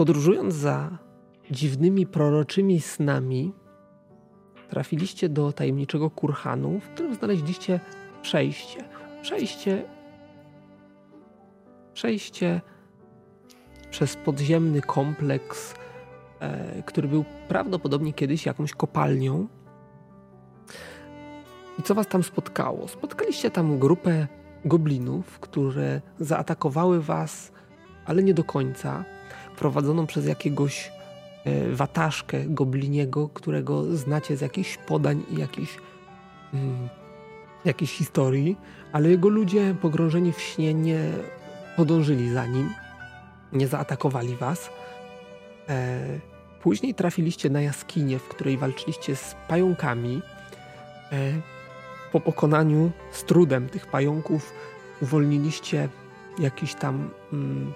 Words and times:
podróżując 0.00 0.54
za 0.54 0.98
dziwnymi, 1.50 2.06
proroczymi 2.06 2.80
snami, 2.80 3.52
trafiliście 4.68 5.28
do 5.28 5.52
tajemniczego 5.52 6.10
kurhanu, 6.10 6.80
w 6.80 6.88
którym 6.88 7.14
znaleźliście 7.14 7.80
przejście. 8.22 8.84
Przejście. 9.22 9.84
Przejście 11.94 12.60
przez 13.90 14.16
podziemny 14.16 14.80
kompleks, 14.80 15.74
e, 16.40 16.82
który 16.82 17.08
był 17.08 17.24
prawdopodobnie 17.48 18.12
kiedyś 18.12 18.46
jakąś 18.46 18.72
kopalnią. 18.72 19.48
I 21.78 21.82
co 21.82 21.94
was 21.94 22.06
tam 22.06 22.22
spotkało? 22.22 22.88
Spotkaliście 22.88 23.50
tam 23.50 23.78
grupę 23.78 24.26
goblinów, 24.64 25.40
które 25.40 26.00
zaatakowały 26.20 27.00
was, 27.00 27.52
ale 28.06 28.22
nie 28.22 28.34
do 28.34 28.44
końca, 28.44 29.04
prowadzoną 29.60 30.06
przez 30.06 30.26
jakiegoś 30.26 30.92
e, 31.44 31.70
wataszkę 31.70 32.44
gobliniego, 32.46 33.28
którego 33.28 33.96
znacie 33.96 34.36
z 34.36 34.40
jakichś 34.40 34.76
podań 34.76 35.22
i 35.30 35.38
jakichś, 35.38 35.78
mm, 36.54 36.88
historii, 37.86 38.56
ale 38.92 39.08
jego 39.08 39.28
ludzie 39.28 39.74
pogrążeni 39.82 40.32
w 40.32 40.40
śnie 40.40 40.74
nie 40.74 41.00
podążyli 41.76 42.30
za 42.30 42.46
nim, 42.46 42.70
nie 43.52 43.68
zaatakowali 43.68 44.36
was. 44.36 44.70
E, 45.68 46.00
później 46.62 46.94
trafiliście 46.94 47.50
na 47.50 47.60
jaskinię, 47.60 48.18
w 48.18 48.28
której 48.28 48.58
walczyliście 48.58 49.16
z 49.16 49.36
pająkami. 49.48 50.22
E, 51.12 51.32
po 52.12 52.20
pokonaniu 52.20 52.90
z 53.12 53.24
trudem 53.24 53.68
tych 53.68 53.86
pająków 53.86 54.52
uwolniliście 55.02 55.88
jakieś 56.38 56.74
tam 56.74 57.10
mm, 57.32 57.72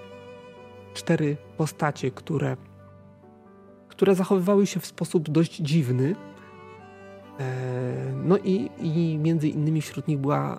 cztery 0.95 1.37
postacie, 1.57 2.11
które, 2.11 2.57
które 3.89 4.15
zachowywały 4.15 4.67
się 4.67 4.81
w 4.81 4.87
sposób 4.87 5.31
dość 5.31 5.57
dziwny. 5.57 6.17
E, 7.41 8.13
no 8.25 8.39
i, 8.39 8.71
i 8.81 9.19
między 9.19 9.49
innymi 9.49 9.81
wśród 9.81 10.09
nich 10.09 10.19
była 10.19 10.55
e, 10.55 10.59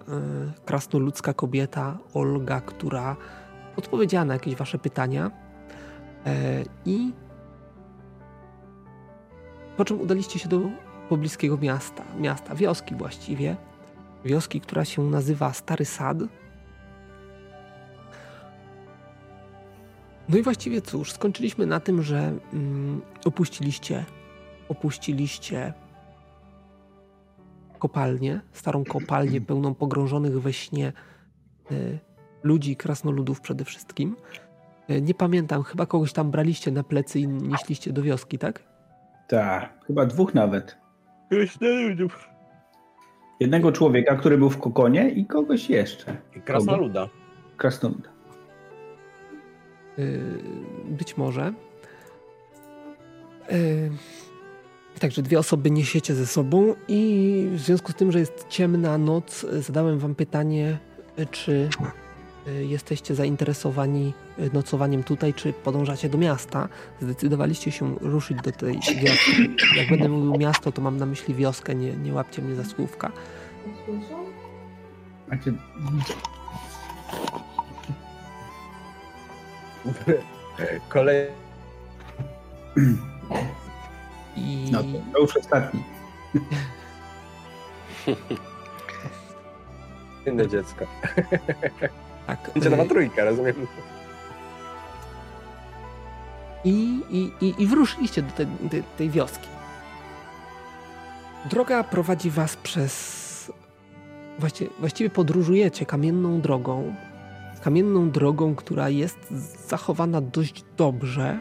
krasnoludzka 0.65 1.33
kobieta 1.33 1.97
Olga, 2.13 2.61
która 2.61 3.15
odpowiedziała 3.77 4.25
na 4.25 4.33
jakieś 4.33 4.55
wasze 4.55 4.77
pytania. 4.77 5.31
E, 6.25 6.63
I 6.85 7.13
po 9.77 9.85
czym 9.85 10.01
udaliście 10.01 10.39
się 10.39 10.49
do 10.49 10.61
pobliskiego 11.09 11.57
miasta, 11.57 12.03
miasta, 12.19 12.55
wioski 12.55 12.95
właściwie. 12.95 13.55
Wioski, 14.25 14.61
która 14.61 14.85
się 14.85 15.03
nazywa 15.03 15.53
Stary 15.53 15.85
Sad. 15.85 16.17
No 20.29 20.37
i 20.37 20.41
właściwie 20.41 20.81
cóż, 20.81 21.11
skończyliśmy 21.11 21.65
na 21.65 21.79
tym, 21.79 22.01
że 22.01 22.33
mm, 22.53 23.01
opuściliście, 23.25 24.05
opuściliście 24.69 25.73
kopalnię, 27.79 28.41
starą 28.51 28.83
kopalnię 28.83 29.41
pełną 29.51 29.75
pogrążonych 29.75 30.41
we 30.41 30.53
śnie 30.53 30.93
y, 31.71 31.99
ludzi, 32.43 32.75
krasnoludów 32.75 33.41
przede 33.41 33.65
wszystkim. 33.65 34.15
Y, 34.89 35.01
nie 35.01 35.13
pamiętam, 35.13 35.63
chyba 35.63 35.85
kogoś 35.85 36.13
tam 36.13 36.31
braliście 36.31 36.71
na 36.71 36.83
plecy 36.83 37.19
i 37.19 37.27
nieśliście 37.27 37.93
do 37.93 38.01
wioski, 38.01 38.37
tak? 38.37 38.63
Tak, 39.27 39.85
chyba 39.87 40.05
dwóch 40.05 40.33
nawet. 40.33 40.77
Jednego 43.39 43.71
człowieka, 43.71 44.15
który 44.15 44.37
był 44.37 44.49
w 44.49 44.57
kokonie 44.57 45.09
i 45.09 45.25
kogoś 45.25 45.69
jeszcze. 45.69 46.17
I 46.35 46.41
krasnoluda. 46.41 47.09
Krasnoluda. 47.57 48.14
Być 50.85 51.17
może. 51.17 51.53
Yy, 53.51 53.91
także 54.99 55.21
dwie 55.21 55.39
osoby 55.39 55.71
niesiecie 55.71 56.15
ze 56.15 56.27
sobą 56.27 56.75
i 56.87 57.47
w 57.51 57.59
związku 57.59 57.91
z 57.91 57.95
tym, 57.95 58.11
że 58.11 58.19
jest 58.19 58.45
ciemna 58.49 58.97
noc, 58.97 59.45
zadałem 59.59 59.99
wam 59.99 60.15
pytanie, 60.15 60.77
czy 61.31 61.69
yy, 62.45 62.65
jesteście 62.65 63.15
zainteresowani 63.15 64.13
nocowaniem 64.53 65.03
tutaj, 65.03 65.33
czy 65.33 65.53
podążacie 65.53 66.09
do 66.09 66.17
miasta. 66.17 66.69
Zdecydowaliście 67.01 67.71
się 67.71 67.95
ruszyć 68.01 68.37
do 68.41 68.51
tej 68.51 68.73
wioski. 68.73 69.55
Jak 69.75 69.89
będę 69.89 70.09
mówił 70.09 70.37
miasto, 70.37 70.71
to 70.71 70.81
mam 70.81 70.97
na 70.97 71.05
myśli 71.05 71.35
wioskę, 71.35 71.75
nie, 71.75 71.93
nie 71.93 72.13
łapcie 72.13 72.41
mnie 72.41 72.55
za 72.55 72.63
słówka. 72.63 73.11
Macie... 75.27 75.53
Kolej. 80.89 81.27
I... 84.35 84.69
No 84.71 84.83
to, 84.83 84.89
to 85.13 85.19
już 85.19 85.37
ostatni. 85.37 85.83
Inne 90.27 90.47
dziecko. 90.47 90.85
Tak, 92.27 92.51
Będzie 92.53 92.69
nowa 92.69 92.83
y, 92.83 92.87
trójka, 92.87 93.23
rozumiem. 93.23 93.55
i, 96.65 97.01
i, 97.09 97.45
i, 97.45 97.63
i 97.63 97.67
wyruszyliście 97.67 98.21
do 98.21 98.31
tej, 98.31 98.47
tej, 98.69 98.83
tej 98.97 99.09
wioski. 99.09 99.47
Droga 101.49 101.83
prowadzi 101.83 102.31
was 102.31 102.55
przez. 102.55 103.51
Właściwie, 104.39 104.69
właściwie 104.79 105.09
podróżujecie 105.09 105.85
kamienną 105.85 106.41
drogą. 106.41 106.95
Kamienną 107.65 108.11
drogą, 108.11 108.55
która 108.55 108.89
jest 108.89 109.33
zachowana 109.67 110.21
dość 110.21 110.63
dobrze, 110.77 111.39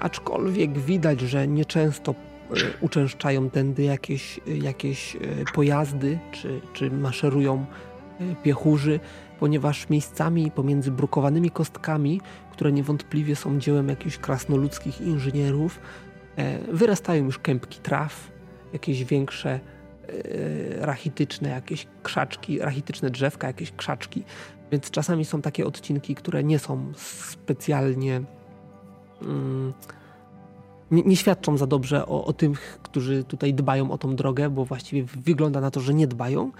aczkolwiek 0.00 0.78
widać, 0.78 1.20
że 1.20 1.48
nieczęsto 1.48 2.12
e, 2.12 2.54
uczęszczają 2.80 3.50
tędy 3.50 3.82
jakieś, 3.82 4.40
jakieś 4.46 5.16
e, 5.16 5.18
pojazdy, 5.54 6.18
czy, 6.32 6.60
czy 6.72 6.90
maszerują 6.90 7.66
e, 8.20 8.36
piechurzy, 8.42 9.00
ponieważ 9.38 9.88
miejscami 9.88 10.50
pomiędzy 10.50 10.90
brukowanymi 10.90 11.50
kostkami, 11.50 12.20
które 12.52 12.72
niewątpliwie 12.72 13.36
są 13.36 13.58
dziełem 13.58 13.88
jakichś 13.88 14.18
krasnoludzkich 14.18 15.00
inżynierów, 15.00 15.80
wyrastają 16.72 17.24
już 17.24 17.38
kępki 17.38 17.78
traw, 17.80 18.30
jakieś 18.72 19.04
większe 19.04 19.50
e, 19.50 19.60
rachityczne 20.86 21.48
jakieś 21.48 21.86
krzaczki, 22.02 22.58
rachityczne 22.58 23.10
drzewka, 23.10 23.46
jakieś 23.46 23.72
krzaczki, 23.72 24.24
więc 24.72 24.90
czasami 24.90 25.24
są 25.24 25.42
takie 25.42 25.66
odcinki, 25.66 26.14
które 26.14 26.44
nie 26.44 26.58
są 26.58 26.92
specjalnie 26.96 28.22
mm, 29.22 29.72
nie, 30.90 31.02
nie, 31.02 31.16
świadczą 31.16 31.56
za 31.56 31.66
dobrze 31.66 32.06
o, 32.06 32.24
o 32.24 32.32
tych, 32.32 32.78
którzy 32.82 33.24
tutaj 33.24 33.54
dbają 33.54 33.90
o 33.90 33.98
tą 33.98 34.16
drogę, 34.16 34.50
bo 34.50 34.64
właściwie 34.64 35.04
wygląda 35.04 35.60
na 35.60 35.70
to, 35.70 35.80
że 35.80 35.94
nie 35.94 36.06
dbają, 36.06 36.50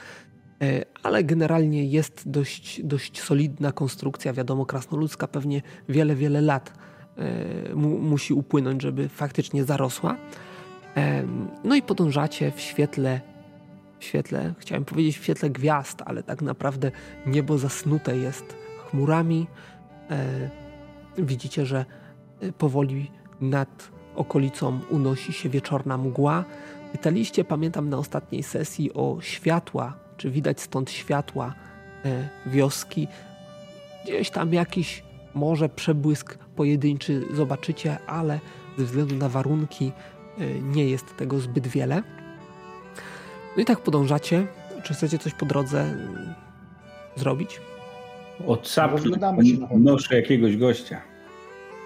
e, 0.62 0.84
ale 1.02 1.24
generalnie 1.24 1.84
jest 1.84 2.22
dość, 2.30 2.82
dość 2.82 3.20
solidna 3.20 3.72
konstrukcja, 3.72 4.32
wiadomo, 4.32 4.66
krasnoludzka 4.66 5.26
pewnie 5.26 5.62
wiele, 5.88 6.14
wiele 6.14 6.40
lat 6.40 6.72
e, 7.16 7.74
mu, 7.74 7.98
musi 7.98 8.34
upłynąć, 8.34 8.82
żeby 8.82 9.08
faktycznie 9.08 9.64
zarosła. 9.64 10.16
No 11.64 11.74
i 11.74 11.82
podążacie 11.82 12.52
w 12.56 12.60
świetle, 12.60 13.20
w 14.02 14.04
świetle, 14.04 14.54
chciałem 14.58 14.84
powiedzieć 14.84 15.18
w 15.18 15.24
świetle 15.24 15.50
gwiazd, 15.50 16.02
ale 16.06 16.22
tak 16.22 16.42
naprawdę 16.42 16.90
niebo 17.26 17.58
zasnute 17.58 18.16
jest 18.16 18.56
chmurami. 18.90 19.46
E, 20.10 20.50
widzicie, 21.18 21.66
że 21.66 21.84
e, 22.40 22.52
powoli 22.52 23.10
nad 23.40 23.90
okolicą 24.16 24.80
unosi 24.90 25.32
się 25.32 25.48
wieczorna 25.48 25.98
mgła. 25.98 26.44
Pytaliście, 26.92 27.44
pamiętam 27.44 27.88
na 27.88 27.98
ostatniej 27.98 28.42
sesji, 28.42 28.94
o 28.94 29.18
światła, 29.20 29.96
czy 30.16 30.30
widać 30.30 30.60
stąd 30.60 30.90
światła 30.90 31.54
e, 32.04 32.28
wioski. 32.46 33.08
Gdzieś 34.04 34.30
tam 34.30 34.52
jakiś 34.52 35.02
może 35.34 35.68
przebłysk 35.68 36.38
pojedynczy 36.56 37.22
zobaczycie, 37.34 37.98
ale 38.06 38.40
ze 38.78 38.84
względu 38.84 39.16
na 39.16 39.28
warunki 39.28 39.92
Y, 40.40 40.60
nie 40.62 40.88
jest 40.88 41.16
tego 41.16 41.40
zbyt 41.40 41.66
wiele. 41.66 42.02
No 43.56 43.62
i 43.62 43.64
tak 43.64 43.80
podążacie. 43.80 44.46
Czy 44.82 44.94
chcecie 44.94 45.18
coś 45.18 45.34
po 45.34 45.46
drodze 45.46 45.94
y, 47.16 47.20
zrobić? 47.20 47.60
Odsapnąć, 48.46 49.58
noszę 49.78 50.16
jakiegoś 50.16 50.56
gościa. 50.56 51.00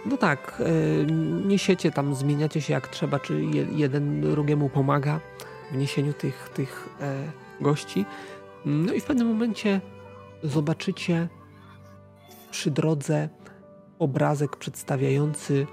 No 0.06 0.16
tak, 0.16 0.60
y, 0.60 1.06
niesiecie 1.46 1.90
tam, 1.90 2.14
zmieniacie 2.14 2.60
się 2.60 2.72
jak 2.72 2.88
trzeba, 2.88 3.18
czy 3.18 3.42
jeden 3.72 4.20
drugiemu 4.20 4.68
pomaga 4.68 5.20
w 5.72 5.76
niesieniu 5.76 6.12
tych, 6.12 6.50
tych 6.54 6.88
e, 7.00 7.24
gości. 7.60 8.04
No 8.64 8.92
i 8.92 9.00
w 9.00 9.04
pewnym 9.04 9.28
momencie 9.28 9.80
zobaczycie 10.42 11.28
przy 12.50 12.70
drodze 12.70 13.28
obrazek 13.98 14.56
przedstawiający 14.56 15.66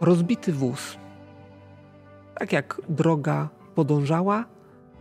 rozbity 0.00 0.52
wóz 0.52 0.96
tak 2.38 2.52
jak 2.52 2.80
droga 2.88 3.48
podążała, 3.74 4.44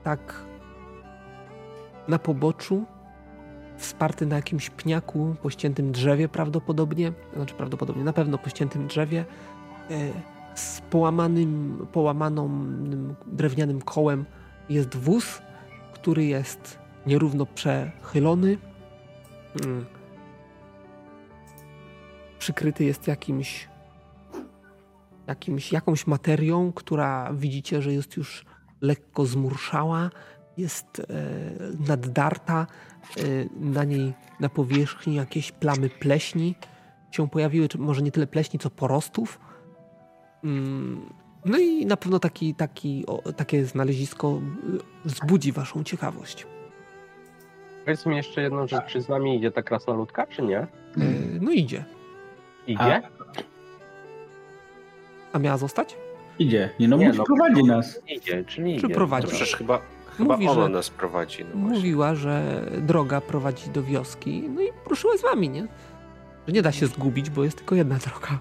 tak 0.06 0.46
na 2.08 2.20
poboczu 2.20 2.86
wsparty 3.78 4.26
na 4.26 4.36
jakimś 4.36 4.70
pniaku, 4.70 5.36
pościętym 5.42 5.92
drzewie 5.92 6.28
prawdopodobnie, 6.28 7.14
znaczy 7.36 7.56
prawdopodobnie, 7.56 8.04
na 8.04 8.14
pewno 8.14 8.38
pościętym 8.38 8.88
drzewie, 8.88 9.26
e, 9.92 10.10
z 10.56 10.82
połamanym, 10.82 11.88
połamanym 11.92 13.16
drewnianym 13.26 13.82
kołem 13.82 14.26
jest 14.70 14.96
wóz, 14.96 15.42
który 15.94 16.26
jest 16.26 16.80
nierówno 17.06 17.46
przechylony. 17.46 18.58
Mm. 19.66 19.86
Przykryty 22.40 22.84
jest 22.84 23.08
jakimś, 23.08 23.70
jakimś, 25.28 25.72
jakąś 25.72 26.08
materią, 26.08 26.72
która 26.72 27.34
widzicie, 27.34 27.82
że 27.82 27.94
jest 27.94 28.18
już 28.18 28.46
lekko 28.82 29.26
zmurszała, 29.26 30.10
jest 30.58 31.00
e, 31.00 31.04
naddarta. 31.88 32.68
E, 33.18 33.22
na 33.60 33.84
niej, 33.84 34.14
na 34.40 34.50
powierzchni 34.50 35.16
jakieś 35.16 35.52
plamy 35.52 35.90
pleśni 35.90 36.56
się 37.12 37.30
pojawiły, 37.30 37.68
czy 37.68 37.78
może 37.78 38.02
nie 38.02 38.12
tyle 38.12 38.28
pleśni, 38.28 38.60
co 38.60 38.70
porostów. 38.70 39.40
Mm, 40.44 41.14
no 41.46 41.58
i 41.58 41.86
na 41.86 41.98
pewno 41.98 42.20
taki, 42.20 42.56
taki, 42.56 43.06
o, 43.08 43.34
takie 43.34 43.66
znalezisko 43.66 44.42
y, 44.76 45.08
wzbudzi 45.08 45.52
waszą 45.52 45.84
ciekawość. 45.84 46.48
Powiedz 47.86 48.06
mi 48.06 48.16
jeszcze 48.16 48.42
jedną 48.42 48.68
rzecz, 48.68 48.86
czy 48.86 49.02
z 49.02 49.10
nami 49.10 49.38
idzie 49.38 49.52
ta 49.52 49.64
krasnoludka, 49.64 50.28
czy 50.28 50.42
nie? 50.42 50.60
E, 50.60 50.68
no 51.42 51.52
idzie. 51.52 51.86
Idzie? 52.68 53.02
A 55.34 55.40
miała 55.40 55.58
zostać? 55.58 55.98
Idzie. 56.40 56.70
Nie 56.80 56.88
no, 56.88 56.98
Nie, 56.98 57.14
no, 57.14 57.24
prowadzi 57.24 57.64
nas. 57.64 58.00
Idzie, 58.08 58.44
czyli 58.46 58.80
Czy 58.80 58.86
idzie. 58.86 58.96
prowadzi? 58.96 59.28
To 59.28 59.34
przecież 59.36 59.56
chyba, 59.56 59.82
chyba 60.18 60.34
Mówi, 60.34 60.48
ona 60.48 60.62
że- 60.64 60.70
nas 60.70 60.90
prowadzi. 60.90 61.46
No. 61.54 61.60
Mówiła, 61.70 62.16
że 62.16 62.62
droga 62.82 63.22
prowadzi 63.22 63.70
do 63.70 63.84
wioski, 63.84 64.44
no 64.56 64.62
i 64.62 64.68
ruszyła 64.90 65.18
z 65.18 65.22
wami, 65.22 65.50
nie? 65.50 65.68
Że 66.48 66.54
nie 66.54 66.62
da 66.62 66.72
się 66.72 66.88
zgubić, 66.88 67.30
bo 67.30 67.44
jest 67.44 67.58
tylko 67.58 67.76
jedna 67.76 67.96
droga. 67.98 68.40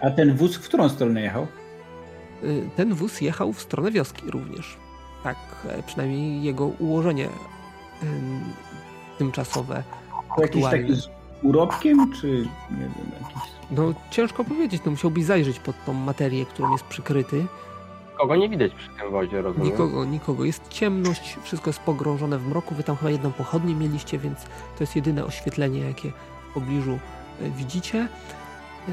A 0.00 0.10
ten 0.10 0.36
wóz 0.36 0.56
w 0.56 0.60
którą 0.68 0.88
stronę 0.88 1.20
jechał? 1.22 1.46
Y, 2.44 2.68
Ten 2.76 2.94
wóz 2.94 3.20
jechał 3.20 3.52
w 3.52 3.60
stronę 3.60 3.90
wioski 3.90 4.30
również. 4.30 4.76
Tak, 5.24 5.36
e, 5.68 5.82
przynajmniej 5.82 6.42
jego 6.42 6.66
ułożenie 6.66 7.28
ym, 8.02 8.40
tymczasowe, 9.18 9.82
To 10.36 10.42
jakiś 10.42 10.56
aktualne. 10.64 10.82
taki 10.88 11.00
z 11.00 11.08
urobkiem, 11.42 12.12
czy 12.12 12.26
nie 12.70 12.76
wiem, 12.78 12.92
jakiś... 13.22 13.50
No 13.70 13.92
ciężko 14.10 14.44
powiedzieć, 14.44 14.82
no 14.84 14.90
musiałbyś 14.90 15.24
zajrzeć 15.24 15.58
pod 15.60 15.84
tą 15.84 15.92
materię, 15.92 16.46
którą 16.46 16.72
jest 16.72 16.84
przykryty. 16.84 17.46
Kogo 18.18 18.36
nie 18.36 18.48
widać 18.48 18.72
przy 18.74 18.88
tym 18.88 19.10
wozie, 19.10 19.42
rozumiem? 19.42 19.66
Nikogo, 19.70 20.04
nikogo. 20.04 20.44
Jest 20.44 20.68
ciemność, 20.68 21.36
wszystko 21.42 21.70
jest 21.70 21.80
pogrążone 21.80 22.38
w 22.38 22.46
mroku. 22.48 22.74
Wy 22.74 22.82
tam 22.82 22.96
chyba 22.96 23.10
jedną 23.10 23.32
pochodnię 23.32 23.74
mieliście, 23.74 24.18
więc 24.18 24.38
to 24.44 24.80
jest 24.80 24.96
jedyne 24.96 25.24
oświetlenie, 25.24 25.80
jakie 25.80 26.12
w 26.50 26.54
pobliżu 26.54 26.98
e, 27.42 27.50
widzicie. 27.50 27.98
E, 28.88 28.92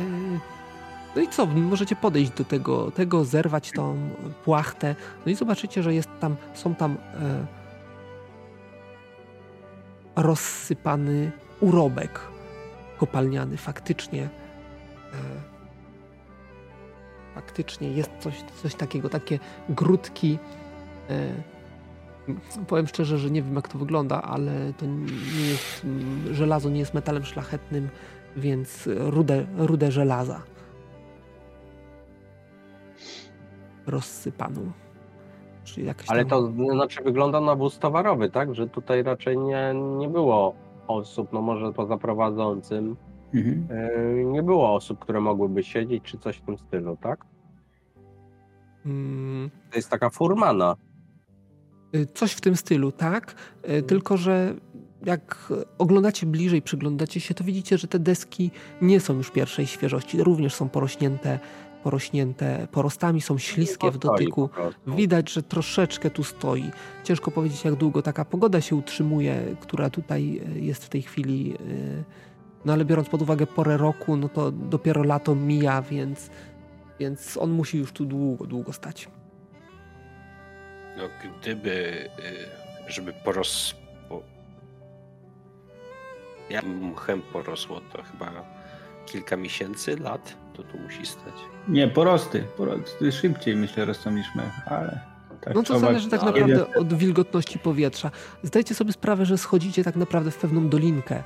No 1.15 1.21
i 1.21 1.27
co, 1.27 1.45
możecie 1.45 1.95
podejść 1.95 2.31
do 2.31 2.43
tego, 2.45 2.91
tego 2.91 3.25
zerwać 3.25 3.71
tą 3.71 3.97
płachtę, 4.45 4.95
no 5.25 5.31
i 5.31 5.35
zobaczycie, 5.35 5.83
że 5.83 5.93
jest 5.93 6.09
tam, 6.19 6.35
są 6.53 6.75
tam 6.75 6.97
e, 7.21 7.45
rozsypany 10.15 11.31
urobek 11.59 12.19
kopalniany. 12.97 13.57
Faktycznie 13.57 14.29
faktycznie 17.35 17.91
jest 17.91 18.11
coś, 18.19 18.43
coś 18.43 18.75
takiego, 18.75 19.09
takie 19.09 19.39
grudki. 19.69 20.39
E, 21.09 21.33
powiem 22.67 22.87
szczerze, 22.87 23.17
że 23.17 23.31
nie 23.31 23.41
wiem 23.41 23.55
jak 23.55 23.67
to 23.67 23.77
wygląda, 23.77 24.21
ale 24.21 24.73
to 24.77 24.85
nie 24.85 25.49
jest, 25.49 25.83
mm, 25.83 26.33
żelazo 26.33 26.69
nie 26.69 26.79
jest 26.79 26.93
metalem 26.93 27.25
szlachetnym, 27.25 27.89
więc 28.37 28.89
rude, 28.95 29.45
rude 29.57 29.91
żelaza. 29.91 30.41
Rozsypaną. 33.87 34.71
Ale 36.07 36.25
tam... 36.25 36.57
to 36.57 36.71
znaczy 36.71 37.03
wygląda 37.03 37.41
na 37.41 37.55
wóz 37.55 37.79
towarowy, 37.79 38.29
tak? 38.29 38.55
Że 38.55 38.67
tutaj 38.67 39.03
raczej 39.03 39.37
nie, 39.37 39.73
nie 39.97 40.09
było 40.09 40.53
osób, 40.87 41.33
no 41.33 41.41
może 41.41 41.73
poza 41.73 41.97
prowadzącym, 41.97 42.95
Mhm. 43.33 43.67
yy, 44.17 44.25
nie 44.25 44.43
było 44.43 44.75
osób, 44.75 44.99
które 44.99 45.21
mogłyby 45.21 45.63
siedzieć 45.63 46.03
czy 46.03 46.17
coś 46.17 46.37
w 46.37 46.41
tym 46.41 46.57
stylu, 46.57 46.97
tak? 47.01 47.25
Mm, 48.85 49.49
To 49.71 49.75
jest 49.75 49.89
taka 49.89 50.09
furmana. 50.09 50.75
Y, 51.95 52.05
Coś 52.05 52.31
w 52.31 52.41
tym 52.41 52.55
stylu, 52.55 52.91
tak. 52.91 53.35
Y, 53.69 53.81
Tylko, 53.83 54.17
że 54.17 54.53
jak 55.05 55.53
oglądacie 55.77 56.25
bliżej, 56.25 56.61
przyglądacie 56.61 57.19
się, 57.19 57.33
to 57.33 57.43
widzicie, 57.43 57.77
że 57.77 57.87
te 57.87 57.99
deski 57.99 58.51
nie 58.81 58.99
są 58.99 59.13
już 59.13 59.31
pierwszej 59.31 59.67
świeżości. 59.67 60.23
Również 60.23 60.55
są 60.55 60.69
porośnięte, 60.69 61.39
porośnięte 61.83 62.67
porostami, 62.71 63.21
są 63.21 63.37
śliskie 63.37 63.91
w 63.91 63.97
dotyku. 63.97 64.49
Widać, 64.87 65.31
że 65.31 65.43
troszeczkę 65.43 66.09
tu 66.09 66.23
stoi. 66.23 66.71
Ciężko 67.03 67.31
powiedzieć, 67.31 67.65
jak 67.65 67.75
długo 67.75 68.01
taka 68.01 68.25
pogoda 68.25 68.61
się 68.61 68.75
utrzymuje, 68.75 69.55
która 69.61 69.89
tutaj 69.89 70.41
y, 70.57 70.59
jest 70.59 70.85
w 70.85 70.89
tej 70.89 71.01
chwili. 71.01 71.53
y, 71.53 72.03
No 72.65 72.73
ale 72.73 72.85
biorąc 72.85 73.09
pod 73.09 73.21
uwagę 73.21 73.47
porę 73.47 73.77
roku, 73.77 74.17
no 74.17 74.29
to 74.29 74.51
dopiero 74.51 75.03
lato 75.03 75.35
mija, 75.35 75.81
więc, 75.81 76.29
więc 76.99 77.37
on 77.37 77.51
musi 77.51 77.77
już 77.77 77.91
tu 77.91 78.05
długo, 78.05 78.45
długo 78.45 78.73
stać. 78.73 79.09
No, 80.97 81.03
gdyby, 81.41 82.09
y, 82.87 82.91
żeby 82.91 83.13
poros... 83.13 83.75
Po... 84.09 84.21
Ja 86.49 86.61
mchem 86.61 87.21
porosło, 87.21 87.81
to 87.93 88.03
chyba 88.03 88.31
kilka 89.05 89.37
miesięcy, 89.37 89.97
lat, 89.97 90.37
to 90.53 90.63
tu 90.63 90.77
musi 90.77 91.05
stać. 91.05 91.33
Nie, 91.67 91.87
porosty. 91.87 92.43
Porosty 92.57 93.11
szybciej 93.11 93.55
myślę 93.55 93.85
rosną 93.85 94.11
niż 94.11 94.27
my, 94.35 94.51
ale... 94.65 94.99
Tak 95.41 95.55
No 95.55 95.63
to 95.63 95.79
zależy 95.79 96.09
tak 96.09 96.21
ale 96.21 96.31
naprawdę 96.31 96.79
od 96.79 96.93
wilgotności 96.93 97.59
powietrza. 97.59 98.11
Zdajcie 98.43 98.75
sobie 98.75 98.93
sprawę, 98.93 99.25
że 99.25 99.37
schodzicie 99.37 99.83
tak 99.83 99.95
naprawdę 99.95 100.31
w 100.31 100.37
pewną 100.37 100.69
dolinkę. 100.69 101.23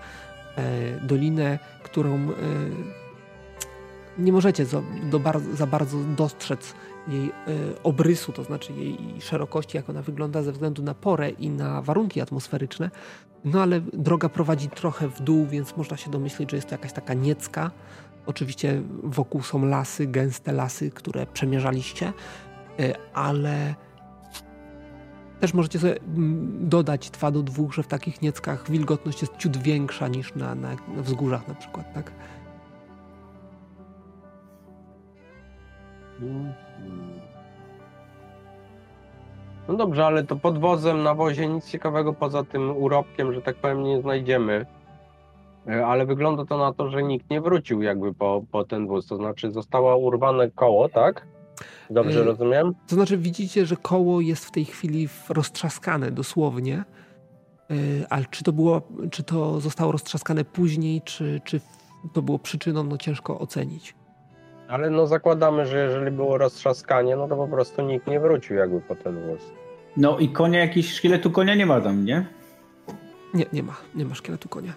E, 0.58 1.00
dolinę, 1.00 1.60
którą 1.84 2.16
e, 2.16 2.30
nie 4.18 4.32
możecie 4.32 4.66
za, 4.66 4.82
do 5.04 5.20
bar, 5.20 5.40
za 5.40 5.68
bardzo 5.68 5.98
dostrzec 6.18 6.74
jej 7.08 7.30
e, 7.30 7.32
obrysu, 7.84 8.32
to 8.32 8.44
znaczy 8.44 8.74
jej 8.74 8.98
szerokości, 9.20 9.78
jak 9.78 9.90
ona 9.90 10.02
wygląda 10.02 10.44
ze 10.44 10.52
względu 10.52 10.84
na 10.84 10.94
porę 10.94 11.30
i 11.30 11.50
na 11.50 11.82
warunki 11.82 12.22
atmosferyczne. 12.22 12.92
No 13.46 13.62
ale 13.62 13.82
droga 13.82 14.30
prowadzi 14.30 14.70
trochę 14.70 15.08
w 15.08 15.22
dół, 15.22 15.46
więc 15.46 15.78
można 15.78 15.98
się 15.98 16.12
domyślić, 16.12 16.52
że 16.52 16.58
jest 16.58 16.68
to 16.68 16.76
jakaś 16.76 16.94
taka 16.94 17.14
niecka. 17.14 17.72
Oczywiście 18.26 18.82
wokół 19.04 19.44
są 19.44 19.66
lasy, 19.66 20.08
gęste 20.08 20.52
lasy, 20.52 20.92
które 20.92 21.26
przemierzaliście, 21.26 22.14
ale 23.14 23.76
też 25.42 25.54
możecie 25.54 25.80
sobie 25.80 25.96
mm, 26.02 26.70
dodać 26.70 27.10
2 27.10 27.32
do 27.32 27.44
2, 27.44 27.64
że 27.72 27.84
w 27.84 27.88
takich 27.88 28.22
nieckach 28.22 28.72
wilgotność 28.72 29.22
jest 29.22 29.38
ciut 29.38 29.58
większa 29.58 30.08
niż 30.08 30.36
na, 30.36 30.56
na, 30.56 30.76
wzgórzach 30.98 31.48
na 31.48 31.56
przykład, 31.56 31.94
tak? 31.94 32.12
Mhm. 36.22 36.54
No 39.68 39.74
dobrze, 39.74 40.06
ale 40.06 40.24
to 40.24 40.36
pod 40.36 40.58
wozem 40.58 41.04
na 41.04 41.16
wozie 41.16 41.48
nic 41.48 41.70
ciekawego 41.70 42.14
poza 42.14 42.44
tym 42.44 42.78
urobkiem, 42.78 43.34
że 43.34 43.42
tak 43.42 43.56
powiem, 43.56 43.84
nie 43.84 44.02
znajdziemy. 44.02 44.66
E, 45.68 45.86
Ale 45.86 46.06
wygląda 46.06 46.46
to 46.46 46.58
na 46.58 46.74
to, 46.74 46.90
że 46.90 47.04
nikt 47.04 47.30
nie 47.30 47.42
wrócił 47.42 47.82
jakby 47.82 48.14
po, 48.14 48.44
po 48.52 48.64
ten 48.64 48.88
wóz. 48.88 49.08
To 49.08 49.16
znaczy 49.16 49.52
zostało 49.52 49.98
urwane 49.98 50.52
koło, 50.52 50.90
tak? 50.90 51.28
Dobrze 51.90 52.20
Y, 52.20 52.24
rozumiem? 52.24 52.74
To 52.88 52.96
znaczy 52.96 53.18
widzicie, 53.18 53.66
że 53.66 53.76
koło 53.78 54.22
jest 54.22 54.46
w 54.46 54.52
tej 54.52 54.66
chwili 54.66 55.10
roztrzaskane 55.30 56.12
dosłownie, 56.12 56.84
Yy, 57.72 58.06
ale 58.10 58.26
czy 58.32 58.44
to, 58.44 58.52
było, 58.54 58.82
czy 59.12 59.24
to 59.24 59.60
zostało 59.60 59.92
roztrzaskane 59.92 60.46
później, 60.46 61.02
czy, 61.02 61.42
czy 61.44 61.60
to 62.14 62.22
było 62.22 62.40
przyczyną, 62.40 62.84
no 62.84 62.98
ciężko 62.98 63.40
ocenić. 63.40 63.96
Ale 64.68 64.90
no 64.90 65.08
zakładamy, 65.08 65.66
że 65.66 65.84
jeżeli 65.84 66.12
było 66.12 66.38
roztrzaskanie, 66.38 67.16
no 67.16 67.28
to 67.28 67.36
po 67.36 67.48
prostu 67.48 67.82
nikt 67.82 68.08
nie 68.08 68.20
wrócił 68.20 68.56
jakby 68.56 68.82
po 68.82 68.96
ten 68.96 69.22
wóz. 69.28 69.40
No 69.98 70.20
i 70.20 70.30
konia, 70.30 70.60
jakiś 70.60 70.94
szkieletu 70.94 71.32
konia 71.32 71.56
nie 71.56 71.66
ma 71.66 71.82
tam, 71.82 72.06
nie? 72.06 72.26
Nie, 73.34 73.46
nie 73.54 73.64
ma, 73.64 73.78
nie 73.96 74.06
ma 74.06 74.16
szkieletu 74.16 74.50
konia. 74.50 74.74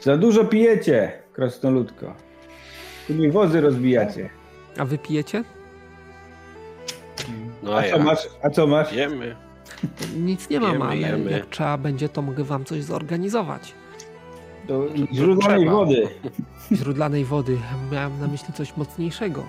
Za 0.00 0.16
dużo 0.16 0.44
pijecie, 0.44 1.12
krasnoludko. 1.32 2.14
Tu 3.12 3.18
mi 3.18 3.30
wozy 3.30 3.60
rozbijacie. 3.60 4.30
A 4.78 4.84
wy 4.84 4.98
pijecie? 4.98 5.44
No 7.62 7.72
A 7.74 7.78
a 7.78 7.82
co 7.82 7.88
ja 7.88 7.98
masz? 8.04 8.28
A 8.42 8.50
co 8.50 8.66
masz? 8.66 8.94
wiemy. 8.94 9.36
Nic 10.16 10.50
nie 10.50 10.60
mam, 10.60 10.72
Jemy, 10.72 10.84
ale 10.84 10.96
jemy. 10.96 11.30
jak 11.30 11.46
trzeba 11.46 11.78
będzie, 11.78 12.08
to 12.08 12.22
mogę 12.22 12.44
wam 12.44 12.64
coś 12.64 12.82
zorganizować. 12.84 13.74
Do 14.68 14.88
źródlanej 15.12 15.68
wody. 15.68 16.08
Źródlanej 16.72 17.24
wody. 17.24 17.58
Miałem 17.92 18.20
na 18.20 18.26
myśli 18.28 18.54
coś 18.54 18.76
mocniejszego. 18.76 19.44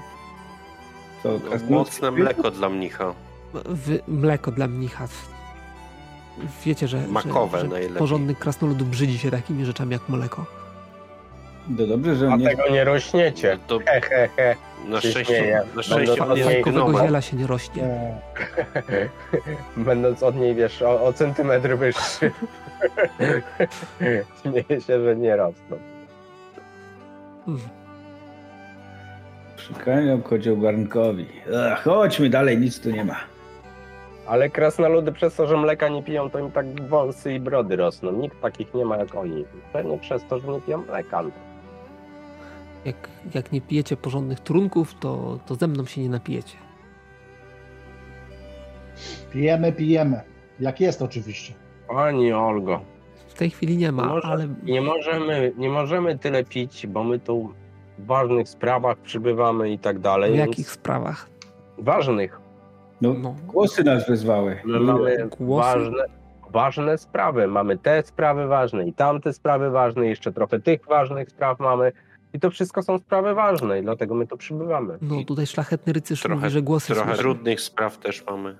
Co, 1.24 1.29
No, 1.70 1.75
mocne 1.77 2.12
mleko 2.12 2.51
dla 2.51 2.70
mnicha. 2.70 3.13
W, 3.53 3.98
mleko 4.08 4.51
dla 4.51 4.67
mnicha. 4.67 5.08
wiecie, 6.65 6.88
że, 6.88 7.08
Makowe 7.08 7.58
że, 7.58 7.63
że 7.63 7.70
najlepiej. 7.72 7.98
porządny 7.98 8.36
krasnolud 8.36 8.84
brzydzi 8.84 9.17
się 9.20 9.32
takimi 9.32 9.65
rzeczami 9.65 9.91
jak 9.91 10.10
mleko. 10.10 10.46
To 11.77 11.88
dobrze, 11.88 12.15
że 12.15 12.29
nie... 12.29 12.38
Dlatego 12.38 12.70
nie 12.70 12.84
rośniecie. 12.84 13.58
To 13.67 13.79
He, 13.79 14.01
he, 14.01 14.27
he. 14.36 14.55
na 14.88 15.01
się 15.01 15.10
szczęście, 15.12 15.62
na 15.75 15.84
szczęście 15.84 16.25
od 16.25 16.39
Fajkowego 16.39 16.86
gnomem. 16.86 17.05
ziela 17.05 17.22
się 17.22 17.38
nie 17.38 17.48
rośnie. 17.48 17.84
Będąc 19.77 20.24
od 20.24 20.36
niej, 20.36 20.55
wiesz, 20.55 20.82
o, 20.82 21.03
o 21.05 21.13
centymetr 21.13 21.77
wyższy. 21.77 22.32
Śmieję 24.41 24.82
się, 24.82 25.03
że 25.03 25.15
nie 25.15 25.36
rosną. 25.36 25.77
Przykraniał 29.58 30.20
kocioł 30.20 30.58
garnkowi. 30.58 31.27
Chodźmy 31.84 32.29
dalej, 32.29 32.58
nic 32.58 32.79
tu 32.79 32.91
nie 32.91 33.05
ma. 33.05 33.15
Ale 34.27 34.50
krasnoludy 34.50 35.12
przez 35.12 35.36
to, 35.36 35.48
że 35.48 35.58
mleka 35.58 35.89
nie 35.89 36.03
piją, 36.03 36.29
to 36.29 36.39
im 36.39 36.51
tak 36.51 36.82
wąsy 36.88 37.34
i 37.34 37.39
brody 37.39 37.75
rosną. 37.75 38.12
Nikt 38.12 38.41
takich 38.41 38.74
nie 38.74 38.86
ma 38.86 38.98
jak 38.98 39.15
oni. 39.15 39.46
Pewnie 39.74 39.98
przez 40.00 40.22
to, 40.29 40.39
że 40.39 40.48
nie 40.48 40.62
piją 40.62 40.77
mleka. 40.77 41.24
Jak, 42.86 42.96
jak 43.36 43.52
nie 43.52 43.62
pijecie 43.62 43.98
porządnych 43.98 44.40
trunków, 44.40 44.94
to, 45.00 45.40
to 45.46 45.56
ze 45.56 45.68
mną 45.68 45.86
się 45.86 46.02
nie 46.02 46.10
napijecie. 46.10 46.58
Pijemy, 49.32 49.72
pijemy. 49.72 50.22
Jak 50.60 50.82
jest 50.82 51.02
oczywiście. 51.02 51.54
Pani 51.88 52.34
Olgo, 52.34 52.82
W 53.28 53.34
tej 53.34 53.50
chwili 53.50 53.78
nie 53.78 53.92
ma, 53.92 54.06
Może- 54.08 54.28
ale 54.28 54.48
nie 54.63 54.82
możemy, 54.82 55.52
nie 55.58 55.70
możemy 55.70 56.18
tyle 56.20 56.44
pić, 56.44 56.88
bo 56.88 57.04
my 57.04 57.20
tu 57.20 57.50
w 58.00 58.06
ważnych 58.06 58.50
sprawach 58.50 58.98
przybywamy 58.98 59.72
i 59.72 59.80
tak 59.80 59.98
w 60.00 60.02
dalej. 60.02 60.38
jakich 60.38 60.56
więc- 60.58 60.68
sprawach? 60.70 61.30
Ważnych. 61.78 62.40
No, 63.02 63.13
No, 63.13 63.36
głosy 63.48 63.84
nas 63.84 64.08
wezwały. 64.10 64.58
My 64.66 64.80
mamy 64.80 65.28
Głosy? 65.40 65.68
ważne, 65.80 66.04
ważne 66.52 66.98
sprawy. 66.98 67.48
Mamy 67.48 67.78
te 67.78 68.04
sprawy 68.04 68.48
ważne 68.48 68.88
i 68.88 68.94
tamte 68.94 69.34
sprawy 69.34 69.70
ważne, 69.70 70.06
jeszcze 70.08 70.32
trochę 70.32 70.60
tych 70.60 70.86
ważnych 70.86 71.30
spraw 71.30 71.60
mamy. 71.60 71.92
I 72.34 72.40
to 72.40 72.50
wszystko 72.52 72.84
są 72.84 72.98
sprawy 73.00 73.34
ważne 73.34 73.80
i 73.80 73.82
dlatego 73.84 74.16
my 74.16 74.28
tu 74.28 74.38
przybywamy. 74.38 74.98
no 75.02 75.24
tutaj 75.24 75.48
szlachetny 75.48 75.94
rycerz 75.94 76.22
Trochę- 76.22 76.36
mówi, 76.36 76.50
że 76.50 76.62
głosy 76.62 76.88
Trochę 76.94 77.04
słyszy. 77.10 77.22
trudnych 77.22 77.62
spraw 77.62 77.98
też 77.98 78.25
mamy. 78.25 78.58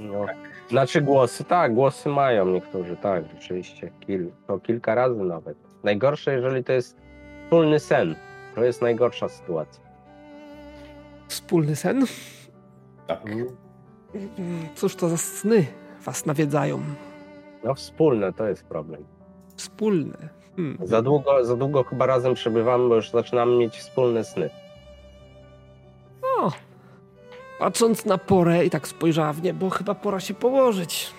No. 0.00 0.26
Znaczy 0.68 1.00
głosy, 1.00 1.44
tak, 1.44 1.74
głosy 1.74 2.08
mają 2.08 2.46
niektórzy, 2.46 2.96
tak, 2.96 3.24
rzeczywiście. 3.34 3.90
Kil, 4.00 4.30
to 4.46 4.58
kilka 4.58 4.94
razy 4.94 5.22
nawet. 5.24 5.56
Najgorsze, 5.84 6.32
jeżeli 6.34 6.64
to 6.64 6.72
jest 6.72 6.96
wspólny 7.44 7.80
sen. 7.80 8.14
To 8.54 8.64
jest 8.64 8.82
najgorsza 8.82 9.28
sytuacja. 9.28 9.84
Wspólny 11.28 11.76
sen? 11.76 12.04
Tak. 13.06 13.26
Mm, 13.26 13.46
Cóż 14.74 14.96
to 14.96 15.08
za 15.08 15.16
sny 15.16 15.66
was 16.04 16.26
nawiedzają? 16.26 16.82
No 17.64 17.74
wspólne 17.74 18.32
to 18.32 18.48
jest 18.48 18.64
problem. 18.64 19.04
Wspólne. 19.56 20.28
Hmm. 20.56 20.78
Za 20.82 21.02
długo, 21.02 21.44
za 21.44 21.56
długo 21.56 21.84
chyba 21.84 22.06
razem 22.06 22.34
przebywamy, 22.34 22.88
bo 22.88 22.94
już 22.94 23.10
zaczynamy 23.10 23.56
mieć 23.56 23.76
wspólne 23.78 24.24
sny. 24.24 24.50
O, 26.38 26.52
patrząc 27.58 28.04
na 28.04 28.18
porę 28.18 28.64
i 28.64 28.70
tak 28.70 28.88
spojrzała 28.88 29.32
w 29.32 29.42
niebo, 29.42 29.70
chyba 29.70 29.94
pora 29.94 30.20
się 30.20 30.34
położyć. 30.34 31.10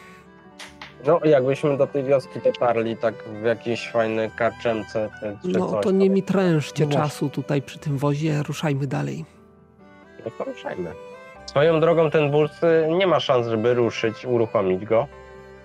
No, 1.08 1.20
jakbyśmy 1.24 1.78
do 1.78 1.88
tej 1.88 2.04
wioski 2.04 2.40
dotarli 2.44 2.98
tak 2.98 3.16
w 3.42 3.46
jakiejś 3.46 3.90
fajnej 3.92 4.32
karczemce 4.32 5.10
No 5.44 5.68
coś. 5.68 5.84
to 5.84 5.92
nie 5.92 6.10
mi 6.10 6.24
trężcie 6.24 6.86
właśnie. 6.86 7.02
czasu 7.02 7.30
tutaj 7.30 7.62
przy 7.62 7.80
tym 7.80 7.98
wozie, 7.98 8.44
ruszajmy 8.44 8.88
dalej. 8.88 9.25
No 10.25 10.32
to 10.38 10.44
ruszajmy. 10.44 10.92
Swoją 11.46 11.80
drogą 11.80 12.10
ten 12.12 12.32
wóz 12.32 12.52
y, 12.63 12.88
nie 12.98 13.08
ma 13.08 13.20
szans, 13.20 13.48
żeby 13.48 13.74
ruszyć, 13.74 14.25
uruchomić 14.25 14.86
go. 14.86 15.08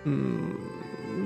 Mm, 0.07 0.57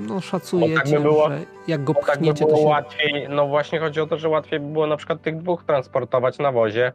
No 0.07 0.13
Bo 0.15 0.21
szacujecie, 0.21 0.75
tak 0.75 0.89
by 0.89 0.99
było- 0.99 1.29
że 1.29 1.39
jak 1.67 1.83
go 1.83 1.93
tak 1.93 2.05
by 2.05 2.11
pchniecie, 2.11 2.45
było 2.45 2.57
to 2.57 2.61
się... 2.63 2.67
łatwiej, 2.69 3.27
no 3.29 3.47
właśnie 3.47 3.79
chodzi 3.79 4.01
o 4.01 4.07
to, 4.07 4.17
że 4.17 4.29
łatwiej 4.29 4.59
by 4.59 4.65
było 4.67 4.87
na 4.87 4.97
przykład 4.97 5.21
tych 5.21 5.37
dwóch 5.37 5.63
transportować 5.63 6.39
na 6.39 6.51
wozie 6.51 6.91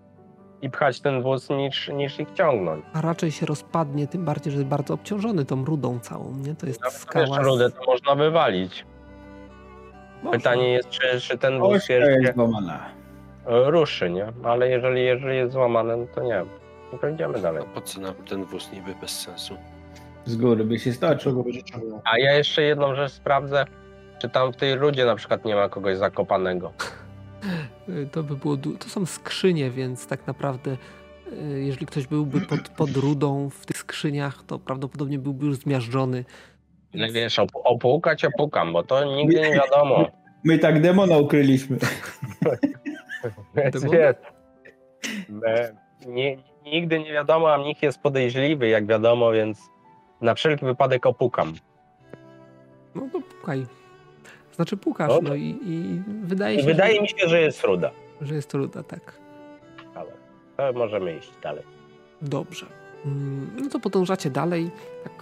i 0.63 0.71
pchać 0.71 1.01
ten 1.01 1.23
wóz 1.23 1.51
niż, 1.51 1.89
niż 1.89 2.21
ich 2.21 2.31
ciągnąć. 2.33 2.85
A 2.93 3.01
raczej 3.01 3.31
się 3.31 3.47
rozpadnie, 3.47 4.07
tym 4.07 4.25
bardziej, 4.25 4.53
że 4.53 4.59
jest 4.59 4.69
bardzo 4.69 4.95
obciążony 4.95 5.45
tą 5.45 5.65
rudą 5.65 5.99
całą, 6.01 6.35
nie? 6.47 6.55
To 6.55 6.67
jest 6.67 6.81
Nawet 6.81 6.95
skała. 6.97 7.27
jeszcze 7.27 7.43
z- 7.43 7.47
rudę 7.47 7.71
to 7.71 7.85
można 7.87 8.15
wywalić. 8.15 8.87
Można. 10.23 10.39
Pytanie 10.39 10.73
jest, 10.73 10.89
czy, 10.89 11.21
czy 11.21 11.39
ten 11.39 11.59
wóz 11.59 11.77
Ośka 11.77 11.95
jeszcze 11.95 12.13
jest 12.13 12.35
złamana. 12.35 12.81
ruszy, 13.47 14.11
nie? 14.11 14.33
Ale 14.45 14.69
jeżeli, 14.69 15.05
jeżeli 15.05 15.37
jest 15.37 15.53
złamany, 15.53 15.97
no 15.97 16.07
to 16.15 16.23
nie. 16.23 16.45
No 16.93 16.99
to 16.99 17.09
idziemy 17.09 17.39
dalej. 17.41 17.63
No 17.67 17.75
po 17.75 17.81
co 17.81 18.01
nam 18.01 18.15
ten 18.15 18.45
wóz 18.45 18.73
niby 18.73 18.95
bez 19.01 19.11
sensu? 19.21 19.55
Z 20.25 20.37
góry 20.37 20.65
by 20.65 20.79
się 20.79 20.93
stoczył. 20.93 21.19
Czego 21.33 21.43
będzie 21.43 21.63
ciągnął? 21.63 22.01
A 22.05 22.19
ja 22.19 22.33
jeszcze 22.33 22.63
jedną 22.63 22.95
rzecz 22.95 23.13
sprawdzę, 23.13 23.65
czy 24.19 24.29
tam 24.29 24.53
w 24.53 24.57
tej 24.57 24.75
rudzie 24.75 25.05
na 25.05 25.17
przykład 25.17 25.45
nie 25.45 25.55
ma 25.55 25.69
kogoś 25.69 25.97
zakopanego. 25.97 26.73
To 28.13 28.23
by 28.23 28.37
było. 28.37 28.57
To 28.57 28.89
są 28.89 29.07
skrzynie, 29.07 29.71
więc 29.71 30.07
tak 30.07 30.27
naprawdę, 30.27 30.77
y, 31.33 31.63
jeżeli 31.63 31.87
ktoś 31.87 32.07
byłby 32.07 32.41
pod, 32.41 32.69
pod 32.69 32.91
rudą 32.91 33.51
w 33.51 33.67
tych 33.67 33.77
skrzyniach, 33.79 34.43
to 34.47 34.59
prawdopodobnie 34.59 35.19
byłby 35.19 35.47
już 35.47 35.57
zmiażdżony. 35.57 36.25
No 36.95 37.07
wiesz, 37.13 37.39
op- 37.39 37.61
opłukać 37.65 38.25
opłukam, 38.25 38.73
bo 38.73 38.83
to 38.83 39.05
nigdy 39.05 39.41
nie 39.41 39.53
wiadomo. 39.53 40.07
My 40.45 40.59
tak 40.59 40.81
demona 40.81 41.19
ukryliśmy. 41.19 41.77
Demona? 43.73 43.93
wiesz, 43.93 44.17
e, 45.47 45.75
nie, 46.07 46.37
nigdy 46.65 46.99
nie 46.99 47.13
wiadomo, 47.13 47.55
a 47.55 47.59
mnich 47.59 47.83
jest 47.83 48.01
podejrzliwy, 48.01 48.69
jak 48.69 48.87
wiadomo, 48.87 49.33
więc 49.33 49.61
na 50.21 50.35
wszelki 50.35 50.65
wypadek 50.65 51.07
opukam. 51.07 51.53
No 52.95 53.09
to 53.13 53.21
pukaj. 53.21 53.67
Znaczy 54.59 54.77
pukasz, 54.77 55.09
Dobra. 55.09 55.29
no 55.31 55.35
i, 55.35 55.59
i 55.67 56.03
wydaje 56.25 56.59
się, 56.61 56.67
wydaje 56.67 56.95
że, 56.97 57.03
mi 57.03 57.09
się, 57.09 57.29
że 57.29 57.41
jest 57.41 57.65
ruda. 57.65 57.91
że 58.21 58.35
jest 58.35 58.55
ruda, 58.55 58.83
tak. 58.83 59.19
Ale 59.95 60.13
to 60.57 60.79
możemy 60.79 61.17
iść 61.17 61.31
dalej. 61.43 61.65
Dobrze. 62.23 62.67
Mm, 63.05 63.51
No 63.63 63.69
to 63.71 63.81
podążacie 63.81 64.31
dalej. 64.31 64.71
Tak 65.05 65.13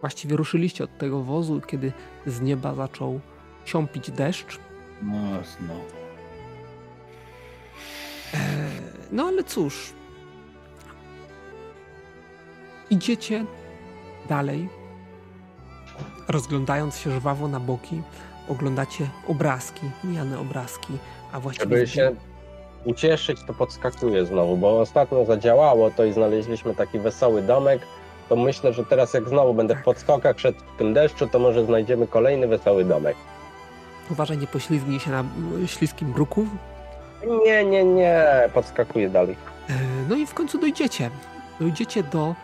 właściwie 0.00 0.36
ruszyliście 0.36 0.84
od 0.84 0.98
tego 0.98 1.20
wozu, 1.22 1.60
kiedy 1.66 1.92
z 2.26 2.40
nieba 2.40 2.74
zaczął 2.74 3.20
siąpić 3.64 4.10
deszcz. 4.10 4.58
No 5.02 5.14
znowu. 5.44 5.80
E, 8.34 8.68
No 9.12 9.24
ale 9.26 9.44
cóż. 9.44 9.92
Idziecie 12.90 13.44
dalej, 14.28 14.68
rozglądając 16.28 16.96
się 16.98 17.10
żwawo 17.10 17.48
na 17.48 17.60
boki, 17.60 18.02
oglądacie 18.48 19.08
obrazki, 19.28 19.90
mijane 20.04 20.38
obrazki, 20.38 20.92
a 21.32 21.40
właściwie 21.40 21.76
Żeby 21.76 21.86
się 21.86 22.12
ucieszyć, 22.84 23.38
to 23.46 23.54
podskakuję 23.54 24.26
znowu, 24.26 24.56
bo 24.56 24.80
ostatnio 24.80 25.24
zadziałało 25.24 25.90
to 25.90 26.04
i 26.04 26.12
znaleźliśmy 26.12 26.74
taki 26.74 26.98
wesoły 26.98 27.42
domek. 27.42 27.80
To 28.28 28.36
myślę, 28.36 28.72
że 28.72 28.84
teraz 28.84 29.14
jak 29.14 29.28
znowu 29.28 29.54
będę 29.54 29.76
w 29.76 29.82
podskokach 29.82 30.36
przed 30.36 30.56
tym 30.78 30.94
deszczu, 30.94 31.26
to 31.26 31.38
może 31.38 31.64
znajdziemy 31.66 32.06
kolejny 32.06 32.46
wesoły 32.46 32.84
domek. 32.84 33.16
uważaj, 34.10 34.38
nie 34.38 34.46
poślizgnij 34.46 35.00
się 35.00 35.10
na 35.10 35.24
śliskim 35.66 36.12
bruku. 36.12 36.46
Nie, 37.44 37.64
nie, 37.64 37.84
nie, 37.84 38.24
podskakuję 38.54 39.08
dalej. 39.10 39.36
E, 39.70 39.72
No 40.08 40.16
i 40.16 40.26
w 40.26 40.34
końcu 40.34 40.58
dojdziecie. 40.58 41.10
Dojdziecie 41.60 42.02
do 42.02 42.34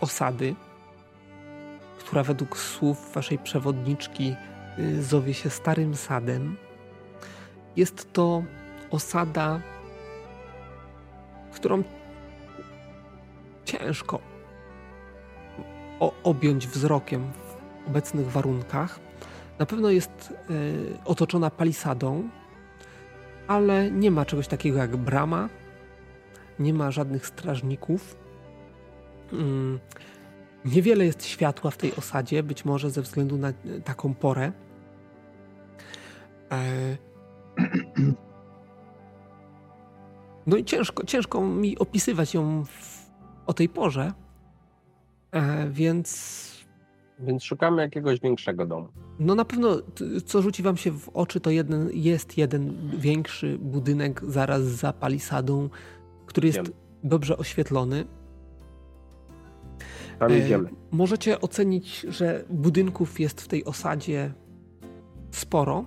osady, 0.00 0.54
która 2.12 2.24
według 2.24 2.58
słów 2.58 3.12
waszej 3.14 3.38
przewodniczki 3.38 4.36
y, 4.78 5.02
zowie 5.02 5.34
się 5.34 5.50
Starym 5.50 5.94
Sadem. 5.94 6.56
Jest 7.76 8.12
to 8.12 8.42
osada, 8.90 9.60
którą 11.52 11.82
ciężko 13.64 14.18
objąć 16.22 16.66
wzrokiem 16.66 17.32
w 17.32 17.88
obecnych 17.88 18.30
warunkach. 18.30 19.00
Na 19.58 19.66
pewno 19.66 19.90
jest 19.90 20.34
y, 20.50 20.98
otoczona 21.04 21.50
palisadą, 21.50 22.28
ale 23.48 23.90
nie 23.90 24.10
ma 24.10 24.24
czegoś 24.24 24.48
takiego 24.48 24.78
jak 24.78 24.96
brama, 24.96 25.48
nie 26.58 26.74
ma 26.74 26.90
żadnych 26.90 27.26
strażników. 27.26 28.16
Niewiele 30.64 31.04
jest 31.04 31.24
światła 31.24 31.70
w 31.70 31.76
tej 31.76 31.94
osadzie, 31.96 32.42
być 32.42 32.64
może 32.64 32.90
ze 32.90 33.02
względu 33.02 33.38
na 33.38 33.48
e, 33.48 33.54
taką 33.84 34.14
porę. 34.14 34.52
E, 36.52 36.96
No 40.46 40.56
i 40.56 40.64
ciężko, 40.64 41.04
ciężko 41.04 41.40
mi 41.46 41.78
opisywać 41.78 42.34
ją 42.34 42.64
w, 42.64 43.06
o 43.46 43.52
tej 43.52 43.68
porze, 43.68 44.12
e, 45.32 45.68
więc 45.70 46.42
Więc 47.18 47.44
szukamy 47.44 47.82
jakiegoś 47.82 48.20
większego 48.20 48.66
domu. 48.66 48.88
no 49.18 49.34
na 49.34 49.44
pewno, 49.44 49.76
co 50.26 50.42
rzuci 50.42 50.62
wam 50.62 50.76
się 50.76 50.90
w 50.90 51.08
oczy, 51.08 51.40
to 51.40 51.50
jeden, 51.50 51.88
jest 51.92 52.38
jeden 52.38 52.90
większy 52.98 53.58
budynek 53.58 54.20
zaraz 54.28 54.62
za 54.62 54.92
palisadą, 54.92 55.68
który 56.26 56.46
jest 56.46 56.58
Wiem. 56.58 56.72
dobrze 57.04 57.36
oświetlony. 57.36 58.04
Tam 60.22 60.32
E, 60.32 60.38
idziemy. 60.38 60.68
Możecie 60.90 61.40
ocenić, 61.40 62.00
że 62.08 62.44
budynków 62.50 63.20
jest 63.20 63.40
w 63.40 63.48
tej 63.48 63.64
osadzie 63.64 64.32
sporo. 65.30 65.84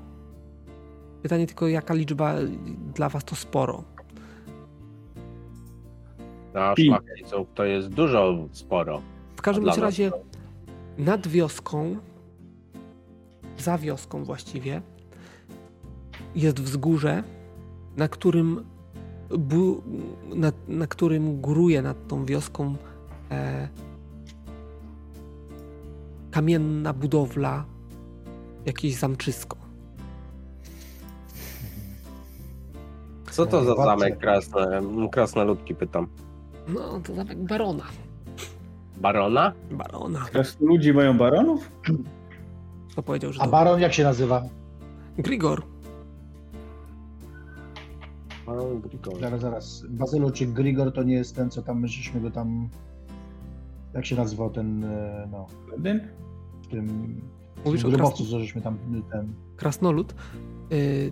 Pytanie 1.21 1.47
tylko, 1.47 1.67
jaka 1.67 1.93
liczba 1.93 2.35
dla 2.95 3.09
was 3.09 3.25
to 3.25 3.35
sporo? 3.35 3.83
Na 6.53 6.73
Pi. 6.73 6.85
szlacheców 6.85 7.47
to 7.53 7.65
jest 7.65 7.89
dużo, 7.89 8.47
sporo. 8.51 9.01
W 9.35 9.41
każdym 9.41 9.65
razie 9.65 10.11
nad 10.97 11.27
wioską, 11.27 11.97
za 13.57 13.77
wioską 13.77 14.23
właściwie, 14.23 14.81
jest 16.35 16.59
wzgórze, 16.59 17.23
na 17.97 18.07
którym, 18.07 18.65
bu, 19.37 19.83
na, 20.35 20.51
na 20.67 20.87
którym 20.87 21.41
góruje 21.41 21.81
nad 21.81 22.07
tą 22.07 22.25
wioską 22.25 22.75
e, 23.31 23.67
kamienna 26.35 26.93
budowla, 26.93 27.65
jakieś 28.65 28.95
zamczysko. 28.95 29.57
Co 33.31 33.45
to 33.45 33.63
za 33.63 33.75
zamek 33.75 34.19
krasne, 34.19 34.81
krasnoludki, 35.11 35.75
pytam. 35.75 36.07
No, 36.67 36.99
to 37.03 37.15
zamek 37.15 37.37
barona. 37.37 37.83
Barona? 38.97 39.53
Barona. 39.71 40.19
Krasnoludzi 40.19 40.93
mają 40.93 41.17
baronów? 41.17 41.71
Kto 42.91 43.03
powiedział, 43.03 43.33
że 43.33 43.41
A 43.41 43.45
to... 43.45 43.51
baron 43.51 43.79
jak 43.79 43.93
się 43.93 44.03
nazywa? 44.03 44.43
Grigor. 45.17 45.63
Baron 48.45 48.81
Grigor. 48.81 49.19
Zaraz, 49.19 49.41
zaraz. 49.41 49.85
Bazylo 49.89 50.31
czy 50.31 50.45
Grigor 50.45 50.93
to 50.93 51.03
nie 51.03 51.15
jest 51.15 51.35
ten, 51.35 51.49
co 51.49 51.61
tam 51.61 51.79
my 51.79 51.87
żeśmy 51.87 52.21
go 52.21 52.31
tam... 52.31 52.69
Jak 53.93 54.05
się 54.05 54.15
nazywał 54.15 54.49
ten, 54.49 54.83
e, 54.83 55.27
no, 55.31 55.47
Jeden? 55.71 56.24
W 56.65 56.67
tym... 56.67 57.21
Mówisz 57.65 57.83
w 57.83 57.89
grobowcu, 57.89 58.25
żeśmy 58.25 58.61
tam 58.61 58.77
ten... 59.11 59.33
krasnolud. 59.55 60.15
Y, 60.71 60.75
y, 60.75 61.11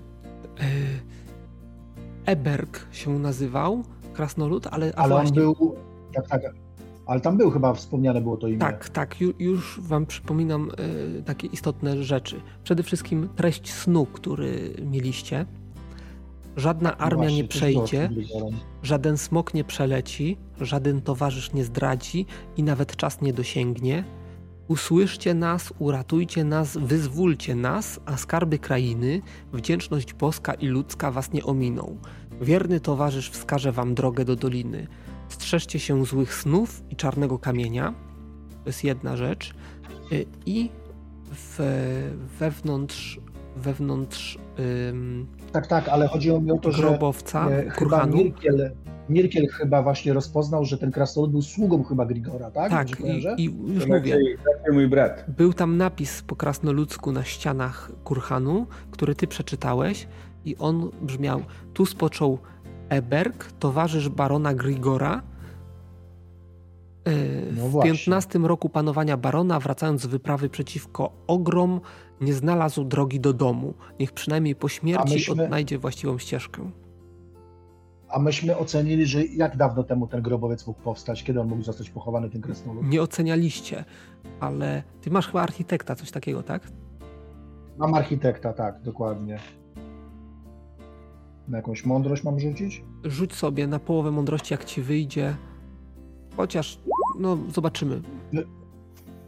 Eberg 2.25 2.87
się 2.91 3.19
nazywał, 3.19 3.83
krasnolud, 4.13 4.67
ale, 4.67 4.93
Ale 4.95 5.15
on 5.15 5.21
właśnie, 5.21 5.41
był... 5.41 5.75
Tak, 6.13 6.27
tak. 6.27 6.41
Ale 7.05 7.21
tam 7.21 7.37
był 7.37 7.51
chyba 7.51 7.73
wspomniane 7.73 8.21
było 8.21 8.37
to 8.37 8.47
imię. 8.47 8.59
Tak, 8.59 8.89
tak, 8.89 9.21
ju, 9.21 9.33
już 9.39 9.79
wam 9.81 10.05
przypominam 10.05 10.71
y, 11.19 11.23
takie 11.23 11.47
istotne 11.47 12.03
rzeczy. 12.03 12.41
Przede 12.63 12.83
wszystkim 12.83 13.29
treść 13.35 13.73
snu, 13.73 14.05
który 14.05 14.73
mieliście. 14.91 15.45
Żadna 16.57 16.97
armia 16.97 17.17
Właśnie, 17.17 17.37
nie 17.37 17.47
przejdzie, 17.47 18.09
żaden 18.83 19.17
smok 19.17 19.53
nie 19.53 19.63
przeleci, 19.63 20.37
żaden 20.61 21.01
towarzysz 21.01 21.53
nie 21.53 21.63
zdradzi 21.63 22.25
i 22.57 22.63
nawet 22.63 22.95
czas 22.95 23.21
nie 23.21 23.33
dosięgnie. 23.33 24.03
Usłyszcie 24.73 25.33
nas, 25.33 25.73
uratujcie 25.79 26.43
nas, 26.43 26.77
wyzwólcie 26.77 27.55
nas, 27.55 27.99
a 28.05 28.17
skarby 28.17 28.59
krainy, 28.59 29.21
wdzięczność 29.53 30.13
boska 30.13 30.53
i 30.53 30.67
ludzka 30.67 31.11
was 31.11 31.31
nie 31.31 31.43
ominą. 31.43 31.97
Wierny 32.41 32.79
towarzysz 32.79 33.29
wskaże 33.29 33.71
wam 33.71 33.95
drogę 33.95 34.25
do 34.25 34.35
doliny. 34.35 34.87
Strzeżcie 35.29 35.79
się 35.79 36.05
złych 36.05 36.33
snów 36.33 36.83
i 36.89 36.95
czarnego 36.95 37.39
kamienia. 37.39 37.93
To 38.63 38.69
jest 38.69 38.83
jedna 38.83 39.17
rzecz. 39.17 39.53
Y, 40.11 40.25
I 40.45 40.69
w, 41.31 41.59
wewnątrz, 42.39 43.19
wewnątrz 43.55 44.37
ym, 44.89 45.27
Tak, 45.51 45.67
tak, 45.67 45.89
ale 45.89 46.07
chodziło 46.07 46.41
mi 46.41 46.51
o 46.51 46.57
to, 46.57 46.71
że 46.71 46.81
grobowca, 46.81 47.49
e, 47.49 47.61
chyba 47.61 47.75
kurhanu. 47.75 48.17
Mirkiel, 48.17 48.71
Mirkiel 49.09 49.47
chyba 49.47 49.81
właśnie 49.83 50.13
rozpoznał, 50.13 50.65
że 50.65 50.77
ten 50.77 50.91
krasnolud 50.91 51.31
był 51.31 51.41
sługą 51.41 51.83
chyba 51.83 52.05
Grigora, 52.05 52.51
tak? 52.51 52.71
Tak, 52.71 52.89
i, 52.89 52.93
i 53.43 53.49
To 53.49 53.73
już 53.73 53.85
mówię. 53.87 54.17
raczej 54.57 54.73
mój 54.73 54.87
brat. 54.87 55.25
Był 55.27 55.53
tam 55.53 55.77
napis 55.77 56.21
po 56.21 56.35
krasnoludzku 56.35 57.11
na 57.11 57.23
ścianach 57.23 57.91
kurhanu, 58.03 58.67
który 58.91 59.15
ty 59.15 59.27
przeczytałeś 59.27 60.07
i 60.45 60.57
on 60.57 60.89
brzmiał 61.01 61.41
Tu 61.73 61.85
spoczął 61.85 62.37
Eberg, 62.89 63.51
towarzysz 63.59 64.09
barona 64.09 64.53
Grigora. 64.53 65.21
Yy, 67.05 67.13
No 67.57 67.67
w 67.67 67.71
właśnie. 67.71 67.91
15 67.91 68.39
roku 68.39 68.69
panowania 68.69 69.17
barona, 69.17 69.59
wracając 69.59 70.01
z 70.01 70.05
wyprawy 70.05 70.49
przeciwko 70.49 71.11
ogrom, 71.27 71.81
nie 72.21 72.33
znalazł 72.33 72.83
drogi 72.83 73.19
do 73.19 73.33
domu. 73.33 73.73
Niech 73.99 74.11
przynajmniej 74.11 74.55
po 74.55 74.69
śmierci 74.69 75.13
myśmy- 75.13 75.43
odnajdzie 75.43 75.77
właściwą 75.79 76.17
ścieżkę. 76.17 76.69
A 78.13 78.19
myśmy 78.19 78.57
ocenili, 78.57 79.05
że 79.05 79.25
jak 79.25 79.57
dawno 79.57 79.83
temu 79.83 80.07
ten 80.07 80.21
grobowiec 80.21 80.67
mógł 80.67 80.81
powstać, 80.81 81.23
kiedy 81.23 81.41
on 81.41 81.47
mógł 81.47 81.63
zostać 81.63 81.89
pochowany, 81.89 82.29
ten 82.29 82.41
krasnolud? 82.41 82.83
Nie 82.87 83.01
ocenialiście, 83.01 83.85
ale 84.39 84.83
ty 85.01 85.11
masz 85.11 85.27
chyba 85.27 85.41
architekta, 85.41 85.95
coś 85.95 86.11
takiego, 86.11 86.43
tak? 86.43 86.67
Mam 87.77 87.93
architekta, 87.93 88.53
tak, 88.53 88.81
dokładnie. 88.81 89.39
Na 91.47 91.57
jakąś 91.57 91.85
mądrość 91.85 92.23
mam 92.23 92.39
rzucić? 92.39 92.83
rzuć 93.03 93.33
sobie 93.33 93.67
na 93.67 93.79
połowę 93.79 94.11
mądrości, 94.11 94.53
jak 94.53 94.65
ci 94.65 94.81
wyjdzie. 94.81 95.35
Chociaż, 96.37 96.79
no, 97.19 97.37
zobaczymy. 97.53 98.01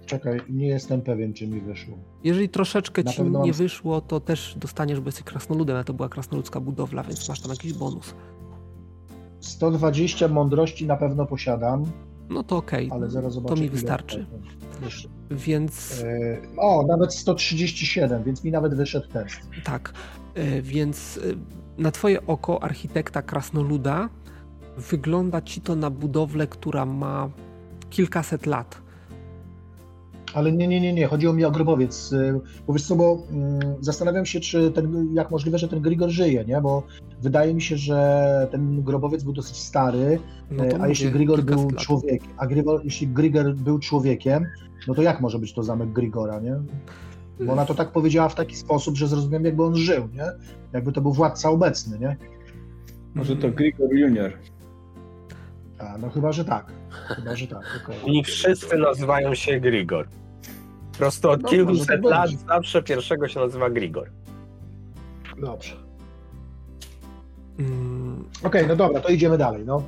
Czekaj, 0.06 0.40
nie 0.50 0.68
jestem 0.68 1.02
pewien, 1.02 1.34
czy 1.34 1.48
mi 1.48 1.62
wyszło. 1.62 1.98
Jeżeli 2.24 2.50
troszeczkę 2.50 3.04
Na 3.04 3.12
ci 3.12 3.24
nie 3.24 3.30
mam- 3.30 3.52
wyszło, 3.52 4.02
to 4.02 4.20
też 4.20 4.56
dostaniesz, 4.60 5.00
bo 5.00 5.06
jesteś 5.08 5.24
krasnoludem, 5.24 5.78
a 5.78 5.84
to 5.84 5.94
była 5.94 6.10
krasnoludzka 6.10 6.60
budowla, 6.60 7.04
więc 7.04 7.30
masz 7.30 7.40
tam 7.42 7.52
jakiś 7.52 7.74
bonus. 7.74 8.14
120 9.48 10.28
mądrości 10.28 10.88
na 10.88 10.96
pewno 10.98 11.26
posiadam, 11.26 11.84
No 12.30 12.44
to 12.44 12.58
okej, 12.58 12.90
ale 12.92 13.10
zaraz 13.10 13.34
zobaczę. 13.34 13.56
to 13.56 13.62
mi 13.62 13.70
wystarczy. 13.70 14.26
Więc 15.32 16.04
E, 16.04 16.38
O, 16.58 16.86
nawet 16.88 17.14
137, 17.14 18.24
więc 18.24 18.44
mi 18.44 18.52
nawet 18.52 18.76
wyszedł 18.76 19.08
test. 19.08 19.40
tak, 19.64 19.94
e, 20.36 20.62
więc 20.62 21.18
e, 21.18 21.82
na 21.82 21.92
twoje 21.92 22.28
oko 22.28 22.64
architekta 22.64 23.22
krasnoluda 23.22 24.10
wygląda 24.78 25.42
ci 25.42 25.62
to 25.62 25.76
na 25.76 25.90
budowlę, 25.90 26.48
która 26.48 26.86
ma 26.86 27.30
kilkaset 27.90 28.46
lat. 28.46 28.82
Ale 30.36 30.52
nie, 30.52 30.68
nie, 30.68 30.82
nie, 30.82 30.94
nie, 30.94 31.08
chodziło 31.08 31.34
mi 31.34 31.46
o 31.46 31.52
grobowiec. 31.52 32.12
y, 32.14 32.40
Bo 32.68 32.74
wiesz 32.74 32.84
co, 32.88 32.96
bo 32.96 33.24
mm, 33.32 33.60
zastanawiam 33.80 34.26
się, 34.26 34.40
czy 34.40 34.72
ten, 34.72 35.14
jak 35.14 35.32
możliwe, 35.32 35.58
że 35.58 35.68
ten 35.68 35.82
Grigor 35.82 36.10
żyje, 36.10 36.46
nie? 36.46 36.62
Bo 36.62 36.84
wydaje 37.22 37.54
mi 37.54 37.62
się, 37.62 37.78
że 37.78 38.48
ten 38.52 38.84
grobowiec 38.84 39.24
był 39.24 39.34
dosyć 39.34 39.58
stary, 39.58 40.20
No 40.52 40.66
to 40.66 40.76
a 40.76 40.78
mówię, 40.78 40.90
jeśli 40.90 41.12
Grigor 41.12 41.44
był 41.44 41.72
człowiekiem, 41.72 42.30
a 42.38 42.48
Grigor, 42.48 42.82
jeśli 42.84 43.08
Grigor 43.08 43.54
był 43.56 43.80
człowiekiem, 43.80 44.46
no 44.88 44.94
to 44.96 45.02
jak 45.02 45.22
może 45.22 45.40
być 45.40 45.54
to 45.54 45.64
zamek 45.64 45.90
Grigora, 45.94 46.40
nie? 46.40 46.56
Bo 47.40 47.54
ona 47.54 47.66
to 47.66 47.76
tak 47.76 47.92
powiedziała 47.92 48.30
w 48.30 48.36
taki 48.36 48.56
sposób, 48.56 48.96
że 48.98 49.08
zrozumiałem, 49.08 49.46
jakby 49.46 49.64
on 49.64 49.76
żył, 49.76 50.08
nie? 50.14 50.26
Jakby 50.74 50.92
to 50.92 51.02
był 51.02 51.14
władca 51.14 51.50
obecny, 51.50 52.00
nie? 52.00 52.18
Może 53.14 53.36
to 53.36 53.50
Grigor 53.52 53.94
Junior. 53.94 54.34
A, 55.80 55.98
no 55.98 56.10
chyba, 56.10 56.32
że 56.32 56.46
tak. 56.46 56.72
Chyba, 56.92 57.36
że 57.36 57.48
tak, 57.48 57.82
okej. 57.84 57.96
Oni 58.06 58.24
wszyscy 58.24 58.78
nazywają 58.78 59.36
się 59.36 59.60
Grigor. 59.60 60.08
Po 60.96 61.00
prostu 61.00 61.30
od 61.30 61.44
No, 61.44 61.50
kilkuset 61.50 61.88
tak 61.88 62.04
lat 62.04 62.30
być. 62.32 62.40
zawsze 62.40 62.84
pierwszego 62.84 63.28
się 63.28 63.40
nazywa 63.40 63.70
Grigor. 63.70 64.10
Dobrze. 65.38 65.76
Mm, 67.60 68.26
Okej, 68.44 68.68
no 68.68 68.76
dobra, 68.76 69.02
to 69.02 69.10
idziemy 69.10 69.38
dalej, 69.38 69.64
no. 69.66 69.84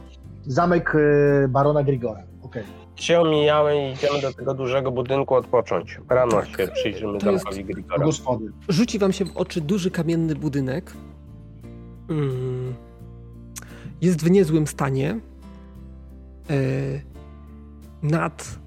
Zamek 0.45 0.95
y, 0.95 1.47
barona 1.49 1.83
Grigora, 1.83 2.23
okej. 2.41 2.63
Się 2.95 3.19
omijały 3.21 3.75
i 3.75 3.91
idziemy 3.93 4.21
do 4.21 4.33
tego 4.33 4.53
dużego 4.53 4.91
budynku 4.91 5.35
odpocząć. 5.35 5.99
Rano 6.09 6.31
Tak. 6.31 6.47
się 6.47 6.67
przyjrzymy 6.67 7.17
To 7.19 7.31
jest- 7.31 7.43
zamkowi 7.43 7.65
Do 7.65 7.73
Grigora. 7.73 8.05
gospody. 8.05 8.51
rzuci 8.69 8.99
wam 8.99 9.13
się 9.13 9.25
w 9.25 9.37
oczy 9.37 9.61
duży 9.61 9.91
kamienny 9.91 10.35
budynek. 10.35 10.93
Mm. 12.09 12.73
Jest 14.01 14.23
w 14.23 14.31
niezłym 14.31 14.67
stanie. 14.67 15.19
E, 16.49 16.53
Nad 18.03 18.59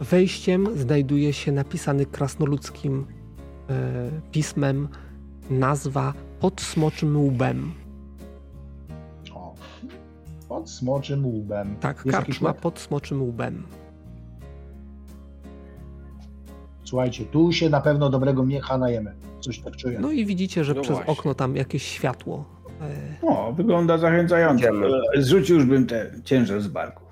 wejściem 0.00 0.68
znajduje 0.78 1.32
się 1.32 1.52
napisany 1.52 2.06
krasnoludzkim 2.06 3.06
e, 3.70 4.10
pismem 4.32 4.88
nazwa 5.50 6.14
pod 6.40 6.60
smoczym 6.60 7.16
łbem. 7.16 7.72
O. 9.34 9.54
Pod 10.48 10.70
smoczym 10.70 11.26
łbem. 11.26 11.76
Tak, 11.80 12.02
Jest 12.06 12.18
karczma 12.18 12.54
pod 12.54 12.78
smoczym 12.78 13.22
łbem. 13.22 13.62
Słuchajcie, 16.84 17.24
tu 17.24 17.52
się 17.52 17.70
na 17.70 17.80
pewno 17.80 18.10
dobrego 18.10 18.46
miecha 18.46 18.78
najemy. 18.78 19.14
Coś 19.40 19.58
tak 19.58 19.76
czuję. 19.76 19.98
No 20.00 20.10
i 20.12 20.26
widzicie, 20.26 20.64
że 20.64 20.74
No 20.74 20.80
przez 20.82 20.96
właśnie. 20.96 21.12
okno 21.12 21.34
tam 21.34 21.56
jakieś 21.56 21.82
światło. 21.82 22.44
e, 22.80 23.26
O, 23.26 23.52
wygląda 23.52 23.98
zachęcająco. 23.98 24.58
Idziemy. 24.64 24.86
Zrzucił 25.16 25.56
już 25.56 25.64
bym 25.64 25.86
te 25.86 26.10
ciężar 26.24 26.60
z 26.60 26.68
barków. 26.68 27.08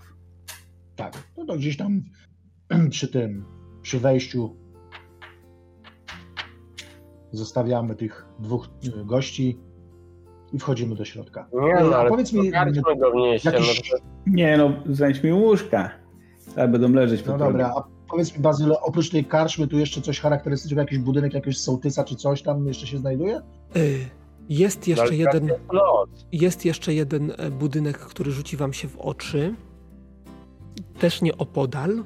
Tak, 0.96 1.22
no 1.36 1.44
to 1.44 1.56
gdzieś 1.56 1.76
tam 1.76 2.02
przy 2.90 3.08
tym, 3.08 3.44
przy 3.82 4.00
wejściu 4.00 4.56
zostawiamy 7.32 7.94
tych 7.94 8.26
dwóch 8.38 8.68
y, 8.84 9.04
gości 9.04 9.58
i 10.52 10.58
wchodzimy 10.58 10.94
do 10.94 11.04
środka. 11.04 11.48
Nie 11.52 11.74
no, 11.74 11.96
ale 11.96 12.10
powiedz 12.10 12.32
mi, 12.32 12.40
wnieście. 13.12 13.50
jakiś- 13.50 13.92
No, 13.92 13.98
Nie 14.26 14.56
no, 14.56 14.72
znajdź 14.86 15.22
mi 15.22 15.32
łóżka. 15.32 15.90
Tak, 16.54 16.70
będą 16.70 16.92
leżeć 16.92 17.22
po 17.22 17.32
No 17.32 17.38
dobra, 17.38 17.72
a 17.76 17.82
powiedz 18.10 18.36
mi 18.36 18.42
Bazyl, 18.42 18.74
oprócz 18.82 19.10
tej 19.10 19.24
karczmy 19.24 19.66
tu 19.68 19.78
jeszcze 19.78 20.00
coś 20.02 20.20
charakterystycznego, 20.20 20.80
jakiś 20.80 20.98
budynek, 20.98 21.34
jakiegoś 21.34 21.58
sołtysa 21.58 22.04
czy 22.04 22.16
coś 22.16 22.42
tam 22.42 22.66
jeszcze 22.66 22.86
się 22.86 22.98
znajduje? 22.98 23.40
Y, 23.76 23.98
Jest 24.48 24.88
jeszcze 24.88 25.04
Ale 25.04 25.16
jeden, 25.16 25.50
jest 26.32 26.64
jeszcze 26.64 26.94
jeden 26.94 27.32
e, 27.38 27.50
budynek, 27.50 27.98
który 27.98 28.30
rzuci 28.30 28.56
wam 28.56 28.72
się 28.72 28.88
w 28.88 28.96
oczy. 28.98 29.54
Też 30.98 31.22
nie 31.22 31.36
opodal. 31.36 32.04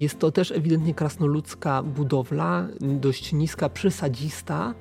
Jest 0.00 0.18
to 0.18 0.32
też 0.32 0.50
ewidentnie 0.50 0.94
krasnoludzka 0.94 1.82
budowla, 1.82 2.66
dość 2.80 3.32
niska, 3.32 3.68
przysadzista, 3.68 4.74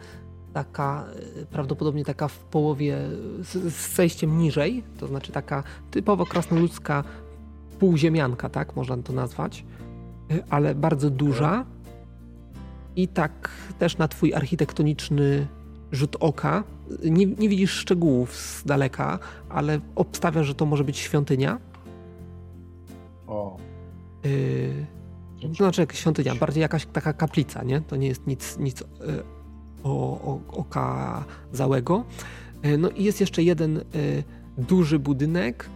taka 0.53 1.05
e, 1.41 1.45
prawdopodobnie 1.45 2.05
taka 2.05 2.27
w 2.27 2.39
połowie 2.39 2.97
z, 3.39 3.73
z 3.73 3.95
zejściem 3.95 4.37
niżej, 4.37 4.83
to 4.97 5.07
znaczy 5.07 5.31
taka 5.31 5.63
typowo 5.91 6.25
krasnoludzka 6.25 7.03
półziemianka, 7.79 8.49
tak 8.49 8.75
można 8.75 8.97
to 8.97 9.13
nazwać, 9.13 9.65
e, 10.31 10.43
ale 10.49 10.75
bardzo 10.75 11.09
duża 11.09 11.65
i 12.95 13.07
tak 13.07 13.49
też 13.79 13.97
na 13.97 14.07
twój 14.07 14.33
architektoniczny 14.33 15.47
rzut 15.91 16.15
oka 16.19 16.63
nie, 17.03 17.25
nie 17.25 17.49
widzisz 17.49 17.71
szczegółów 17.71 18.35
z 18.35 18.63
daleka, 18.63 19.19
ale 19.49 19.79
obstawiasz, 19.95 20.47
że 20.47 20.55
to 20.55 20.65
może 20.65 20.83
być 20.83 20.97
świątynia. 20.97 21.59
O, 23.27 23.57
Yy, 24.25 24.85
to 25.49 25.53
znaczy 25.53 25.81
jak 25.81 25.93
świątynia, 25.93 26.35
bardziej 26.35 26.61
jakaś 26.61 26.85
taka 26.85 27.13
kaplica, 27.13 27.63
nie? 27.63 27.81
To 27.81 27.95
nie 27.95 28.07
jest 28.07 28.27
nic, 28.27 28.57
nic 28.57 28.79
yy, 28.79 29.23
o, 29.83 29.89
o, 30.21 30.39
okazałego. 30.47 32.03
Yy, 32.63 32.77
no 32.77 32.89
i 32.89 33.03
jest 33.03 33.21
jeszcze 33.21 33.43
jeden 33.43 33.75
yy, 33.75 34.23
duży 34.57 34.99
budynek, 34.99 35.69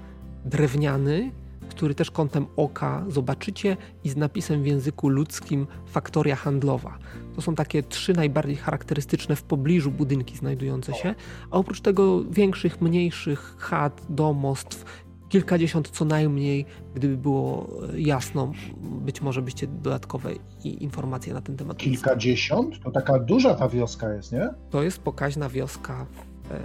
drewniany, 0.45 1.32
który 1.69 1.95
też 1.95 2.12
kątem 2.12 2.45
oka 2.55 3.05
zobaczycie 3.08 3.77
i 4.03 4.10
z 4.10 4.15
napisem 4.15 4.63
w 4.63 4.65
języku 4.65 5.10
ludzkim 5.10 5.67
faktoria 5.86 6.36
handlowa. 6.36 6.97
To 7.36 7.41
są 7.41 7.55
takie 7.55 7.84
trzy 7.84 8.13
najbardziej 8.13 8.55
charakterystyczne 8.55 9.36
w 9.36 9.43
pobliżu 9.43 9.91
budynki 9.91 10.38
znajdujące 10.38 10.93
się, 10.93 11.15
a 11.51 11.58
oprócz 11.58 11.82
tego 11.82 12.23
większych, 12.23 12.82
mniejszych 12.82 13.55
chat, 13.60 14.01
domostw, 14.10 15.03
kilkadziesiąt 15.29 15.89
co 15.89 16.05
najmniej, 16.05 16.65
gdyby 16.95 17.17
było 17.17 17.67
e, 17.93 17.99
jasno, 18.01 18.51
być 18.81 19.21
może 19.21 19.41
byście 19.41 19.67
dodatkowe 19.67 20.29
i 20.63 20.83
informacje 20.83 21.33
na 21.33 21.41
ten 21.41 21.57
temat 21.57 21.77
kilkadziesiąt? 21.77 22.79
To 22.83 22.91
taka 22.91 23.19
duża 23.19 23.55
ta 23.55 23.69
wioska 23.69 24.13
jest, 24.13 24.31
nie? 24.31 24.49
To 24.69 24.83
jest 24.83 24.99
pokaźna 25.01 25.49
wioska. 25.49 26.05
E, 26.51 26.59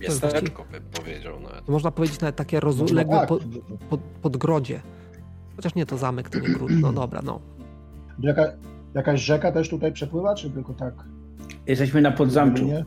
Miasteczko 0.00 0.64
bym 0.72 0.82
powiedział 0.82 1.40
nawet. 1.40 1.68
można 1.68 1.90
powiedzieć 1.90 2.20
nawet 2.20 2.36
takie 2.36 2.56
No, 2.56 2.60
rozległe 2.60 3.16
tak. 3.16 3.28
po, 3.28 3.38
pod, 3.90 4.00
podgrodzie. 4.00 4.80
Chociaż 5.56 5.74
nie, 5.74 5.86
to 5.86 5.98
zamek, 5.98 6.30
to 6.30 6.38
nie 6.40 6.48
gród. 6.48 6.70
No 6.80 6.92
dobra, 6.92 7.22
no. 7.24 7.40
Jaka, 8.20 8.42
jakaś 8.94 9.20
rzeka 9.20 9.52
też 9.52 9.68
tutaj 9.68 9.92
przepływa, 9.92 10.34
czy 10.34 10.50
tylko 10.50 10.74
tak? 10.74 10.94
Jesteśmy 11.66 12.00
na 12.00 12.10
podzamczu. 12.10 12.64
Nie? 12.64 12.84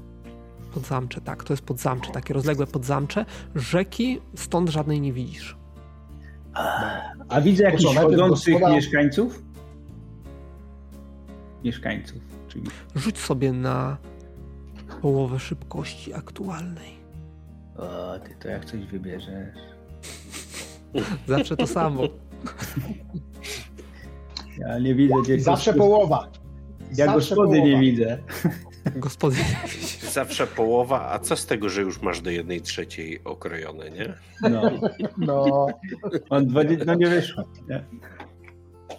Podzamcze, 0.81 1.21
tak, 1.21 1.43
to 1.43 1.53
jest 1.53 1.63
podzamcze, 1.63 2.11
takie 2.11 2.33
rozległe 2.33 2.67
podzamcze. 2.67 3.25
Rzeki 3.55 4.21
stąd 4.35 4.69
żadnej 4.69 5.01
nie 5.01 5.13
widzisz. 5.13 5.57
A 7.29 7.41
widzę 7.41 7.63
jakichś 7.63 7.95
chodzących 7.95 8.55
mieszkańców? 8.71 9.43
Mieszkańców, 11.63 12.21
czyli 12.47 12.63
Rzuć 12.95 13.17
sobie 13.17 13.51
na 13.53 13.97
połowę 15.01 15.39
szybkości 15.39 16.13
aktualnej. 16.13 16.91
o, 17.77 18.19
ty 18.19 18.35
to 18.39 18.47
jak 18.47 18.65
coś 18.65 18.79
wybierzesz. 18.85 19.55
Zawsze 21.27 21.57
to 21.57 21.67
samo. 21.67 22.01
Ja 24.57 24.79
nie 24.79 24.95
widzę 24.95 25.15
gdzie 25.23 25.39
Zawsze 25.39 25.73
połowa. 25.73 26.27
Ja 26.97 27.05
Zawsze 27.05 27.13
gospody 27.35 27.55
nie 27.55 27.61
połowa. 27.61 27.79
widzę. 27.81 28.17
Gospody. 28.95 29.35
Zawsze 30.11 30.47
połowa, 30.47 31.09
a 31.11 31.19
co 31.19 31.35
z 31.35 31.45
tego, 31.45 31.69
że 31.69 31.81
już 31.81 32.01
masz 32.01 32.21
do 32.21 32.29
jednej 32.29 32.61
trzeciej 32.61 33.23
okrojone, 33.23 33.89
nie? 33.89 34.13
No, 34.49 34.71
No, 35.17 35.67
on 36.29 36.47
20, 36.47 36.85
no 36.85 36.93
nie 36.95 37.07
wyszło. 37.07 37.43
Nie? 37.69 37.83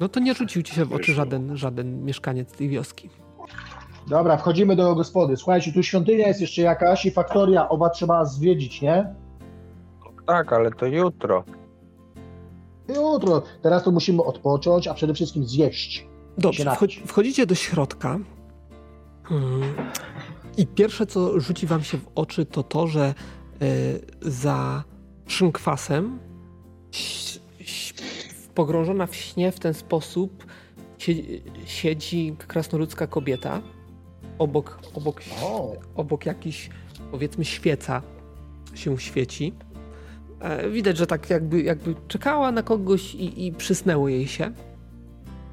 No 0.01 0.09
to 0.09 0.21
nie 0.21 0.35
rzucił 0.35 0.63
ci 0.63 0.75
się 0.75 0.85
w 0.85 0.93
oczy 0.93 1.13
żaden, 1.15 1.57
żaden 1.57 2.05
mieszkaniec 2.05 2.53
tej 2.53 2.69
wioski. 2.69 3.11
dobra, 4.09 4.37
wchodzimy 4.37 4.77
do 4.77 4.95
gospody. 4.95 5.37
Słuchajcie, 5.37 5.73
tu 5.73 5.83
świątynia 5.83 6.29
jest 6.29 6.41
jeszcze 6.41 6.63
jakaś 6.63 7.07
i 7.07 7.11
faktoria, 7.11 7.69
oba 7.69 7.91
trzeba 7.91 8.25
zwiedzić, 8.25 8.83
nie? 8.83 9.15
Tak, 10.27 10.53
ale 10.53 10.71
to 10.71 10.87
jutro. 10.87 11.45
Jutro. 12.89 13.43
Teraz 13.63 13.85
to 13.85 13.91
musimy 13.91 14.23
odpocząć, 14.23 14.89
a 14.89 14.95
przede 14.95 15.15
wszystkim 15.15 15.45
zjeść. 15.45 16.07
Dobrze, 16.39 16.71
wchodzi, 16.75 17.03
wchodzicie 17.07 17.47
do 17.47 17.55
środka. 17.55 18.19
Mm. 19.31 19.63
I 20.57 20.67
pierwsze, 20.67 21.07
co 21.07 21.41
rzuci 21.41 21.67
wam 21.67 21.83
się 21.85 21.99
w 21.99 22.09
oczy, 22.15 22.47
to 22.47 22.63
to, 22.63 22.87
że 22.87 23.15
y, 23.63 24.01
za 24.31 24.85
szynkwasem 25.27 26.19
pogrążona 28.55 29.07
w 29.07 29.17
śnie 29.17 29.53
w 29.53 29.61
ten 29.61 29.75
sposób 29.75 30.47
sie- 30.99 31.41
siedzi 31.67 32.37
krasnoludzka 32.39 33.07
kobieta 33.07 33.63
obok, 34.39 34.79
obok, 34.95 35.21
obok 35.95 36.27
jakiś, 36.27 36.71
powiedzmy, 37.11 37.45
świeca 37.45 38.03
się 38.75 38.99
świeci. 38.99 39.55
E, 40.41 40.71
Widać, 40.71 40.97
że 40.97 41.07
tak 41.07 41.31
jakby, 41.31 41.63
jakby 41.63 41.95
czekała 42.09 42.53
na 42.53 42.63
kogoś 42.63 43.15
i, 43.15 43.47
i 43.47 43.53
przysnęło 43.53 44.09
jej 44.09 44.29
się. 44.29 44.53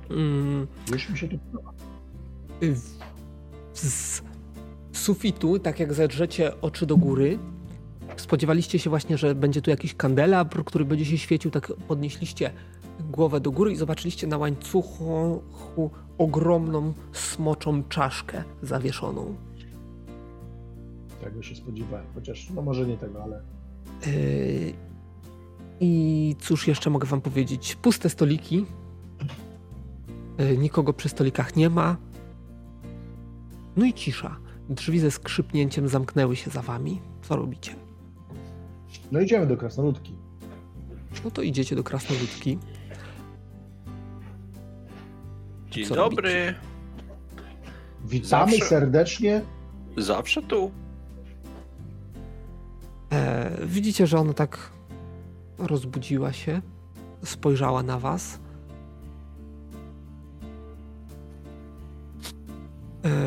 Mm, 0.10 0.68
już 0.92 1.10
mi 1.10 1.18
się 1.18 1.28
podoba. 1.28 1.72
Z 3.76 4.22
sufitu, 4.94 5.60
tak 5.60 5.80
jak 5.80 5.94
zedrzecie 5.94 6.62
oczy 6.62 6.86
do 6.86 6.98
góry, 6.98 7.40
spodziewaliście 8.16 8.80
się 8.80 8.90
właśnie, 8.90 9.18
że 9.18 9.36
będzie 9.36 9.62
tu 9.62 9.70
jakiś 9.70 9.96
kandelabr, 9.96 10.64
który 10.64 10.86
będzie 10.86 11.06
się 11.06 11.18
świecił, 11.18 11.52
tak 11.52 11.74
podnieśliście 11.88 12.52
głowę 13.12 13.40
do 13.40 13.52
góry 13.52 13.72
i 13.72 13.76
zobaczyliście 13.76 14.28
na 14.28 14.38
łańcuchu 14.38 15.42
ogromną 16.18 16.94
smoczą 17.14 17.84
czaszkę 17.84 18.44
zawieszoną. 18.62 19.36
Tego 21.22 21.44
się 21.44 21.56
spodziewałem. 21.56 22.06
Chociaż, 22.16 22.50
no 22.50 22.62
może 22.62 22.88
nie 22.88 22.98
tego, 22.98 23.24
ale. 23.24 23.42
Yy, 24.06 24.74
I 25.80 26.36
cóż 26.40 26.68
jeszcze 26.68 26.90
mogę 26.90 27.08
wam 27.08 27.22
powiedzieć? 27.22 27.76
Puste 27.76 28.10
stoliki. 28.10 28.66
Yy, 30.38 30.58
Nikogo 30.58 30.94
przy 30.94 31.10
stolikach 31.10 31.56
nie 31.56 31.70
ma. 31.70 31.98
No 33.78 33.86
i 33.86 33.94
cisza. 33.94 34.38
Drzwi 34.70 35.00
ze 35.00 35.12
skrzypnięciem 35.12 35.88
zamknęły 35.88 36.36
się 36.36 36.52
za 36.52 36.62
wami. 36.62 37.02
Co 37.22 37.36
robicie? 37.36 37.76
No 39.12 39.20
idziemy 39.20 39.48
do 39.48 39.58
krasnoludki. 39.58 40.16
No 41.26 41.32
to 41.32 41.42
idziecie 41.42 41.76
do 41.76 41.84
Krasnoludki. 41.84 42.60
Dzień 45.72 45.86
Co 45.86 45.96
dobry. 45.96 46.54
Witamy 48.06 48.52
Zawsze. 48.52 48.66
serdecznie. 48.66 49.42
Zawsze 49.98 50.42
tu. 50.42 50.72
E, 53.12 53.52
widzicie, 53.66 54.08
że 54.08 54.20
ona 54.20 54.34
tak 54.34 54.72
rozbudziła 55.58 56.34
się, 56.34 56.62
spojrzała 57.24 57.84
na 57.84 58.00
was. 58.00 58.40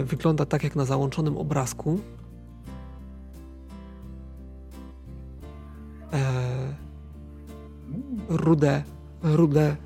Wygląda 0.05 0.47
tak 0.47 0.65
jak 0.65 0.77
na 0.77 0.85
załączonym 0.85 1.37
obrazku. 1.37 2.01
E, 6.13 6.19
rude, 8.29 8.83
rude 9.23 9.77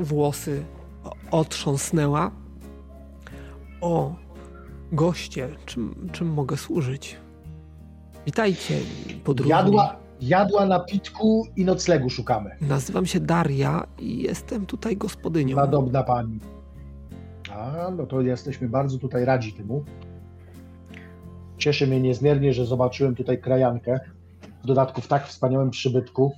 włosy 0.00 0.64
otrząsnęła. 1.30 2.30
O, 3.80 4.14
goście, 4.92 5.48
czym, 5.66 6.08
czym 6.12 6.28
mogę 6.32 6.56
służyć? 6.56 7.16
Witajcie, 8.26 8.78
podróżni. 9.24 9.50
Jadła, 9.50 9.96
jadła 10.20 10.66
napitku 10.66 11.46
i 11.56 11.64
noclegu 11.64 12.10
szukamy. 12.10 12.50
Nazywam 12.60 13.06
się 13.06 13.20
Daria 13.20 13.86
i 13.98 14.22
jestem 14.22 14.66
tutaj 14.66 14.96
gospodynią. 14.96 15.56
Nadobna 15.56 16.02
pani. 16.02 16.40
A, 17.52 17.90
no 17.96 18.06
to 18.06 18.20
jesteśmy 18.20 18.68
bardzo 18.68 18.98
tutaj 18.98 19.24
radzi 19.24 19.52
temu. 19.52 19.84
Cieszy 21.58 21.86
mnie 21.86 22.00
niezmiernie, 22.00 22.52
że 22.52 22.66
zobaczyłem 22.66 23.14
tutaj 23.14 23.40
krajankę. 23.40 24.00
W 24.64 24.66
dodatku 24.66 25.00
w 25.00 25.06
tak 25.08 25.26
wspaniałym 25.28 25.70
przybytku. 25.70 26.32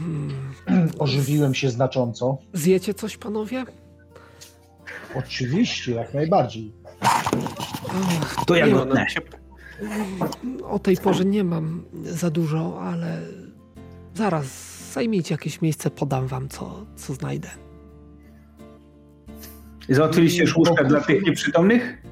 Mm, 0.00 0.52
Ożywiłem 0.98 1.54
się 1.54 1.70
znacząco. 1.70 2.38
Zjecie 2.52 2.94
coś, 2.94 3.16
panowie? 3.16 3.64
Oczywiście, 5.14 5.92
jak 5.92 6.14
najbardziej. 6.14 6.72
Ach, 7.00 7.30
To 8.46 8.54
ja 8.56 8.68
godne. 8.68 9.06
O 10.64 10.78
tej 10.78 10.96
porze 10.96 11.24
nie 11.24 11.44
mam 11.44 11.82
za 12.02 12.30
dużo, 12.30 12.80
ale 12.82 13.20
zaraz 14.14 14.46
zajmijcie 14.92 15.34
jakieś 15.34 15.60
miejsce, 15.62 15.90
podam 15.90 16.26
wam, 16.26 16.48
co, 16.48 16.86
co 16.96 17.14
znajdę. 17.14 17.48
Załatwiliście 19.90 20.42
już 20.42 20.56
łóżka 20.56 20.84
dla 20.84 21.00
tych 21.00 21.26
nieprzytomnych? 21.26 22.02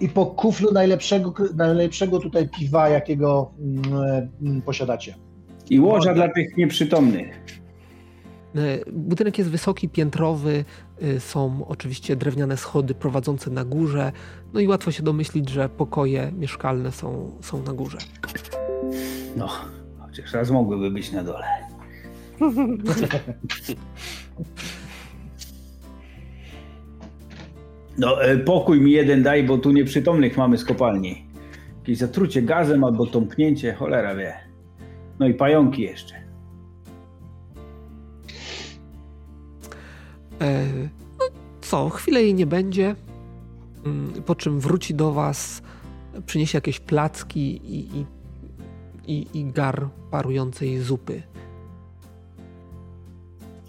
I 0.00 0.08
po 0.08 0.26
kuflu 0.26 0.72
najlepszego, 0.72 1.34
najlepszego 1.54 2.18
tutaj 2.18 2.48
piwa, 2.48 2.88
jakiego 2.88 3.50
mm, 3.60 4.28
mm, 4.42 4.62
posiadacie. 4.62 5.14
I 5.70 5.80
łoża 5.80 6.14
dla 6.14 6.28
tych 6.28 6.56
nieprzytomnych. 6.56 7.40
E, 8.56 8.90
Budynek 8.92 9.38
jest 9.38 9.50
wysoki, 9.50 9.88
piętrowy, 9.88 10.64
y, 11.02 11.20
są 11.20 11.66
oczywiście 11.68 12.16
drewniane 12.16 12.56
schody 12.56 12.94
prowadzące 12.94 13.50
na 13.50 13.64
górze, 13.64 14.12
no 14.52 14.60
i 14.60 14.68
łatwo 14.68 14.92
się 14.92 15.02
domyślić, 15.02 15.48
że 15.48 15.68
pokoje 15.68 16.32
mieszkalne 16.38 16.92
są, 16.92 17.30
są 17.40 17.62
na 17.62 17.72
górze. 17.72 17.98
No, 19.36 19.48
chociaż 19.98 20.32
raz 20.32 20.50
mogłyby 20.50 20.90
być 20.90 21.12
na 21.12 21.24
dole. 21.24 21.46
No, 28.00 28.22
e, 28.24 28.36
pokój 28.38 28.80
mi 28.80 28.92
jeden 28.92 29.22
daj, 29.22 29.44
bo 29.44 29.58
tu 29.58 29.70
nieprzytomnych 29.70 30.36
mamy 30.36 30.58
z 30.58 30.64
kopalni. 30.64 31.24
Jakieś 31.78 31.98
zatrucie 31.98 32.42
gazem 32.42 32.84
albo 32.84 33.06
tąpnięcie, 33.06 33.74
cholera 33.74 34.14
wie. 34.14 34.34
No 35.18 35.28
i 35.28 35.34
pająki 35.34 35.82
jeszcze. 35.82 36.14
E, 40.40 40.66
No 41.18 41.26
co, 41.60 41.88
chwilę 41.88 42.22
jej 42.22 42.34
nie 42.34 42.46
będzie, 42.46 42.94
mm, 43.86 44.12
po 44.26 44.34
czym 44.34 44.60
wróci 44.60 44.94
do 44.94 45.12
was, 45.12 45.62
przyniesie 46.26 46.56
jakieś 46.58 46.80
placki 46.80 47.40
i, 47.40 47.98
i, 47.98 48.06
i, 49.06 49.26
i 49.34 49.44
gar 49.52 49.88
parującej 50.10 50.78
zupy. 50.78 51.22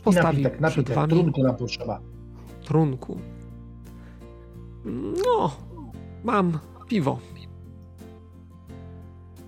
Postawi 0.04 0.26
napitek, 0.44 0.52
przed 0.52 0.62
napitek, 0.62 0.96
wami 0.96 1.10
trunku 1.10 1.44
nam 1.44 1.56
potrzeba. 1.56 2.00
trunku. 2.66 3.20
No, 4.86 5.52
mam 6.24 6.60
piwo. 6.88 7.20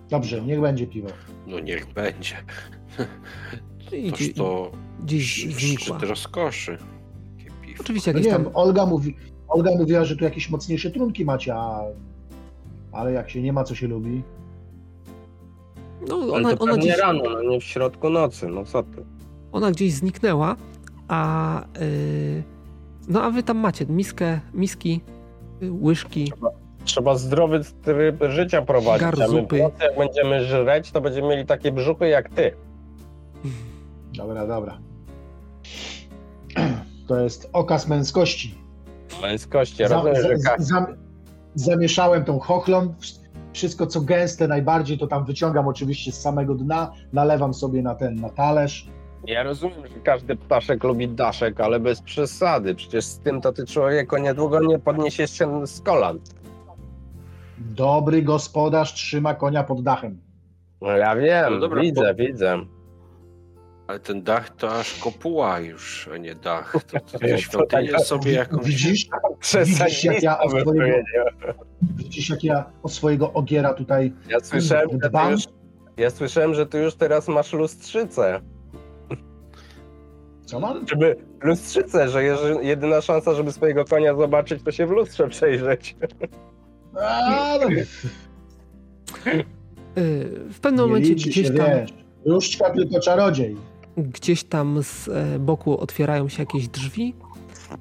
Dobrze, 0.09 0.41
niech 0.41 0.61
będzie 0.61 0.87
piwo. 0.87 1.07
No 1.47 1.59
niech 1.59 1.93
będzie. 1.93 2.35
I 3.91 4.11
Toż 4.11 4.33
to 4.33 4.71
gdzieś 5.03 5.45
sz- 5.45 5.59
znikła. 5.59 5.97
rozkoszy. 6.07 6.77
Oczywiście 7.79 8.11
No 8.13 8.17
jakieś 8.19 8.31
nie 8.31 8.33
tam 8.37 8.43
wiem, 8.43 8.51
Olga, 8.55 8.85
mówi, 8.85 9.15
Olga 9.47 9.71
mówiła, 9.77 10.05
że 10.05 10.15
tu 10.15 10.23
jakieś 10.23 10.49
mocniejsze 10.49 10.91
trunki 10.91 11.25
macie, 11.25 11.55
a... 11.55 11.81
ale 12.91 13.11
jak 13.11 13.29
się 13.29 13.41
nie 13.41 13.53
ma, 13.53 13.63
co 13.63 13.75
się 13.75 13.87
lubi. 13.87 14.23
No, 16.07 16.15
Ale 16.15 16.33
ona, 16.33 16.55
to 16.55 16.63
ona, 16.63 16.77
gdzieś, 16.77 16.97
rano, 16.97 17.23
no 17.29 17.41
nie 17.41 17.59
w 17.59 17.63
środku 17.63 18.09
nocy, 18.09 18.47
no 18.47 18.65
co 18.65 18.83
ty. 18.83 19.05
ona 19.51 19.71
gdzieś 19.71 19.93
zniknęła, 19.93 20.55
a 21.07 21.61
yy, 21.79 22.43
no 23.07 23.23
a 23.23 23.31
wy 23.31 23.43
tam 23.43 23.57
macie 23.57 23.85
miskę, 23.85 24.39
miski, 24.53 25.01
łyżki. 25.71 26.31
Trzeba 26.85 27.15
zdrowy 27.15 27.61
tryb 27.83 28.23
życia 28.29 28.61
prowadzić, 28.61 29.01
Gar 29.01 29.13
a 29.23 29.27
my 29.27 29.27
zupy. 29.27 29.57
jak 29.57 29.97
będziemy 29.97 30.43
żreć, 30.45 30.91
to 30.91 31.01
będziemy 31.01 31.27
mieli 31.27 31.45
takie 31.45 31.71
brzuchy 31.71 32.07
jak 32.07 32.29
ty. 32.29 32.51
Dobra, 34.17 34.47
dobra. 34.47 34.77
To 37.07 37.19
jest 37.19 37.49
okaz 37.53 37.87
męskości. 37.87 38.55
Męskości, 39.21 39.77
Za- 39.87 39.95
rozumiem, 39.95 40.15
że 40.15 40.37
za- 40.37 40.49
Kasia 40.49 40.63
zam- 40.63 40.95
zamieszałem 41.55 42.23
tą 42.25 42.39
chochlą. 42.39 42.93
Wszystko 43.53 43.87
co 43.87 44.01
gęste 44.01 44.47
najbardziej 44.47 44.97
to 44.97 45.07
tam 45.07 45.25
wyciągam 45.25 45.67
oczywiście 45.67 46.11
z 46.11 46.21
samego 46.21 46.55
dna, 46.55 46.91
nalewam 47.13 47.53
sobie 47.53 47.81
na 47.81 47.95
ten 47.95 48.15
na 48.15 48.29
talerz. 48.29 48.87
Ja 49.27 49.43
rozumiem, 49.43 49.87
że 49.87 49.99
każdy 50.03 50.35
ptaszek 50.35 50.83
lubi 50.83 51.07
daszek, 51.07 51.59
ale 51.61 51.79
bez 51.79 52.01
przesady. 52.01 52.75
Przecież 52.75 53.05
z 53.05 53.19
tym 53.19 53.41
to 53.41 53.53
ty 53.53 53.65
człowieku 53.65 54.17
niedługo 54.17 54.59
nie 54.59 54.79
podniesiesz 54.79 55.31
się 55.37 55.67
z 55.67 55.81
kolan. 55.81 56.19
Dobry 57.57 58.21
gospodarz 58.21 58.93
trzyma 58.93 59.33
konia 59.35 59.63
pod 59.63 59.83
dachem. 59.83 60.21
No 60.81 60.91
ja 60.97 61.15
wiem, 61.15 61.53
No 61.53 61.59
dobra, 61.59 61.81
widzę, 61.81 62.13
widzę. 62.15 62.59
Ale 63.87 63.99
ten 63.99 64.23
dach 64.23 64.49
to 64.49 64.71
aż 64.79 64.99
kopuła 64.99 65.59
już, 65.59 66.09
a 66.13 66.17
nie 66.17 66.35
dach. 66.35 66.71
To, 66.71 66.99
to, 66.99 67.05
to 67.11 67.19
To 67.19 67.37
świątynię 67.37 67.91
tak- 67.91 68.01
sobie 68.01 68.31
jakąś... 68.31 68.65
Widzisz? 68.65 69.07
Widzisz, 69.65 70.03
jak 70.03 70.23
ja 70.23 70.39
o 70.39 70.49
bym 70.49 70.61
swojego- 70.61 70.71
powiedział. 70.71 71.25
Widzisz 71.95 72.29
jak 72.29 72.43
ja 72.43 72.65
o 72.83 72.89
swojego 72.89 73.33
ogiera 73.33 73.73
tutaj 73.73 74.13
Ja 74.29 74.39
słyszałem, 74.39 74.89
że 74.91 74.97
ty 74.97 75.09
dbam? 75.09 75.31
już, 75.31 75.43
ja 75.97 76.09
słyszałem, 76.09 76.53
że 76.53 76.65
ty 76.65 76.77
już 76.79 76.95
teraz 76.95 77.27
masz 77.27 77.53
lustrzycę. 77.53 78.41
Co 80.45 80.59
mam? 80.59 80.87
Żeby 80.87 81.15
lustrzycę, 81.41 82.09
że 82.09 82.23
jedyna 82.61 83.01
szansa, 83.01 83.33
żeby 83.33 83.51
swojego 83.51 83.85
konia 83.85 84.15
zobaczyć, 84.15 84.63
to 84.63 84.71
się 84.71 84.87
w 84.87 84.89
lustrze 84.89 85.27
przejrzeć. 85.27 85.95
A, 87.01 87.57
no, 87.61 87.67
w 90.49 90.59
pewnym 90.61 90.85
momencie 90.85 91.15
gdzieś 91.15 91.47
tam, 91.47 91.69
wiesz. 91.69 91.93
Różdżka 92.25 92.69
tylko 92.69 92.99
czarodziej. 92.99 93.55
gdzieś 93.97 94.43
tam 94.43 94.83
z 94.83 95.07
e, 95.07 95.39
boku 95.39 95.79
otwierają 95.79 96.29
się 96.29 96.41
jakieś 96.41 96.67
drzwi 96.67 97.15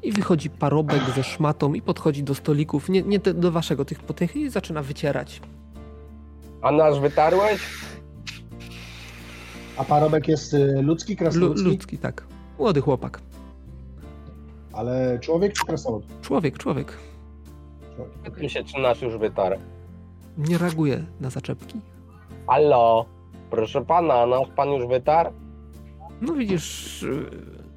i 0.03 0.13
wychodzi 0.13 0.51
parobek 0.51 1.03
ze 1.17 1.23
szmatą 1.23 1.75
i 1.75 1.83
podchodzi 1.83 2.23
do 2.23 2.35
stolików, 2.35 2.89
nie, 2.89 3.03
nie 3.03 3.19
do 3.19 3.53
waszego 3.53 3.85
tych 3.85 4.01
potych 4.01 4.37
i 4.37 4.51
zaczyna 4.51 4.83
wycierać. 4.83 5.41
A 6.63 6.73
nasz 6.73 7.01
wytarłeś? 7.01 7.61
A 9.77 9.85
parobek 9.85 10.29
jest 10.29 10.55
y, 10.55 10.83
ludzki, 10.83 11.13
Lu, 11.13 11.19
krasnoludzki? 11.19 11.69
ludzki, 11.69 11.99
tak. 11.99 12.25
Młody 12.63 12.81
chłopak. 12.81 13.21
Ale 14.73 15.19
człowiek 15.21 15.53
czy 15.53 15.67
krasnolud? 15.67 16.05
Człowiek, 16.23 16.59
człowiek. 16.59 16.99
Tym 18.37 18.49
się 18.49 18.65
czy 18.65 18.79
nasz 18.81 19.03
już 19.03 19.17
wytarł. 19.17 19.57
Nie 20.39 20.59
reaguje 20.59 21.05
na 21.21 21.31
zaczepki. 21.31 21.81
Halo, 22.47 23.07
proszę 23.51 23.85
pana, 23.85 24.27
nasz 24.27 24.49
pan 24.57 24.69
już 24.69 24.87
wytarł? 24.87 25.31
No 26.21 26.33
widzisz, 26.35 27.03
y, 27.03 27.31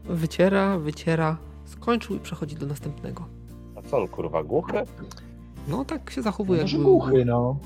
wyciera, 0.03 0.77
wyciera, 0.79 1.37
skończył 1.65 2.15
i 2.15 2.19
przechodzi 2.19 2.55
do 2.55 2.65
następnego. 2.65 3.23
A 3.75 3.81
co 3.81 3.97
on 3.97 4.07
kurwa 4.07 4.43
głuchy? 4.43 4.73
No 5.67 5.85
tak 5.85 6.09
się 6.09 6.21
zachowuje. 6.21 6.61
Może 6.61 6.77
jakby- 6.77 6.91
głuchy, 6.91 7.25
no. 7.25 7.57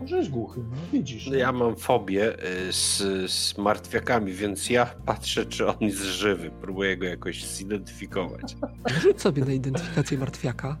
Może 0.00 0.16
jest 0.18 0.30
głuchy, 0.30 0.60
no 0.70 0.76
widzisz. 0.92 1.26
Ja 1.26 1.52
mam 1.52 1.76
fobię 1.76 2.44
y, 2.68 2.72
z, 2.72 2.96
z 3.30 3.58
martwiakami, 3.58 4.32
więc 4.32 4.70
ja 4.70 4.86
patrzę, 5.06 5.46
czy 5.46 5.66
on 5.66 5.76
jest 5.80 6.02
żywy. 6.02 6.50
Próbuję 6.60 6.96
go 6.96 7.06
jakoś 7.06 7.44
zidentyfikować. 7.46 8.56
Rzuć 9.00 9.20
sobie 9.20 9.44
na 9.44 9.52
identyfikację 9.52 10.18
martwiaka. 10.18 10.76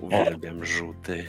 Uwielbiam 0.00 0.64
rzuty. 0.64 1.24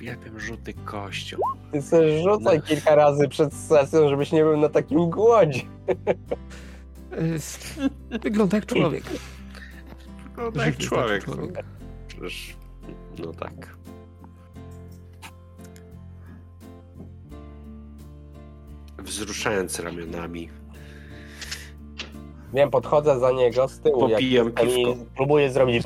Uwielbiam 0.00 0.40
rzuty 0.40 0.74
kością. 0.74 1.36
Ty 1.72 1.82
sobie 1.82 2.22
rzucaj 2.22 2.62
kilka 2.62 2.94
razy 2.94 3.28
przed 3.28 3.54
sesją, 3.54 4.08
żebyś 4.08 4.32
nie 4.32 4.42
był 4.44 4.56
na 4.56 4.68
takim 4.68 5.10
głodzie. 5.10 5.60
Y, 8.12 8.18
Wygląda 8.18 8.56
jak 8.56 8.66
człowiek. 8.66 9.04
No 10.36 10.52
tak, 10.52 10.64
Żywy 10.64 10.78
człowiek. 10.88 11.24
człowiek. 11.24 11.64
Przecież, 12.08 12.56
no 13.18 13.32
tak. 13.32 13.76
Wzruszając 19.04 19.80
ramionami. 19.80 20.48
Wiem, 22.54 22.70
podchodzę 22.70 23.18
za 23.18 23.32
niego 23.32 23.68
z 23.68 23.80
tyłu. 23.80 24.08
jak 24.08 24.18
Popijam 24.18 24.48
i 24.48 24.52
piwko. 24.52 25.04
Próbuję 25.16 25.50
zrobić. 25.50 25.82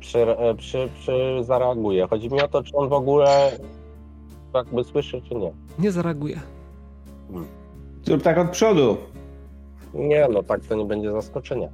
Przy, 0.00 0.26
przy, 0.56 0.88
przy 1.00 1.38
zareaguje. 1.40 2.06
Chodzi 2.06 2.30
mi 2.30 2.42
o 2.42 2.48
to, 2.48 2.62
czy 2.62 2.76
on 2.76 2.88
w 2.88 2.92
ogóle 2.92 3.52
jakby 4.54 4.84
słyszy, 4.84 5.22
czy 5.28 5.34
nie. 5.34 5.52
Nie 5.78 5.92
zareaguje. 5.92 6.40
Zrób 8.02 8.22
tak 8.22 8.38
od 8.38 8.50
przodu. 8.50 8.96
Nie, 9.94 10.28
no 10.32 10.42
tak 10.42 10.60
to 10.60 10.74
nie 10.74 10.84
będzie 10.84 11.12
zaskoczenia. 11.12 11.68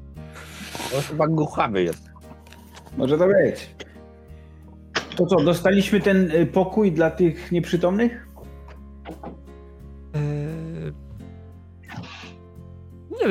On 0.97 1.03
chyba 1.03 1.27
głuchawy 1.27 1.83
jest. 1.83 2.11
Może 2.97 3.18
to 3.18 3.27
być. 3.27 3.71
To 5.16 5.27
co, 5.27 5.37
dostaliśmy 5.37 6.01
ten 6.01 6.31
y, 6.31 6.47
pokój 6.47 6.92
dla 6.92 7.11
tych 7.11 7.53
nieprzytomnych? 7.53 8.29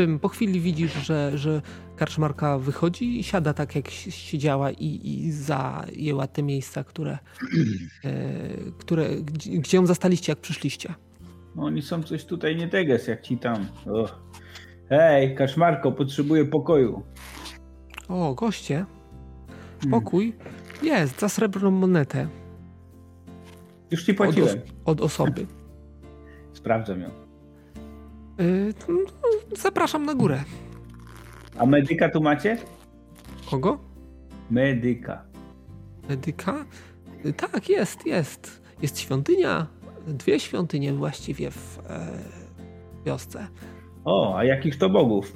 Wiem, 0.08 0.20
po 0.20 0.28
chwili 0.28 0.60
widzisz, 0.60 0.94
że, 0.94 1.32
że 1.38 1.62
karczmarka 1.96 2.58
wychodzi 2.58 3.20
i 3.20 3.24
siada 3.24 3.54
tak, 3.54 3.76
jak 3.76 3.90
si- 3.92 4.12
siedziała 4.12 4.72
i, 4.72 5.00
i 5.04 5.32
zajęła 5.32 6.28
te 6.28 6.44
miejsca, 6.44 6.84
które, 6.84 7.18
e, 8.06 8.12
które, 8.78 9.10
gdzie, 9.22 9.78
ją 9.78 9.86
zastaliście, 9.86 10.32
jak 10.32 10.40
przyszliście. 10.40 10.94
No, 11.56 11.64
Oni 11.64 11.82
są 11.82 12.04
coś 12.04 12.26
tutaj 12.26 12.56
nie 12.56 12.68
teges, 12.68 13.08
jak 13.08 13.22
ci 13.22 13.38
tam. 13.38 13.66
O. 13.86 14.08
Hej, 14.90 15.36
Kaszmarko, 15.36 15.92
potrzebuję 15.92 16.46
pokoju. 16.46 17.04
O, 18.10 18.34
goście, 18.34 18.86
Hmm. 19.82 20.02
pokój 20.02 20.36
jest 20.84 21.20
za 21.20 21.30
srebrną 21.30 21.72
monetę 21.72 22.28
Już 23.92 24.04
ci 24.04 24.12
od, 24.12 24.18
płaciłem. 24.18 24.48
os- 24.58 24.64
od 24.86 25.02
osoby. 25.02 25.46
Sprawdzam 26.54 27.02
ją. 27.02 27.10
Y, 28.40 28.74
no, 28.88 28.96
zapraszam 29.58 30.06
na 30.06 30.16
górę. 30.16 30.44
A 31.58 31.66
medyka 31.66 32.10
tu 32.10 32.22
macie? 32.22 32.58
Kogo? 33.50 33.78
Medyka. 34.52 35.24
Medyka? 36.10 36.66
Y, 37.26 37.34
Tak, 37.34 37.70
jest, 37.70 38.06
jest. 38.06 38.62
Jest 38.82 39.00
świątynia. 39.00 39.68
Dwie 40.08 40.40
świątynie 40.40 40.94
właściwie 40.94 41.52
w 41.52 41.80
e, 41.90 42.08
wiosce. 43.06 43.48
O, 44.06 44.38
a 44.38 44.44
jakich 44.44 44.78
to 44.78 44.90
bogów? 44.90 45.34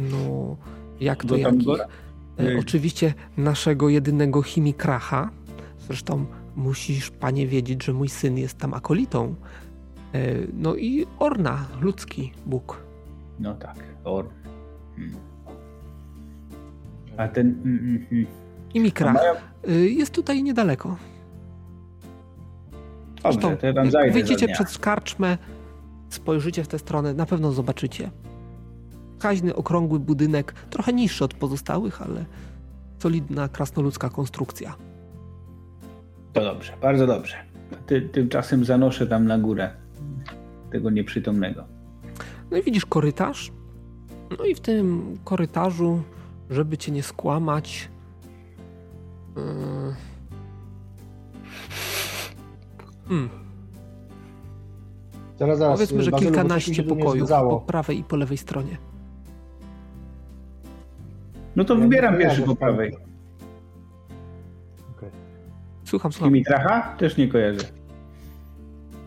No, 0.00 0.56
jak 1.00 1.24
to 1.24 1.36
jakich? 1.36 1.68
E, 2.40 2.58
oczywiście 2.58 3.14
naszego 3.36 3.88
jedynego 3.88 4.42
chimikracha. 4.42 5.30
Zresztą 5.78 6.26
musisz, 6.56 7.10
panie, 7.10 7.46
wiedzieć, 7.46 7.84
że 7.84 7.92
mój 7.92 8.08
syn 8.08 8.38
jest 8.38 8.58
tam 8.58 8.74
akolitą. 8.74 9.34
E, 10.14 10.34
no 10.52 10.76
i 10.76 11.06
Orna, 11.18 11.66
ludzki 11.80 12.32
Bóg. 12.46 12.82
No 13.38 13.54
tak, 13.54 13.76
Or. 14.04 14.28
Hmm. 14.96 15.14
A 17.16 17.28
ten... 17.28 17.46
Mm, 17.46 17.78
mm, 17.78 18.06
mm. 18.12 18.26
A 18.68 18.72
Chimikrach 18.72 19.14
mają... 19.14 19.34
y, 19.68 19.90
jest 19.90 20.14
tutaj 20.14 20.42
niedaleko. 20.42 20.96
Dobrze, 23.22 23.56
to 23.56 23.66
ja 23.66 23.72
tam 23.72 23.86
jak 23.86 24.12
wyjdziecie 24.12 24.48
przez 24.48 24.78
karczmę, 24.78 25.38
spojrzycie 26.08 26.64
w 26.64 26.68
tę 26.68 26.78
stronę, 26.78 27.14
na 27.14 27.26
pewno 27.26 27.52
zobaczycie. 27.52 28.10
Kaźny, 29.18 29.54
okrągły 29.54 29.98
budynek, 29.98 30.52
trochę 30.52 30.92
niższy 30.92 31.24
od 31.24 31.34
pozostałych, 31.34 32.02
ale 32.02 32.24
solidna, 32.98 33.48
krasnoludzka 33.48 34.10
konstrukcja. 34.10 34.74
To 36.32 36.44
dobrze, 36.44 36.72
bardzo 36.82 37.06
dobrze. 37.06 37.36
Ty, 37.86 38.00
tymczasem 38.00 38.64
zanoszę 38.64 39.06
tam 39.06 39.26
na 39.26 39.38
górę 39.38 39.70
tego 40.70 40.90
nieprzytomnego. 40.90 41.64
No 42.50 42.56
i 42.56 42.62
widzisz 42.62 42.86
korytarz. 42.86 43.52
No 44.38 44.44
i 44.44 44.54
w 44.54 44.60
tym 44.60 45.16
korytarzu, 45.24 46.02
żeby 46.50 46.78
cię 46.78 46.92
nie 46.92 47.02
skłamać. 47.02 47.88
Yy... 49.36 49.42
Hmm. 53.08 53.28
Zaraz, 55.38 55.58
zaraz. 55.58 55.74
Powiedzmy, 55.78 56.02
że 56.02 56.10
Bazylu, 56.10 56.30
kilkanaście 56.30 56.82
pokojów 56.82 57.30
po 57.30 57.60
prawej 57.60 57.98
i 57.98 58.04
po 58.04 58.16
lewej 58.16 58.36
stronie. 58.36 58.76
No 61.56 61.64
to 61.64 61.74
Ja 61.74 61.80
wybieram 61.80 62.18
pierwszy 62.18 62.42
po 62.42 62.56
prawej. 62.56 62.96
Okej. 64.96 65.10
Słucham, 65.84 66.12
słucham. 66.12 66.32
Kimitracha? 66.32 66.96
Też 66.96 67.16
nie 67.16 67.28
kojarzę. 67.28 67.79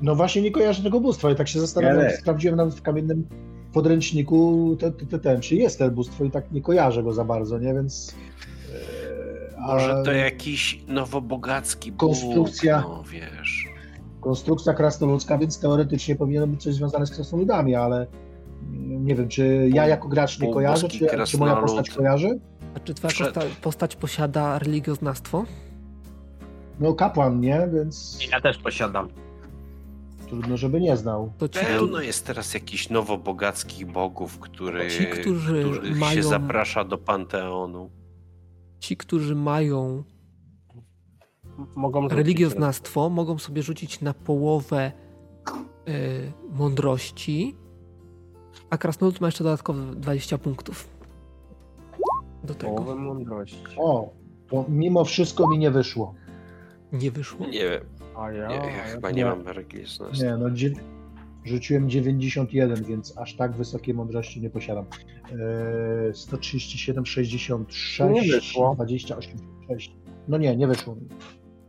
No 0.04 0.16
właśnie 0.16 0.42
nie 0.42 0.52
kojarzę 0.52 0.84
tego 0.84 1.00
bóstwa 1.00 1.32
i 1.32 1.36
tak 1.36 1.48
się 1.48 1.60
zastanawiam, 1.60 1.98
Ale- 2.00 2.18
sprawdziłem 2.18 2.56
nawet 2.58 2.74
w 2.76 2.82
kamiennym 2.82 3.28
podręczniku 3.74 4.76
te, 4.80 4.92
te, 4.92 5.06
te, 5.06 5.20
ten, 5.20 5.42
czy 5.42 5.56
jest 5.56 5.80
to 5.80 5.92
bóstwo 5.92 6.24
i 6.26 6.32
tak 6.32 6.52
nie 6.52 6.62
kojarzę 6.62 7.04
go 7.04 7.13
za 7.13 7.24
bardzo, 7.26 7.60
nie? 7.60 7.74
Więc... 7.74 8.16
e, 9.58 9.62
Może 9.62 10.02
to 10.06 10.12
jakiś 10.12 10.84
nowobogacki 10.88 11.92
Konstrukcja. 11.92 12.82
Bóg, 12.82 12.92
no 12.92 13.04
wiesz. 13.04 13.68
Konstrukcja 14.22 14.74
krasnoludzka, 14.74 15.38
więc 15.38 15.60
teoretycznie 15.60 16.16
powinno 16.16 16.48
być 16.48 16.63
coś 16.63 16.74
związane 16.74 17.06
z 17.06 17.12
krasnoludami, 17.16 17.76
ale 17.76 18.08
mm, 18.62 19.06
nie 19.06 19.16
wiem, 19.16 19.28
czy 19.28 19.70
ja 19.74 19.88
jako 19.88 20.08
gracz 20.08 20.39
nie 20.39 20.54
kojarzę, 20.54 20.88
czy, 20.88 21.08
czy 21.28 21.38
moja 21.38 21.56
postać 21.56 21.89
kojarzy? 21.89 22.39
A 22.76 22.80
czy 22.80 22.94
twoja 22.94 23.12
Przed- 23.13 23.28
posta- 23.34 23.62
postać 23.62 23.96
posiada 23.96 24.60
religioznawstwo? 24.60 25.46
No 26.80 26.94
kapłan, 26.94 27.39
nie? 27.39 27.70
Więc 27.74 28.20
Ja 28.32 28.42
też 28.42 28.58
posiadam. 28.58 29.10
Trudno, 30.34 30.58
żeby 30.58 30.82
nie 30.82 30.98
znał. 30.98 31.34
To 31.38 31.50
ci, 31.50 31.60
Pełno 31.60 32.02
jest 32.02 32.26
teraz 32.28 32.54
jakichś 32.54 32.89
nowobogackich 32.89 33.86
bogów, 33.91 34.39
który, 34.39 34.89
Ci, 34.91 35.06
którzy 35.08 35.63
których 35.63 35.98
mają- 35.98 36.15
się 36.15 36.24
zaprasza 36.24 36.84
do 36.84 36.98
Panteonu. 36.98 37.89
ci, 38.80 38.98
którzy 38.98 39.36
mają 39.36 40.04
Mogą 41.76 42.02
rzucić 42.02 42.17
religioznawstwo, 42.17 43.10
mogą 43.10 43.38
sobie 43.39 43.63
rzucić 43.63 44.02
na 44.02 44.13
połowę 44.13 44.91
y, 45.89 46.32
mądrości, 46.54 47.56
a 48.69 48.78
krasnolud 48.78 49.22
ma 49.22 49.28
jeszcze 49.28 49.43
dodatkowe 49.43 49.96
20 49.96 50.38
punktów. 50.38 50.88
Do 52.43 52.56
tego 52.56 52.74
Połowę 52.76 52.96
mądrości. 52.96 53.58
O, 53.78 54.10
to 54.50 54.65
mimo 54.69 55.06
wszystko 55.06 55.48
mi 55.50 55.58
nie 55.58 55.72
wyszło. 55.72 56.13
nie 56.91 57.12
wyszło. 57.12 57.46
Nie 57.48 57.69
wiem, 57.69 57.84
A 58.17 58.32
ja, 58.32 58.52
ja, 58.52 58.62
a 58.62 58.65
ja 58.65 58.84
chyba 58.84 59.10
nie. 59.12 59.15
nie 59.17 59.26
mam 59.26 59.47
religijności. 59.47 60.23
Nie, 60.23 60.38
no 60.38 60.49
dzie- 60.52 60.73
rzuciłem 61.43 61.89
91, 61.89 62.84
więc 62.84 63.17
aż 63.17 63.36
tak 63.36 63.56
wysokiej 63.56 63.93
mądrości 63.93 64.41
nie 64.41 64.49
posiadam. 64.49 64.86
Eee, 65.32 66.13
137, 66.13 67.06
66, 67.06 67.99
Nie 68.13 68.21
wyszło. 68.36 68.76
20, 68.76 69.17
86. 69.17 69.91
No 70.28 70.38
nie, 70.38 70.56
nie 70.58 70.67
wyszło 70.67 70.95
mi. 70.95 71.02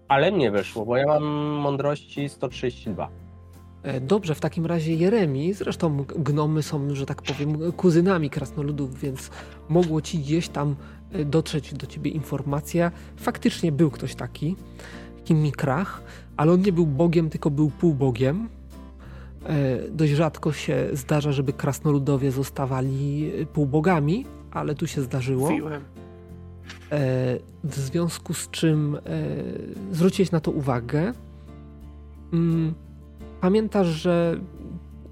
Ale 0.08 0.32
nie 0.32 0.50
wyszło, 0.50 0.86
bo 0.86 0.96
ja 0.96 1.06
mam 1.06 1.24
mądrości 1.60 2.28
132. 2.28 3.08
E, 3.82 4.00
Dobrze, 4.00 4.34
w 4.34 4.40
takim 4.40 4.66
razie 4.66 4.94
Jeremi, 4.94 5.52
zresztą 5.52 6.04
gnomy 6.18 6.62
są, 6.62 6.94
że 6.94 7.06
tak 7.06 7.22
powiem, 7.22 7.72
kuzynami 7.72 8.30
krasnoludów, 8.30 9.00
więc 9.00 9.30
mogło 9.68 10.00
ci 10.00 10.18
gdzieś 10.18 10.48
tam 10.48 10.76
e, 11.12 11.24
dotrzeć 11.24 11.74
do 11.74 11.86
ciebie 11.86 12.10
informacja. 12.10 12.90
Faktycznie 13.16 13.72
był 13.72 13.90
ktoś 13.90 14.14
taki, 14.14 14.56
Kimikrach, 15.24 16.02
ale 16.36 16.52
on 16.52 16.60
nie 16.60 16.72
był 16.72 16.86
bogiem, 16.86 17.30
tylko 17.30 17.50
był 17.50 17.70
półbogiem. 17.70 18.48
E, 19.46 19.88
Dość 19.90 20.12
rzadko 20.12 20.52
się 20.52 20.88
zdarza, 20.92 21.32
żeby 21.32 21.52
krasnoludowie 21.52 22.30
zostawali 22.30 23.32
półbogami, 23.52 24.26
ale 24.50 24.74
tu 24.74 24.86
się 24.86 25.02
zdarzyło. 25.02 25.50
Mówiłem. 25.50 25.82
E, 26.92 27.38
w 27.64 27.74
związku 27.74 28.34
z 28.34 28.50
czym 28.50 28.96
e, 28.96 29.00
zwróciłeś 29.92 30.30
na 30.30 30.40
to 30.40 30.50
uwagę. 30.50 31.12
Mm, 32.32 32.74
Pamiętasz, 33.40 33.86
że 33.86 34.40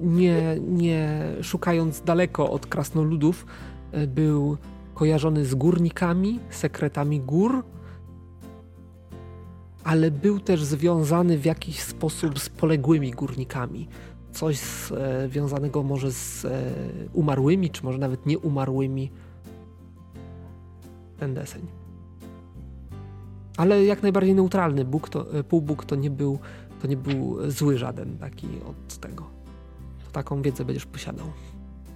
nie, 0.01 0.57
nie 0.61 1.23
szukając 1.43 2.01
daleko 2.01 2.51
od 2.51 2.67
krasnoludów, 2.67 3.47
był 4.09 4.57
kojarzony 4.95 5.45
z 5.45 5.55
górnikami, 5.55 6.41
sekretami 6.51 7.21
gór, 7.21 7.65
ale 9.85 10.11
był 10.11 10.41
też 10.41 10.65
związany 10.65 11.39
w 11.39 11.45
jakiś 11.45 11.81
sposób 11.81 12.39
z 12.39 12.49
poległymi 12.49 13.11
górnikami. 13.11 13.89
Coś 14.33 14.61
e, 14.93 15.29
związanego 15.29 15.83
może 15.83 16.13
z 16.13 16.45
e, 16.45 16.51
umarłymi, 17.13 17.71
czy 17.71 17.85
może 17.85 17.99
nawet 17.99 18.27
nieumarłymi. 18.27 19.11
Ten 21.19 21.35
deseń. 21.35 21.63
Ale 23.57 23.85
jak 23.85 24.03
najbardziej 24.03 24.35
neutralny 24.35 24.85
Bóg 24.85 25.09
to, 25.09 25.33
e, 25.33 25.45
półbóg 25.45 25.85
to 25.85 25.97
nie 25.97 26.11
był 26.11 26.39
to 26.83 26.89
nie 26.89 26.97
był 26.97 27.51
zły 27.51 27.79
żaden 27.79 28.19
taki 28.19 28.47
od 28.47 28.99
tego. 28.99 29.25
To 30.05 30.11
taką 30.13 30.43
wiedzę 30.43 30.65
będziesz 30.65 30.87
posiadał. 30.87 31.27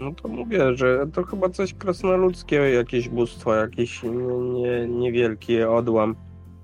No 0.01 0.13
to 0.13 0.29
mówię, 0.29 0.77
że 0.77 1.07
to 1.13 1.25
chyba 1.25 1.49
coś 1.49 1.75
krasnoludzkie, 1.75 2.57
jakieś 2.57 3.09
bóstwo, 3.09 3.55
jakiś 3.55 4.03
nie, 4.03 4.11
nie, 4.61 4.89
niewielki 4.89 5.63
odłam. 5.63 6.15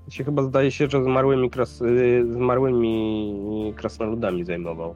Się 0.08 0.24
chyba 0.24 0.42
zdaje 0.42 0.70
się, 0.70 0.88
że 0.90 1.04
zmarłymi, 1.04 1.50
kras, 1.50 1.80
y, 1.82 2.24
zmarłymi 2.32 3.72
krasnoludami 3.76 4.44
zajmował. 4.44 4.94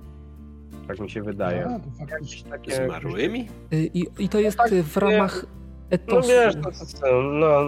Tak 0.89 0.99
mi 1.01 1.11
się 1.11 1.23
wydaje. 1.23 1.67
A. 1.67 2.51
Takie, 2.51 2.85
Zmarłymi? 2.87 3.49
Y, 3.73 3.91
I, 3.95 4.07
i 4.19 4.29
to 4.29 4.41
jest 4.41 4.59
tak, 4.59 4.73
y, 4.73 4.83
w 4.83 4.97
nie. 4.97 5.01
ramach 5.01 5.47
No 5.91 5.97
etosu. 5.97 6.29
wiesz, 6.29 6.55
to, 6.55 7.01
to, 7.01 7.23
no 7.23 7.61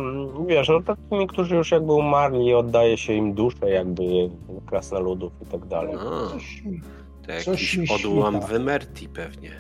wiesz, 0.47 0.69
no 0.69 0.83
takimi, 0.83 1.27
którzy 1.27 1.57
już 1.57 1.71
jakby 1.71 1.93
umarli, 1.93 2.55
oddaje 2.55 2.97
się 2.97 3.13
im 3.13 3.35
duszę 3.35 3.71
jakby 3.71 4.03
krasnoludów 4.67 5.33
i 5.43 5.47
tak 5.47 5.67
dalej. 5.67 5.95
A, 5.99 6.29
Coś 6.31 6.63
mi- 6.65 6.81
to 7.27 7.33
jakiś 7.33 7.91
odłam 7.91 8.33
śmika. 8.35 8.47
Wymerti 8.47 9.09
pewnie. 9.09 9.51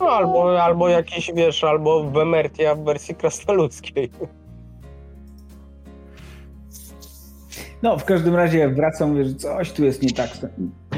No 0.00 0.06
albo, 0.08 0.62
albo 0.62 0.88
jakiś, 0.88 1.32
wiesz, 1.34 1.64
albo 1.64 2.10
Wemertia 2.10 2.74
w 2.74 2.84
wersji 2.84 3.14
krasnoludzkiej. 3.14 4.10
No, 7.82 7.98
w 7.98 8.04
każdym 8.04 8.34
razie 8.34 8.68
wracam, 8.68 9.10
mówię, 9.10 9.24
że 9.24 9.34
coś 9.34 9.72
tu 9.72 9.84
jest 9.84 10.02
nie 10.02 10.12
tak 10.12 10.30
z 10.30 10.46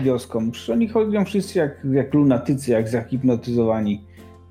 wioską. 0.02 0.50
Przecież 0.50 0.70
oni 0.70 0.88
chodzą 0.88 1.24
wszyscy 1.24 1.58
jak, 1.58 1.86
jak 1.92 2.14
lunatycy, 2.14 2.70
jak 2.70 2.88
zahipnotyzowani. 2.88 4.04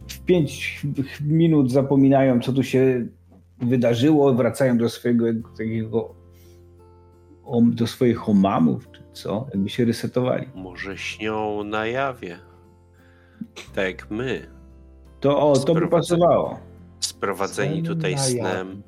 W 0.08 0.20
pięć 0.20 0.82
minut 1.22 1.72
zapominają, 1.72 2.40
co 2.40 2.54
tu 2.54 2.64
się 2.64 3.06
wydarzyło, 3.60 4.34
wracają 4.34 4.78
do 4.78 4.90
swojego 4.90 5.26
takiego, 5.58 6.16
do 7.62 7.88
swoich 7.88 8.18
homamów, 8.18 8.92
czy 8.92 9.02
co, 9.14 9.48
jakby 9.54 9.70
się 9.70 9.86
resetowali. 9.86 10.48
Może 10.56 10.98
śnią 10.98 11.64
na 11.64 11.88
jawie. 11.88 12.38
Tak 13.76 13.86
jak 13.86 14.12
my. 14.12 14.48
To 15.20 15.40
o, 15.40 15.60
to 15.60 15.74
by 15.74 15.88
pasowało. 15.88 16.60
Sprowadzeni 17.00 17.84
tutaj 17.84 18.18
snem. 18.18 18.84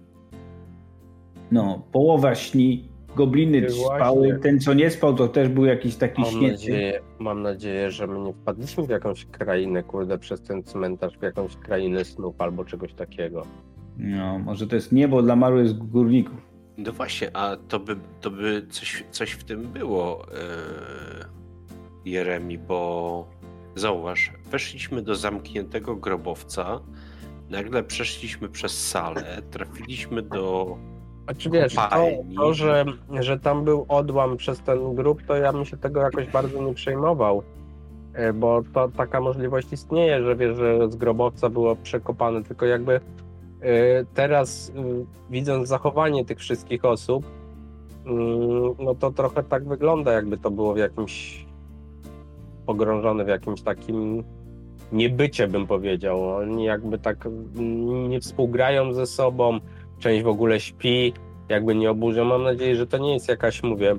No, 1.52 1.84
połowa 1.92 2.36
śni, 2.36 2.90
gobliny 3.16 3.62
Właśnie. 3.62 3.86
spały, 3.86 4.40
ten 4.42 4.60
co 4.60 4.74
nie 4.74 4.90
spał 4.90 5.14
to 5.16 5.28
też 5.28 5.50
był 5.50 5.66
jakiś 5.66 5.96
taki 5.96 6.22
Mam 6.22 6.32
śnięty. 6.32 6.52
nadzieję, 6.52 7.02
mam 7.20 7.42
nadzieję, 7.42 7.92
że 7.92 8.08
my 8.08 8.20
nie 8.20 8.34
wpadliśmy 8.34 8.84
w 8.84 8.90
jakąś 8.90 9.26
krainę, 9.26 9.84
kurde, 9.84 10.18
przez 10.18 10.42
ten 10.42 10.64
cmentarz, 10.64 11.18
w 11.18 11.22
jakąś 11.22 11.56
krainę 11.56 12.06
snów 12.06 12.42
albo 12.42 12.66
czegoś 12.66 12.94
takiego. 12.94 13.46
No, 13.98 14.40
może 14.40 14.68
to 14.68 14.76
jest 14.76 14.92
niebo 14.92 15.22
dla 15.22 15.36
małych 15.36 15.74
górników. 15.78 16.54
No 16.78 16.92
właśnie, 16.92 17.38
a 17.38 17.58
to 17.68 17.80
by, 17.80 17.96
to 18.22 18.32
by 18.32 18.66
coś, 18.70 19.04
coś 19.12 19.32
w 19.32 19.44
tym 19.44 19.64
było, 19.64 20.26
e, 20.28 20.38
Jeremi, 22.06 22.58
bo 22.58 23.28
zauważ, 23.76 24.32
weszliśmy 24.52 25.02
do 25.02 25.16
zamkniętego 25.16 25.96
grobowca, 25.96 26.80
nagle 27.50 27.84
przeszliśmy 27.84 28.50
przez 28.50 28.88
salę, 28.90 29.42
trafiliśmy 29.52 30.22
do... 30.22 30.78
A 31.28 31.34
czy 31.34 31.50
wiesz, 31.50 31.76
to, 31.76 31.90
to 32.38 32.54
że, 32.54 32.86
że 33.20 33.40
tam 33.40 33.64
był 33.64 33.86
odłam 33.88 34.38
przez 34.38 34.60
ten 34.60 34.96
grup, 34.96 35.24
to 35.28 35.36
ja 35.36 35.54
bym 35.54 35.66
się 35.66 35.78
tego 35.78 36.02
jakoś 36.02 36.28
bardzo 36.28 36.64
nie 36.64 36.74
przejmował. 36.74 37.44
E, 38.14 38.34
Bo 38.34 38.62
to 38.74 38.90
taka 38.90 39.22
możliwość 39.22 39.74
istnieje, 39.74 40.24
że 40.24 40.36
wiesz, 40.36 40.58
że 40.58 40.92
z 40.92 40.96
grobowca 40.96 41.50
było 41.50 41.76
przekopane, 41.76 42.44
tylko 42.44 42.66
jakby 42.66 42.94
e, 42.94 43.00
teraz 44.14 44.72
widząc 45.30 45.68
zachowanie 45.68 46.26
tych 46.26 46.40
wszystkich 46.40 46.86
osób, 46.86 47.26
mm, 48.06 48.76
no 48.80 48.96
to 48.96 49.12
trochę 49.12 49.44
tak 49.44 49.68
wygląda, 49.68 50.14
jakby 50.14 50.38
to 50.38 50.52
było 50.52 50.74
w 50.74 50.78
jakimś 50.78 51.46
pogrążone 52.66 53.26
w 53.26 53.28
jakimś 53.28 53.62
takim 53.62 54.24
niebycie, 54.92 55.48
bym 55.48 55.68
powiedział. 55.68 56.36
Oni 56.36 56.64
jakby 56.64 57.00
tak 57.00 57.26
mm, 57.26 58.10
nie 58.10 58.20
współgrają 58.20 58.94
ze 58.94 59.06
sobą, 59.06 59.60
część 60.04 60.24
w 60.24 60.28
ogóle 60.28 60.60
śpi, 60.60 61.14
jakby 61.50 61.76
nie 61.76 61.92
oburzą. 61.92 62.26
Mam 62.26 62.44
nadzieję, 62.44 62.76
że 62.76 62.88
to 62.88 62.98
nie 62.98 63.14
jest 63.14 63.28
jakaś, 63.28 63.64
mówię, 63.64 63.96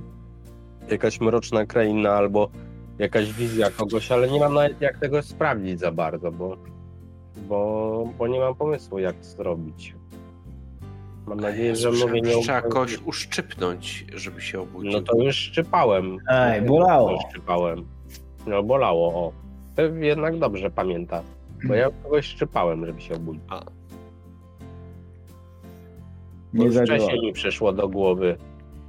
jakaś 0.90 1.20
mroczna 1.20 1.66
kraina 1.66 2.12
albo 2.12 2.48
jakaś 2.98 3.32
wizja 3.32 3.70
kogoś, 3.70 4.12
ale 4.12 4.30
nie 4.30 4.40
mam 4.40 4.54
nawet 4.54 4.80
jak 4.80 4.98
tego 4.98 5.22
sprawdzić 5.22 5.80
za 5.80 5.92
bardzo, 5.92 6.32
bo, 6.32 6.56
bo, 7.48 8.08
bo 8.18 8.28
nie 8.28 8.40
mam 8.40 8.54
pomysłu, 8.54 8.98
jak 8.98 9.16
to 9.16 9.24
zrobić. 9.24 9.94
Mam 11.26 11.40
nadzieję, 11.40 11.76
że 11.76 11.92
mówię 11.92 12.20
nie 12.20 12.42
trzeba 12.42 12.62
kogoś 12.62 12.98
uszczypnąć, 13.04 14.06
żeby 14.14 14.40
się 14.40 14.60
obudził. 14.60 14.92
No 14.92 15.00
to 15.00 15.16
już 15.16 15.36
szczypałem. 15.36 16.18
Ej, 16.28 16.62
bolało. 16.62 17.10
To 17.10 17.30
Szczypałem. 17.30 17.86
No 18.46 18.62
bolało, 18.62 19.14
o. 19.14 19.32
To 19.76 19.82
jednak 19.82 20.38
dobrze 20.38 20.70
pamięta. 20.70 21.22
Bo 21.68 21.74
ja 21.74 21.90
kogoś 22.02 22.26
szczypałem, 22.26 22.86
żeby 22.86 23.00
się 23.00 23.14
obudzić. 23.14 23.42
A, 23.48 23.62
Nie 26.54 26.64
już 26.64 26.74
zadziałało. 26.74 27.04
wcześniej 27.04 27.26
mi 27.26 27.32
przyszło 27.32 27.72
do 27.72 27.88
głowy 27.88 28.36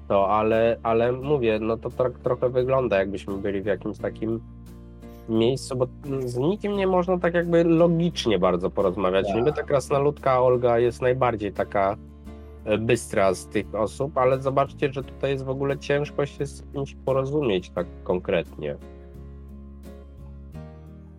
to, 0.07 0.29
ale, 0.29 0.77
ale 0.83 1.11
mówię, 1.11 1.59
no 1.61 1.77
to 1.77 1.89
tak 1.89 2.19
trochę 2.19 2.49
wygląda, 2.49 2.99
jakbyśmy 2.99 3.37
byli 3.37 3.61
w 3.61 3.65
jakimś 3.65 3.97
takim 3.97 4.39
miejscu, 5.29 5.75
bo 5.75 5.87
z 6.19 6.37
nikim 6.37 6.77
nie 6.77 6.87
można 6.87 7.19
tak 7.19 7.33
jakby 7.33 7.63
logicznie 7.63 8.39
bardzo 8.39 8.69
porozmawiać. 8.69 9.27
Tak. 9.27 9.35
Niby 9.35 9.53
ta 9.53 9.63
krasnoludka 9.63 10.41
Olga 10.41 10.79
jest 10.79 11.01
najbardziej 11.01 11.53
taka 11.53 11.97
e, 12.65 12.77
bystra 12.77 13.33
z 13.33 13.47
tych 13.47 13.75
osób, 13.75 14.17
ale 14.17 14.41
zobaczcie, 14.41 14.93
że 14.93 15.03
tutaj 15.03 15.31
jest 15.31 15.45
w 15.45 15.49
ogóle 15.49 15.77
ciężko 15.77 16.25
się 16.25 16.45
z 16.45 16.63
kimś 16.73 16.95
porozumieć 17.05 17.69
tak 17.69 17.87
konkretnie. 18.03 18.75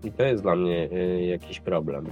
I 0.04 0.12
to 0.12 0.22
jest 0.22 0.42
dla 0.42 0.56
mnie 0.56 0.88
y, 0.92 1.24
jakiś 1.24 1.60
problem. 1.60 2.06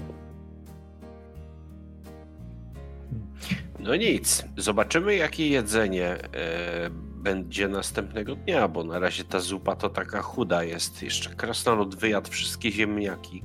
No 3.79 3.97
nic, 3.97 4.45
zobaczymy 4.57 5.15
jakie 5.17 5.49
jedzenie 5.49 6.09
e, 6.09 6.91
będzie 7.25 7.69
następnego 7.69 8.35
dnia, 8.35 8.69
bo 8.69 8.85
na 8.85 8.99
razie 8.99 9.25
ta 9.25 9.41
zupa 9.41 9.77
to 9.77 9.89
taka 9.91 10.23
chuda 10.23 10.65
jest. 10.65 11.03
Jeszcze 11.03 11.31
krasnolud 11.35 11.95
wyjadł 11.95 12.31
wszystkie 12.31 12.73
ziemniaki. 12.73 13.45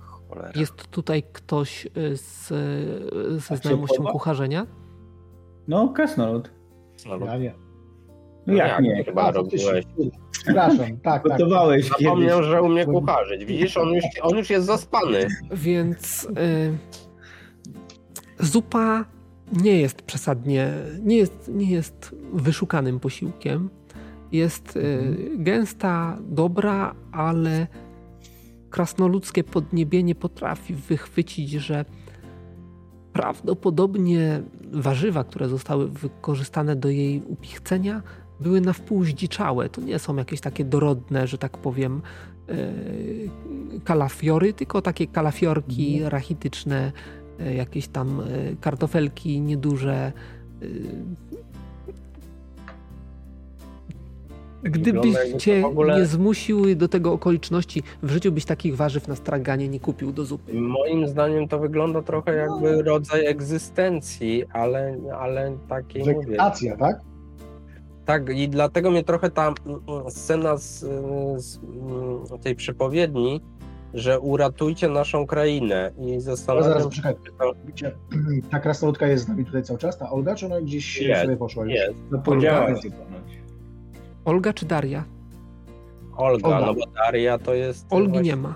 Cholera. 0.00 0.52
Jest 0.60 0.74
tutaj 0.90 1.22
ktoś 1.32 1.86
y, 1.86 2.16
z, 2.16 2.50
y, 2.50 3.40
ze 3.40 3.54
A 3.54 3.56
znajomością 3.56 4.04
kucharzenia? 4.04 4.66
No, 5.68 5.88
krasnolud. 5.88 6.50
No, 7.06 7.26
Ja 7.26 7.38
nie. 7.38 7.54
No 8.46 8.54
jak 8.54 8.80
nie? 8.80 9.04
Chyba 9.04 9.22
A, 9.22 9.30
robiłeś. 9.30 9.84
Przepraszam, 10.30 10.78
tak, 10.78 10.98
tak. 11.02 11.22
Gotowałeś. 11.22 11.88
Zapomniał, 11.88 12.42
że 12.42 12.62
umie 12.62 12.86
kucharzyć. 12.86 13.44
Widzisz, 13.44 13.76
on 13.76 13.88
już, 13.88 14.04
on 14.22 14.36
już 14.36 14.50
jest 14.50 14.66
zaspany. 14.66 15.26
Więc 15.52 16.24
y, 16.24 16.78
zupa 18.40 19.04
nie 19.52 19.80
jest 19.80 20.02
przesadnie, 20.02 20.72
nie 21.02 21.16
jest, 21.16 21.50
nie 21.54 21.70
jest 21.70 22.16
wyszukanym 22.32 23.00
posiłkiem. 23.00 23.70
Jest 24.32 24.76
y, 24.76 25.30
gęsta, 25.38 26.18
dobra, 26.20 26.94
ale 27.12 27.66
krasnoludzkie 28.70 29.44
podniebienie 29.44 30.14
potrafi 30.14 30.74
wychwycić, 30.74 31.50
że 31.50 31.84
prawdopodobnie 33.12 34.42
warzywa, 34.72 35.24
które 35.24 35.48
zostały 35.48 35.88
wykorzystane 35.88 36.76
do 36.76 36.88
jej 36.88 37.22
upichcenia, 37.22 38.02
były 38.40 38.60
na 38.60 38.72
wpół 38.72 39.04
zdziczałe. 39.04 39.68
To 39.68 39.80
nie 39.80 39.98
są 39.98 40.16
jakieś 40.16 40.40
takie 40.40 40.64
dorodne, 40.64 41.26
że 41.26 41.38
tak 41.38 41.58
powiem, 41.58 42.02
e, 42.48 42.54
kalafiory, 43.84 44.52
tylko 44.52 44.82
takie 44.82 45.06
kalafiorki 45.06 46.00
rachityczne, 46.04 46.92
e, 46.92 47.25
jakieś 47.44 47.88
tam 47.88 48.20
e, 48.20 48.24
kartofelki 48.60 49.40
nieduże. 49.40 50.12
e. 50.62 50.66
Gdybyście 54.62 55.66
ogóle- 55.66 55.98
nie 55.98 56.06
zmusiły 56.06 56.76
do 56.76 56.88
tego 56.88 57.12
okoliczności, 57.12 57.82
w 58.02 58.10
życiu 58.10 58.32
byś 58.32 58.44
takich 58.44 58.76
warzyw 58.76 59.08
na 59.08 59.16
straganie 59.16 59.68
nie 59.68 59.80
kupił 59.80 60.12
do 60.12 60.24
zupy. 60.24 60.54
Moim 60.54 61.08
zdaniem 61.08 61.48
to 61.48 61.58
wygląda 61.58 62.02
trochę 62.02 62.34
jakby 62.34 62.82
rodzaj 62.82 63.26
egzystencji, 63.26 64.44
ale, 64.52 64.96
ale 65.18 65.56
takiej 65.68 66.02
mówię. 66.02 66.14
Wegetacja, 66.26 66.76
tak? 66.76 67.00
Tak, 68.04 68.30
i 68.36 68.48
dlatego 68.48 68.90
mnie 68.90 69.04
trochę 69.04 69.30
ta 69.30 69.54
mm, 69.66 69.80
scena 70.10 70.56
z, 70.56 70.78
z 71.36 71.58
mm, 71.58 72.40
tej 72.42 72.54
przepowiedni, 72.54 73.40
że 73.96 74.20
uratujcie 74.20 74.88
naszą 74.88 75.26
krainę 75.26 75.92
i 75.98 76.10
Ale 76.12 76.20
zastanawiam 76.20 76.68
zaraz, 76.68 76.82
się, 76.82 76.88
poczekaj. 76.88 77.14
to 77.38 77.52
Wiecie, 77.66 77.92
Ta 78.50 78.60
krasnoludka 78.60 79.06
jest 79.06 79.24
z 79.24 79.28
nami 79.28 79.44
tutaj 79.44 79.62
cały 79.62 79.78
czas, 79.78 79.98
ta 79.98 80.10
Olga, 80.10 80.34
czy 80.34 80.46
ona 80.46 80.60
gdzieś 80.60 81.00
Jest, 81.00 81.22
sobie 81.22 81.36
poszła 81.36 81.64
już? 81.64 81.72
jest 81.74 81.94
No 82.10 82.18
ponoć. 82.18 82.86
Olga 84.24 84.52
czy 84.52 84.66
Daria? 84.66 85.04
Olga, 86.16 86.48
Olga. 86.48 86.66
no 86.66 86.74
bo 86.74 86.80
Daria 86.86 87.38
to 87.38 87.54
jest... 87.54 87.86
Olgi 87.92 88.08
właśnie- 88.12 88.30
nie 88.30 88.36
ma. 88.36 88.54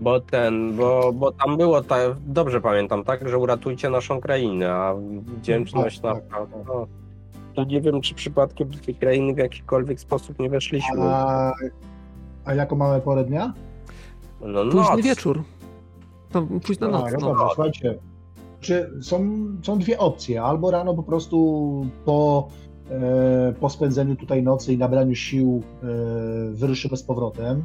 Bo 0.00 0.20
ten, 0.20 0.76
bo, 0.76 1.12
bo 1.12 1.32
tam 1.32 1.56
było, 1.56 1.82
ta, 1.82 1.96
dobrze 2.26 2.60
pamiętam, 2.60 3.04
tak, 3.04 3.28
że 3.28 3.38
uratujcie 3.38 3.90
naszą 3.90 4.20
krainę, 4.20 4.72
a 4.72 4.94
wdzięczność 5.38 6.00
Tak, 6.00 6.14
na... 6.30 6.36
tak, 6.38 6.48
No, 6.68 6.86
to 7.54 7.64
nie 7.64 7.80
wiem, 7.80 8.00
czy 8.00 8.14
przypadkiem 8.14 8.68
do 8.68 8.78
tej 8.78 8.94
krainy 8.94 9.34
w 9.34 9.38
jakikolwiek 9.38 10.00
sposób 10.00 10.38
nie 10.38 10.50
weszliśmy. 10.50 11.02
A, 11.02 11.52
a 12.46 12.54
jaką 12.54 12.76
mamy 12.76 13.00
porę 13.00 13.24
dnia? 13.24 13.52
No, 14.40 14.64
Późny 14.64 14.80
noc. 14.96 15.00
wieczór. 15.04 15.42
To 16.30 16.46
późna 16.66 16.88
noc. 16.88 17.04
A, 17.04 17.10
no 17.10 17.18
No. 17.20 17.26
dobrze, 17.26 17.44
słuchajcie. 17.54 17.98
Czy 18.60 18.90
są, 19.02 19.20
są 19.62 19.78
dwie 19.78 19.98
opcje. 19.98 20.42
Albo 20.42 20.70
rano 20.70 20.94
po 20.94 21.02
prostu 21.02 21.86
po, 22.04 22.48
e, 22.90 23.54
po 23.60 23.70
spędzeniu 23.70 24.16
tutaj 24.16 24.42
nocy 24.42 24.72
i 24.74 24.78
nabraniu 24.78 25.14
sił 25.14 25.62
e, 25.82 25.86
wyruszymy 26.52 26.96
z 26.96 27.02
powrotem. 27.02 27.64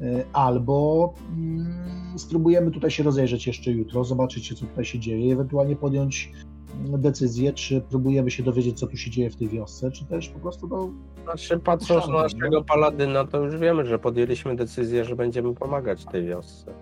E, 0.00 0.24
albo 0.32 1.12
mm, 1.36 2.18
spróbujemy 2.18 2.70
tutaj 2.70 2.90
się 2.90 3.02
rozejrzeć 3.02 3.46
jeszcze 3.46 3.70
jutro, 3.70 4.04
zobaczyć 4.04 4.48
co 4.58 4.66
tutaj 4.66 4.84
się 4.84 4.98
dzieje, 4.98 5.26
i 5.26 5.30
ewentualnie 5.32 5.76
podjąć 5.76 6.32
decyzję, 6.74 7.52
czy 7.52 7.80
próbujemy 7.80 8.30
się 8.30 8.42
dowiedzieć, 8.42 8.78
co 8.78 8.86
tu 8.86 8.96
się 8.96 9.10
dzieje 9.10 9.30
w 9.30 9.36
tej 9.36 9.48
wiosce, 9.48 9.90
czy 9.90 10.04
też 10.04 10.28
po 10.28 10.38
prostu 10.38 10.68
no, 10.68 10.90
Znaczy, 11.24 11.58
patrząc 11.58 12.08
na 12.08 12.22
naszego 12.22 12.62
paladyna, 12.64 13.24
to 13.24 13.40
już 13.40 13.56
wiemy, 13.56 13.86
że 13.86 13.98
podjęliśmy 13.98 14.56
decyzję, 14.56 15.04
że 15.04 15.16
będziemy 15.16 15.54
pomagać 15.54 16.04
tej 16.04 16.26
wiosce. 16.26 16.72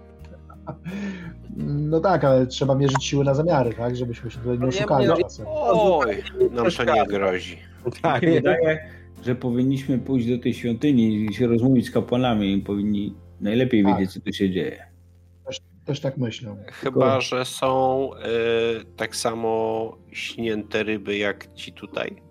no 1.59 2.01
tak, 2.01 2.25
ale 2.25 2.47
trzeba 2.47 2.75
mierzyć 2.75 3.05
siły 3.05 3.25
na 3.25 3.35
zamiary, 3.35 3.75
tak, 3.75 3.97
żebyśmy 3.97 4.31
się 4.31 4.39
tutaj 4.39 4.53
nie 4.53 4.59
No 4.59 4.67
oszukali 4.69 5.07
czasem. 5.23 5.47
Oj, 5.49 6.23
nam 6.53 6.67
to 6.71 6.85
nie 6.95 7.07
grozi. 7.07 7.57
Tak, 8.03 8.23
Mi 8.23 8.29
się 8.29 8.35
wydaje, 8.35 8.79
że 9.25 9.35
powinniśmy 9.35 9.99
pójść 9.99 10.29
do 10.29 10.39
tej 10.39 10.55
świątyni 10.55 11.25
i 11.25 11.35
się 11.35 11.47
rozmówić 11.47 11.87
z 11.87 11.91
kapłanami 11.91 12.53
i 12.55 12.63
powinni 12.63 13.15
najlepiej 13.41 13.85
Tak. 13.85 13.99
wiedzieć, 13.99 14.15
co 14.15 14.21
tu 14.21 14.33
się 14.33 14.51
dzieje. 14.51 14.90
Też 15.85 16.01
tak 16.01 16.19
myślę. 16.19 16.57
Chyba, 16.67 17.21
że 17.21 17.45
są 17.45 18.11
e, 18.15 18.29
tak 18.97 19.17
samo 19.17 19.97
śnięte 20.13 20.83
ryby 20.83 21.17
jak 21.19 21.55
ci 21.55 21.73
tutaj. 21.73 22.23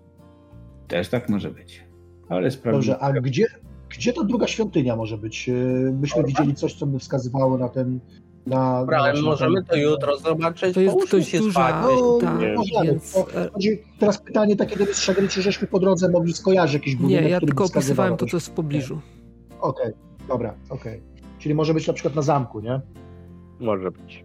Też 0.88 1.08
tak 1.08 1.28
może 1.28 1.50
być. 1.50 1.84
Ale 2.28 2.50
sprawdzimy. 2.50 2.94
Dobrze, 2.94 2.98
a 3.18 3.20
gdzie, 3.20 3.46
gdzie 3.88 4.12
ta 4.12 4.24
druga 4.24 4.46
świątynia 4.46 4.96
może 4.96 5.18
być? 5.18 5.50
Myśmy 5.92 6.24
widzieli 6.24 6.54
coś, 6.54 6.74
co 6.74 6.86
by 6.86 6.98
wskazywało 6.98 7.58
na 7.58 7.68
ten 7.68 8.00
Na, 8.46 8.80
Dobra, 8.80 9.12
na 9.12 9.22
możemy 9.22 9.64
to 9.64 9.76
jutro 9.76 10.16
zobaczyć. 10.18 10.74
To 10.74 10.80
jest 10.80 10.94
Połóżmy 10.94 11.18
dość 11.18 11.36
duża-. 11.38 11.82
No, 11.82 12.18
Tak, 12.20 12.56
możemy. 12.56 12.86
więc, 12.86 13.16
e, 13.16 13.50
teraz 13.98 14.18
pytanie 14.22 14.56
takie 14.56 14.76
do 14.76 14.86
mistrza 14.86 15.14
gry, 15.14 15.28
czy 15.28 15.42
żeśmy 15.42 15.68
po 15.68 15.78
drodze 15.78 16.08
mogli 16.08 16.32
skojarzyć 16.32 16.74
jakiś 16.74 16.96
budynek, 16.96 17.24
Nie, 17.24 17.30
ja 17.30 17.36
który 17.36 17.50
tylko 17.50 17.64
opisywałem 17.64 18.16
to, 18.16 18.26
co 18.26 18.36
jest 18.36 18.46
w 18.46 18.50
pobliżu. 18.50 19.00
Okej, 19.60 19.92
dobra, 20.28 20.54
okej. 20.68 21.02
Czyli 21.38 21.54
może 21.54 21.74
być 21.74 21.86
na 21.86 21.92
przykład 21.92 22.14
na 22.14 22.22
zamku, 22.22 22.60
nie? 22.60 22.80
Może 23.60 23.90
być. 23.90 24.24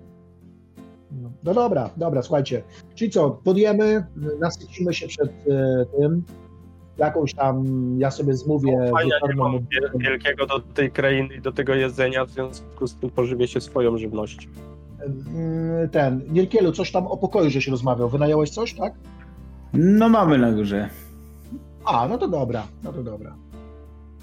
No, 1.22 1.30
no 1.44 1.54
dobra, 1.54 1.90
dobra, 1.98 2.22
słuchajcie. 2.22 2.64
Czyli 2.96 3.12
co, 3.12 3.30
podjemy, 3.30 4.06
nasycimy 4.40 4.94
się 4.94 5.08
przed 5.08 5.30
e, 5.30 5.86
tym, 6.00 6.24
jakąś 6.98 7.34
tam, 7.34 7.66
ja 8.00 8.12
sobie 8.12 8.36
zmówię 8.36 8.78
No, 8.86 8.92
Fajnie, 8.92 9.12
nie 9.30 9.36
mam 9.36 9.52
wiel- 9.54 9.92
wielkiego 9.98 10.46
do 10.46 10.60
tej 10.60 10.92
krainy 10.92 11.36
i 11.36 11.42
do 11.42 11.52
tego 11.52 11.74
jedzenia, 11.76 12.26
w 12.26 12.30
związku 12.32 12.88
z 12.88 12.96
tym 12.96 13.10
pożywię 13.10 13.48
się 13.48 13.62
swoją 13.62 13.98
żywnością. 13.98 14.50
Mm, 15.06 15.90
Ten, 15.90 16.22
Nierkielu, 16.32 16.72
coś 16.72 16.92
tam 16.92 17.08
o 17.08 17.18
pokoju, 17.18 17.50
żeś 17.50 17.68
rozmawiał. 17.68 18.10
Wynająłeś 18.10 18.50
coś, 18.50 18.74
tak? 18.74 18.94
No 19.74 20.10
mamy 20.10 20.38
na 20.38 20.52
górze. 20.52 20.90
A, 21.86 22.08
no 22.08 22.18
to 22.18 22.28
dobra, 22.28 22.64
no 22.84 22.94
to 22.94 23.04
dobra. 23.04 23.36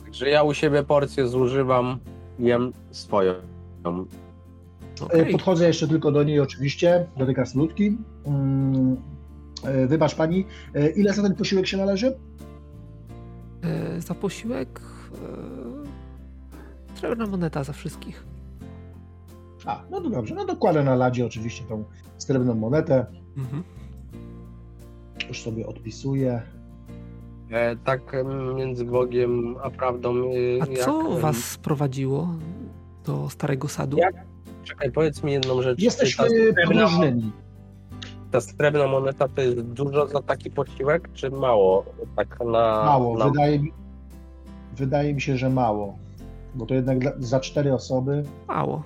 Także 0.05 0.29
ja 0.29 0.43
u 0.43 0.55
siebie 0.55 0.83
porcję 0.83 1.29
zużywam, 1.29 1.99
jem 2.39 2.73
swoją. 2.91 3.35
E, 5.01 5.05
Okej. 5.05 5.33
Podchodzę 5.33 5.67
jeszcze 5.67 5.89
tylko 5.89 6.13
do 6.13 6.23
niej 6.23 6.41
oczywiście, 6.41 7.07
do 7.17 7.27
tej 7.27 7.35
krasnoludki. 7.35 7.99
Mm, 8.25 8.97
e, 9.65 9.87
Wybacz 9.87 10.15
pani, 10.15 10.45
e, 10.75 10.91
ile 10.91 11.13
za 11.15 11.23
ten 11.23 11.35
posiłek 11.35 11.67
się 11.67 11.77
należy? 11.77 12.17
Za 13.99 14.15
posiłek 14.15 14.81
srebrna 16.95 17.27
moneta 17.27 17.65
za 17.65 17.73
wszystkich. 17.73 18.25
A, 19.67 19.83
no 19.91 20.01
to 20.01 20.11
dobrze, 20.11 20.35
no 20.35 20.45
dokładę 20.45 20.85
na 20.85 20.95
ladzie 20.95 21.27
oczywiście 21.27 21.65
tą 21.65 21.85
srebrną 22.19 22.55
monetę, 22.55 23.07
Mhm. 23.37 23.63
już 25.29 25.43
sobie 25.43 25.67
odpisuję. 25.67 26.43
E, 27.51 27.77
tak 27.77 28.17
między 28.57 28.85
Bogiem 28.85 29.55
a 29.63 29.71
prawdą. 29.71 30.15
e, 30.17 30.63
A 30.63 30.67
jak, 30.67 30.79
co 30.79 31.19
was 31.21 31.37
sprowadziło 31.37 32.29
do 33.05 33.31
Starego 33.31 33.69
Sadu? 33.69 33.97
Jak? 33.97 34.15
Czekaj, 34.65 34.93
powiedz 34.93 35.23
mi 35.23 35.33
jedną 35.33 35.63
rzecz. 35.63 35.81
Jesteśmy 35.81 36.25
podróżnymi. 36.67 37.33
ta 38.31 38.41
srebrna 38.41 38.87
moneta 38.87 39.29
to 39.29 39.41
jest 39.41 39.61
dużo 39.63 40.07
za 40.09 40.23
taki 40.23 40.51
posiłek, 40.51 41.09
czy 41.15 41.31
mało? 41.31 41.85
Tak 42.17 42.39
na. 42.41 42.85
Mało, 42.85 43.19
na... 43.19 43.25
wydaje 43.25 43.59
mi, 43.59 43.73
wydaje 44.77 45.15
mi 45.15 45.21
się, 45.21 45.37
że 45.37 45.51
mało. 45.51 45.97
Bo 46.55 46.67
to 46.67 46.75
jednak 46.75 46.99
dla, 46.99 47.13
za 47.19 47.41
cztery 47.41 47.75
osoby 47.75 48.25
Mało. 48.49 48.83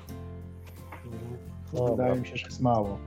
Dobra. 1.72 1.90
wydaje 1.90 2.20
mi 2.20 2.26
się, 2.26 2.36
że 2.36 2.46
jest 2.46 2.60
mało. 2.60 2.98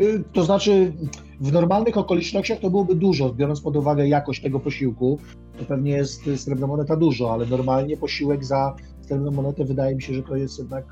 Y, 0.00 0.22
To 0.32 0.44
znaczy, 0.44 0.92
w 1.40 1.52
normalnych 1.52 1.96
okolicznościach 1.96 2.58
to 2.60 2.70
byłoby 2.70 2.94
dużo, 2.94 3.32
biorąc 3.34 3.60
pod 3.60 3.76
uwagę 3.76 4.08
jakość 4.08 4.42
tego 4.42 4.60
posiłku. 4.60 5.18
To 5.58 5.64
pewnie 5.64 5.90
jest 5.92 6.30
srebrna 6.36 6.66
moneta 6.66 6.96
dużo, 6.96 7.32
ale 7.32 7.46
normalnie 7.46 7.96
posiłek 7.96 8.44
za 8.44 8.74
srebrną 9.00 9.30
monetę 9.30 9.64
wydaje 9.64 9.94
mi 9.94 10.02
się, 10.02 10.14
że 10.14 10.22
to 10.22 10.36
jest 10.36 10.58
jednak 10.58 10.84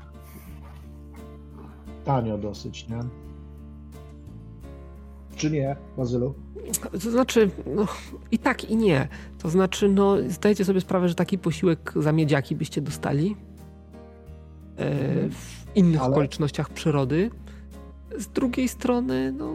tanio 2.09 2.37
dosyć, 2.37 2.87
nie? 2.87 2.99
Czy 5.35 5.51
nie, 5.51 5.75
Bazylu? 5.97 6.33
To 6.91 7.11
znaczy, 7.11 7.49
no, 7.75 7.85
i 8.31 8.37
tak, 8.39 8.69
i 8.71 8.75
nie. 8.75 9.07
To 9.39 9.49
znaczy, 9.49 9.89
no, 9.89 10.15
zdajecie 10.27 10.65
sobie 10.65 10.81
sprawę, 10.81 11.09
że 11.09 11.15
taki 11.15 11.37
posiłek 11.37 11.93
za 11.95 12.11
miedziaki 12.11 12.55
byście 12.55 12.81
dostali 12.81 13.35
e, 14.77 14.89
Mhm. 14.91 15.31
w 15.31 15.65
innych 15.75 16.01
Ale- 16.01 16.11
okolicznościach 16.11 16.69
przyrody. 16.69 17.29
Z 18.17 18.27
drugiej 18.27 18.67
strony, 18.67 19.31
no, 19.31 19.53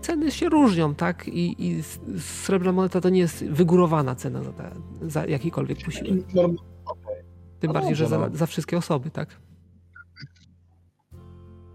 ceny 0.00 0.30
się 0.30 0.48
różnią, 0.48 0.94
tak? 0.94 1.28
I, 1.28 1.66
i 1.66 1.82
srebrna 2.18 2.72
moneta 2.72 3.00
to 3.00 3.08
nie 3.08 3.20
jest 3.20 3.44
wygórowana 3.44 4.14
cena 4.14 4.42
za, 4.42 4.52
te, 4.52 4.70
za 5.02 5.26
jakikolwiek 5.26 5.78
posiłek. 5.84 6.24
Tym 7.60 7.72
bardziej, 7.72 7.94
że 7.96 8.06
za, 8.06 8.18
no. 8.18 8.36
za 8.36 8.46
wszystkie 8.46 8.78
osoby, 8.78 9.10
tak? 9.10 9.28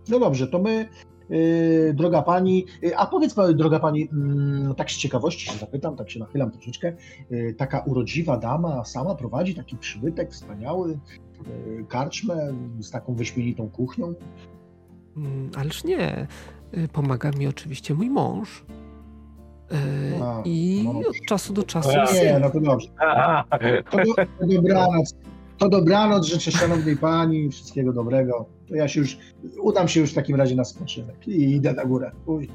No 0.10 0.20
dobrze, 0.20 0.48
to 0.48 0.60
my, 0.60 0.90
yy, 1.30 1.94
droga 1.94 2.22
pani, 2.22 2.66
yy, 2.82 2.98
a 2.98 3.06
powiedz 3.06 3.34
pani, 3.34 3.56
droga 3.56 3.80
pani, 3.80 4.10
mm, 4.14 4.76
tak 4.76 4.92
z 4.92 4.98
ciekawości 4.98 5.46
się 5.46 5.58
zapytam, 5.58 5.96
tak 5.96 6.10
się 6.10 6.20
nachylam 6.20 6.52
troszeczkę, 6.52 6.94
yy, 7.30 7.54
taka 7.54 7.80
urodziwa 7.80 8.38
dama 8.38 8.86
sama 8.86 9.16
prowadzi 9.16 9.56
taki 9.56 9.78
przybytek 9.78 10.32
wspaniały, 10.32 11.00
yy, 11.48 11.86
karczmę 11.90 12.54
z 12.80 12.92
taką 12.92 13.16
wyśmienitą 13.16 13.70
kuchnią. 13.70 14.14
Mm, 15.18 15.52
Ależ 15.58 15.84
nie. 15.84 16.28
Y, 16.78 16.88
Pomaga 16.88 17.32
mi 17.32 17.48
oczywiście 17.48 17.94
mój 17.94 18.10
mąż. 18.10 18.66
Y, 19.72 20.24
A, 20.24 20.42
I 20.46 20.82
mąż. 20.84 21.06
od 21.08 21.16
czasu 21.28 21.54
do 21.54 21.64
czasu. 21.64 21.90
Ja. 21.92 22.06
Nie, 22.14 22.40
no 22.40 22.50
to 22.50 22.60
dobrze. 22.60 22.88
To, 23.92 23.98
do, 23.98 24.14
to 24.16 24.48
dobranoc. 24.48 25.16
To 25.58 25.70
dobranoc, 25.70 26.26
życzę 26.26 26.52
szanownej 26.52 26.98
pani, 26.98 27.50
wszystkiego 27.50 27.94
dobrego. 27.94 28.46
To 28.74 28.78
ja 28.78 28.88
się 28.88 29.00
już, 29.00 29.18
udam 29.62 29.88
się 29.88 30.00
już 30.00 30.12
w 30.12 30.14
takim 30.14 30.36
razie 30.36 30.56
na 30.56 30.66
spoczynek 30.66 31.28
i 31.28 31.56
idę 31.56 31.74
na 31.74 31.86
górę. 31.86 32.12
Uj, 32.26 32.50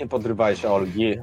Nie 0.00 0.06
podrywaj 0.06 0.56
Olgi. 0.68 1.14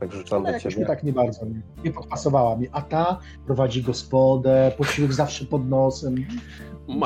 Tak 0.00 0.12
rzucam 0.12 0.46
ale 0.46 0.60
do 0.60 0.70
ciebie. 0.70 0.86
tak 0.86 1.02
nie 1.02 1.12
bardzo 1.12 1.46
nie, 1.46 1.60
nie 1.84 1.90
podpasowała 1.90 2.56
mi. 2.56 2.66
A 2.72 2.82
ta 2.82 3.18
prowadzi 3.46 3.82
gospodę, 3.82 4.72
posiłek 4.78 5.12
zawsze 5.12 5.44
pod 5.44 5.68
nosem. 5.68 6.14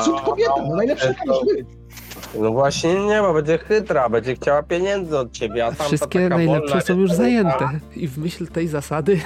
Cud 0.05 0.20
kobieta, 0.20 0.53
no 0.68 0.76
najlepsza 0.76 1.09
być. 1.09 1.66
No 2.40 2.53
właśnie 2.53 3.07
nie, 3.07 3.20
bo 3.20 3.34
będzie 3.34 3.59
chytra, 3.59 4.09
będzie 4.09 4.34
chciała 4.34 4.62
pieniędzy 4.62 5.18
od 5.18 5.32
ciebie, 5.32 5.66
a 5.66 5.72
tam 5.72 5.86
Wszystkie 5.86 6.22
taka 6.22 6.36
najlepsze 6.36 6.68
wolna 6.68 6.80
są 6.80 6.99
już 6.99 7.12
zajęte. 7.12 7.80
I 7.97 8.09
w 8.09 8.18
myśl 8.18 8.47
tej 8.47 8.68
zasady 8.68 9.20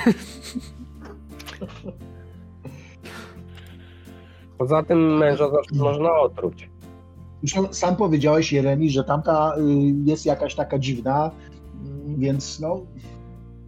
Poza 4.59 4.83
tym 4.83 5.19
męża 5.19 5.51
zawsze 5.51 5.75
można 5.75 6.13
otruć. 6.13 6.71
Zresztą 7.43 7.73
sam 7.73 7.97
powiedziałeś, 7.97 8.53
Jeremi, 8.53 8.91
że 8.91 9.05
tamta 9.05 9.55
y, 9.59 9.63
jest 10.05 10.27
jakaś 10.27 10.55
taka 10.55 10.79
dziwna, 10.79 11.31
y, 11.31 12.19
więc 12.19 12.61
no, 12.61 12.81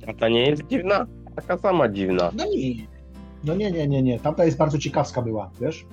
A 0.06 0.14
ta 0.14 0.28
nie 0.28 0.46
jest 0.46 0.62
dziwna? 0.66 1.06
Taka 1.36 1.58
sama 1.58 1.88
dziwna. 1.88 2.30
no 2.36 2.44
nie. 2.44 2.74
No 3.44 3.54
nie, 3.54 3.70
nie, 3.70 3.88
nie, 3.88 4.02
nie. 4.02 4.20
Tamta 4.20 4.44
jest 4.44 4.58
bardzo 4.58 4.78
ciekawska 4.78 5.22
była, 5.22 5.50
wiesz? 5.60 5.86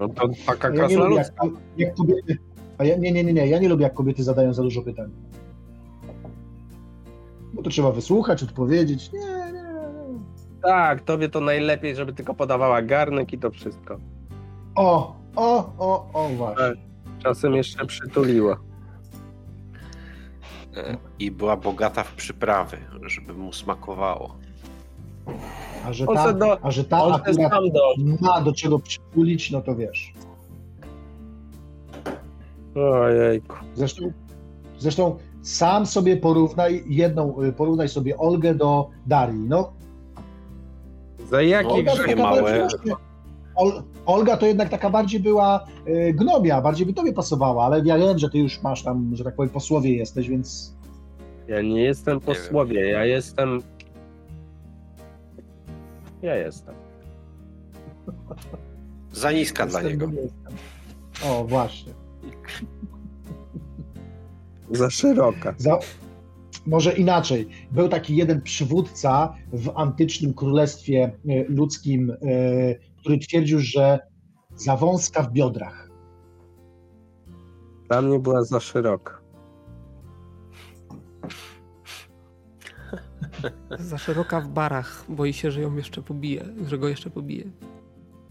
No 0.00 0.08
to 0.08 0.28
taka 0.46 0.74
ja 0.74 0.86
nie 0.86 0.96
lubię, 0.96 1.16
jak, 1.16 1.32
jak 1.76 1.94
kobiety. 1.94 2.38
A 2.78 2.84
ja, 2.84 2.96
nie, 2.96 3.12
nie, 3.12 3.24
nie, 3.24 3.32
nie. 3.32 3.46
Ja 3.46 3.58
nie 3.58 3.68
lubię, 3.68 3.82
jak 3.82 3.94
kobiety 3.94 4.22
zadają 4.22 4.52
za 4.52 4.62
dużo 4.62 4.82
pytań. 4.82 5.10
Bo 7.52 7.62
to 7.62 7.70
trzeba 7.70 7.92
wysłuchać, 7.92 8.42
odpowiedzieć. 8.42 9.12
Nie. 9.12 9.37
Tak, 10.68 11.00
tobie 11.02 11.28
to 11.28 11.40
najlepiej, 11.40 11.96
żeby 11.96 12.12
tylko 12.12 12.34
podawała 12.34 12.82
garnek 12.82 13.32
i 13.32 13.38
to 13.38 13.50
wszystko. 13.50 13.98
O, 14.74 15.16
o, 15.36 15.72
o, 15.78 16.10
o, 16.12 16.28
właśnie. 16.28 16.56
Tak. 16.64 16.74
Czasem 17.22 17.54
jeszcze 17.54 17.86
przytuliła. 17.86 18.56
E, 20.76 20.96
I 21.18 21.30
była 21.30 21.56
bogata 21.56 22.04
w 22.04 22.14
przyprawy, 22.14 22.76
żeby 23.06 23.32
mu 23.32 23.52
smakowało. 23.52 24.36
A 25.86 25.92
że 25.92 26.06
ta, 26.06 26.32
do- 26.32 26.64
a 26.64 26.70
że 26.70 26.84
ta 26.84 26.96
akurat 26.96 27.22
ma 28.20 28.40
do 28.40 28.52
czego 28.52 28.78
przytulić, 28.78 29.50
no 29.50 29.60
to 29.60 29.74
wiesz. 29.76 30.12
Ojejku. 32.74 33.56
Zresztą, 33.74 34.12
zresztą 34.78 35.16
sam 35.42 35.86
sobie 35.86 36.16
porównaj 36.16 36.84
jedną, 36.86 37.42
y, 37.42 37.52
porównaj 37.52 37.88
sobie 37.88 38.18
Olgę 38.18 38.54
do 38.54 38.90
Darii. 39.06 39.44
No, 39.48 39.72
Za 41.30 41.42
jaki 41.42 41.68
Olga, 41.70 41.90
to 41.90 41.96
grzech? 41.96 42.06
takie 42.06 42.16
taka 42.16 42.30
małe. 42.30 42.58
właśnie- 42.68 42.92
Ol, 43.56 43.82
Olga 44.06 44.36
to 44.36 44.46
jednak 44.46 44.68
taka 44.68 44.90
bardziej 44.90 45.20
była 45.20 45.66
y, 45.88 46.12
gnobia, 46.14 46.60
bardziej 46.60 46.86
by 46.86 46.92
tobie 46.92 47.12
pasowała, 47.12 47.64
ale 47.64 47.82
ja 47.84 47.98
wiem, 47.98 48.18
że 48.18 48.30
ty 48.30 48.38
już 48.38 48.62
masz 48.62 48.82
tam, 48.82 49.10
że 49.16 49.24
tak 49.24 49.34
powiem, 49.36 49.50
posłowie 49.50 49.96
jesteś, 49.96 50.28
więc 50.28 50.74
Ja 51.48 51.62
nie 51.62 51.82
jestem 51.82 52.20
posłowie, 52.20 52.90
ja 52.90 53.04
jestem... 53.04 53.62
Ja 56.22 56.36
jestem. 56.36 56.74
Za 59.12 59.32
niska 59.32 59.66
dla 59.66 59.80
jestem 59.80 59.92
niego. 60.00 60.06
nie 60.12 60.20
jestem. 60.22 60.52
O, 61.26 61.44
właśnie. 61.44 61.92
Za 64.70 64.90
szeroka. 64.90 65.54
Za, 65.58 65.78
może 66.68 66.92
inaczej. 66.92 67.48
Był 67.72 67.88
taki 67.88 68.16
jeden 68.16 68.42
przywódca 68.42 69.34
w 69.52 69.72
antycznym 69.74 70.34
królestwie 70.34 71.12
y, 71.26 71.46
ludzkim, 71.48 72.10
y, 72.10 72.78
który 72.96 73.18
twierdził, 73.18 73.58
że 73.60 73.98
za 74.56 74.76
wąska 74.76 75.22
w 75.22 75.32
biodrach. 75.32 75.90
Dla 77.88 78.02
mnie 78.02 78.18
była 78.18 78.44
za 78.44 78.60
szeroka. 78.60 79.18
za 83.78 83.98
szeroka 83.98 84.40
w 84.40 84.48
barach. 84.48 85.04
Boi 85.08 85.32
się, 85.32 85.50
że 85.50 85.60
ją 85.60 85.76
jeszcze 85.76 86.02
pobije, 86.02 86.44
że 86.66 86.78
go 86.78 86.88
jeszcze 86.88 87.10
pobije. 87.10 87.44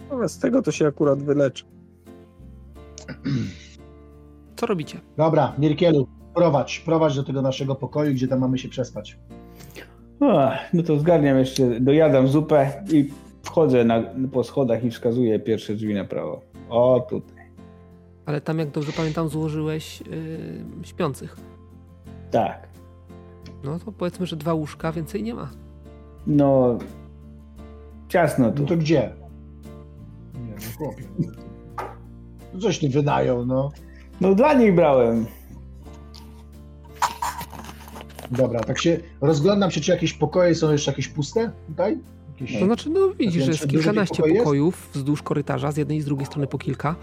No, 0.09 0.29
z 0.29 0.39
tego 0.39 0.61
to 0.61 0.71
się 0.71 0.87
akurat 0.87 1.23
wyleczy. 1.23 1.65
Co 4.55 4.65
robicie? 4.65 4.99
Dobra, 5.17 5.53
Mirkielu, 5.57 6.07
prowadź, 6.37 6.79
prowadź 6.79 7.15
do 7.15 7.23
tego 7.23 7.41
naszego 7.41 7.75
pokoju, 7.75 8.13
gdzie 8.13 8.27
tam 8.27 8.39
mamy 8.39 8.57
się 8.57 8.69
przespać. 8.69 9.17
O, 10.19 10.51
no 10.73 10.83
to 10.83 10.99
zgarniam 10.99 11.37
jeszcze, 11.37 11.79
dojadam 11.79 12.27
zupę 12.27 12.83
i 12.91 13.09
wchodzę 13.43 13.85
na, 13.85 14.03
po 14.31 14.43
schodach 14.43 14.83
i 14.83 14.91
wskazuję 14.91 15.39
pierwsze 15.39 15.75
drzwi 15.75 15.93
na 15.93 16.05
prawo. 16.05 16.41
O, 16.69 17.05
tutaj. 17.09 17.45
Ale 18.25 18.41
tam, 18.41 18.59
jak 18.59 18.71
dobrze 18.71 18.91
pamiętam, 18.91 19.29
złożyłeś 19.29 20.01
yy, 20.01 20.07
śpiących. 20.83 21.37
Tak. 22.31 22.67
No 23.63 23.79
to 23.79 23.91
powiedzmy, 23.91 24.25
że 24.25 24.35
dwa 24.35 24.53
łóżka, 24.53 24.91
więcej 24.91 25.23
nie 25.23 25.33
ma. 25.33 25.49
No, 26.27 26.77
ciasno 28.07 28.51
tu. 28.51 28.61
No 28.61 28.67
to 28.67 28.77
gdzie? 28.77 29.13
Nie, 30.33 30.53
no 30.53 30.77
chłopie. 30.77 31.03
No 32.53 32.59
coś 32.59 32.81
nie 32.81 32.89
wydają, 32.89 33.45
no. 33.45 33.71
No 34.21 34.35
dla 34.35 34.53
nich 34.53 34.75
brałem. 34.75 35.25
Dobra, 38.31 38.59
tak 38.59 38.79
się 38.81 38.99
rozglądam 39.21 39.71
się, 39.71 39.81
czy 39.81 39.91
jakieś 39.91 40.13
pokoje 40.13 40.55
są 40.55 40.71
jeszcze 40.71 40.91
jakieś 40.91 41.07
puste 41.07 41.51
tutaj? 41.67 41.97
Jakieś... 42.39 42.59
To 42.59 42.65
znaczy, 42.65 42.89
no 42.89 42.99
widzisz, 43.19 43.43
że 43.43 43.51
jest 43.51 43.67
kilkanaście 43.67 44.15
pokoi 44.15 44.29
jest? 44.33 44.43
pokojów 44.43 44.89
wzdłuż 44.93 45.21
korytarza, 45.21 45.71
z 45.71 45.77
jednej 45.77 45.97
i 45.97 46.01
z 46.01 46.05
drugiej 46.05 46.25
strony 46.25 46.47
po 46.47 46.57
kilka. 46.57 46.95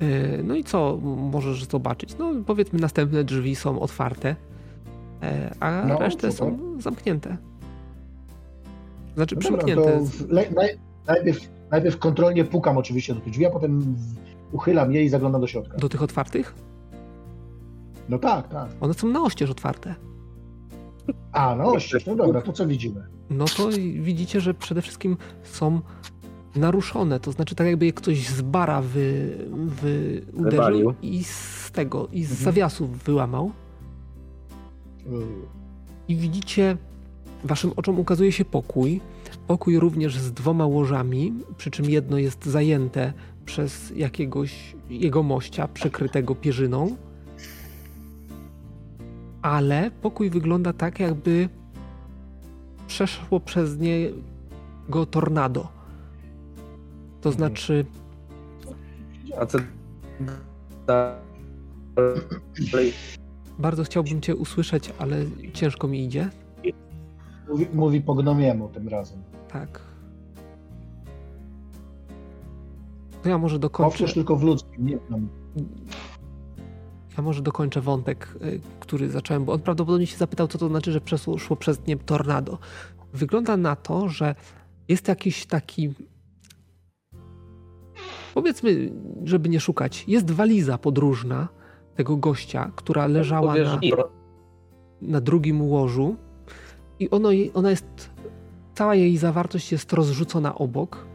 Yy, 0.00 0.42
No 0.44 0.54
i 0.54 0.64
co 0.64 0.98
możesz 1.32 1.64
zobaczyć? 1.64 2.18
No 2.18 2.32
powiedzmy, 2.46 2.78
następne 2.78 3.24
drzwi 3.24 3.56
są 3.56 3.80
otwarte, 3.80 4.36
e, 5.22 5.54
a 5.60 5.84
No, 5.86 5.98
resztę 5.98 6.32
super. 6.32 6.54
są 6.54 6.80
zamknięte. 6.80 7.36
Znaczy 9.14 9.34
No 9.36 9.40
dobra, 9.42 9.58
przymknięte. 9.64 10.00
le- 10.28 10.50
naj, 10.50 10.78
najpierw, 11.06 11.38
najpierw 11.70 11.98
kontrolnie 11.98 12.44
pukam 12.44 12.76
oczywiście 12.78 13.14
do 13.14 13.20
tych 13.20 13.32
drzwi, 13.32 13.46
a 13.46 13.50
potem 13.50 13.96
uchylam 14.52 14.92
je 14.92 15.04
i 15.04 15.08
zaglądam 15.08 15.40
do 15.40 15.46
środka. 15.46 15.78
Do 15.78 15.88
tych 15.88 16.02
otwartych? 16.02 16.54
No 18.08 18.18
tak, 18.18 18.48
tak. 18.48 18.68
One 18.80 18.94
są 18.94 19.08
na 19.08 19.22
oścież 19.22 19.50
otwarte. 19.50 19.94
A, 21.32 21.54
no 21.56 21.72
oścież, 21.72 22.06
no 22.06 22.16
dobra, 22.16 22.42
to 22.42 22.52
co 22.52 22.66
widzimy? 22.66 23.06
No 23.30 23.44
to 23.44 23.68
widzicie, 24.00 24.40
że 24.40 24.54
przede 24.54 24.82
wszystkim 24.82 25.16
są 25.42 25.80
naruszone. 26.56 27.20
To 27.20 27.32
znaczy, 27.32 27.54
tak 27.54 27.66
jakby 27.66 27.86
je 27.86 27.92
ktoś 27.92 28.28
z 28.28 28.42
bara 28.42 28.82
wy, 28.82 29.38
wy 29.52 30.22
uderzył 30.32 30.94
i 31.02 31.24
z 31.24 31.70
tego, 31.72 32.08
i 32.12 32.24
z 32.24 32.30
Mhm. 32.30 32.44
zawiasów 32.44 32.98
wyłamał. 33.04 33.50
I 36.08 36.16
widzicie, 36.16 36.76
waszym 37.44 37.72
oczom 37.76 37.98
ukazuje 38.00 38.32
się 38.32 38.44
pokój. 38.44 39.00
Pokój 39.46 39.78
również 39.78 40.18
z 40.18 40.32
dwoma 40.32 40.66
łożami, 40.66 41.32
przy 41.56 41.70
czym 41.70 41.90
jedno 41.90 42.18
jest 42.18 42.46
zajęte 42.46 43.12
przez 43.44 43.92
jakiegoś 43.96 44.76
jegomościa 44.90 45.68
przykrytego 45.68 46.34
pierzyną. 46.34 46.96
Ale 49.42 49.90
pokój 49.90 50.30
wygląda 50.30 50.72
tak, 50.72 51.00
jakby 51.00 51.48
przeszło 52.86 53.40
przez 53.40 53.78
niego 53.78 55.06
tornado. 55.10 55.68
To 57.20 57.28
Mhm. 57.28 57.34
znaczy, 57.34 57.84
A 59.40 59.46
co 59.46 59.58
dalej? 60.86 62.92
bardzo 63.58 63.84
chciałbym 63.84 64.20
cię 64.20 64.36
usłyszeć, 64.36 64.92
ale 64.98 65.16
ciężko 65.52 65.88
mi 65.88 66.04
idzie. 66.04 66.30
Mówi, 67.48 67.66
mówi 67.74 68.00
po 68.00 68.14
gnomiemu 68.14 68.68
tym 68.68 68.88
razem. 68.88 69.22
Tak. 69.48 69.80
To 73.22 73.28
ja 73.28 73.38
może 73.38 73.58
dokończę. 73.58 73.90
Powtórz 73.90 74.14
tylko 74.14 74.36
w 74.36 74.42
ludzkim, 74.42 74.86
nie 74.86 74.98
wiem. 75.10 75.28
Ja 77.16 77.22
może 77.22 77.42
dokończę 77.42 77.80
wątek, 77.80 78.28
y, 78.42 78.60
który 78.80 79.10
zacząłem, 79.10 79.44
bo 79.44 79.52
on 79.52 79.60
prawdopodobnie 79.60 80.06
się 80.06 80.16
zapytał, 80.16 80.48
co 80.48 80.58
to 80.58 80.68
znaczy, 80.68 80.92
że 80.92 81.00
przeszło 81.00 81.38
szło 81.38 81.56
przez 81.56 81.86
nie 81.86 81.96
tornado. 81.96 82.58
Wygląda 83.12 83.56
na 83.56 83.76
to, 83.76 84.08
że 84.08 84.34
jest 84.88 85.08
jakiś 85.08 85.46
taki. 85.46 85.94
Powiedzmy, 88.34 88.92
żeby 89.24 89.48
nie 89.48 89.60
szukać, 89.60 90.04
jest 90.08 90.30
waliza 90.30 90.78
podróżna 90.78 91.48
tego 91.94 92.16
gościa, 92.16 92.70
która 92.76 93.06
leżała 93.06 93.54
na, 93.54 93.80
na 95.02 95.20
drugim 95.20 95.62
łożu 95.62 96.16
i 96.98 97.10
ono, 97.10 97.28
ona 97.54 97.70
jest, 97.70 98.10
cała 98.74 98.94
jej 98.94 99.18
zawartość 99.18 99.72
jest 99.72 99.92
rozrzucona 99.92 100.54
obok. 100.54 101.06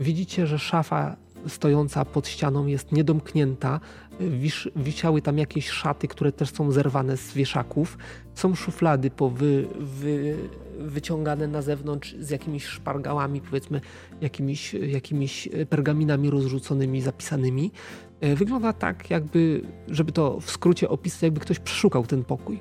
Widzicie, 0.00 0.46
że 0.46 0.58
szafa 0.58 1.16
stojąca 1.46 2.04
pod 2.04 2.28
ścianą 2.28 2.66
jest 2.66 2.92
niedomknięta. 2.92 3.80
Wisz, 4.20 4.70
wisiały 4.76 5.22
tam 5.22 5.38
jakieś 5.38 5.68
szaty, 5.70 6.08
które 6.08 6.32
też 6.32 6.50
są 6.50 6.72
zerwane 6.72 7.16
z 7.16 7.32
wieszaków. 7.32 7.98
Są 8.34 8.54
szuflady 8.54 9.10
powy, 9.10 9.66
wy, 9.78 10.36
wyciągane 10.78 11.46
na 11.46 11.62
zewnątrz 11.62 12.14
z 12.20 12.30
jakimiś 12.30 12.64
szpargałami, 12.66 13.40
powiedzmy 13.40 13.80
jakimiś, 14.20 14.74
jakimiś 14.74 15.48
pergaminami 15.70 16.30
rozrzuconymi, 16.30 17.00
zapisanymi. 17.00 17.72
E, 18.20 18.36
Wygląda 18.36 18.72
tak, 18.72 19.10
jakby, 19.10 19.62
żeby 19.88 20.12
to 20.12 20.40
w 20.40 20.50
skrócie 20.50 20.88
opisać, 20.88 21.22
jakby 21.22 21.40
ktoś 21.40 21.58
przeszukał 21.58 22.06
ten 22.06 22.24
pokój. 22.24 22.60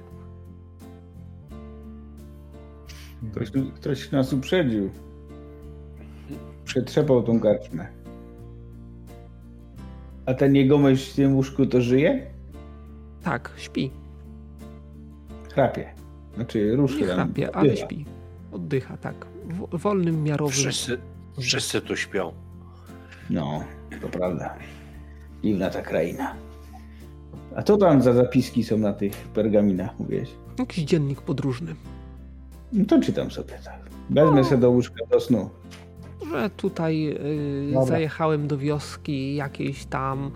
Ktoś, 3.32 3.52
ktoś 3.76 4.12
nas 4.12 4.34
uprzedził. 4.34 4.90
Przetrzepał 6.66 7.24
tą 7.24 7.40
karczmę. 7.40 7.97
A 10.28 10.34
ten 10.34 10.56
jegomość 10.56 11.10
w 11.12 11.16
tym 11.16 11.36
łóżku 11.36 11.66
to 11.66 11.82
żyje? 11.82 12.26
Tak, 13.24 13.52
śpi. 13.58 13.92
Chrapie. 15.54 15.94
Znaczy 16.36 16.76
ruszy 16.76 17.02
Nie 17.02 17.08
tam. 17.08 17.16
chrapie, 17.16 17.56
ale 17.56 17.70
oddycha. 17.70 17.86
śpi. 17.88 18.06
Oddycha, 18.52 18.98
tak. 18.98 19.16
W, 19.46 19.78
wolnym, 19.78 20.24
miarowym. 20.24 20.54
Wszyscy, 20.54 20.98
wszyscy 21.40 21.82
tu 21.82 21.96
śpią. 21.96 22.34
No, 23.30 23.64
to 24.02 24.08
prawda. 24.08 24.56
Dziwna 25.44 25.70
ta 25.70 25.82
kraina. 25.82 26.34
A 27.56 27.64
co 27.64 27.78
tam 27.78 28.02
za 28.02 28.14
zapiski 28.14 28.64
są 28.64 28.78
na 28.78 28.94
tych 28.94 29.14
pergaminach, 29.14 30.00
mówiłeś? 30.00 30.30
Jakiś 30.60 30.84
dziennik 30.84 31.22
podróżny. 31.22 31.76
No 32.74 32.86
to 32.86 33.02
czytam 33.02 33.32
sobie 33.32 33.54
tak. 33.66 33.80
Wezmę 34.10 34.44
sobie 34.44 34.58
do 34.62 34.70
łóżka 34.72 35.06
do 35.12 35.20
snu. 35.20 35.50
Że 36.30 36.50
tutaj 36.50 37.08
y, 37.08 37.72
Dobra. 37.74 37.86
zajechałem 37.86 38.48
do 38.48 38.58
wioski 38.58 39.36
jakiejś 39.36 39.86
tam, 39.86 40.32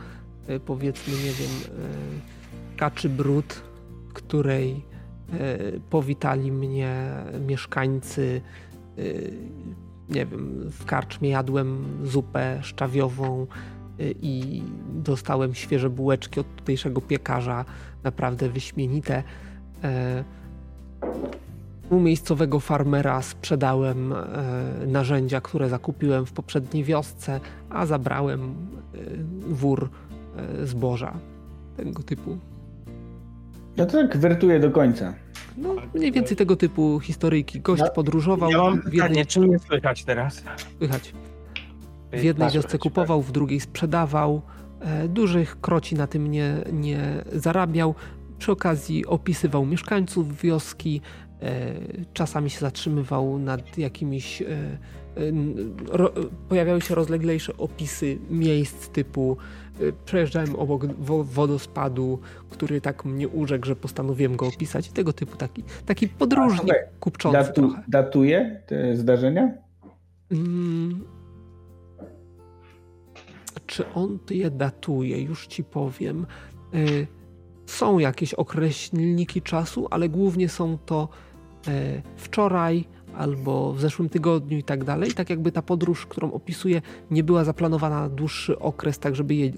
y, 0.49 0.59
powiedzmy, 0.59 1.13
nie 1.13 1.31
wiem, 1.31 1.81
y, 2.75 2.77
kaczy 2.77 3.09
brud, 3.09 3.63
w 4.09 4.13
której 4.13 4.91
powitali 5.89 6.51
mnie 6.51 7.13
mieszkańcy. 7.47 8.41
Nie 10.09 10.25
wiem, 10.25 10.69
w 10.71 10.85
karczmie 10.85 11.29
jadłem 11.29 11.85
zupę 12.03 12.59
szczawiową 12.61 13.47
i 14.21 14.63
dostałem 14.93 15.55
świeże 15.55 15.89
bułeczki 15.89 16.39
od 16.39 16.55
tutejszego 16.55 17.01
piekarza, 17.01 17.65
naprawdę 18.03 18.49
wyśmienite. 18.49 19.23
U 21.91 21.99
miejscowego 21.99 22.59
farmera 22.59 23.21
sprzedałem 23.21 24.13
e, 24.13 24.17
narzędzia, 24.87 25.41
które 25.41 25.69
zakupiłem 25.69 26.25
w 26.25 26.31
poprzedniej 26.31 26.83
wiosce, 26.83 27.39
a 27.69 27.85
zabrałem 27.85 28.41
e, 28.41 28.97
wór 29.39 29.89
e, 30.61 30.65
zboża 30.67 31.13
tego 31.77 32.03
typu. 32.03 32.37
No 33.77 33.85
to 33.85 33.91
tak 33.91 34.17
wertuję 34.17 34.59
do 34.59 34.71
końca. 34.71 35.13
No, 35.57 35.75
mniej 35.95 36.11
więcej 36.11 36.37
tego 36.37 36.55
typu 36.55 36.99
historyjki. 36.99 37.59
Gość 37.61 37.83
Ja- 37.83 37.89
podróżował 37.89 38.51
Ja 38.51 38.57
mam 38.57 38.73
w 38.73 38.75
jednej, 38.85 39.01
pytanie, 39.01 39.25
czy 39.25 39.39
mnie 39.39 39.59
słychać 39.59 40.03
teraz? 40.03 40.43
słychać, 40.77 41.13
w 42.13 42.23
jednej 42.23 42.47
tak, 42.47 42.55
wiosce 42.55 42.77
kupował, 42.77 43.21
w 43.21 43.31
drugiej 43.31 43.59
sprzedawał. 43.59 44.41
E, 44.79 45.07
dużych 45.07 45.61
kroci 45.61 45.95
na 45.95 46.07
tym 46.07 46.31
nie, 46.31 46.55
nie 46.73 47.23
zarabiał. 47.33 47.95
Przy 48.39 48.51
okazji 48.51 49.05
opisywał 49.05 49.65
mieszkańców 49.65 50.41
wioski. 50.41 51.01
E, 51.41 51.73
czasami 52.13 52.49
się 52.49 52.59
zatrzymywał 52.59 53.39
nad 53.39 53.77
jakimiś. 53.77 54.41
E, 54.41 54.45
e, 54.47 54.77
ro, 55.87 56.11
pojawiały 56.49 56.81
się 56.81 56.95
rozleglejsze 56.95 57.57
opisy 57.57 58.17
miejsc 58.29 58.89
typu 58.89 59.37
przejeżdżałem 60.05 60.55
obok 60.55 60.85
wo, 60.85 61.23
wodospadu, 61.23 62.19
który 62.49 62.81
tak 62.81 63.05
mnie 63.05 63.27
urzekł, 63.27 63.65
że 63.65 63.75
postanowiłem 63.75 64.35
go 64.35 64.47
opisać. 64.47 64.87
I 64.87 64.91
tego 64.91 65.13
typu 65.13 65.37
taki, 65.37 65.63
taki 65.85 66.07
podróżnik 66.07 66.61
słuchaj, 66.61 66.79
kupczący 66.99 67.37
Datu, 67.37 67.53
trochę. 67.53 67.83
datuje 67.87 68.61
te 68.67 68.95
zdarzenia? 68.95 69.53
Mm. 70.31 71.05
Czy 73.65 73.93
on 73.93 74.19
je 74.29 74.51
datuje? 74.51 75.21
Już 75.21 75.47
ci 75.47 75.63
powiem. 75.63 76.25
Są 77.65 77.99
jakieś 77.99 78.33
określniki 78.33 79.41
czasu, 79.41 79.87
ale 79.91 80.09
głównie 80.09 80.49
są 80.49 80.77
to 80.77 81.09
wczoraj 82.17 82.85
albo 83.17 83.73
w 83.73 83.81
zeszłym 83.81 84.09
tygodniu 84.09 84.57
i 84.57 84.63
tak 84.63 84.83
dalej. 84.83 85.13
Tak 85.13 85.29
jakby 85.29 85.51
ta 85.51 85.61
podróż, 85.61 86.05
którą 86.05 86.31
opisuję, 86.31 86.81
nie 87.11 87.23
była 87.23 87.43
zaplanowana 87.43 88.01
na 88.01 88.09
dłuższy 88.09 88.59
okres, 88.59 88.99
tak 88.99 89.15
żeby 89.15 89.35
je, 89.35 89.45
y, 89.45 89.51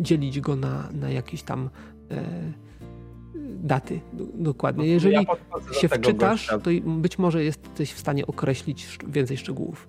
dzielić 0.00 0.40
go 0.40 0.56
na, 0.56 0.88
na 0.92 1.10
jakieś 1.10 1.42
tam 1.42 1.70
e, 2.10 2.22
daty 3.62 4.00
do, 4.12 4.24
dokładnie. 4.34 4.84
No, 4.84 4.90
Jeżeli 4.90 5.14
ja 5.14 5.22
się 5.72 5.88
wczytasz, 5.88 6.48
gościa. 6.50 6.58
to 6.58 6.70
być 6.86 7.18
może 7.18 7.44
jesteś 7.44 7.92
w 7.92 7.98
stanie 7.98 8.26
określić 8.26 8.98
więcej 9.08 9.36
szczegółów. 9.36 9.88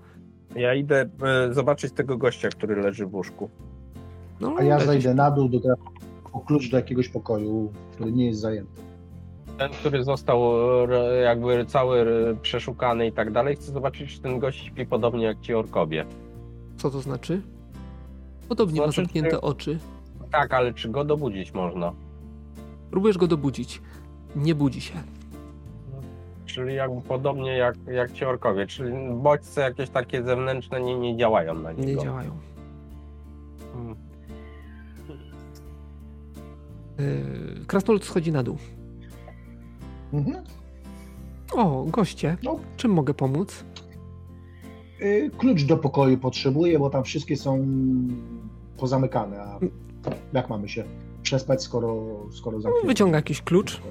Ja 0.56 0.74
idę 0.74 1.10
e, 1.24 1.54
zobaczyć 1.54 1.94
tego 1.94 2.18
gościa, 2.18 2.50
który 2.50 2.76
leży 2.76 3.06
w 3.06 3.16
łóżku. 3.16 3.50
No, 4.42 4.56
A 4.58 4.64
ja 4.64 4.80
zajdę 4.80 5.14
na 5.14 5.32
dół 5.32 5.50
do 5.50 5.60
po 6.32 6.40
klucz 6.40 6.70
do 6.70 6.78
jakiegoś 6.78 7.10
pokoju, 7.10 7.72
który 7.92 8.12
nie 8.12 8.26
jest 8.26 8.40
zajęty. 8.40 8.82
Ten, 9.58 9.72
który 9.72 10.04
został 10.04 10.42
e, 10.94 11.16
jakby 11.16 11.66
cały 11.66 12.00
e, 12.00 12.36
przeszukany 12.42 13.08
i 13.08 13.12
tak 13.12 13.32
dalej, 13.32 13.56
chcę 13.56 13.72
zobaczyć, 13.72 14.16
czy 14.16 14.22
ten 14.22 14.40
gość 14.40 14.66
śpi 14.66 14.86
podobnie 14.86 15.26
jak 15.26 15.40
ci 15.42 15.54
orkowie. 15.54 16.06
Co 16.78 16.90
to 16.92 17.02
znaczy? 17.02 17.42
Podobnie 18.50 18.80
ma 18.82 18.86
Znaczy, 18.88 19.02
zamknięte 19.02 19.30
czy- 19.30 19.42
oczy. 19.42 19.80
Tak, 20.32 20.54
ale 20.54 20.74
czy 20.74 20.90
go 20.90 21.04
dobudzić 21.06 21.54
można? 21.54 21.94
Próbujesz 22.92 23.18
go 23.18 23.28
dobudzić. 23.28 23.82
Nie 24.36 24.56
budzi 24.56 24.82
się. 24.82 24.94
Czyli 26.46 26.76
jakby 26.76 27.02
podobnie 27.02 27.58
jak, 27.58 27.76
jak 27.88 28.12
ci 28.12 28.26
orkowie, 28.26 28.68
czyli 28.68 28.94
bodźce 29.14 29.62
jakieś 29.62 29.90
takie 29.90 30.24
zewnętrzne 30.24 30.82
nie, 30.82 30.96
nie 30.96 31.18
działają 31.18 31.54
na 31.54 31.72
niego. 31.72 31.88
Nie 31.88 31.98
działają. 31.98 32.38
Mm. 33.76 33.96
Yy, 37.00 37.66
Krasnolud 37.68 38.04
schodzi 38.06 38.32
na 38.32 38.44
dół. 38.44 38.58
Mhm. 40.18 40.44
O, 41.54 41.86
goście. 41.88 42.38
No. 42.44 42.60
Czym 42.78 42.92
mogę 42.94 43.14
pomóc? 43.14 43.64
Y, 45.02 45.32
Klucz 45.38 45.64
do 45.64 45.78
pokoju 45.78 46.18
potrzebuję, 46.18 46.80
bo 46.80 46.90
tam 46.90 47.04
wszystkie 47.04 47.38
są 47.38 47.68
pozamykane. 48.78 49.42
A 49.42 49.60
jak 50.34 50.50
mamy 50.50 50.70
się 50.70 50.84
przespać, 51.24 51.64
skoro, 51.64 52.06
skoro 52.32 52.62
zamknięte? 52.62 52.88
Wyciąga 52.88 53.16
jakiś 53.18 53.42
klucz, 53.42 53.82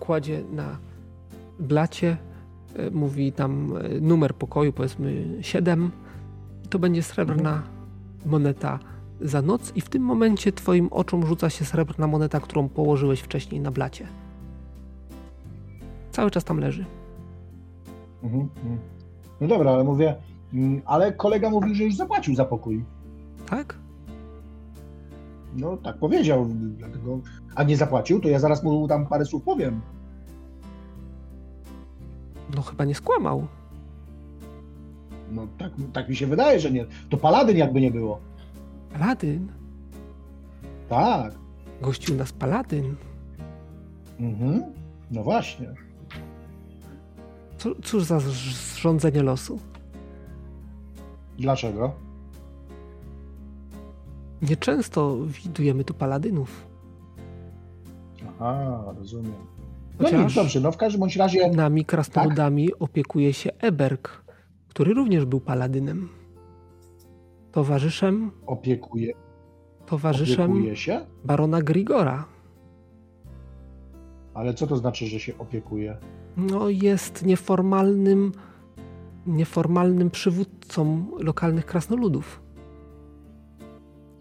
kładzie 0.00 0.42
na 0.52 0.78
blacie, 1.58 2.16
yy, 2.76 2.90
mówi 2.90 3.32
tam 3.32 3.74
yy, 3.90 4.00
numer 4.00 4.34
pokoju, 4.34 4.72
powiedzmy 4.72 5.38
7. 5.40 5.90
To 6.70 6.78
będzie 6.78 7.02
srebrna 7.02 7.62
moneta 8.26 8.78
za 9.20 9.42
noc 9.42 9.72
i 9.76 9.80
w 9.80 9.88
tym 9.88 10.02
momencie 10.02 10.52
twoim 10.52 10.88
oczom 10.90 11.26
rzuca 11.26 11.50
się 11.50 11.64
srebrna 11.64 12.06
moneta, 12.06 12.40
którą 12.40 12.68
położyłeś 12.68 13.20
wcześniej 13.20 13.60
na 13.60 13.70
blacie. 13.70 14.06
Cały 16.10 16.30
czas 16.30 16.44
tam 16.44 16.58
leży. 16.58 16.84
Mhm, 18.22 18.48
mhm. 18.56 18.78
No 19.40 19.46
dobra, 19.48 19.70
ale 19.70 19.84
mówię, 19.84 20.16
mm, 20.54 20.82
ale 20.86 21.12
kolega 21.12 21.50
mówił, 21.50 21.74
że 21.74 21.84
już 21.84 21.96
zapłacił 21.96 22.34
za 22.34 22.44
pokój. 22.44 22.84
Tak? 23.46 23.78
No 25.56 25.76
tak 25.76 25.98
powiedział, 25.98 26.46
dlatego, 26.54 27.20
a 27.54 27.62
nie 27.62 27.76
zapłacił, 27.76 28.20
to 28.20 28.28
ja 28.28 28.38
zaraz 28.38 28.62
mu 28.62 28.88
tam 28.88 29.06
parę 29.06 29.24
słów 29.24 29.42
powiem. 29.42 29.80
No 32.56 32.62
chyba 32.62 32.84
nie 32.84 32.94
skłamał. 32.94 33.46
No 35.32 35.46
tak, 35.58 35.72
tak 35.92 36.08
mi 36.08 36.16
się 36.16 36.26
wydaje, 36.26 36.60
że 36.60 36.70
nie. 36.70 36.86
To 37.08 37.16
paladyn 37.16 37.56
jakby 37.56 37.80
nie 37.80 37.90
było. 37.90 38.20
Paladyn? 38.92 39.48
Tak. 40.88 41.34
Gościł 41.82 42.16
nas 42.16 42.32
paladyn. 42.32 42.96
Mhm. 44.20 44.62
No 45.10 45.22
właśnie. 45.22 45.74
Cóż 47.82 48.02
za 48.02 48.20
zrządzenie 48.20 49.22
losu. 49.22 49.58
Dlaczego? 51.38 51.92
Nieczęsto 54.42 55.16
widujemy 55.26 55.84
tu 55.84 55.94
paladynów. 55.94 56.66
Aha, 58.40 58.84
rozumiem. 58.98 59.32
No 60.00 60.06
Chociaż- 60.06 60.24
nic, 60.24 60.34
dobrze, 60.34 60.60
no 60.60 60.72
w 60.72 60.76
każdym 60.76 61.00
bądź 61.00 61.16
razie 61.16 61.50
Nami 61.50 61.84
krasnoludami 61.84 62.74
opiekuje 62.78 63.32
się 63.32 63.50
Eberg, 63.58 64.24
który 64.68 64.94
również 64.94 65.24
był 65.24 65.40
paladynem. 65.40 66.08
Towarzyszem, 67.52 68.30
opiekuje, 68.46 69.12
towarzyszem 69.86 70.50
opiekuje 70.52 70.76
się, 70.76 71.00
barona 71.24 71.62
Grigora. 71.62 72.24
Ale 74.34 74.54
co 74.54 74.66
to 74.66 74.76
znaczy, 74.76 75.06
że 75.06 75.20
się 75.20 75.38
opiekuje? 75.38 75.96
No, 76.36 76.68
jest 76.68 77.24
nieformalnym, 77.26 78.32
nieformalnym 79.26 80.10
przywódcą 80.10 81.06
lokalnych 81.18 81.66
krasnoludów. 81.66 82.42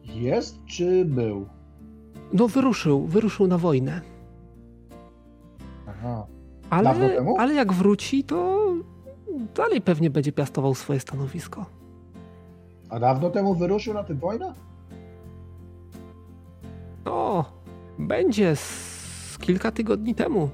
Jest 0.03 0.65
czy 0.65 1.05
był? 1.05 1.45
No, 2.33 2.47
wyruszył, 2.47 3.07
wyruszył 3.07 3.47
na 3.47 3.57
wojnę. 3.57 4.01
Aha. 5.87 6.25
Dawno 6.69 6.89
Ale, 6.89 7.09
temu? 7.15 7.35
ale 7.39 7.53
jak 7.53 7.73
wróci, 7.73 8.23
to 8.23 8.67
dalej 9.55 9.81
pewnie 9.81 10.09
będzie 10.09 10.31
piastował 10.31 10.75
swoje 10.75 10.99
stanowisko. 10.99 11.65
A 12.89 12.99
dawno 12.99 13.29
temu 13.29 13.55
wyruszył 13.55 13.93
na 13.93 14.03
tę 14.03 14.15
wojnę? 14.15 14.53
O, 17.05 17.45
będzie 17.99 18.55
z 18.55 18.98
kilka 19.41 19.71
tygodni 19.71 20.15
temu. 20.15 20.49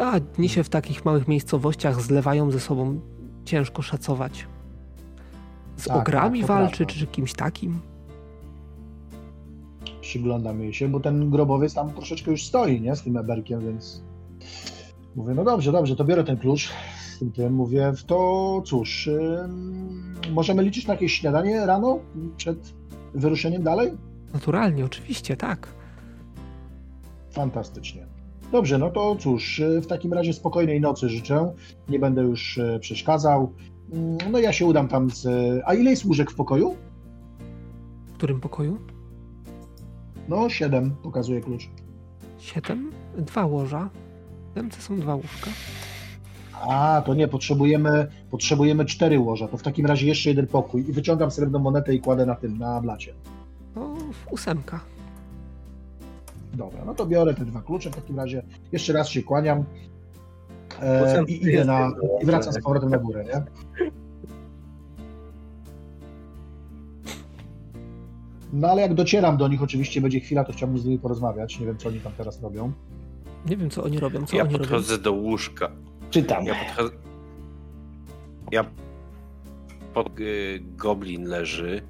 A 0.00 0.20
dni 0.20 0.48
się 0.48 0.64
w 0.64 0.68
takich 0.68 1.04
małych 1.04 1.28
miejscowościach 1.28 2.00
zlewają 2.02 2.50
ze 2.50 2.60
sobą, 2.60 3.00
ciężko 3.44 3.82
szacować. 3.82 4.46
Z 5.76 5.84
Tak, 5.84 5.96
ogrami 5.96 6.40
tak, 6.40 6.48
walczy, 6.48 6.76
prawda. 6.86 6.94
czy 7.00 7.06
kimś 7.06 7.32
takim. 7.34 7.80
Przyglądam 10.00 10.60
jej 10.60 10.74
się, 10.74 10.88
bo 10.88 11.00
ten 11.00 11.30
grobowiec 11.30 11.74
tam 11.74 11.90
troszeczkę 11.92 12.30
już 12.30 12.46
stoi, 12.46 12.80
nie? 12.80 12.96
Z 12.96 13.02
tym 13.02 13.16
eberkiem, 13.16 13.60
więc 13.60 14.02
mówię, 15.16 15.34
no 15.34 15.44
dobrze, 15.44 15.72
dobrze, 15.72 15.96
to 15.96 16.04
biorę 16.04 16.24
ten 16.24 16.36
klucz 16.36 16.70
z 17.14 17.18
tym 17.18 17.32
tym, 17.32 17.54
mówię, 17.54 17.92
to 18.06 18.62
cóż, 18.66 19.06
ym, 19.06 20.14
możemy 20.32 20.62
liczyć 20.62 20.86
na 20.86 20.94
jakieś 20.94 21.12
śniadanie 21.12 21.66
rano 21.66 21.98
przed 22.36 22.74
wyruszeniem 23.14 23.62
dalej? 23.62 23.90
Naturalnie, 24.32 24.84
oczywiście, 24.84 25.36
tak. 25.36 25.68
Fantastycznie. 27.32 28.06
Dobrze, 28.52 28.78
no 28.78 28.90
to 28.90 29.16
cóż, 29.16 29.58
y, 29.58 29.80
w 29.80 29.86
takim 29.86 30.12
razie 30.12 30.32
spokojnej 30.32 30.80
nocy 30.80 31.08
życzę. 31.08 31.52
Nie 31.88 31.98
będę 31.98 32.22
już 32.22 32.58
y, 32.58 32.78
przeszkadzał. 32.80 33.52
Mm, 33.92 34.18
No 34.32 34.38
ja 34.38 34.52
się 34.52 34.66
udam 34.66 34.88
tam 34.88 35.10
z... 35.10 35.26
A 35.66 35.74
ile 35.74 35.90
jest 35.90 36.04
łóżek 36.04 36.30
w 36.30 36.34
pokoju? 36.34 36.76
W 38.06 38.12
którym 38.12 38.40
pokoju? 38.40 38.78
No, 40.28 40.48
siedem, 40.48 40.90
pokazuje 41.02 41.40
klucz. 41.40 41.68
Siedem? 42.38 42.90
Dwa 43.18 43.46
łoża. 43.46 43.90
W 44.50 44.54
Demce 44.54 44.80
są 44.82 45.00
dwa 45.00 45.14
łóżka. 45.14 45.50
A, 46.68 47.02
to 47.06 47.14
nie, 47.14 47.28
potrzebujemy, 47.28 48.06
potrzebujemy 48.30 48.84
cztery 48.84 49.18
łoża. 49.20 49.48
To 49.48 49.56
w 49.56 49.62
takim 49.62 49.86
razie 49.86 50.06
jeszcze 50.06 50.28
jeden 50.28 50.46
pokój. 50.46 50.88
I 50.88 50.92
wyciągam 50.92 51.30
srebrną 51.30 51.58
monetę 51.58 51.94
i 51.94 52.00
kładę 52.00 52.26
na 52.26 52.34
tym, 52.34 52.58
na 52.58 52.80
blacie. 52.80 53.14
No, 53.76 53.94
ósemka. 54.30 54.80
Dobra, 56.54 56.84
no 56.84 56.94
to 56.94 57.06
biorę 57.06 57.34
te 57.34 57.44
dwa 57.44 57.62
klucze 57.62 57.90
w 57.90 57.94
takim 57.94 58.16
razie. 58.16 58.42
Jeszcze 58.72 58.92
raz 58.92 59.08
się 59.08 59.22
kłaniam. 59.22 59.64
E, 60.82 61.24
I 61.28 61.46
idę 61.46 61.64
na... 61.64 61.92
I 62.22 62.26
wracam 62.26 62.52
z 62.52 62.62
powrotem 62.62 62.90
na 62.90 62.98
górę, 62.98 63.24
nie? 63.24 63.42
No 68.52 68.68
ale 68.68 68.82
jak 68.82 68.94
docieram 68.94 69.36
do 69.36 69.48
nich, 69.48 69.62
oczywiście 69.62 70.00
będzie 70.00 70.20
chwila, 70.20 70.44
to 70.44 70.52
chciałbym 70.52 70.78
z 70.78 70.84
nimi 70.84 70.98
porozmawiać. 70.98 71.60
Nie 71.60 71.66
wiem, 71.66 71.78
co 71.78 71.88
oni 71.88 72.00
tam 72.00 72.12
teraz 72.12 72.42
robią. 72.42 72.72
Nie 73.46 73.56
wiem, 73.56 73.70
co 73.70 73.84
oni 73.84 73.98
robią, 73.98 74.26
co 74.26 74.36
Ja 74.36 74.42
oni 74.42 74.52
robią. 74.52 74.64
podchodzę 74.64 74.98
do 74.98 75.12
łóżka. 75.12 75.70
Czytam. 76.10 76.44
Ja 76.44 76.54
podchodzę. 76.54 76.94
Ja. 78.52 78.64
Pod, 79.94 80.20
y, 80.20 80.60
goblin 80.76 81.24
leży 81.24 81.82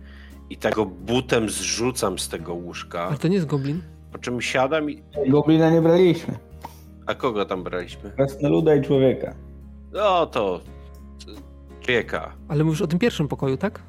i 0.51 0.57
tego 0.57 0.87
butem 0.87 1.49
zrzucam 1.51 2.19
z 2.19 2.29
tego 2.29 2.55
łóżka. 2.55 3.03
Ale 3.03 3.19
to 3.19 3.29
nie 3.29 3.35
jest 3.35 3.47
goblin. 3.47 3.83
Po 4.13 4.19
czym 4.19 4.41
siadam 4.41 4.91
i. 4.91 5.03
Goblina 5.29 5.71
nie 5.71 5.83
braliśmy. 5.83 6.39
A 7.07 7.15
kogo 7.15 7.45
tam 7.45 7.63
braliśmy? 7.65 8.11
Krasnoluda 8.11 8.75
i 8.75 8.83
człowieka. 8.83 9.35
No 9.93 10.27
to. 10.27 10.61
Człowieka. 11.81 12.37
Ale 12.49 12.65
mówisz 12.65 12.83
o 12.83 12.87
tym 12.87 12.99
pierwszym 12.99 13.29
pokoju, 13.29 13.57
tak? 13.57 13.83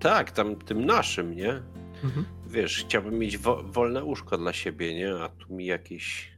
Tak, 0.00 0.30
tam 0.30 0.56
tym 0.56 0.86
naszym, 0.86 1.36
nie? 1.36 1.62
Mhm. 2.04 2.24
Wiesz, 2.46 2.84
chciałbym 2.84 3.18
mieć 3.18 3.38
wo 3.38 3.62
wolne 3.62 4.04
łóżko 4.04 4.38
dla 4.38 4.52
siebie, 4.52 4.94
nie? 4.94 5.14
A 5.14 5.28
tu 5.28 5.54
mi 5.54 5.66
jakieś. 5.66 6.36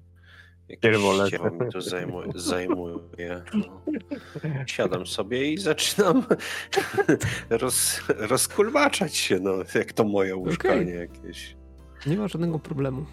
Jakieś 0.69 0.97
mi 0.97 1.73
to 1.73 1.81
zajmuje. 1.81 2.29
zajmuje. 2.35 3.43
No. 3.55 3.81
Siadam 4.67 5.07
sobie 5.07 5.53
i 5.53 5.59
zaczynam 5.59 6.25
roz, 7.51 8.01
rozkulwaczać 8.09 9.17
się, 9.17 9.39
no, 9.41 9.53
jak 9.75 9.93
to 9.93 10.05
moje 10.05 10.37
łóżko, 10.37 10.69
Okej. 10.69 10.87
nie 10.87 10.93
jakieś. 10.93 11.57
Nie 12.07 12.17
ma 12.17 12.29
żadnego 12.29 12.59
problemu. 12.59 13.05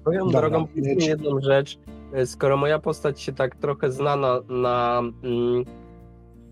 Swoją 0.00 0.24
Dobra, 0.24 0.40
drogą 0.40 0.66
jedną 0.98 1.40
rzecz. 1.40 1.78
E, 2.12 2.26
Skoro 2.26 2.56
moja 2.56 2.78
postać 2.78 3.20
się 3.20 3.32
tak 3.32 3.56
trochę 3.56 3.92
zna 3.92 4.16
na, 4.16 4.40
na, 4.48 5.02
mm, 5.22 5.64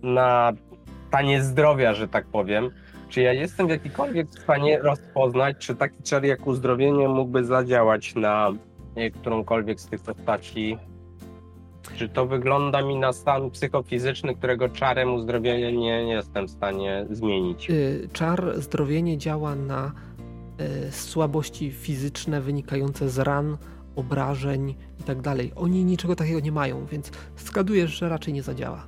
na 0.03 0.53
stanie 1.09 1.43
zdrowia, 1.43 1.95
że 1.95 2.09
tak 2.09 2.27
powiem, 2.27 2.71
czy 3.09 3.21
ja 3.21 3.33
jestem 3.33 3.67
w 3.67 3.71
jakikolwiek 3.71 4.31
stanie 4.31 4.79
rozpoznać, 4.79 5.57
czy 5.59 5.75
taki 5.75 6.03
czar 6.03 6.25
jak 6.25 6.47
uzdrowienie 6.47 7.09
mógłby 7.09 7.45
zadziałać 7.45 8.15
na 8.15 8.53
którąkolwiek 9.21 9.81
z 9.81 9.87
tych 9.87 10.01
postaci? 10.01 10.79
Czy 11.97 12.09
to 12.09 12.27
wygląda 12.27 12.83
mi 12.83 12.97
na 12.97 13.13
stan 13.13 13.51
psychofizyczny, 13.51 14.35
którego 14.35 14.69
czarem 14.69 15.15
uzdrowienia 15.15 15.71
nie 15.71 16.09
jestem 16.09 16.47
w 16.47 16.51
stanie 16.51 17.07
zmienić? 17.11 17.71
Y, 17.71 18.09
Czar 18.13 18.53
zdrowienie 18.57 19.19
działa 19.19 19.55
na 19.55 19.93
y, 20.89 20.93
słabości 20.93 21.71
fizyczne 21.73 22.41
wynikające 22.41 23.09
z 23.09 23.19
ran, 23.19 23.57
obrażeń 23.97 24.75
i 25.01 25.03
tak 25.03 25.21
dalej. 25.21 25.53
Oni 25.57 25.85
niczego 25.85 26.17
takiego 26.17 26.41
nie 26.41 26.53
mają, 26.53 26.87
więc 26.87 27.11
zgadujesz, 27.37 27.91
że 27.91 28.09
raczej 28.09 28.35
nie 28.35 28.43
zadziała. 28.43 28.87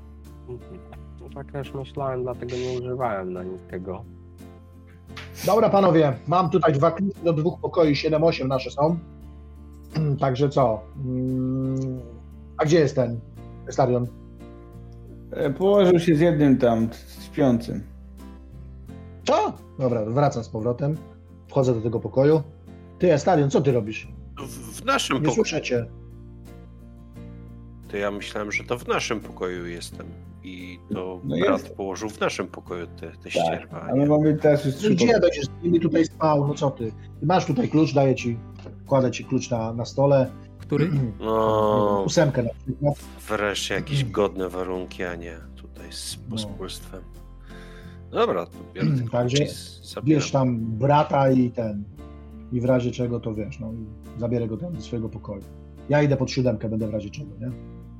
Tak 1.34 1.52
też 1.52 1.74
myślałem, 1.74 2.22
dlatego 2.22 2.56
nie 2.56 2.78
używałem 2.80 3.32
na 3.32 3.44
nic 3.44 3.62
tego. 3.70 4.04
Dobra, 5.46 5.70
panowie, 5.70 6.12
mam 6.28 6.50
tutaj 6.50 6.72
dwa 6.72 6.90
klucze 6.90 7.20
do 7.24 7.32
dwóch 7.32 7.60
pokoi, 7.60 7.92
7-8 7.94 8.46
nasze 8.46 8.70
są. 8.70 8.98
Także 10.20 10.48
co? 10.48 10.80
Mm, 11.04 12.00
A 12.60 12.64
gdzie 12.64 12.78
jest 12.78 12.94
ten 12.94 13.20
stadion? 13.70 14.06
E, 15.32 15.50
Położył 15.50 15.98
się 16.00 16.14
z 16.14 16.20
jednym 16.20 16.58
tam 16.58 16.88
śpiącym. 17.24 17.82
Co? 19.24 19.52
Dobra, 19.78 20.04
wracam 20.04 20.44
z 20.44 20.48
powrotem. 20.48 20.96
Wchodzę 21.48 21.74
do 21.74 21.80
tego 21.80 22.00
pokoju. 22.00 22.42
Ty, 22.98 23.18
stadion, 23.18 23.50
co 23.50 23.60
ty 23.60 23.72
robisz? 23.72 24.08
W, 24.38 24.80
w 24.80 24.84
naszym 24.84 25.16
Nie 25.16 25.20
pokoju. 25.22 25.34
słyszę 25.34 25.62
cię. 25.62 25.86
To 27.88 27.96
ja 27.96 28.10
myślałem, 28.10 28.52
że 28.52 28.64
to 28.64 28.78
w 28.78 28.88
naszym 28.88 29.20
pokoju 29.20 29.66
jestem. 29.66 30.06
I 30.42 30.78
to 30.94 31.20
No 31.24 31.36
brat 31.38 31.62
jest. 31.62 31.74
położył 31.76 32.08
w 32.10 32.20
naszym 32.20 32.46
pokoju 32.48 32.86
te, 32.86 32.92
te 33.10 33.16
Tak, 33.22 33.30
ścierwa. 33.32 33.80
a 33.80 33.94
my 33.94 34.06
mamy 34.06 34.34
teraz 34.34 34.64
już 34.64 34.74
No 34.74 34.80
trzy 34.80 34.90
gdzie 34.94 35.20
będziesz 35.20 35.44
z 35.44 35.62
nimi 35.62 35.80
tutaj 35.80 36.04
spał? 36.04 36.48
No 36.48 36.54
co 36.54 36.70
ty? 36.70 36.92
Ty 37.20 37.26
Masz 37.26 37.46
tutaj 37.46 37.68
klucz, 37.68 37.94
daję 37.94 38.14
ci, 38.14 38.38
kładę 38.86 39.10
ci 39.10 39.24
klucz 39.24 39.50
na, 39.50 39.72
na 39.72 39.84
stole. 39.84 40.30
Który? 40.60 40.90
No, 41.20 42.02
Ósemkę 42.06 42.42
na 42.42 42.50
przykład. 42.64 42.94
wreszcie 43.28 43.74
jakieś 43.74 44.04
godne 44.04 44.48
warunki, 44.48 45.04
a 45.04 45.14
nie 45.14 45.36
tutaj 45.56 45.92
z 45.92 46.18
No. 46.18 46.30
pospólstwem. 46.30 47.02
Dobra, 48.10 48.46
to 48.46 48.52
biorę 48.74 48.88
te 49.04 49.08
Także. 49.10 49.44
Bierz 50.04 50.30
tam 50.30 50.58
brata 50.60 51.30
i 51.30 51.50
ten. 51.50 51.84
I 52.52 52.60
w 52.60 52.64
razie 52.64 52.90
czego 52.90 53.20
to 53.20 53.34
wiesz, 53.34 53.60
no 53.60 53.72
i 53.72 54.20
zabierę 54.20 54.48
go 54.48 54.56
tam 54.56 54.72
do 54.72 54.80
swojego 54.82 55.08
pokoju. 55.08 55.42
Ja 55.88 56.02
idę 56.02 56.16
pod 56.16 56.30
siódemkę, 56.30 56.68
będę 56.68 56.86
w 56.88 56.90
razie 56.90 57.10
czego, 57.10 57.30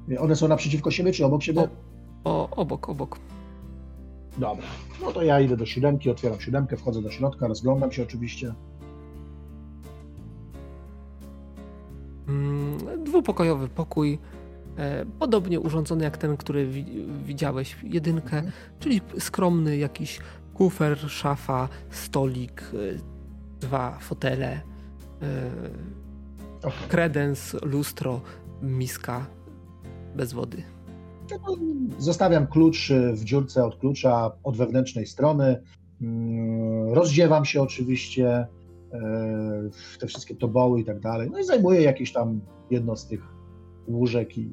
nie? 0.09 0.21
One 0.21 0.37
są 0.37 0.49
naprzeciwko 0.49 0.91
siebie, 0.91 1.13
czy 1.13 1.25
obok 1.27 1.43
siebie? 1.43 1.69
O, 2.25 2.51
obok, 2.51 2.89
obok. 2.89 3.19
Dobra. 4.39 4.65
No 5.03 5.13
to 5.13 5.23
ja 5.23 5.41
idę 5.41 5.57
do 5.57 5.67
siódemki, 5.67 6.11
otwieram 6.11 6.41
siódemkę, 6.41 6.77
wchodzę 6.77 7.03
do 7.03 7.11
środka, 7.11 7.47
rozglądam 7.49 7.93
się 7.93 8.03
oczywiście. 8.03 8.55
Dwupokojowy 13.05 13.69
pokój, 13.69 14.19
e, 14.79 15.07
podobnie 15.19 15.61
urządzony 15.61 16.05
jak 16.05 16.17
ten, 16.17 16.37
który 16.37 16.67
wi- 16.67 17.07
widziałeś, 17.25 17.77
jedynkę, 17.83 18.37
Mhm. 18.37 18.53
czyli 18.79 19.01
skromny 19.19 19.77
jakiś 19.77 20.19
kufer, 20.55 20.99
szafa, 20.99 21.69
stolik, 21.91 22.63
e, 22.63 22.77
dwa 23.61 23.99
fotele, 24.01 24.61
e, 25.23 25.51
kredens, 26.89 27.57
lustro, 27.63 28.21
miska 28.63 29.27
bez 30.17 30.33
wody. 30.33 30.63
Zostawiam 31.99 32.47
klucz 32.47 32.93
w 33.15 33.25
dziurce 33.25 33.65
od 33.65 33.77
klucza 33.77 34.31
od 34.45 34.57
wewnętrznej 34.57 35.07
strony. 35.07 35.63
Mm, 36.03 36.93
Rozdziewam 36.93 37.45
się 37.45 37.63
oczywiście 37.63 38.47
te 40.01 40.07
wszystkie 40.07 40.35
toboły 40.35 40.81
i 40.81 40.85
tak 40.85 41.01
dalej. 41.01 41.31
No 41.33 41.39
i 41.39 41.45
zajmuję 41.45 41.83
jakieś 41.83 42.13
tam 42.13 42.41
jedno 42.71 42.97
z 42.97 43.07
tych 43.07 43.35
łóżek 43.89 44.39
i 44.39 44.53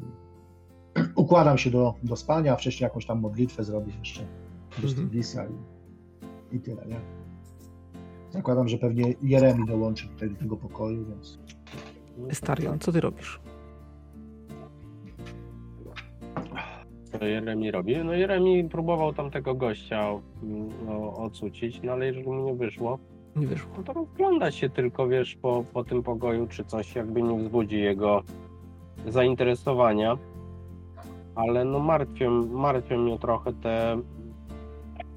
układam 1.15 1.57
się 1.57 1.69
do, 1.69 1.93
do 2.03 2.15
spania, 2.15 2.53
a 2.53 2.55
wcześniej 2.55 2.85
jakąś 2.85 3.05
tam 3.05 3.19
modlitwę 3.19 3.63
zrobię 3.63 3.93
jeszcze 3.99 4.21
do 4.21 4.87
Mhm. 4.87 4.89
Stiglitza 4.89 5.45
i, 5.45 6.55
i 6.55 6.59
tyle, 6.59 6.85
nie? 6.85 6.99
Zakładam, 8.29 8.67
że 8.67 8.77
pewnie 8.77 9.13
Jeremi 9.21 9.65
dołączy 9.65 10.07
tutaj 10.07 10.29
do 10.29 10.35
tego 10.35 10.57
pokoju, 10.57 11.05
więc 11.05 11.39
Estarion, 12.29 12.79
co 12.79 12.91
ty 12.91 13.01
robisz? 13.01 13.39
Co 17.03 17.25
Jeremi 17.25 17.71
robi? 17.71 17.97
No 18.03 18.13
Jeremi 18.13 18.69
próbował 18.69 19.13
tamtego 19.13 19.55
gościa 19.55 20.09
mm, 20.43 20.69
no, 20.85 21.13
ocucić, 21.13 21.81
no 21.83 21.91
ale 21.91 22.05
jeżeli 22.05 22.25
mu 22.25 22.45
nie 22.45 22.53
wyszło, 22.53 22.99
Nie 23.37 23.47
wyszło. 23.47 23.69
no 23.77 23.83
to 23.83 23.93
rozgląda 23.93 24.51
się 24.51 24.69
tylko, 24.69 25.07
wiesz, 25.07 25.35
po, 25.35 25.63
po 25.73 25.83
tym 25.83 26.03
pokoju, 26.03 26.47
czy 26.47 26.65
coś 26.65 26.95
jakby 26.95 27.21
nie 27.21 27.39
wzbudzi 27.39 27.79
jego 27.79 28.23
zainteresowania. 29.07 30.17
Ale 31.35 31.65
no 31.65 31.79
martwią, 31.79 32.31
martwią 32.45 32.97
mnie 32.97 33.19
trochę 33.19 33.53
te 33.53 34.01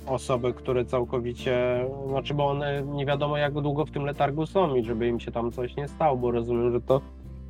osoby, 0.07 0.53
które 0.53 0.85
całkowicie, 0.85 1.87
znaczy 2.09 2.35
bo 2.35 2.47
one 2.47 2.83
nie 2.83 3.07
wiadomo 3.07 3.37
jak 3.37 3.53
długo 3.53 3.87
w 3.87 3.91
tym 3.91 4.05
letargu 4.05 4.47
są 4.47 4.75
i 4.75 4.85
żeby 4.85 5.09
im 5.09 5.21
się 5.21 5.33
tam 5.33 5.53
coś 5.53 5.77
nie 5.77 5.89
stało, 5.89 6.17
bo 6.17 6.31
rozumiem, 6.31 6.73
że 6.73 6.81
to 6.81 7.01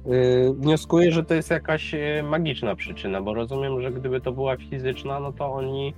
Yy, 0.07 0.55
wnioskuję, 0.55 1.13
że 1.13 1.25
to 1.25 1.35
jest 1.35 1.51
jakaś 1.51 1.93
yy, 1.93 2.23
magiczna 2.23 2.77
przyczyna, 2.77 3.23
bo 3.23 3.35
rozumiem, 3.35 3.83
że 3.83 3.91
gdyby 3.91 4.21
to 4.21 4.33
była 4.33 4.57
fizyczna, 4.57 5.21
no 5.21 5.33
to 5.33 5.53
oni 5.53 5.95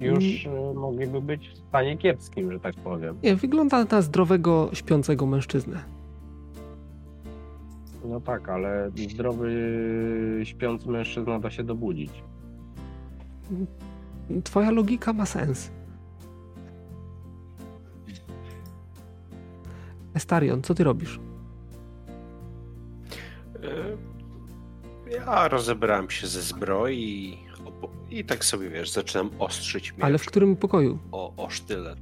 już 0.00 0.44
yy, 0.44 0.74
mogliby 0.74 1.20
być 1.20 1.48
w 1.48 1.56
stanie 1.68 1.96
kiepskim, 1.98 2.52
że 2.52 2.60
tak 2.60 2.74
powiem. 2.74 3.18
Nie, 3.22 3.36
wygląda 3.36 3.84
na 3.84 4.02
zdrowego, 4.02 4.70
śpiącego 4.72 5.26
mężczyznę. 5.26 5.84
No 8.04 8.20
tak, 8.20 8.48
ale 8.48 8.90
zdrowy, 9.10 9.50
śpiący 10.44 10.88
mężczyzna 10.88 11.38
da 11.40 11.50
się 11.50 11.64
dobudzić. 11.64 12.10
Twoja 14.44 14.70
logika 14.70 15.12
ma 15.12 15.26
sens. 15.26 15.70
Estarion, 20.14 20.62
co 20.62 20.74
ty 20.74 20.84
robisz? 20.84 21.20
E, 23.62 23.96
Ja 25.10 25.48
rozebrałem 25.48 26.10
się 26.10 26.26
ze 26.26 26.42
zbroi 26.42 27.38
i, 28.10 28.24
tak 28.24 28.44
sobie, 28.44 28.70
wiesz, 28.70 28.90
zaczynam 28.90 29.30
ostrzyć 29.38 29.92
miecz 29.92 30.04
Ale 30.04 30.18
w 30.18 30.26
którym 30.26 30.56
pokoju? 30.56 30.98
o, 31.12 31.32
o 31.36 31.50
sztylet. 31.50 31.98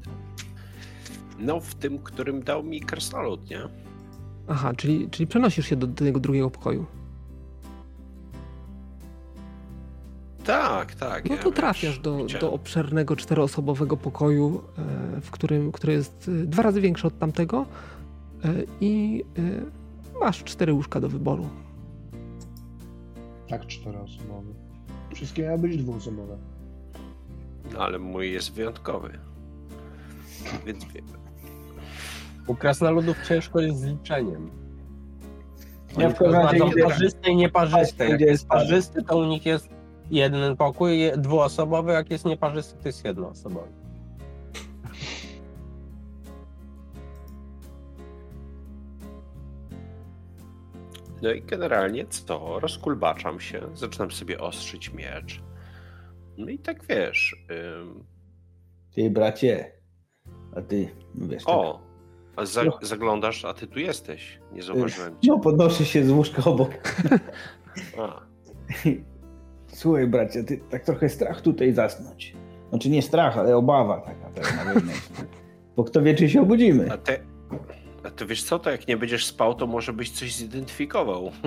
No, 1.38 1.60
w 1.60 1.74
tym, 1.74 1.98
którym 1.98 2.42
dał 2.42 2.62
mi 2.62 2.80
krasnolud, 2.80 3.50
nie? 3.50 3.60
Aha, 4.48 4.72
czyli, 4.76 5.10
czyli 5.10 5.26
przenosisz 5.26 5.66
się 5.66 5.76
do, 5.76 5.86
do 5.86 6.04
tego 6.04 6.20
drugiego 6.20 6.50
pokoju. 6.50 6.86
Tak, 10.44 10.94
tak. 10.94 11.28
No 11.28 11.34
ja, 11.34 11.42
to 11.42 11.50
wiesz, 11.50 11.56
trafiasz 11.56 11.98
do, 11.98 12.26
do 12.40 12.52
obszernego 12.52 13.16
czteroosobowego 13.16 13.96
pokoju, 13.96 14.62
e, 15.16 15.20
w 15.20 15.30
którym, 15.30 15.72
który 15.72 15.92
jest 15.92 16.30
e, 16.42 16.46
dwa 16.46 16.62
razy 16.62 16.80
większy 16.80 17.06
od 17.06 17.18
tamtego 17.18 17.66
e, 18.44 18.54
i 18.80 19.24
e, 20.14 20.20
masz 20.20 20.44
cztery 20.44 20.72
łóżka 20.72 21.00
do 21.00 21.08
wyboru. 21.08 21.48
tak 23.48 23.66
czteroosobowy. 23.66 24.54
Wszystkie 25.14 25.42
miały 25.42 25.58
być 25.58 25.76
dwuosobowe. 25.76 26.36
No, 27.72 27.78
ale 27.78 27.98
mój 27.98 28.32
jest 28.32 28.52
wyjątkowy. 28.52 29.18
Więc 30.66 30.84
wie- 30.84 31.02
U 32.46 32.54
krasnoludów 32.54 33.16
ciężko 33.28 33.60
jest 33.60 33.80
z 33.80 33.84
liczeniem. 33.84 34.50
Ja 35.98 36.10
w 36.10 36.14
parzyste 36.88 37.30
i 37.30 37.36
nieparzyste. 37.36 38.08
Jak 38.08 38.20
jest 38.20 38.46
parzysty, 38.48 39.02
to 39.02 39.18
u 39.18 39.24
nich 39.24 39.46
jest 39.46 39.68
jeden 40.10 40.56
pokój, 40.56 40.98
dwuosobowy, 41.16 41.92
jak 41.92 42.10
jest 42.10 42.24
nieparzysty, 42.24 42.82
to 42.82 42.88
jest 42.88 43.04
jednoosobowy. 43.04 43.83
No 51.24 51.32
i 51.32 51.42
generalnie 51.42 52.06
co? 52.06 52.60
Rozkulbaczam 52.60 53.40
się, 53.40 53.60
zaczynam 53.74 54.10
sobie 54.10 54.40
ostrzyć 54.40 54.92
miecz. 54.92 55.42
No 56.38 56.48
i 56.50 56.58
tak 56.58 56.86
wiesz. 56.86 57.36
Ym, 57.80 58.04
Ty, 58.94 59.10
bracie. 59.10 59.72
A 60.56 60.62
ty, 60.62 60.88
no 61.14 61.28
wiesz, 61.28 61.44
tak. 61.44 61.54
o, 61.54 61.80
a 62.36 62.44
za, 62.46 62.64
No. 62.64 62.78
zaglądasz, 62.82 63.44
a 63.44 63.54
ty 63.54 63.66
tu 63.66 63.78
jesteś. 63.78 64.40
Nie 64.52 64.62
zauważyłem 64.62 65.20
cię. 65.20 65.28
No, 65.32 65.38
podnoszę 65.38 65.84
się 65.84 66.04
z 66.04 66.10
łóżka 66.10 66.44
obok. 66.44 66.70
A, 67.98 68.20
Słuchaj, 69.80 70.06
bracie, 70.06 70.44
ty 70.44 70.58
tak 70.70 70.84
trochę 70.84 71.08
strach 71.08 71.40
tutaj 71.40 71.72
zasnąć. 71.72 72.36
Znaczy 72.68 72.90
nie 72.90 73.02
strach, 73.02 73.38
ale 73.38 73.56
obawa 73.56 74.00
taka 74.00 74.30
pewna. 74.30 74.80
Bo 75.76 75.84
kto 75.84 76.02
wie, 76.02 76.14
czy 76.14 76.28
się 76.28 76.42
obudzimy. 76.42 76.92
a 76.92 76.96
te, 76.98 77.18
A 78.04 78.10
to 78.10 78.26
wiesz 78.26 78.42
co, 78.42 78.58
to 78.58 78.70
jak 78.70 78.88
nie 78.88 78.96
będziesz 78.96 79.26
spał, 79.26 79.54
to 79.54 79.66
może 79.66 79.92
byś 79.92 80.10
coś 80.10 80.34
zidentyfikował. 80.34 81.30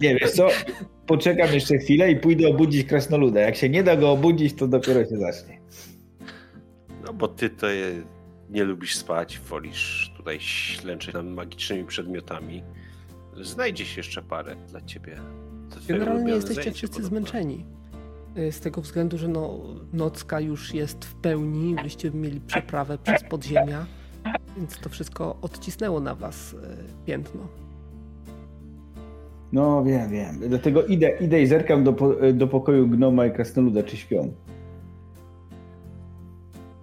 Nie, 0.00 0.14
wiesz 0.16 0.30
co, 0.30 0.48
poczekam 1.06 1.54
jeszcze 1.54 1.78
chwilę 1.78 2.10
i 2.10 2.16
pójdę 2.16 2.48
obudzić 2.48 2.86
krasnoluda. 2.88 3.40
Jak 3.40 3.56
się 3.56 3.68
nie 3.68 3.82
da 3.82 3.96
go 3.96 4.10
obudzić, 4.10 4.54
to 4.54 4.68
dopiero 4.68 5.04
się 5.04 5.16
zacznie. 5.16 5.60
No 7.06 7.12
bo 7.12 7.28
ty 7.28 7.50
to 7.50 7.68
je- 7.68 8.02
nie 8.50 8.64
lubisz 8.64 8.96
spać, 8.96 9.38
wolisz 9.38 10.12
tutaj 10.16 10.40
ślęczyć 10.40 11.14
nad 11.14 11.26
magicznymi 11.26 11.84
przedmiotami. 11.84 12.62
Znajdzie 13.40 13.84
się 13.86 14.00
jeszcze 14.00 14.22
parę 14.22 14.56
dla 14.68 14.80
ciebie. 14.80 15.16
Generalnie 15.88 16.32
jesteście 16.32 16.72
wszyscy 16.72 16.96
podobno. 16.96 17.08
zmęczeni. 17.08 17.64
Y, 18.38 18.52
Z 18.52 18.60
tego 18.60 18.80
względu, 18.80 19.18
że 19.18 19.28
no, 19.28 19.58
nocka 19.92 20.40
już 20.40 20.74
jest 20.74 21.04
w 21.04 21.14
pełni, 21.14 21.76
wyście 21.82 22.10
mieli 22.10 22.40
przeprawę 22.40 22.98
przez 22.98 23.22
podziemia, 23.22 23.86
więc 24.56 24.78
to 24.80 24.88
wszystko 24.88 25.36
odcisnęło 25.42 26.00
na 26.00 26.14
was 26.14 26.52
y, 26.52 26.56
piętno. 27.06 27.40
No 29.52 29.84
wiem, 29.84 30.10
wiem. 30.10 30.38
Dlatego 30.48 30.84
idę, 30.84 31.10
idę 31.20 31.42
i 31.42 31.46
zerkam 31.46 31.84
do, 31.84 31.92
po, 31.92 32.10
do 32.34 32.46
pokoju 32.48 32.88
gnoma 32.88 33.26
i 33.26 33.32
krasnoluda, 33.32 33.82
czy 33.82 33.96
śpią. 33.96 34.32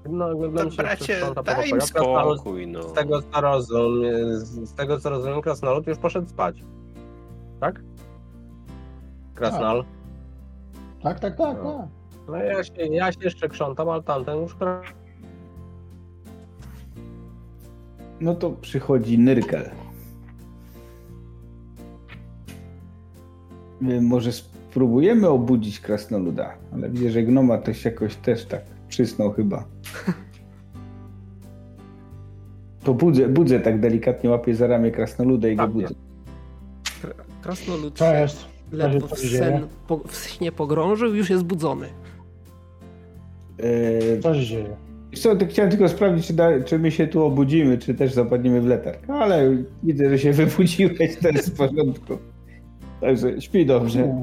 No, 0.10 0.30
To 0.36 0.50
bracie, 0.78 1.22
daj 1.46 1.70
im 1.70 1.82
spokój, 1.82 2.68
no. 2.68 2.84
z 2.84 2.94
tego 2.94 3.22
co 3.22 3.42
rozumiem, 3.42 4.36
z 4.40 4.74
tego 4.74 5.00
co 5.00 5.10
rozumiem, 5.10 5.42
Krasnolud 5.42 5.88
już 5.88 5.98
poszedł 5.98 6.30
spać. 6.30 6.64
Tak? 7.60 7.82
Krasnal. 9.36 9.86
Tak, 11.04 11.20
tak, 11.20 11.38
tak, 11.38 11.58
No. 11.64 11.78
tak. 11.78 11.88
No 12.28 12.36
ja 12.38 12.64
się, 12.64 12.74
ja 12.76 13.12
się 13.12 13.20
jeszcze 13.22 13.50
krzątam, 13.50 13.90
ale 13.90 14.04
tamten 14.04 14.42
już 14.42 14.56
kra- 14.56 14.82
No 18.22 18.36
to 18.36 18.51
przychodzi 18.51 19.20
Nyrkel. 19.20 19.70
My 23.82 24.01
Może 24.01 24.32
spróbujemy 24.32 25.30
obudzić 25.30 25.80
krasnoluda, 25.80 26.53
ale 26.74 26.89
widzę, 26.89 27.11
że 27.11 27.24
gnoma 27.24 27.57
też 27.57 27.86
jakoś 27.86 28.15
też 28.15 28.45
tak 28.45 28.61
przysnął 28.89 29.32
chyba. 29.32 29.63
To 32.84 32.93
budzę, 32.93 33.28
budzę 33.28 33.59
tak 33.59 33.80
delikatnie, 33.80 34.30
łapię 34.30 34.55
za 34.55 34.67
ramię 34.67 34.91
krasnoluda 34.91 35.47
i 35.47 35.55
go 35.55 35.63
Tak, 35.63 35.72
budzę. 35.72 35.88
Kr- 35.88 37.13
Krasnolud 37.41 37.97
Co 37.97 38.05
się 38.05 38.20
jest? 38.20 38.45
ledwo 38.72 39.07
w, 39.15 39.20
się 39.20 39.38
sen, 39.38 39.67
po, 39.88 39.97
w 40.07 40.15
śnie 40.17 40.51
pogrążył, 40.51 41.15
już 41.15 41.30
jest 41.30 41.43
budzony. 41.43 41.88
Eee, 43.59 44.22
Co 44.24 44.36
się 44.36 44.45
dzieje? 44.45 44.76
Co, 45.16 45.30
chciałem 45.49 45.72
tylko 45.72 45.89
sprawdzić, 45.89 46.28
czy, 46.28 46.34
da, 46.34 46.64
czy 46.64 46.80
my 46.80 46.91
się 46.91 47.07
tu 47.07 47.26
obudzimy, 47.26 47.78
czy 47.78 47.93
też 47.93 48.14
zapadniemy 48.14 48.62
w 48.62 48.66
letarg. 48.66 49.10
Ale 49.10 49.57
widzę, 49.84 50.10
że 50.10 50.20
się 50.20 50.34
wybudziłeś, 50.43 51.18
to 51.22 51.30
jest 51.30 51.49
w 51.49 51.57
porządku. 51.57 52.18
Także 53.01 53.41
śpi 53.41 53.66
dobrze. 53.66 54.22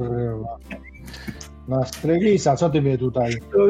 Na 1.68 1.84
Strygisa, 1.84 2.56
co 2.56 2.70
ty 2.70 2.82
mnie 2.82 2.98
tutaj? 2.98 3.32
No, 3.56 3.64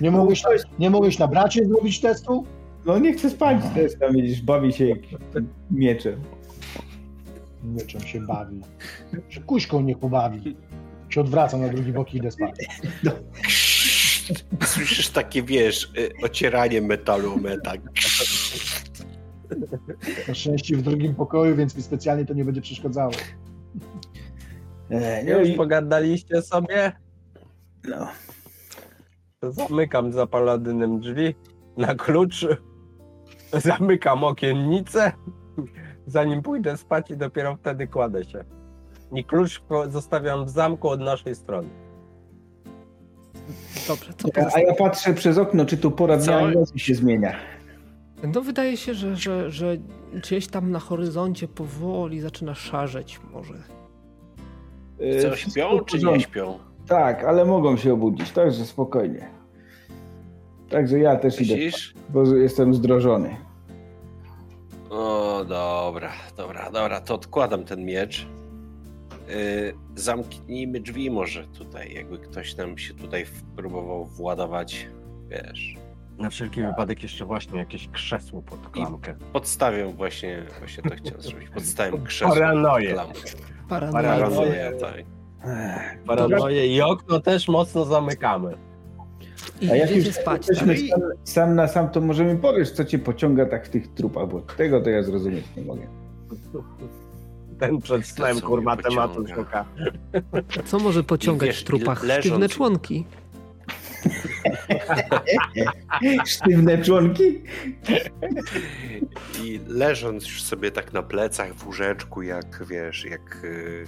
Nie 0.00 0.10
mogłeś, 0.10 0.42
nie 0.78 0.90
mogłeś 0.90 1.18
na 1.18 1.28
bracie 1.28 1.64
zrobić 1.64 2.00
testu? 2.00 2.44
No 2.86 2.98
nie 2.98 3.12
chcę 3.12 3.30
spać 3.30 3.58
też 3.74 3.98
tam 3.98 4.12
widzisz, 4.12 4.42
bawi 4.42 4.72
się 4.72 4.94
mieczem. 5.70 6.20
Nie 7.64 7.80
czym 7.80 8.00
się 8.00 8.20
bawi. 8.20 8.60
Że 9.30 9.40
kuśką 9.40 9.80
niech 9.80 9.98
pobawi. 9.98 10.56
Się 11.08 11.20
odwraca 11.20 11.56
na 11.58 11.68
drugi 11.68 11.92
bok 11.92 12.14
i 12.14 12.16
idę 12.16 12.30
spać. 12.30 12.66
Słyszysz 14.64 15.10
takie, 15.10 15.42
wiesz, 15.42 15.92
y, 15.98 16.10
ocieranie 16.22 16.82
metalu 16.82 17.32
o 17.34 17.36
metal. 17.36 17.78
Na 20.28 20.34
szczęście 20.34 20.76
w 20.76 20.82
drugim 20.82 21.14
pokoju, 21.14 21.56
więc 21.56 21.76
mi 21.76 21.82
specjalnie 21.82 22.24
to 22.24 22.34
nie 22.34 22.44
będzie 22.44 22.60
przeszkadzało. 22.60 23.12
E, 24.90 25.24
no 25.24 25.38
Już 25.38 25.48
i, 25.48 25.52
pogadaliście 25.52 26.42
sobie? 26.42 26.92
no. 27.88 28.08
Zamykam 29.42 30.12
za 30.12 30.26
paladynem 30.26 31.00
drzwi 31.00 31.34
na 31.76 31.94
klucz. 31.94 32.46
Zamykam 33.52 34.24
okiennicę. 34.24 35.12
Zanim 36.06 36.42
pójdę 36.42 36.76
spać 36.76 37.10
i 37.10 37.16
dopiero 37.16 37.56
wtedy 37.56 37.86
kładę 37.86 38.24
się. 38.24 38.44
I 39.12 39.24
klucz 39.24 39.62
zostawiam 39.88 40.44
w 40.44 40.50
zamku 40.50 40.88
od 40.88 41.00
naszej 41.00 41.34
strony. 41.34 41.68
Dobrze, 43.88 44.12
co 44.16 44.28
A 44.56 44.60
ja 44.60 44.74
patrzę 44.74 45.14
przez 45.14 45.38
okno, 45.38 45.64
czy 45.64 45.76
tu 45.76 45.90
pora 45.90 46.16
dnia 46.16 46.24
Co? 46.40 46.50
i 46.50 46.54
nocy 46.54 46.78
się 46.78 46.94
zmienia. 46.94 47.36
No 48.34 48.40
wydaje 48.40 48.76
się, 48.76 48.94
że, 48.94 49.16
że, 49.16 49.50
że 49.50 49.76
gdzieś 50.14 50.46
tam 50.46 50.70
na 50.70 50.78
horyzoncie 50.78 51.48
powoli 51.48 52.20
zaczyna 52.20 52.54
szarzeć 52.54 53.20
może. 53.32 53.54
E, 55.00 55.22
Co, 55.22 55.36
śpią 55.36 55.80
czy 55.80 55.98
nie 55.98 56.20
śpią? 56.20 56.58
Tak, 56.86 57.24
ale 57.24 57.44
mogą 57.44 57.76
się 57.76 57.92
obudzić, 57.92 58.30
także 58.30 58.64
spokojnie. 58.64 59.28
Także 60.70 60.98
ja 60.98 61.16
też 61.16 61.40
idę, 61.40 61.54
Myślisz? 61.54 61.94
bo 62.08 62.36
jestem 62.36 62.74
zdrożony. 62.74 63.36
O, 64.90 65.44
dobra, 65.48 66.12
dobra, 66.36 66.70
dobra, 66.70 67.00
to 67.00 67.14
odkładam 67.14 67.64
ten 67.64 67.84
miecz. 67.84 68.26
Yy, 69.28 69.74
zamknijmy 69.94 70.80
drzwi 70.80 71.10
może 71.10 71.46
tutaj, 71.46 71.94
jakby 71.94 72.18
ktoś 72.18 72.56
nam 72.56 72.78
się 72.78 72.94
tutaj 72.94 73.24
próbował 73.56 74.04
władować, 74.04 74.86
wiesz. 75.28 75.76
Na 76.18 76.30
wszelki 76.30 76.62
wypadek 76.62 77.02
jeszcze 77.02 77.24
właśnie 77.24 77.58
jakieś 77.58 77.88
krzesło 77.88 78.42
pod 78.42 78.68
klamkę. 78.70 79.14
Podstawię 79.32 79.86
właśnie, 79.86 80.42
właśnie 80.58 80.82
to 80.82 80.96
chciałem 80.96 81.22
zrobić, 81.22 81.48
podstawię 81.50 81.98
krzesło 82.06 82.34
Paranoję. 82.34 82.94
pod 82.94 83.02
klamkę. 83.02 83.20
Paranoja. 83.68 84.02
Paranoja, 84.02 84.72
tak. 84.72 85.04
Paranoję 86.06 86.66
i 86.76 86.80
okno 86.82 87.20
też 87.20 87.48
mocno 87.48 87.84
zamykamy. 87.84 88.54
I 89.60 89.70
A 89.70 89.76
jak 89.76 89.96
już 89.96 90.08
spać, 90.08 90.48
jesteśmy 90.48 90.74
tak? 90.74 91.00
sam, 91.00 91.00
sam 91.24 91.54
na 91.54 91.68
sam, 91.68 91.88
to 91.90 92.00
może 92.00 92.24
mi 92.24 92.36
powiesz, 92.38 92.70
co 92.70 92.84
cię 92.84 92.98
pociąga 92.98 93.46
tak 93.46 93.66
w 93.66 93.70
tych 93.70 93.94
trupach, 93.94 94.28
bo 94.28 94.40
tego 94.40 94.80
to 94.80 94.90
ja 94.90 95.02
zrozumieć 95.02 95.44
nie 95.56 95.62
mogę. 95.62 95.86
Ten 97.66 97.80
przed 97.80 98.06
snem, 98.06 98.40
co 98.40 98.46
kurwa, 98.46 98.76
tematu 98.76 99.24
szuka. 99.34 99.64
Co 100.64 100.78
może 100.78 101.04
pociągać 101.04 101.48
wiesz, 101.48 101.60
w 101.60 101.64
trupach? 101.64 102.04
leżąc- 102.04 102.20
Sztywne 102.24 102.48
członki. 102.48 103.04
Sztywne 106.26 106.82
członki? 106.82 107.42
I 109.42 109.60
leżąc 109.66 110.24
już 110.24 110.42
sobie 110.42 110.70
tak 110.70 110.92
na 110.92 111.02
plecach 111.02 111.54
w 111.54 111.66
łóżeczku, 111.66 112.22
jak 112.22 112.64
wiesz, 112.66 113.04
jak, 113.04 113.44
y, 113.44 113.84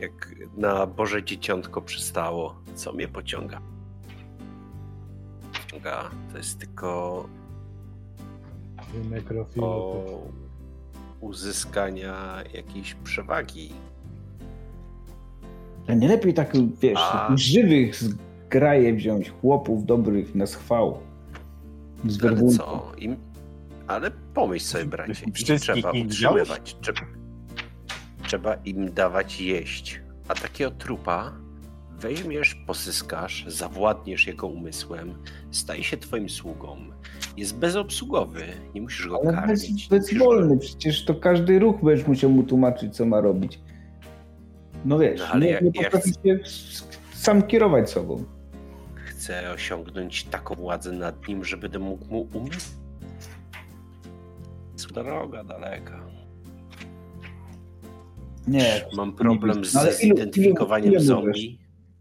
jak 0.00 0.34
na 0.56 0.86
Boże 0.86 1.24
Dzieciątko 1.24 1.82
przystało, 1.82 2.60
co 2.74 2.92
mnie 2.92 3.08
pociąga? 3.08 3.60
Pociąga, 5.52 6.10
to 6.32 6.38
jest 6.38 6.58
tylko 6.58 7.24
Nekrofilu. 9.10 9.66
o 9.66 10.22
uzyskania 11.20 12.44
jakiejś 12.54 12.94
przewagi. 12.94 13.72
A 15.88 15.94
nie 15.94 16.08
lepiej 16.08 16.34
tak, 16.34 16.52
wiesz, 16.80 16.98
A. 16.98 17.32
żywych 17.36 17.94
zgraje 17.94 18.94
wziąć, 18.94 19.30
chłopów 19.30 19.86
dobrych 19.86 20.34
na 20.34 20.46
schwał. 20.46 20.98
Z 22.04 22.20
Ale 22.24 22.30
werbunku. 22.30 22.56
co? 22.56 22.92
Im... 22.98 23.16
Ale 23.86 24.10
pomyśl 24.34 24.64
sobie, 24.66 24.84
bracie, 24.84 25.14
Wszystkich 25.14 25.60
trzeba 25.60 25.90
utrzymywać. 25.90 26.76
Trzeba, 26.80 27.00
trzeba 28.22 28.54
im 28.54 28.92
dawać 28.92 29.40
jeść. 29.40 30.00
A 30.28 30.34
takiego 30.34 30.70
trupa 30.70 31.32
weźmiesz, 32.00 32.54
posyskasz, 32.66 33.44
zawładniesz 33.48 34.26
jego 34.26 34.46
umysłem, 34.46 35.14
staje 35.50 35.84
się 35.84 35.96
twoim 35.96 36.28
sługą. 36.28 36.76
Jest 37.36 37.56
bezobsługowy, 37.56 38.42
nie 38.74 38.80
musisz 38.80 39.08
go 39.08 39.20
Ale 39.24 39.32
karmić. 39.32 39.48
bez, 39.60 39.70
musisz 39.70 39.88
go- 39.88 39.96
bezwolny, 39.96 40.58
przecież 40.58 41.04
to 41.04 41.14
każdy 41.14 41.58
ruch 41.58 41.76
będziesz 41.84 42.06
musiał 42.06 42.30
mu 42.30 42.42
tłumaczyć, 42.42 42.96
co 42.96 43.06
ma 43.06 43.20
robić. 43.20 43.60
No 44.84 44.98
wiesz, 44.98 45.20
No, 45.20 45.26
ale 45.26 45.46
nie, 45.46 45.60
nie 45.62 45.72
potrafi 45.72 46.10
się 46.10 46.38
sam 47.14 47.42
kierować 47.42 47.90
sobą. 47.90 48.24
Chcę 48.94 49.50
osiągnąć 49.52 50.24
taką 50.24 50.54
władzę 50.54 50.92
nad 50.92 51.28
nim, 51.28 51.44
że 51.44 51.56
będę 51.56 51.78
mógł 51.78 52.04
mu 52.06 52.28
umysł. 52.32 52.70
Droga 54.94 55.44
daleka. 55.44 56.00
Nie, 58.48 58.84
Mam 58.96 59.12
problem 59.12 59.64
z 59.64 59.76
Ale 59.76 59.90
ilu- 59.90 59.94
ilu- 59.94 59.98
zidentyfikowaniem 60.16 60.88
ile 60.92 60.98
możesz? 60.98 61.06
zombie. 61.06 61.58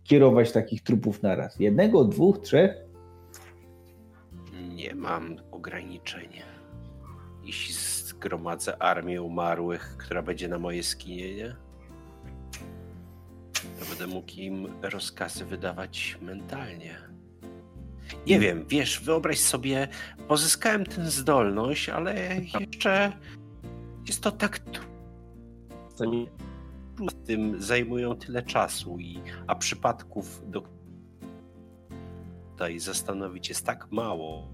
Kierować 0.08 0.51
takich 0.51 0.84
trupów 0.84 1.24
naraz. 1.24 1.60
Jednego, 1.60 2.03
dwóch, 2.03 2.39
trzech? 2.39 2.72
Nie 4.70 4.95
mam 4.95 5.36
ograniczeń. 5.51 6.30
Jeśli 7.43 7.74
zgromadzę 7.74 8.82
armię 8.82 9.22
umarłych, 9.22 9.97
która 9.97 10.22
będzie 10.22 10.47
na 10.47 10.60
moje 10.60 10.84
skinienie, 10.84 11.55
to 13.80 13.86
będę 13.89 14.08
mógł 14.08 14.32
im 14.32 14.68
rozkazy 14.82 15.45
wydawać 15.45 16.18
mentalnie. 16.22 16.95
Nie 18.28 18.39
wiem, 18.39 18.66
wiesz, 18.68 19.03
wyobraź 19.03 19.39
sobie, 19.39 19.88
pozyskałem 20.28 20.86
tę 20.86 21.10
zdolność, 21.10 21.89
ale 21.89 22.16
jeszcze 22.60 23.12
jest 24.08 24.22
to 24.22 24.32
tak 24.32 24.60
z 27.10 27.28
tym 27.28 27.62
zajmują 27.62 28.16
tyle 28.16 28.43
czasu, 28.43 28.98
i, 29.00 29.20
a 29.48 29.56
przypadków 29.56 30.41
do 30.52 30.64
tutaj 32.52 32.80
zastanowić 32.80 33.50
jest 33.50 33.66
tak 33.66 33.88
mało. 33.91 34.48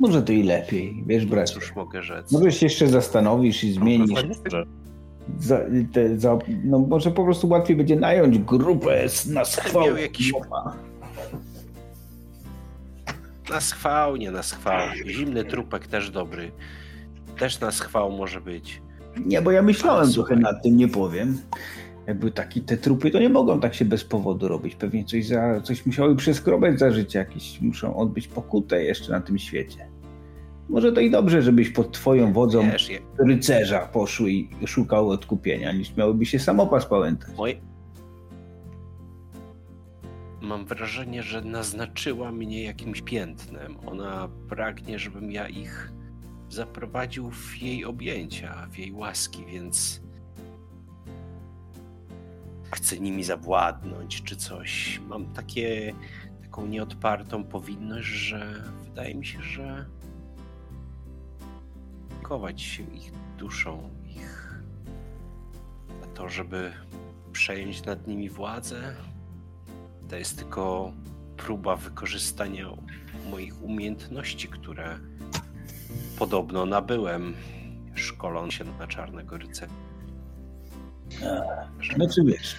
Może 0.00 0.22
to 0.22 0.32
i 0.32 0.42
lepiej, 0.42 1.02
wiesz, 1.06 1.26
bracie. 1.26 1.54
Cóż 1.54 1.74
mogę 1.76 2.02
rzec? 2.02 2.32
Może 2.32 2.52
się 2.52 2.66
jeszcze 2.66 2.88
zastanowisz 2.88 3.64
i 3.64 3.72
zmienisz. 3.72 4.20
Za, 5.38 5.60
te, 5.92 6.18
za, 6.18 6.38
no 6.64 6.78
może 6.78 7.10
po 7.10 7.24
prostu 7.24 7.48
łatwiej 7.48 7.76
będzie 7.76 7.96
nająć 7.96 8.38
grupę 8.38 9.06
na 9.32 9.44
schwał. 9.44 9.86
Miał 9.86 9.96
jakiś- 9.96 10.32
Na 13.50 13.60
schwał, 13.60 14.16
nie 14.16 14.30
na 14.30 14.42
schwał. 14.42 14.88
Zimny 15.06 15.44
trupek 15.44 15.86
też 15.86 16.10
dobry. 16.10 16.52
Też 17.38 17.60
na 17.60 17.70
schwał 17.70 18.12
może 18.12 18.40
być. 18.40 18.82
Nie, 19.24 19.42
bo 19.42 19.50
ja 19.50 19.62
myślałem 19.62 20.02
Ale 20.04 20.12
trochę 20.12 20.34
słuchaj. 20.34 20.52
nad 20.52 20.62
tym, 20.62 20.76
nie 20.76 20.88
powiem. 20.88 21.38
Jakby 22.06 22.30
taki 22.30 22.60
te 22.60 22.76
trupy 22.76 23.10
to 23.10 23.18
nie 23.18 23.28
mogą 23.28 23.60
tak 23.60 23.74
się 23.74 23.84
bez 23.84 24.04
powodu 24.04 24.48
robić. 24.48 24.74
Pewnie 24.74 25.04
coś, 25.04 25.26
za, 25.26 25.60
coś 25.60 25.86
musiały 25.86 26.16
przeskrobać 26.16 26.78
za 26.78 26.90
życie, 26.90 27.18
jakieś 27.18 27.60
muszą 27.60 27.96
odbyć 27.96 28.28
pokutę 28.28 28.84
jeszcze 28.84 29.12
na 29.12 29.20
tym 29.20 29.38
świecie. 29.38 29.88
Może 30.68 30.92
to 30.92 31.00
i 31.00 31.10
dobrze, 31.10 31.42
żebyś 31.42 31.70
pod 31.70 31.92
twoją 31.92 32.32
wodzą 32.32 32.70
Wiesz, 32.70 32.90
je, 32.90 32.98
rycerza 33.18 33.78
poszły 33.78 34.30
i 34.32 34.48
szukały 34.66 35.12
odkupienia, 35.14 35.72
niż 35.72 35.96
miałyby 35.96 36.26
się 36.26 36.38
samopas 36.38 36.86
pamiętać. 36.86 37.36
moje... 37.36 37.54
Mam 40.40 40.64
wrażenie, 40.66 41.22
że 41.22 41.40
naznaczyła 41.42 42.32
mnie 42.32 42.62
jakimś 42.64 43.02
piętnem. 43.02 43.76
Ona 43.86 44.28
pragnie, 44.48 44.98
żebym 44.98 45.30
ja 45.32 45.48
ich 45.48 45.92
zaprowadził 46.50 47.30
w 47.30 47.56
jej 47.56 47.84
objęcia, 47.84 48.66
w 48.70 48.78
jej 48.78 48.92
łaski, 48.92 49.46
więc 49.46 50.00
chcę 52.72 52.98
nimi 52.98 53.24
zawładnąć 53.24 54.22
czy 54.22 54.36
coś. 54.36 55.00
Mam 55.08 55.26
takie, 55.26 55.94
taką 56.42 56.66
nieodpartą 56.66 57.44
powinność, 57.44 58.08
że 58.08 58.62
wydaje 58.84 59.14
mi 59.14 59.26
się, 59.26 59.42
że 59.42 59.86
kować 62.22 62.62
się 62.62 62.82
ich 62.82 63.12
duszą, 63.38 63.90
ich 64.04 64.60
a 66.04 66.06
to, 66.06 66.28
żeby 66.28 66.72
przejąć 67.32 67.84
nad 67.84 68.06
nimi 68.06 68.30
władzę, 68.30 68.94
to 70.08 70.16
jest 70.16 70.38
tylko 70.38 70.92
próba 71.36 71.76
wykorzystania 71.76 72.66
moich 73.30 73.62
umiejętności, 73.62 74.48
które 74.48 74.98
podobno 76.18 76.66
nabyłem, 76.66 77.34
szkoląc 77.94 78.52
się 78.52 78.64
na 78.78 78.86
czarnego 78.86 79.38
rycerza. 79.38 79.74
Znaczy 81.96 82.24
wiesz, 82.24 82.56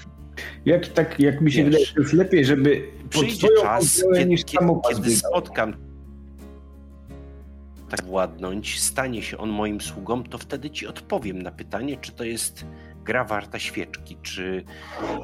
jak, 0.66 0.88
tak, 0.88 1.20
jak 1.20 1.42
mi 1.42 1.52
się 1.52 1.64
Wiesz, 1.64 1.66
wydaje, 1.72 1.86
to 1.86 2.00
już 2.02 2.14
lepiej, 2.14 2.46
żeby 2.46 2.92
Przyjdzie 3.10 3.48
czas, 3.62 3.96
kontrolę 3.96 4.18
kiedy, 4.20 4.30
niż 4.30 4.46
kiedy, 4.46 4.66
kiedy 4.90 5.16
spotkam 5.16 5.74
tak 7.90 8.06
władnąć, 8.06 8.80
stanie 8.80 9.22
się 9.22 9.38
on 9.38 9.50
moim 9.50 9.82
sługą, 9.82 10.24
to 10.24 10.38
wtedy 10.38 10.70
ci 10.70 10.88
odpowiem 10.88 11.42
na 11.42 11.52
pytanie, 11.52 11.98
czy 11.98 12.12
to 12.12 12.24
jest 12.24 12.66
gra 13.04 13.24
warta 13.24 13.60
świeczki, 13.60 14.18
czy 14.22 14.64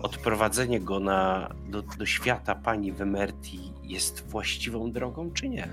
odprowadzenie 0.01 0.80
go 0.80 0.99
na, 0.99 1.49
do, 1.70 1.82
do 1.82 2.05
świata 2.05 2.55
pani 2.55 2.91
Wemerti 2.91 3.59
jest 3.84 4.30
właściwą 4.30 4.91
drogą, 4.91 5.32
czy 5.32 5.49
nie. 5.49 5.68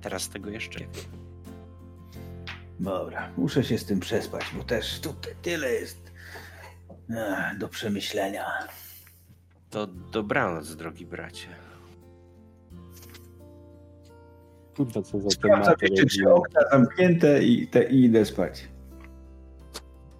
Teraz 0.00 0.28
tego 0.28 0.50
jeszcze 0.50 0.80
nie 0.80 0.86
wiem. 0.86 1.27
Dobra, 2.80 3.30
muszę 3.36 3.64
się 3.64 3.78
z 3.78 3.84
tym 3.84 4.00
przespać, 4.00 4.44
bo 4.56 4.64
też 4.64 5.00
tutaj 5.00 5.34
tyle 5.42 5.72
jest 5.72 6.12
do 7.58 7.68
przemyślenia. 7.68 8.44
To 9.70 9.86
dobranoc, 9.86 10.76
drogi 10.76 11.06
bracie. 11.06 11.48
Kurwa, 14.76 15.02
co 15.02 15.20
za 15.20 15.30
Sprawdzam 15.30 15.74
jeszcze, 15.82 16.06
czy 16.06 16.32
okna 16.32 16.60
zamknięte 16.70 17.42
i, 17.42 17.66
te, 17.66 17.84
i 17.84 18.04
idę 18.04 18.24
spać. 18.24 18.68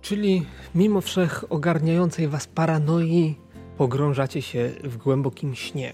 Czyli 0.01 0.47
mimo 0.75 1.01
wszech 1.01 1.53
ogarniającej 1.53 2.29
was 2.29 2.47
paranoi, 2.47 3.35
pogrążacie 3.77 4.43
się 4.43 4.71
w 4.85 4.97
głębokim 4.97 5.55
śnie. 5.55 5.93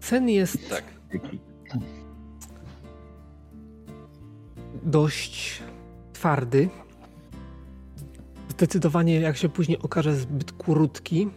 Sen 0.00 0.28
jest 0.28 0.68
Tak. 0.68 0.84
Dość 4.82 5.62
twardy. 6.12 6.68
Zdecydowanie, 8.48 9.20
jak 9.20 9.36
się 9.36 9.48
później 9.48 9.78
okaże, 9.78 10.16
zbyt 10.16 10.52
krótki 10.52 11.28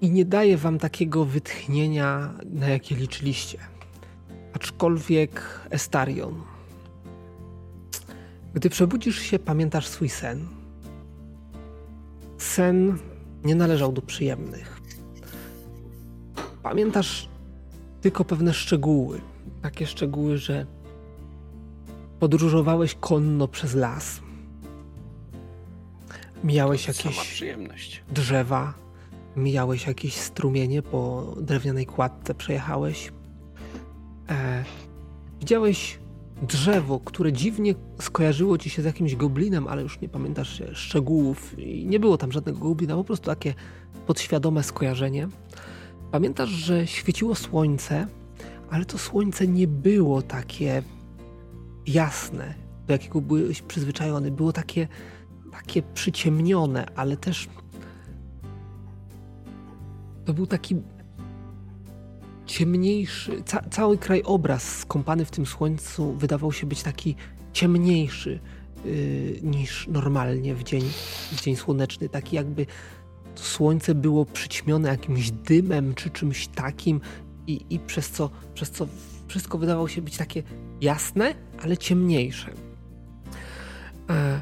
i 0.00 0.10
nie 0.10 0.24
daje 0.24 0.56
wam 0.56 0.78
takiego 0.78 1.24
wytchnienia, 1.24 2.34
na 2.44 2.68
jakie 2.68 2.94
liczyliście. 2.94 3.58
Aczkolwiek 4.52 5.60
Estarion. 5.70 6.42
Gdy 8.54 8.70
przebudzisz 8.70 9.18
się, 9.18 9.38
pamiętasz 9.38 9.86
swój 9.86 10.08
sen. 10.08 10.48
Sen 12.38 12.98
nie 13.44 13.54
należał 13.54 13.92
do 13.92 14.02
przyjemnych. 14.02 14.80
Pamiętasz 16.62 17.28
tylko 18.00 18.24
pewne 18.24 18.54
szczegóły. 18.54 19.20
Takie 19.62 19.86
szczegóły, 19.86 20.38
że 20.38 20.66
podróżowałeś 22.20 22.94
konno 22.94 23.48
przez 23.48 23.74
las. 23.74 24.20
Mijałeś 26.44 26.88
jakieś 26.88 27.44
drzewa, 28.12 28.74
mijałeś 29.36 29.86
jakieś 29.86 30.14
strumienie, 30.14 30.82
po 30.82 31.34
drewnianej 31.40 31.86
kładce 31.86 32.34
przejechałeś. 32.34 33.12
E, 34.28 34.64
widziałeś 35.40 35.98
drzewo, 36.42 37.00
które 37.00 37.32
dziwnie 37.32 37.74
skojarzyło 38.00 38.58
ci 38.58 38.70
się 38.70 38.82
z 38.82 38.84
jakimś 38.84 39.16
goblinem, 39.16 39.68
ale 39.68 39.82
już 39.82 40.00
nie 40.00 40.08
pamiętasz 40.08 40.58
się 40.58 40.74
szczegółów 40.74 41.58
i 41.58 41.86
nie 41.86 42.00
było 42.00 42.18
tam 42.18 42.32
żadnego 42.32 42.58
goblina, 42.58 42.96
po 42.96 43.04
prostu 43.04 43.26
takie 43.26 43.54
podświadome 44.06 44.62
skojarzenie. 44.62 45.28
Pamiętasz, 46.10 46.50
że 46.50 46.86
świeciło 46.86 47.34
słońce, 47.34 48.06
ale 48.70 48.84
to 48.84 48.98
słońce 48.98 49.48
nie 49.48 49.66
było 49.66 50.22
takie 50.22 50.82
jasne, 51.88 52.54
do 52.86 52.92
jakiego 52.92 53.20
byłeś 53.20 53.62
przyzwyczajony. 53.62 54.30
Było 54.30 54.52
takie, 54.52 54.88
takie 55.52 55.82
przyciemnione, 55.82 56.86
ale 56.96 57.16
też 57.16 57.48
to 60.24 60.34
był 60.34 60.46
taki 60.46 60.76
ciemniejszy, 62.46 63.42
ca 63.46 63.62
cały 63.70 63.98
krajobraz 63.98 64.78
skąpany 64.78 65.24
w 65.24 65.30
tym 65.30 65.46
słońcu 65.46 66.12
wydawał 66.12 66.52
się 66.52 66.66
być 66.66 66.82
taki 66.82 67.16
ciemniejszy 67.52 68.40
yy, 68.84 69.40
niż 69.42 69.88
normalnie 69.88 70.54
w 70.54 70.62
dzień, 70.62 70.82
w 71.32 71.42
dzień 71.42 71.56
słoneczny. 71.56 72.08
Taki 72.08 72.36
jakby 72.36 72.66
słońce 73.34 73.94
było 73.94 74.24
przyćmione 74.24 74.88
jakimś 74.88 75.30
dymem 75.30 75.94
czy 75.94 76.10
czymś 76.10 76.48
takim 76.48 77.00
i, 77.46 77.64
i 77.70 77.78
przez, 77.78 78.10
co, 78.10 78.30
przez 78.54 78.70
co 78.70 78.86
wszystko 79.28 79.58
wydawało 79.58 79.88
się 79.88 80.02
być 80.02 80.16
takie 80.16 80.42
jasne, 80.80 81.34
ale 81.62 81.76
ciemniejsze. 81.76 82.50
E, 84.10 84.40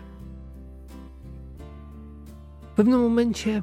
w 2.63 2.77
pewnym 2.77 3.01
momencie 3.01 3.63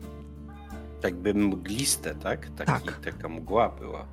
Jakby 1.03 1.33
mgliste, 1.33 2.15
tak? 2.15 2.49
Taki, 2.49 2.71
Tak. 2.71 2.99
Taka 3.05 3.29
mgła 3.29 3.69
była. 3.69 4.05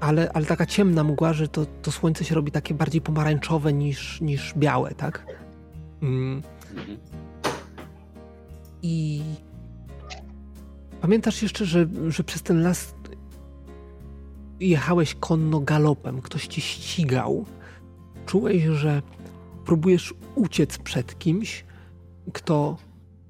ale, 0.00 0.32
ale 0.32 0.46
taka 0.46 0.66
ciemna 0.66 1.04
mgła, 1.04 1.32
że 1.32 1.48
to, 1.48 1.66
to 1.82 1.92
słońce 1.92 2.24
się 2.24 2.34
robi 2.34 2.50
takie 2.52 2.74
bardziej 2.74 3.00
pomarańczowe 3.00 3.72
niż, 3.72 4.20
niż 4.20 4.54
białe, 4.56 4.94
tak? 4.94 5.26
Mm. 6.02 6.42
Mhm. 6.76 6.98
I 8.82 9.22
pamiętasz 11.00 11.42
jeszcze, 11.42 11.64
że, 11.64 11.86
że 12.08 12.24
przez 12.24 12.42
ten 12.42 12.62
las 12.62 12.94
jechałeś 14.60 15.14
konno 15.14 15.60
galopem, 15.60 16.22
ktoś 16.22 16.46
ci 16.46 16.60
ścigał. 16.60 17.44
Czułeś, 18.26 18.62
że 18.64 19.02
próbujesz 19.64 20.14
uciec 20.34 20.78
przed 20.78 21.18
kimś, 21.18 21.64
kto 22.32 22.76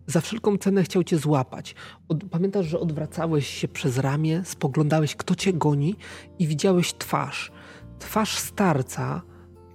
za 0.07 0.21
wszelką 0.21 0.57
cenę 0.59 0.83
chciał 0.83 1.05
cię 1.05 1.19
złapać. 1.19 1.75
Od, 2.09 2.25
pamiętasz, 2.25 2.67
że 2.67 2.81
odwracałeś 2.81 3.47
się 3.47 3.69
przez 3.69 3.99
ramię, 3.99 4.43
spoglądałeś, 4.45 5.17
kto 5.17 5.35
cię 5.35 5.53
goni 5.53 5.97
i 6.39 6.47
widziałeś 6.47 6.95
twarz. 6.95 7.53
Twarz 7.99 8.37
starca. 8.39 9.23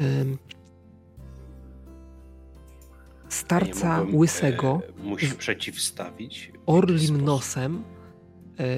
Ym, 0.01 0.37
starca 3.29 3.97
mogłem, 3.97 4.15
łysego, 4.15 4.81
E, 5.31 5.35
przeciwstawić. 5.35 6.51
orlim 6.65 7.21
nosem, 7.21 7.83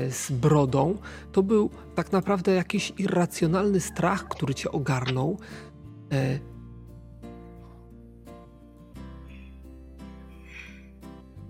z 0.10 0.32
brodą, 0.32 0.98
to 1.32 1.44
był 1.44 1.70
tak 1.96 2.12
naprawdę 2.12 2.52
jakiś 2.54 2.94
irracjonalny 2.98 3.80
strach, 3.80 4.28
który 4.28 4.56
cię 4.56 4.72
ogarnął. 4.72 5.38
E, 6.12 6.40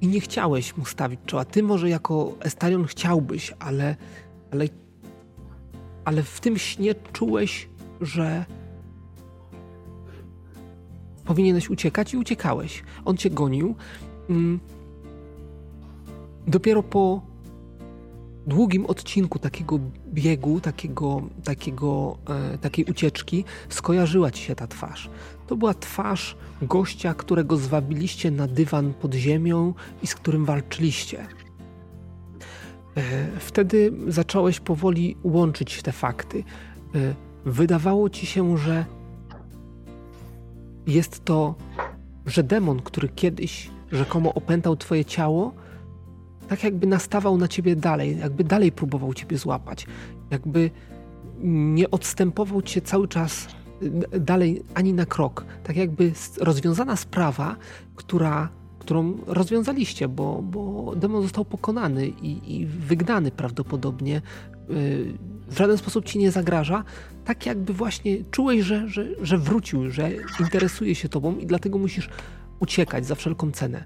I 0.02 0.08
nie 0.08 0.20
chciałeś 0.20 0.78
mu 0.78 0.86
stawić 0.86 1.20
czoła. 1.26 1.46
Ty 1.46 1.64
może 1.64 1.90
jako 1.90 2.36
Estalion 2.40 2.86
chciałbyś, 2.86 3.54
ale, 3.60 3.96
ale, 4.52 4.66
ale 6.06 6.24
w 6.24 6.40
tym 6.40 6.58
śnie 6.58 6.96
czułeś, 7.14 7.70
że 8.02 8.46
powinieneś 11.26 11.70
uciekać 11.70 12.14
i 12.14 12.18
uciekałeś. 12.18 12.84
On 13.06 13.18
cię 13.18 13.30
gonił. 13.30 13.76
Mm. 14.30 14.60
Dopiero 16.48 16.84
po 16.84 17.22
długim 18.48 18.86
odcinku 18.86 19.40
takiego 19.40 19.80
biegu, 20.14 20.60
takiego, 20.62 21.22
takiego, 21.44 22.18
e, 22.54 22.58
takiej 22.58 22.86
ucieczki, 22.86 23.44
skojarzyła 23.70 24.32
ci 24.32 24.44
się 24.44 24.56
ta 24.56 24.68
twarz. 24.68 25.10
To 25.48 25.56
była 25.56 25.74
twarz 25.74 26.38
gościa, 26.62 27.14
którego 27.14 27.58
zwabiliście 27.58 28.32
na 28.32 28.48
dywan 28.48 28.94
pod 28.94 29.14
ziemią 29.14 29.74
i 30.04 30.08
z 30.08 30.16
którym 30.16 30.46
walczyliście. 30.46 31.28
E, 32.98 33.28
wtedy 33.40 33.94
zacząłeś 34.08 34.60
powoli 34.60 35.18
łączyć 35.24 35.82
te 35.82 35.92
fakty. 35.92 36.44
E, 36.96 37.14
wydawało 37.46 38.10
ci 38.10 38.26
się, 38.26 38.58
że 38.58 38.86
jest 40.88 41.26
to, 41.26 41.56
że 42.26 42.44
demon, 42.44 42.82
który 42.82 43.10
kiedyś 43.10 43.70
rzekomo 43.92 44.34
opętał 44.34 44.76
twoje 44.76 45.06
ciało, 45.06 45.54
tak 46.48 46.64
jakby 46.64 46.88
nastawał 46.88 47.38
na 47.38 47.48
ciebie 47.48 47.76
dalej, 47.76 48.18
jakby 48.20 48.44
dalej 48.44 48.72
próbował 48.72 49.14
ciebie 49.14 49.38
złapać, 49.38 49.88
jakby 50.32 50.72
nie 51.44 51.92
odstępował 51.92 52.62
cię 52.62 52.82
cały 52.82 53.08
czas 53.08 53.48
dalej 54.20 54.64
ani 54.74 54.94
na 54.94 55.06
krok. 55.06 55.46
Tak 55.64 55.76
jakby 55.76 56.12
rozwiązana 56.38 56.96
sprawa, 56.96 57.56
która, 57.96 58.50
którą 58.80 59.18
rozwiązaliście, 59.28 60.08
bo, 60.08 60.42
bo 60.42 60.94
demon 60.96 61.22
został 61.22 61.46
pokonany 61.46 62.08
i, 62.08 62.56
i 62.56 62.66
wygnany 62.66 63.32
prawdopodobnie, 63.32 64.22
y, 64.70 65.14
w 65.48 65.58
żaden 65.58 65.78
sposób 65.78 66.06
ci 66.06 66.20
nie 66.20 66.32
zagraża, 66.32 66.84
tak 67.26 67.46
jakby 67.46 67.74
właśnie 67.74 68.18
czułeś, 68.32 68.62
że, 68.62 68.90
że, 68.90 69.06
że 69.22 69.38
wrócił, 69.38 69.90
że 69.90 70.12
interesuje 70.40 70.96
się 70.96 71.10
tobą 71.10 71.38
i 71.38 71.46
dlatego 71.46 71.78
musisz 71.78 72.10
uciekać 72.60 73.06
za 73.06 73.16
wszelką 73.16 73.52
cenę. 73.52 73.84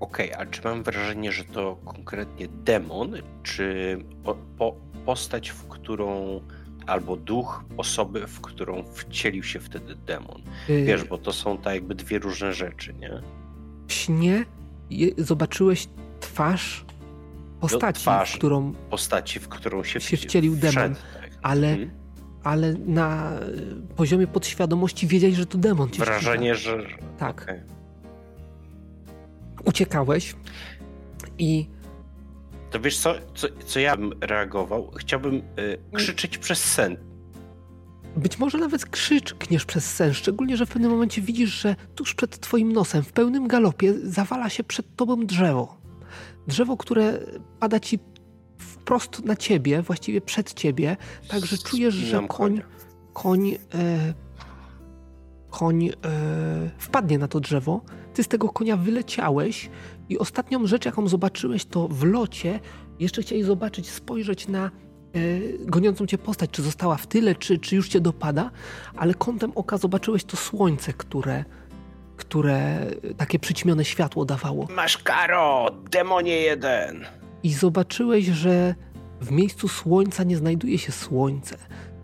Okej, 0.00 0.32
okay, 0.32 0.46
a 0.46 0.50
czy 0.50 0.60
mam 0.64 0.82
wrażenie, 0.82 1.32
że 1.32 1.44
to 1.44 1.76
konkretnie 1.84 2.48
demon, 2.48 3.12
czy 3.42 3.98
po, 4.24 4.34
po, 4.58 4.76
postać, 5.06 5.50
w 5.50 5.68
którą 5.68 6.40
albo 6.86 7.16
duch 7.16 7.64
osoby, 7.76 8.26
w 8.26 8.40
którą 8.40 8.84
wcielił 8.94 9.42
się 9.42 9.60
wtedy 9.60 9.94
demon? 9.94 10.42
Yy... 10.68 10.84
Wiesz, 10.84 11.04
bo 11.04 11.18
to 11.18 11.32
są 11.32 11.58
tak 11.58 11.74
jakby 11.74 11.94
dwie 11.94 12.18
różne 12.18 12.52
rzeczy, 12.52 12.94
nie? 12.94 13.22
W 13.88 13.92
śnie 13.92 14.44
zobaczyłeś 15.18 15.88
twarz 16.20 16.84
postaci, 17.60 18.00
twarz 18.00 18.32
w 18.34 18.38
którą 18.38 18.72
postaci, 18.72 19.40
w 19.40 19.48
którą 19.48 19.84
się, 19.84 20.00
się 20.00 20.16
wcielił 20.16 20.56
demon, 20.56 20.72
wszedł, 20.72 20.94
tak. 20.94 21.30
ale, 21.42 21.68
hmm? 21.68 21.90
ale 22.44 22.74
na 22.74 23.32
poziomie 23.96 24.26
podświadomości 24.26 25.06
wiedziałeś, 25.06 25.36
że 25.36 25.46
to 25.46 25.58
demon 25.58 25.90
cię 25.90 25.98
Wrażenie, 25.98 26.54
ściga. 26.54 26.80
że... 26.80 26.86
Tak. 27.18 27.42
Okay 27.42 27.79
uciekałeś 29.64 30.34
i. 31.38 31.66
To 32.70 32.80
wiesz 32.80 32.98
co, 32.98 33.14
co, 33.34 33.48
co 33.66 33.80
ja 33.80 33.96
bym 33.96 34.12
reagował? 34.20 34.92
Chciałbym 34.96 35.34
y, 35.34 35.42
krzyczeć 35.94 36.38
przez 36.38 36.64
sen. 36.64 36.96
Być 38.16 38.38
może 38.38 38.58
nawet 38.58 38.86
krzyczkniesz 38.86 39.64
przez 39.64 39.94
sen, 39.94 40.14
szczególnie, 40.14 40.56
że 40.56 40.66
w 40.66 40.70
pewnym 40.70 40.90
momencie 40.90 41.22
widzisz, 41.22 41.62
że 41.62 41.76
tuż 41.94 42.14
przed 42.14 42.40
twoim 42.40 42.72
nosem, 42.72 43.02
w 43.02 43.12
pełnym 43.12 43.48
galopie, 43.48 43.94
zawala 44.02 44.48
się 44.48 44.64
przed 44.64 44.96
tobą 44.96 45.26
drzewo. 45.26 45.76
Drzewo, 46.46 46.76
które 46.76 47.18
pada 47.60 47.80
ci 47.80 47.98
wprost 48.58 49.24
na 49.24 49.36
ciebie, 49.36 49.82
właściwie 49.82 50.20
przed 50.20 50.54
ciebie, 50.54 50.96
także 51.28 51.58
czujesz, 51.58 51.94
że 51.94 52.22
koń, 52.28 52.62
koń, 53.12 53.48
e, 53.48 54.14
koń 55.50 55.84
e, 55.84 55.90
wpadnie 56.78 57.18
na 57.18 57.28
to 57.28 57.40
drzewo 57.40 57.80
ty 58.14 58.22
z 58.22 58.28
tego 58.28 58.48
konia 58.48 58.76
wyleciałeś 58.76 59.70
i 60.08 60.18
ostatnią 60.18 60.66
rzecz, 60.66 60.84
jaką 60.84 61.08
zobaczyłeś, 61.08 61.64
to 61.64 61.88
w 61.88 62.04
locie 62.04 62.60
jeszcze 62.98 63.22
chciałeś 63.22 63.44
zobaczyć, 63.44 63.90
spojrzeć 63.90 64.48
na 64.48 64.64
e, 64.66 64.70
goniącą 65.58 66.06
cię 66.06 66.18
postać, 66.18 66.50
czy 66.50 66.62
została 66.62 66.96
w 66.96 67.06
tyle, 67.06 67.34
czy, 67.34 67.58
czy 67.58 67.76
już 67.76 67.88
cię 67.88 68.00
dopada, 68.00 68.50
ale 68.96 69.14
kątem 69.14 69.52
oka 69.54 69.78
zobaczyłeś 69.78 70.24
to 70.24 70.36
słońce, 70.36 70.92
które, 70.92 71.44
które 72.16 72.86
takie 73.16 73.38
przyćmione 73.38 73.84
światło 73.84 74.24
dawało. 74.24 74.66
Masz 74.76 74.98
karo, 74.98 75.66
demonie 75.90 76.36
jeden! 76.36 77.04
I 77.42 77.52
zobaczyłeś, 77.52 78.24
że 78.24 78.74
w 79.20 79.30
miejscu 79.30 79.68
słońca 79.68 80.24
nie 80.24 80.36
znajduje 80.36 80.78
się 80.78 80.92
słońce. 80.92 81.56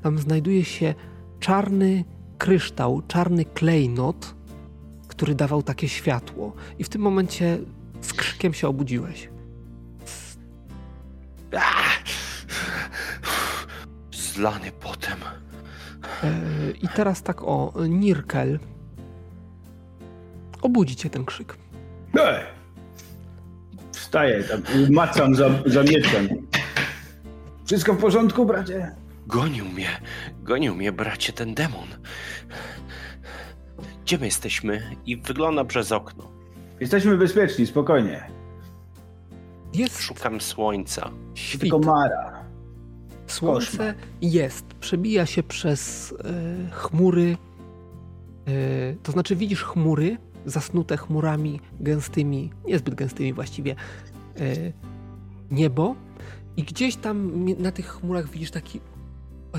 Tam 0.03 0.19
znajduje 0.19 0.65
się 0.65 0.95
czarny 1.41 2.05
kryształ, 2.39 3.03
czarny 3.09 3.45
klejnot, 3.45 4.35
który 5.09 5.35
dawał 5.35 5.63
takie 5.63 5.89
światło. 5.89 6.53
I 6.79 6.85
w 6.85 6.89
tym 6.89 7.03
momencie 7.03 7.59
z 8.01 8.13
krzykiem 8.13 8.55
się 8.55 8.69
obudziłeś. 8.69 9.29
Zlany 14.13 14.73
potem. 14.81 15.19
E, 16.25 16.31
I 16.83 16.89
teraz 16.89 17.23
tak 17.23 17.43
o, 17.43 17.73
Nirkel. 17.89 18.59
Obudzi 20.63 20.97
cię 20.97 21.11
ten 21.11 21.25
krzyk. 21.25 21.57
Ej! 22.21 22.45
Wstaję, 23.93 24.45
tak 24.45 24.61
macam 24.91 25.35
za, 25.35 25.51
za 25.67 25.83
mieczem. 25.83 26.29
Wszystko 27.65 27.95
w 27.95 28.01
porządku, 28.01 28.47
bracie? 28.47 28.95
Gonił 29.27 29.65
mnie, 29.65 29.89
gonił 30.43 30.75
mnie, 30.75 30.93
bracie, 30.93 31.33
ten 31.33 31.55
demon. 31.55 31.89
Gdzie 34.03 34.19
my 34.19 34.27
jesteśmy? 34.27 34.97
I 35.07 35.17
wygląda 35.17 35.65
przez 35.65 35.93
okno. 35.93 36.29
Jesteśmy 36.81 37.17
bezpieczni, 37.17 37.67
spokojnie. 37.67 38.31
Jest. 39.75 40.03
Szukam 40.03 40.41
słońca. 40.41 41.11
Świt. 41.35 41.61
Tylko 41.61 41.79
Mara. 41.79 42.45
Słońce 43.27 43.67
Koszmar. 43.67 43.95
jest. 44.23 44.67
Przebija 44.67 45.27
się 45.27 45.43
przez 45.43 46.15
e, 46.25 46.71
chmury. 46.71 47.37
E, 48.47 48.95
to 49.03 49.13
znaczy 49.13 49.37
widzisz 49.37 49.63
chmury 49.65 50.17
zasnute 50.47 50.97
chmurami 50.97 51.61
gęstymi, 51.81 52.51
niezbyt 52.67 52.95
gęstymi 52.95 53.33
właściwie, 53.33 53.77
e, 54.41 54.55
niebo. 55.51 55.95
I 56.57 56.63
gdzieś 56.63 56.97
tam 56.97 57.45
na 57.59 57.73
tych 57.73 57.87
chmurach 57.87 58.31
widzisz 58.31 58.51
taki, 58.51 58.81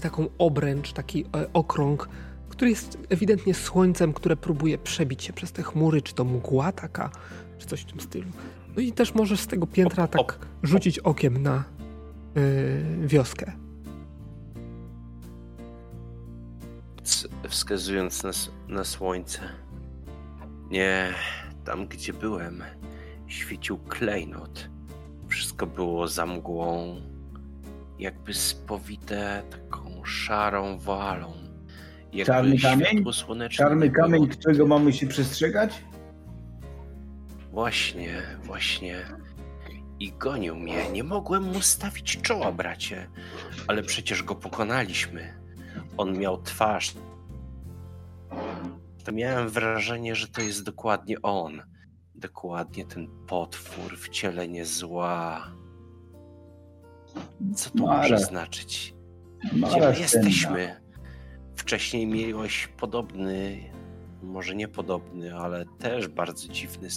taką 0.02 0.28
obręcz, 0.38 0.94
taki 0.94 1.26
e, 1.26 1.54
okrąg 1.54 2.10
który 2.58 2.72
jest 2.72 2.98
ewidentnie 3.10 3.54
słońcem, 3.54 4.14
które 4.14 4.36
próbuje 4.36 4.78
przebić 4.78 5.24
się 5.24 5.34
przez 5.34 5.52
te 5.52 5.64
chmury, 5.64 6.02
czy 6.02 6.14
to 6.14 6.26
mgła 6.26 6.72
taka, 6.72 7.12
czy 7.58 7.68
coś 7.68 7.82
w 7.82 7.86
tym 7.86 8.00
stylu. 8.00 8.28
No 8.76 8.82
i 8.82 8.92
też 8.92 9.16
możesz 9.16 9.40
z 9.40 9.48
tego 9.48 9.68
piętra 9.68 10.08
tak 10.08 10.40
rzucić 10.64 11.00
okiem 11.00 11.44
na 11.44 11.64
yy, 12.36 13.08
wioskę. 13.08 13.52
Wskazując 17.50 18.24
na, 18.24 18.32
na 18.68 18.84
słońce. 18.84 19.40
Nie, 20.70 21.14
tam 21.66 21.88
gdzie 21.88 22.14
byłem, 22.14 22.64
świecił 23.28 23.78
klejnot. 23.78 24.70
Wszystko 25.28 25.68
było 25.68 26.08
za 26.08 26.26
mgłą, 26.26 27.02
jakby 28.00 28.34
spowite 28.34 29.44
taką 29.50 29.67
szarą 30.08 30.78
walą 30.78 31.34
Czarny 32.26 32.60
kamień? 32.60 33.04
Czarny 33.50 33.90
kamień, 33.90 34.28
którego 34.28 34.68
mamy 34.68 34.94
się 34.94 35.08
przestrzegać? 35.08 35.84
Właśnie, 37.52 38.22
właśnie. 38.44 39.06
I 40.00 40.12
gonił 40.12 40.56
mnie. 40.56 40.92
Nie 40.92 41.04
mogłem 41.04 41.44
mu 41.44 41.62
stawić 41.62 42.22
czoła, 42.22 42.52
bracie. 42.52 43.10
Ale 43.68 43.84
przecież 43.84 44.24
go 44.24 44.36
pokonaliśmy. 44.36 45.34
On 45.98 46.18
miał 46.18 46.42
twarz. 46.42 46.94
To 49.04 49.12
miałem 49.12 49.50
wrażenie, 49.50 50.16
że 50.16 50.28
to 50.28 50.42
jest 50.42 50.64
dokładnie 50.64 51.22
on. 51.22 51.62
Dokładnie 52.16 52.86
ten 52.86 53.08
potwór, 53.28 53.98
wcielenie 53.98 54.66
zła. 54.66 55.52
Co 57.56 57.70
to 57.70 57.84
Mara. 57.84 58.02
może 58.02 58.18
znaczyć? 58.18 58.97
Gdzie 59.44 59.80
my 59.80 60.00
jesteśmy? 60.00 60.76
Wcześniej 61.56 62.08
miałeś 62.08 62.68
podobny, 62.68 63.58
może 64.24 64.56
nie 64.56 64.68
podobny, 64.68 65.36
ale 65.36 65.66
też 65.80 66.08
bardzo 66.08 66.48
dziwny. 66.48 66.88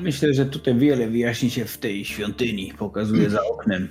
Myślę, 0.00 0.34
że 0.34 0.46
tutaj 0.46 0.78
wiele 0.78 1.08
wyjaśni 1.08 1.50
się 1.50 1.64
w 1.64 1.78
tej 1.78 2.04
świątyni. 2.04 2.72
Pokazuje 2.78 3.30
za 3.30 3.42
oknem 3.42 3.88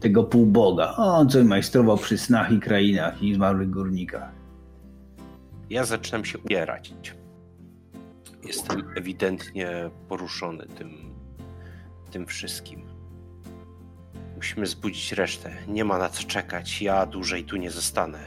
tego 0.00 0.24
półboga. 0.24 0.94
On 0.96 1.28
co 1.28 1.44
majstrował 1.44 1.96
przy 1.96 2.18
snach 2.18 2.52
i 2.52 2.60
krainach 2.60 3.22
i 3.22 3.34
zmarłych 3.34 3.70
górnikach. 3.70 4.32
Ja 5.70 5.84
zaczynam 5.84 6.24
się 6.24 6.38
ubierać. 6.38 6.94
Jestem 8.44 8.82
ewidentnie 8.96 9.90
poruszony 10.08 10.66
tym, 10.78 10.90
tym 12.10 12.26
wszystkim. 12.26 12.85
Musimy 14.36 14.66
zbudzić 14.66 15.12
resztę. 15.12 15.52
Nie 15.68 15.84
ma 15.84 15.98
na 15.98 16.08
co 16.08 16.22
czekać. 16.22 16.82
Ja 16.82 17.06
dłużej 17.06 17.44
tu 17.44 17.56
nie 17.56 17.70
zostanę. 17.70 18.18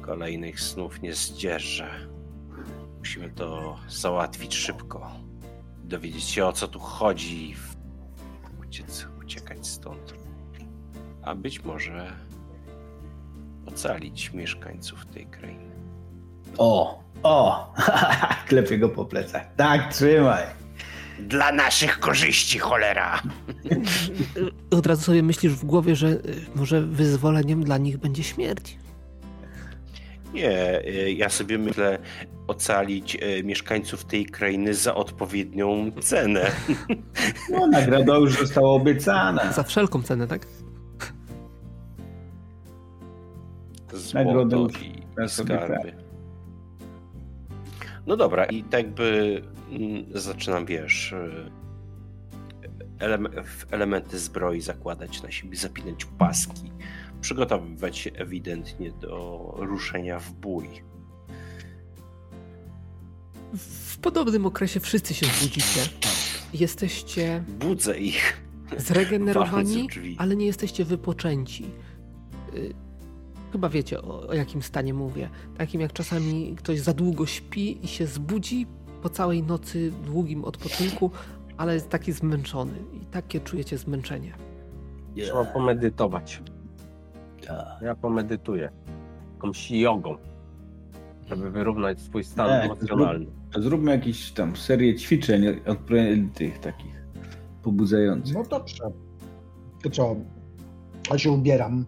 Kolejnych 0.00 0.60
snów 0.60 1.02
nie 1.02 1.14
zdzierżę. 1.14 1.90
Musimy 2.98 3.30
to 3.30 3.76
załatwić 3.88 4.54
szybko. 4.54 5.10
Dowiedzieć 5.84 6.24
się 6.24 6.46
o 6.46 6.52
co 6.52 6.68
tu 6.68 6.78
chodzi 6.78 7.54
uciec, 8.60 9.06
uciekać 9.20 9.66
stąd. 9.66 10.14
A 11.22 11.34
być 11.34 11.64
może 11.64 12.12
ocalić 13.66 14.32
mieszkańców 14.32 15.06
tej 15.06 15.26
krainy. 15.26 15.70
O, 16.58 17.02
o, 17.22 17.74
klepię 18.48 18.78
go 18.78 18.88
po 18.88 19.04
plecach. 19.04 19.54
Tak, 19.56 19.92
trzymaj. 19.94 20.44
Dla 21.28 21.52
naszych 21.52 22.00
korzyści, 22.00 22.58
cholera! 22.58 23.22
Od 24.78 24.86
razu 24.86 25.02
sobie 25.02 25.22
myślisz 25.22 25.52
w 25.52 25.64
głowie, 25.64 25.96
że 25.96 26.08
y, 26.08 26.20
może 26.54 26.82
wyzwoleniem 26.82 27.64
dla 27.64 27.78
nich 27.78 27.98
będzie 27.98 28.22
śmierć. 28.22 28.78
Nie, 30.34 30.82
y, 30.84 31.12
ja 31.12 31.28
sobie 31.28 31.58
myślę 31.58 31.98
ocalić 32.46 33.16
y, 33.16 33.44
mieszkańców 33.44 34.04
tej 34.04 34.26
krainy 34.26 34.74
za 34.74 34.94
odpowiednią 34.94 35.92
cenę. 36.00 36.50
No, 37.50 37.66
nagroda 37.66 38.16
już 38.16 38.38
została 38.38 38.70
obiecana. 38.70 39.52
Za 39.52 39.62
wszelką 39.62 40.02
cenę, 40.02 40.26
tak? 40.26 40.46
Złoto 43.92 44.68
i, 44.82 45.28
skarby. 45.28 45.92
No 48.06 48.16
dobra, 48.16 48.44
i 48.44 48.62
tak 48.62 48.90
by 48.90 49.42
zaczynam, 50.14 50.66
wiesz, 50.66 51.12
y, 51.12 51.50
w 53.44 53.66
elementy 53.72 54.18
zbroi 54.18 54.60
zakładać 54.60 55.22
na 55.22 55.30
siebie, 55.30 55.56
zapinać 55.56 56.04
paski, 56.04 56.72
przygotowywać 57.20 57.98
się 57.98 58.10
ewidentnie 58.12 58.92
do 58.92 59.54
ruszenia 59.58 60.18
w 60.18 60.32
bój. 60.32 60.66
W 63.54 63.98
podobnym 63.98 64.46
okresie 64.46 64.80
wszyscy 64.80 65.14
się 65.14 65.26
budzicie. 65.42 65.80
Jesteście 66.54 67.44
Budzę 67.48 67.98
ich. 67.98 68.42
zregenerowani, 68.76 69.88
ale 70.18 70.36
nie 70.36 70.46
jesteście 70.46 70.84
wypoczęci. 70.84 71.64
Y, 72.54 72.74
Chyba 73.52 73.68
wiecie 73.68 74.02
o, 74.02 74.28
o 74.28 74.34
jakim 74.34 74.62
stanie 74.62 74.94
mówię. 74.94 75.30
Takim 75.58 75.80
jak 75.80 75.92
czasami 75.92 76.54
ktoś 76.56 76.80
za 76.80 76.92
długo 76.92 77.26
śpi 77.26 77.84
i 77.84 77.88
się 77.88 78.06
zbudzi 78.06 78.66
po 79.02 79.08
całej 79.08 79.42
nocy 79.42 79.92
długim 80.04 80.44
odpoczynku, 80.44 81.10
ale 81.56 81.74
jest 81.74 81.88
taki 81.88 82.12
zmęczony. 82.12 82.72
I 82.92 83.06
takie 83.06 83.40
czujecie 83.40 83.78
zmęczenie. 83.78 84.32
Trzeba 85.16 85.44
pomedytować. 85.44 86.42
Tak. 87.46 87.82
Ja 87.82 87.94
pomedytuję. 87.94 88.70
Jakąś 89.34 89.70
jogą. 89.70 90.16
Żeby 91.28 91.50
wyrównać 91.50 92.00
swój 92.00 92.24
stan 92.24 92.48
Tak, 92.48 92.64
emocjonalny. 92.64 93.26
To 93.52 93.62
zróbmy 93.62 93.90
jakieś 93.90 94.32
tam 94.32 94.56
serię 94.56 94.94
ćwiczeń 94.94 95.46
odpowiednich 95.66 96.32
tych 96.32 96.58
takich 96.58 97.04
pobudzających. 97.62 98.34
No 98.34 98.42
dobrze. 98.44 98.84
To 99.82 99.90
co? 99.90 100.16
Ja 101.10 101.18
się 101.18 101.30
ubieram. 101.30 101.84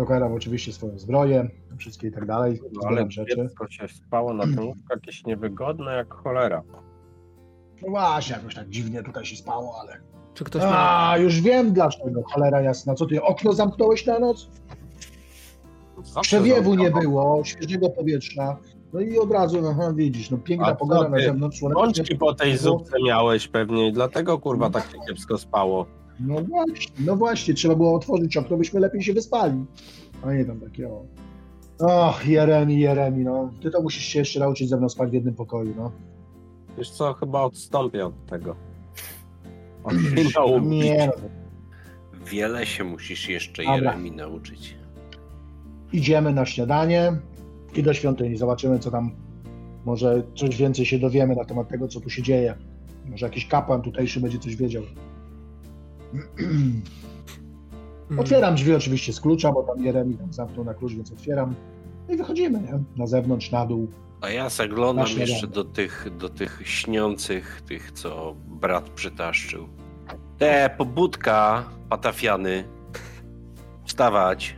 Zakładam 0.00 0.32
oczywiście 0.32 0.72
swoją 0.72 0.98
zbroję, 0.98 1.50
wszystkie 1.78 2.08
i 2.08 2.12
tak 2.12 2.26
dalej. 2.26 2.60
No, 2.72 2.80
ale 2.88 3.10
rzeczy. 3.10 3.36
dziecko 3.36 3.68
się 3.68 3.88
spało 3.88 4.34
na 4.34 4.44
tym 4.44 4.72
jakieś 4.90 5.24
niewygodne 5.24 5.92
jak 5.92 6.14
cholera. 6.14 6.62
No 7.82 7.88
właśnie, 7.88 8.36
jakoś 8.36 8.54
tak 8.54 8.68
dziwnie 8.68 9.02
tutaj 9.02 9.24
się 9.24 9.36
spało, 9.36 9.74
ale... 9.80 10.00
Czy 10.34 10.44
ktoś 10.44 10.62
ma. 10.62 11.10
A, 11.10 11.18
już 11.18 11.40
wiem 11.40 11.72
dlaczego, 11.72 12.22
cholera 12.22 12.60
jasna. 12.60 12.94
Co 12.94 13.06
ty, 13.06 13.22
okno 13.22 13.52
zamknąłeś 13.52 14.06
na 14.06 14.18
noc? 14.18 14.48
Zawsze 16.02 16.20
Przewiewu 16.20 16.74
nie 16.74 16.90
było, 16.90 17.44
świeżego 17.44 17.90
powietrza. 17.90 18.56
No 18.92 19.00
i 19.00 19.18
od 19.18 19.32
razu, 19.32 19.68
aha, 19.68 19.92
widzisz, 19.96 20.30
no 20.30 20.38
piękna 20.38 20.66
A 20.66 20.72
co 20.72 20.76
pogoda 20.76 21.08
na 21.08 21.20
zewnątrz. 21.20 21.60
Pączki 21.60 22.16
po 22.16 22.34
tej 22.34 22.56
zupce 22.56 22.96
miałeś 23.06 23.48
pewnie 23.48 23.88
i 23.88 23.92
dlatego 23.92 24.38
kurwa 24.38 24.70
tak 24.70 24.84
się 24.84 24.98
kiepsko 25.08 25.38
spało. 25.38 25.99
No 26.20 26.42
właśnie, 26.42 26.94
no 27.06 27.16
właśnie, 27.16 27.54
trzeba 27.54 27.74
było 27.74 27.94
otworzyć 27.94 28.36
okno, 28.36 28.56
byśmy 28.56 28.80
lepiej 28.80 29.02
się 29.02 29.12
wyspali. 29.12 29.64
A 30.22 30.34
nie 30.34 30.44
tam 30.44 30.60
takie 30.60 30.88
o. 30.88 31.04
Och, 31.78 32.26
Jeremi, 32.26 32.80
Jeremi, 32.80 33.24
no. 33.24 33.50
Ty 33.62 33.70
to 33.70 33.82
musisz 33.82 34.04
się 34.04 34.18
jeszcze 34.18 34.40
nauczyć 34.40 34.68
ze 34.68 34.76
mną 34.76 34.88
spać 34.88 35.10
w 35.10 35.12
jednym 35.12 35.34
pokoju, 35.34 35.74
no. 35.76 35.92
Wiesz 36.78 36.90
co, 36.90 37.14
chyba 37.14 37.42
odstąpię 37.42 38.06
od 38.06 38.26
tego. 38.26 38.56
Od 39.84 39.94
finału 39.94 40.60
Nie, 40.60 41.06
no. 41.06 41.28
Wiele 42.26 42.66
się 42.66 42.84
musisz 42.84 43.28
jeszcze 43.28 43.62
Dobra. 43.62 43.76
Jeremi 43.76 44.12
nauczyć. 44.12 44.76
Idziemy 45.92 46.32
na 46.32 46.46
śniadanie 46.46 47.12
i 47.76 47.82
do 47.82 47.94
świątyni. 47.94 48.36
Zobaczymy, 48.36 48.78
co 48.78 48.90
tam. 48.90 49.10
Może 49.84 50.22
coś 50.36 50.56
więcej 50.56 50.86
się 50.86 50.98
dowiemy 50.98 51.36
na 51.36 51.44
temat 51.44 51.68
tego, 51.68 51.88
co 51.88 52.00
tu 52.00 52.10
się 52.10 52.22
dzieje. 52.22 52.54
Może 53.06 53.26
jakiś 53.26 53.46
kapłan 53.46 53.82
tutejszy 53.82 54.20
będzie 54.20 54.38
coś 54.38 54.56
wiedział. 54.56 54.82
Otwieram 58.18 58.54
drzwi 58.54 58.74
oczywiście 58.74 59.12
z 59.12 59.20
klucza, 59.20 59.52
bo 59.52 59.62
tam 59.62 59.84
Jeremi 59.84 60.14
tam 60.14 60.32
zamknął 60.32 60.64
na 60.64 60.74
klucz, 60.74 60.92
więc 60.92 61.12
otwieram. 61.12 61.54
No 62.08 62.14
i 62.14 62.16
wychodzimy, 62.16 62.60
nie? 62.60 62.78
Na 62.96 63.06
zewnątrz, 63.06 63.50
na 63.50 63.66
dół. 63.66 63.88
A 64.20 64.30
ja 64.30 64.48
zaglądam 64.48 65.06
jeszcze 65.16 65.46
do 65.46 65.64
tych, 65.64 66.06
do 66.18 66.28
tych 66.28 66.60
śniących, 66.64 67.62
tych 67.68 67.92
co 67.92 68.34
brat 68.48 68.90
przytaszczył. 68.90 69.68
Te, 70.38 70.74
pobudka, 70.78 71.64
patafiany. 71.88 72.64
Wstawać. 73.84 74.56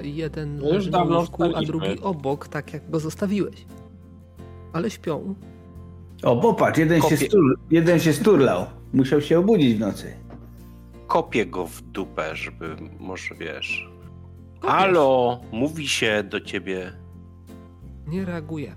y, 0.00 0.08
Jeden 0.08 0.56
No 0.56 0.66
już 0.66 0.74
leży 0.76 0.90
na 0.90 1.02
łóżku, 1.02 1.42
a 1.54 1.62
drugi 1.62 2.00
obok, 2.00 2.48
tak 2.48 2.72
jak 2.72 2.90
go 2.90 3.00
zostawiłeś. 3.00 3.66
Ale 4.72 4.90
śpią. 4.90 5.34
O, 6.22 6.36
popatrz, 6.36 6.78
jeden 6.78 7.02
się, 7.02 7.16
stur, 7.16 7.58
jeden 7.70 8.00
się 8.00 8.12
sturlał. 8.12 8.66
Musiał 8.92 9.20
się 9.20 9.38
obudzić 9.38 9.74
w 9.76 9.80
nocy. 9.80 10.12
Kopię 11.10 11.46
go 11.46 11.66
w 11.66 11.82
dupę, 11.82 12.36
żeby 12.36 12.76
może 12.98 13.34
wiesz. 13.34 13.90
Kopiesz. 14.60 14.76
Halo, 14.76 15.40
mówi 15.52 15.88
się 15.88 16.22
do 16.22 16.40
ciebie. 16.40 16.92
Nie 18.06 18.24
reaguje. 18.24 18.74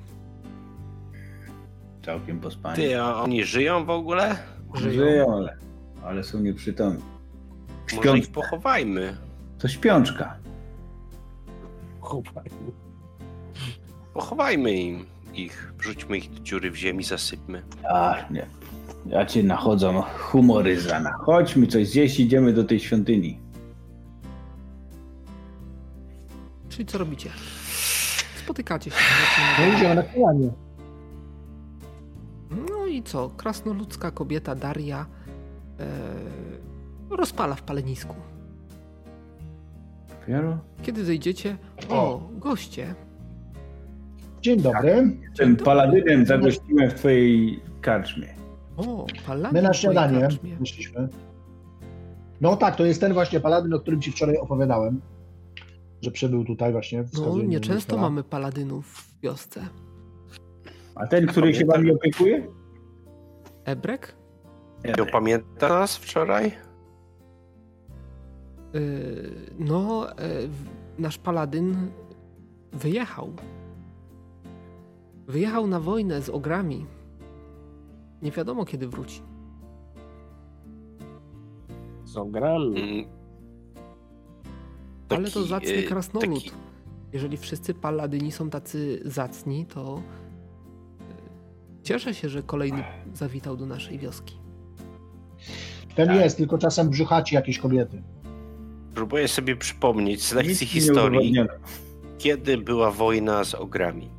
Całkiem 2.05 2.39
pospani. 2.39 2.76
Ty, 2.76 3.01
a 3.01 3.15
oni 3.22 3.43
żyją 3.43 3.85
w 3.85 3.89
ogóle? 3.89 4.38
Żyją. 4.76 4.91
Żyją, 4.93 5.34
ale, 5.35 5.57
ale 6.03 6.23
są 6.23 6.39
nieprzytomni. 6.39 7.03
Może 7.95 8.10
Śpią- 8.10 8.18
ich 8.18 8.31
pochowajmy. 8.31 9.18
To 9.60 9.68
śpiączka. 9.68 10.38
Chłopaki. 12.01 12.49
Pochowajmy 14.14 14.73
im 14.73 15.05
ich. 15.34 15.73
Wrzućmy 15.77 16.18
ich 16.18 16.31
do 16.34 16.39
dziury 16.39 16.72
w 16.72 16.76
ziemi, 16.76 17.03
zasypmy. 17.03 17.64
A, 17.89 18.15
nie. 18.31 18.45
Ja 19.05 19.26
cię 19.26 19.43
nachodzą 19.43 20.01
humory 20.01 20.81
z 20.81 20.88
rana. 20.88 21.11
Chodźmy 21.11 21.68
coś 21.68 21.88
zjeść, 21.88 22.19
idziemy 22.19 22.53
do 22.53 22.64
tej 22.64 22.80
świątyni. 22.80 23.39
Czyli 26.69 26.85
co 26.85 26.97
robicie? 26.97 27.30
Spotykacie 28.43 28.91
się. 28.91 28.97
No 29.60 29.77
idziemy 29.77 29.95
na 29.95 30.03
kolanie. 30.03 30.49
No 32.69 32.85
i 32.85 33.03
co? 33.03 33.30
Krasnoludzka 33.30 34.11
kobieta 34.11 34.55
Daria 34.55 35.05
e, 35.80 35.85
rozpala 37.10 37.55
w 37.55 37.61
palenisku. 37.61 38.15
Dopiero? 40.10 40.57
Kiedy 40.84 41.05
zejdziecie, 41.05 41.57
o, 41.89 42.30
goście. 42.31 42.95
Dzień 44.41 44.61
dobry. 44.61 45.18
Tym 45.38 45.55
paladynem 45.55 46.26
zagościłem 46.26 46.89
w 46.89 46.93
twojej 46.93 47.60
karczmie. 47.81 48.43
O, 48.78 49.06
paladin 49.28 49.54
My 49.54 49.62
na 49.62 49.74
śniadanie 49.74 50.28
wyszliśmy. 50.60 51.10
No 52.41 52.58
tak, 52.58 52.76
to 52.76 52.86
jest 52.86 53.02
ten 53.02 53.14
właśnie 53.14 53.40
paladyn, 53.40 53.74
o 53.74 53.80
którym 53.80 54.02
ci 54.02 54.12
wczoraj 54.12 54.38
opowiadałem. 54.38 55.02
Że 56.02 56.12
przybył 56.12 56.45
tutaj 56.45 56.72
właśnie. 56.72 57.04
No, 57.14 57.38
nieczęsto 57.38 57.98
mamy 57.98 58.24
paladynów 58.24 58.86
w 58.86 59.20
wiosce. 59.22 59.68
A 60.95 61.08
ten, 61.08 61.28
który 61.28 61.56
się 61.56 61.66
wami 61.66 61.91
opiekuje? 61.91 62.48
Ebrek? 63.66 64.16
Ja 64.84 65.06
pamięta 65.06 65.70
nas 65.70 65.98
wczoraj? 65.98 66.52
Yy, 68.74 69.32
no, 69.60 70.12
e, 70.12 70.16
nasz 70.98 71.18
paladyn 71.18 71.91
wyjechał. 72.72 73.34
Wyjechał 75.28 75.68
na 75.68 75.80
wojnę 75.80 76.22
z 76.22 76.30
ogrami. 76.30 76.86
Nie 78.24 78.32
wiadomo 78.32 78.66
kiedy 78.66 78.88
wróci. 78.88 79.22
Z 82.06 82.18
ogrami. 82.18 82.82
Mm. 82.82 83.06
Ale 85.10 85.28
to 85.28 85.34
Taki, 85.40 85.50
zacny 85.50 85.84
krasnolud. 85.84 86.44
taki- 86.44 86.52
Jeżeli 87.14 87.38
wszyscy 87.38 87.74
paladyni 87.74 88.32
są 88.32 88.50
tacy 88.50 89.02
zacni, 89.06 89.66
to 89.66 90.02
y, 90.02 91.84
cieszę 91.84 92.14
się, 92.14 92.30
że 92.30 92.44
kolejny 92.44 92.84
zawitał 93.14 93.58
do 93.58 93.66
naszej 93.66 94.00
wioski. 94.00 94.38
Ten 95.95 96.08
Tak. 96.08 96.16
jest, 96.16 96.38
tylko 96.38 96.58
czasem 96.58 96.90
brzuchaci 96.90 97.36
jakieś 97.36 97.60
kobiety. 97.60 98.04
Próbuję 98.95 99.28
sobie 99.28 99.56
przypomnieć 99.56 100.24
z 100.24 100.34
lekcji 100.34 100.68
historii, 100.68 101.36
kiedy 102.18 102.58
była 102.58 102.91
wojna 102.91 103.44
z 103.44 103.56
ogrami. 103.56 104.10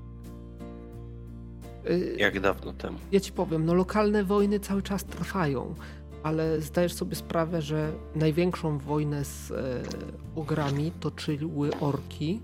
Y, 1.91 2.17
Jak 2.19 2.41
dawno 2.41 2.73
temu? 2.73 2.99
Ja 3.13 3.21
ci 3.21 3.33
powiem, 3.33 3.65
no 3.65 3.75
lokalne 3.75 4.25
wojny 4.25 4.61
cały 4.61 4.83
czas 4.83 5.05
trwają, 5.05 5.75
ale 6.23 6.61
zdajesz 6.61 6.93
sobie 6.95 7.17
sprawę, 7.17 7.63
że 7.63 7.93
największą 8.15 8.79
wojnę 8.79 9.25
z 9.25 9.51
e, 9.51 9.83
ogrami 10.37 10.93
toczyły 11.01 11.71
orki. 11.81 12.41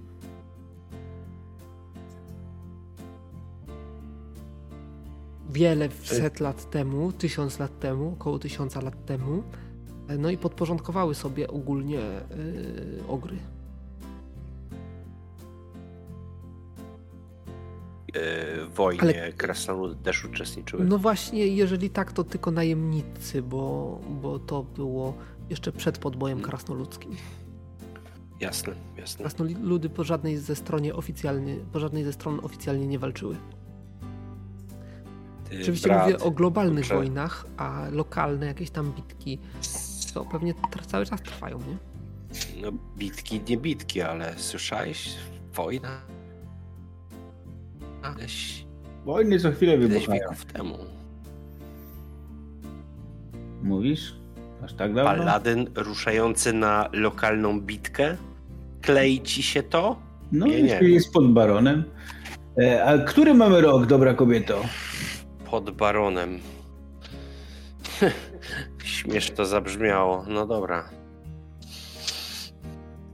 Wiele 5.51 5.89
set 6.05 6.41
lat 6.41 6.71
temu, 6.71 7.13
tysiąc 7.13 7.59
lat 7.59 7.79
temu, 7.79 8.13
około 8.13 8.39
tysiąca 8.39 8.81
lat 8.81 9.05
temu. 9.07 9.43
E, 10.09 10.19
No 10.19 10.31
i 10.31 10.37
podporządkowały 10.39 11.15
sobie 11.15 11.49
ogólnie 11.49 12.01
e, 12.01 12.23
ogry. 13.09 13.37
Wojnie 18.75 19.03
Ale- 19.03 19.33
krasnoludy 19.33 20.05
też 20.05 20.25
uczestniczyły. 20.25 20.85
No 20.85 20.99
właśnie, 20.99 21.47
jeżeli 21.47 21.91
tak, 21.91 22.13
to 22.13 22.25
tylko 22.25 22.51
najemnicy, 22.51 23.43
bo, 23.43 23.99
bo 24.23 24.39
to 24.39 24.63
było 24.63 25.15
jeszcze 25.51 25.73
przed 25.73 25.99
podbojem 25.99 26.41
krasnoludzkim. 26.41 27.17
Jasne, 28.41 28.73
jasne. 28.97 29.19
Krasnoludy 29.23 29.89
po 29.89 30.05
żadnej 30.05 30.37
ze 30.37 30.57
stronie 30.57 30.95
oficjalnie, 30.95 31.57
po 31.73 31.81
żadnej 31.81 32.05
ze 32.05 32.13
stron 32.13 32.41
oficjalnie 32.43 32.87
nie 32.87 32.99
walczyły. 32.99 33.37
Ty, 35.51 35.61
Oczywiście 35.61 35.89
brat, 35.89 36.05
mówię 36.05 36.19
o 36.19 36.31
globalnych 36.31 36.87
wojnach, 36.87 37.47
a 37.57 37.87
lokalne 37.91 38.47
jakieś 38.47 38.71
tam 38.71 38.93
bitki 38.93 39.39
to 40.15 40.25
pewnie 40.25 40.55
cały 40.87 41.07
czas 41.07 41.23
trwają, 41.23 41.59
nie? 41.59 41.77
No 42.63 42.73
bitki, 42.99 43.41
nie 43.49 43.57
bitki, 43.57 44.03
ale 44.03 44.35
słyszałeś? 44.39 45.15
Wojna? 45.55 46.01
Ileś, 48.05 48.67
Wojny 49.05 49.41
co 49.41 49.53
chwilę 49.53 49.79
wybuchają. 49.79 50.21
wieków 50.21 50.45
temu. 50.45 50.79
Mówisz? 53.63 54.15
Aż 54.65 54.73
tak 54.73 54.95
dawno? 54.95 55.11
Paladyn 55.17 55.67
ruszający 55.75 56.53
na 56.53 56.89
lokalną 56.93 57.61
bitkę? 57.61 58.17
Klei 58.83 59.21
ci 59.21 59.43
się 59.43 59.63
to? 59.63 59.97
No, 60.33 60.47
Nie, 60.47 60.63
nie. 60.63 60.79
jest 60.83 61.13
pod 61.13 61.33
baronem. 61.33 61.85
E, 62.63 62.85
a 62.85 62.99
który 62.99 63.35
mamy 63.35 63.61
rok, 63.61 63.87
dobra 63.87 64.15
kobieto? 64.15 64.63
Pod 65.51 65.71
baronem. 65.71 66.39
Śmiesz 68.85 69.31
to 69.31 69.47
zabrzmiało. 69.47 70.25
No 70.29 70.47
dobra. 70.47 70.85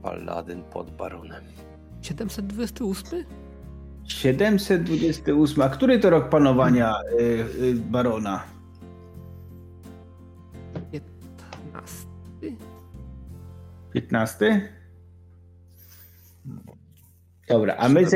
Paladyn 0.01 0.63
pod 0.63 0.91
baronem. 0.91 1.43
728? 2.01 3.23
728. 4.07 5.61
A 5.61 5.69
który 5.69 5.99
to 5.99 6.09
rok 6.09 6.29
panowania 6.29 6.93
y, 7.19 7.23
y, 7.63 7.75
barona? 7.75 8.43
15? 10.91 12.07
15? 13.93 14.69
Dobra, 17.47 17.75
a 17.75 17.89
my, 17.89 18.05
z, 18.05 18.15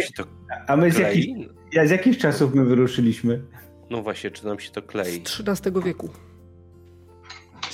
a 0.68 0.77
my 0.77 0.91
z, 0.91 0.97
jakich, 0.97 1.38
z 1.85 1.89
jakich 1.89 2.18
czasów 2.18 2.55
my 2.55 2.65
wyruszyliśmy? 2.65 3.41
No 3.89 4.01
właśnie, 4.01 4.31
czy 4.31 4.45
nam 4.45 4.59
się 4.59 4.72
to 4.72 4.81
Z 4.81 4.85
klei? 4.85 5.23
XIII 5.47 5.84
wieku. 5.84 6.09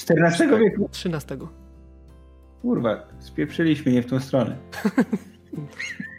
XIV 0.09 0.59
wieku? 0.59 0.89
XIII. 1.05 1.39
Kurwa, 2.61 3.07
spieprzyliśmy 3.19 3.91
nie 3.91 4.01
w 4.01 4.05
tą 4.05 4.19
stronę. 4.19 4.57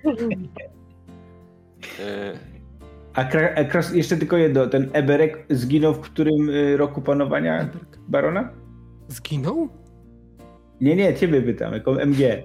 E, 2.00 2.38
A, 3.14 3.24
kra, 3.24 3.54
a 3.56 3.64
kras, 3.64 3.94
jeszcze 3.94 4.16
tylko 4.16 4.36
jedno, 4.36 4.66
ten 4.66 4.90
Eberek 4.92 5.46
zginął 5.50 5.94
w 5.94 6.00
którym 6.00 6.50
y, 6.50 6.76
roku 6.76 7.02
panowania 7.02 7.60
Eberk. 7.60 7.98
barona? 8.08 8.50
Zginął? 9.08 9.68
Nie, 10.80 10.96
nie, 10.96 11.14
ciebie 11.14 11.42
pytam, 11.42 11.72
jako 11.72 12.02
MG. 12.02 12.42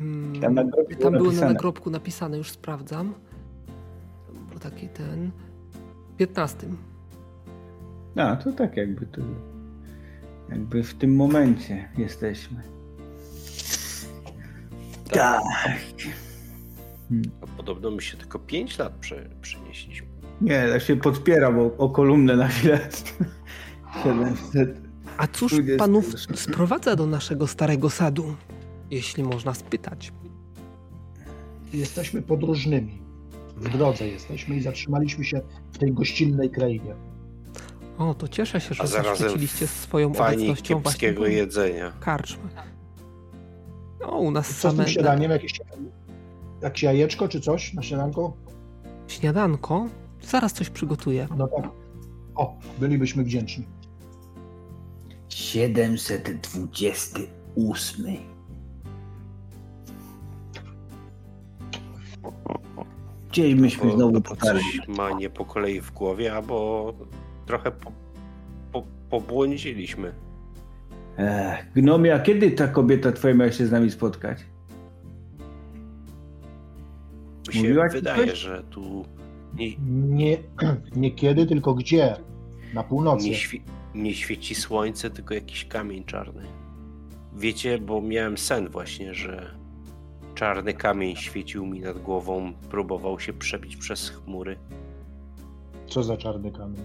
Mm, 0.00 0.40
Tam 0.40 0.54
na 0.54 0.64
było 0.64 0.84
Tam 1.02 1.12
było 1.12 1.32
na 1.32 1.40
nagrobku 1.46 1.90
napisane, 1.90 2.38
już 2.38 2.50
sprawdzam. 2.50 3.14
Tam 4.26 4.46
był 4.46 4.58
taki 4.58 4.88
ten. 4.88 5.30
15. 6.16 6.66
A, 8.16 8.36
to 8.36 8.52
tak 8.52 8.76
jakby 8.76 9.06
to... 9.06 9.20
Jakby 10.50 10.82
w 10.82 10.94
tym 10.94 11.16
momencie 11.16 11.88
jesteśmy. 11.98 12.62
Tak. 15.18 15.42
a 17.40 17.46
podobno 17.46 17.90
my 17.90 18.02
się 18.02 18.16
tylko 18.16 18.38
5 18.38 18.78
lat 18.78 18.92
prze, 18.92 19.30
przenieśliśmy. 19.42 20.06
Nie, 20.40 20.52
ja 20.52 20.80
się 20.80 20.96
podpieram 20.96 21.58
o, 21.58 21.76
o 21.78 21.88
kolumnę 21.88 22.36
na 22.36 22.48
chwilę. 22.48 22.80
700. 24.04 24.80
A 25.16 25.26
cóż 25.26 25.54
panów 25.78 26.14
sprowadza 26.34 26.96
do 26.96 27.06
naszego 27.06 27.46
starego 27.46 27.90
sadu? 27.90 28.34
Jeśli 28.90 29.22
można 29.22 29.54
spytać. 29.54 30.12
Jesteśmy 31.72 32.22
podróżnymi. 32.22 33.02
W 33.56 33.68
drodze 33.68 34.08
jesteśmy 34.08 34.56
i 34.56 34.62
zatrzymaliśmy 34.62 35.24
się 35.24 35.40
w 35.72 35.78
tej 35.78 35.92
gościnnej 35.92 36.50
krainie. 36.50 36.94
O, 37.98 38.14
to 38.14 38.28
cieszę 38.28 38.60
się, 38.60 38.74
że 38.74 38.86
zaszczyciliście 38.86 39.66
swoją 39.66 40.12
obecnością 40.12 40.78
właśnie 40.78 41.08
jedzenia. 41.08 41.92
karczmę. 42.00 42.48
No, 44.00 44.08
u 44.08 44.30
nas 44.30 44.46
Co 44.48 44.52
z 44.52 44.56
same 44.56 44.84
tym 44.84 44.92
śniadaniem? 44.92 45.30
Jakieś, 45.30 45.60
jakieś 46.62 46.82
jajeczko 46.82 47.28
czy 47.28 47.40
coś 47.40 47.74
na 47.74 47.82
śniadanko? 47.82 48.32
śniadanko. 49.08 49.86
Zaraz 50.22 50.52
coś 50.52 50.70
przygotuję. 50.70 51.28
No 51.36 51.48
tak. 51.48 51.68
O, 52.34 52.58
bylibyśmy 52.78 53.24
wdzięczni. 53.24 53.66
728. 55.28 58.06
Gdzieś 63.30 63.54
myśmy 63.54 63.92
znowu 63.92 64.20
potarli. 64.20 64.62
ma 64.88 65.12
nie 65.12 65.30
po 65.30 65.44
kolei 65.44 65.80
w 65.80 65.92
głowie, 65.92 66.34
albo 66.34 66.92
trochę 67.46 67.70
po, 67.70 67.92
po, 68.72 68.82
pobłądziliśmy. 69.10 70.12
Ech, 71.20 71.72
Gnomie, 71.74 72.14
a 72.14 72.18
kiedy 72.20 72.50
ta 72.50 72.68
kobieta 72.68 73.12
twoja 73.12 73.34
miała 73.34 73.52
się 73.52 73.66
z 73.66 73.72
nami 73.72 73.90
spotkać? 73.90 74.38
Mi 77.48 77.54
się 77.54 77.60
Mówiła 77.60 77.88
ci 77.88 77.94
wydaje, 77.94 78.26
coś? 78.26 78.38
że 78.38 78.62
tu 78.70 79.04
nie, 79.54 79.76
Nie, 79.86 80.38
nie 80.96 81.10
kiedy, 81.10 81.46
tylko 81.46 81.74
gdzie? 81.74 82.16
Na 82.74 82.82
północy. 82.84 83.26
nie, 83.26 83.34
świe, 83.34 83.58
nie 83.94 84.14
świeci 84.14 84.54
słońce, 84.54 85.10
tylko 85.10 85.34
jakiś 85.34 85.64
kamień 85.64 86.04
czarny. 86.04 86.42
Wiecie, 87.36 87.78
bo 87.78 88.00
miałem 88.02 88.38
sen 88.38 88.68
właśnie, 88.68 89.14
że 89.14 89.54
czarny 90.34 90.74
kamień 90.74 91.16
świecił 91.16 91.66
mi 91.66 91.80
nad 91.80 91.98
głową, 92.02 92.52
próbował 92.70 93.20
się 93.20 93.32
przebić 93.32 93.76
przez 93.76 94.08
chmury. 94.10 94.56
Co 95.86 96.02
za 96.02 96.16
czarny 96.16 96.52
kamień? 96.52 96.82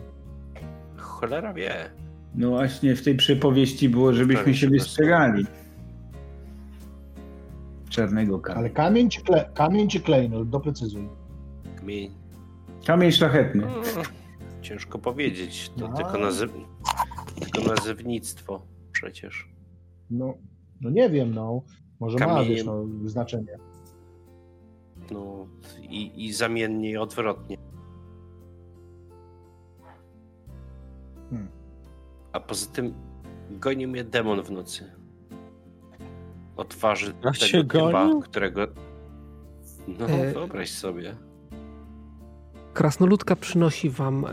Cholera 0.98 1.53
wie. 1.53 1.91
No 2.38 2.49
właśnie 2.49 2.95
w 2.95 3.03
tej 3.03 3.16
przypowieści 3.16 3.90
było, 3.90 4.14
żebyśmy 4.14 4.56
się 4.56 4.68
wystrzegali. 4.70 5.45
Czarnego 7.90 8.40
kamienia. 8.40 8.60
Ale 8.60 8.70
kamień 8.70 9.10
czy, 9.10 9.22
kle, 9.22 9.49
kamień 9.53 9.88
czy 9.88 9.99
klejnot? 9.99 10.49
Doprecyzuj. 10.49 11.10
Kamień. 11.76 12.12
Kamień 12.88 13.12
szlachetny. 13.12 13.62
No, 13.62 14.02
ciężko 14.62 14.99
powiedzieć. 14.99 15.72
To 15.78 15.90
A. 15.90 15.94
tylko, 15.94 16.18
nazy 16.18 16.48
tylko 17.40 17.76
nazewnictwo 17.76 18.66
przecież. 18.91 19.49
No, 20.10 20.34
no 20.82 20.90
nie 20.90 21.10
wiem, 21.10 21.34
no. 21.34 21.62
Może 21.99 22.18
ma, 22.18 22.44
wiesz, 22.44 22.66
no, 22.66 22.86
znaczenie. 23.06 23.57
No 25.12 25.48
i, 25.82 26.26
i 26.26 26.34
zamiennie 26.34 26.90
i 26.90 26.98
odwrotnie. 26.98 27.57
A 32.36 32.40
poza 32.40 32.72
tym 32.72 32.94
goni 33.49 33.88
mnie 33.88 34.03
demon 34.03 34.44
w 34.44 34.52
nocy. 34.52 34.91
O 36.57 36.66
twarzy 36.66 37.14
A 37.20 37.32
tego 37.32 37.34
się 37.34 37.64
typa, 37.64 38.10
którego... 38.24 38.68
No, 39.88 40.06
E, 40.06 40.34
wyobraź 40.34 40.72
sobie. 40.72 41.16
Krasnoludka 42.74 43.36
przynosi 43.36 43.90
wam 43.90 44.26
e, 44.26 44.30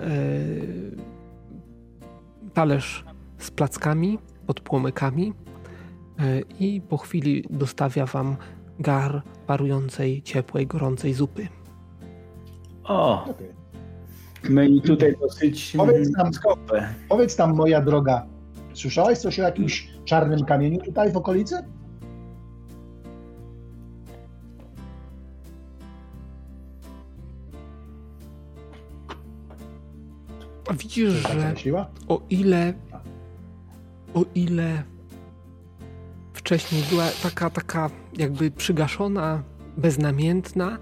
talerz 2.54 3.04
z 3.38 3.50
plackami, 3.50 4.18
pod 4.46 4.60
płomykami 4.60 5.32
e, 6.18 6.40
i 6.40 6.80
po 6.80 6.96
chwili 6.96 7.44
dostawia 7.50 8.06
wam 8.06 8.36
gar 8.78 9.22
parującej, 9.46 10.22
ciepłej, 10.22 10.66
gorącej 10.66 11.14
zupy. 11.14 11.48
O, 12.84 13.28
Okej. 14.42 14.54
menu 14.54 14.80
tutaj 14.80 15.14
dosyć 15.20 15.72
Powiedz 15.76 16.10
nam- 16.10 16.34
skope. 16.34 16.94
Powiedz 17.08 17.36
tam, 17.36 17.54
moja 17.54 17.80
droga, 17.82 18.26
słyszałeś 18.74 19.18
coś 19.18 19.40
o 19.40 19.42
jakimś 19.42 19.88
czarnym 20.04 20.44
kamieniu 20.44 20.80
tutaj 20.80 21.12
w 21.12 21.16
okolicy? 21.16 21.56
A 30.70 30.74
widzisz, 30.74 31.10
że 31.12 31.54
o 32.08 32.20
ile 32.30 32.74
o 34.14 34.24
ile 34.34 34.82
wcześniej 36.34 36.82
była 36.90 37.04
taka, 37.22 37.50
taka 37.50 37.90
jakby 38.16 38.50
przygaszona, 38.50 39.42
beznamiętna, 39.76 40.78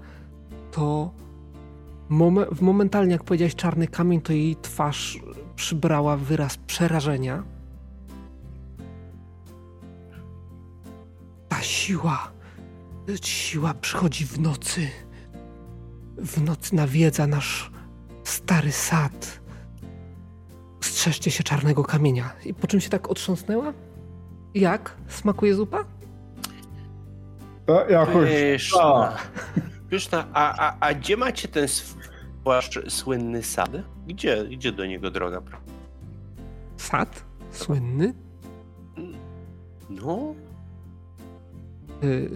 to 0.71 1.11
momen, 2.11 2.45
w 2.51 2.61
momentalnie 2.61 3.11
jak 3.11 3.23
powiedziałeś 3.23 3.55
czarny 3.55 3.87
kamień, 3.87 4.21
to 4.21 4.33
jej 4.33 4.55
twarz 4.55 5.19
przybrała 5.55 6.17
wyraz 6.17 6.57
przerażenia. 6.57 7.43
Ta 11.49 11.61
siła, 11.61 12.31
siła 13.23 13.73
przychodzi 13.73 14.25
w 14.25 14.39
nocy. 14.39 14.87
W 16.17 16.43
nocy 16.43 16.75
nawiedza 16.75 17.27
nasz 17.27 17.71
stary 18.23 18.71
sad. 18.71 19.41
Strzeżcie 20.81 21.31
się 21.31 21.43
czarnego 21.43 21.83
kamienia. 21.83 22.33
I 22.45 22.53
po 22.53 22.67
czym 22.67 22.81
się 22.81 22.89
tak 22.89 23.09
otrząsnęła? 23.09 23.73
Jak? 24.53 24.95
Smakuje 25.07 25.55
zupa? 25.55 25.85
To 27.65 27.89
jakoś... 27.89 28.29
Pyszna. 28.29 29.17
Pyszna. 29.91 30.27
A, 30.33 30.55
a, 30.69 30.77
a 30.79 30.93
gdzie 30.93 31.17
macie 31.17 31.47
ten 31.47 31.67
wasz 32.45 32.69
słynny 32.89 33.43
sad? 33.43 33.71
Gdzie, 34.07 34.45
gdzie 34.51 34.71
do 34.71 34.85
niego 34.85 35.11
droga? 35.11 35.41
Sad? 36.77 37.25
Słynny? 37.51 38.13
No, 39.89 40.35
Yy, 42.01 42.29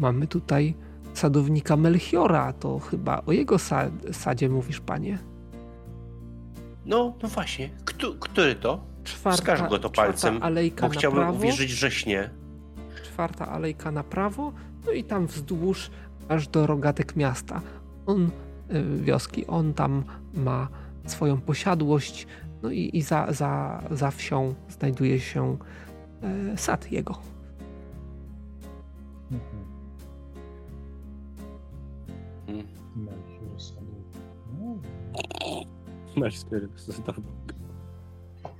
mamy 0.00 0.26
tutaj 0.26 0.74
sadownika 1.14 1.76
Melchiora. 1.76 2.52
To 2.52 2.78
chyba 2.78 3.22
o 3.26 3.32
jego 3.32 3.56
sa- 3.56 3.90
sadzie 4.12 4.48
mówisz, 4.48 4.80
panie. 4.80 5.18
no, 6.86 7.14
no 7.22 7.28
właśnie. 7.28 7.70
Kto, 7.84 8.12
który 8.14 8.54
to? 8.54 8.80
Czwarta, 9.04 9.36
Wskaż 9.36 9.68
go 9.70 9.78
to 9.78 9.90
palcem, 9.90 10.42
alejka 10.42 10.86
Bo 10.88 10.92
chciałbym 10.94 11.20
prawo. 11.22 11.38
uwierzyć, 11.38 11.70
że 11.70 11.90
śnie. 11.90 12.30
czwarta 13.04 13.48
alejka 13.48 13.90
na 13.90 14.04
prawo, 14.04 14.52
no 14.86 14.92
i 14.92 15.04
tam 15.04 15.26
wzdłuż 15.26 15.90
aż 16.30 16.48
do 16.48 16.66
rogatek 16.66 17.16
miasta. 17.16 17.60
On, 18.06 18.30
y, 18.70 19.02
wioski, 19.02 19.46
on 19.46 19.74
tam 19.74 20.04
ma 20.34 20.68
swoją 21.04 21.40
posiadłość, 21.40 22.26
no 22.62 22.70
i, 22.70 22.90
i 22.92 23.02
za, 23.02 23.32
za, 23.32 23.82
za 23.90 24.10
wsią 24.10 24.54
znajduje 24.68 25.20
się 25.20 25.56
e, 26.22 26.56
sad 26.56 26.92
jego. 26.92 27.18
Mhm. 29.30 29.70
No. 34.60 34.80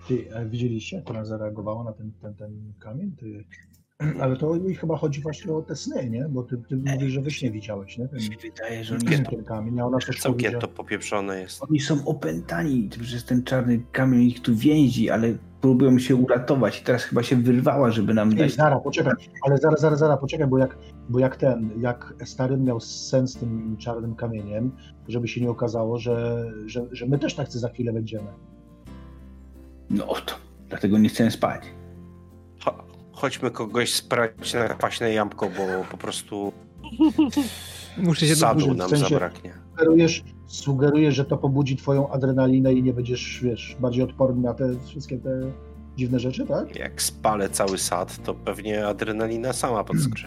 Ty, 0.09 0.37
a 0.37 0.45
widzieliście, 0.45 0.97
jak 0.97 1.11
ona 1.11 1.25
zareagowała 1.25 1.85
na 1.85 1.93
ten, 1.93 2.13
ten, 2.13 2.35
ten 2.35 2.73
kamień? 2.79 3.13
Ty... 3.13 3.45
Ale 4.23 4.37
to 4.37 4.57
jej 4.57 4.75
chyba 4.75 4.97
chodzi 4.97 5.21
właśnie 5.21 5.53
o 5.53 5.63
te 5.63 5.77
sny, 5.77 6.11
nie? 6.11 6.27
Bo 6.29 6.43
ty, 6.43 6.59
ty 6.69 6.77
mówisz, 6.77 7.13
że 7.13 7.21
wy 7.21 7.31
śnie 7.31 7.51
widziałeś, 7.51 7.99
nie? 7.99 8.09
Ten, 8.09 8.19
Mi 8.19 8.37
wydaje, 8.43 8.85
że 8.85 8.95
oni, 8.95 9.05
ten 9.05 9.45
kamień, 9.45 9.81
a 9.81 9.87
ona 9.87 9.99
mówi, 10.07 10.21
Całkiem 10.21 10.61
to 10.61 10.69
popieprzone 10.69 11.41
jest. 11.41 11.63
oni 11.63 11.81
są 11.81 12.05
opętani 12.05 12.89
przez 13.01 13.25
ten 13.25 13.43
czarny 13.43 13.83
kamień 13.93 14.23
ich 14.23 14.43
tu 14.43 14.57
więzi, 14.57 15.11
ale 15.11 15.35
próbują 15.61 15.99
się 15.99 16.17
uratować 16.17 16.81
i 16.81 16.85
teraz 16.85 17.05
chyba 17.05 17.23
się 17.23 17.37
wyrwała, 17.37 17.91
żeby 17.91 18.15
nam 18.15 18.31
Ej, 18.31 18.37
dać... 18.37 18.55
Zara, 18.55 18.81
poczekaj, 18.81 19.13
ale 19.47 19.59
zaraz, 19.59 19.81
zaraz, 19.81 19.99
zaraz, 19.99 20.21
poczekaj, 20.21 20.47
bo 20.47 20.59
jak, 20.59 20.79
bo 21.09 21.19
jak 21.19 21.37
ten, 21.37 21.71
jak 21.81 22.15
Starym 22.25 22.65
miał 22.65 22.81
sens 22.81 23.33
z 23.33 23.37
tym 23.37 23.77
czarnym 23.77 24.15
kamieniem, 24.15 24.73
żeby 25.09 25.29
się 25.29 25.41
nie 25.41 25.51
okazało, 25.51 25.99
że, 25.99 26.47
że, 26.67 26.87
że 26.93 27.07
my 27.07 27.19
też 27.19 27.35
tak 27.35 27.53
za 27.53 27.69
chwilę 27.69 27.93
będziemy. 27.93 28.29
No 29.91 30.07
to, 30.07 30.35
dlatego 30.69 30.99
nie 30.99 31.09
chcę 31.09 31.31
spać. 31.31 31.80
Cho- 33.21 33.27
chodźmy 33.27 33.51
kogoś 33.51 33.95
sprać 33.95 34.55
na 34.55 34.69
kwaśne 34.69 35.13
jabłko, 35.13 35.47
bo 35.47 35.85
po 35.91 35.97
prostu 35.97 36.53
Muszę 37.99 38.27
się 38.27 38.37
sadu 38.37 38.61
dobrze, 38.61 38.75
w 38.75 38.77
nam 38.77 38.91
sensie- 38.91 39.09
zabraknie. 39.09 39.53
Sugerujesz, 39.71 40.25
sugerujesz, 40.47 41.15
że 41.15 41.25
to 41.25 41.37
pobudzi 41.39 41.77
twoją 41.77 42.11
adrenalinę 42.11 42.73
i 42.75 42.83
nie 42.83 42.93
będziesz, 42.93 43.41
wiesz, 43.43 43.77
bardziej 43.81 44.03
odporny 44.05 44.43
na 44.43 44.55
te 44.55 44.75
wszystkie 44.87 45.19
te 45.19 45.41
dziwne 45.97 46.21
rzeczy, 46.21 46.47
tak? 46.47 46.77
Jak 46.77 47.03
spalę 47.03 47.49
cały 47.51 47.79
sad, 47.79 48.23
to 48.25 48.35
pewnie 48.35 48.87
adrenalina 48.87 49.53
sama 49.53 49.85
podskoczy. 49.85 50.27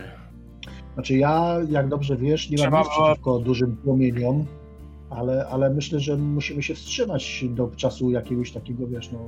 Znaczy 0.93 1.17
ja, 1.17 1.57
jak 1.69 1.87
dobrze 1.87 2.17
wiesz, 2.17 2.49
nie 2.49 2.69
mam 2.69 2.79
nic 2.81 2.89
przeciwko 2.89 3.39
dużym 3.39 3.77
płomieniom, 3.77 4.45
ale, 5.09 5.47
ale 5.47 5.69
myślę, 5.69 5.99
że 5.99 6.17
musimy 6.17 6.63
się 6.63 6.75
wstrzymać 6.75 7.45
do 7.49 7.67
czasu 7.75 8.11
jakiegoś 8.11 8.51
takiego, 8.51 8.87
wiesz, 8.87 9.11
no... 9.11 9.19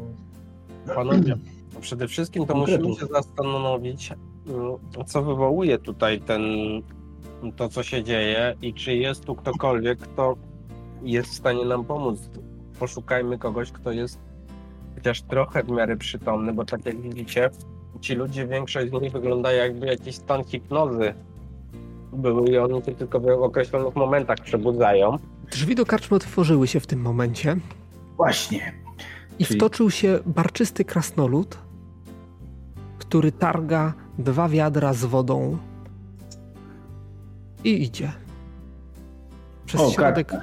Panowie, 0.96 1.38
przede 1.81 2.07
wszystkim 2.07 2.45
to 2.45 2.53
Konkretów. 2.53 2.88
musimy 2.88 3.07
się 3.07 3.14
zastanowić, 3.14 4.11
mm, 4.47 5.06
co 5.06 5.23
wywołuje 5.23 5.77
tutaj 5.77 6.22
ten, 6.22 6.41
to, 7.56 7.69
co 7.69 7.84
się 7.84 8.03
dzieje 8.03 8.56
i 8.61 8.73
czy 8.73 8.95
jest 8.95 9.26
tu 9.26 9.35
ktokolwiek, 9.35 9.99
kto 9.99 10.35
jest 11.03 11.30
w 11.30 11.34
stanie 11.34 11.65
nam 11.65 11.85
pomóc. 11.85 12.30
Poszukajmy 12.80 13.38
kogoś, 13.38 13.72
kto 13.72 13.91
jest 13.91 14.19
chociaż 14.95 15.22
trochę 15.22 15.64
w 15.64 15.69
miarę 15.69 15.97
przytomny, 15.97 16.53
bo 16.53 16.65
tak 16.65 16.85
jak 16.85 17.02
widzicie, 17.02 17.49
ci 18.02 18.15
ludzie, 18.15 18.47
większość 18.47 18.89
z 18.89 19.02
nich 19.02 19.11
wygląda 19.11 19.52
jakby 19.52 19.85
jakiś 19.88 20.15
stan 20.15 20.43
hipnozy 20.43 21.14
były 22.14 22.49
i 22.49 22.57
oni 22.57 22.84
się 22.85 22.95
tylko 22.95 23.19
w 23.19 23.27
określonych 23.27 23.95
momentach 23.95 24.38
przebudzają. 24.38 25.18
Drzwi 25.52 25.76
do 25.76 25.85
karczmy 25.85 26.18
otworzyły 26.18 26.68
się 26.68 26.80
w 26.80 26.88
tym 26.88 27.02
momencie 27.02 27.57
Właśnie. 28.18 28.73
i 29.39 29.45
Czyli- 29.45 29.60
wtoczył 29.60 29.89
się 29.91 30.19
barczysty 30.26 30.85
krasnolud, 30.85 31.57
który 33.16 33.32
targa 33.32 33.94
dwa 34.20 34.50
wiadra 34.50 34.94
z 34.94 35.06
wodą 35.06 35.58
i 37.64 37.84
idzie. 37.84 38.12
Przez 39.66 39.82
O, 39.82 39.92
środek 39.92 40.34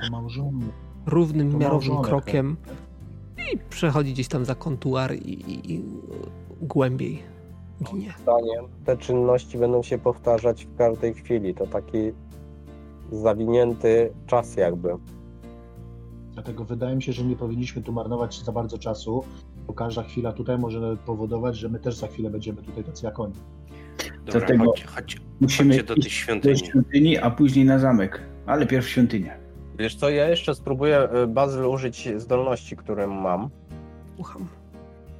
równym, 1.07 1.59
miarowym 1.59 2.03
krokiem 2.03 2.57
i 3.53 3.59
przechodzi 3.59 4.13
gdzieś 4.13 4.29
tam 4.29 4.45
za 4.45 4.55
kontuar 4.55 5.15
i, 5.15 5.33
i, 5.33 5.73
i 5.73 5.83
głębiej 6.63 7.23
ginie. 7.85 8.15
zdaniem 8.23 8.65
te 8.85 8.97
czynności 8.97 9.59
będą 9.59 9.83
się 9.83 9.99
powtarzać 9.99 10.65
w 10.65 10.77
każdej 10.77 11.15
chwili. 11.15 11.55
To 11.55 11.67
taki 11.67 12.13
zawinięty 13.11 14.13
czas 14.27 14.57
jakby. 14.57 14.97
Dlatego 16.33 16.65
wydaje 16.65 16.97
mi 16.97 17.03
się, 17.03 17.13
że 17.13 17.25
nie 17.25 17.37
powinniśmy 17.37 17.83
tu 17.83 17.93
marnować 17.93 18.45
za 18.45 18.53
bardzo 18.53 18.79
czasu, 18.79 19.25
bo 19.67 19.73
każda 19.75 20.03
chwila 20.03 20.33
tutaj 20.33 20.59
może 20.59 20.97
powodować, 21.07 21.57
że 21.57 21.69
my 21.69 21.79
też 21.79 21.95
za 21.97 22.07
chwilę 22.07 22.31
będziemy 22.31 22.63
tutaj 22.63 22.85
tacy 22.85 23.07
jak 23.07 23.21
oni. 23.21 23.35
Dobra, 24.25 24.41
Dlatego 24.41 24.65
chodź, 24.65 24.85
chodź, 24.85 25.17
Musimy 25.41 25.71
chodźcie 25.75 25.85
do 25.87 25.95
tej 25.95 26.01
iść 26.01 26.09
do 26.09 26.25
świątyni. 26.25 26.59
świątyni, 26.59 27.19
a 27.19 27.31
później 27.31 27.65
na 27.65 27.79
zamek. 27.79 28.21
Ale 28.47 28.67
pierw 28.67 28.89
świątynia. 28.89 29.35
Wiesz 29.79 29.95
co, 29.97 30.11
ja 30.11 30.29
jeszcze 30.29 30.55
spróbuję 30.55 31.09
y, 31.25 31.27
Bazyl 31.27 31.65
użyć 31.67 32.09
zdolności, 32.17 32.77
które 32.77 33.07
mam, 33.07 33.51
Słucham. 34.17 34.47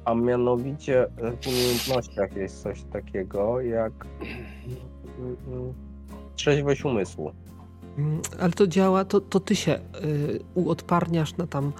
a 0.05 0.13
mianowicie 0.15 1.03
y, 1.05 1.07
w 1.41 1.47
umiejętnościach 1.47 2.35
jest 2.35 2.63
coś 2.63 2.83
takiego 2.83 3.61
jak 3.61 3.93
mm, 5.19 5.73
trzeźwość 6.35 6.85
umysłu. 6.85 7.31
Mm, 7.97 8.21
Ale 8.39 8.51
to 8.51 8.67
działa, 8.67 9.05
to, 9.05 9.21
to 9.21 9.39
ty 9.39 9.55
się 9.55 9.71
y, 10.03 10.39
uodparniasz 10.55 11.37
na 11.37 11.47
tam 11.47 11.67
y, 11.67 11.71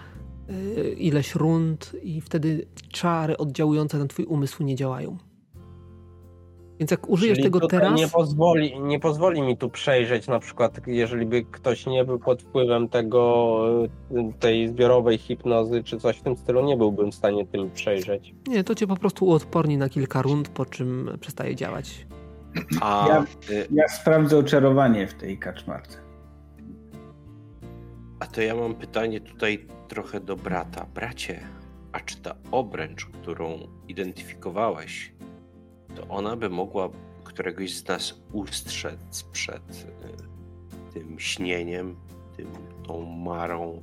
ileś 0.98 1.36
rund 1.36 1.92
i 2.04 2.22
wtedy 2.22 2.66
czary 2.92 3.38
oddziałujące 3.38 3.98
na 3.98 4.06
twój 4.08 4.26
umysł 4.26 4.64
nie 4.64 4.76
działają. 4.76 5.18
Więc 6.80 6.92
jak 6.92 7.10
użyjesz 7.10 7.38
Czyli 7.38 7.44
tego 7.52 7.68
teraz, 7.68 8.00
Nie 8.00 8.08
pozwoli, 8.08 8.80
nie 8.80 9.00
pozwoli 9.00 9.42
mi 9.42 9.58
tu 9.58 9.70
przejrzeć, 9.70 10.28
na 10.28 10.40
przykład, 10.40 10.88
jeżeli 10.88 11.26
by 11.26 11.44
ktoś 11.52 11.86
nie 11.86 12.06
był 12.06 12.20
pod 12.20 12.42
wpływem 12.42 12.90
tego, 12.90 13.66
y, 14.12 14.34
tej 14.40 14.68
zbiorowej 14.68 15.18
hipnozy 15.18 15.84
czy 15.84 15.98
coś 16.00 16.18
w 16.18 16.22
tym 16.22 16.38
stylu, 16.38 16.66
nie 16.66 16.78
byłbym 16.78 17.12
w 17.12 17.16
stanie 17.16 17.46
tym 17.48 17.72
przejrzeć. 17.72 18.36
nie, 18.48 18.64
to 18.64 18.76
cię 18.76 18.88
po 18.88 18.96
prostu 18.96 19.26
uodporni 19.26 19.78
na 19.78 19.90
kilka 19.90 20.22
rund, 20.22 20.50
po 20.50 20.66
czym 20.66 21.18
przestaje 21.20 21.56
działać. 21.56 22.08
A 22.82 23.06
Ja- 23.10 23.26
y, 23.56 23.68
Ja 23.72 23.88
sprawdzę 23.88 24.38
oczarowanie 24.38 25.08
w 25.08 25.14
tej 25.14 25.38
kaczmarce. 25.38 25.98
A 28.24 28.28
to 28.28 28.42
ja 28.42 28.56
mam 28.56 28.76
pytanie 28.76 29.22
tutaj 29.22 29.68
trochę 29.88 30.20
do 30.20 30.36
brata. 30.36 30.86
Bracie, 30.96 31.40
A 31.92 32.00
czy 32.00 32.18
ta 32.18 32.36
obręcz, 32.52 33.06
którą 33.06 33.60
identyfikowałeś, 33.88 35.14
to 35.96 36.08
ona 36.08 36.36
by 36.36 36.50
mogła 36.50 36.90
któregoś 37.24 37.76
z 37.78 37.88
nas 37.88 38.22
ustrzec 38.32 39.24
przed 39.32 39.72
y, 39.72 40.94
tym 40.94 41.20
śnieniem, 41.20 41.96
tym, 42.38 42.48
tą 42.88 43.02
marą, 43.06 43.82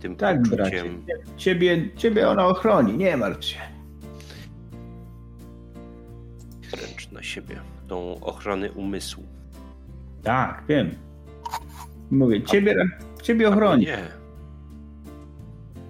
tym 0.00 0.16
Tak, 0.16 0.36
poczuciem. 0.42 1.02
bracie. 1.02 1.22
Ciebie, 1.36 1.90
ciebie 1.96 2.28
ona 2.28 2.46
ochroni, 2.46 2.96
nie 2.96 3.16
martw 3.16 3.44
się. 3.44 3.58
wręcz 6.70 7.10
na 7.12 7.22
siebie, 7.22 7.60
tą 7.88 8.20
ochronę 8.20 8.72
umysłu. 8.72 9.22
Tak, 10.22 10.62
wiem. 10.68 10.90
Mówię, 12.10 12.42
ciebie, 12.42 12.74
ciebie 13.26 13.46
Albo 13.46 13.56
ochroni. 13.56 13.86
Nie. 13.86 13.98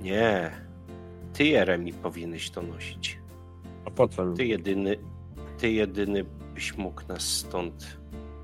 Nie. 0.03 0.51
Ty, 1.33 1.45
Jeremi, 1.45 1.93
powinieneś 1.93 2.51
to 2.51 2.63
nosić. 2.63 3.19
A 3.85 3.91
po 3.91 4.09
co? 4.09 4.33
Ty 4.33 4.47
jedyny, 4.47 4.97
ty 5.59 5.71
jedyny 5.71 6.25
byś 6.55 6.77
mógł 6.77 7.03
nas 7.09 7.23
stąd 7.23 7.99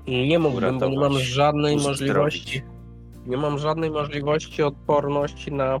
Nie 0.07 0.39
mógłbym, 0.39 0.79
bo 0.79 0.89
nie 0.89 0.95
mam 0.95 0.97
uratować, 0.99 1.23
żadnej 1.23 1.75
uzdrowić. 1.75 1.99
możliwości. 2.01 2.61
Nie 3.25 3.37
mam 3.37 3.57
żadnej 3.59 3.91
możliwości 3.91 4.63
odporności 4.63 5.51
na, 5.51 5.79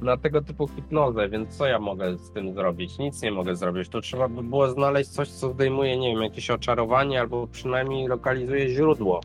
na 0.00 0.16
tego 0.16 0.42
typu 0.42 0.68
hipnozę, 0.68 1.28
więc 1.28 1.56
co 1.56 1.66
ja 1.66 1.78
mogę 1.78 2.18
z 2.18 2.30
tym 2.30 2.54
zrobić? 2.54 2.98
Nic 2.98 3.22
nie 3.22 3.30
mogę 3.32 3.56
zrobić. 3.56 3.88
Tu 3.88 4.00
trzeba 4.00 4.28
by 4.28 4.42
było 4.42 4.70
znaleźć 4.70 5.10
coś, 5.10 5.28
co 5.28 5.52
zdejmuje, 5.52 5.98
nie 5.98 6.10
wiem, 6.12 6.22
jakieś 6.22 6.50
oczarowanie 6.50 7.20
albo 7.20 7.46
przynajmniej 7.46 8.08
lokalizuje 8.08 8.68
źródło. 8.68 9.20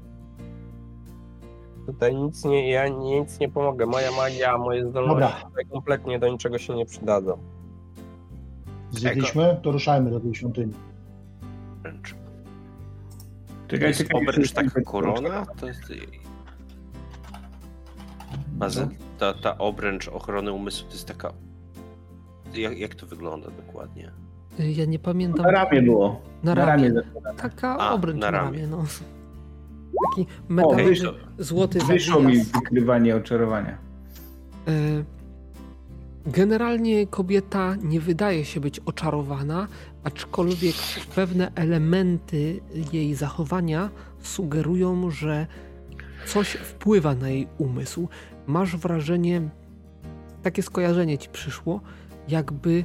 Tutaj 1.87 2.15
nic 2.15 2.45
nie, 2.45 2.69
ja 2.69 2.87
nic 2.87 3.39
nie 3.39 3.49
pomogę. 3.49 3.85
Moja 3.85 4.11
magia, 4.11 4.57
moje 4.57 4.89
zdolności 4.89 5.21
Dobra. 5.33 5.47
tutaj 5.49 5.65
kompletnie 5.65 6.19
do 6.19 6.27
niczego 6.29 6.57
się 6.57 6.75
nie 6.75 6.85
przydadzą. 6.85 7.37
Zjedliśmy, 8.91 9.59
to 9.63 9.71
ruszajmy 9.71 10.11
do 10.11 10.19
tej 10.19 10.35
świątyni. 10.35 10.73
wręcz. 11.81 12.11
To 12.11 13.71
Czekaj, 13.71 13.87
jest 13.87 13.99
czekaj, 14.01 14.21
obręcz 14.21 14.51
taka 14.51 14.81
korona? 14.81 15.45
To 15.59 15.67
jest... 15.67 15.81
Bazyl, 18.47 18.87
ta, 19.19 19.33
ta 19.33 19.57
obręcz 19.57 20.07
ochrony 20.07 20.51
umysłu 20.51 20.87
to 20.87 20.93
jest 20.93 21.07
taka... 21.07 21.33
Jak, 22.53 22.77
jak 22.79 22.95
to 22.95 23.05
wygląda 23.05 23.47
dokładnie? 23.51 24.11
Ja 24.59 24.85
nie 24.85 24.99
pamiętam. 24.99 25.45
Na 25.45 25.51
ramię 25.51 25.81
było. 25.81 26.21
Na 26.43 26.55
Na 26.55 26.65
ramię. 26.65 26.87
ramię. 26.89 27.01
Taka 27.37 27.77
A, 27.77 27.93
obręcz 27.93 28.19
na 28.21 28.31
na 28.31 28.37
ramię. 28.37 28.59
ramię, 28.59 28.67
no. 28.71 28.83
Taki 30.09 30.21
O, 30.49 30.53
metalowy, 30.53 30.83
wyszło, 30.83 31.11
złoty 31.37 31.79
wyszło 31.79 32.21
mi 32.21 32.37
wykrywanie 32.37 33.15
oczarowania. 33.15 33.77
E, 34.67 34.71
Generalnie 36.27 37.07
kobieta 37.07 37.75
nie 37.83 37.99
wydaje 37.99 38.45
się 38.45 38.59
być 38.59 38.79
oczarowana, 38.79 39.67
aczkolwiek 40.03 40.75
pewne 41.15 41.51
elementy 41.55 42.59
jej 42.93 43.15
zachowania 43.15 43.89
sugerują, 44.21 45.11
że 45.11 45.47
coś 46.25 46.47
wpływa 46.47 47.15
na 47.15 47.29
jej 47.29 47.47
umysł. 47.57 48.07
Masz 48.47 48.75
wrażenie, 48.77 49.49
takie 50.43 50.63
skojarzenie 50.63 51.17
ci 51.17 51.29
przyszło, 51.29 51.81
jakby 52.27 52.83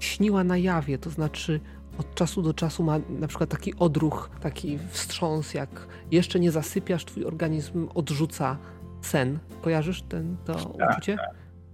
śniła 0.00 0.44
na 0.44 0.56
jawie, 0.56 0.98
to 0.98 1.10
znaczy 1.10 1.60
od 1.98 2.14
czasu 2.14 2.42
do 2.42 2.54
czasu 2.54 2.82
ma 2.82 2.98
na 3.08 3.26
przykład 3.26 3.50
taki 3.50 3.74
odruch, 3.74 4.30
taki 4.40 4.78
wstrząs, 4.90 5.54
jak 5.54 5.86
jeszcze 6.10 6.40
nie 6.40 6.50
zasypiasz, 6.50 7.04
twój 7.04 7.24
organizm 7.24 7.88
odrzuca 7.94 8.58
sen. 9.02 9.38
Kojarzysz 9.62 10.02
ten, 10.02 10.36
to 10.44 10.76
uczucie? 10.90 11.16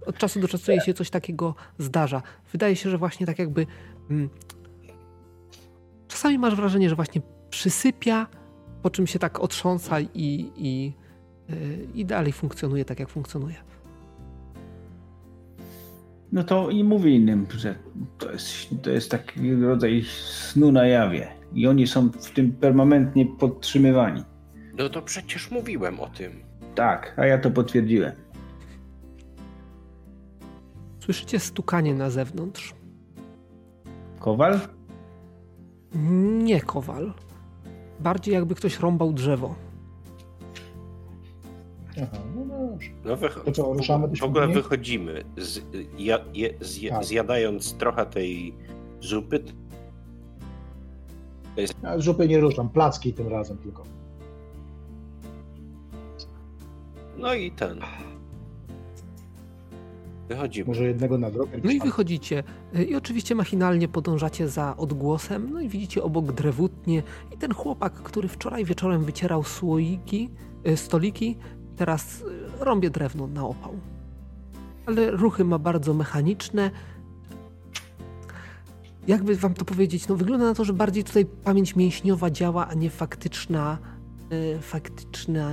Od 0.05 0.17
czasu 0.17 0.39
do 0.39 0.47
czasu 0.47 0.71
jej 0.71 0.81
się 0.81 0.93
coś 0.93 1.09
takiego 1.09 1.55
zdarza. 1.77 2.21
Wydaje 2.51 2.75
się, 2.75 2.89
że 2.89 2.97
właśnie 2.97 3.25
tak 3.25 3.39
jakby. 3.39 3.67
Mm, 4.09 4.29
czasami 6.07 6.39
masz 6.39 6.55
wrażenie, 6.55 6.89
że 6.89 6.95
właśnie 6.95 7.21
przysypia, 7.49 8.27
po 8.81 8.89
czym 8.89 9.07
się 9.07 9.19
tak 9.19 9.39
otrząsa 9.39 9.99
i, 9.99 10.51
i, 10.55 10.93
yy, 11.49 11.87
i 11.93 12.05
dalej 12.05 12.31
funkcjonuje 12.31 12.85
tak, 12.85 12.99
jak 12.99 13.09
funkcjonuje. 13.09 13.55
No 16.31 16.43
to 16.43 16.69
i 16.69 16.83
mówię 16.83 17.11
innym, 17.11 17.47
że 17.57 17.75
to 18.17 18.31
jest, 18.31 18.49
to 18.81 18.89
jest 18.89 19.11
taki 19.11 19.55
rodzaj 19.55 20.03
snu 20.03 20.71
na 20.71 20.87
jawie. 20.87 21.27
I 21.53 21.67
oni 21.67 21.87
są 21.87 22.09
w 22.09 22.31
tym 22.31 22.51
permanentnie 22.51 23.25
podtrzymywani. 23.25 24.23
No 24.77 24.89
to 24.89 25.01
przecież 25.01 25.51
mówiłem 25.51 25.99
o 25.99 26.07
tym. 26.07 26.31
Tak, 26.75 27.13
a 27.17 27.25
ja 27.25 27.37
to 27.37 27.51
potwierdziłem. 27.51 28.11
Słyszycie 30.99 31.39
stukanie 31.39 31.93
na 31.93 32.09
zewnątrz. 32.09 32.75
Kowal? 34.19 34.59
Nie 36.43 36.61
kowal. 36.61 37.13
Bardziej 37.99 38.33
jakby 38.33 38.55
ktoś 38.55 38.79
rąbał 38.79 39.13
drzewo. 39.13 39.55
Aha, 41.97 42.17
no 42.35 42.45
dobrze. 42.69 42.89
No 43.05 43.17
wych... 43.17 43.39
To 43.45 43.51
co, 43.51 43.73
ruszamy 43.73 44.07
do 44.07 44.15
w 44.15 44.23
ogóle 44.23 44.43
świątyni? 44.43 44.63
wychodzimy, 44.63 45.23
z, 45.37 45.61
ja, 45.97 46.19
je, 46.33 46.49
zje, 46.61 46.89
Tak. 46.89 47.03
zjadając 47.05 47.73
trochę 47.73 48.05
tej 48.05 48.53
zupy, 48.99 49.43
Ja 51.83 51.99
z 51.99 52.03
zupy 52.03 52.27
nie 52.27 52.39
ruszam, 52.39 52.69
placki 52.69 53.13
tym 53.13 53.27
razem 53.27 53.57
tylko. 53.57 53.83
no 57.17 57.33
i 57.33 57.51
ten. 57.51 57.79
Wychodzimy. 60.29 60.67
Może 60.67 60.83
jednego 60.83 61.17
na 61.17 61.31
drogę. 61.31 61.57
No 61.63 61.71
i 61.71 61.79
wychodzicie 61.79 62.43
i 62.87 62.95
oczywiście 62.95 63.35
machinalnie 63.35 63.87
podążacie 63.87 64.47
za 64.47 64.77
odgłosem, 64.77 65.49
no 65.53 65.61
i 65.61 65.69
widzicie 65.69 66.03
obok 66.03 66.31
drewutnie 66.31 67.03
i 67.33 67.37
ten 67.37 67.53
chłopak, 67.53 67.93
który 67.93 68.27
wczoraj 68.27 68.65
wieczorem 68.65 69.03
wycierał 69.03 69.43
słoiki, 69.43 70.29
y, 70.67 70.77
stoliki, 70.77 71.37
teraz 71.81 72.21
y, 72.21 72.25
rąbie 72.59 72.89
drewno 72.89 73.27
na 73.27 73.45
opał. 73.45 73.73
Ale 74.85 75.11
ruchy 75.11 75.43
ma 75.43 75.59
bardzo 75.59 75.93
mechaniczne. 75.93 76.71
Jakby 79.07 79.35
wam 79.35 79.53
to 79.53 79.65
powiedzieć, 79.65 80.07
no 80.07 80.15
wygląda 80.15 80.45
na 80.45 80.53
to, 80.53 80.65
że 80.65 80.73
bardziej 80.73 81.03
tutaj 81.03 81.25
pamięć 81.25 81.75
mięśniowa 81.75 82.31
działa, 82.31 82.67
a 82.67 82.73
nie 82.73 82.89
faktyczna 82.89 83.77
y, 84.31 84.61
faktyczna 84.61 85.49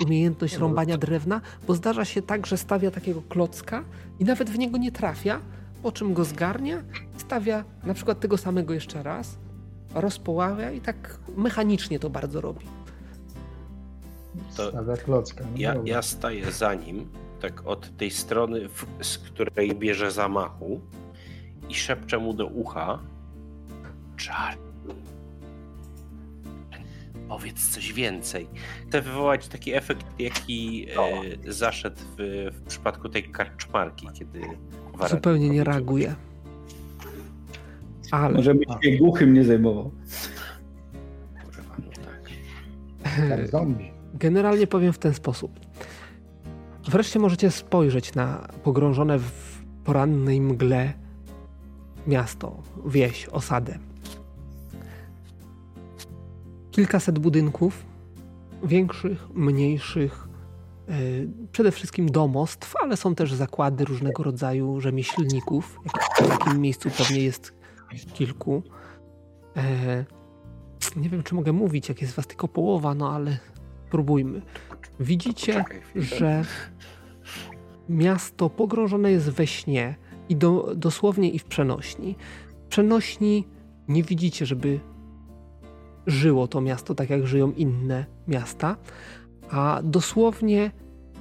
y, 0.00 0.04
umiejętność 0.04 0.56
rąbania 0.56 0.98
drewna, 0.98 1.40
bo 1.66 1.74
zdarza 1.74 2.04
się 2.04 2.22
tak, 2.22 2.46
że 2.46 2.56
stawia 2.56 2.90
takiego 2.90 3.22
klocka 3.28 3.84
i 4.18 4.24
nawet 4.24 4.50
w 4.50 4.58
niego 4.58 4.78
nie 4.78 4.92
trafia, 4.92 5.40
po 5.82 5.92
czym 5.92 6.14
go 6.14 6.24
zgarnia, 6.24 6.82
stawia 7.16 7.64
na 7.84 7.94
przykład 7.94 8.20
tego 8.20 8.36
samego 8.36 8.74
jeszcze 8.74 9.02
raz, 9.02 9.38
rozpoławia 9.94 10.70
i 10.70 10.80
tak 10.80 11.18
mechanicznie 11.36 11.98
to 11.98 12.10
bardzo 12.10 12.40
robi. 12.40 12.79
To- 14.56 14.70
Stawia 14.70 14.96
klocka. 14.96 15.44
No 15.44 15.50
Ja, 15.56 15.74
ja 15.84 16.02
staję 16.02 16.52
za 16.52 16.74
nim, 16.74 17.08
tak 17.40 17.66
od 17.66 17.96
tej 17.96 18.10
strony, 18.10 18.68
w, 18.68 18.86
z 19.02 19.18
której 19.18 19.74
bierze 19.74 20.10
zamachu 20.10 20.80
i 21.68 21.74
szepczę 21.74 22.18
mu 22.18 22.34
do 22.34 22.46
ucha. 22.46 22.98
Czar. 24.16 24.56
Powiedz 27.28 27.68
coś 27.68 27.92
więcej. 27.92 28.46
Chcę 28.88 29.02
wywołać 29.02 29.48
taki 29.48 29.74
efekt, 29.74 30.06
jaki 30.18 30.86
e, 31.46 31.52
zaszedł 31.52 31.96
w, 32.18 32.48
w 32.52 32.62
przypadku 32.68 33.08
tej 33.08 33.22
karczmarki, 33.22 34.08
kiedy 34.14 34.40
Zupełnie 35.10 35.50
nie 35.50 35.64
reaguje. 35.64 36.14
Ale 38.10 38.34
Może 38.34 38.54
byś 38.54 38.66
się 38.84 38.90
głuchym 38.98 39.34
nie 39.34 39.44
zajmował. 39.44 39.90
Kurwa, 41.44 41.74
no 41.78 41.90
tak. 42.04 42.30
Tak, 43.28 43.48
zombie. 43.48 43.89
Generalnie 44.14 44.66
powiem 44.66 44.92
w 44.92 44.98
ten 44.98 45.14
sposób. 45.14 45.60
Wreszcie 46.88 47.18
możecie 47.18 47.50
spojrzeć 47.50 48.14
na 48.14 48.48
pogrążone 48.62 49.18
w 49.18 49.62
porannej 49.84 50.40
mgle 50.40 50.92
miasto, 52.06 52.62
wieś, 52.86 53.26
osadę. 53.26 53.78
Kilkaset 56.70 57.18
budynków, 57.18 57.84
większych, 58.62 59.28
mniejszych, 59.34 60.28
yy, 60.88 61.28
przede 61.52 61.72
wszystkim 61.72 62.10
domostw, 62.10 62.74
ale 62.82 62.96
są 62.96 63.14
też 63.14 63.34
zakłady 63.34 63.84
różnego 63.84 64.22
rodzaju 64.22 64.80
rzemieślników. 64.80 65.80
W 66.22 66.28
takim 66.28 66.60
miejscu 66.60 66.90
pewnie 66.98 67.22
jest 67.22 67.52
kilku. 68.14 68.62
E, 69.56 70.04
nie 70.96 71.08
wiem, 71.08 71.22
czy 71.22 71.34
mogę 71.34 71.52
mówić, 71.52 71.88
jak 71.88 72.02
jest 72.02 72.14
was 72.14 72.26
tylko 72.26 72.48
połowa, 72.48 72.94
no 72.94 73.12
ale 73.12 73.38
spróbujmy. 73.90 74.42
Widzicie, 75.00 75.64
że 75.94 76.44
miasto 77.88 78.50
pogrążone 78.50 79.10
jest 79.10 79.30
we 79.30 79.46
śnie 79.46 79.94
i 80.28 80.36
do, 80.36 80.72
dosłownie 80.76 81.30
i 81.30 81.38
w 81.38 81.44
przenośni. 81.44 82.16
W 82.64 82.68
przenośni 82.68 83.46
nie 83.88 84.02
widzicie, 84.02 84.46
żeby 84.46 84.80
żyło 86.06 86.48
to 86.48 86.60
miasto 86.60 86.94
tak, 86.94 87.10
jak 87.10 87.26
żyją 87.26 87.52
inne 87.52 88.06
miasta, 88.28 88.76
a 89.50 89.80
dosłownie 89.84 90.70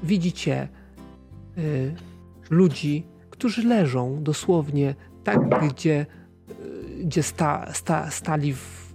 widzicie 0.04 0.68
y, 1.58 1.96
ludzi, 2.50 3.06
którzy 3.30 3.68
leżą 3.68 4.24
dosłownie 4.24 4.96
tak, 5.24 5.40
gdzie, 5.68 6.06
y, 6.50 7.04
gdzie 7.04 7.24
sta, 7.24 7.74
sta, 7.74 8.12
stali, 8.12 8.54
w, 8.54 8.94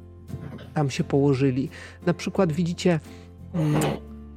tam 0.74 0.90
się 0.90 1.04
położyli. 1.04 1.68
Na 2.06 2.14
przykład 2.14 2.52
widzicie 2.52 3.00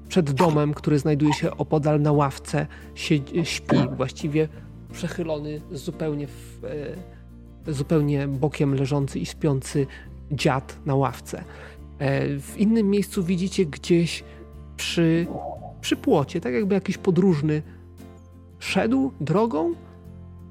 przed 0.08 0.32
domem, 0.32 0.74
który 0.74 1.00
znajduje 1.00 1.34
się 1.34 1.58
opodal 1.58 2.02
na 2.02 2.12
ławce, 2.12 2.68
siedzi, 2.96 3.46
śpi 3.46 3.78
właściwie 3.98 4.48
przechylony 4.92 5.62
zupełnie, 5.72 6.28
w, 6.28 6.66
e, 7.68 7.74
zupełnie 7.74 8.28
bokiem 8.28 8.74
leżący 8.74 9.20
i 9.20 9.26
śpiący 9.26 9.88
dziad 10.32 10.78
na 10.86 10.96
ławce. 10.96 11.44
E, 12.00 12.40
w 12.40 12.58
innym 12.58 12.90
miejscu 12.90 13.24
widzicie 13.24 13.66
gdzieś 13.66 14.24
przy, 14.78 15.28
przy 15.82 15.96
płocie, 15.96 16.42
tak 16.42 16.54
jakby 16.54 16.76
jakiś 16.76 16.98
podróżny 16.98 17.62
szedł 18.60 19.12
drogą 19.22 19.74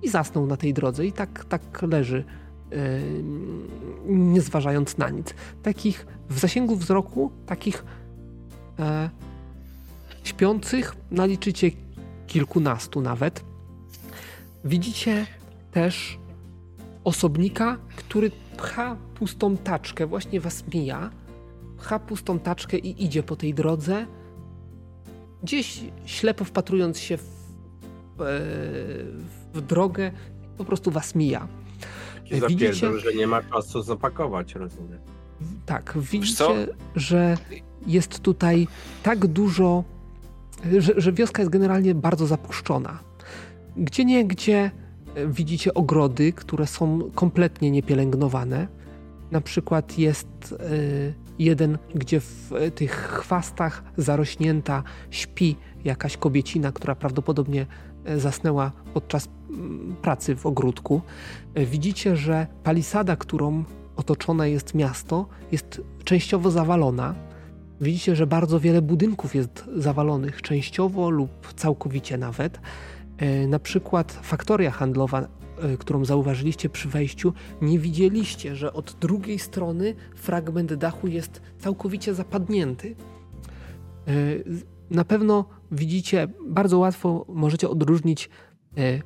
i 0.03 0.09
zasnął 0.09 0.47
na 0.47 0.57
tej 0.57 0.75
drodze 0.75 1.07
i 1.07 1.13
tak, 1.13 1.45
tak 1.45 1.83
leży, 1.83 2.25
e, 2.73 2.77
nie 4.07 4.41
zważając 4.41 4.99
na 4.99 5.11
nic. 5.11 5.35
Takich 5.63 6.07
w 6.29 6.39
zasięgu 6.39 6.77
wzroku, 6.77 7.31
takich 7.47 7.85
e, 8.79 9.11
śpiących 10.25 10.97
naliczycie 11.11 11.71
kilkunastu 12.27 13.01
nawet. 13.01 13.45
Widzicie 14.65 15.27
też 15.73 16.19
osobnika, 17.05 17.79
który 17.97 18.31
pcha 18.57 18.97
pustą 19.15 19.57
taczkę, 19.57 20.07
właśnie 20.07 20.41
was 20.41 20.65
mija, 20.75 21.11
pcha 21.79 21.99
pustą 21.99 22.39
taczkę 22.39 22.79
i 22.79 23.05
idzie 23.05 23.23
po 23.23 23.37
tej 23.37 23.55
drodze, 23.55 24.07
gdzieś 25.43 25.81
ślepo 26.05 26.45
wpatrując 26.45 26.99
się 26.99 27.17
w, 27.17 27.23
e, 28.21 28.25
w 29.55 29.61
drogę, 29.61 30.13
po 30.59 30.65
prostu 30.65 30.91
was 30.91 31.15
mija. 31.15 31.49
Widzicie, 32.31 32.75
że 32.75 33.15
nie 33.15 33.27
ma 33.27 33.43
czasu 33.43 33.83
zapakować, 33.83 34.55
rozumiem. 34.55 34.99
Tak, 35.67 35.95
widzicie, 35.97 36.67
że 36.97 37.37
jest 37.87 38.21
tutaj 38.21 38.69
tak 39.03 39.27
dużo, 39.27 39.85
że, 40.79 40.93
że 40.97 41.13
wioska 41.13 41.43
jest 41.43 41.53
generalnie 41.53 41.95
bardzo 41.95 42.27
zapuszczona. 42.27 42.99
Gdzie 43.77 44.05
nie 44.05 44.25
gdzie 44.25 44.71
widzicie 45.27 45.75
ogrody, 45.75 46.33
które 46.33 46.67
są 46.67 47.11
kompletnie 47.15 47.71
niepielęgnowane. 47.71 48.69
Na 49.31 49.41
przykład 49.41 49.99
jest 49.99 50.29
y, 50.53 51.15
jeden, 51.39 51.79
gdzie 51.95 52.21
w 52.21 52.51
tych 52.75 52.93
chwastach 52.93 53.83
zarośnięta 53.97 54.83
śpi 55.11 55.57
jakaś 55.85 56.17
kobiecina, 56.17 56.73
która 56.73 56.95
prawdopodobnie 56.95 57.67
e, 58.05 58.21
zasnęła 58.21 58.73
podczas 58.95 59.29
pracy 60.03 60.37
w 60.37 60.47
ogródku. 60.47 61.01
E, 61.55 61.67
widzicie, 61.67 62.17
że 62.17 62.47
palisada, 62.63 63.17
którą 63.17 63.65
otoczone 63.97 64.51
jest 64.51 64.75
miasto, 64.75 65.27
jest 65.53 65.81
częściowo 66.05 66.51
zawalona. 66.51 67.15
Widzicie, 67.81 68.17
że 68.17 68.27
bardzo 68.27 68.61
wiele 68.61 68.83
budynków 68.83 69.35
jest 69.35 69.65
zawalonych 69.77 70.43
częściowo 70.43 71.11
lub 71.11 71.55
całkowicie 71.57 72.19
nawet. 72.19 72.61
E, 73.19 73.47
na 73.47 73.59
przykład 73.59 74.13
faktoria 74.13 74.71
handlowa, 74.71 75.21
e, 75.23 75.77
którą 75.77 76.05
zauważyliście 76.05 76.69
przy 76.69 76.89
wejściu, 76.89 77.33
nie 77.63 77.79
widzieliście, 77.79 78.57
że 78.57 78.73
od 78.73 78.97
drugiej 79.01 79.39
strony 79.39 79.95
fragment 80.15 80.75
dachu 80.75 81.07
jest 81.07 81.43
całkowicie 81.59 82.15
zapadnięty. 82.15 82.97
E, 84.07 84.13
na 84.91 85.05
pewno 85.05 85.45
widzicie, 85.71 86.29
bardzo 86.49 86.79
łatwo 86.79 87.25
możecie 87.29 87.69
odróżnić 87.69 88.31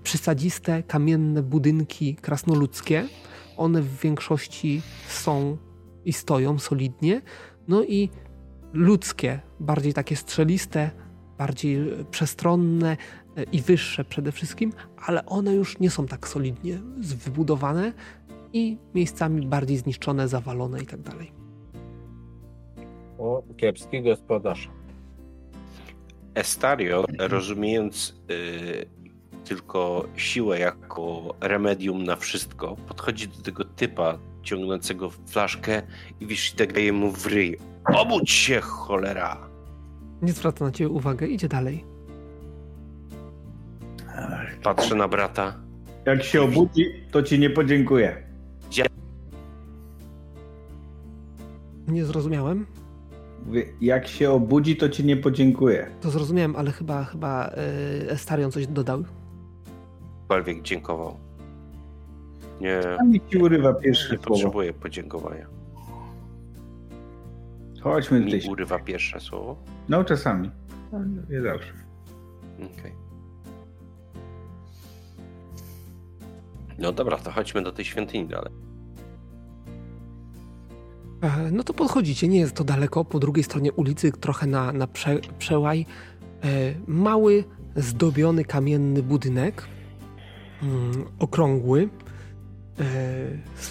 przysadziste, 0.03 0.83
kamienne 0.83 1.43
budynki 1.43 2.15
krasnoludzkie. 2.15 3.09
One 3.57 3.83
w 3.83 4.01
większości 4.01 4.83
są 5.09 5.57
i 6.05 6.13
stoją 6.13 6.59
solidnie. 6.59 7.23
No 7.69 7.85
i 7.85 8.11
ludzkie, 8.73 9.41
bardziej 9.61 9.95
takie 9.95 10.17
strzeliste, 10.17 10.91
bardziej 11.39 11.79
przestronne, 12.11 12.97
i 13.53 13.63
wyższe 13.63 14.05
przede 14.05 14.33
wszystkim, 14.33 14.73
ale 14.97 15.27
one 15.27 15.55
już 15.55 15.79
nie 15.79 15.91
są 15.91 16.07
tak 16.07 16.29
solidnie 16.29 16.79
wybudowane 16.97 17.93
i 18.53 18.79
miejscami 18.95 19.47
bardziej 19.47 19.77
zniszczone, 19.77 20.29
zawalone 20.29 20.83
i 20.83 20.87
tak 20.87 21.01
dalej. 21.01 21.33
O, 23.19 23.43
kiepski 23.57 24.03
gospodarz. 24.03 24.69
Estario, 26.35 27.05
rozumiejąc 27.19 28.15
y, 28.31 28.87
tylko 29.45 30.09
siłę 30.17 30.59
jako 30.59 31.35
remedium 31.41 32.05
na 32.05 32.17
wszystko, 32.17 32.77
podchodzi 32.77 33.29
do 33.29 33.43
tego 33.43 33.65
typa 33.65 34.19
ciągnącego 34.43 35.11
flaszkę 35.11 35.83
i 36.21 36.27
wiesz, 36.27 36.53
tak 36.53 36.73
daje 36.73 36.93
mu 36.93 37.11
w 37.11 37.27
ryj. 37.27 37.59
Obudź 37.85 38.31
się, 38.31 38.61
cholera! 38.61 39.37
Nie 40.23 40.33
zwraca 40.33 40.65
na 40.65 40.71
ciebie 40.71 40.89
uwagę, 40.91 41.27
idzie 41.27 41.49
dalej. 41.49 41.85
Patrzę 44.63 44.95
na 44.95 45.09
brata. 45.09 45.55
Jak 46.07 46.23
się 46.23 46.43
obudzi, 46.43 46.85
to 47.11 47.23
ci 47.23 47.39
nie 47.39 47.51
podziękuję. 47.51 48.17
Nie 51.89 52.05
zrozumiałem. 52.05 52.67
Mówię, 53.47 53.65
jak 53.81 54.09
się 54.09 54.31
obudzi, 54.31 54.77
to 54.77 54.89
ci 54.89 55.05
nie 55.05 55.17
podziękuję. 55.17 55.91
To 56.01 56.11
zrozumiałem, 56.11 56.57
ale 56.57 56.73
chyba 56.73 57.05
chyba 57.05 57.51
yy, 58.03 58.11
Estarion 58.11 58.51
coś 58.51 58.67
dodał. 58.67 59.05
Cokolwiek 60.23 60.63
dziękował. 60.63 61.17
Nie. 62.61 62.81
A 63.01 63.05
mi 63.05 63.21
ci 63.31 63.39
urywa 63.39 63.75
pierwsze 63.75 64.11
Nie 64.13 64.19
słowo. 64.19 64.29
potrzebuję 64.29 64.73
podziękowania. 64.73 65.47
Chodźmy 67.81 68.21
Mi 68.21 68.27
gdzieś. 68.27 68.47
urywa 68.47 68.79
pierwsze 68.79 69.21
słowo. 69.21 69.57
No 69.89 70.05
czasami. 70.05 70.51
Ale 70.93 71.07
Nie 71.31 71.43
zawsze. 71.43 71.73
Okej. 72.57 72.93
No 76.79 76.93
dobra, 76.93 77.17
to 77.19 77.31
chodźmy 77.31 77.63
do 77.63 77.73
tej 77.73 77.85
świątyni 77.85 78.27
dalej. 78.27 78.53
E, 81.23 81.51
No 81.53 81.63
to 81.65 81.75
podchodzicie, 81.75 82.29
nie 82.29 82.39
jest 82.41 82.55
to 82.55 82.65
daleko, 82.65 83.05
po 83.05 83.19
drugiej 83.19 83.45
stronie 83.45 83.73
ulicy, 83.73 84.13
trochę 84.13 84.47
na, 84.47 84.73
na 84.73 84.87
prze, 84.87 85.19
przełaj. 85.39 85.87
E, 86.45 86.47
mały, 86.87 87.45
zdobiony 87.77 88.45
kamienny 88.45 89.03
budynek, 89.03 89.67
mm, 90.63 91.05
okrągły, 91.19 91.89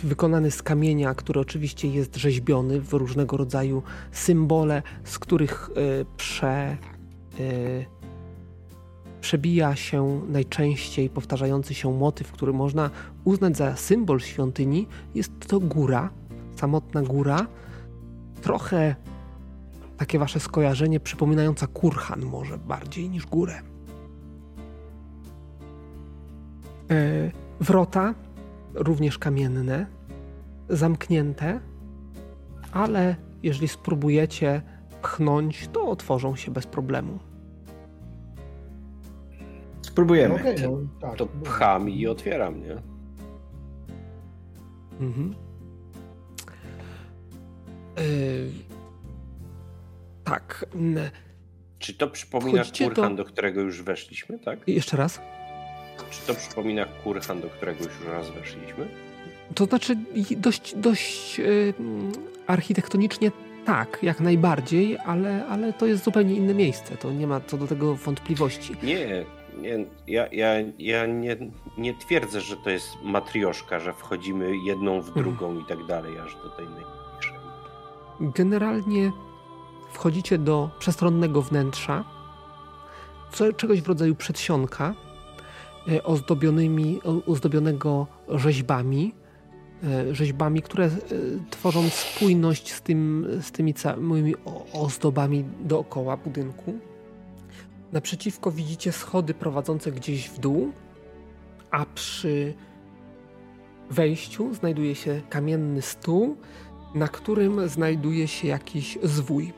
wykonany 0.03 0.51
z 0.51 0.63
kamienia, 0.63 1.15
który 1.15 1.39
oczywiście 1.39 1.87
jest 1.87 2.15
rzeźbiony 2.15 2.81
w 2.81 2.93
różnego 2.93 3.37
rodzaju 3.37 3.83
symbole, 4.11 4.83
z 5.03 5.19
których 5.19 5.69
e, 5.69 6.05
prze, 6.17 6.47
e, 6.49 6.77
przebija 9.21 9.75
się 9.75 10.21
najczęściej 10.29 11.09
powtarzający 11.09 11.73
się 11.73 11.93
motyw, 11.93 12.31
który 12.31 12.53
można 12.53 12.89
uznać 13.23 13.57
za 13.57 13.75
symbol 13.75 14.19
świątyni. 14.19 14.87
Jest 15.15 15.31
to 15.47 15.59
góra, 15.59 16.09
samotna 16.55 17.01
góra, 17.01 17.47
trochę 18.41 18.95
takie 19.97 20.19
wasze 20.19 20.39
skojarzenie 20.39 20.99
przypominająca 20.99 21.67
kurhan 21.67 22.25
może 22.25 22.57
bardziej 22.57 23.09
niż 23.09 23.25
górę. 23.25 23.61
E, 26.91 27.31
wrota 27.59 28.13
również 28.79 29.17
kamienne, 29.17 29.85
zamknięte, 30.69 31.59
ale 32.71 33.15
jeżeli 33.43 33.67
spróbujecie 33.67 34.61
pchnąć, 35.01 35.67
to 35.67 35.87
otworzą 35.89 36.35
się 36.35 36.51
bez 36.51 36.67
problemu. 36.67 37.19
Spróbujemy. 39.81 40.33
No 40.35 40.39
okej, 40.41 40.55
no, 40.61 40.77
tak. 41.01 41.17
To 41.17 41.25
pcham 41.25 41.89
i 41.89 42.07
otwieram, 42.07 42.61
nie? 42.61 42.75
Mhm. 44.99 45.35
Yy, 47.97 48.51
tak. 50.23 50.65
Czy 51.79 51.93
to 51.93 52.07
przypomina 52.07 52.63
kurhan, 52.77 53.15
do- 53.15 53.23
do 53.23 53.29
którego 53.29 53.61
już 53.61 53.81
weszliśmy, 53.81 54.39
tak? 54.39 54.67
Jeszcze 54.67 54.97
raz. 54.97 55.21
Czy 56.11 56.27
to 56.27 56.35
przypomina 56.35 56.85
kurhan, 56.85 57.41
do 57.41 57.49
którego 57.49 57.83
już 57.83 58.05
raz 58.11 58.29
weszliśmy? 58.29 58.87
To 59.55 59.65
znaczy 59.65 59.95
dość, 60.37 60.75
dość 60.75 61.39
yy, 61.39 61.73
architektonicznie 62.47 63.31
tak, 63.65 63.99
jak 64.01 64.19
najbardziej, 64.19 64.97
ale, 65.05 65.45
ale 65.47 65.73
to 65.73 65.85
jest 65.85 66.03
zupełnie 66.03 66.35
inne 66.35 66.53
miejsce. 66.53 66.97
To 66.97 67.11
nie 67.11 67.27
ma 67.27 67.39
co 67.39 67.57
do 67.57 67.67
tego 67.67 67.95
wątpliwości. 67.95 68.75
Nie, 68.83 69.25
nie 69.61 69.85
ja, 70.07 70.27
ja, 70.31 70.53
ja 70.79 71.05
nie, 71.05 71.37
nie 71.77 71.93
twierdzę, 71.93 72.41
że 72.41 72.57
to 72.57 72.69
jest 72.69 72.87
matrioszka, 73.03 73.79
że 73.79 73.93
wchodzimy 73.93 74.57
jedną 74.65 75.01
w 75.01 75.13
drugą 75.13 75.59
i 75.59 75.65
tak 75.65 75.85
dalej, 75.85 76.19
aż 76.19 76.35
do 76.35 76.49
tej 76.49 76.65
najmniejszej. 76.65 77.39
Generalnie 78.19 79.11
wchodzicie 79.91 80.37
do 80.37 80.69
przestronnego 80.79 81.41
wnętrza, 81.41 82.03
co, 83.31 83.53
czegoś 83.53 83.81
w 83.81 83.87
rodzaju 83.87 84.15
przedsionka 84.15 84.93
ozdobionymi, 86.03 86.99
o- 87.03 87.31
ozdobionego 87.31 88.07
rzeźbami, 88.27 89.13
e, 89.83 90.15
rzeźbami, 90.15 90.61
które 90.61 90.85
e, 90.85 90.89
tworzą 91.49 91.89
spójność 91.89 92.73
z, 92.73 92.81
tym, 92.81 93.27
z 93.41 93.51
tymi 93.51 93.73
całymi 93.73 94.35
ozdobami 94.73 95.45
dookoła 95.61 96.17
budynku. 96.17 96.73
Naprzeciwko 97.91 98.51
widzicie 98.51 98.91
schody 98.91 99.33
prowadzące 99.33 99.91
gdzieś 99.91 100.29
w 100.29 100.39
dół, 100.39 100.71
a 101.71 101.85
przy 101.85 102.53
wejściu 103.89 104.53
znajduje 104.53 104.95
się 104.95 105.21
kamienny 105.29 105.81
stół, 105.81 106.37
na 106.95 107.07
którym 107.07 107.69
znajduje 107.69 108.27
się 108.27 108.47
jakiś 108.47 108.97
zwój. 109.03 109.53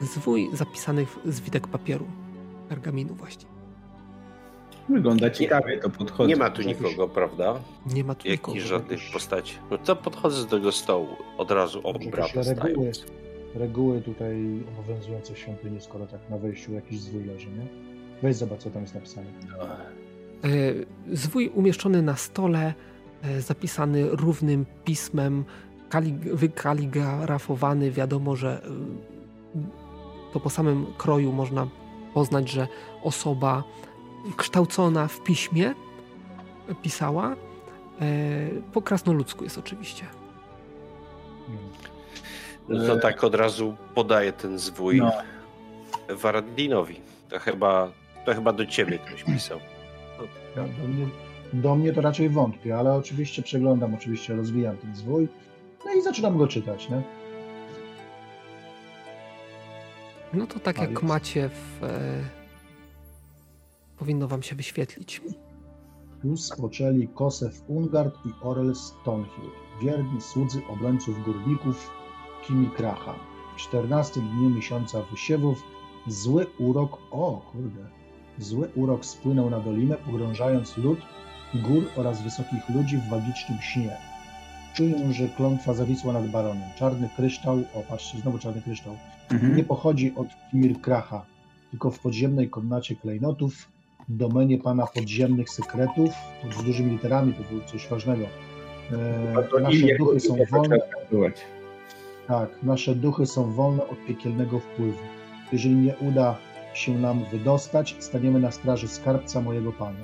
Zwój 0.00 0.50
zapisany 0.52 1.06
w 1.06 1.18
zwitek 1.24 1.66
papieru, 1.66 2.06
pergaminu 2.68 3.14
właściwie. 3.14 3.57
Wygląda 4.88 5.30
ciekawie, 5.30 5.78
to 5.78 5.90
podchodzi. 5.90 6.28
Nie 6.28 6.36
ma 6.36 6.50
tu 6.50 6.62
nikogo, 6.62 7.08
prawda? 7.08 7.54
Nie 7.94 8.04
ma 8.04 8.14
tu 8.14 8.28
nikogo. 8.28 8.52
Jakichś 8.52 8.68
żadnych 8.70 9.00
postaci. 9.12 9.54
No 9.70 9.78
to 9.78 9.96
podchodzę 9.96 10.42
do 10.44 10.50
tego 10.50 10.72
stołu, 10.72 11.08
od 11.38 11.50
razu 11.50 11.80
obrady 11.84 12.10
reguły, 12.64 12.92
reguły 13.54 14.00
tutaj 14.02 14.60
obowiązujące 14.78 15.34
w 15.34 15.38
świątyni, 15.38 15.80
skoro 15.80 16.06
tak 16.06 16.20
na 16.30 16.38
wejściu 16.38 16.72
jakiś 16.72 17.00
zwój 17.00 17.24
leży, 17.24 17.46
nie? 17.46 17.66
Weź 18.22 18.36
zobacz, 18.36 18.60
co 18.60 18.70
tam 18.70 18.82
jest 18.82 18.94
napisane. 18.94 19.26
E, 20.44 20.48
Zwój 21.16 21.48
umieszczony 21.54 22.02
na 22.02 22.16
stole, 22.16 22.74
e, 23.22 23.40
zapisany 23.40 24.08
równym 24.10 24.66
pismem, 24.84 25.44
kalig- 25.90 26.34
wykaligrafowany. 26.34 27.90
Wiadomo, 27.90 28.36
że 28.36 28.62
e, 28.64 29.60
to 30.32 30.40
po 30.40 30.50
samym 30.50 30.86
kroju 30.98 31.32
można 31.32 31.68
poznać, 32.14 32.50
że 32.50 32.68
osoba 33.02 33.64
kształcona 34.36 35.08
w 35.08 35.20
piśmie 35.20 35.74
pisała. 36.82 37.32
E, 37.32 37.34
Po 38.72 38.82
krasnoludzku 38.82 39.44
jest 39.44 39.58
oczywiście. 39.58 40.04
No 42.68 42.86
to 42.86 42.96
tak 42.96 43.24
od 43.24 43.34
razu 43.34 43.76
podaję 43.94 44.32
ten 44.32 44.58
zwój 44.58 44.98
No. 44.98 45.12
Waradlinowi. 46.08 47.00
To 47.28 47.38
chyba, 47.38 47.92
to 48.24 48.34
chyba 48.34 48.52
do 48.52 48.66
ciebie 48.66 48.98
ktoś 48.98 49.24
pisał. 49.24 49.58
Ja, 50.56 50.62
do, 50.62 50.88
mnie, 50.88 51.06
do 51.52 51.74
mnie 51.74 51.92
to 51.92 52.00
raczej 52.00 52.28
wątpię, 52.28 52.76
ale 52.78 52.94
oczywiście 52.94 53.42
przeglądam, 53.42 53.94
oczywiście 53.94 54.36
rozwijam 54.36 54.76
ten 54.76 54.96
zwój, 54.96 55.28
no 55.86 55.92
i 55.92 56.02
zaczynam 56.02 56.38
go 56.38 56.46
czytać, 56.46 56.88
nie? 56.90 57.02
No 60.32 60.46
to 60.46 60.60
tak 60.60 60.78
A, 60.78 60.80
jak 60.82 60.90
jest. 60.90 61.02
macie 61.02 61.48
w... 61.48 61.80
Powinno 63.98 64.28
wam 64.28 64.42
się 64.42 64.56
wyświetlić. 64.56 65.20
Tu 66.22 66.36
spoczęli 66.36 67.08
Kosef 67.08 67.62
Ungard 67.68 68.14
i 68.26 68.30
Orel 68.42 68.74
Stonehill, 68.76 69.50
wierni 69.82 70.20
słudzy 70.20 70.60
obrońców 70.70 71.24
górników 71.24 71.90
Kimikracha. 72.46 73.14
W 73.56 73.60
14 73.60 74.20
dniu 74.20 74.50
miesiąca 74.50 75.02
wysiewów 75.02 75.62
zły 76.06 76.46
urok, 76.58 76.98
o 77.10 77.40
kurde, 77.52 77.86
zły 78.38 78.68
urok 78.74 79.04
spłynął 79.04 79.50
na 79.50 79.60
dolinę, 79.60 79.96
pogrążając 79.96 80.76
lud, 80.76 80.98
gór 81.54 81.84
oraz 81.96 82.22
wysokich 82.22 82.68
ludzi 82.68 82.96
w 82.98 83.10
magicznym 83.10 83.58
śnie. 83.60 83.96
Czują, 84.74 85.12
że 85.12 85.28
klątwa 85.28 85.74
zawisła 85.74 86.12
nad 86.12 86.30
baronem. 86.30 86.68
Czarny 86.78 87.08
kryształ, 87.16 87.56
o 87.74 87.80
patrzcie, 87.88 88.18
znowu 88.18 88.38
czarny 88.38 88.62
kryształ, 88.62 88.96
Mhm. 89.30 89.56
nie 89.56 89.64
pochodzi 89.64 90.12
od 90.16 90.28
Mirkracha, 90.52 91.26
tylko 91.70 91.90
w 91.90 91.98
podziemnej 91.98 92.50
komnacie 92.50 92.96
klejnotów, 92.96 93.68
domenie 94.08 94.58
pana 94.58 94.86
podziemnych 94.86 95.50
sekretów, 95.50 96.10
z 96.60 96.64
dużymi 96.64 96.90
literami, 96.90 97.34
to 97.34 97.42
było 97.50 97.64
coś 97.64 97.88
ważnego. 97.88 98.24
E, 98.92 99.60
nasze 99.60 99.96
duchy 99.98 100.20
są 100.20 100.36
wolne, 100.50 100.78
tak, 102.26 102.62
nasze 102.62 102.94
duchy 102.94 103.26
są 103.26 103.52
wolne 103.52 103.88
od 103.88 104.06
piekielnego 104.06 104.58
wpływu. 104.58 104.98
Jeżeli 105.52 105.74
nie 105.74 105.96
uda 105.96 106.36
się 106.74 106.98
nam 106.98 107.24
wydostać, 107.32 107.96
staniemy 107.98 108.40
na 108.40 108.50
straży 108.50 108.88
skarbca 108.88 109.40
mojego 109.40 109.72
pana. 109.72 110.00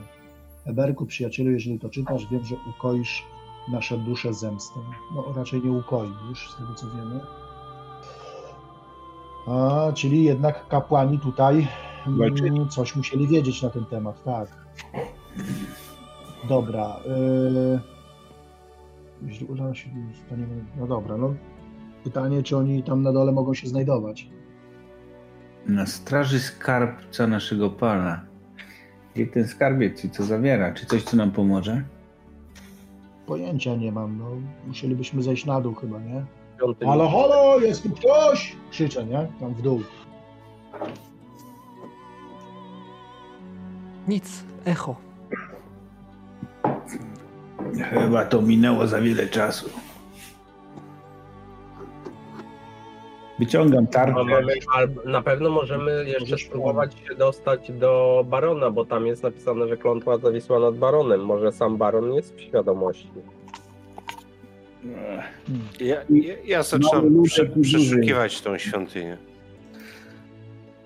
Eberku, 0.66 1.06
przyjacielu, 1.06 1.50
jeżeli 1.50 1.78
to 1.78 1.88
czytasz, 1.88 2.26
wiem, 2.30 2.44
że 2.44 2.56
ukoisz 2.70 3.24
nasze 3.72 3.98
dusze 3.98 4.34
zemstą. 4.34 4.80
No, 5.14 5.32
raczej 5.36 5.62
nie 5.62 5.72
ukoi 5.72 6.08
już, 6.28 6.50
z 6.50 6.56
tego 6.56 6.74
co 6.74 6.86
wiemy. 6.86 7.20
A, 9.46 9.92
czyli 9.92 10.24
jednak 10.24 10.68
kapłani 10.68 11.18
tutaj 11.18 11.66
Walczyli. 12.06 12.48
mm, 12.48 12.68
coś 12.68 12.96
musieli 12.96 13.28
wiedzieć 13.28 13.62
na 13.62 13.70
ten 13.70 13.84
temat, 13.84 14.24
tak. 14.24 14.48
Dobra. 16.48 16.96
Yy... 17.06 17.80
Jeśli 19.22 19.46
uda 19.46 19.74
się, 19.74 19.90
staniemy... 20.26 20.64
No 20.76 20.86
dobra, 20.86 21.16
no 21.16 21.34
pytanie, 22.04 22.42
czy 22.42 22.56
oni 22.56 22.82
tam 22.82 23.02
na 23.02 23.12
dole 23.12 23.32
mogą 23.32 23.54
się 23.54 23.68
znajdować. 23.68 24.28
Na 25.66 25.86
straży 25.86 26.40
skarbca 26.40 27.26
naszego 27.26 27.70
pana. 27.70 28.20
Gdzie 29.14 29.26
ten 29.26 29.48
skarbiec 29.48 30.04
i 30.04 30.10
co 30.10 30.24
zawiera? 30.24 30.72
Czy 30.72 30.86
coś, 30.86 31.02
co 31.02 31.16
nam 31.16 31.30
pomoże? 31.30 31.84
Pojęcia 33.26 33.76
nie 33.76 33.92
mam, 33.92 34.18
no 34.18 34.30
musielibyśmy 34.66 35.22
zejść 35.22 35.46
na 35.46 35.60
dół 35.60 35.74
chyba, 35.74 36.00
nie? 36.00 36.24
Halo, 36.84 37.08
halo, 37.08 37.58
jest 37.58 37.82
tu 37.82 37.90
ktoś! 37.90 38.56
Krzyczę, 38.70 39.04
nie? 39.04 39.26
Tam 39.40 39.54
w 39.54 39.62
dół. 39.62 39.80
Nic, 44.08 44.44
echo. 44.64 44.96
Chyba 47.90 48.24
to 48.24 48.42
minęło 48.42 48.86
za 48.86 49.00
wiele 49.00 49.26
czasu. 49.26 49.70
Wyciągam 53.38 53.86
tarczę. 53.86 54.14
na 55.04 55.22
pewno 55.22 55.50
możemy 55.50 56.04
jeszcze 56.04 56.38
spróbować 56.38 56.94
się 57.08 57.14
dostać 57.14 57.72
do 57.72 58.24
barona, 58.28 58.70
bo 58.70 58.84
tam 58.84 59.06
jest 59.06 59.22
napisane, 59.22 59.68
że 59.68 59.76
klątwa 59.76 60.18
zawisła 60.18 60.58
nad 60.58 60.76
baronem. 60.76 61.20
Może 61.24 61.52
sam 61.52 61.76
baron 61.76 62.12
jest 62.14 62.36
w 62.36 62.40
świadomości. 62.40 63.08
Ja, 65.80 65.96
ja, 66.10 66.34
ja 66.44 66.62
zaczynam 66.62 67.22
prze, 67.24 67.46
duży. 67.46 67.78
przeszukiwać 67.78 68.40
tą 68.40 68.58
świątynię. 68.58 69.18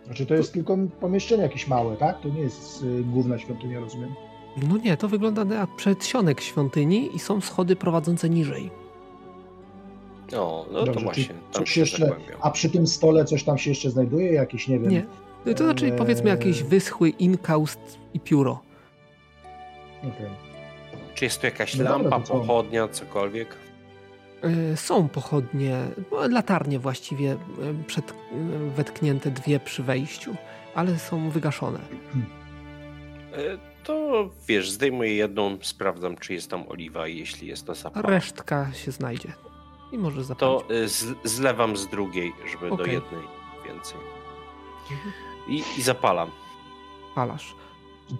Znaczy 0.09 0.27
to 0.27 0.35
jest 0.35 0.53
tylko 0.53 0.77
pomieszczenie 1.01 1.43
jakieś 1.43 1.69
małe, 1.69 1.97
tak? 1.97 2.21
To 2.21 2.29
nie 2.29 2.41
jest 2.41 2.83
y, 2.83 3.05
główna 3.05 3.39
świątynia, 3.39 3.81
rozumiem. 3.81 4.15
No 4.69 4.77
nie, 4.77 4.97
to 4.97 5.09
wygląda 5.09 5.45
na 5.45 5.67
przedsionek 5.67 6.41
świątyni 6.41 7.17
i 7.17 7.19
są 7.19 7.41
schody 7.41 7.77
prowadzące 7.77 8.29
niżej. 8.31 8.71
O, 10.37 10.67
no 10.73 10.79
to 10.81 10.87
Dobrze, 10.87 11.01
właśnie, 11.05 11.25
czy 11.25 11.29
tam 11.31 11.39
coś 11.53 11.71
się 11.71 11.81
jeszcze-. 11.81 12.17
A 12.41 12.51
przy 12.51 12.71
tym 12.71 12.87
stole 12.87 13.25
coś 13.25 13.45
tam 13.45 13.59
się 13.59 13.71
jeszcze 13.71 13.91
znajduje? 13.91 14.33
Jakieś, 14.33 14.69
nie 14.69 14.79
wiem... 14.79 14.91
Nie. 14.91 15.07
To 15.55 15.65
znaczy 15.65 15.87
Eee. 15.87 15.93
powiedzmy 15.99 16.31
jakiś 16.31 16.63
wyschły 16.63 17.09
inkaust 17.09 17.81
i 18.15 18.21
pióro. 18.21 18.61
Okej. 19.99 20.31
Czy 21.15 21.25
jest 21.25 21.41
tu 21.41 21.47
jakaś 21.47 21.75
No 21.77 21.85
dobra, 21.85 21.99
lampa, 21.99 22.21
to 22.21 22.27
co? 22.27 22.35
pochodnia, 22.35 22.89
cokolwiek? 22.89 23.57
E, 24.43 24.77
Są 24.77 25.09
pochodnie, 25.09 25.77
latarnie 26.31 26.79
właściwie 26.79 27.33
e, 27.33 27.37
przed, 27.87 28.11
e, 28.11 28.15
wetknięte 28.77 29.31
dwie 29.31 29.61
przy 29.61 29.83
wejściu, 29.83 30.35
ale 30.75 30.99
są 30.99 31.31
wygaszone. 31.31 31.79
To 33.85 34.31
wiesz, 34.49 34.71
zdejmuję 34.71 35.15
jedną, 35.15 35.59
sprawdzam, 35.63 36.17
czy 36.17 36.35
jest 36.35 36.51
tam 36.51 36.65
oliwa 36.69 37.09
i 37.09 37.19
jeśli 37.19 37.49
jest 37.49 37.67
to 37.67 37.73
A 37.73 37.75
zapala. 37.75 38.09
resztka 38.11 38.73
się 38.73 38.91
znajdzie. 38.93 39.33
I 39.93 39.99
możesz 39.99 40.25
zapalić. 40.25 40.63
To 40.69 40.89
z, 40.89 41.15
zlewam 41.25 41.77
z 41.77 41.87
drugiej, 41.87 42.33
żeby 42.53 42.69
do 42.69 42.75
Okej. 42.75 42.95
jednej 42.95 43.23
więcej. 43.67 43.97
I, 45.49 45.63
I 45.79 45.83
zapalam. 45.83 46.31
Palasz. 47.15 47.55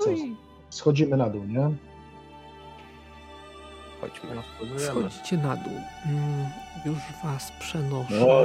No 0.07 0.13
i 0.13 0.37
Schodzimy 0.71 1.17
na 1.17 1.31
dół, 1.31 1.45
nie? 1.45 1.71
Chodźmy. 4.01 4.31
No, 4.35 4.43
schodzicie 4.79 5.37
na 5.37 5.57
dół. 5.57 5.73
Mm, 6.07 6.47
Już 6.87 6.99
was 7.25 7.53
przenoszę. 7.61 8.15
No, 8.21 8.43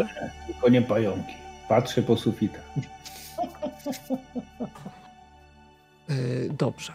tylko 0.48 0.70
nie 0.70 0.82
pająki. 0.82 1.34
Patrzę 1.68 2.02
po 2.04 2.18
sufitach. 2.18 2.64
E, 6.10 6.14
Dobrze. 6.50 6.94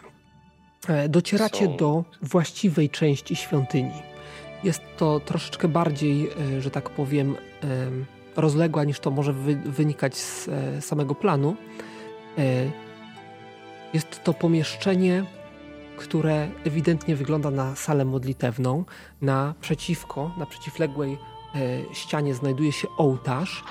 E, 0.87 1.09
Docieracie 1.09 1.65
Są- 1.65 1.77
do 1.77 2.03
właściwej 2.21 2.89
części 2.89 3.35
świątyni. 3.35 3.91
Jest 4.63 4.81
to 4.97 5.19
troszeczkę 5.19 5.67
bardziej, 5.67 6.29
e, 6.57 6.61
że 6.61 6.71
tak 6.71 6.89
powiem, 6.89 7.35
em, 7.61 8.05
rozległa 8.35 8.83
niż 8.83 8.99
to 8.99 9.11
może 9.11 9.33
wy, 9.33 9.55
wynikać 9.55 10.15
z 10.17 10.49
samego 10.85 11.15
planu. 11.15 11.55
Jest 13.93 14.23
to 14.23 14.33
pomieszczenie, 14.33 15.23
które 15.99 16.51
ewidentnie 16.65 17.15
wygląda 17.15 17.51
na 17.51 17.75
salę 17.75 18.05
modlitewną. 18.05 18.85
Naprzeciwko, 19.21 20.31
na 20.37 20.45
przeciwległej 20.45 21.17
e, 21.55 21.95
ścianie 21.95 22.33
znajduje 22.33 22.71
się 22.71 22.87
ołtarz. 22.97 23.63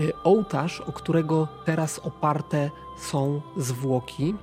E, 0.00 0.22
Ołtarz, 0.24 0.80
o 0.80 0.92
którego 0.92 1.48
teraz 1.64 1.98
oparte 1.98 2.70
są 2.98 3.40
zwłoki 3.56 4.34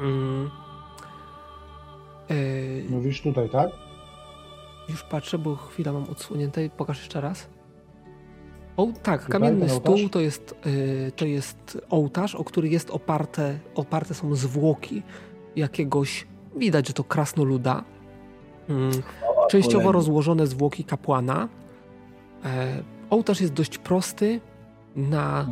Mm. 0.00 0.50
Yy, 2.28 2.84
Mówisz 2.90 3.22
tutaj, 3.22 3.48
tak? 3.48 3.70
już 4.88 5.02
patrzę, 5.02 5.38
bo 5.38 5.56
chwila 5.56 5.92
mam 5.92 6.10
odsłonięte. 6.10 6.70
Pokaż 6.76 6.98
jeszcze 6.98 7.20
raz. 7.20 7.48
O, 8.76 8.88
tak, 9.02 9.20
Tutaj 9.20 9.40
kamienny 9.40 9.68
stół 9.68 10.08
to 10.08 10.20
jest, 10.20 10.54
yy, 10.66 11.12
to 11.12 11.24
jest 11.24 11.78
ołtarz, 11.90 12.34
o 12.34 12.44
który 12.44 12.68
jest 12.68 12.90
oparte, 12.90 13.58
oparte 13.74 14.14
są 14.14 14.34
zwłoki 14.34 15.02
jakiegoś, 15.56 16.26
widać, 16.56 16.86
że 16.86 16.92
to 16.92 17.04
krasnoluda. 17.04 17.84
Mm. 18.68 18.90
Częściowo 19.50 19.92
rozłożone 19.92 20.46
zwłoki 20.46 20.84
kapłana. 20.84 21.48
E, 22.44 22.82
ołtarz 23.10 23.40
jest 23.40 23.52
dość 23.52 23.78
prosty. 23.78 24.40
Na 24.96 25.46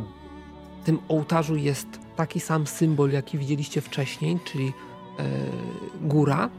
tym 0.83 0.99
ołtarzu 1.07 1.55
jest 1.55 1.87
taki 2.15 2.39
sam 2.39 2.67
symbol, 2.67 3.11
jaki 3.11 3.37
widzieliście 3.37 3.81
wcześniej, 3.81 4.39
czyli 4.45 4.67
e, 4.67 5.23
góra. 6.01 6.49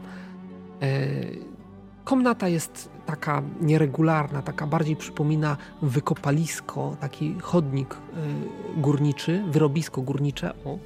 E, 0.81 1.07
komnata 2.03 2.47
jest 2.47 2.89
taka 3.05 3.41
nieregularna, 3.61 4.41
taka 4.41 4.67
bardziej 4.67 4.95
przypomina 4.95 5.57
wykopalisko, 5.81 6.95
taki 6.99 7.35
chodnik 7.41 7.97
górniczy, 8.77 9.43
wyrobisko 9.51 10.01
górnicze, 10.01 10.53
o, 10.65 10.77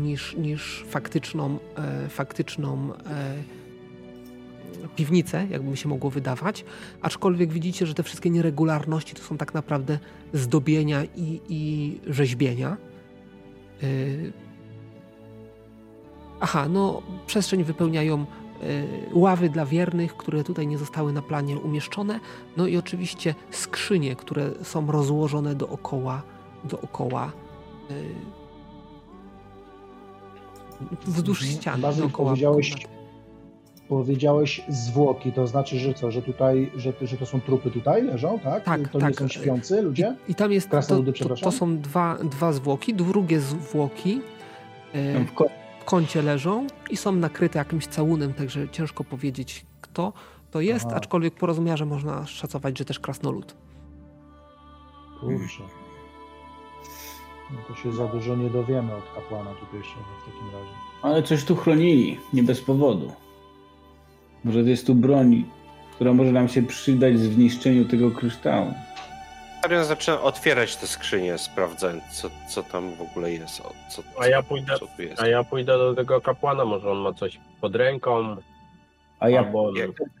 niż, 0.00 0.36
niż 0.36 0.84
faktyczną, 0.88 1.58
e, 1.76 2.08
faktyczną 2.08 2.94
e, 2.94 3.34
piwnicę, 4.96 5.46
jakby 5.50 5.70
mi 5.70 5.76
się 5.76 5.88
mogło 5.88 6.10
wydawać. 6.10 6.64
Aczkolwiek 7.02 7.52
widzicie, 7.52 7.86
że 7.86 7.94
te 7.94 8.02
wszystkie 8.02 8.30
nieregularności 8.30 9.14
to 9.14 9.22
są 9.22 9.36
tak 9.36 9.54
naprawdę 9.54 9.98
zdobienia 10.32 11.04
i, 11.04 11.40
i 11.48 12.00
rzeźbienia. 12.06 12.76
Aha, 16.40 16.68
no 16.68 17.02
przestrzeń 17.26 17.64
wypełniają 17.64 18.26
ławy 19.12 19.48
dla 19.48 19.66
wiernych, 19.66 20.16
które 20.16 20.44
tutaj 20.44 20.66
nie 20.66 20.78
zostały 20.78 21.12
na 21.12 21.22
planie 21.22 21.58
umieszczone. 21.58 22.20
No 22.56 22.66
i 22.66 22.76
oczywiście 22.76 23.34
skrzynie, 23.50 24.16
które 24.16 24.50
są 24.62 24.86
rozłożone 24.92 25.54
dookoła, 25.54 26.22
dookoła 26.64 27.32
wzdłuż 31.06 31.40
Mhm. 31.42 31.60
ścian. 31.60 31.80
Bazyl, 31.80 32.10
powiedziałeś- 32.10 32.70
komnaty. 32.70 32.94
Powiedziałeś 33.88 34.62
zwłoki, 34.68 35.32
to 35.32 35.46
znaczy, 35.46 35.78
że 35.78 35.94
co, 35.94 36.10
że 36.10 36.22
tutaj, 36.22 36.70
że, 36.76 36.92
że 37.02 37.16
to 37.16 37.26
są 37.26 37.40
trupy 37.40 37.70
tutaj 37.70 38.02
leżą, 38.02 38.38
tak? 38.38 38.64
Tak, 38.64 38.88
to 38.88 38.98
nie 38.98 39.04
tak. 39.04 39.14
są 39.18 39.28
śpiący 39.28 39.82
ludzie? 39.82 40.16
I 40.28 40.34
tam 40.34 40.52
jest, 40.52 40.70
to, 40.70 40.80
to, 40.82 41.34
to 41.42 41.52
są 41.52 41.78
dwa, 41.78 42.18
dwa 42.18 42.52
zwłoki, 42.52 42.94
drugie 42.94 43.40
zwłoki 43.40 44.20
e, 44.92 45.24
w 45.24 45.32
ko- 45.34 45.48
w 45.80 45.84
kącie 45.84 46.22
leżą 46.22 46.66
i 46.90 46.96
są 46.96 47.12
nakryte 47.12 47.58
jakimś 47.58 47.86
całunem, 47.86 48.32
także 48.34 48.68
ciężko 48.68 49.04
powiedzieć 49.04 49.66
kto 49.80 50.12
to 50.50 50.60
jest, 50.60 50.86
Aha. 50.86 50.96
aczkolwiek 50.96 51.34
po 51.34 51.46
rozmiarze 51.46 51.86
można 51.86 52.26
szacować, 52.26 52.78
że 52.78 52.84
też 52.84 53.00
krasnolud. 53.00 53.54
Kurczę. 55.20 55.62
No 57.54 57.60
to 57.74 57.82
się 57.82 57.92
za 57.92 58.06
dużo 58.06 58.36
nie 58.36 58.50
dowiemy 58.50 58.94
od 58.94 59.04
kapłana 59.14 59.50
tutejszego 59.54 60.00
w 60.22 60.24
takim 60.32 60.46
razie. 60.52 60.72
Ale 61.02 61.22
coś 61.22 61.44
tu 61.44 61.56
chronili, 61.56 62.20
nie 62.32 62.42
bez 62.42 62.60
powodu. 62.60 63.12
Może 64.44 64.62
to 64.62 64.68
jest 64.68 64.86
tu 64.86 64.94
broń, 64.94 65.44
która 65.94 66.12
może 66.12 66.32
nam 66.32 66.48
się 66.48 66.62
przydać 66.62 67.14
w 67.14 67.32
zniszczeniu 67.34 67.84
tego 67.84 68.10
kryształu. 68.10 68.74
Arian 69.64 69.84
zaczyna 69.84 70.20
otwierać 70.22 70.76
te 70.76 70.86
skrzynie, 70.86 71.38
sprawdzając, 71.38 72.02
co, 72.12 72.30
co 72.50 72.62
tam 72.62 72.94
w 72.96 73.02
ogóle 73.02 73.32
jest. 73.32 73.56
Co, 73.56 73.72
co, 73.90 74.02
A 74.20 74.26
ja 74.26 74.42
pójdę- 74.42 74.78
co 74.78 74.86
tu 74.86 75.02
jest. 75.02 75.22
A 75.22 75.26
ja 75.26 75.44
pójdę 75.44 75.78
do 75.78 75.94
tego 75.94 76.20
kapłana, 76.20 76.64
może 76.64 76.90
on 76.90 76.98
ma 76.98 77.12
coś 77.12 77.40
pod 77.60 77.74
ręką, 77.76 78.36
A 79.20 79.28
ja 79.28 79.38
albo... 79.38 79.72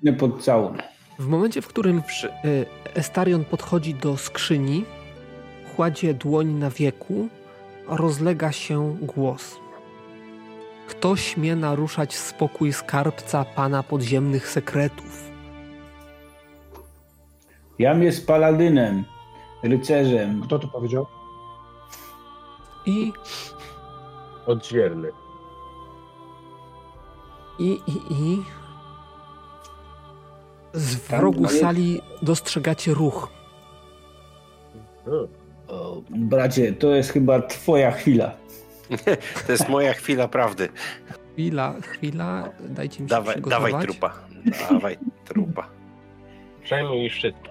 nie 0.02 0.12
pod 0.12 0.42
całą. 0.44 0.74
W 1.18 1.26
momencie, 1.26 1.62
w 1.62 1.66
którym 1.68 1.98
e, 1.98 2.30
Estarion 2.94 3.44
podchodzi 3.44 3.94
do 3.94 4.16
skrzyni, 4.16 4.84
kładzie 5.76 6.14
dłoń 6.14 6.46
na 6.46 6.70
wieku, 6.70 7.28
rozlega 7.88 8.52
się 8.52 8.96
głos. 9.02 9.56
Kto 10.88 11.16
śmie 11.16 11.56
naruszać 11.56 12.14
spokój 12.16 12.72
skarbca 12.72 13.44
pana 13.44 13.82
podziemnych 13.82 14.48
sekretów? 14.48 15.30
Jam 17.78 18.02
jest 18.02 18.26
paladynem, 18.26 19.04
rycerzem. 19.62 20.42
Kto 20.42 20.58
to 20.58 20.68
powiedział? 20.68 21.06
I 22.86 23.12
Odźwierny. 24.46 25.08
I, 27.58 27.80
i, 27.86 28.12
i. 28.12 28.42
Z 30.72 31.08
Tam 31.08 31.20
wrogu 31.20 31.42
jest- 31.42 31.60
sali 31.60 32.00
dostrzegacie 32.22 32.94
ruch. 32.94 33.28
Hmm. 35.04 35.28
O, 35.74 36.02
bracie, 36.10 36.72
to 36.72 36.94
jest 36.94 37.10
chyba 37.12 37.42
twoja 37.42 37.90
chwila. 37.90 38.32
To 39.46 39.52
jest 39.52 39.68
moja 39.68 39.92
chwila 39.92 40.28
prawdy. 40.28 40.68
Chwila, 41.32 41.74
chwila, 41.80 42.48
dajcie 42.68 43.02
mi 43.02 43.08
się 43.08 43.14
Dawaj, 43.14 43.34
przygotować. 43.34 43.72
dawaj 43.72 43.86
trupa. 43.86 44.12
Dawaj 44.70 44.98
trupa. 45.24 45.68
Przejmuj 46.62 47.10
wszystko. 47.10 47.48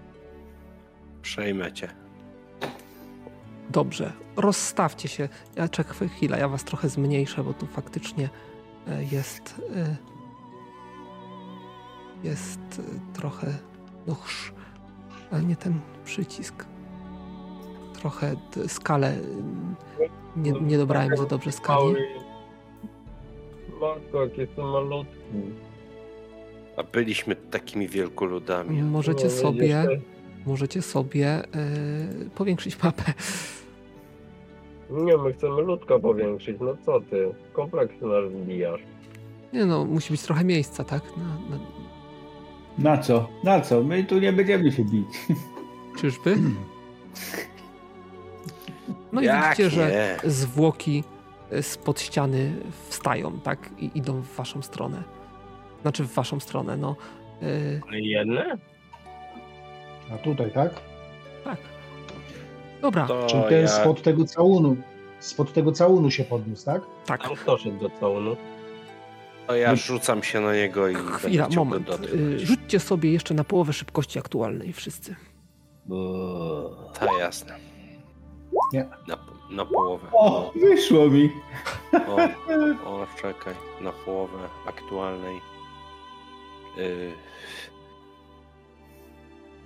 Przejmę 1.22 1.72
cię. 1.74 1.90
Dobrze, 3.70 4.12
rozstawcie 4.36 5.08
się. 5.08 5.30
Ja 5.56 5.70
czekaj 5.70 6.10
chwilę, 6.10 6.40
ja 6.40 6.48
was 6.48 6.64
trochę 6.64 6.90
zmniejszę, 6.90 7.44
bo 7.44 7.54
tu 7.54 7.68
faktycznie 7.68 8.30
e, 8.88 9.04
jest 9.04 9.62
e, 9.76 9.95
jest 12.24 12.60
e, 12.80 13.14
trochę 13.14 13.48
no 14.08 14.16
chrz, 14.16 14.54
ale 15.32 15.44
nie 15.44 15.56
ten 15.56 15.80
przycisk. 16.06 16.66
Trochę 18.04 18.36
skalę 18.68 19.18
nie, 20.36 20.52
nie 20.52 20.78
dobrałem 20.78 21.18
za 21.18 21.26
dobrze 21.26 21.52
skali. 21.52 21.96
Matko, 23.82 24.22
jak 24.24 24.38
jestem 24.38 24.66
malutki. 24.66 25.14
A 26.78 26.84
byliśmy 26.84 27.36
takimi 27.36 27.88
wielkoludami. 27.88 28.84
Możecie 28.84 29.24
No, 29.24 29.30
sobie 29.32 29.86
możecie 30.46 30.82
sobie 30.82 31.28
e, 31.28 31.46
powiększyć 32.36 32.84
mapę. 32.84 33.04
Nie, 34.90 35.18
my 35.18 35.34
chcemy 35.34 35.62
ludka 35.62 36.00
powiększyć, 36.00 36.58
no 36.62 36.78
co 36.86 37.02
ty? 37.02 37.32
Kompleksy 37.54 38.06
nasz 38.06 38.26
wbijasz. 38.30 38.82
Nie 39.54 39.66
no, 39.66 39.86
musi 39.86 40.14
być 40.14 40.22
trochę 40.22 40.44
miejsca, 40.46 40.84
tak? 40.84 41.04
Na, 41.18 41.24
na, 41.58 41.64
Na 42.92 42.98
co? 42.98 43.30
Na 43.44 43.62
co? 43.62 43.84
My 43.84 44.04
tu 44.04 44.20
nie 44.20 44.34
będziemy 44.34 44.72
się 44.72 44.84
bić. 44.86 45.08
czyżby? 46.00 46.36
No 49.12 49.22
i 49.22 49.26
Jak 49.26 49.44
widzicie, 49.44 49.70
że 49.70 49.92
nie? 50.24 50.30
zwłoki 50.32 51.04
spod 51.62 52.02
ściany 52.02 52.54
wstają, 52.90 53.40
tak? 53.40 53.70
I 53.78 53.92
idą 53.96 54.22
w 54.22 54.36
waszą 54.36 54.62
stronę. 54.62 55.04
Znaczy 55.82 56.04
w 56.04 56.14
waszą 56.14 56.40
stronę, 56.40 56.78
no. 56.78 56.96
Yy, 57.42 57.82
Ale 57.88 58.00
jedne? 58.00 58.58
A 60.14 60.18
tutaj, 60.18 60.52
tak? 60.52 60.72
tak. 61.44 61.58
Dobra, 62.82 63.08
To 63.08 63.26
Czyli 63.28 63.44
ten 63.50 63.62
ja... 63.62 63.68
spod 63.68 64.02
tego 64.02 64.26
całunu, 64.26 64.76
spod 65.20 65.54
tego 65.54 65.72
całunu 65.72 66.12
się 66.12 66.24
podniósł, 66.24 66.66
tak? 66.66 66.82
tak. 67.06 67.22
Tam 67.24 67.36
kto 67.36 67.58
szedł 67.58 67.80
do 67.80 67.90
całunu? 68.00 68.36
To 69.48 69.56
ja 69.56 69.76
rzucam 69.76 70.24
się 70.24 70.42
na 70.42 70.54
niego 70.56 70.88
i 70.88 70.96
Chwila, 70.96 71.48
moment. 71.56 71.88
Yy, 72.14 72.40
rzućcie 72.40 72.80
sobie 72.80 73.12
jeszcze 73.12 73.34
na 73.34 73.44
połowę 73.44 73.74
szybkości 73.74 74.20
aktualnej 74.20 74.74
wszyscy. 74.74 75.16
Bo... 75.86 76.92
Tak, 77.00 77.10
jasne. 77.20 77.56
Nie. 78.74 78.88
Na, 79.08 79.18
na 79.50 79.66
połowę. 79.66 80.08
O, 80.14 80.52
wyszło 80.56 81.10
mi. 81.10 81.32
O, 82.08 82.16
o, 82.90 83.08
czekaj. 83.22 83.54
Na 83.82 83.92
połowę 83.92 84.38
aktualnej. 84.68 85.42
Yy... 86.78 87.12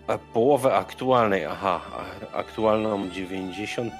A 0.07 0.17
połowę 0.17 0.75
aktualnej, 0.75 1.45
aha. 1.45 1.81
Aktualną 2.33 3.09
90, 3.09 3.93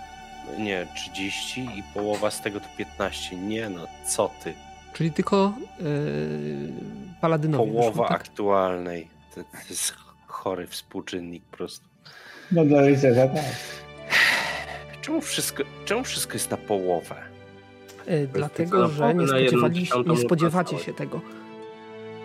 nie, 0.59 0.87
30 0.95 1.61
i 1.61 1.83
połowa 1.93 2.31
z 2.31 2.41
tego 2.41 2.59
to 2.59 2.65
15. 2.77 3.35
Nie 3.35 3.69
no, 3.69 3.87
co 4.07 4.31
ty? 4.43 4.53
Czyli 4.93 5.11
tylko 5.11 5.53
yy, 5.79 5.85
paladynowi 7.21 7.71
Połowa 7.71 7.89
wyszło, 7.89 8.07
tak? 8.07 8.21
aktualnej. 8.21 9.07
To, 9.35 9.43
to 9.43 9.57
jest 9.69 9.95
chory 10.27 10.67
współczynnik 10.67 11.43
po 11.43 11.57
prostu. 11.57 11.87
No 12.51 12.65
dla 12.65 12.81
rycerza 12.81 13.27
tak. 13.27 13.45
Czemu 15.07 15.21
wszystko, 15.21 15.63
czemu 15.85 16.03
wszystko 16.03 16.33
jest 16.33 16.51
na 16.51 16.57
połowę? 16.57 17.15
Yy, 18.07 18.27
dlatego, 18.33 18.87
że 18.87 19.13
nie, 19.13 19.27
spodziewali, 19.27 19.87
nie 20.05 20.17
spodziewacie 20.17 20.77
się 20.77 20.93
tego. 20.93 21.21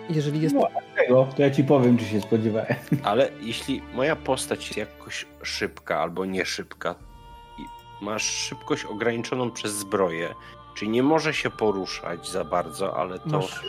Jeżeli 0.09 0.41
jest 0.41 0.55
No, 0.55 0.67
tego, 0.95 1.27
to 1.35 1.41
ja 1.41 1.51
ci 1.51 1.63
powiem, 1.63 1.97
czy 1.97 2.05
się 2.05 2.21
spodziewałem. 2.21 2.75
Ale 3.03 3.29
jeśli 3.41 3.81
moja 3.93 4.15
postać 4.15 4.65
jest 4.65 4.77
jakoś 4.77 5.25
szybka 5.43 5.99
albo 5.99 6.25
nie 6.25 6.45
szybka 6.45 6.95
i 7.59 7.61
masz 8.05 8.23
szybkość 8.23 8.85
ograniczoną 8.85 9.51
przez 9.51 9.73
zbroję 9.73 10.33
Czyli 10.75 10.91
nie 10.91 11.03
może 11.03 11.33
się 11.33 11.49
poruszać 11.49 12.29
za 12.29 12.43
bardzo, 12.43 12.97
ale 12.97 13.19
to 13.19 13.29
Masz 13.29 13.65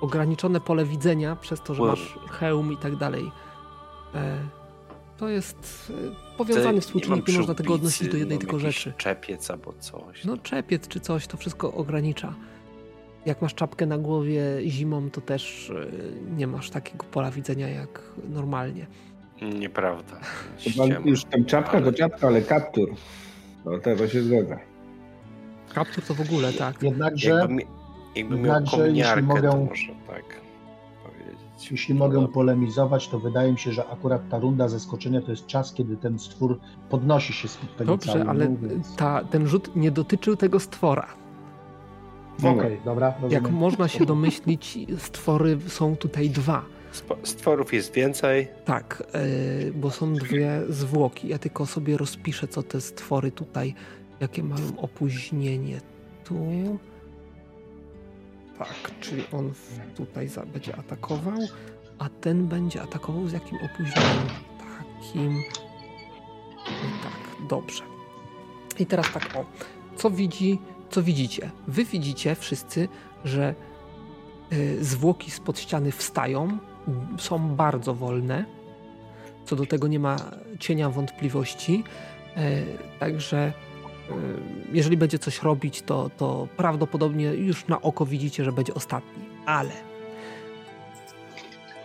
ograniczone 0.00 0.60
pole 0.60 0.84
widzenia 0.84 1.36
przez 1.36 1.60
to, 1.60 1.74
że 1.74 1.82
masz 1.82 2.18
hełm 2.30 2.72
i 2.72 2.76
tak 2.76 2.96
dalej. 2.96 3.30
E, 4.14 4.38
To 5.16 5.28
jest 5.28 5.92
e, 6.34 6.36
powiązany 6.38 6.80
współczynnik, 6.80 7.28
nie 7.28 7.38
można 7.38 7.54
tego 7.54 7.74
odnosić 7.74 8.08
do 8.08 8.16
jednej 8.16 8.38
tylko 8.38 8.58
rzeczy. 8.58 8.92
Czepiec 8.96 9.50
albo 9.50 9.72
coś. 9.80 10.24
No 10.24 10.36
czepiec 10.36 10.88
czy 10.88 11.00
coś, 11.00 11.26
to 11.26 11.36
wszystko 11.36 11.72
ogranicza. 11.72 12.34
Jak 13.26 13.42
masz 13.42 13.54
czapkę 13.54 13.86
na 13.86 13.98
głowie 13.98 14.42
zimą, 14.66 15.10
to 15.10 15.20
też 15.20 15.70
e, 15.70 15.86
nie 16.36 16.46
masz 16.46 16.70
takiego 16.70 17.04
pola 17.04 17.30
widzenia 17.30 17.68
jak 17.68 18.02
normalnie. 18.28 18.86
Nieprawda. 19.42 20.20
Już 21.04 21.24
tam 21.24 21.44
czapka 21.44 21.72
Ale- 21.76 21.86
to 21.86 21.92
czapka, 21.98 22.26
ale 22.26 22.42
kaptur. 22.42 22.94
No 23.64 23.78
to 23.78 24.08
się 24.08 24.22
zgadza. 24.22 24.58
Kaptur 25.74 26.04
to 26.04 26.14
w 26.14 26.20
ogóle 26.20 26.52
tak. 26.52 26.82
Jednakże, 26.82 27.30
Jakby, 27.30 27.54
mi- 27.54 27.66
jakby 28.16 28.36
miał 28.36 28.44
jednakże, 28.44 28.76
jeśli 28.88 29.02
kominiarkę, 29.12 29.42
to 29.42 29.56
mogę- 29.56 29.64
może 29.70 29.92
tak. 30.06 30.24
Jeśli 31.70 31.94
mogę 31.94 32.28
polemizować, 32.28 33.08
to 33.08 33.18
wydaje 33.18 33.52
mi 33.52 33.58
się, 33.58 33.72
że 33.72 33.88
akurat 33.88 34.28
ta 34.28 34.38
runda 34.38 34.68
zaskoczenia 34.68 35.20
to 35.20 35.30
jest 35.30 35.46
czas, 35.46 35.74
kiedy 35.74 35.96
ten 35.96 36.18
stwór 36.18 36.58
podnosi 36.90 37.32
się 37.32 37.48
z 37.48 37.58
tego 37.78 37.92
Dobrze, 37.92 38.24
ale 38.28 38.56
ta, 38.96 39.24
ten 39.24 39.46
rzut 39.46 39.76
nie 39.76 39.90
dotyczył 39.90 40.36
tego 40.36 40.60
stwora. 40.60 41.06
Okej, 42.38 42.80
dobra, 42.84 43.06
Jak 43.06 43.22
rozumiem. 43.22 43.54
można 43.54 43.88
się 43.88 44.06
domyślić, 44.06 44.78
stwory 44.98 45.58
są 45.66 45.96
tutaj 45.96 46.30
dwa. 46.30 46.62
Stworów 47.22 47.74
jest 47.74 47.92
więcej. 47.94 48.48
Tak, 48.64 49.02
e, 49.12 49.72
bo 49.72 49.90
są 49.90 50.14
dwie 50.14 50.62
zwłoki. 50.68 51.28
Ja 51.28 51.38
tylko 51.38 51.66
sobie 51.66 51.96
rozpiszę, 51.96 52.48
co 52.48 52.62
te 52.62 52.80
stwory 52.80 53.30
tutaj, 53.30 53.74
jakie 54.20 54.42
mają 54.42 54.76
opóźnienie. 54.76 55.80
Tu. 56.24 56.34
Tak, 58.58 58.90
czyli 59.00 59.24
on 59.32 59.52
tutaj 59.96 60.28
będzie 60.52 60.76
atakował, 60.76 61.38
a 61.98 62.08
ten 62.08 62.46
będzie 62.46 62.82
atakował 62.82 63.28
z 63.28 63.32
jakim 63.32 63.58
opóźnieniem? 63.58 64.28
Takim. 64.58 65.42
I 66.66 67.02
tak, 67.02 67.48
dobrze. 67.48 67.82
I 68.78 68.86
teraz 68.86 69.12
tak, 69.12 69.36
o. 69.36 69.44
Co 69.96 70.10
widzi, 70.10 70.58
co 70.90 71.02
widzicie? 71.02 71.50
Wy 71.68 71.84
widzicie 71.84 72.34
wszyscy, 72.34 72.88
że 73.24 73.54
y, 74.52 74.84
zwłoki 74.84 75.30
spod 75.30 75.58
ściany 75.58 75.92
wstają, 75.92 76.58
są 77.18 77.48
bardzo 77.56 77.94
wolne. 77.94 78.44
Co 79.44 79.56
do 79.56 79.66
tego 79.66 79.88
nie 79.88 79.98
ma 79.98 80.16
cienia 80.60 80.90
wątpliwości. 80.90 81.84
E, 82.36 82.62
Także 82.98 83.52
jeżeli 84.72 84.96
będzie 84.96 85.18
coś 85.18 85.42
robić, 85.42 85.82
to, 85.82 86.10
to 86.16 86.48
prawdopodobnie 86.56 87.24
już 87.24 87.66
na 87.66 87.82
oko 87.82 88.06
widzicie, 88.06 88.44
że 88.44 88.52
będzie 88.52 88.74
ostatni. 88.74 89.24
Ale 89.46 89.72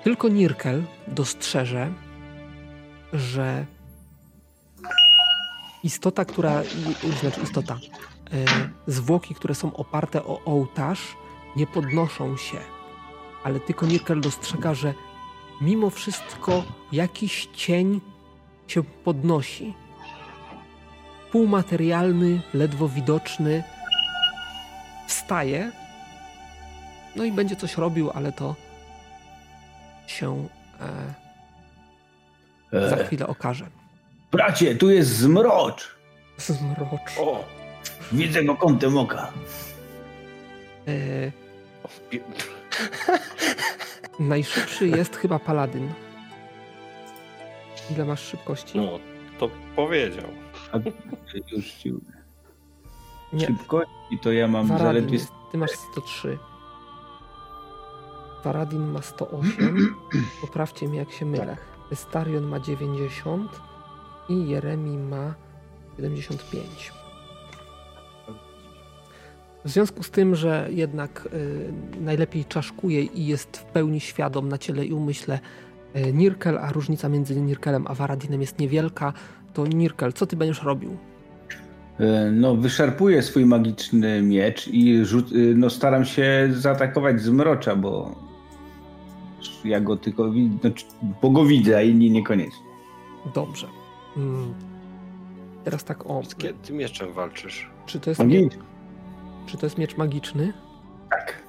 tylko 0.03 0.27
Nirkel 0.27 0.83
dostrzeże, 1.07 1.93
że 3.13 3.65
istota, 5.83 6.25
która, 6.25 6.63
znaczy 7.21 7.41
istota, 7.41 7.79
e, 8.33 8.45
zwłoki, 8.87 9.35
które 9.35 9.55
są 9.55 9.75
oparte 9.75 10.23
o 10.23 10.41
ołtarz, 10.45 11.15
nie 11.55 11.67
podnoszą 11.67 12.37
się. 12.37 12.57
Ale 13.43 13.59
tylko 13.59 13.85
Nirkel 13.85 14.21
dostrzega, 14.21 14.73
że 14.73 14.93
mimo 15.61 15.89
wszystko 15.89 16.63
jakiś 16.91 17.49
cień 17.53 18.01
się 18.67 18.83
podnosi. 18.83 19.73
Półmaterialny, 21.31 22.41
ledwo 22.53 22.89
widoczny, 22.89 23.64
wstaje. 25.07 25.72
No 27.15 27.23
i 27.23 27.31
będzie 27.31 27.56
coś 27.56 27.77
robił, 27.77 28.11
ale 28.14 28.31
to 28.31 28.56
się 30.07 30.47
e, 32.73 32.89
za 32.89 32.95
E, 32.95 33.06
chwilę 33.06 33.27
okaże. 33.27 33.65
bracie, 34.31 34.76
tu 34.76 34.89
jest 34.91 35.10
zmrocz. 35.10 35.95
Zmrocz. 36.38 37.18
O! 37.19 37.45
Widzę 38.11 38.43
go 38.43 38.56
kątem 38.56 38.97
oka. 38.97 39.31
E, 40.88 40.91
najszybszy 44.19 44.88
jest 44.88 45.15
chyba 45.15 45.39
paladyn. 45.39 45.93
Ile 47.91 48.06
masz 48.06 48.22
szybkości? 48.23 48.77
No, 48.77 48.99
to 49.39 49.49
powiedział. 49.76 50.26
A 50.71 50.77
już 51.51 51.71
ci 51.71 51.93
Nie, 53.33 53.47
szybkości 53.47 54.19
to 54.21 54.31
ja 54.31 54.47
mam 54.47 54.67
Varadin, 54.67 54.87
zaledwie... 54.87 55.19
ty 55.51 55.57
masz 55.57 55.71
103. 55.71 56.37
Paradin 58.43 58.91
ma 58.91 59.01
108. 59.01 59.95
Poprawcie 60.41 60.87
mnie, 60.87 60.99
jak 60.99 61.11
się 61.11 61.25
mylę. 61.25 61.57
Estarion 61.91 62.43
ma 62.43 62.59
90 62.59 63.61
i 64.29 64.47
Jeremi 64.49 64.97
ma 64.97 65.33
75. 65.95 66.91
W 69.65 69.69
związku 69.69 70.03
z 70.03 70.11
tym, 70.11 70.35
że 70.35 70.67
jednak 70.71 71.29
y, 71.33 71.73
najlepiej 72.01 72.45
czaszkuje 72.45 73.03
i 73.03 73.25
jest 73.25 73.57
w 73.57 73.63
pełni 73.63 73.99
świadom 73.99 74.49
na 74.49 74.57
ciele 74.57 74.85
i 74.85 74.93
umyśle 74.93 75.39
y, 75.95 76.13
Nirkel, 76.13 76.57
a 76.57 76.71
różnica 76.71 77.09
między 77.09 77.41
Nirkelem 77.41 77.87
a 77.87 77.93
Varadinem 77.93 78.41
jest 78.41 78.59
niewielka, 78.59 79.13
to 79.60 79.68
Nirkel, 79.68 80.14
co 80.14 80.26
ty 80.27 80.36
będziesz 80.36 80.64
robił? 80.64 80.98
E, 81.99 82.31
No, 82.31 82.56
wyszarpuję 82.56 83.22
swój 83.22 83.45
magiczny 83.45 84.22
miecz 84.22 84.68
i 84.68 85.06
rzut, 85.06 85.31
y, 85.31 85.53
no, 85.57 85.69
staram 85.69 86.06
się 86.06 86.48
zaatakować 86.52 87.22
zmrocza, 87.22 87.76
bo 87.76 88.15
ja 89.65 89.80
go 89.80 89.98
tylko 89.98 90.31
widzę, 90.31 90.57
znaczy, 90.61 90.86
bo 91.22 91.30
go 91.30 91.45
widzę, 91.45 91.77
a 91.77 91.81
inni 91.81 92.11
niekoniecznie. 92.11 92.65
Dobrze. 93.36 93.68
Mm. 94.18 94.53
Teraz 95.64 95.84
tak, 95.84 96.06
o, 96.10 96.23
Z 96.23 96.36
kiedy 96.36 96.53
ty 96.53 96.73
mieczem 96.73 97.14
walczysz? 97.14 97.69
czy 97.86 97.99
to 97.99 98.10
jest, 98.10 98.19
mie- 98.23 98.26
Magiczny. 98.41 98.64
czy 99.45 99.57
to 99.57 99.65
jest 99.65 99.77
miecz 99.77 99.98
magiczny? 99.98 100.53
Tak. 101.10 101.44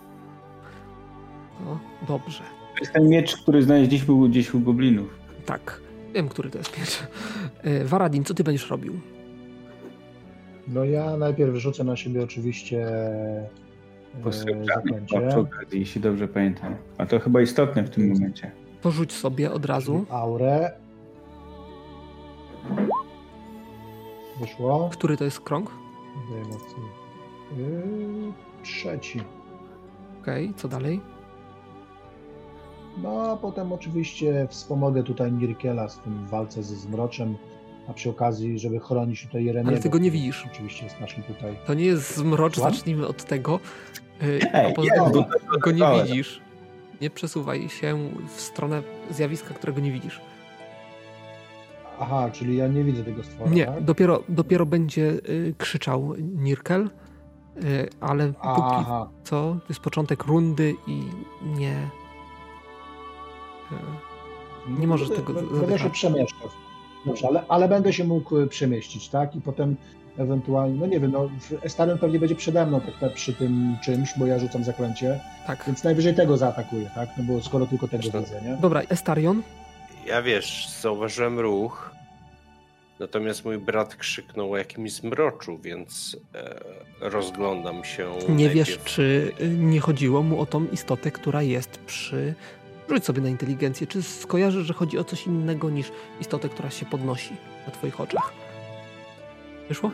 O, 1.68 1.78
dobrze. 2.08 2.42
To 2.74 2.80
jest 2.80 2.92
ten 2.92 3.08
miecz, 3.08 3.36
który 3.36 3.62
znaleźliśmy 3.62 4.28
gdzieś 4.28 4.54
u 4.54 4.60
goblinów. 4.60 5.18
Tak, 5.46 5.80
wiem, 6.14 6.28
który 6.28 6.50
to 6.50 6.58
jest 6.58 6.78
miecz. 6.78 7.02
E, 7.62 7.84
Varadin, 7.84 8.24
co 8.24 8.34
ty 8.34 8.44
będziesz 8.44 8.70
robił? 8.70 9.00
No 10.68 10.84
ja 10.84 11.16
najpierw 11.16 11.56
rzucę 11.56 11.84
na 11.84 11.96
siebie 11.96 12.22
oczywiście 12.22 12.86
e, 12.88 13.48
zaklęcie. 14.64 15.20
jeśli 15.72 16.00
dobrze 16.00 16.28
pamiętam. 16.28 16.76
A 16.98 17.06
to 17.06 17.20
chyba 17.20 17.40
istotne 17.40 17.84
w 17.84 17.90
tym 17.90 18.08
momencie. 18.12 18.50
Porzuć 18.82 19.12
sobie 19.12 19.52
od 19.52 19.64
razu. 19.64 20.06
Aurę. 20.10 20.72
Wyszło. 24.40 24.90
Który 24.92 25.16
to 25.16 25.24
jest 25.24 25.40
krąg? 25.40 25.70
Yy, 27.56 28.32
trzeci. 28.62 29.20
Okej, 30.20 30.52
co 30.56 30.68
dalej? 30.68 31.00
No 32.98 33.30
a 33.30 33.36
potem 33.36 33.72
oczywiście 33.72 34.46
wspomogę 34.50 35.02
tutaj 35.02 35.32
Nirkela 35.32 35.88
z 35.88 35.98
tym 35.98 36.26
walce 36.26 36.62
ze 36.62 36.76
Zmroczem, 36.76 37.36
a 37.88 37.92
przy 37.92 38.10
okazji, 38.10 38.58
żeby 38.58 38.80
chronić 38.80 39.26
tutaj 39.26 39.44
Jeremiego. 39.44 39.70
Ale 39.70 39.80
ty 39.82 39.88
go 39.88 39.98
nie 39.98 40.10
widzisz. 40.10 40.46
Oczywiście 40.52 40.84
jest 40.84 41.00
naszym 41.00 41.22
tutaj. 41.22 41.56
To 41.66 41.74
nie 41.74 41.84
jest 41.84 42.16
zmrocz, 42.16 42.54
Słucham? 42.54 42.74
zacznijmy 42.74 43.06
od 43.06 43.24
tego. 43.24 43.60
E, 44.22 44.54
Ej, 44.54 44.72
a 44.72 44.74
poza 44.74 45.10
tym 45.10 45.12
go, 45.12 45.58
go 45.60 45.70
nie 45.72 46.02
widzisz. 46.02 46.40
Nie 47.00 47.10
przesuwaj 47.10 47.68
się 47.68 48.10
w 48.36 48.40
stronę 48.40 48.82
zjawiska, 49.10 49.54
którego 49.54 49.80
nie 49.80 49.92
widzisz. 49.92 50.20
Aha, 52.00 52.30
czyli 52.32 52.56
ja 52.56 52.68
nie 52.68 52.84
widzę 52.84 53.04
tego 53.04 53.22
stwora, 53.22 53.50
Nie, 53.50 53.66
tak? 53.66 53.84
dopiero, 53.84 54.22
dopiero 54.28 54.66
będzie 54.66 55.02
y, 55.02 55.54
krzyczał 55.58 56.14
Nirkel, 56.18 56.90
y, 57.64 57.88
ale 58.00 58.26
póki 58.26 58.42
Aha, 58.46 59.08
co, 59.24 59.30
to 59.60 59.66
jest 59.68 59.80
początek 59.80 60.24
rundy 60.24 60.74
i 60.86 61.02
nie... 61.58 61.74
Nie 64.68 64.86
możesz 64.86 65.08
tego 65.08 65.32
Będę 65.32 65.78
się 65.78 65.90
przemieszczał. 65.90 66.48
Dobrze, 67.06 67.26
ale, 67.28 67.44
ale 67.48 67.68
będę 67.68 67.92
się 67.92 68.04
mógł 68.04 68.38
y, 68.38 68.46
przemieścić, 68.46 69.08
tak? 69.08 69.36
I 69.36 69.40
potem 69.40 69.76
ewentualnie, 70.18 70.80
no 70.80 70.86
nie 70.86 71.00
wiem, 71.00 71.10
no 71.10 71.30
Estarion 71.62 71.98
pewnie 71.98 72.18
będzie 72.18 72.34
przede 72.34 72.66
mną 72.66 72.80
tak, 73.00 73.14
przy 73.14 73.32
tym 73.32 73.76
czymś, 73.84 74.08
bo 74.18 74.26
ja 74.26 74.38
rzucam 74.38 74.64
zaklęcie, 74.64 75.20
Tak. 75.46 75.64
więc 75.66 75.84
najwyżej 75.84 76.14
tego 76.14 76.36
zaatakuję, 76.36 76.90
tak? 76.94 77.08
No 77.18 77.24
bo 77.24 77.42
skoro 77.42 77.66
tylko 77.66 77.88
tego 77.88 78.02
Zresztą- 78.02 78.20
widzę, 78.20 78.40
nie? 78.50 78.56
Dobra, 78.56 78.80
Estarion, 78.80 79.42
Ja 80.06 80.22
wiesz, 80.22 80.68
zauważyłem 80.80 81.38
ruch, 81.38 81.90
natomiast 83.00 83.44
mój 83.44 83.58
brat 83.58 83.96
krzyknął 83.96 84.52
o 84.52 84.56
jakimś 84.56 84.92
zmroczu, 84.92 85.58
więc 85.58 86.16
e, 86.34 86.60
rozglądam 87.00 87.84
się. 87.84 88.10
nie 88.28 88.44
najpierw. 88.46 88.54
wiesz, 88.54 88.78
czy 88.84 89.32
y, 89.40 89.48
nie 89.48 89.80
chodziło 89.80 90.22
mu 90.22 90.40
o 90.40 90.46
tą 90.46 90.66
istotę, 90.72 91.10
która 91.10 91.42
jest 91.42 91.78
przy... 91.78 92.34
Rzuć 92.90 93.04
sobie 93.04 93.20
na 93.22 93.28
inteligencję. 93.28 93.86
Czy 93.86 94.02
skojarzysz, 94.02 94.66
że 94.66 94.74
chodzi 94.74 94.98
o 94.98 95.04
coś 95.04 95.26
innego 95.26 95.70
niż 95.70 95.92
istotę, 96.20 96.48
która 96.48 96.70
się 96.70 96.86
podnosi 96.86 97.36
na 97.66 97.72
twoich 97.72 98.00
oczach? 98.00 98.32
Wyszło? 99.68 99.90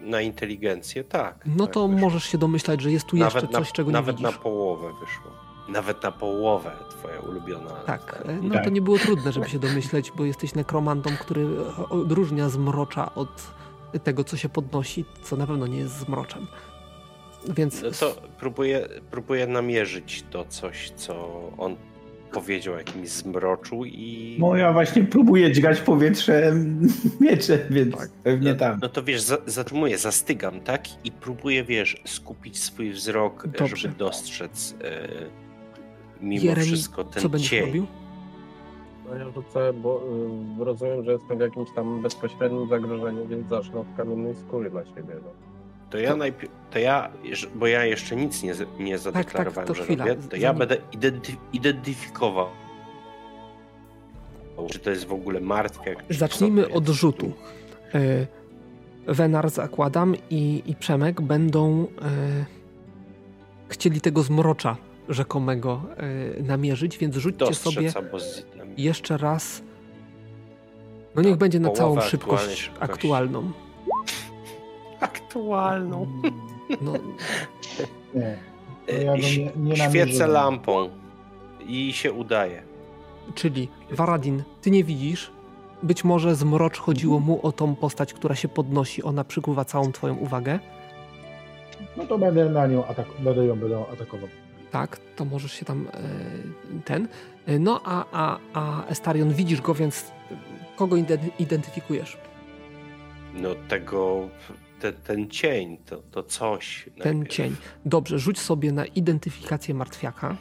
Na 0.00 0.20
inteligencję, 0.20 1.04
tak. 1.04 1.44
No 1.46 1.64
tak 1.66 1.74
to 1.74 1.88
wyszło. 1.88 2.00
możesz 2.00 2.24
się 2.24 2.38
domyślać, 2.38 2.80
że 2.80 2.92
jest 2.92 3.06
tu 3.06 3.16
nawet 3.16 3.34
jeszcze 3.34 3.48
coś, 3.58 3.68
na, 3.68 3.72
czego 3.72 3.90
nie 3.90 3.92
Nawet 3.92 4.16
widzisz. 4.16 4.32
na 4.32 4.38
połowę 4.38 4.88
wyszło. 5.00 5.30
Nawet 5.68 6.02
na 6.02 6.12
połowę 6.12 6.70
twoja 6.90 7.20
ulubiona. 7.20 7.70
Tak, 7.70 8.22
ta- 8.22 8.32
e, 8.32 8.38
no 8.42 8.54
Tak. 8.54 8.64
to 8.64 8.70
nie 8.70 8.82
było 8.82 8.98
trudne, 8.98 9.32
żeby 9.32 9.48
się 9.48 9.58
domyśleć, 9.58 10.12
bo 10.16 10.24
jesteś 10.24 10.54
nekromantą, 10.54 11.10
który 11.20 11.46
odróżnia 11.90 12.48
zmrocza 12.48 13.14
od 13.14 13.42
tego, 14.04 14.24
co 14.24 14.36
się 14.36 14.48
podnosi, 14.48 15.04
co 15.22 15.36
na 15.36 15.46
pewno 15.46 15.66
nie 15.66 15.78
jest 15.78 15.98
zmroczem. 15.98 16.46
Więc 17.54 17.82
No 17.82 17.90
to 17.90 18.22
próbuję, 18.38 18.88
próbuję 19.10 19.46
namierzyć 19.46 20.24
to 20.30 20.44
coś, 20.44 20.90
co 20.90 21.40
on 21.58 21.76
powiedział 22.32 22.74
o 22.74 22.78
jakimś 22.78 23.08
zmroczu 23.08 23.84
i... 23.84 24.36
No 24.40 24.56
ja 24.56 24.72
właśnie 24.72 25.04
próbuję 25.04 25.52
dźgać 25.52 25.80
powietrze 25.80 26.52
mieczem, 27.20 27.58
więc 27.70 27.96
Tak. 27.96 28.10
pewnie 28.10 28.54
tam. 28.54 28.78
No 28.82 28.88
to 28.88 29.02
wiesz, 29.02 29.20
za, 29.20 29.38
zatrzymuję, 29.46 29.98
zastygam, 29.98 30.60
tak? 30.60 31.04
I 31.04 31.12
próbuję, 31.12 31.64
wiesz, 31.64 32.02
skupić 32.06 32.58
swój 32.58 32.90
wzrok, 32.90 33.46
Dobrze. 33.46 33.76
żeby 33.76 33.94
dostrzec 33.94 34.74
e, 34.84 35.08
mimo 36.20 36.44
Jeremi, 36.44 36.66
wszystko 36.66 37.04
ten 37.04 37.22
co 37.22 37.28
będziesz 37.28 37.50
cień. 37.50 37.66
robił? 37.66 37.86
No 39.08 39.14
ja 39.14 39.30
rzucę, 39.30 39.72
bo 39.72 40.02
y, 40.60 40.64
rozumiem, 40.64 41.04
że 41.04 41.12
jestem 41.12 41.38
w 41.38 41.40
jakimś 41.40 41.68
tam 41.76 42.02
bezpośrednim 42.02 42.68
zagrożeniu, 42.68 43.26
więc 43.28 43.48
zacznę 43.48 43.80
od 43.80 43.86
kamiennej 43.96 44.34
skóry 44.34 44.70
na 44.70 44.84
siebie. 44.84 45.14
No. 45.22 45.45
To 45.90 45.98
ja 45.98 46.16
najpierw, 46.16 46.52
to 46.70 46.78
ja, 46.78 47.10
bo 47.54 47.66
ja 47.66 47.84
jeszcze 47.84 48.16
nic 48.16 48.42
nie, 48.42 48.54
nie 48.78 48.98
zadeklarowałem, 48.98 49.68
tak, 49.68 49.76
to 49.76 49.84
że 49.84 49.96
robię, 49.96 50.16
to 50.30 50.36
ja 50.36 50.48
Zanim- 50.48 50.58
będę 50.58 50.76
identy, 50.92 51.32
identyfikował, 51.52 52.48
czy 54.70 54.78
to 54.78 54.90
jest 54.90 55.06
w 55.06 55.12
ogóle 55.12 55.40
czy 56.08 56.14
Zacznijmy 56.14 56.62
to 56.62 56.74
od 56.74 56.88
rzutu. 56.88 57.32
E, 57.94 58.26
Wenar 59.06 59.50
zakładam 59.50 60.14
i, 60.30 60.62
i 60.66 60.74
Przemek 60.74 61.20
będą 61.20 61.86
e, 62.02 62.44
chcieli 63.68 64.00
tego 64.00 64.22
zmrocza 64.22 64.76
rzekomego 65.08 65.82
e, 66.38 66.42
namierzyć, 66.42 66.98
więc 66.98 67.16
rzućcie 67.16 67.38
Dostrzec 67.38 67.74
sobie 67.74 67.92
jeszcze 68.76 69.16
raz. 69.16 69.62
No 71.14 71.22
niech 71.22 71.32
Tak, 71.32 71.38
będzie 71.38 71.60
na 71.60 71.70
całą 71.70 72.00
szybkość 72.00 72.70
aktualną. 72.80 73.52
Aktualną. 75.00 76.06
No, 76.80 76.92
Nie. 78.14 78.36
Ja 79.04 79.14
nie, 79.16 79.50
nie 79.56 79.76
Świecę 79.76 80.26
lampą 80.26 80.88
i 81.66 81.92
się 81.92 82.12
udaje. 82.12 82.62
czyli 83.34 83.68
Varadin, 83.90 84.42
ty 84.62 84.70
nie 84.70 84.84
widzisz. 84.84 85.30
Być 85.82 86.04
może 86.04 86.34
zmrocz 86.34 86.78
chodziło 86.78 87.20
mu 87.20 87.46
o 87.46 87.52
tą 87.52 87.74
postać, 87.74 88.14
która 88.14 88.34
się 88.34 88.48
podnosi. 88.48 89.02
Ona 89.02 89.24
przykuwa 89.24 89.64
całą 89.64 89.92
twoją 89.92 90.14
uwagę. 90.16 90.58
No 91.96 92.06
to 92.06 92.18
będę 92.18 92.50
na 92.50 92.66
nią 92.66 92.86
atak, 92.86 93.06
będę 93.18 93.44
ją 93.46 93.56
będę 93.58 93.84
atakował. 93.92 94.28
Tak, 94.70 95.00
to 95.16 95.24
możesz 95.24 95.52
się 95.52 95.64
tam 95.64 95.88
e, 95.94 96.00
ten. 96.84 97.08
E, 97.46 97.58
No 97.58 97.80
a, 97.84 98.04
a, 98.12 98.38
a 98.54 98.86
Estarion 98.86 99.32
widzisz 99.32 99.60
go, 99.60 99.74
więc 99.74 100.10
kogo 100.76 100.96
ide- 100.96 101.18
identyfikujesz? 101.38 102.18
No 103.34 103.48
tego, 103.68 104.28
te, 104.80 104.92
ten 104.92 105.30
cień, 105.30 105.76
to, 105.86 105.96
to 105.96 106.22
coś. 106.22 106.90
Ten 107.02 107.18
najpierw. 107.18 107.36
cień. 107.36 107.56
Dobrze, 107.84 108.18
rzuć 108.18 108.38
sobie 108.38 108.72
na 108.72 108.86
identyfikację 108.86 109.74
martwiaka. 109.74 110.36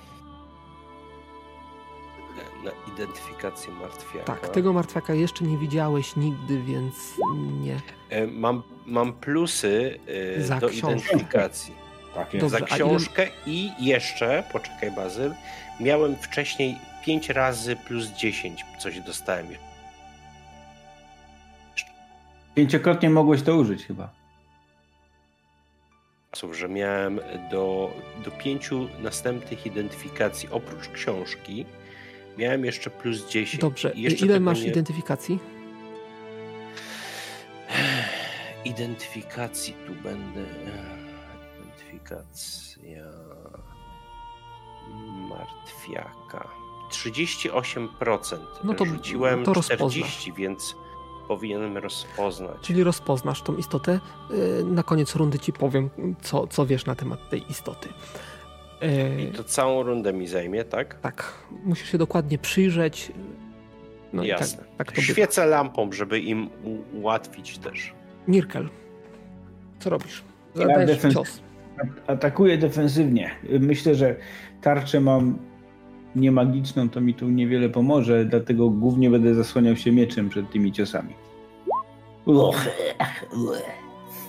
Na 2.63 2.93
identyfikację 2.93 3.73
martwiaka. 3.73 4.25
Tak, 4.25 4.49
tego 4.49 4.73
martwiaka 4.73 5.13
jeszcze 5.13 5.45
nie 5.45 5.57
widziałeś 5.57 6.15
nigdy, 6.15 6.61
więc 6.63 6.95
nie. 7.61 7.79
E, 8.09 8.27
Mam, 8.27 8.63
mam 8.85 9.13
plusy 9.13 9.99
e, 10.37 10.41
Za 10.43 10.59
do 10.59 10.69
książkę. 10.69 10.89
identyfikacji. 10.89 11.73
Tak 12.15 12.31
Dobrze, 12.31 12.49
za 12.49 12.57
ile- 12.57 12.67
książkę 12.67 13.27
i 13.45 13.71
jeszcze, 13.79 14.43
poczekaj 14.51 14.91
Bazyl, 14.91 15.33
miałem 15.79 16.15
wcześniej 16.15 16.75
5 17.05 17.29
razy 17.29 17.75
plus 17.75 18.07
10 18.07 18.65
coś 18.79 18.99
dostałem. 18.99 19.47
Pięciokrotnie 22.55 23.09
mogłeś 23.09 23.41
to 23.41 23.55
użyć 23.55 23.85
chyba. 23.85 24.09
Słów, 26.35 26.57
że 26.57 26.69
miałem 26.69 27.19
do, 27.51 27.93
do 28.25 28.31
pięciu 28.31 28.87
następnych 28.99 29.65
identyfikacji 29.65 30.49
oprócz 30.51 30.87
książki 30.89 31.65
miałem 32.37 32.65
jeszcze 32.65 32.89
plus 32.89 33.29
10. 33.29 33.61
Dobrze, 33.61 33.91
ile 33.95 34.39
masz 34.39 34.61
nie- 34.61 34.67
identyfikacji? 34.67 35.39
Identyfikacji 38.65 39.73
tu 39.87 39.93
będę. 39.93 40.41
Identyfikacja 41.59 43.03
martwiaka. 45.29 46.47
38%. 46.91 48.37
No 48.63 48.73
to- 48.73 48.85
Rzuciłem 48.85 49.43
to 49.43 49.53
rozpoznasz. 49.53 49.91
40, 49.93 50.33
więc 50.33 50.75
powinienem 51.27 51.77
rozpoznać. 51.77 52.57
Czyli 52.61 52.83
rozpoznasz 52.83 53.41
tą 53.41 53.55
istotę. 53.55 53.99
E, 54.61 54.63
Na 54.63 54.83
koniec 54.83 55.15
rundy 55.15 55.39
ci 55.39 55.53
powiem, 55.53 55.89
co, 56.21 56.47
co 56.47 56.65
wiesz 56.65 56.85
na 56.85 56.95
temat 56.95 57.29
tej 57.29 57.51
istoty. 57.51 57.89
E, 58.81 59.21
I 59.23 59.31
to 59.31 59.43
całą 59.43 59.83
rundę 59.83 60.13
mi 60.13 60.27
zajmie, 60.27 60.63
tak? 60.63 60.99
Tak, 61.01 61.33
musisz 61.63 61.91
się 61.91 61.97
dokładnie 61.97 62.37
przyjrzeć. 62.37 63.11
No 64.13 64.23
i 64.23 64.27
Jasne. 64.27 64.57
tak, 64.63 64.67
tak 64.77 64.87
to 64.87 65.01
bywa. 65.01 65.13
Świecę 65.13 65.45
lampą, 65.45 65.91
żeby 65.91 66.19
im 66.19 66.49
ułatwić 66.93 67.57
też. 67.57 67.93
Nirkel, 68.27 68.69
co 69.79 69.89
robisz? 69.89 70.23
Ja 70.55 70.61
Zadajesz 70.67 70.91
defens- 71.01 71.13
cios. 71.13 71.39
Atakuję 72.07 72.57
defensywnie. 72.57 73.31
Myślę, 73.59 73.95
że 73.95 74.15
tarczę 74.61 75.01
mam 75.01 75.37
niemagiczną, 76.15 76.89
to 76.89 77.01
mi 77.01 77.13
tu 77.13 77.29
niewiele 77.29 77.69
pomoże, 77.69 78.25
dlatego 78.25 78.69
głównie 78.69 79.09
będę 79.09 79.35
zasłaniał 79.35 79.75
się 79.75 79.91
mieczem 79.91 80.29
przed 80.29 80.51
tymi 80.51 80.71
ciosami. 80.71 81.13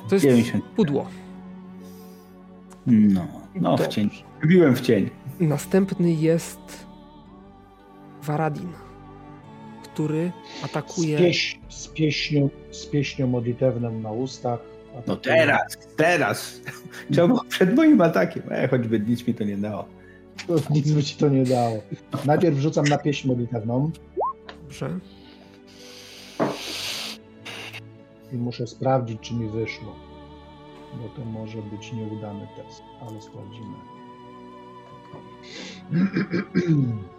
To 0.09 0.15
jest 0.15 0.25
90. 0.25 0.65
pudło. 0.65 1.09
No, 2.87 3.27
no 3.55 3.77
w 3.77 3.89
cień. 3.89 4.11
Wbiłem 4.43 4.77
w 4.77 4.81
cień. 4.81 5.11
Następny 5.41 6.13
jest 6.13 6.87
Varadin, 8.23 8.69
który 9.83 10.33
Z, 10.61 10.65
atakuje. 10.65 11.19
pieś, 11.19 11.61
z, 11.69 11.89
pieśnią, 11.89 12.49
z 12.71 12.87
pieśnią 12.87 13.27
modlitewną 13.27 14.01
na 14.01 14.11
ustach. 14.13 14.61
No 14.95 15.01
atakuje- 15.01 15.21
teraz, 15.23 15.79
teraz. 15.97 16.61
Trzeba 17.13 17.29
było 17.29 17.45
przed 17.49 17.75
moim 17.75 18.01
atakiem. 18.01 18.43
E, 18.51 18.69
choćby 18.69 19.01
nic 19.01 19.27
mi 19.27 19.35
to 19.35 19.45
nie 19.45 19.57
dało. 19.57 19.85
Nic 20.71 20.93
by 20.93 21.03
ci 21.03 21.17
to 21.17 21.29
nie 21.29 21.45
dało. 21.45 21.83
Najpierw 22.25 22.59
rzucam 22.59 22.85
na 22.85 22.99
pieśń 22.99 23.29
modlitewną 23.29 23.91
Dobrze. 24.63 24.99
i 28.33 28.37
muszę 28.37 28.67
sprawdzić, 28.67 29.21
czy 29.21 29.35
mi 29.35 29.49
wyszło. 29.49 29.95
Bo 31.03 31.09
to 31.09 31.25
może 31.25 31.63
być 31.63 31.93
nieudany 31.93 32.49
test, 32.57 32.83
ale 33.01 33.23
sprawdzimy. 33.23 33.77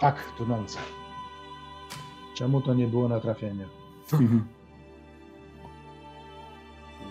Tak, 0.00 0.24
tonące. 0.38 0.78
Czemu 2.34 2.60
to 2.60 2.74
nie 2.74 2.86
było 2.86 3.08
na 3.08 3.20
trafienie? 3.20 3.66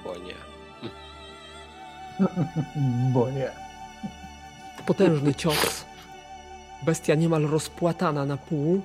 Bo 0.04 0.14
nie. 0.18 0.36
Bo 3.14 3.32
nie. 3.32 3.52
Potężny 4.86 5.36
cios. 5.36 5.86
Bestia 6.84 7.16
niemal 7.16 7.44
rozpłatana 7.44 8.26
na 8.26 8.38
pół. 8.38 8.82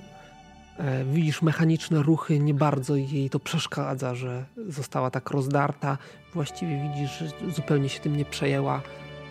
E, 0.78 1.04
Widzisz 1.04 1.42
mechaniczne 1.42 2.02
ruchy, 2.02 2.38
nie 2.38 2.54
bardzo 2.54 2.96
jej 2.96 3.30
to 3.30 3.38
przeszkadza, 3.40 4.14
że 4.14 4.44
została 4.68 5.10
tak 5.10 5.30
rozdarta. 5.30 5.98
Właściwie 6.34 6.82
widzisz, 6.82 7.18
że 7.18 7.50
zupełnie 7.50 7.88
się 7.88 8.00
tym 8.00 8.16
nie 8.16 8.24
przejęła. 8.24 8.82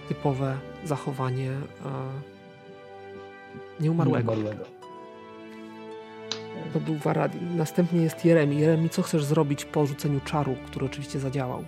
Typowe 0.08 0.58
zachowanie 0.86 1.50
e, 1.52 1.62
nieumarłego. 3.80 4.36
Nieumarłego. 4.36 4.66
To 6.74 6.80
był 6.80 6.96
Varadin. 6.96 7.58
Następnie 7.58 8.02
jest 8.02 8.26
Jeremi. 8.26 8.60
Jeremi, 8.60 8.90
co 8.90 9.02
chcesz 9.02 9.24
zrobić 9.26 9.66
po 9.66 9.86
rzuceniu 9.86 10.20
czaru, 10.20 10.56
który 10.68 10.86
oczywiście 10.86 11.20
zadziałał? 11.20 11.64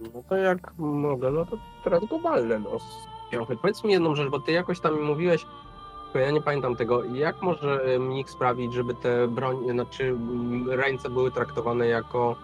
No 0.00 0.22
to 0.28 0.36
jak 0.36 0.72
mogę, 0.78 1.30
no 1.30 1.46
to 1.46 1.58
teraz 1.84 2.04
go 2.04 2.18
walnę, 2.18 2.58
no. 2.58 2.70
Piochy. 3.30 3.56
Powiedz 3.56 3.84
mi 3.84 3.92
jedną 3.92 4.14
rzecz, 4.14 4.28
bo 4.30 4.40
ty 4.40 4.52
jakoś 4.52 4.80
tam 4.80 4.94
mi 4.94 5.00
mówiłeś, 5.02 5.46
tylko 6.04 6.18
ja 6.18 6.30
nie 6.30 6.42
pamiętam 6.42 6.76
tego, 6.76 7.04
jak 7.04 7.42
może 7.42 7.82
e, 7.84 7.98
mnik 7.98 8.30
sprawić, 8.30 8.72
żeby 8.74 8.94
te 8.94 9.28
broń, 9.28 9.56
znaczy 9.72 10.04
m, 10.08 10.70
ręce 10.70 11.10
były 11.10 11.30
traktowane 11.30 11.86
jako, 11.86 12.36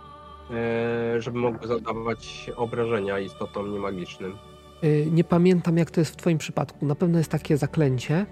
e, 0.51 1.21
żeby 1.23 1.39
mogły 1.39 1.69
zadawać 1.69 2.51
obrażenia 2.57 3.19
istotom 3.19 3.73
niemagicznym? 3.73 4.37
Y, 4.85 5.09
Nie 5.13 5.25
pamiętam, 5.25 5.79
jak 5.79 5.91
to 5.91 6.01
jest 6.01 6.13
w 6.13 6.17
Twoim 6.17 6.39
przypadku. 6.39 6.87
Na 6.87 6.95
pewno 6.95 7.19
jest 7.19 7.31
takie 7.31 7.57
zaklęcie. 7.57 8.27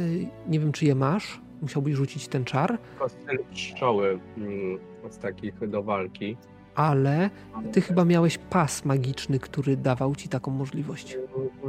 Y, 0.00 0.28
Nie 0.48 0.60
wiem, 0.60 0.72
czy 0.72 0.84
je 0.84 0.94
masz. 0.94 1.40
Musiałbyś 1.62 1.94
rzucić 1.94 2.28
ten 2.28 2.44
czar, 2.44 2.78
Tylko 2.90 3.08
styl 3.08 3.38
pszczoły 3.52 4.18
mm, 4.36 4.78
z 5.10 5.18
takich 5.18 5.68
do 5.68 5.82
walki. 5.82 6.36
Ale 6.74 7.30
Ty 7.72 7.80
chyba 7.80 8.04
miałeś 8.04 8.38
pas 8.38 8.84
magiczny, 8.84 9.38
który 9.38 9.76
dawał 9.76 10.14
Ci 10.14 10.28
taką 10.28 10.50
możliwość. 10.50 11.18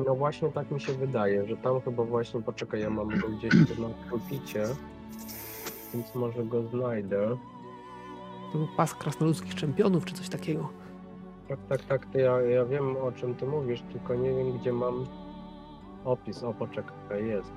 No 0.05 0.15
właśnie 0.15 0.49
tak 0.49 0.71
mi 0.71 0.81
się 0.81 0.93
wydaje, 0.93 1.47
że 1.47 1.57
tam 1.57 1.81
chyba 1.81 2.03
właśnie, 2.03 2.41
poczekaj, 2.41 2.81
ja 2.81 2.89
mam 2.89 3.07
go 3.09 3.29
gdzieś 3.29 3.53
na 3.79 3.89
pulpicie, 4.09 4.63
więc 5.93 6.15
może 6.15 6.43
go 6.45 6.63
znajdę. 6.63 7.37
To 8.51 8.57
był 8.57 8.67
pas 8.77 8.95
krasnoludzkich 8.95 9.55
czempionów, 9.55 10.05
czy 10.05 10.13
coś 10.13 10.29
takiego. 10.29 10.69
Tak, 11.47 11.59
tak, 11.69 11.83
tak, 11.83 12.05
to 12.05 12.17
ja, 12.17 12.41
ja 12.41 12.65
wiem 12.65 12.97
o 12.97 13.11
czym 13.11 13.35
ty 13.35 13.45
mówisz, 13.45 13.83
tylko 13.93 14.15
nie 14.15 14.33
wiem 14.33 14.57
gdzie 14.57 14.73
mam 14.73 15.05
opis. 16.05 16.43
O, 16.43 16.53
poczekaj, 16.53 17.27
jest. 17.27 17.51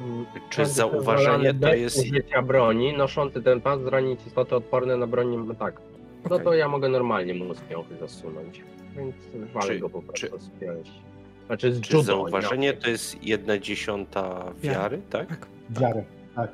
Mm, 0.00 0.26
Czy 0.50 0.56
każdy 0.56 0.74
zauważenie 0.74 1.54
to 1.54 1.74
jest... 1.74 2.04
broni, 2.46 2.92
noszący 2.96 3.42
ten 3.42 3.60
pas 3.60 3.80
zranić 3.80 4.26
istoty 4.26 4.56
odporne 4.56 4.96
na 4.96 5.06
broń, 5.06 5.44
no 5.46 5.54
tak. 5.54 5.80
No 6.30 6.38
to 6.38 6.54
ja 6.54 6.68
mogę 6.68 6.88
normalnie 6.88 7.34
mu 7.34 7.54
z 7.54 7.60
piąchy 7.60 7.96
zasunąć, 7.96 8.62
więc 8.96 9.14
walę 9.54 9.66
Czy- 9.66 9.78
go 9.78 9.90
po 9.90 10.02
czy- 10.12 10.28
prostu 10.28 10.46
z 10.46 10.60
pięści. 10.60 11.00
Znaczy 11.46 11.72
z 11.74 11.80
Czy 11.80 11.96
judo, 11.96 12.04
zauważenie 12.06 12.58
nie? 12.68 12.72
to 12.72 12.90
jest 12.90 13.24
jedna 13.24 13.58
dziesiąta 13.58 14.52
wiary, 14.62 15.00
tak? 15.10 15.28
Tak. 15.28 15.46
Wiarę, 15.70 16.04
tak. 16.34 16.50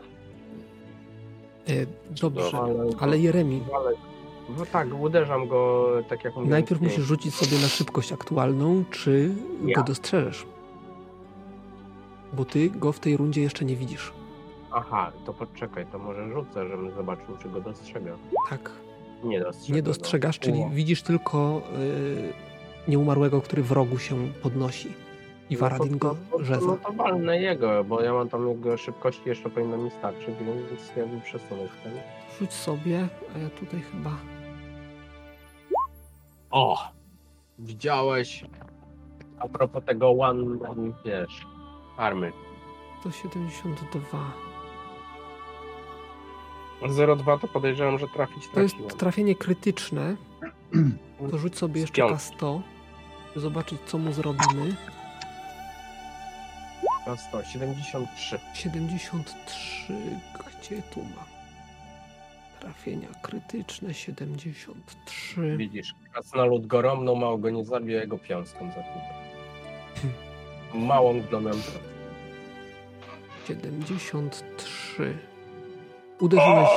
Y, 1.68 1.86
Dobrze, 2.20 2.58
Ale, 2.58 2.74
ale 3.00 3.18
Jeremi, 3.18 3.62
ale 3.74 3.90
no 4.58 4.66
tak, 4.66 4.88
uderzam 5.00 5.48
go 5.48 5.88
tak 6.08 6.24
jak 6.24 6.36
mówię. 6.36 6.48
najpierw 6.50 6.80
z 6.80 6.84
musisz 6.84 7.04
rzucić 7.04 7.34
sobie 7.34 7.58
na 7.62 7.68
szybkość 7.68 8.12
aktualną, 8.12 8.84
czy 8.90 9.30
Ja. 9.66 9.74
go 9.76 9.82
dostrzeżesz. 9.82 10.46
Bo 12.32 12.44
Ty 12.44 12.70
go 12.70 12.92
w 12.92 13.00
tej 13.00 13.16
rundzie 13.16 13.42
jeszcze 13.42 13.64
nie 13.64 13.76
widzisz. 13.76 14.12
Aha, 14.70 15.12
to 15.26 15.32
poczekaj, 15.32 15.86
to 15.92 15.98
może 15.98 16.28
rzucę, 16.32 16.68
żebym 16.68 16.90
zobaczył, 16.90 17.36
czy 17.42 17.48
go 17.48 17.60
dostrzega. 17.60 18.16
Tak. 18.50 18.70
Nie 19.24 19.40
dostrzega. 19.40 19.76
Nie 19.76 19.82
go. 19.82 19.88
dostrzegasz, 19.90 20.38
czyli 20.38 20.62
O. 20.62 20.70
widzisz 20.70 21.02
tylko 21.02 21.62
y, 21.78 22.90
nieumarłego, 22.90 23.40
który 23.40 23.62
w 23.62 23.72
rogu 23.72 23.98
się 23.98 24.28
podnosi. 24.42 24.92
I 25.50 25.56
Varadin 25.56 25.98
go 25.98 26.16
no 26.30 26.38
to, 26.38 26.44
rzeza. 26.44 26.66
No 26.66 26.76
to 26.76 26.92
walnę 26.92 27.40
jego, 27.42 27.84
bo 27.84 28.02
ja 28.02 28.12
mam 28.12 28.28
tam 28.28 28.48
jego 28.48 28.76
szybkości 28.76 29.22
jeszcze 29.26 29.50
powinno 29.50 29.76
mi 29.76 29.90
starczyć, 29.90 30.26
więc 30.26 30.96
jakby 30.96 31.20
przesunąć 31.20 31.70
ten. 31.82 31.92
Rzuć 32.38 32.52
sobie, 32.52 33.08
a 33.34 33.38
ja 33.38 33.50
tutaj 33.50 33.80
chyba... 33.80 34.16
O! 36.50 36.78
Widziałeś 37.58 38.44
a 39.42 39.48
propos 39.48 39.84
tego 39.84 40.10
one, 40.10 40.58
wiesz, 41.04 41.46
army. 41.96 42.32
To 43.02 43.10
72. 43.10 44.51
0,2 46.88 47.40
to 47.40 47.48
podejrzewam, 47.48 47.98
że 47.98 48.06
trafić 48.08 48.48
To 48.54 48.60
jest 48.60 48.74
trafiłem. 48.74 48.98
trafienie 48.98 49.34
krytyczne. 49.34 50.16
To 51.30 51.38
rzuć 51.38 51.58
sobie 51.58 51.80
jeszcze 51.80 51.94
piątki. 51.94 52.36
K100, 52.36 52.60
by 53.34 53.40
zobaczyć, 53.40 53.78
co 53.86 53.98
mu 53.98 54.12
zrobimy. 54.12 54.76
Na 57.06 57.16
100, 57.16 57.44
73. 57.44 58.38
73. 58.54 59.92
Gdzie 60.60 60.82
tu 60.94 61.00
mam? 61.02 61.24
Trafienia 62.60 63.08
krytyczne 63.22 63.94
73. 63.94 65.56
Widzisz, 65.56 65.94
krasnolud 66.12 66.66
go 66.66 66.82
romnął, 66.82 67.16
mało 67.16 67.38
go 67.38 67.50
nie 67.50 67.64
zabił, 67.64 67.88
jego 67.90 68.18
piąską 68.18 68.58
zabił. 68.70 69.02
Małą 70.74 71.20
glonem. 71.20 71.62
73. 73.48 75.18
Uderzyłeś, 76.22 76.68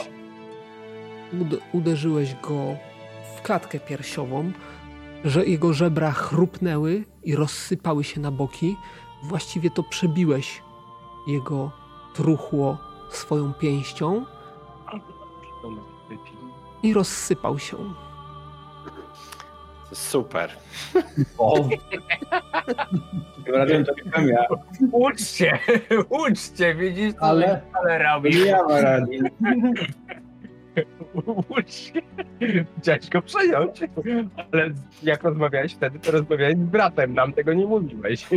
ud, 1.42 1.62
uderzyłeś 1.74 2.36
go 2.36 2.76
w 3.38 3.42
klatkę 3.42 3.80
piersiową, 3.80 4.52
że 5.26 5.46
jego 5.46 5.74
żebra 5.74 6.12
chrupnęły 6.12 7.04
i 7.24 7.36
rozsypały 7.36 8.04
się 8.04 8.20
na 8.20 8.32
boki. 8.32 8.78
Właściwie 9.24 9.70
to 9.70 9.84
przebiłeś 9.84 10.62
jego 11.28 11.72
truchło 12.14 12.78
swoją 13.10 13.54
pięścią 13.54 14.26
i 16.84 16.94
rozsypał 16.94 17.60
się. 17.60 17.78
Super. 19.94 20.50
O! 21.38 21.70
Razem 23.48 23.86
to 23.86 23.94
byłem 24.06 24.28
ja. 24.28 24.46
Uczcie, 24.92 25.60
uczcie, 26.30 26.76
widzisz 26.76 27.14
co 27.14 27.22
Ale- 27.22 27.62
ale 27.74 27.98
robi. 28.04 28.30
Nie 28.30 28.46
ja 28.46 28.64
Varadin. 28.64 29.30
Ucz 31.50 31.72
się. 31.72 32.02
Chciałeś 32.82 33.10
go 33.10 33.22
przejąć, 33.22 33.80
ale 34.52 34.70
jak 35.04 35.24
rozmawiałeś 35.24 35.74
wtedy, 35.74 36.00
to 36.00 36.12
rozmawiałeś 36.12 36.56
z 36.56 36.60
bratem, 36.60 37.14
nam 37.14 37.34
tego 37.34 37.54
nie 37.54 37.66
mówiłeś. 37.66 38.28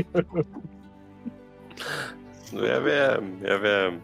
No 2.53 2.65
ja 2.65 2.81
wiem, 2.81 3.41
ja 3.49 3.59
wiem. 3.59 4.01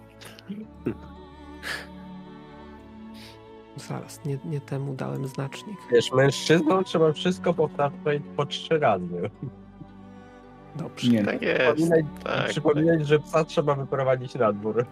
Zaraz, 3.77 4.25
nie, 4.25 4.39
nie 4.45 4.61
temu 4.61 4.95
dałem 4.95 5.27
znacznik. 5.27 5.77
Wiesz, 5.93 6.13
mężczyznom 6.13 6.85
trzeba 6.85 7.13
wszystko 7.13 7.55
powtarzać 7.55 8.23
po 8.37 8.47
trzy 8.47 8.79
razy. 8.79 9.31
Dobrze. 10.77 11.11
Nie. 11.13 11.25
Tak 11.25 11.43
jest. 11.43 11.61
Przypominać, 11.75 12.05
Tak, 12.25 12.49
przypominać 12.49 13.07
że 13.07 13.19
psa 13.19 13.45
trzeba 13.45 13.75
wyprowadzić 13.75 14.35
na 14.35 14.53
dwór. 14.53 14.85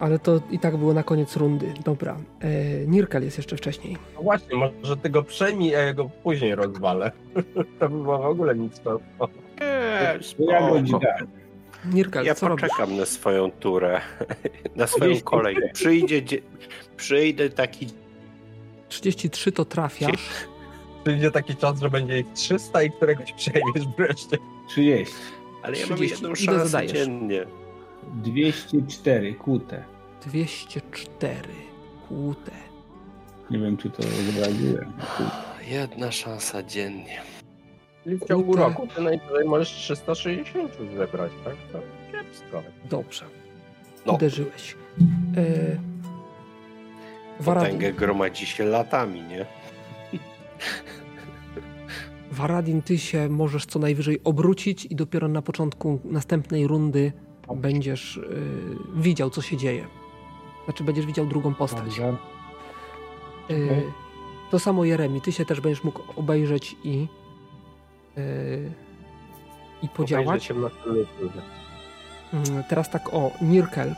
Ale 0.00 0.18
to 0.18 0.40
i 0.50 0.58
tak 0.58 0.76
było 0.76 0.94
na 0.94 1.02
koniec 1.02 1.36
rundy. 1.36 1.74
Dobra. 1.84 2.16
E, 2.40 2.48
Nirkel 2.86 3.22
jest 3.24 3.36
jeszcze 3.36 3.56
wcześniej. 3.56 3.96
No 4.14 4.22
właśnie, 4.22 4.56
może 4.80 4.96
ty 4.96 5.10
go 5.10 5.22
przejmij, 5.22 5.76
a 5.76 5.78
ja 5.80 5.94
go 5.94 6.10
później 6.22 6.54
rozwalę. 6.54 7.12
To 7.78 7.88
by 7.88 8.02
było 8.02 8.18
w 8.18 8.26
ogóle 8.26 8.54
nic 8.54 8.80
to. 8.80 9.00
Nie, 9.60 10.46
Ja 10.48 10.70
go. 10.90 11.00
Nirkel, 11.92 12.24
Ja 12.26 12.34
co 12.34 12.48
robisz? 12.48 12.68
poczekam 12.68 12.96
na 12.96 13.06
swoją 13.06 13.50
turę, 13.50 14.00
na 14.76 14.86
swoją 14.86 15.20
kolej. 15.20 15.56
Przyjdzie, 15.72 16.22
dzie- 16.22 16.40
przyjdę 16.98 17.50
taki 17.50 17.86
33 18.88 19.52
to 19.52 19.64
trafiasz. 19.64 20.28
Przyjdzie 21.04 21.30
taki 21.30 21.56
czas, 21.56 21.80
że 21.80 21.90
będzie 21.90 22.20
ich 22.20 22.32
300 22.34 22.82
i 22.82 22.90
któregoś 22.90 23.32
przejmiesz 23.32 23.88
wreszcie. 23.96 24.36
30. 24.68 25.14
Ale 25.62 25.78
ja 25.78 25.86
mam 25.86 25.96
30. 25.96 26.14
jedną 26.14 26.28
Ile 26.28 26.58
szansę 26.58 26.86
dziennie. 26.86 27.46
204 28.14 29.34
kłute. 29.34 29.84
204 30.26 31.42
kłute. 32.08 32.52
Nie 33.50 33.58
wiem, 33.58 33.76
czy 33.76 33.90
to 33.90 34.02
zobraziłem. 34.02 34.92
Jedna 35.68 36.12
szansa 36.12 36.62
dziennie. 36.62 37.20
Czyli 38.04 38.16
w 38.16 38.24
ciągu 38.28 38.46
Kurde. 38.46 38.62
roku 38.62 38.86
ty 38.94 39.02
najwyżej 39.02 39.44
możesz 39.48 39.68
360 39.68 40.72
zebrać, 40.96 41.32
tak? 41.44 41.54
To 41.72 41.80
kiepsko. 42.12 42.62
Dobrze. 42.90 43.24
No. 44.06 44.12
Uderzyłeś. 44.12 44.76
E, 45.36 45.44
Potęgę 47.44 47.92
gromadzi 47.92 48.46
się 48.46 48.64
latami, 48.64 49.22
nie? 49.22 49.46
Varadin, 52.32 52.82
ty 52.82 52.98
się 52.98 53.28
możesz 53.28 53.66
co 53.66 53.78
najwyżej 53.78 54.20
obrócić 54.24 54.84
i 54.84 54.96
dopiero 54.96 55.28
na 55.28 55.42
początku 55.42 56.00
następnej 56.04 56.66
rundy 56.66 57.12
będziesz 57.56 58.16
y, 58.16 58.76
widział, 58.94 59.30
co 59.30 59.42
się 59.42 59.56
dzieje. 59.56 59.86
Znaczy, 60.64 60.84
będziesz 60.84 61.06
widział 61.06 61.26
drugą 61.26 61.54
postać. 61.54 61.84
Dobrze. 61.84 62.16
Y, 63.50 63.82
to 64.50 64.58
samo 64.58 64.84
Jeremi, 64.84 65.20
ty 65.20 65.32
się 65.32 65.44
też 65.44 65.60
będziesz 65.60 65.84
mógł 65.84 66.02
obejrzeć 66.16 66.76
i, 66.84 67.06
y, 68.18 68.72
i 69.82 69.88
podziałać. 69.88 70.50
Mm, 70.50 70.70
Teraz 72.68 72.90
tak, 72.90 73.14
o, 73.14 73.30
Nirkel. 73.42 73.94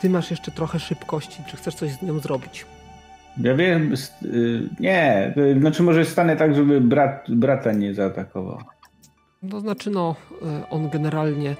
Ty 0.00 0.10
masz 0.10 0.30
jeszcze 0.30 0.50
trochę 0.50 0.78
szybkości. 0.78 1.42
Czy 1.50 1.56
chcesz 1.56 1.74
coś 1.74 1.90
z 1.90 2.02
nią 2.02 2.18
zrobić? 2.18 2.66
Ja 3.42 3.54
wiem, 3.54 3.94
y, 4.24 4.68
nie, 4.80 5.34
znaczy 5.60 5.82
może 5.82 6.04
stanę 6.04 6.36
tak, 6.36 6.54
żeby 6.54 6.80
brat, 6.80 7.24
brata 7.28 7.72
nie 7.72 7.94
zaatakował. 7.94 8.58
To 9.50 9.60
znaczy, 9.60 9.90
no, 9.90 10.16
y, 10.42 10.68
on 10.70 10.90
generalnie, 10.90 11.54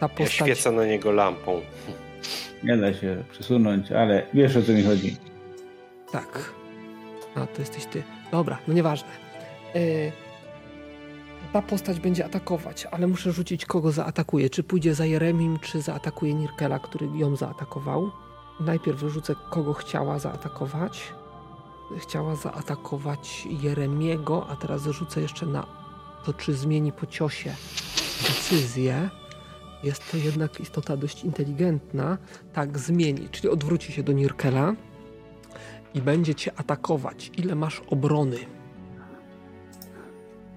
ta 0.00 0.06
Ja 0.06 0.08
postać, 0.08 0.32
świecę 0.32 0.72
na 0.72 0.86
niego 0.86 1.12
lampą. 1.12 1.60
Nie 2.64 2.76
da 2.76 2.94
się 2.94 3.24
przesunąć, 3.30 3.92
ale 3.92 4.22
wiesz 4.34 4.56
o 4.56 4.62
co 4.62 4.72
mi 4.72 4.82
chodzi. 4.82 5.16
Tak. 6.12 6.52
A, 7.34 7.46
to 7.46 7.60
jesteś 7.60 7.84
ty. 7.86 8.02
Dobra, 8.32 8.58
no 8.68 8.74
nieważne. 8.74 9.08
Yy, 9.74 10.12
ta 11.52 11.62
postać 11.62 12.00
będzie 12.00 12.24
atakować, 12.24 12.86
ale 12.90 13.06
muszę 13.06 13.32
rzucić 13.32 13.66
kogo 13.66 13.92
zaatakuje. 13.92 14.50
Czy 14.50 14.62
pójdzie 14.62 14.94
za 14.94 15.06
Jeremim, 15.06 15.58
czy 15.58 15.82
zaatakuje 15.82 16.34
Nirkela, 16.34 16.78
który 16.78 17.06
ją 17.14 17.36
zaatakował. 17.36 18.10
Najpierw 18.60 19.00
rzucę 19.00 19.34
kogo 19.50 19.72
chciała 19.72 20.18
zaatakować. 20.18 21.14
Chciała 21.98 22.36
zaatakować 22.36 23.46
Jeremiego, 23.62 24.46
a 24.48 24.56
teraz 24.56 24.84
rzucę 24.84 25.20
jeszcze 25.20 25.46
na 25.46 25.66
to, 26.24 26.32
czy 26.32 26.54
zmieni 26.54 26.92
po 26.92 27.06
ciosie 27.06 27.54
decyzję. 28.28 29.10
Jest 29.82 30.10
to 30.10 30.16
jednak 30.16 30.60
istota 30.60 30.96
dość 30.96 31.24
inteligentna. 31.24 32.18
Tak, 32.52 32.78
zmieni, 32.78 33.28
czyli 33.28 33.48
odwróci 33.48 33.92
się 33.92 34.02
do 34.02 34.12
Nirkela 34.12 34.74
i 35.94 36.02
będzie 36.02 36.34
cię 36.34 36.52
atakować. 36.56 37.30
Ile 37.36 37.54
masz 37.54 37.82
obrony? 37.90 38.61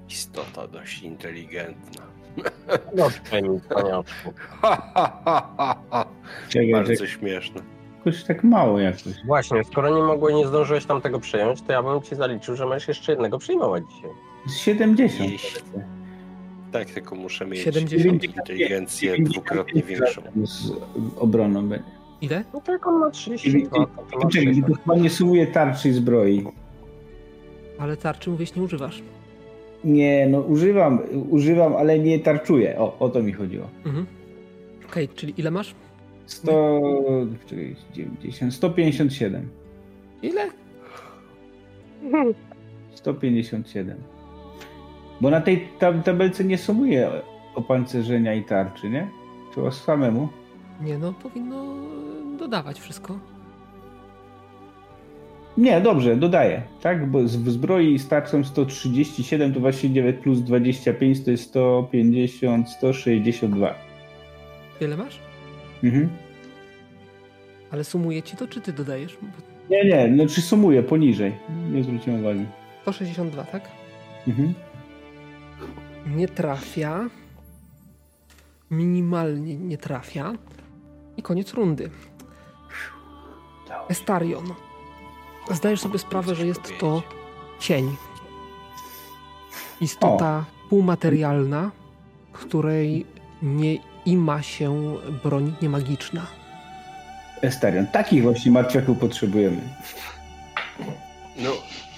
Istota 0.09 0.67
dość 0.67 1.01
inteligentna. 1.03 2.03
No, 2.95 3.09
wspaniałku. 3.09 4.09
Ha, 4.61 4.91
ha, 4.93 5.21
ha, 5.25 5.47
ha, 5.91 6.05
Bardzo 6.71 7.07
śmieszne. 7.07 7.61
Jakoś 7.97 8.23
tak 8.23 8.43
mało 8.43 8.79
jakoś. 8.79 9.03
Właśnie, 9.25 9.63
skoro 9.63 9.95
nie 9.95 10.03
mogłeś, 10.03 10.35
nie 10.35 10.47
zdążyłeś 10.47 10.85
tam 10.85 11.01
tego 11.01 11.19
przyjąć, 11.19 11.61
to 11.61 11.71
ja 11.71 11.83
bym 11.83 12.01
ci 12.01 12.15
zaliczył, 12.15 12.55
że 12.55 12.65
masz 12.65 12.87
jeszcze 12.87 13.11
jednego 13.11 13.37
przyjmować 13.37 13.83
dzisiaj. 13.95 14.09
Z 14.47 14.57
70. 14.57 15.31
Jeśli- 15.31 15.61
Tak, 16.71 16.89
tylko 16.89 17.15
muszę 17.15 17.45
mieć 17.45 17.59
70. 17.61 18.23
inteligencję 18.23 19.15
dwukrotnie 19.19 19.83
większą. 19.83 20.21
Z 20.43 20.71
obroną 21.17 21.67
będzie. 21.67 21.85
Ile? 22.21 22.43
No 22.53 22.61
jak 22.67 22.87
on 22.87 22.99
ma 22.99 23.09
32, 23.11 23.85
to 23.85 23.85
ty 23.85 24.15
masz 24.17 24.33
Czekaj, 24.33 24.45
60. 24.45 24.67
to 24.67 24.73
chyba 24.83 24.95
nie 24.95 25.09
sumuje 25.09 25.47
tarczy 25.47 25.89
i 25.89 25.93
zbroi. 25.93 26.45
Ale 27.79 27.97
tarczy 27.97 28.29
mówisz, 28.29 28.55
nie 28.55 28.61
używasz. 28.63 29.03
Nie, 29.85 30.27
no 30.27 30.39
używam, 30.39 30.99
używam, 31.29 31.75
ale 31.75 31.99
nie 31.99 32.19
tarczuję. 32.19 32.79
O, 32.79 32.95
o 32.99 33.09
to 33.09 33.23
mi 33.23 33.33
chodziło. 33.33 33.67
Mhm. 33.85 34.05
Okej, 34.89 35.09
czyli 35.09 35.33
ile 35.37 35.51
masz? 35.51 35.75
100, 36.25 36.81
czekaj, 37.45 37.75
90, 37.93 38.53
157. 38.53 39.49
Ile? 40.21 40.49
157. 42.95 43.97
Bo 45.21 45.29
na 45.29 45.41
tej 45.41 45.67
tab 45.79 46.03
tabelce 46.03 46.43
nie 46.43 46.57
sumuje 46.57 47.11
opancerzenia 47.55 48.33
i 48.33 48.43
tarczy, 48.43 48.89
nie? 48.89 49.07
Trzeba 49.51 49.71
samemu. 49.71 50.29
Nie 50.81 50.97
no, 50.97 51.13
powinno 51.13 51.65
dodawać 52.37 52.79
wszystko. 52.79 53.19
Nie, 55.57 55.81
dobrze, 55.81 56.15
dodaję, 56.15 56.61
tak? 56.81 57.09
Bo 57.11 57.27
z 57.27 57.35
w 57.35 57.49
zbroi 57.49 57.99
z 57.99 58.07
tarczą 58.07 58.43
137 58.43 59.53
to 59.53 59.59
właśnie 59.59 59.89
9 59.89 60.15
plus 60.23 60.39
25 60.39 61.23
to 61.23 61.31
jest 61.31 61.43
150, 61.43 62.69
162. 62.69 63.75
Ile 64.81 64.97
masz? 64.97 65.19
Mhm. 65.83 66.09
Ale 67.71 67.83
sumuje 67.83 68.23
ci 68.23 68.37
to, 68.37 68.47
czy 68.47 68.61
ty 68.61 68.73
dodajesz? 68.73 69.17
Bo 69.21 69.27
Nie, 69.69 69.85
nie, 69.85 70.07
no 70.07 70.25
czy 70.27 70.41
sumuję 70.41 70.83
poniżej. 70.83 71.33
Nie 71.71 71.83
zwróciłem 71.83 72.19
uwagi. 72.19 72.45
162, 72.81 73.43
tak? 73.43 73.71
Mhm. 74.27 74.53
Nie 76.07 76.27
trafia. 76.27 77.09
Minimalnie 78.71 79.55
nie 79.55 79.77
trafia. 79.77 80.33
I 81.17 81.21
koniec 81.21 81.53
rundy. 81.53 81.89
Estarion. 83.89 84.43
Zdajesz 85.51 85.79
sobie 85.81 85.99
sprawę, 85.99 86.35
że 86.35 86.47
jest 86.47 86.73
to 86.79 87.03
cień. 87.59 87.95
Istota 89.81 90.45
półmaterialna, 90.69 91.71
której 92.33 93.05
nie 93.41 93.77
ima 94.05 94.41
się 94.41 94.97
broń 95.23 95.53
niemagiczna. 95.61 96.25
Estarion. 97.41 97.87
Takich 97.87 98.23
właśnie 98.23 98.51
martwiaków 98.51 98.97
potrzebujemy. 98.99 99.61
No, 101.37 101.51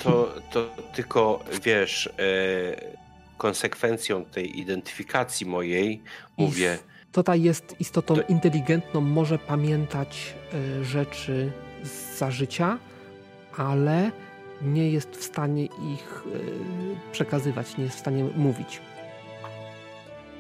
to, 0.04 0.34
to 0.52 0.70
tylko 0.94 1.40
wiesz, 1.64 2.08
e, 2.08 2.98
konsekwencją 3.38 4.26
tej 4.26 4.60
identyfikacji 4.60 5.46
mojej 5.46 6.02
mówię, 6.38 6.78
Istota 7.06 7.36
jest 7.36 7.76
istotą 7.80 8.16
To- 8.16 8.22
inteligentną, 8.22 9.02
może 9.02 9.40
pamiętać 9.40 10.34
y, 10.82 10.86
rzeczy 10.86 11.52
za 12.18 12.32
życia, 12.32 12.78
ale 13.58 14.12
nie 14.62 14.90
jest 14.90 15.16
w 15.18 15.24
stanie 15.24 15.66
ich 15.66 16.24
y, 16.36 17.12
przekazywać, 17.12 17.78
nie 17.78 17.84
jest 17.84 17.98
w 17.98 18.00
stanie 18.00 18.24
mówić. 18.36 18.82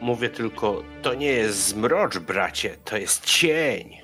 mówię 0.01 0.29
tylko, 0.29 0.83
to 1.01 1.13
nie 1.13 1.25
jest 1.31 1.67
zmrocz, 1.67 2.17
bracie, 2.17 2.77
to 2.85 2.97
jest 2.97 3.25
cień. 3.25 3.97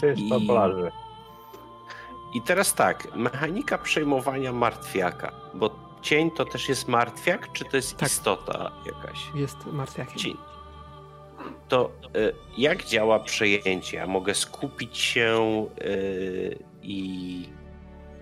To 0.00 0.06
jest 0.06 0.20
I- 0.20 0.28
to 0.30 0.40
plaży. 0.40 0.90
I 2.34 2.42
teraz 2.42 2.74
tak, 2.74 3.14
mechanika 3.16 3.78
przejmowania 3.78 4.52
martwiaka, 4.52 5.32
bo 5.54 5.70
cień 6.02 6.30
to 6.30 6.44
też 6.44 6.68
jest 6.68 6.88
martwiak, 6.88 7.52
czy 7.52 7.64
to 7.64 7.76
jest 7.76 7.96
Tak. 7.96 8.08
istota 8.08 8.72
jakaś? 8.86 9.18
Jest 9.34 9.56
martwiakiem. 9.66 10.16
Cień. 10.18 10.36
To 11.68 11.90
y, 12.16 12.32
jak 12.58 12.84
działa 12.84 13.20
przejęcie? 13.20 13.96
Ja 13.96 14.06
mogę 14.06 14.34
skupić 14.34 14.98
się 14.98 15.66
y, 15.80 16.58
i 16.82 17.48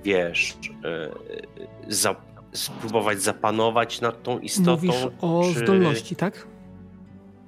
wiesz, 0.04 0.56
y, 1.88 1.94
za, 1.94 2.16
spróbować 2.52 3.22
zapanować 3.22 4.00
nad 4.00 4.22
tą 4.22 4.38
istotą. 4.38 4.70
Mówisz 4.70 5.06
o 5.20 5.42
czy... 5.54 5.58
zdolności, 5.58 6.16
tak? 6.16 6.46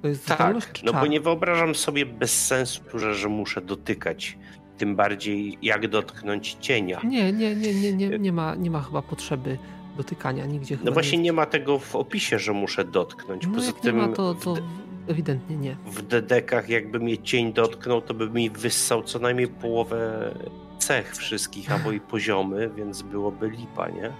To 0.01 0.07
jest 0.07 0.25
Tak, 0.25 0.37
zdolność 0.37 0.67
czy 0.73 0.85
no 0.85 0.93
bo 0.93 1.07
nie 1.07 1.19
wyobrażam 1.19 1.75
sobie 1.75 2.05
bez 2.05 2.45
sensu, 2.47 2.81
że, 2.93 3.15
że 3.15 3.29
muszę 3.29 3.61
dotykać. 3.61 4.37
Tym 4.77 4.95
bardziej 4.95 5.57
jak 5.61 5.87
dotknąć 5.87 6.57
cienia. 6.61 7.01
Nie, 7.03 7.33
nie, 7.33 7.55
nie, 7.55 7.73
nie, 7.73 7.93
nie, 7.93 8.19
nie, 8.19 8.31
ma, 8.31 8.55
nie 8.55 8.71
ma 8.71 8.81
chyba 8.81 9.01
potrzeby 9.01 9.57
dotykania 9.97 10.45
nigdzie. 10.45 10.77
No 10.83 10.91
właśnie 10.91 11.17
nie, 11.17 11.23
nie 11.23 11.33
ma 11.33 11.45
tego 11.45 11.79
w 11.79 11.95
opisie, 11.95 12.39
że 12.39 12.53
muszę 12.53 12.83
dotknąć. 12.83 13.47
No 13.47 13.53
Poza 13.53 13.71
tym 13.71 13.95
nie 13.97 14.07
ma, 14.07 14.13
to, 14.13 14.33
to 14.35 14.53
de- 14.53 14.61
ewidentnie 15.07 15.57
nie. 15.57 15.77
w 15.85 16.01
dedekach 16.01 16.69
jakby 16.69 16.99
mnie 16.99 17.17
cień 17.17 17.53
dotknął, 17.53 18.01
to 18.01 18.13
by 18.13 18.29
mi 18.29 18.49
wyssał 18.49 19.03
co 19.03 19.19
najmniej 19.19 19.47
połowę 19.47 20.31
cech 20.77 21.15
wszystkich, 21.15 21.71
albo 21.71 21.91
i 21.91 21.99
poziomy, 21.99 22.69
więc 22.69 23.01
byłoby 23.01 23.49
lipa, 23.49 23.89
nie? 23.89 24.11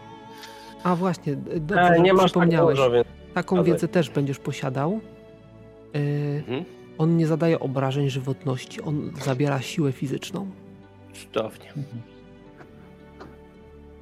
A 0.83 0.95
właśnie, 0.95 1.35
dobrze, 1.35 1.81
E, 1.95 1.99
nie 1.99 2.13
masz 2.13 2.21
tak 2.21 2.25
przypomniałeś. 2.31 2.77
dużo, 2.77 2.91
więc 2.91 3.07
Taką 3.33 3.63
wiedzę 3.63 3.87
też 3.87 4.09
będziesz 4.09 4.39
posiadał. 4.39 4.99
Yy, 5.93 6.01
Mhm. 6.37 6.65
on 6.97 7.17
nie 7.17 7.27
zadaje 7.27 7.59
obrażeń 7.59 8.09
żywotności, 8.09 8.81
on 8.81 9.11
zabiera 9.23 9.61
siłę 9.61 9.91
fizyczną. 9.91 10.47
Cudownie. 11.13 11.73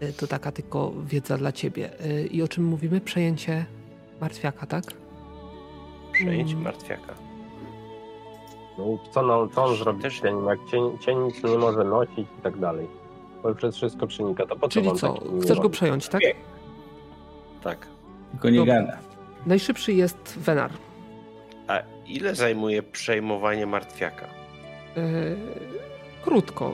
Yy, 0.02 0.14
to 0.14 0.28
taka 0.28 0.52
tylko 0.52 0.92
wiedza 1.06 1.38
dla 1.38 1.52
ciebie. 1.52 1.90
Yy, 2.06 2.28
I 2.28 2.42
o 2.42 2.48
czym 2.48 2.64
mówimy? 2.64 3.02
Przejęcie 3.02 3.66
martwiaka, 4.22 4.66
tak? 4.66 4.84
Przejęcie 6.12 6.52
Mm. 6.54 6.64
martwiaka. 6.64 7.14
No, 8.78 8.98
co, 9.12 9.22
no, 9.22 9.48
co 9.48 9.64
on 9.64 9.76
zrobi 9.76 10.02
Też- 10.02 10.20
z 10.20 10.22
cieniem? 10.22 10.46
Jak 10.46 10.60
cień, 10.72 10.98
cień 11.00 11.18
nic 11.20 11.44
nie 11.44 11.58
może 11.58 11.84
nosić 11.84 12.20
i 12.40 12.42
tak 12.44 12.58
dalej. 12.58 12.88
Bo 13.44 13.56
przez 13.56 13.76
wszystko 13.76 14.08
przenika, 14.08 14.46
to 14.46 14.56
po 14.56 14.68
co 14.68 14.74
Czyli 14.74 14.86
wam 14.88 14.98
co? 14.98 15.14
taki 15.14 15.42
Chcesz 15.42 15.60
go 15.60 15.70
przejąć, 15.70 16.08
tak? 16.10 16.22
Tak. 17.64 17.88
Tylko 18.32 18.50
nie 18.50 18.60
Dobra. 18.60 18.74
gada. 18.82 18.98
Najszybszy 19.46 19.94
jest 19.94 20.40
Venar. 20.40 20.72
A 21.68 21.80
ile 22.08 22.36
zajmuje 22.36 22.84
przejmowanie 22.84 23.66
martwiaka? 23.66 24.26
Yy, 24.96 25.38
krótko. 26.24 26.72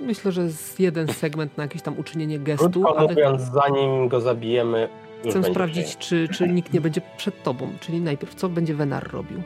Myślę, 0.00 0.32
że 0.32 0.50
z 0.50 0.78
jeden 0.78 1.08
segment 1.08 1.56
na 1.56 1.62
jakieś 1.62 1.82
tam 1.82 1.98
uczynienie 1.98 2.38
gestu, 2.38 2.70
Krótko 2.70 2.98
ale 2.98 3.08
mówiąc, 3.08 3.42
zanim 3.42 4.08
go 4.08 4.20
zabijemy, 4.20 4.88
chcę 5.28 5.44
sprawdzić, 5.44 5.96
czy, 5.96 6.28
czy 6.28 6.48
nikt 6.48 6.72
nie 6.72 6.80
będzie 6.80 7.00
przed 7.16 7.42
tobą. 7.42 7.72
Czyli 7.80 8.00
najpierw, 8.00 8.34
co 8.34 8.48
będzie 8.48 8.74
Venar 8.74 9.12
robił? 9.12 9.42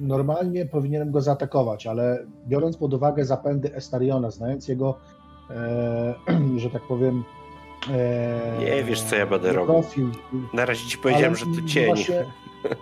Normalnie 0.00 0.66
powinienem 0.66 1.10
go 1.10 1.20
zaatakować, 1.20 1.86
ale 1.86 2.26
biorąc 2.48 2.76
pod 2.76 2.94
uwagę 2.94 3.24
zapędy 3.24 3.74
Estariona, 3.74 4.30
znając 4.30 4.68
jego, 4.68 4.98
e, 5.50 6.14
że 6.62 6.70
tak 6.70 6.82
powiem. 6.82 7.24
E, 7.90 8.58
Nie 8.58 8.84
wiesz, 8.84 9.02
co 9.02 9.16
ja 9.16 9.26
będę 9.26 9.52
robił. 9.52 9.74
profil, 9.74 10.10
Na 10.54 10.64
razie 10.64 10.86
ci 10.88 10.98
powiedziałem, 10.98 11.36
że 11.36 11.44
to 11.46 11.68
cień. 11.68 11.86
Właśnie, 11.86 12.24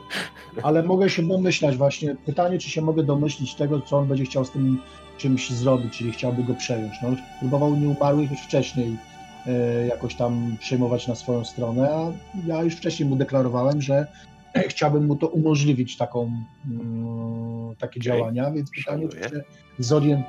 ale 0.63 0.83
mogę 0.83 1.11
się 1.11 1.23
domyślać 1.23 1.77
właśnie. 1.77 2.17
Pytanie, 2.27 2.59
czy 2.59 2.71
się 2.71 2.83
mogę 2.83 3.03
domyślić 3.03 3.55
tego, 3.55 3.81
co 3.81 3.99
on 3.99 4.07
będzie 4.09 4.25
chciał 4.25 4.45
z 4.45 4.51
tym 4.51 4.79
czymś 5.19 5.51
zrobić, 5.51 5.99
czyli 5.99 6.13
chciałby 6.13 6.45
go 6.45 6.55
przejąć. 6.55 6.93
No, 7.03 7.09
próbował 7.41 7.77
nieumarłych 7.77 8.31
już 8.31 8.41
wcześniej 8.41 8.97
e, 9.47 9.87
jakoś 9.87 10.15
tam 10.15 10.57
przejmować 10.61 11.09
na 11.09 11.15
swoją 11.15 11.45
stronę, 11.45 11.91
a 11.95 12.13
ja 12.47 12.63
już 12.63 12.75
wcześniej 12.77 13.09
mu 13.09 13.17
deklarowałem, 13.17 13.83
że 13.83 14.07
chciałbym 14.69 15.07
mu 15.07 15.17
to 15.17 15.29
umożliwić 15.29 15.97
taką, 15.97 16.33
mm, 16.71 17.77
takie 17.77 18.01
działania, 18.01 18.51
więc 18.51 18.71
pytanie, 18.71 19.09
czy 19.09 19.19
się, 19.31 19.41
zorient, 19.79 20.27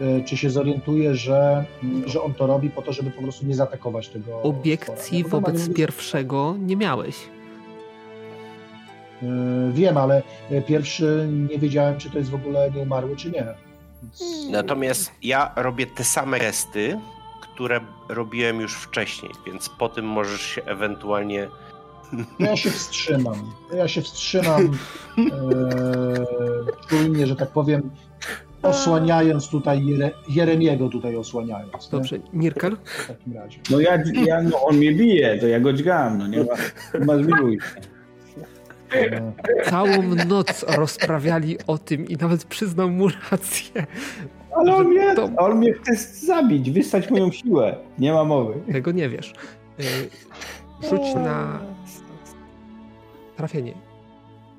e, 0.00 0.24
czy 0.24 0.36
się 0.36 0.50
zorientuje, 0.50 1.14
że, 1.14 1.64
że 2.06 2.22
on 2.22 2.34
to 2.34 2.46
robi 2.46 2.70
po 2.70 2.82
to, 2.82 2.92
żeby 2.92 3.10
po 3.10 3.22
prostu 3.22 3.46
nie 3.46 3.54
zaatakować 3.54 4.08
tego 4.08 4.42
Obiekcji. 4.42 5.22
No, 5.22 5.28
wobec 5.28 5.54
normalnie- 5.54 5.74
pierwszego 5.74 6.56
nie 6.58 6.76
miałeś. 6.76 7.16
E, 9.22 9.26
Wiem, 9.72 9.96
ale 9.96 10.22
e, 10.50 10.62
pierwszy 10.62 11.28
nie 11.50 11.58
wiedziałem, 11.58 11.98
czy 11.98 12.10
to 12.10 12.18
jest 12.18 12.30
w 12.30 12.34
ogóle 12.34 12.70
nieumarły, 12.70 13.16
czy 13.16 13.30
nie. 13.30 13.46
Więc- 14.02 14.22
Natomiast 14.50 15.12
ja 15.22 15.52
robię 15.56 15.86
te 15.86 16.04
same 16.04 16.38
gesty, 16.38 16.98
które 17.40 17.80
robiłem 18.08 18.60
już 18.60 18.74
wcześniej, 18.74 19.32
więc 19.46 19.68
po 19.68 19.88
tym 19.88 20.04
możesz 20.04 20.40
się 20.42 20.64
ewentualnie. 20.64 21.48
Ja 22.38 22.56
się 22.56 22.70
wstrzymam. 22.70 23.34
Ja 23.76 23.88
się 23.88 24.02
wstrzymam 24.02 24.78
e, 25.18 25.22
czujnie, 26.88 27.26
że 27.26 27.36
tak 27.36 27.48
powiem, 27.50 27.90
osłaniając 28.62 29.48
tutaj 29.48 29.86
Jere, 29.86 30.10
Jeremiego 30.28 30.88
tutaj 30.88 31.16
osłaniając. 31.16 31.72
nie? 31.72 31.98
Dobrze, 31.98 32.16
Nirkel? 32.32 32.76
W 32.84 33.06
takim 33.08 33.32
razie. 33.32 33.58
No 33.70 33.80
ja, 33.80 33.98
ja 34.26 34.42
no 34.42 34.62
on 34.64 34.76
mnie 34.76 34.92
bije, 34.92 35.38
to 35.38 35.46
ja 35.46 35.60
go 35.60 35.72
dźgam, 35.72 36.18
no 36.18 36.26
nie 36.26 36.38
ma, 36.38 36.52
nie 36.98 37.04
ma 37.06 37.16
zmiłuj. 37.16 37.58
E, 38.94 39.32
Całą 39.70 40.02
noc 40.28 40.64
rozprawiali 40.68 41.56
o 41.66 41.78
tym 41.78 42.06
i 42.08 42.16
nawet 42.16 42.44
przyznał 42.44 42.90
mu 42.90 43.08
rację. 43.30 43.86
Ale 44.56 44.74
on 44.74 44.86
mnie, 44.88 45.14
To- 45.14 45.30
on 45.36 45.58
mnie 45.58 45.72
chce 45.72 45.94
zabić, 46.26 46.70
wystać 46.70 47.10
moją 47.10 47.32
siłę. 47.32 47.76
Nie 47.98 48.12
ma 48.12 48.24
mowy. 48.24 48.54
Tego 48.72 48.92
nie 48.92 49.08
wiesz. 49.08 49.32
Y, 49.80 50.88
Rzuć 50.88 51.14
na 51.14 51.60
trafienie. 53.38 53.74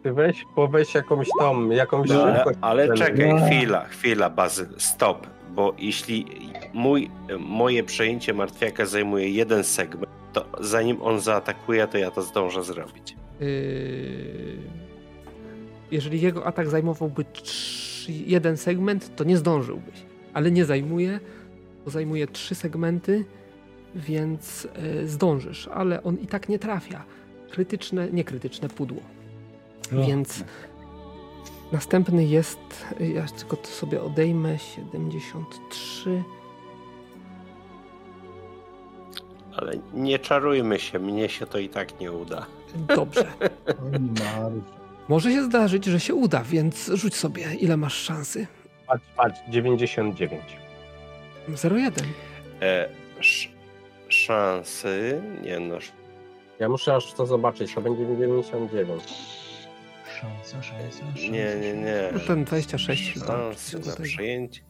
Ty 0.03 0.13
weź, 0.13 0.45
bo 0.55 0.67
weź 0.67 0.95
jakąś 0.95 1.27
tą, 1.39 1.69
jakąś 1.69 2.09
No, 2.09 2.23
ale, 2.23 2.35
szybkość. 2.35 2.57
ale 2.61 2.93
czekaj, 2.93 3.33
No. 3.33 3.45
chwila, 3.45 3.85
chwila, 3.85 4.29
Bazyl, 4.29 4.67
stop. 4.77 5.27
Bo 5.55 5.73
jeśli 5.77 6.25
mój, 6.73 7.09
moje 7.39 7.83
przejęcie 7.83 8.33
martwiaka 8.33 8.85
zajmuje 8.85 9.29
jeden 9.29 9.63
segment, 9.63 10.09
to 10.33 10.45
zanim 10.59 11.01
on 11.01 11.19
zaatakuje, 11.19 11.87
to 11.87 11.97
ja 11.97 12.11
to 12.11 12.21
zdążę 12.21 12.63
zrobić. 12.63 13.15
Yy, 13.39 13.47
Jeżeli 15.91 16.21
jego 16.21 16.45
atak 16.45 16.69
zajmowałby 16.69 17.23
trz- 17.23 18.09
jeden 18.09 18.57
segment, 18.57 19.15
to 19.15 19.23
nie 19.23 19.37
zdążyłbyś. 19.37 19.95
Ale 20.33 20.51
nie 20.51 20.65
zajmuje, 20.65 21.19
bo 21.85 21.91
zajmuje 21.91 22.27
trzy 22.27 22.55
segmenty, 22.55 23.25
więc 23.95 24.67
yy, 24.97 25.07
zdążysz. 25.07 25.67
Ale 25.73 26.03
on 26.03 26.15
i 26.15 26.27
tak 26.27 26.49
nie 26.49 26.59
trafia. 26.59 27.03
Krytyczne, 27.51 28.07
nie 28.11 28.23
krytyczne 28.23 28.69
pudło. 28.69 29.01
Więc 29.91 30.43
następny 31.71 32.25
jest, 32.25 32.85
ja 32.99 33.25
tylko 33.25 33.57
to 33.57 33.67
sobie 33.67 34.01
odejmę, 34.01 34.59
73. 34.59 36.23
Ale 39.55 39.73
nie 39.93 40.19
czarujmy 40.19 40.79
się, 40.79 40.99
mnie 40.99 41.29
się 41.29 41.45
to 41.45 41.59
i 41.59 41.69
tak 41.69 41.99
nie 41.99 42.11
uda. 42.11 42.45
Dobrze. 42.75 43.27
Może 45.09 45.31
się 45.31 45.43
zdarzyć, 45.43 45.85
że 45.85 45.99
się 45.99 46.15
uda, 46.15 46.43
więc 46.43 46.91
rzuć 46.93 47.15
sobie, 47.15 47.55
ile 47.55 47.77
masz 47.77 47.93
szansy. 47.93 48.47
Patrz, 48.87 49.05
patrz, 49.15 49.39
99. 49.49 50.41
0,1. 51.49 52.03
E, 52.61 52.89
sz, 53.19 53.49
szansy, 54.07 55.21
nie 55.43 55.59
no, 55.59 55.75
Ja 56.59 56.69
muszę 56.69 56.95
aż 56.95 57.13
to 57.13 57.25
zobaczyć, 57.25 57.73
to 57.73 57.81
będzie 57.81 58.07
99. 58.07 59.03
Szansa, 60.19 60.63
szansa, 60.63 60.99
szansa. 60.99 61.21
nie, 61.21 61.55
nie, 61.55 61.73
nie. 61.73 62.09
No 62.13 62.19
ten 62.19 62.45
26 62.45 63.13
chyba. 63.13 63.25
Szanse 63.27 63.79
do 63.79 63.89
na 63.89 63.95
przejęcie, 63.95 64.61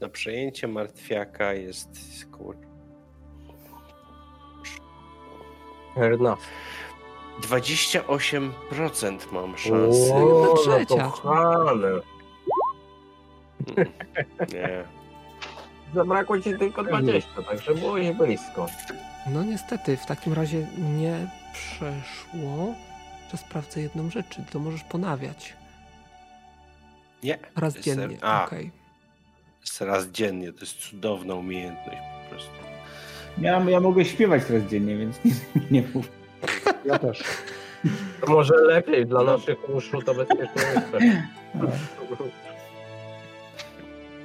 na 0.00 0.08
przejęcie 0.08 0.68
martwiaka 0.68 1.52
jest 1.54 1.88
kur... 2.32 2.56
Fair 5.94 6.12
enough. 6.12 6.40
28% 7.42 9.32
mam 9.32 9.58
szansy. 9.58 10.14
O, 10.14 10.46
no 10.46 10.54
trzecia. 10.54 11.04
kochane. 11.04 11.88
Nie. 14.52 14.84
Zabrakło 15.94 16.40
ci 16.40 16.58
tylko 16.58 16.84
20, 16.84 17.42
także 17.42 17.74
byłeś 17.74 18.10
blisko. 18.10 18.66
No 19.26 19.44
niestety, 19.44 19.96
w 19.96 20.06
takim 20.06 20.32
razie 20.32 20.66
nie 20.78 21.37
przeszło. 21.58 22.74
Jeszcze 23.22 23.36
sprawdzę 23.36 23.80
jedną 23.80 24.10
rzecz, 24.10 24.26
czy 24.28 24.42
to 24.42 24.58
możesz 24.58 24.84
ponawiać. 24.84 25.56
Nie. 27.22 27.38
Raz 27.56 27.74
Ser- 27.74 27.82
dziennie. 27.82 28.18
a. 28.22 28.48
Jest 29.60 29.80
raz 29.80 30.06
dziennie, 30.06 30.52
to 30.52 30.60
jest 30.60 30.78
cudowna 30.78 31.34
umiejętność 31.34 31.98
po 32.24 32.30
prostu. 32.30 32.52
Ja, 33.38 33.60
ja 33.70 33.80
mogę 33.80 34.04
śpiewać 34.04 34.42
teraz 34.48 34.62
dziennie, 34.62 34.96
więc 34.96 35.16
nie, 35.24 35.32
nie 35.70 35.82
mów. 35.94 36.08
Ja 36.84 36.98
też. 36.98 37.22
To 38.20 38.32
może 38.32 38.54
lepiej 38.56 39.06
dla 39.06 39.22
naszych 39.24 39.70
uszu 39.70 40.02
to 40.02 40.14
bezpieczniejsze. 40.14 41.22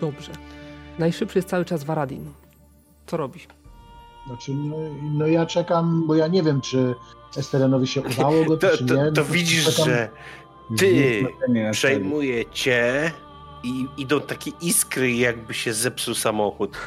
Dobrze. 0.01 0.31
Najszybszy 0.99 1.37
jest 1.37 1.49
cały 1.49 1.65
czas 1.65 1.83
Varadin. 1.83 2.31
Co 3.07 3.17
robisz? 3.17 3.47
Znaczy, 4.27 4.51
no, 4.53 4.75
no 5.01 5.27
ja 5.27 5.45
czekam, 5.45 6.07
bo 6.07 6.15
ja 6.15 6.27
nie 6.27 6.43
wiem, 6.43 6.61
czy 6.61 6.95
Esterenowi 7.37 7.87
się 7.87 8.01
udało 8.01 8.45
go, 8.45 8.57
To, 8.67 8.77
czy 8.77 8.85
to, 8.85 8.95
nie. 8.95 9.11
to 9.11 9.21
No, 9.21 9.25
widzisz, 9.31 9.75
że 9.85 10.09
ty 10.77 11.25
przejmuje 11.71 12.45
cię 12.45 13.11
i 13.63 13.87
idą 13.97 14.21
takie 14.21 14.51
iskry, 14.61 15.13
jakby 15.13 15.53
się 15.53 15.73
zepsuł 15.73 16.13
samochód. 16.15 16.77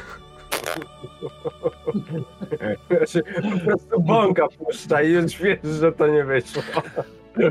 Po 3.51 3.59
prostu 3.65 4.01
bąka 4.01 4.47
puszcza 4.47 5.01
i 5.01 5.11
już 5.11 5.37
wiesz, 5.37 5.59
że 5.79 5.91
to 5.91 6.07
nie 6.07 6.23
wyszło. 6.23 6.61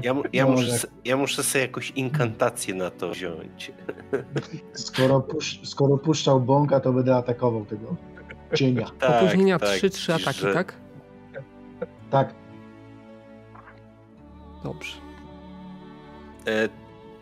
Ja, 0.03 0.15
ja, 0.33 0.45
No, 0.47 0.51
muszę, 0.51 0.87
ja 1.05 1.17
muszę 1.17 1.43
sobie 1.43 1.63
jakąś 1.65 1.91
inkantację 1.91 2.75
na 2.75 2.91
to 2.91 3.11
wziąć. 3.11 3.73
Skoro, 4.73 5.21
pusz, 5.21 5.61
skoro 5.65 5.99
puszczał 5.99 6.41
bąka, 6.41 6.81
to 6.81 6.93
będę 6.93 7.17
atakował 7.17 7.65
tego 7.65 7.97
cienia. 8.55 8.91
Tak, 8.99 9.23
Opóźnienia 9.23 9.59
tak, 9.59 9.69
3-3 9.69 9.83
widzisz, 9.83 10.11
ataki, 10.11 10.41
że- 10.41 10.55
tak? 10.55 10.75
Tak, 12.11 12.35
Dobrze. 14.67 14.97
E, 16.47 16.69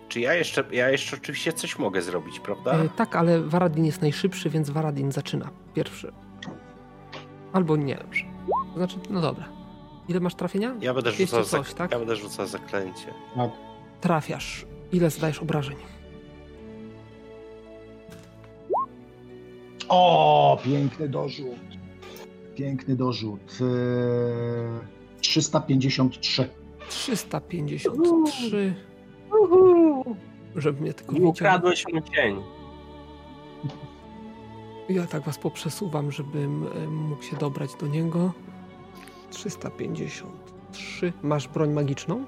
czy 0.08 0.20
ja 0.20 0.34
jeszcze, 0.34 0.64
ja 0.72 0.90
jeszcze 0.90 1.16
oczywiście 1.16 1.52
coś 1.52 1.78
mogę 1.78 2.02
zrobić, 2.02 2.40
prawda? 2.40 2.72
E, 2.72 2.88
tak, 2.88 3.16
ale 3.16 3.40
Varadin 3.40 3.84
jest 3.84 4.02
najszybszy, 4.02 4.50
więc 4.50 4.70
Varadin 4.70 5.12
zaczyna 5.12 5.50
pierwszy. 5.74 6.12
Albo 7.52 7.76
nie. 7.76 7.94
Dobrze. 7.94 8.24
Znaczy, 8.76 8.96
no 9.10 9.20
dobra. 9.20 9.48
Ile 10.08 10.20
masz 10.20 10.34
trafienia? 10.34 10.74
Ja 10.80 10.94
będę 10.94 11.12
200 11.12 11.26
rzucał, 11.26 11.44
coś, 11.62 11.70
zak- 11.72 11.74
tak? 11.76 11.92
ja 11.92 11.98
będę 11.98 12.16
rzucał 12.16 12.46
zaklęcie. 12.46 13.14
tak. 13.36 13.50
Trafiasz. 14.00 14.66
Ile 14.92 15.10
zadajesz 15.10 15.38
obrażeń? 15.38 15.76
O, 19.88 20.58
piękny 20.64 21.08
dorzut. 21.08 21.58
Piękny 22.56 22.96
dorzut. 22.96 23.58
Eee, 23.60 24.80
353. 25.20 26.48
353. 26.88 28.74
Żeby 30.56 30.80
mnie 30.80 30.94
tylko 30.94 31.12
I 31.12 31.14
widział. 31.14 31.30
ukradłeś 31.30 31.84
mu 31.92 32.00
cień. 32.00 32.42
Ja 34.88 35.06
tak 35.06 35.22
was 35.22 35.38
poprzesuwam, 35.38 36.12
żebym 36.12 36.66
e, 36.66 36.86
mógł 36.88 37.22
się 37.22 37.36
dobrać 37.36 37.70
do 37.80 37.86
niego. 37.86 38.32
353. 39.30 41.12
Masz 41.22 41.48
broń 41.48 41.72
magiczną? 41.72 42.24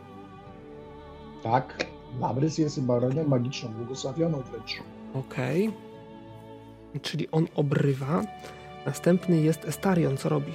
Tak. 1.42 1.86
Labrys 2.20 2.58
jest 2.58 2.82
bronią 2.82 3.24
magiczną, 3.28 3.68
błogosławioną 3.72 4.40
wręcz. 4.42 4.82
Okej. 5.14 5.72
Czyli 7.02 7.30
on 7.30 7.46
obrywa. 7.54 8.22
Następny 8.86 9.36
jest 9.40 9.64
Estarion, 9.64 10.16
co 10.16 10.28
robi? 10.28 10.52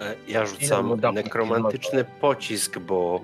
E, 0.00 0.14
Ja 0.28 0.46
rzucam 0.46 1.00
nekromantyczny 1.14 2.04
pocisk, 2.20 2.78
bo 2.78 3.20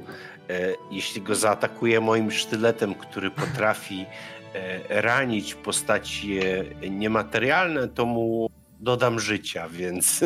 e, 0.50 0.74
jeśli 0.90 1.22
go 1.22 1.34
zaatakuję 1.34 2.00
moim 2.00 2.30
sztyletem, 2.30 2.94
który 2.94 3.30
potrafi 3.30 4.06
e, 4.54 5.02
ranić 5.02 5.54
postacie 5.54 6.64
niematerialne, 6.90 7.88
to 7.88 8.06
mu 8.06 8.50
dodam 8.80 9.20
życia, 9.20 9.68
więc 9.68 10.20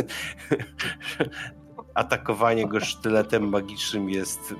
atakowanie 1.94 2.68
go 2.68 2.80
sztyletem 2.80 3.48
magicznym 3.48 4.10
jest 4.10 4.54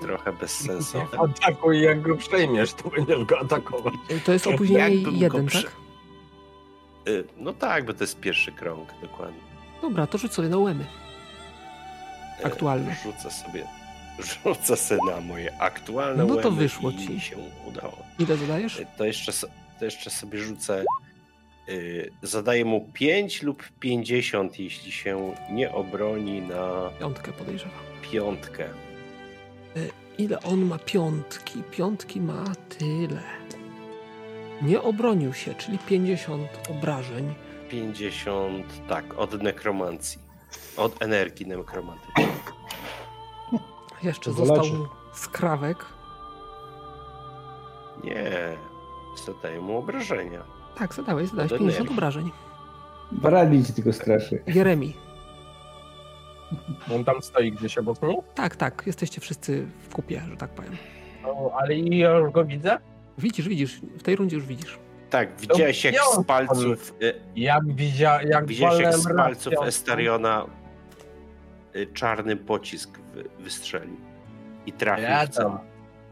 trochę 0.00 0.32
bezsensowne. 0.32 1.18
Atakuj, 1.42 1.80
jak 1.82 2.02
go 2.02 2.16
przejmiesz, 2.16 2.74
to 2.74 2.90
będziesz 2.90 3.24
go 3.24 3.40
atakować. 3.40 3.94
To 4.24 4.32
jest 4.32 4.46
opóźnienie 4.46 4.94
jeden, 5.12 5.46
prze- 5.46 5.62
tak? 5.62 5.72
E, 7.06 7.10
No 7.36 7.52
tak, 7.52 7.84
bo 7.86 7.92
to 7.94 8.04
jest 8.04 8.20
pierwszy 8.20 8.52
krąg, 8.52 8.88
dokładnie. 9.02 9.40
Dobra, 9.82 10.06
to 10.06 10.18
rzuć 10.18 10.32
sobie 10.34 10.48
na 10.48 10.58
łemy. 10.58 10.84
E, 12.42 12.46
Aktualne. 12.46 12.94
Rzucę 13.04 13.30
sobie 13.30 13.64
Rzucę 14.44 14.76
sobie 14.76 15.00
na 15.10 15.20
moje 15.20 15.58
aktualne 15.60 16.24
No 16.24 16.36
to 16.36 16.50
wyszło 16.50 16.90
i 16.90 16.96
ci. 17.06 17.20
się 17.20 17.36
udało. 17.66 17.98
Ile 18.18 18.36
zadajesz? 18.36 18.82
To 18.96 19.04
jeszcze, 19.04 19.32
to 19.78 19.84
jeszcze 19.84 20.10
sobie 20.10 20.38
rzucę. 20.38 20.84
Yy, 21.68 22.10
zadaję 22.22 22.64
mu 22.64 22.88
5 22.92 23.42
lub 23.42 23.62
50, 23.80 24.58
jeśli 24.58 24.92
się 24.92 25.34
nie 25.50 25.72
obroni 25.72 26.40
na 26.40 26.90
Piątkę 27.00 27.32
podejrzewam. 27.32 27.74
piątkę. 28.12 28.64
Ile 30.18 30.40
on 30.42 30.64
ma 30.64 30.78
piątki? 30.78 31.62
Piątki 31.70 32.20
ma 32.20 32.44
tyle. 32.78 33.22
Nie 34.62 34.82
obronił 34.82 35.34
się, 35.34 35.54
czyli 35.54 35.78
50 35.78 36.48
obrażeń. 36.70 37.34
50, 37.70 38.66
tak, 38.88 39.18
od 39.18 39.42
nekromancji. 39.42 40.18
Od 40.76 41.02
energii 41.02 41.46
nekromantycznej. 41.46 42.26
Jeszcze 44.02 44.32
został 44.32 44.64
skrawek. 45.12 45.84
Nie, 48.04 48.30
zadaję 49.26 49.60
mu 49.60 49.78
obrażenia. 49.78 50.42
Tak, 50.78 50.94
zadałeś, 50.94 51.28
zadałeś 51.30 51.52
Od 51.52 51.58
50 51.58 51.80
energii. 51.80 51.96
obrażeń. 51.98 52.30
Baradzi 53.12 53.64
ci 53.64 53.72
tylko 53.72 53.92
straszy. 53.92 54.42
Jeremi. 54.46 54.94
On 56.94 57.04
tam 57.04 57.22
stoi 57.22 57.52
gdzieś 57.52 57.78
obok 57.78 58.02
mnie? 58.02 58.16
Tak, 58.34 58.56
tak, 58.56 58.82
jesteście 58.86 59.20
wszyscy 59.20 59.66
w 59.88 59.94
kupie, 59.94 60.22
że 60.30 60.36
tak 60.36 60.50
powiem. 60.50 60.76
No, 61.22 61.50
ale 61.58 61.74
i 61.74 61.98
ja 61.98 62.10
już 62.10 62.32
go 62.32 62.44
widzę? 62.44 62.78
Widzisz, 63.18 63.48
widzisz, 63.48 63.80
w 63.98 64.02
tej 64.02 64.16
rundzie 64.16 64.36
już 64.36 64.46
widzisz. 64.46 64.78
Tak, 65.10 65.40
widziałeś 65.40 65.84
jak 65.84 65.94
ja- 65.94 66.02
z 66.22 66.24
palców, 66.24 66.94
Jak 67.36 67.74
widzia, 67.74 68.22
jak 68.22 68.46
widziałeś 68.46 68.80
jak 68.82 68.94
z 68.94 69.14
palców. 69.16 69.52
Estariona 69.66 70.46
czarny 71.94 72.36
pocisk 72.36 72.98
wy, 73.14 73.24
wystrzelił. 73.38 73.96
I 74.66 74.72
trafił 74.72 75.04
Ja 75.04 75.26
w 75.26 75.28
cel. 75.28 75.44
tam, 75.44 75.58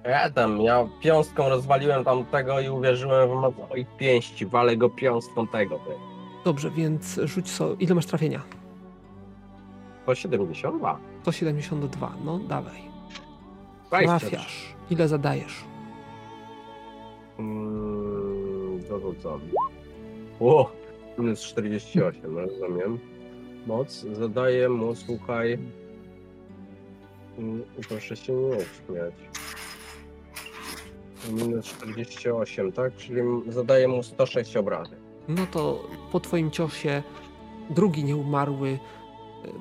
ja 0.04 0.30
tam, 0.30 0.60
ja 0.60 0.88
piąstką 1.02 1.48
rozwaliłem 1.48 2.04
tamtego 2.04 2.60
i 2.60 2.68
uwierzyłem 2.68 3.28
w 3.28 3.32
moc 3.32 3.54
moich 3.70 3.96
pięści. 3.96 4.46
Walę 4.46 4.76
go 4.76 4.90
piąstką 4.90 5.46
tego. 5.46 5.78
ty. 5.78 5.90
Dobrze, 6.44 6.70
więc 6.70 7.20
rzuć 7.24 7.50
so. 7.50 7.74
Ile 7.78 7.94
masz 7.94 8.06
trafienia? 8.06 8.42
Po 10.06 10.14
72. 10.14 10.98
172, 11.22 12.12
no 12.24 12.38
dawaj. 12.38 12.80
23. 13.88 14.30
Trafiasz. 14.30 14.74
Ile 14.90 15.08
zadajesz? 15.08 15.64
Mm, 17.38 18.80
dorzucam. 18.88 19.40
O, 20.40 20.70
minus 21.18 21.40
48, 21.42 22.38
rozumiem. 22.38 22.98
Moc 23.66 24.04
zadaję 24.12 24.68
mu, 24.68 24.94
słuchaj. 24.94 25.58
Mm, 27.38 27.62
Proszę 27.88 28.16
się 28.16 28.32
nie 28.32 28.56
śmiać. 28.60 29.14
Minus 31.30 31.66
48, 31.66 32.72
tak? 32.72 32.96
Czyli 32.96 33.20
zadaję 33.48 33.88
mu 33.88 34.02
106 34.02 34.56
obrażeń. 34.56 34.98
No 35.28 35.46
to 35.50 35.88
po 36.12 36.20
twoim 36.20 36.50
ciosie 36.50 37.02
drugi 37.70 38.04
nieumarły 38.04 38.68
y, 38.68 38.78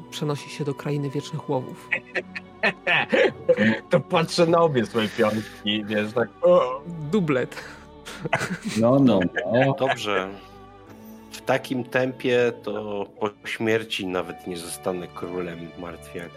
przenosi 0.10 0.50
się 0.50 0.64
do 0.66 0.74
krainy 0.74 1.10
wiecznych 1.10 1.50
łowów. 1.50 1.90
To 3.90 4.00
patrzę 4.00 4.46
na 4.48 4.60
obie 4.60 4.86
swoje 4.86 5.08
piątki, 5.10 5.86
wiesz, 5.86 6.14
tak. 6.14 6.30
O, 6.42 6.82
Dublet. 7.12 7.56
No, 8.82 9.00
no, 9.00 9.20
no. 9.54 9.74
Dobrze. 9.80 10.30
W 11.42 11.46
takim 11.46 11.84
tempie 11.84 12.54
to 12.64 13.06
po 13.20 13.48
śmierci 13.48 14.08
nawet 14.08 14.48
nie 14.48 14.58
zostanę 14.58 15.08
królem 15.08 15.60
martwiak. 15.80 16.30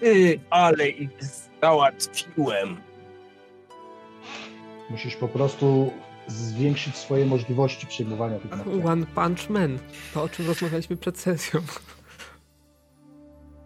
ty, 0.00 0.40
ale 0.50 0.88
ich 0.88 1.10
załatwiłem. 1.62 2.76
Musisz 4.90 5.16
po 5.16 5.28
prostu 5.28 5.92
zwiększyć 6.26 6.96
swoje 6.96 7.26
możliwości 7.26 7.86
przyjmowania 7.86 8.38
tych 8.38 8.50
naczyń. 8.50 8.86
One 8.86 9.06
Punch 9.06 9.50
Man. 9.50 9.78
To 10.14 10.22
o 10.22 10.28
czym 10.28 10.46
rozmawialiśmy 10.46 10.96
przed 10.96 11.18
sesją. 11.18 11.60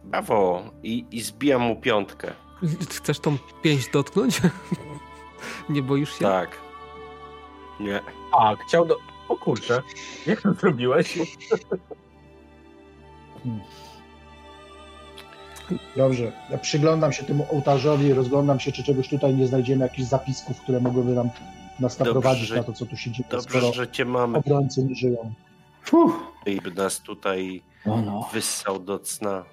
Brawo! 0.05 0.62
I, 0.83 1.05
I 1.11 1.20
zbijam 1.20 1.62
mu 1.62 1.77
piątkę. 1.77 2.33
Chcesz 2.91 3.20
tą 3.20 3.39
pięść 3.62 3.91
dotknąć? 3.91 4.41
Nie 5.69 5.83
boisz 5.83 6.12
się? 6.19 6.25
Tak. 6.25 6.51
Nie. 7.81 8.01
A, 8.33 8.57
chciał 8.57 8.86
do... 8.86 8.97
O 9.29 9.37
kurczę, 9.37 9.83
jak 10.27 10.43
to 10.43 10.53
zrobiłeś? 10.55 11.19
Dobrze, 15.97 16.33
ja 16.51 16.59
przyglądam 16.59 17.13
się 17.13 17.25
temu 17.25 17.47
ołtarzowi, 17.53 18.13
rozglądam 18.13 18.61
się, 18.61 18.73
czy 18.73 18.83
czegoś 18.85 19.09
tutaj 19.09 19.35
nie 19.35 19.47
znajdziemy, 19.47 19.85
jakichś 19.85 20.09
zapisków, 20.09 20.61
które 20.61 20.81
mogłyby 20.81 21.13
nam 21.13 21.31
nas 21.81 21.99
naprowadzić 21.99 22.51
na 22.51 22.63
to, 22.63 22.73
co 22.73 22.87
tu 22.87 22.97
się 22.97 23.11
dzieje, 23.11 23.29
Dobrze, 23.31 23.49
skoro 23.49 23.73
że 23.73 23.89
cię 23.89 24.05
mamy 24.05 24.39
obrońcy 24.39 24.85
nie 24.85 24.95
żyją. 24.95 25.33
Fuh. 25.83 26.33
i 26.47 26.61
by 26.61 26.71
nas 26.71 27.01
tutaj 27.01 27.63
No, 27.87 28.03
no. 28.03 28.29
wyssał 28.33 28.79
do 28.79 28.99
cna. 28.99 29.45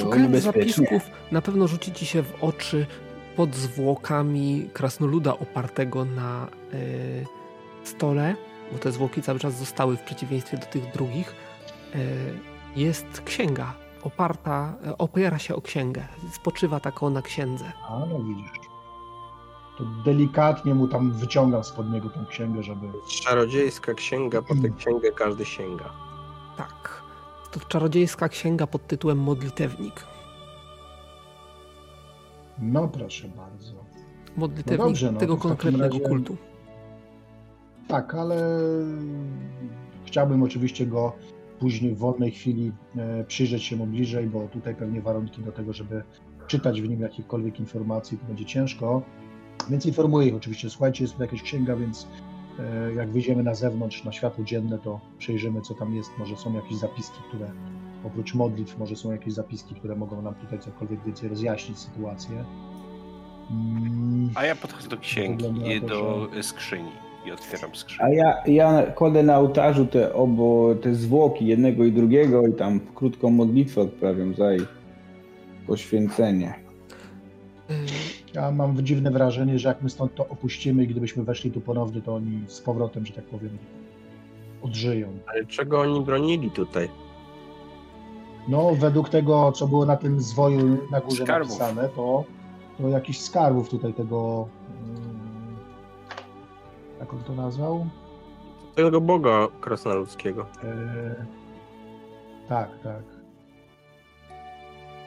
Szukając 0.00 0.36
zapisków, 0.36 1.10
na 1.32 1.42
pewno 1.42 1.68
rzuci 1.68 1.92
ci 1.92 2.06
się 2.06 2.22
w 2.22 2.44
oczy 2.44 2.86
pod 3.36 3.54
zwłokami 3.54 4.70
krasnoluda 4.72 5.32
opartego 5.32 6.04
na 6.04 6.46
y, 6.74 7.26
stole, 7.84 8.34
bo 8.72 8.78
te 8.78 8.92
zwłoki 8.92 9.22
cały 9.22 9.38
czas 9.38 9.54
zostały 9.58 9.96
w 9.96 10.02
przeciwieństwie 10.02 10.56
do 10.58 10.66
tych 10.66 10.92
drugich. 10.92 11.34
Y, 11.94 12.38
jest 12.76 13.20
księga 13.24 13.74
oparta, 14.02 14.74
y, 14.86 14.96
opiera 14.96 15.38
się 15.38 15.54
o 15.56 15.60
księgę. 15.62 16.02
Spoczywa 16.32 16.80
taką 16.80 17.10
na 17.10 17.22
księdze. 17.22 17.72
A, 17.88 17.98
no 17.98 18.18
widzisz. 18.18 18.50
To 19.78 19.84
delikatnie 20.04 20.74
mu 20.74 20.88
tam 20.88 21.12
wyciągam 21.12 21.64
spod 21.64 21.90
niego 21.90 22.10
tą 22.10 22.26
księgę, 22.26 22.62
żeby... 22.62 22.86
Czarodziejska 23.22 23.94
księga, 23.94 24.42
po 24.42 24.54
tę 24.54 24.68
księgę 24.78 25.12
każdy 25.12 25.44
sięga. 25.44 25.90
Tak. 26.56 27.02
To 27.50 27.60
czarodziejska 27.60 28.28
księga 28.28 28.66
pod 28.66 28.86
tytułem 28.86 29.18
Modlitewnik. 29.18 30.04
No 32.58 32.88
proszę 32.88 33.28
bardzo. 33.28 33.72
Modlitewnik 34.36 34.78
No 34.80 34.86
dobrze, 34.86 35.12
no, 35.12 35.20
tego 35.20 35.36
konkretnego 35.36 35.98
razie- 35.98 36.08
kultu. 36.08 36.36
Tak, 37.88 38.14
ale 38.14 38.36
chciałbym 40.04 40.42
oczywiście 40.42 40.86
go 40.86 41.12
później 41.58 41.94
w 41.94 41.98
wolnej 41.98 42.30
chwili 42.30 42.72
e, 42.96 43.24
przyjrzeć 43.24 43.62
się 43.62 43.76
mu 43.76 43.86
bliżej, 43.86 44.26
bo 44.26 44.48
tutaj 44.48 44.74
pewnie 44.74 45.00
warunki 45.00 45.42
do 45.42 45.52
tego, 45.52 45.72
żeby 45.72 46.02
czytać 46.46 46.82
w 46.82 46.88
nim 46.88 47.00
jakichkolwiek 47.00 47.60
informacji, 47.60 48.18
to 48.18 48.26
będzie 48.26 48.44
ciężko. 48.44 49.02
Więc 49.70 49.86
informuję 49.86 50.28
ich 50.28 50.34
oczywiście, 50.34 50.70
słuchajcie, 50.70 51.04
jest 51.04 51.16
tu 51.16 51.22
jakaś 51.22 51.42
księga, 51.42 51.76
więc 51.76 52.08
e, 52.58 52.94
jak 52.94 53.10
wyjdziemy 53.10 53.42
na 53.42 53.54
zewnątrz, 53.54 54.04
na 54.04 54.12
światło 54.12 54.44
dzienne, 54.44 54.78
to 54.78 55.00
przejrzymy, 55.18 55.60
co 55.60 55.74
tam 55.74 55.94
jest. 55.94 56.10
Może 56.18 56.36
są 56.36 56.54
jakieś 56.54 56.78
zapiski, 56.78 57.18
które 57.28 57.50
oprócz 58.04 58.34
modlitw, 58.34 58.78
może 58.78 58.96
są 58.96 59.12
jakieś 59.12 59.34
zapiski, 59.34 59.74
które 59.74 59.96
mogą 59.96 60.22
nam 60.22 60.34
tutaj 60.34 60.58
cokolwiek 60.58 61.04
więcej 61.04 61.28
rozjaśnić 61.28 61.78
sytuację. 61.78 62.44
Mm, 63.50 64.30
A 64.34 64.44
ja 64.44 64.56
podchodzę 64.56 64.88
do 64.88 64.98
księgi 64.98 65.80
to, 65.80 65.86
do 65.86 66.42
skrzyni 66.42 67.07
i 67.28 67.32
otwieram 67.32 67.70
A 67.72 67.76
skrzynię. 67.76 68.14
ja, 68.16 68.42
ja 68.46 68.82
kładę 68.82 69.22
na 69.22 69.38
ołtarzu 69.38 69.86
te 69.86 70.14
obo, 70.14 70.74
te 70.82 70.94
zwłoki 70.94 71.46
jednego 71.46 71.84
i 71.84 71.92
drugiego 71.92 72.46
i 72.46 72.52
tam 72.52 72.80
krótką 72.94 73.30
modlitwę 73.30 73.80
odprawiam 73.80 74.34
za 74.34 74.54
ich 74.54 74.68
poświęcenie. 75.66 76.54
Ja 78.34 78.50
mam 78.50 78.82
dziwne 78.84 79.10
wrażenie, 79.10 79.58
że 79.58 79.68
jak 79.68 79.82
my 79.82 79.90
stąd 79.90 80.14
to 80.14 80.28
opuścimy 80.28 80.84
i 80.84 80.86
gdybyśmy 80.86 81.22
weszli 81.24 81.50
tu 81.50 81.60
ponownie, 81.60 82.02
to 82.02 82.14
oni 82.14 82.40
z 82.46 82.60
powrotem, 82.60 83.06
że 83.06 83.12
tak 83.12 83.24
powiem, 83.24 83.58
odżyją. 84.62 85.08
Ale 85.26 85.44
czego 85.46 85.80
oni 85.80 86.00
bronili 86.00 86.50
tutaj? 86.50 86.88
No, 88.48 88.74
według 88.74 89.08
tego, 89.08 89.52
co 89.52 89.68
było 89.68 89.86
na 89.86 89.96
tym 89.96 90.20
zwoju 90.20 90.78
na 90.90 91.00
górze 91.00 91.24
Skarbów. 91.24 91.58
napisane, 91.58 91.88
to, 91.88 92.24
to 92.78 92.88
jakiś 92.88 93.20
skarbów 93.20 93.68
tutaj 93.68 93.94
tego. 93.94 94.48
Jak 97.00 97.12
on 97.14 97.22
to 97.24 97.34
nazwał? 97.34 97.86
Tego 98.74 99.00
boga 99.00 99.48
krasnoludzkiego. 99.60 100.46
E, 100.64 101.14
tak, 102.48 102.68
tak. 102.82 103.02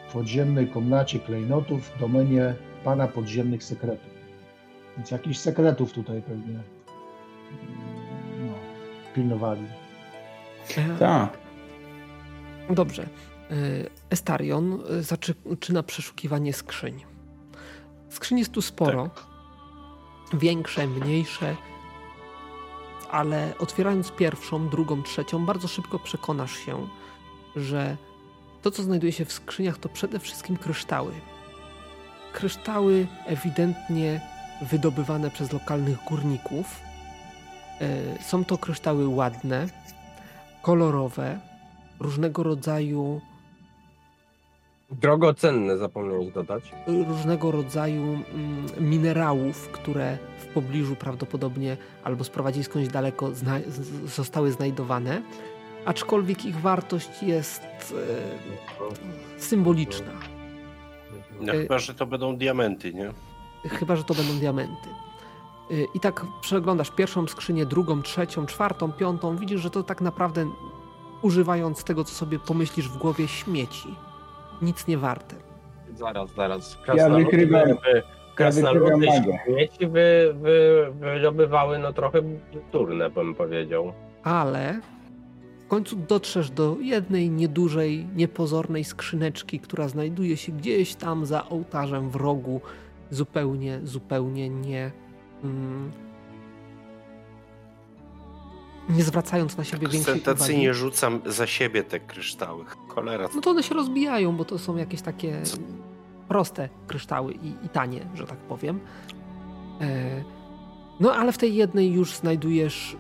W 0.10 0.14
podziemnej 0.14 0.68
komnacie 0.68 1.20
klejnotów 1.20 1.90
w 1.90 2.00
domenie 2.00 2.54
pana 2.84 3.08
podziemnych 3.08 3.64
sekretów. 3.64 4.12
Więc 4.98 5.12
jakichś 5.12 5.38
sekretów 5.38 5.94
tutaj 5.94 6.22
pewnie 6.22 6.54
mm, 6.54 6.64
no, 8.48 8.54
pilnowali. 9.16 9.64
e, 10.78 10.98
Tak. 11.00 11.38
Dobrze. 12.70 13.04
Y, 13.52 13.90
Estarion 14.10 14.80
y, 15.00 15.04
zaczyna 15.04 15.84
przeszukiwanie 15.84 16.54
skrzyń. 16.54 17.04
Skrzyń 18.10 18.40
jest 18.40 18.52
tu 18.52 18.62
sporo. 18.62 19.10
Większe, 20.34 20.88
mniejsze. 20.88 21.56
Ale 23.12 23.54
otwierając 23.60 24.12
pierwszą, 24.12 24.70
drugą, 24.70 25.04
trzecią, 25.04 25.46
bardzo 25.46 25.68
szybko 25.68 26.00
przekonasz 26.00 26.56
się, 26.58 26.88
że 27.56 27.98
To, 28.62 28.72
co 28.72 28.84
znajduje 28.84 29.12
się 29.12 29.26
w 29.26 29.34
skrzyniach, 29.34 29.78
to 29.78 29.90
przede 29.90 30.20
wszystkim 30.20 30.58
kryształy. 30.58 31.12
Kryształy 32.34 33.08
ewidentnie 33.26 34.22
wydobywane 34.62 35.32
przez 35.32 35.54
lokalnych 35.54 35.98
górników. 36.10 36.80
E, 37.82 38.24
Są 38.24 38.46
to 38.46 38.58
kryształy 38.58 39.08
ładne, 39.08 39.68
kolorowe, 40.62 41.40
różnego 42.00 42.44
rodzaju 42.44 43.22
Drogocenne 44.92 45.78
zapomniałeś 45.78 46.32
dodać. 46.32 46.72
różnego 47.08 47.52
rodzaju 47.52 48.04
mm, 48.04 48.66
minerałów, 48.80 49.70
które 49.70 50.18
w 50.38 50.46
pobliżu 50.46 50.96
prawdopodobnie 50.96 51.78
albo 52.04 52.24
sprowadzili 52.24 52.64
skądś 52.64 52.88
daleko 52.88 53.32
zna 53.32 53.60
zostały 54.06 54.52
znajdowane, 54.52 55.22
aczkolwiek 55.86 56.46
ich 56.46 56.60
wartość 56.60 57.24
jest 57.24 57.64
e, 59.38 59.42
symboliczna. 59.42 60.12
No, 61.42 61.54
chyba, 61.54 61.80
że 61.80 61.94
to 61.94 62.06
będą 62.06 62.38
diamenty, 62.38 62.94
nie? 62.94 63.14
Chyba, 63.70 63.96
że 63.96 64.04
to 64.04 64.14
będą 64.14 64.34
diamenty. 64.34 64.90
Y, 65.72 65.88
I 65.94 66.00
tak 66.00 66.26
przeglądasz 66.42 66.92
pierwszą 66.92 67.28
skrzynię, 67.28 67.66
drugą, 67.66 68.02
trzecią, 68.02 68.46
czwartą, 68.46 68.92
piątą, 68.92 69.38
widzisz, 69.38 69.62
że 69.62 69.70
to 69.70 69.84
tak 69.84 70.02
naprawdę 70.02 70.52
używając 71.22 71.84
tego, 71.84 72.04
co 72.04 72.14
sobie 72.16 72.40
pomyślisz 72.40 72.90
w 72.90 72.98
głowie, 72.98 73.28
śmieci. 73.28 73.96
Nic 74.62 74.88
nie 74.88 74.98
warte. 74.98 75.36
Zaraz, 75.96 76.34
zaraz. 76.36 76.78
Ja 76.96 77.10
wykrywam- 77.10 77.70
Ja 77.70 78.02
krasnoludy 78.36 79.08
śmieci 79.46 79.88
wy, 79.88 80.34
wy, 80.42 80.88
wydobywały 81.00 81.80
no 81.80 81.94
trochę 81.94 82.20
turne, 82.72 83.10
bym 83.10 83.36
powiedział. 83.36 83.94
ale 84.24 84.80
w 85.66 85.68
końcu 85.68 85.96
dotrzesz 85.96 86.50
do 86.52 86.78
jednej 86.82 87.30
niedużej, 87.30 88.08
niepozornej 88.16 88.84
skrzyneczki, 88.84 89.60
która 89.60 89.88
znajduje 89.88 90.38
się 90.38 90.52
gdzieś 90.52 90.96
tam 90.96 91.26
za 91.26 91.50
ołtarzem 91.50 92.10
w 92.10 92.16
rogu, 92.16 92.62
zupełnie, 93.10 93.80
zupełnie 93.84 94.50
nie. 94.50 94.92
Mm, 95.44 95.92
nie 98.92 99.04
zwracając 99.04 99.58
na 99.58 99.64
siebie 99.64 99.80
większej 99.88 100.02
uwagi. 100.02 100.20
Ostentacyjnie 100.22 100.74
rzucam 100.74 101.22
za 101.26 101.48
siebie 101.48 101.84
te 101.84 102.00
kryształy. 102.00 102.66
Cholera. 102.88 103.30
No 103.36 103.42
to 103.42 103.50
one 103.50 103.64
się 103.64 103.76
rozbijają, 103.76 104.38
bo 104.38 104.46
to 104.46 104.58
są 104.60 104.78
jakieś 104.78 105.02
takie 105.02 105.42
Co? 105.44 105.58
proste 106.28 106.70
kryształy 106.88 107.34
i, 107.34 107.66
i 107.66 107.70
tanie, 107.70 108.06
że 108.16 108.28
tak 108.28 108.38
powiem. 108.38 108.80
E, 109.82 110.24
no 111.00 111.14
ale 111.14 111.32
w 111.32 111.38
tej 111.38 111.56
jednej 111.56 111.92
już 111.94 112.16
znajdujesz 112.16 112.98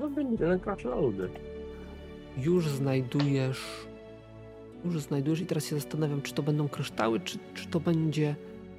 No 0.00 0.08
będzie 0.08 0.44
na 0.46 0.58
krasnoludy. 0.58 1.30
już 2.38 2.68
znajdujesz. 2.68 3.86
Już 4.84 5.00
znajdujesz 5.00 5.40
i 5.40 5.46
teraz 5.46 5.66
się 5.66 5.74
zastanawiam, 5.76 6.22
czy 6.22 6.34
to 6.34 6.42
będą 6.42 6.68
kryształy, 6.68 7.20
czy, 7.20 7.38
czy 7.54 7.66
to 7.68 7.80
będzie 7.80 8.36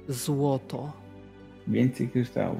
złoto. 0.08 0.92
Więcej 1.66 2.08
kryształów. 2.08 2.58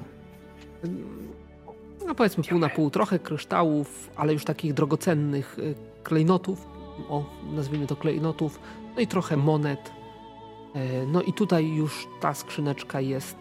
No 2.06 2.14
powiedzmy 2.14 2.44
pół 2.44 2.58
na 2.58 2.68
pół, 2.68 2.90
trochę 2.90 3.18
kryształów, 3.18 4.10
ale 4.16 4.32
już 4.32 4.44
takich 4.44 4.74
drogocennych 4.74 5.58
y, 5.58 5.74
klejnotów, 6.02 6.66
o, 7.08 7.24
nazwijmy 7.52 7.86
to 7.86 7.96
klejnotów, 7.96 8.60
no 8.94 9.00
i 9.00 9.06
trochę 9.06 9.36
monet. 9.36 9.92
E, 10.74 11.06
No 11.06 11.22
i 11.22 11.32
tutaj 11.32 11.66
już 11.68 12.08
ta 12.20 12.34
skrzyneczka 12.34 13.00
jest, 13.00 13.36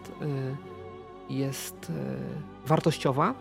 y, 1.30 1.32
jest 1.34 1.92
wartościowa. 2.66 3.34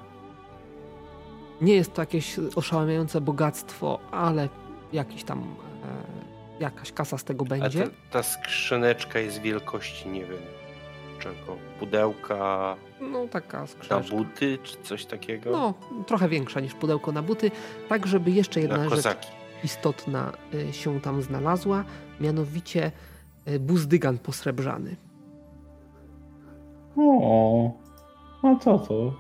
Nie 1.62 1.74
jest 1.74 1.94
to 1.94 2.02
jakieś 2.02 2.36
oszałamiające 2.56 3.22
bogactwo, 3.22 4.00
ale 4.12 4.50
jakiś 4.94 5.24
tam, 5.24 5.40
e, 5.40 6.64
jakaś 6.64 6.92
kasa 6.92 7.18
z 7.18 7.24
tego 7.24 7.46
będzie. 7.46 7.84
ta, 7.84 7.90
ta 8.12 8.24
skrzyneczka 8.24 9.20
jest 9.20 9.42
wielkości, 9.42 10.10
nie 10.10 10.26
wiem, 10.26 10.40
czego? 11.20 11.58
Pudełka 11.80 12.76
No 13.02 13.28
taka 13.28 13.66
na 13.90 14.00
buty, 14.00 14.58
czy 14.64 14.78
coś 14.84 15.06
takiego? 15.06 15.52
No, 15.52 15.74
trochę 16.06 16.30
większa 16.30 16.60
niż 16.60 16.74
pudełko 16.74 17.12
na 17.12 17.22
buty, 17.22 17.52
tak 17.90 18.08
żeby 18.08 18.32
jeszcze 18.32 18.62
jedna 18.62 18.78
na 18.78 18.90
rzecz 18.90 19.28
istotna 19.64 20.34
y, 20.54 20.74
się 20.74 21.02
tam 21.02 21.22
znalazła, 21.22 21.84
mianowicie 22.20 22.92
y, 23.48 23.60
buzdygan 23.60 24.18
posrebrzany. 24.18 24.96
O, 26.98 27.72
a 28.44 28.56
co 28.56 28.80
to? 28.80 29.14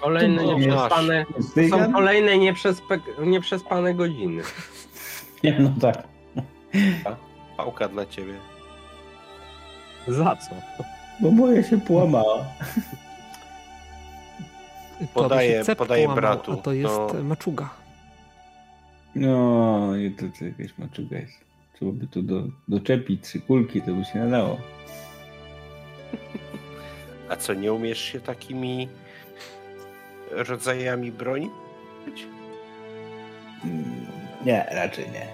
Kolejne 0.00 0.44
nieprzespane, 0.44 1.26
są 1.70 1.92
kolejne 1.92 2.38
nieprzespe, 2.38 2.98
nieprzespane 3.22 3.94
godziny. 3.94 4.42
Nie, 5.44 5.58
no 5.60 5.70
tak. 5.80 6.08
Pałka 7.56 7.88
dla 7.88 8.06
ciebie. 8.06 8.34
Za 10.08 10.36
co? 10.36 10.54
Bo 11.20 11.30
moja 11.30 11.62
się 11.62 11.80
połamała. 11.80 12.44
To 15.14 15.30
cep 15.64 15.78
podaję 15.78 16.04
połamał, 16.04 16.16
bratu. 16.16 16.52
A 16.52 16.56
to 16.56 16.72
jest 16.72 17.14
y, 17.14 17.22
maczuga. 17.22 17.70
No, 19.14 19.96
i 19.96 20.10
to, 20.10 20.24
to 20.38 20.44
jakaś 20.44 20.78
maczuga 20.78 21.18
jest. 21.18 21.38
Trzeba 21.74 21.92
by 21.92 22.06
tu 22.06 22.22
do, 22.22 22.42
doczepić 22.68 23.22
trzy 23.22 23.40
kulki, 23.40 23.82
to 23.82 23.92
by 23.92 24.04
się 24.04 24.18
nadało. 24.18 24.58
A 27.28 27.36
co, 27.36 27.54
nie 27.54 27.72
umiesz 27.72 28.00
się 28.00 28.20
takimi 28.20 28.88
rodzajami 30.30 31.12
broni? 31.12 31.50
być? 32.04 32.26
Nie, 34.46 34.66
raczej 34.70 35.04
nie. 35.04 35.26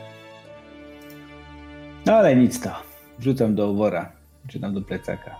No 2.06 2.14
ale 2.14 2.36
nic 2.36 2.60
to. 2.60 2.70
Wrzucam 3.18 3.54
do 3.54 3.74
wora, 3.74 4.12
czy 4.49 4.60
tam 4.60 4.75
do 4.75 4.83
plecaka. 4.83 5.36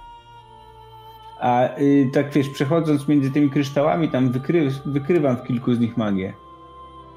A 1.41 1.79
y, 1.79 2.11
tak 2.13 2.33
wiesz, 2.33 2.49
przechodząc 2.49 3.09
między 3.09 3.31
tymi 3.31 3.51
kryształami, 3.51 4.09
tam 4.09 4.33
wykry, 4.33 4.71
wykrywam 4.85 5.37
w 5.37 5.43
kilku 5.43 5.75
z 5.75 5.81
nich 5.81 5.97
magię. 5.97 6.33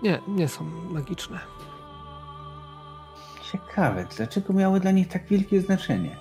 Nie, 0.03 0.19
nie 0.27 0.47
są 0.47 0.63
magiczne. 0.89 1.39
Ciekawe, 3.51 4.05
dlaczego 4.17 4.53
miały 4.53 4.79
dla 4.79 4.91
nich 4.91 5.07
tak 5.07 5.27
wielkie 5.27 5.61
znaczenie? 5.61 6.17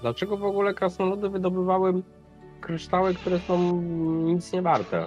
Dlaczego 0.00 0.36
w 0.36 0.44
ogóle 0.44 0.74
krasnoludy 0.74 1.28
wydobywały 1.28 2.02
kryształy, 2.60 3.14
które 3.14 3.38
są 3.38 3.82
nic 4.22 4.52
nie 4.52 4.62
warte? 4.62 5.04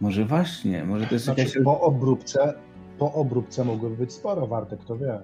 Może 0.00 0.24
właśnie, 0.24 0.84
może 0.84 1.06
to 1.06 1.14
jest 1.14 1.26
jakaś... 1.26 1.44
Znaczy, 1.44 1.64
po 1.64 1.80
obróbce, 1.80 2.54
po 2.98 3.12
obróbce 3.12 3.64
mogłyby 3.64 3.96
być 3.96 4.12
sporo 4.12 4.46
warte, 4.46 4.76
kto 4.76 4.96
wie. 4.96 5.18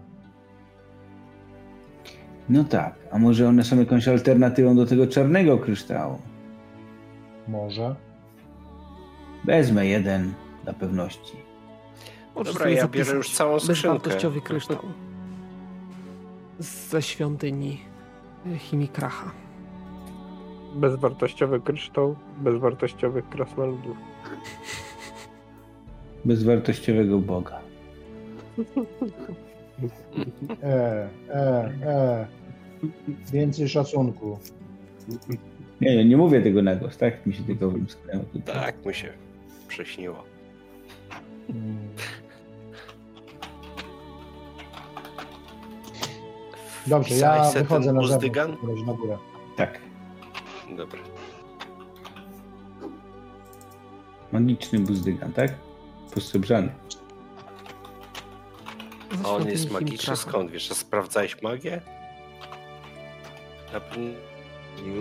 No 2.49 2.65
tak, 2.65 2.95
a 3.11 3.19
może 3.19 3.49
one 3.49 3.65
są 3.65 3.79
jakąś 3.79 4.09
alternatywą 4.09 4.77
do 4.77 4.87
tego 4.87 5.07
czarnego 5.07 5.59
kryształu? 5.59 6.19
Może. 7.49 7.95
Wezmę 9.45 9.87
jeden 9.87 10.33
dla 10.65 10.73
pewności. 10.73 11.37
Możesz 12.35 12.55
Dobra, 12.55 12.71
ja 12.71 12.89
biorę 12.89 13.13
już 13.13 13.31
całą 13.31 13.61
skrzynkę. 13.61 13.93
Bezwartościowy 13.93 14.41
kryształ. 14.41 14.79
Ze 16.59 17.03
świątyni 17.03 17.81
y, 18.47 18.59
Chimikracha. 18.59 19.31
Bezwartościowy 20.75 21.61
kryształ, 21.61 22.17
bezwartościowych 22.39 23.29
krasnoludów. 23.29 23.97
Bezwartościowego 26.25 27.19
Boga. 27.19 27.61
E, 30.63 31.09
e, 31.31 31.39
e. 31.83 32.27
Więcej 33.33 33.69
szacunku. 33.69 34.39
Nie, 35.81 35.97
nie, 35.97 36.05
nie 36.05 36.17
mówię 36.17 36.43
tego 36.43 36.63
na 36.63 36.77
głos, 36.77 36.97
tak? 36.97 37.27
Mi 37.27 37.35
się 37.35 37.43
tylko 37.43 37.71
wymsknęło. 37.71 38.25
Tak, 38.45 38.85
mu 38.85 38.93
się 38.93 39.13
prześniło. 39.69 40.25
Mm. 41.51 41.79
Dobrze, 46.87 47.15
ja 47.15 47.51
wychodzę 47.51 47.87
ten 47.87 47.97
na 47.97 48.19
zewnątrz, 48.19 48.83
na 48.87 48.93
górę. 48.95 49.19
Tak. 49.57 49.81
Dobra. 50.77 51.01
Magiczny 54.33 54.79
buzdygan, 54.79 55.33
tak? 55.33 55.55
Posrebrzany. 56.15 56.69
A 59.25 59.29
on 59.29 59.49
jest 59.49 59.71
magiczny, 59.71 60.17
skąd 60.17 60.51
wiesz? 60.51 60.73
Sprawdzałeś 60.73 61.43
magię? 61.43 61.81
Na 63.73 63.81
pewno 63.81 64.05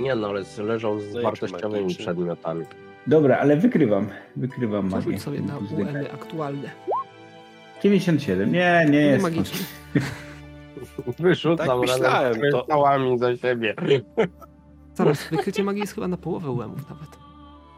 Nie 0.01 0.15
no, 0.15 0.27
ale 0.27 0.43
leżą 0.57 0.99
z 0.99 1.13
No 1.13 1.21
wartościowymi 1.21 1.95
przedmiotami. 1.95 2.65
Dobra, 3.07 3.37
ale 3.37 3.57
wykrywam. 3.57 4.09
Wykrywam 4.35 4.89
magię. 4.89 5.01
Zarzuć 5.05 5.21
sobie 5.21 5.41
na. 5.41 5.57
UL 5.57 6.07
aktualne. 6.13 6.71
97. 7.83 8.51
Nie, 8.51 8.85
nie 8.85 8.91
Nie 8.91 8.99
jest. 8.99 9.23
magiczny. 9.23 9.59
Wyrzucam 11.19 11.67
Tak 11.67 11.77
myślałem, 11.79 12.35
to- 12.51 13.17
za 13.17 13.37
siebie. 13.37 13.75
Zaraz, 14.93 15.29
wykrycie 15.29 15.63
magii 15.63 15.81
jest 15.81 15.95
chyba 15.95 16.07
na 16.07 16.17
połowę 16.17 16.51
UM-ów 16.51 16.89
nawet. 16.89 17.09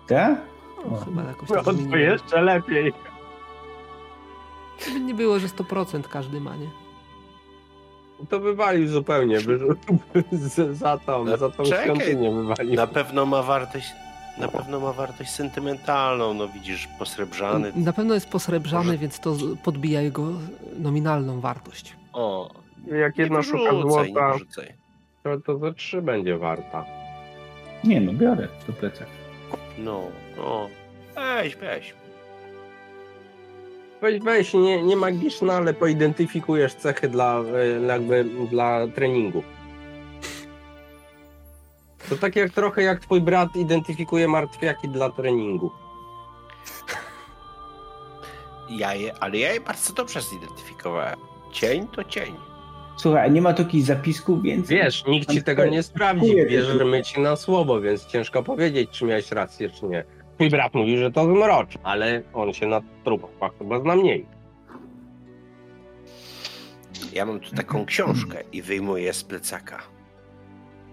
Tak? 0.08 0.42
No, 0.92 0.98
chyba 0.98 1.24
jakoś 1.24 1.50
No 1.50 1.56
tak 1.56 1.66
to 1.66 1.98
jeszcze 1.98 2.42
lepiej. 2.42 2.94
Żeby 4.88 5.00
nie 5.00 5.14
było, 5.14 5.40
że 5.40 5.48
100% 5.48 6.04
każdy 6.04 6.42
ma, 6.42 6.56
nie? 6.56 6.68
To 8.30 8.40
wywalił 8.40 8.88
zupełnie, 8.88 9.38
z- 10.32 10.78
za 10.78 10.98
tą, 10.98 11.26
No, 11.26 11.38
za 11.38 11.50
tą 11.50 11.64
czekaj. 11.64 11.84
świątynię 11.84 12.32
wywalił. 12.32 12.76
Na 12.76 12.88
pewno 12.88 13.26
ma 13.26 13.44
wartość, 13.44 13.88
na 14.38 14.48
pewno 14.48 14.80
ma 14.80 14.94
wartość 14.94 15.30
sentymentalną, 15.32 16.34
no 16.34 16.48
widzisz, 16.48 16.88
posrebrzany. 17.00 17.72
Na 17.76 17.94
pewno 17.94 18.14
jest 18.14 18.30
posrebrzany, 18.30 18.86
Może- 18.86 18.98
więc 18.98 19.20
to 19.20 19.36
podbija 19.64 20.02
jego 20.02 20.28
nominalną 20.80 21.40
wartość. 21.40 21.96
O, 22.14 22.50
Jak 22.88 23.18
jedna 23.18 23.44
szuka 23.44 23.72
złota, 23.82 24.34
to, 25.24 25.40
to 25.46 25.58
ze 25.60 25.74
trzy 25.74 26.02
będzie 26.02 26.38
warta. 26.38 26.86
Nie 27.84 28.02
no, 28.02 28.14
biorę 28.14 28.48
do 28.68 28.74
plecak. 28.74 29.08
No, 29.78 30.02
no. 30.38 30.68
Weź, 31.16 31.56
weź. 31.56 31.94
Weź, 34.02 34.20
weź, 34.20 34.54
nie, 34.54 34.84
nie 34.84 34.96
magiczna, 34.96 35.54
ale 35.54 35.74
poidentyfikujesz 35.74 36.74
cechy 36.74 37.10
dla, 37.10 37.40
e, 37.40 37.86
jakby 37.88 38.24
dla 38.50 38.88
treningu. 38.88 39.44
To 42.10 42.16
tak 42.16 42.36
jak 42.36 42.52
trochę 42.52 42.84
jak 42.84 43.00
twój 43.00 43.22
brat 43.22 43.56
identyfikuje 43.56 44.28
martwiaki 44.28 44.90
dla 44.90 45.10
treningu. 45.10 45.72
Ja 48.70 48.94
je, 48.94 49.14
ale 49.20 49.38
ja 49.38 49.54
je 49.54 49.62
bardzo 49.62 49.94
dobrze 49.94 50.22
zidentyfikowałem. 50.22 51.20
Cień 51.52 51.88
to 51.88 52.04
cień. 52.04 52.36
Słuchaj, 52.98 53.26
a 53.26 53.28
nie 53.28 53.42
ma 53.42 53.54
takich 53.54 53.84
zapisków 53.84 54.42
więcej? 54.42 54.78
Wiesz, 54.78 55.06
nikt 55.06 55.32
ci 55.32 55.44
tego 55.44 55.66
nie 55.66 55.84
sprawdzi, 55.84 56.36
bierzemy 56.50 57.04
ci 57.04 57.20
na 57.22 57.36
słowo, 57.36 57.82
więc 57.82 58.06
ciężko 58.06 58.44
powiedzieć, 58.44 58.90
czy 58.90 59.06
miałeś 59.06 59.32
rację, 59.32 59.70
czy 59.70 59.86
nie. 59.86 60.04
Twój 60.40 60.50
brat 60.50 60.74
mówi, 60.74 60.98
że 60.98 61.12
to 61.12 61.24
zmrocz, 61.24 61.78
ale 61.84 62.22
on 62.34 62.54
się 62.54 62.68
na 62.68 62.82
trupach 63.04 63.52
chyba 63.58 63.80
zna 63.80 63.96
mniej. 63.96 64.26
Ja 67.14 67.26
mam 67.26 67.40
tu 67.40 67.56
taką 67.56 67.86
książkę 67.86 68.38
i 68.54 68.62
wyjmuję 68.62 69.14
z 69.14 69.24
plecaka. 69.24 69.80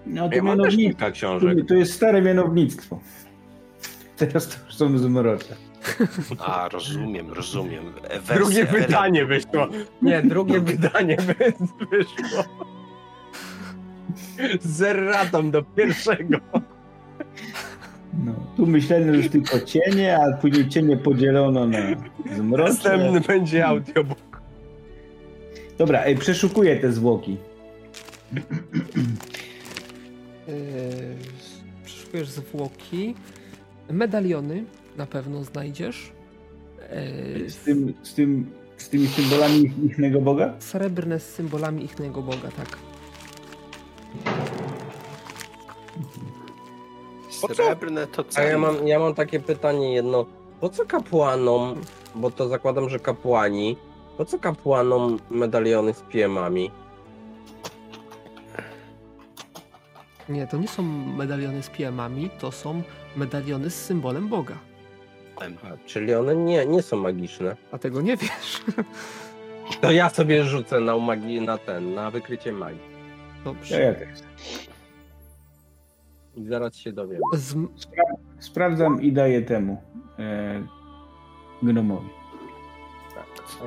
No 0.07 0.29
to 0.29 0.35
Ja 0.37 0.43
mam 0.43 0.53
też 0.59 0.63
mianownictwo. 0.77 0.89
kilka 0.89 1.11
książek. 1.11 1.59
To 1.69 1.75
jest 1.75 1.93
stare 1.95 2.23
mianownictwo. 2.23 3.01
Teraz 4.17 4.49
to 4.49 4.65
już 4.67 4.75
są 4.75 4.99
zmrocze. 4.99 5.57
A, 6.39 6.69
rozumiem, 6.69 7.33
rozumiem. 7.33 7.85
Wersja 8.21 8.35
Drugie 8.37 8.65
wydanie 8.65 9.27
wyszło. 9.27 9.69
Nie, 10.03 10.23
drugie 10.33 10.61
wydanie 10.61 11.17
wy- 11.17 11.53
wyszło. 11.91 12.45
Z 14.61 14.83
erratą 14.83 15.51
do 15.51 15.63
pierwszego. 15.63 16.37
No, 18.25 18.33
tu 18.57 18.67
myślałem, 18.67 19.09
że 19.15 19.17
już 19.17 19.29
tylko 19.29 19.61
cienie, 19.61 20.19
a 20.19 20.37
później 20.37 20.69
cienie 20.69 20.97
podzielono 20.97 21.67
na 21.67 21.79
zmrocze. 22.37 22.73
Następny 22.73 23.21
będzie 23.21 23.67
audiobook. 23.67 24.41
Dobra, 25.79 26.03
ej, 26.05 26.17
przeszukuję 26.17 26.77
te 26.77 26.93
zwłoki. 26.93 27.37
Yy, 30.49 30.55
przeszukujesz 31.85 32.29
zwłoki. 32.29 33.15
Medaliony 33.91 34.65
na 34.97 35.07
pewno 35.07 35.45
znajdziesz. 35.45 36.13
Yy, 37.41 37.51
Z, 37.51 37.57
tym, 37.57 37.95
z, 38.03 38.15
tym, 38.15 38.51
z 38.77 38.89
tymi 38.89 39.07
symbolami 39.07 39.63
ich- 39.63 39.85
ichnego 39.85 40.21
Boga? 40.21 40.55
Srebrne 40.59 41.21
z 41.21 41.35
symbolami 41.35 41.85
ichnego 41.85 42.23
boga, 42.23 42.49
tak. 42.57 42.79
Po 47.41 47.49
co? 47.49 47.55
Srebrne 47.55 48.07
to 48.07 48.25
A 48.37 48.43
ja 48.43 48.59
mam, 48.59 48.89
ja 48.89 48.99
mam 48.99 49.15
takie 49.15 49.41
pytanie 49.41 49.95
jedno. 49.95 50.27
Po 50.61 50.69
co 50.69 50.87
kapłanom, 50.87 51.81
bo 52.15 52.31
to 52.31 52.49
zakładam, 52.49 52.89
że 52.89 52.99
kapłani, 52.99 53.77
po 54.17 54.25
co 54.25 54.39
kapłanom 54.39 55.19
medaliony 55.31 55.95
z 55.95 56.01
piemami? 56.01 56.71
Nie, 60.29 60.47
to 60.47 60.57
nie 60.57 60.69
są 60.69 60.83
medaliony 61.17 61.63
z 61.63 61.71
PM-ami, 61.71 62.31
to 62.39 62.53
są 62.53 62.83
medaliony 63.17 63.71
z 63.71 63.85
symbolem 63.85 64.29
boga. 64.29 64.55
A, 65.37 65.45
czyli 65.87 66.15
one 66.15 66.37
nie, 66.37 66.67
nie 66.67 66.83
są 66.83 66.97
magiczne. 66.97 67.57
A 67.73 67.79
tego 67.79 68.01
nie 68.03 68.17
wiesz. 68.17 68.63
To 69.81 69.91
ja 69.91 70.11
sobie 70.11 70.45
rzucę 70.45 70.81
na 70.81 70.99
magii, 70.99 71.41
na 71.41 71.59
ten, 71.59 71.95
na 71.95 72.11
wykrycie 72.11 72.53
magii. 72.53 72.81
Ja, 73.39 73.45
Dobrze. 73.45 73.81
ja 73.83 73.95
też. 73.95 74.19
I 76.37 76.45
zaraz 76.45 76.77
się 76.77 76.93
dowiem. 76.93 77.21
Z, 77.33 77.55
Sprawdzam 78.39 79.03
i 79.03 79.13
daję 79.13 79.43
temu 79.43 79.83
e, 80.19 80.63
gnomowi. 81.63 82.09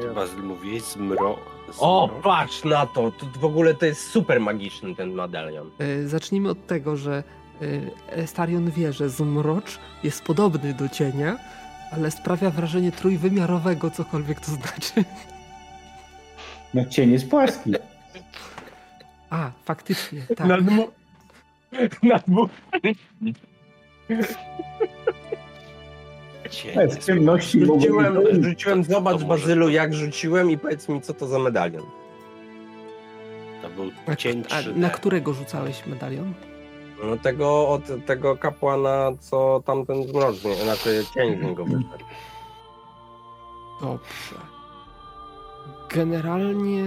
Ty, 0.01 0.13
Bazyl, 0.13 0.43
mówiłeś? 0.43 0.83
Zmro... 0.83 1.39
O, 1.79 2.09
patrz 2.23 2.63
na 2.63 2.85
to! 2.85 3.11
to! 3.11 3.39
W 3.39 3.45
ogóle 3.45 3.75
to 3.75 3.85
jest 3.85 4.01
super 4.01 4.39
magiczny 4.41 4.95
ten 4.95 5.11
medalion. 5.11 5.71
y, 5.81 6.07
zacznijmy 6.07 6.49
od 6.49 6.67
tego, 6.67 6.95
że 6.95 7.23
y, 7.61 7.91
Estarion 8.09 8.71
wie, 8.71 8.93
że 8.93 9.09
zmrocz 9.09 9.79
jest 10.03 10.23
podobny 10.23 10.73
do 10.73 10.89
cienia, 10.89 11.37
ale 11.91 12.11
sprawia 12.11 12.49
wrażenie 12.49 12.91
trójwymiarowego, 12.91 13.91
cokolwiek 13.91 14.39
to 14.39 14.51
znaczy. 14.51 15.03
No 16.73 16.85
cień 16.85 17.11
jest 17.11 17.29
płaski. 17.29 17.73
A, 19.29 19.51
faktycznie, 19.65 20.21
tak. 20.37 20.47
Na 20.47 20.57
dmu... 20.57 20.87
Na 22.03 22.19
w 22.19 22.49
jest- 26.75 27.05
ciemności 27.05 27.65
Rzuciłem, 27.65 28.43
rzuciłem, 28.43 28.83
zobacz 28.83 29.23
Bazylu 29.23 29.69
jak 29.69 29.93
rzuciłem 29.93 30.51
i 30.51 30.57
powiedz 30.57 30.89
mi 30.89 31.01
co 31.01 31.13
to 31.13 31.27
za 31.27 31.39
medalion. 31.39 31.83
To 33.61 33.69
był 33.69 33.91
A, 34.07 34.15
cień 34.15 34.43
a 34.49 34.61
3D. 34.61 34.75
na 34.77 34.89
którego 34.89 35.33
rzucałeś 35.33 35.85
medalion? 35.87 36.33
No 37.03 37.17
tego 37.17 37.69
od 37.69 37.81
tego 38.05 38.37
kapłana, 38.37 39.11
co 39.19 39.63
tamten 39.65 40.07
zmroczny, 40.07 40.55
znaczy 40.55 41.03
cień 41.13 41.39
z 41.39 41.43
niego 41.43 41.65
wyszedł. 41.65 42.05
Dobrze. 43.81 44.35
Generalnie 45.89 46.83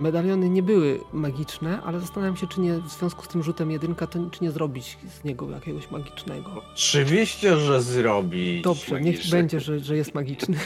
medaliony 0.00 0.50
nie 0.50 0.62
były 0.62 1.00
magiczne, 1.12 1.82
ale 1.82 2.00
zastanawiam 2.00 2.36
się, 2.36 2.46
czy 2.46 2.60
nie 2.60 2.72
w 2.78 2.88
związku 2.88 3.24
z 3.24 3.28
tym 3.28 3.42
rzutem 3.42 3.70
jedynka, 3.70 4.06
to 4.06 4.18
czy 4.30 4.44
nie 4.44 4.50
zrobić 4.50 4.98
z 5.20 5.24
niego 5.24 5.50
jakiegoś 5.50 5.90
magicznego. 5.90 6.62
Oczywiście, 6.72 7.56
że 7.56 7.82
zrobić. 7.82 8.62
Dobrze, 8.64 9.00
niech 9.00 9.30
będzie, 9.30 9.60
że, 9.60 9.80
że 9.80 9.96
jest 9.96 10.14
magiczny. 10.14 10.56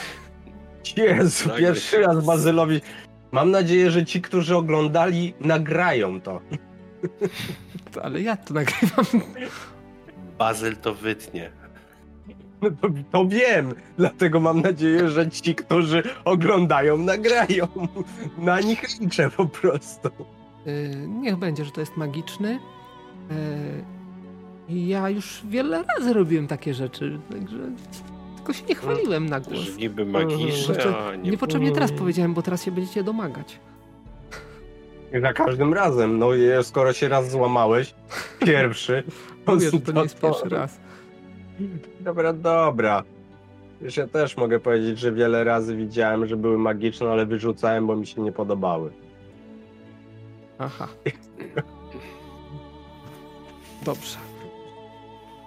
Jezu, 0.97 1.49
Nagle 1.49 1.63
pierwszy 1.67 1.91
się- 1.91 2.01
raz 2.01 2.25
Bazylowi. 2.27 2.81
Mam 3.33 3.51
nadzieję, 3.51 3.91
że 3.91 4.05
ci, 4.07 4.21
którzy 4.23 4.57
oglądali, 4.57 5.35
nagrają 5.41 6.21
to. 6.21 6.41
Ale 8.03 8.21
ja 8.23 8.37
to 8.37 8.55
nagrywam. 8.55 9.05
Bazyl 10.39 10.77
to 10.77 10.95
wytnie. 10.95 11.60
No 12.63 12.71
To, 12.71 12.89
to 13.11 13.27
wiem, 13.27 13.75
dlatego 13.99 14.41
mam 14.41 14.61
nadzieję, 14.61 15.09
że 15.09 15.31
ci, 15.31 15.55
którzy 15.55 16.03
oglądają, 16.25 16.99
nagrają. 16.99 17.69
Na 18.39 18.61
nich 18.61 19.01
liczę 19.01 19.31
po 19.31 19.47
prostu. 19.47 20.09
Yy, 20.67 21.09
niech 21.09 21.37
będzie, 21.37 21.65
że 21.65 21.71
to 21.71 21.81
jest 21.81 21.97
magiczny. 21.97 22.59
Yy, 24.69 24.89
ja 24.89 25.11
już 25.11 25.43
wiele 25.49 25.85
razy 25.99 26.13
robiłem 26.13 26.47
takie 26.47 26.75
rzeczy, 26.75 27.21
także 27.31 27.59
tylko 28.37 28.53
się 28.53 28.65
nie 28.69 28.75
chwaliłem 28.75 29.29
na 29.29 29.41
głos. 29.41 29.59
Że 29.59 29.77
niby 29.77 30.07
magiczne, 30.07 30.75
Znaczy, 30.75 30.97
a 30.97 31.17
nie... 31.17 31.31
Niepotrzebnie 31.31 31.73
teraz 31.73 31.93
powiedziałem, 31.93 32.35
bo 32.35 32.43
teraz 32.43 32.65
się 32.65 32.71
będziecie 32.71 33.05
domagać. 33.05 33.61
Za 35.23 35.33
każdym 35.33 35.75
razem, 35.75 36.19
no 36.19 36.35
i 36.35 36.41
skoro 36.63 36.93
się 36.93 37.09
raz 37.09 37.31
złamałeś, 37.31 37.95
pierwszy. 38.45 39.03
Mówię, 39.47 39.71
to 39.85 39.93
nie 39.93 40.03
jest 40.03 40.21
pierwszy 40.21 40.49
raz. 40.49 40.81
Dobra, 42.01 42.33
dobra. 42.33 43.03
Już 43.83 43.97
ja 43.97 44.07
też 44.07 44.37
mogę 44.37 44.61
powiedzieć, 44.61 44.99
że 44.99 45.13
wiele 45.13 45.45
razy 45.45 45.77
widziałem, 45.77 46.27
że 46.27 46.37
były 46.37 46.59
magiczne, 46.59 47.11
ale 47.11 47.27
wyrzucałem, 47.27 47.87
bo 47.87 47.97
mi 47.97 48.07
się 48.07 48.21
nie 48.23 48.33
podobały. 48.33 48.91
Aha. 50.59 50.89
Dobrze. 53.85 54.17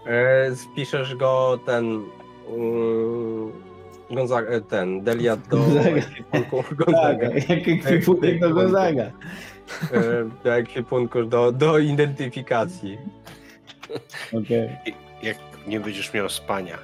E, 0.07 0.55
spiszesz 0.55 1.15
go 1.15 1.59
ten. 1.65 1.85
Um, 2.47 3.51
Gonzaga, 4.11 4.49
e, 4.49 4.61
ten, 4.61 5.01
Delia 5.01 5.35
do 5.35 5.57
Gonzaga. 5.57 5.89
ekwipunku, 5.89 6.63
Tak, 6.63 6.75
Gonzaga, 6.77 7.27
jak 7.33 7.67
ekwipunek 7.67 8.39
do 8.39 8.53
Gonzaga. 8.53 9.03
e, 9.03 9.11
do 10.43 10.55
ekwipunku, 10.55 11.23
do, 11.23 11.51
do 11.51 11.77
identyfikacji. 11.79 12.97
Okej. 14.43 14.69
Jak 15.23 15.37
nie 15.67 15.79
będziesz 15.79 16.13
miał 16.13 16.29
spania. 16.29 16.77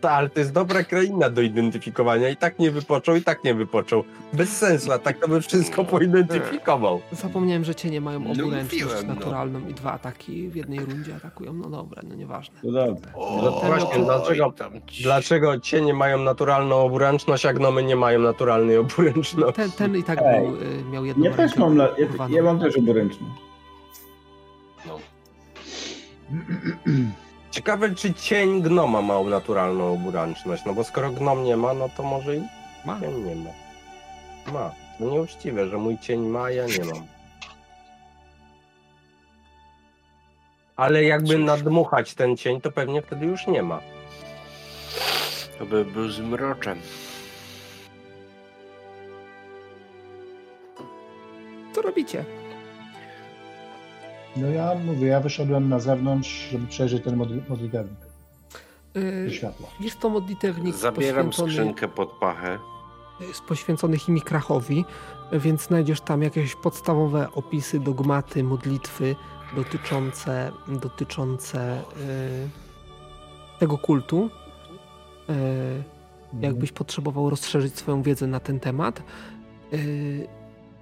Ta, 0.00 0.10
ale 0.10 0.28
to 0.30 0.40
jest 0.40 0.52
dobra 0.52 0.84
kraina 0.84 1.30
do 1.30 1.42
identyfikowania. 1.42 2.28
I 2.28 2.36
tak 2.36 2.58
nie 2.58 2.70
wypoczął, 2.70 3.16
i 3.16 3.22
tak 3.22 3.44
nie 3.44 3.54
wypoczął. 3.54 4.04
Bez 4.32 4.56
sensu, 4.56 4.92
a 4.92 4.98
tak 4.98 5.18
to 5.18 5.28
by 5.28 5.40
wszystko 5.40 5.84
poidentyfikował. 5.84 7.00
Zapomniałem, 7.12 7.64
że 7.64 7.74
cienie 7.74 8.00
mają 8.00 8.20
No 8.20 8.30
oburęczność 8.32 8.94
no. 9.06 9.14
naturalną 9.14 9.60
i 9.68 9.74
dwa 9.74 9.92
ataki 9.92 10.48
w 10.48 10.56
jednej 10.56 10.80
rundzie 10.80 11.16
atakują. 11.16 11.52
No 11.52 11.68
dobra, 11.70 12.02
no 12.08 12.14
nieważne. 12.14 12.54
To 12.62 12.72
dobrze. 12.72 13.10
O, 13.14 13.40
No 13.44 13.50
właśnie, 13.66 13.90
oj, 13.94 14.04
dlaczego- 14.04 14.52
tam 14.52 14.72
ci- 14.86 15.02
Dlaczego 15.02 15.60
cienie 15.60 15.94
mają 15.94 16.18
naturalną 16.18 16.76
oburęczność, 16.76 17.46
a 17.46 17.52
gnomy 17.52 17.82
nie 17.82 17.96
mają 17.96 18.20
naturalnej 18.20 18.76
oburęczności? 18.78 19.52
Ten, 19.54 19.70
ten 19.72 19.96
i 19.96 20.02
tak 20.02 20.18
był, 20.18 20.56
y, 20.56 20.84
miał 20.92 21.04
jedną 21.04 21.24
Ja 21.24 21.32
też 21.34 21.56
mam, 21.56 21.78
ja, 21.78 21.88
ja 22.28 22.42
mam 22.42 22.60
też 22.60 22.76
oburęczny. 22.76 23.26
Ciekawe, 27.50 27.94
czy 27.94 28.14
cień 28.14 28.62
gnoma 28.62 29.02
ma 29.02 29.22
naturalną 29.22 29.92
oburęczność, 29.92 30.64
no 30.64 30.74
bo 30.74 30.84
skoro 30.84 31.10
gnom 31.10 31.44
nie 31.44 31.56
ma, 31.56 31.74
no 31.74 31.88
to 31.96 32.02
może 32.02 32.36
i 32.36 32.42
Ma. 32.84 33.00
cień 33.00 33.24
nie 33.24 33.34
ma. 33.34 33.50
Ma. 34.52 34.70
To 34.98 35.04
nieuczciwe, 35.04 35.68
że 35.68 35.78
mój 35.78 35.98
cień 35.98 36.20
ma, 36.20 36.42
a 36.42 36.50
ja 36.50 36.66
nie 36.66 36.84
mam. 36.84 37.06
Ale 40.76 41.04
jakby 41.04 41.38
nadmuchać 41.38 42.14
ten 42.14 42.36
cień, 42.36 42.60
to 42.60 42.72
pewnie 42.72 43.02
wtedy 43.02 43.26
już 43.26 43.46
nie 43.46 43.62
ma. 43.62 43.80
To 45.58 45.66
by 45.66 45.84
był 45.84 46.10
zmroczem. 46.10 46.78
Co 51.74 51.82
robicie? 51.82 52.24
No 54.40 54.46
ja 54.46 54.74
mówię, 54.86 55.06
ja 55.06 55.20
wyszedłem 55.20 55.68
na 55.68 55.78
zewnątrz, 55.80 56.48
żeby 56.50 56.66
przejrzeć 56.66 57.04
ten 57.04 57.16
modli- 57.18 57.42
modlitewnik 57.48 57.98
Y, 58.96 59.30
światła. 59.32 59.68
Jest 59.80 60.00
to 60.00 60.08
modlitewnik 60.08 60.74
Zabieram 60.74 61.26
poświęcony, 61.26 61.52
skrzynkę 61.52 61.88
pod 61.88 62.10
pachę. 62.12 62.58
jest 63.20 63.40
poświęcony 63.42 63.98
Chimikrachowi, 63.98 64.84
więc 65.32 65.62
znajdziesz 65.66 66.00
tam 66.00 66.22
jakieś 66.22 66.54
podstawowe 66.54 67.28
opisy, 67.32 67.80
dogmaty, 67.80 68.44
modlitwy 68.44 69.16
dotyczące, 69.56 70.52
dotyczące 70.68 71.78
y, 71.78 71.78
tego 73.58 73.78
kultu. 73.78 74.30
Y, 75.30 75.82
jakbyś 76.40 76.72
potrzebował 76.72 77.30
rozszerzyć 77.30 77.76
swoją 77.78 78.02
wiedzę 78.02 78.26
na 78.26 78.40
ten 78.40 78.60
temat. 78.60 79.02
Y, 79.72 80.26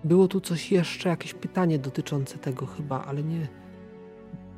Było 0.07 0.28
tu 0.28 0.41
coś 0.41 0.73
jeszcze, 0.73 1.09
jakieś 1.09 1.35
pytanie 1.35 1.78
dotyczące 1.78 2.39
tego 2.39 2.67
chyba, 2.67 3.05
ale 3.05 3.23
nie. 3.23 3.49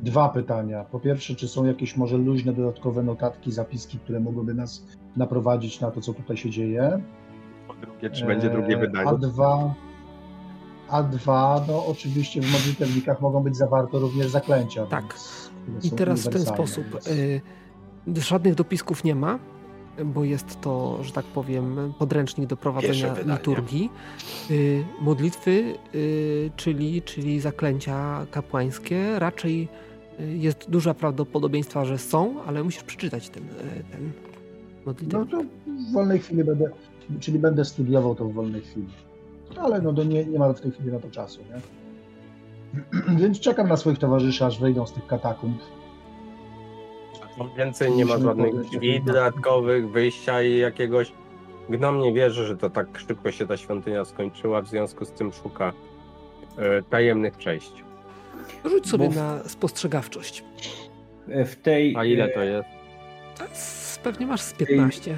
Dwa 0.01 0.29
pytania. 0.29 0.85
Po 0.85 1.01
pierwsze, 1.01 1.35
czy 1.35 1.49
są 1.49 1.65
jakieś 1.65 1.97
może 1.97 2.17
luźne 2.19 2.53
dodatkowe 2.53 3.03
notatki, 3.03 3.53
zapiski, 3.53 3.99
które 3.99 4.21
mogłyby 4.21 4.55
nas 4.55 4.85
naprowadzić 5.17 5.81
na 5.81 5.91
to, 5.91 6.01
co 6.01 6.15
tutaj 6.15 6.37
się 6.37 6.51
dzieje? 6.51 7.03
Po 7.69 7.75
drugie, 7.75 8.11
czy 8.11 8.27
będzie 8.27 8.51
drugie 8.51 8.77
E, 8.77 8.81
wydanie? 8.81 9.09
A 9.09 9.15
dwa, 9.15 9.75
a 10.89 11.03
dwa, 11.03 11.65
no 11.69 11.87
oczywiście 11.87 12.41
w 12.41 12.53
modlitewnikach 12.53 13.21
mogą 13.21 13.43
być 13.43 13.57
zawarte 13.57 13.99
również 13.99 14.27
zaklęcia. 14.27 14.87
Tak. 14.87 15.15
I 15.83 15.91
teraz 15.91 16.27
w 16.27 16.29
ten 16.33 16.43
sposób. 16.43 16.85
więc- 16.93 17.07
y, 17.07 17.41
żadnych 18.17 18.55
dopisków 18.55 19.05
nie 19.05 19.15
ma, 19.15 19.39
bo 20.05 20.25
jest 20.25 20.61
to, 20.61 21.05
że 21.05 21.13
tak 21.13 21.25
powiem, 21.25 21.93
podręcznik 21.99 22.47
do 22.47 22.57
prowadzenia 22.57 23.15
liturgii. 23.27 23.91
Y, 24.51 24.85
modlitwy, 25.01 25.75
y, 25.95 26.51
czyli, 26.57 27.03
czyli 27.03 27.41
zaklęcia 27.41 28.27
kapłańskie, 28.31 29.19
raczej 29.19 29.69
y, 30.21 30.37
jest 30.37 30.71
duże 30.71 30.95
prawdopodobieństwa, 30.95 31.85
że 31.85 31.99
są, 31.99 32.43
ale 32.47 32.65
musisz 32.65 32.83
przeczytać 32.83 33.29
ten, 33.29 33.43
ten 33.93 34.13
No 34.87 34.93
modlitewnik. 34.93 35.31
to 35.31 35.43
w 35.89 35.93
wolnej 35.93 36.19
chwili 36.19 36.45
będę, 36.45 36.71
czyli 37.21 37.39
będę 37.39 37.65
studiował 37.65 38.15
to 38.15 38.25
w 38.25 38.33
wolnej 38.33 38.61
chwili. 38.61 38.87
Ale 39.57 39.83
no 39.83 39.93
to 39.93 40.05
nie, 40.05 40.25
nie 40.25 40.39
ma 40.39 40.53
w 40.53 40.61
tej 40.61 40.71
chwili 40.71 40.93
na 40.93 40.99
to 41.01 41.11
czasu, 41.11 41.41
nie? 41.41 41.61
Więc 43.21 43.41
czekam 43.41 43.69
na 43.69 43.77
swoich 43.77 43.99
towarzyszy, 43.99 44.45
aż 44.45 44.61
wyjdą 44.61 44.87
z 44.87 44.93
tych 44.93 45.07
katakumb. 45.07 45.59
Więcej 47.57 47.91
nie 47.93 48.05
ma 48.05 48.13
Musimy 48.13 48.29
żadnych 48.29 48.51
powiedzieć, 48.51 48.73
drzwi 48.73 49.01
dodatkowych, 49.01 49.91
wyjścia 49.91 50.43
i 50.43 50.59
jakiegoś. 50.59 51.13
Gnom 51.69 52.01
nie 52.01 52.13
wierzy, 52.13 52.47
że 52.47 52.57
to 52.57 52.71
tak 52.71 52.87
szybko 53.09 53.33
się 53.33 53.47
ta 53.47 53.57
świątynia 53.57 54.05
skończyła, 54.05 54.63
w 54.63 54.69
związku 54.69 55.05
z 55.05 55.11
tym 55.11 55.33
szuka 55.33 55.73
e, 56.59 56.83
tajemnych 56.83 57.37
przejść. 57.37 57.73
Rzuć 58.65 58.89
sobie 58.89 59.09
bo 59.09 59.15
na 59.15 59.49
spostrzegawczość. 59.49 60.45
E, 61.29 61.45
W 61.45 61.57
tej, 61.57 61.97
A 61.97 62.05
ile 62.05 62.29
to 62.29 62.43
jest? 62.43 62.69
To 63.39 63.45
jest, 63.45 64.01
pewnie 64.03 64.27
masz 64.27 64.41
z 64.41 64.53
15. 64.53 65.15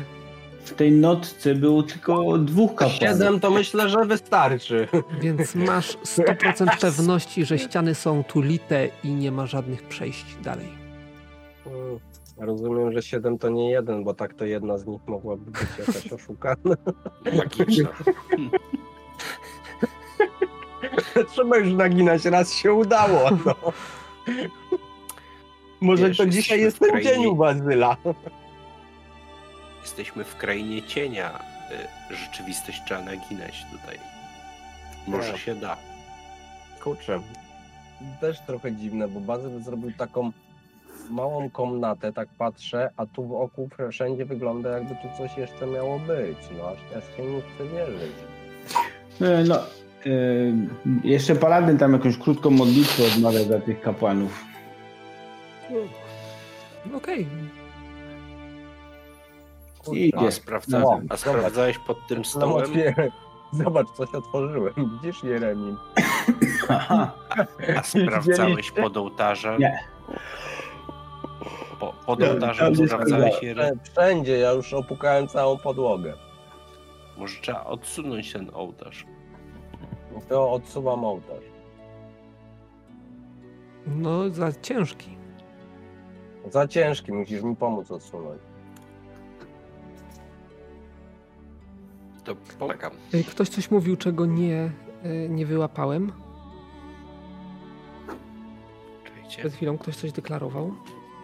w 0.65 0.75
tej 0.75 0.93
notce 0.93 1.55
było 1.55 1.83
tylko 1.83 2.39
dwóch 2.39 2.71
kapłanów. 2.71 2.99
Siedem 2.99 3.41
to 3.41 3.51
myślę, 3.51 3.89
że 3.89 4.05
wystarczy. 4.05 4.89
Więc 5.21 5.55
masz 5.55 5.97
100% 5.97 6.81
pewności, 6.81 7.45
że 7.45 7.59
ściany 7.59 7.95
są 7.95 8.25
tu 8.25 8.41
lite 8.41 8.89
i 9.05 9.09
nie 9.09 9.33
ma 9.33 9.47
żadnych 9.47 9.83
przejść 9.83 10.37
dalej. 10.43 10.69
Rozumiem, 12.41 12.93
że 12.93 13.03
siedem 13.03 13.39
to 13.39 13.49
nie 13.49 13.71
jeden, 13.71 14.05
bo 14.05 14.15
tak 14.15 14.35
to 14.35 14.45
jedna 14.45 14.79
z 14.79 14.87
nich 14.87 15.01
mogłaby 15.07 15.51
być 15.51 15.61
jakaś 15.79 16.13
oszukana. 16.23 16.77
Magiczna. 17.37 17.89
Trzeba 21.33 21.57
już 21.57 21.73
naginać, 21.73 22.25
raz 22.25 22.53
się 22.55 22.73
udało. 22.73 23.31
No. 23.47 23.55
Może 25.81 26.09
Wiesz, 26.09 26.17
to 26.19 26.27
dzisiaj 26.27 26.61
jest 26.61 26.79
ten 26.79 26.91
krainie- 26.91 27.03
dzień 27.05 27.27
u 27.27 27.37
Bazyla. 27.37 27.97
Jesteśmy 29.83 30.25
w 30.25 30.37
krainie 30.37 30.83
cienia. 30.83 31.41
Y, 32.11 32.17
Rzeczywistość 32.17 32.83
trzeba 32.87 33.01
naginać 33.01 33.65
tutaj. 33.73 33.99
Może 35.07 35.33
Tak. 35.33 35.41
się 35.41 35.55
da. 35.55 35.77
Kurczę, 36.83 37.21
też 38.21 38.41
trochę 38.41 38.73
dziwne, 38.73 39.09
bo 39.09 39.21
Bazyl 39.21 39.63
zrobił 39.63 39.93
taką 39.93 40.31
małą 41.11 41.51
komnatę, 41.51 42.13
tak 42.13 42.29
patrzę, 42.39 42.91
a 42.97 43.07
tu 43.07 43.25
wokół 43.29 43.69
wszędzie 43.91 44.25
wygląda 44.25 44.71
jakby 44.71 44.91
tu 44.95 45.09
coś 45.19 45.37
jeszcze 45.37 45.67
miało 45.67 45.99
być. 45.99 46.39
No 46.59 46.65
aż 46.69 46.79
aż 46.99 47.17
się 47.17 47.23
nie 47.23 47.41
chce 47.43 47.65
wierzyć. 47.65 48.13
E, 49.21 49.45
No, 49.49 49.57
e, 49.57 49.61
jeszcze 51.05 51.35
Paladyn 51.37 51.79
tam 51.79 51.93
jakąś 51.93 52.19
krótką 52.19 52.51
modlitwę 52.51 53.03
odmawia 53.17 53.45
dla 53.45 53.61
tych 53.61 53.81
kapłanów. 53.81 54.45
Okej, 56.97 57.27
I 59.93 60.13
A, 60.17 60.21
idzie. 60.21 60.33
sprawdza, 60.33 60.79
No, 60.81 61.01
a 61.09 61.17
sprawdzałeś 61.17 61.79
pod 61.79 62.07
tym 62.09 62.19
No, 62.19 62.25
stołem? 62.25 62.65
otwieram. 62.65 63.09
Zobacz, 63.53 63.87
coś 63.91 64.15
otworzyłem. 64.15 64.75
Widzisz, 65.03 65.25
Jeremi? 65.25 65.77
Aha. 66.69 67.13
A 67.77 67.83
sprawdzałeś 67.83 68.71
pod 68.71 68.97
ołtarzem? 68.97 69.61
Nie. 69.61 69.79
Po, 71.81 71.93
pod 72.07 72.21
Ja- 72.21 72.31
ołtarzem 72.31 72.73
nie 72.75 72.87
sprawdzałeś 72.87 73.43
je? 73.43 73.55
Wszę- 73.55 73.73
Wszędzie, 73.93 74.39
ja 74.39 74.53
już 74.53 74.73
opukałem 74.75 75.29
całą 75.29 75.57
podłogę. 75.59 76.15
Może 77.17 77.41
trzeba 77.41 77.65
odsunąć 77.65 78.33
ten 78.33 78.51
ołtarz. 78.55 79.07
To 80.29 80.53
odsuwam 80.53 81.05
ołtarz. 81.05 81.45
no 83.87 84.31
za 84.31 84.53
ciężki. 84.53 85.17
Za 86.51 86.69
ciężki, 86.69 87.13
musisz 87.13 87.43
mi 87.43 87.57
pomóc 87.57 87.91
odsunąć. 87.91 88.41
To 92.25 92.35
polegam. 92.59 92.93
Y, 93.15 93.25
Ktoś 93.25 93.49
coś 93.49 93.71
mówił, 93.71 93.97
czego 93.97 94.27
nie, 94.27 94.71
y, 95.05 95.29
nie 95.31 95.47
wyłapałem. 95.47 96.13
Przed 99.29 99.53
chwilą 99.53 99.79
ktoś 99.79 99.97
coś 99.97 100.13
deklarował, 100.13 100.73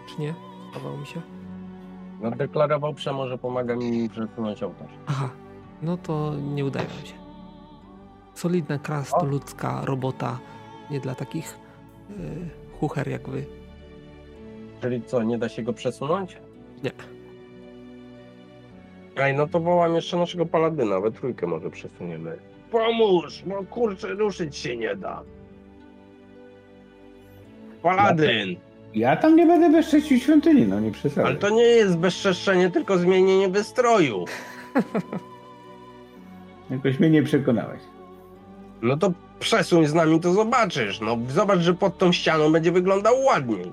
czy 0.06 0.20
nie? 0.20 0.34
Zdawało 0.70 0.96
mi 0.96 1.06
się. 1.06 1.22
No 2.20 2.30
deklarował 2.30 2.94
Przemo, 2.94 3.28
że 3.28 3.38
pomaga 3.38 3.76
mi 3.76 4.08
przesunąć 4.10 4.62
ołtarz. 4.62 4.90
Aha, 5.06 5.30
no 5.82 5.96
to 5.96 6.32
nie 6.54 6.64
udaje 6.64 6.86
wam 6.86 7.06
się. 7.06 7.14
Solidna 8.34 8.78
krasnoludzka 8.78 9.84
robota, 9.84 10.38
nie 10.90 11.00
dla 11.00 11.14
takich 11.14 11.58
y, 12.10 12.14
chucher 12.80 13.08
jak 13.08 13.28
wy. 13.28 13.46
Czyli 14.80 15.02
co, 15.02 15.22
nie 15.22 15.38
da 15.38 15.48
się 15.48 15.62
go 15.62 15.72
przesunąć? 15.72 16.36
Nie. 16.84 16.90
Ej, 19.16 19.34
no 19.34 19.46
to 19.46 19.60
wołam 19.60 19.94
jeszcze 19.94 20.16
naszego 20.16 20.46
paladyna, 20.46 21.00
we 21.00 21.10
trójkę 21.10 21.46
może 21.46 21.70
przesuniemy. 21.70 22.38
Pomóż, 22.70 23.42
bo 23.46 23.64
kurczę, 23.64 24.08
ruszyć 24.08 24.56
się 24.56 24.76
nie 24.76 24.96
da. 24.96 25.22
Paladyn! 27.82 28.56
Ja 28.96 29.16
tam 29.16 29.36
nie 29.36 29.46
będę 29.46 29.70
bezcześcił 29.70 30.18
świątyni, 30.18 30.66
no 30.66 30.80
nie 30.80 30.90
przesadzaj. 30.90 31.24
Ale 31.24 31.36
to 31.36 31.50
nie 31.50 31.62
jest 31.62 31.98
bezczeszczenie, 31.98 32.70
tylko 32.70 32.98
zmienienie 32.98 33.48
wystroju. 33.48 34.24
Jakoś 36.70 37.00
mnie 37.00 37.10
nie 37.10 37.22
przekonałeś. 37.22 37.80
No 38.82 38.96
to 38.96 39.12
przesuń 39.40 39.86
z 39.86 39.94
nami, 39.94 40.20
to 40.20 40.32
zobaczysz. 40.32 41.00
No 41.00 41.18
zobacz, 41.28 41.60
że 41.60 41.74
pod 41.74 41.98
tą 41.98 42.12
ścianą 42.12 42.52
będzie 42.52 42.72
wyglądał 42.72 43.22
ładniej. 43.22 43.72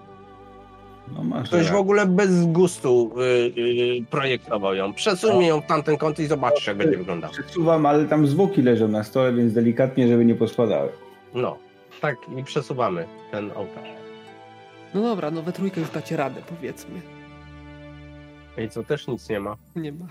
No 1.15 1.23
masz 1.23 1.47
Ktoś 1.47 1.71
w 1.71 1.75
ogóle 1.75 2.05
bez 2.05 2.45
gustu 2.45 3.11
y, 3.17 3.21
y, 3.61 4.05
projektował 4.09 4.75
ją. 4.75 4.93
Przesuńmy 4.93 5.45
ją 5.45 5.61
w 5.61 5.65
tamten 5.65 5.97
kąt 5.97 6.19
i 6.19 6.25
zobaczysz, 6.25 6.67
jak 6.67 6.77
będzie 6.77 6.97
wyglądała. 6.97 7.33
Przesuwam, 7.33 7.85
ale 7.85 8.05
tam 8.05 8.27
zwłoki 8.27 8.61
leżą 8.61 8.87
na 8.87 9.03
stole, 9.03 9.33
więc 9.33 9.53
delikatnie, 9.53 10.07
żeby 10.07 10.25
nie 10.25 10.35
pospadały. 10.35 10.89
No, 11.33 11.57
tak 12.01 12.15
i 12.37 12.43
przesuwamy 12.43 13.05
ten 13.31 13.51
ołtarz. 13.55 14.02
No 14.93 15.01
dobra, 15.01 15.31
no 15.31 15.41
we 15.41 15.51
trójkę 15.51 15.81
już 15.81 15.89
dacie 15.89 16.17
radę, 16.17 16.41
powiedzmy. 16.49 17.01
I 18.57 18.69
co, 18.69 18.83
też 18.83 19.07
nic 19.07 19.29
nie 19.29 19.39
ma. 19.39 19.57
Nie 19.75 19.91
ma. 19.91 20.05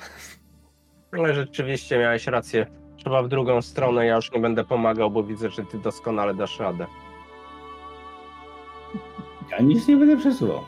Ale 1.12 1.34
rzeczywiście 1.34 1.98
miałeś 1.98 2.26
rację. 2.26 2.66
Trzeba 2.96 3.22
w 3.22 3.28
drugą 3.28 3.62
stronę, 3.62 4.06
ja 4.06 4.16
już 4.16 4.32
nie 4.32 4.40
będę 4.40 4.64
pomagał, 4.64 5.10
bo 5.10 5.22
widzę, 5.22 5.50
że 5.50 5.64
ty 5.64 5.78
doskonale 5.78 6.34
dasz 6.34 6.58
radę. 6.60 6.86
Ja 9.50 9.58
nic 9.60 9.88
nie 9.88 9.96
będę 9.96 10.16
przesuwał. 10.16 10.60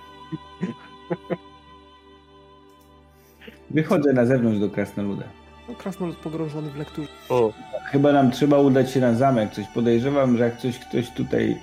Wychodzę 3.71 4.13
na 4.13 4.27
zewnątrz 4.27 4.59
do 4.61 4.71
Krasnoluda. 4.71 5.25
No 5.69 5.75
krasnolud 5.75 6.17
pogrążony 6.17 6.71
w 6.71 6.77
lekturze. 6.77 7.09
O, 7.29 7.53
Chyba 7.93 8.13
nam 8.13 8.31
trzeba 8.31 8.59
udać 8.59 8.91
się 8.91 9.01
na 9.01 9.15
zamek. 9.15 9.51
Coś 9.53 9.67
podejrzewam, 9.75 10.37
że 10.39 10.45
jak 10.45 10.59
coś 10.59 10.79
ktoś 10.79 11.11
tutaj 11.11 11.57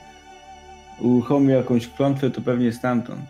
uruchomił 1.01 1.49
jakąś 1.49 1.87
klątwę, 1.87 2.29
to 2.31 2.41
pewnie 2.41 2.73
stamtąd. 2.73 3.21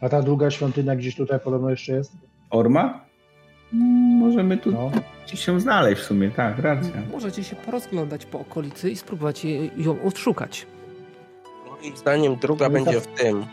A 0.00 0.08
ta 0.08 0.22
druga 0.22 0.50
świątynia 0.50 0.96
gdzieś 0.96 1.16
tutaj 1.16 1.40
podobno 1.40 1.70
jeszcze 1.70 1.92
jest? 1.92 2.12
Orma? 2.50 3.00
Mm, 3.72 4.18
Możemy 4.18 4.56
tu 4.58 4.72
No. 4.72 4.90
się 5.26 5.60
znaleźć 5.60 6.02
w 6.02 6.04
sumie, 6.04 6.30
tak, 6.30 6.58
racja. 6.58 6.92
Możecie 7.12 7.44
się 7.44 7.56
porozglądać 7.56 8.26
po 8.26 8.40
okolicy 8.40 8.90
i 8.90 8.96
spróbować 8.96 9.44
ją 9.76 10.02
odszukać. 10.02 10.66
moim 11.70 11.96
zdaniem 11.96 12.36
druga 12.36 12.66
No 12.68 12.72
będzie 12.74 12.92
tak. 13.00 13.02
w 13.02 13.06
tym, 13.06 13.44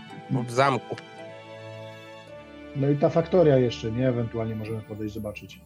w 0.48 0.52
zamku. 0.52 0.96
No 2.76 2.90
i 2.90 2.96
ta 2.96 3.10
faktoria 3.10 3.58
jeszcze, 3.58 3.92
nie? 3.92 4.10
Ewentualnie 4.10 4.56
możemy 4.56 4.82
podejść 4.82 5.14
zobaczyć. 5.14 5.60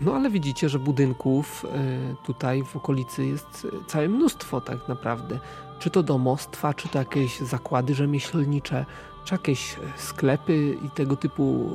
No 0.00 0.14
ale 0.14 0.30
widzicie, 0.30 0.68
że 0.68 0.78
budynków 0.78 1.64
y, 1.64 2.26
tutaj 2.26 2.64
w 2.64 2.76
okolicy 2.76 3.26
jest 3.26 3.64
y, 3.64 3.68
całe 3.86 4.08
mnóstwo 4.08 4.60
tak 4.60 4.88
naprawdę. 4.88 5.38
Czy 5.78 5.90
to 5.90 6.02
domostwa, 6.02 6.74
czy 6.74 6.88
to 6.88 6.98
jakieś 6.98 7.40
zakłady 7.40 7.94
rzemieślnicze, 7.94 8.86
czy 9.24 9.34
jakieś 9.34 9.74
e, 9.74 9.78
sklepy 9.96 10.76
i 10.86 10.90
tego 10.90 11.16
typu 11.16 11.70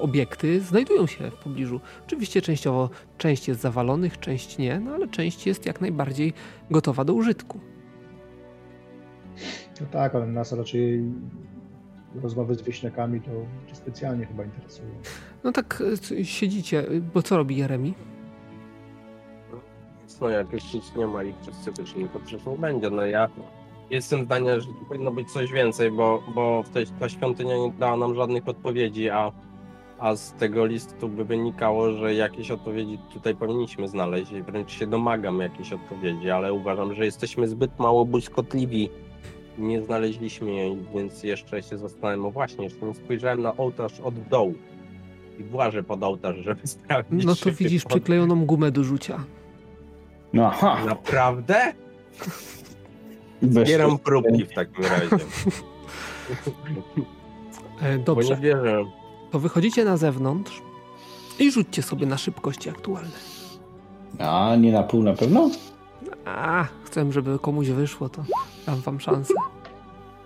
obiekty 0.00 0.60
znajdują 0.60 1.06
się 1.06 1.30
w 1.30 1.34
pobliżu. 1.34 1.80
Oczywiście 2.06 2.42
częściowo 2.42 2.90
część 3.18 3.48
jest 3.48 3.60
zawalonych, 3.60 4.20
część 4.20 4.58
nie, 4.58 4.80
no 4.80 4.92
ale 4.94 5.08
część 5.08 5.46
jest 5.46 5.66
jak 5.66 5.80
najbardziej 5.80 6.32
gotowa 6.70 7.04
do 7.04 7.14
użytku. 7.14 7.60
No 9.80 9.86
tak, 9.90 10.14
ale 10.14 10.26
nas 10.26 10.52
raczej 10.52 11.04
rozmowy 12.22 12.54
z 12.54 12.62
wieśniakami 12.62 13.20
to 13.20 13.30
specjalnie 13.74 14.26
chyba 14.26 14.44
interesują. 14.44 14.88
No 15.44 15.52
tak 15.52 15.82
c- 16.00 16.24
siedzicie, 16.24 16.90
y, 16.90 17.00
bo 17.14 17.22
co 17.22 17.36
robi 17.36 17.56
Jeremi? 17.56 17.94
No 20.20 20.28
jak 20.28 20.52
już 20.52 20.74
nic 20.74 20.96
nie 20.96 21.06
ma 21.06 21.24
i 21.24 21.34
wszyscy 21.42 21.72
wyszli, 21.72 22.08
to 22.08 22.18
przecież 22.18 22.42
będzie. 22.58 22.90
No 22.90 23.06
ja 23.06 23.28
jestem 23.90 24.24
zdania, 24.24 24.60
że 24.60 24.68
powinno 24.88 25.10
być 25.10 25.32
coś 25.32 25.52
więcej, 25.52 25.90
bo, 25.90 26.22
bo 26.34 26.64
tej, 26.74 26.86
ta 26.86 27.08
świątynia 27.08 27.56
nie 27.56 27.70
dała 27.78 27.96
nam 27.96 28.14
żadnych 28.14 28.48
odpowiedzi, 28.48 29.10
a, 29.10 29.32
a 29.98 30.16
z 30.16 30.32
tego 30.32 30.66
listu 30.66 31.08
by 31.08 31.24
wynikało, 31.24 31.92
że 31.92 32.14
jakieś 32.14 32.50
odpowiedzi 32.50 32.98
tutaj 33.12 33.36
powinniśmy 33.36 33.88
znaleźć 33.88 34.32
i 34.32 34.42
wręcz 34.42 34.70
się 34.72 34.86
domagam 34.86 35.40
jakiejś 35.40 35.72
odpowiedzi, 35.72 36.30
ale 36.30 36.52
uważam, 36.52 36.94
że 36.94 37.04
jesteśmy 37.04 37.48
zbyt 37.48 37.78
mało 37.78 38.04
błyskotliwi. 38.04 38.90
Nie 39.58 39.82
znaleźliśmy 39.82 40.50
jej, 40.52 40.76
więc 40.94 41.22
jeszcze 41.22 41.62
się 41.62 41.78
zastanawiam, 41.78 42.22
no 42.22 42.30
właśnie, 42.30 42.64
jeszcze 42.64 42.86
nie 42.86 42.94
spojrzałem 42.94 43.42
na 43.42 43.56
ołtarz 43.56 44.00
od 44.00 44.14
dołu 44.28 44.54
i 45.40 45.44
włażę 45.44 45.82
pod 45.82 46.02
ołtarz, 46.02 46.36
żeby 46.36 46.66
sprawdzić. 46.76 47.24
No 47.24 47.34
to 47.34 47.52
widzisz 47.52 47.82
pod- 47.82 47.92
przyklejoną 47.92 48.44
gumę 48.46 48.70
do 48.70 48.84
rzucia. 48.84 49.24
No 50.32 50.46
aha, 50.46 50.78
Naprawdę? 50.86 51.72
Zbieram 53.42 53.98
próbki 53.98 54.44
w 54.44 54.52
takim 54.54 54.84
razie. 54.84 55.08
E, 57.82 57.98
Bo 57.98 58.04
Dobrze. 58.04 58.34
nie 58.34 58.40
wierzę. 58.40 58.84
to 59.30 59.38
wychodzicie 59.38 59.84
na 59.84 59.96
zewnątrz 59.96 60.62
i 61.38 61.50
rzućcie 61.52 61.82
sobie 61.82 62.06
na 62.06 62.18
szybkości 62.18 62.70
aktualne. 62.70 63.10
A, 64.18 64.56
nie 64.56 64.72
na 64.72 64.82
pół 64.82 65.02
na 65.02 65.12
pewno? 65.12 65.50
A, 66.24 66.66
chcę, 66.84 67.12
żeby 67.12 67.38
komuś 67.38 67.68
wyszło, 67.68 68.08
to 68.08 68.24
dam 68.66 68.80
wam 68.80 69.00
szansę. 69.00 69.34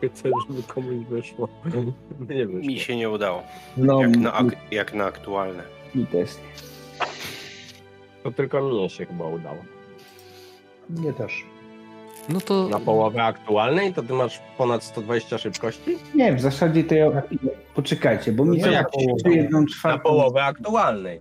Chcę, 0.08 0.30
żeby 0.48 0.62
komuś 0.62 1.06
wyszło. 1.06 1.48
Nie 2.30 2.46
wyszło. 2.46 2.60
Mi 2.60 2.80
się 2.80 2.96
nie 2.96 3.10
udało. 3.10 3.42
No, 3.76 4.00
Jak 4.02 4.16
na, 4.16 4.32
ak- 4.32 4.56
jak 4.70 4.94
na 4.94 5.04
aktualne. 5.04 5.62
mi 5.94 6.06
też. 6.06 6.30
To 8.22 8.30
tylko 8.30 8.62
mnie 8.62 8.90
się 8.90 9.06
chyba 9.06 9.24
udało. 9.26 9.58
Nie 10.90 11.12
też. 11.12 11.44
No 12.28 12.40
to 12.40 12.68
Na 12.68 12.80
połowę 12.80 13.22
aktualnej 13.24 13.94
to 13.94 14.02
ty 14.02 14.12
masz 14.12 14.40
ponad 14.58 14.84
120 14.84 15.38
szybkości? 15.38 15.98
Nie, 16.14 16.34
w 16.34 16.40
zasadzie 16.40 16.84
to 16.84 16.94
ja... 16.94 17.22
Poczekajcie, 17.74 18.32
bo 18.32 18.44
mi 18.44 18.58
No 18.58 18.70
jak 18.70 18.86
jedną 19.26 19.60
Na 19.60 19.66
czwartą... 19.66 20.02
połowę 20.02 20.44
aktualnej. 20.44 21.20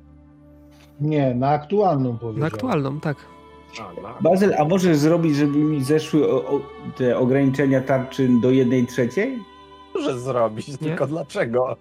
Nie, 1.02 1.36
na 1.36 1.50
aktualną 1.50 2.18
powiedział. 2.18 2.40
na 2.42 2.48
aktualną, 2.48 3.00
tak. 3.00 3.18
Bazyl, 4.22 4.53
a 4.58 4.66
możesz 4.66 4.98
zrobić, 4.98 5.35
żeby 5.35 5.58
mi 5.58 5.84
zeszły 5.84 6.32
o, 6.32 6.45
o, 6.45 6.61
te 6.98 7.18
ograniczenia 7.18 7.82
tarczy 7.82 8.30
do 8.42 8.52
jednej 8.52 8.88
trzeciej? 8.88 9.40
Może 9.95 10.19
zrobić, 10.19 10.77
tylko 10.77 11.08
dlaczego? 11.08 11.77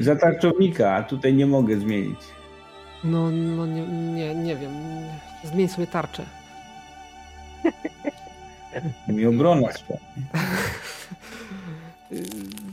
Za 0.00 0.16
tarczownika, 0.16 0.92
a 0.94 1.02
tutaj 1.02 1.34
nie 1.34 1.46
mogę 1.46 1.76
zmienić. 1.76 2.20
No, 3.04 3.30
no 3.30 3.66
nie, 3.66 3.86
nie, 3.88 4.34
nie 4.34 4.56
wiem. 4.56 4.72
Zmień 5.44 5.68
sobie 5.68 5.86
tarczę. 5.86 6.26
Mi 9.08 9.26
obrona. 9.26 9.68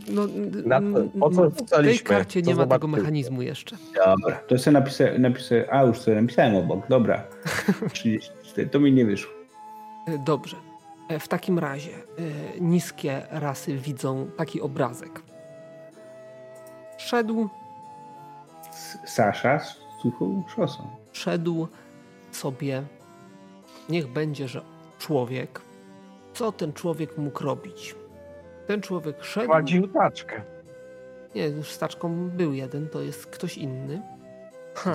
No, 0.10 0.28
Na 0.66 0.82
po 1.20 1.30
co 1.32 1.50
w 1.50 1.70
tej 1.70 2.00
karcie 2.00 2.42
nie 2.42 2.56
ma 2.56 2.68
tego 2.68 2.88
mechanizmu 2.88 3.42
jeszcze. 3.42 3.76
Dobra, 3.96 4.36
to 4.48 4.58
sobie 4.58 4.74
napisałem, 4.74 5.22
napisałem, 5.22 5.66
a 5.72 5.84
już 5.84 5.98
sobie 6.00 6.22
napisałem 6.22 6.56
obok, 6.56 6.88
dobra. 6.88 7.24
34, 8.54 8.70
to 8.70 8.80
mi 8.80 8.94
nie 8.94 9.06
wyszło. 9.06 9.34
E, 10.08 10.18
Dobrze. 10.18 10.58
E, 11.10 11.20
W 11.20 11.28
takim 11.28 11.60
razie 11.60 11.92
e, 11.96 12.60
niskie 12.62 13.22
rasy 13.32 13.78
widzą 13.78 14.28
taki 14.38 14.62
obrazek. 14.62 15.22
Szedł, 16.98 17.50
Sasza 19.06 19.60
z 19.60 19.78
suchą 20.02 20.44
szosą. 20.56 20.88
szedł 21.12 21.68
sobie, 22.32 22.84
niech 23.90 24.08
będzie, 24.08 24.48
że 24.48 24.62
człowiek. 25.00 25.62
Co 26.34 26.52
ten 26.52 26.74
człowiek 26.74 27.18
mógł 27.18 27.44
robić? 27.44 27.96
Ten 28.68 28.82
człowiek 28.82 29.24
szedł. 29.24 29.46
Prowadził 29.48 29.88
taczkę. 29.88 30.42
Nie, 31.36 31.48
już 31.48 31.72
z 31.72 31.80
taczką 31.80 32.30
był 32.30 32.54
jeden, 32.54 32.90
to 32.90 33.02
jest 33.02 33.26
ktoś 33.26 33.58
inny. 33.58 34.02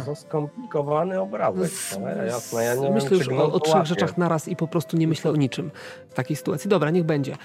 To 0.07 0.15
skomplikowany 0.15 1.21
obrazek. 1.21 1.71
Ale 1.97 2.27
jasne, 2.27 2.65
ja 2.65 2.75
nie 2.75 2.91
myślę 2.91 3.11
wiem, 3.11 3.19
już 3.19 3.29
o, 3.29 3.53
o 3.53 3.61
trzech 3.61 3.87
rzeczach 3.87 4.19
naraz 4.19 4.49
i 4.49 4.57
po 4.57 4.69
prostu 4.69 4.97
nie 4.97 5.09
myślę 5.09 5.31
o 5.31 5.37
niczym 5.37 5.71
w 6.09 6.15
takiej 6.15 6.37
sytuacji. 6.37 6.71
Dobra, 6.71 6.91
niech 6.91 7.05
będzie. 7.05 7.37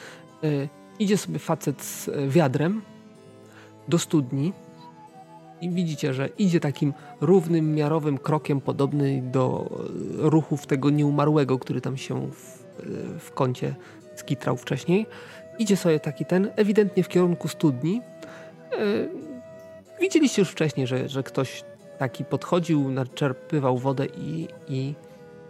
Y, 0.43 0.69
idzie 0.99 1.17
sobie 1.17 1.39
facet 1.39 1.81
z 1.81 2.07
y, 2.07 2.27
wiadrem 2.29 2.81
do 3.87 3.99
studni 3.99 4.53
i 5.61 5.69
widzicie, 5.69 6.13
że 6.13 6.27
idzie 6.27 6.59
takim 6.59 6.93
równym, 7.21 7.75
miarowym 7.75 8.17
krokiem 8.17 8.61
podobny 8.61 9.21
do 9.21 9.69
y, 10.25 10.29
ruchów 10.29 10.67
tego 10.67 10.89
nieumarłego, 10.89 11.59
który 11.59 11.81
tam 11.81 11.97
się 11.97 12.31
w, 12.31 12.63
y, 12.79 13.19
w 13.19 13.31
kącie 13.31 13.75
skitrał 14.15 14.57
wcześniej. 14.57 15.05
Idzie 15.59 15.77
sobie 15.77 15.99
taki 15.99 16.25
ten, 16.25 16.51
ewidentnie 16.55 17.03
w 17.03 17.07
kierunku 17.07 17.47
studni. 17.47 18.01
Widzieliście 20.01 20.41
już 20.41 20.49
wcześniej, 20.49 20.87
że, 20.87 21.09
że 21.09 21.23
ktoś 21.23 21.63
taki 21.97 22.25
podchodził, 22.25 22.89
naczerpywał 22.89 23.77
wodę 23.77 24.05
i, 24.05 24.47
i 24.67 24.93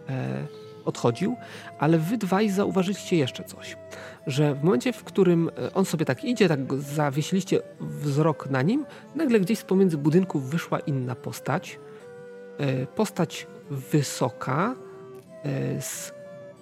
e, 0.08 0.46
odchodził, 0.84 1.36
ale 1.78 1.98
wy 1.98 2.18
dwaj 2.18 2.50
zauważyliście 2.50 3.16
jeszcze 3.16 3.44
coś, 3.44 3.76
że 4.26 4.54
w 4.54 4.64
momencie, 4.64 4.92
w 4.92 5.04
którym 5.04 5.50
e, 5.58 5.74
on 5.74 5.84
sobie 5.84 6.04
tak 6.04 6.24
idzie, 6.24 6.48
tak 6.48 6.74
zawiesiliście 6.74 7.60
wzrok 7.80 8.50
na 8.50 8.62
nim, 8.62 8.86
nagle 9.14 9.40
gdzieś 9.40 9.58
z 9.58 9.64
pomiędzy 9.64 9.98
budynków 9.98 10.50
wyszła 10.50 10.78
inna 10.78 11.14
postać. 11.14 11.78
E, 12.58 12.86
postać 12.86 13.46
wysoka, 13.70 14.74
e, 15.44 15.82
z 15.82 16.12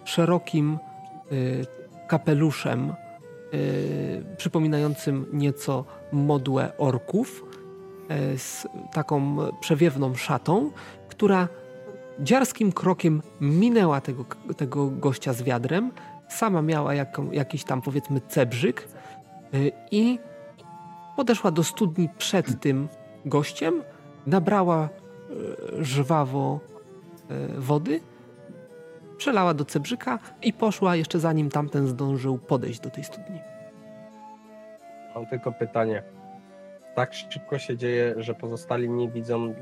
szerokim 0.04 0.78
e, 0.78 2.06
kapeluszem, 2.06 2.90
e, 2.90 2.94
przypominającym 4.36 5.26
nieco 5.32 5.84
modłę 6.12 6.72
orków, 6.78 7.44
z 8.36 8.66
taką 8.92 9.36
przewiewną 9.60 10.14
szatą, 10.14 10.70
która 11.08 11.48
dziarskim 12.20 12.72
krokiem 12.72 13.22
minęła 13.40 14.00
tego, 14.00 14.24
tego 14.56 14.90
gościa 14.90 15.32
z 15.32 15.42
wiadrem, 15.42 15.92
sama 16.28 16.62
miała 16.62 16.94
jakiś 17.32 17.64
tam 17.64 17.82
powiedzmy 17.82 18.20
cebrzyk 18.20 18.88
y, 19.54 19.72
i 19.90 20.18
podeszła 21.16 21.50
do 21.50 21.64
studni 21.64 22.08
przed 22.18 22.60
tym 22.60 22.88
gościem, 23.24 23.82
nabrała 24.26 24.88
y, 25.80 25.84
żwawo 25.84 26.60
wody, 27.58 28.00
przelała 29.16 29.54
do 29.54 29.64
cebrzyka 29.64 30.18
i 30.42 30.52
poszła 30.52 30.96
jeszcze 30.96 31.20
zanim 31.20 31.50
tamten 31.50 31.86
zdążył 31.86 32.38
podejść 32.38 32.80
do 32.80 32.90
tej 32.90 33.04
studni. 33.04 33.40
Mam 35.14 35.26
tylko 35.26 35.52
pytanie. 35.52 36.02
Tak 36.94 37.14
szybko 37.14 37.58
się 37.58 37.76
dzieje, 37.76 38.14
że 38.16 38.34
pozostali 38.34 38.90
nie 38.90 39.08
widzą, 39.08 39.54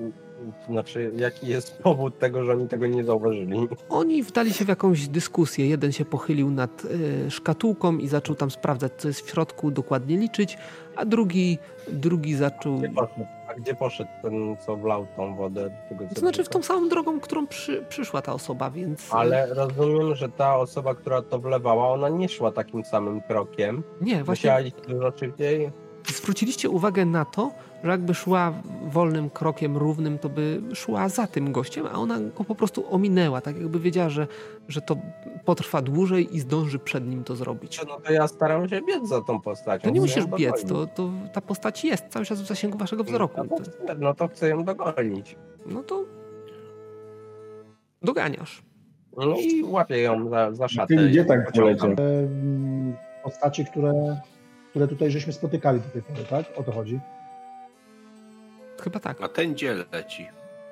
znaczy 0.68 1.12
jaki 1.17 1.47
jest 1.47 1.78
powód 1.83 2.18
tego, 2.18 2.44
że 2.44 2.52
oni 2.52 2.68
tego 2.68 2.86
nie 2.86 3.05
zauważyli? 3.05 3.68
Oni 3.89 4.23
wdali 4.23 4.52
się 4.52 4.65
w 4.65 4.68
jakąś 4.68 5.09
dyskusję. 5.09 5.68
Jeden 5.68 5.92
się 5.92 6.05
pochylił 6.05 6.50
nad 6.50 6.84
y, 6.84 7.31
szkatułką 7.31 7.99
i 7.99 8.09
zaczął 8.09 8.36
tam 8.36 8.50
sprawdzać, 8.50 8.92
co 8.97 9.09
jest 9.09 9.20
w 9.20 9.31
środku, 9.31 9.70
dokładnie 9.70 10.17
liczyć, 10.17 10.59
a 10.97 11.05
drugi, 11.05 11.59
drugi 11.89 12.34
zaczął. 12.34 12.78
Gdzie 12.78 12.89
poszedł? 12.89 13.26
A 13.49 13.55
gdzie 13.55 13.75
poszedł 13.75 14.10
ten, 14.23 14.57
co 14.67 14.76
wlał 14.76 15.07
tą 15.17 15.36
wodę? 15.36 15.70
Tego 15.89 16.05
To 16.15 16.20
znaczy 16.20 16.44
w 16.44 16.49
tą 16.49 16.62
samą 16.62 16.89
drogą, 16.89 17.20
którą 17.20 17.47
przy, 17.47 17.84
przyszła 17.89 18.23
ta 18.23 18.33
osoba, 18.33 18.70
więc. 18.70 19.15
Ale 19.15 19.55
rozumiem, 19.55 20.15
że 20.15 20.28
ta 20.28 20.57
osoba, 20.57 20.94
która 20.94 21.23
to 21.23 21.39
wlewała, 21.39 21.89
ona 21.89 22.09
nie 22.09 22.28
szła 22.28 22.52
takim 22.52 22.84
samym 22.84 23.20
krokiem. 23.20 23.83
Nie, 24.00 24.25
właśnie 24.25 24.50
Musiała 24.50 24.60
iść 24.60 24.76
dużo 24.89 25.12
szybciej. 25.18 25.70
Zwróciliście 26.12 26.70
uwagę 26.70 27.05
na 27.05 27.24
to, 27.24 27.50
że 27.84 27.90
jakby 27.90 28.14
szła 28.14 28.52
wolnym 28.86 29.30
krokiem 29.30 29.76
równym, 29.76 30.18
to 30.18 30.28
by 30.28 30.62
szła 30.74 31.08
za 31.08 31.26
tym 31.26 31.52
gościem, 31.52 31.86
a 31.86 31.98
ona 31.98 32.20
go 32.20 32.44
po 32.44 32.55
prostu 32.55 32.94
ominęła, 32.94 33.40
tak 33.40 33.56
jakby 33.56 33.80
wiedziała, 33.80 34.08
że, 34.08 34.26
że 34.68 34.80
to 34.80 34.97
potrwa 35.44 35.82
dłużej 35.82 36.36
i 36.36 36.40
zdąży 36.40 36.78
przed 36.78 37.06
nim 37.08 37.24
to 37.24 37.36
zrobić. 37.36 37.80
No 37.89 38.00
to 38.00 38.12
ja 38.12 38.28
staram 38.28 38.68
się 38.68 38.80
biec 38.82 39.08
za 39.08 39.20
tą 39.20 39.40
postacią. 39.40 39.84
To 39.84 39.90
nie 39.90 40.00
musisz 40.00 40.26
biec, 40.26 40.64
to, 40.64 40.86
to 40.86 41.10
ta 41.32 41.40
postać 41.40 41.84
jest 41.84 42.05
cały 42.08 42.24
czas 42.24 42.42
w 42.42 42.47
zasięgu 42.47 42.78
waszego 42.78 43.05
wzroku. 43.05 43.40
No 43.50 43.56
to, 43.56 43.62
chcę- 43.64 43.94
no 43.98 44.14
to 44.14 44.28
chcę 44.28 44.48
ją 44.48 44.64
dogonić. 44.64 45.36
No 45.66 45.82
to 45.82 46.05
doganiasz. 48.02 48.62
No 49.16 49.36
i 49.36 49.62
łapię 49.64 49.98
ją 50.02 50.28
za, 50.30 50.52
za 50.52 50.68
szatę. 50.68 50.97
Ty 50.97 51.08
gdzie 51.08 51.24
tak 51.24 51.52
poleciał? 51.52 51.90
Em, 51.90 52.97
Postacie, 53.24 53.64
które, 53.64 54.20
które 54.70 54.89
tutaj 54.89 55.10
żeśmy 55.10 55.32
spotykali 55.32 55.81
do 55.81 55.89
tej 55.89 56.02
pory, 56.02 56.24
tak? 56.31 56.58
O 56.58 56.62
to 56.62 56.73
chodzi. 56.73 57.00
Chyba 58.82 59.00
tak. 59.00 59.20
A 59.23 59.28
ten 59.28 59.52
gdzie 59.52 59.74
leci? 59.92 60.26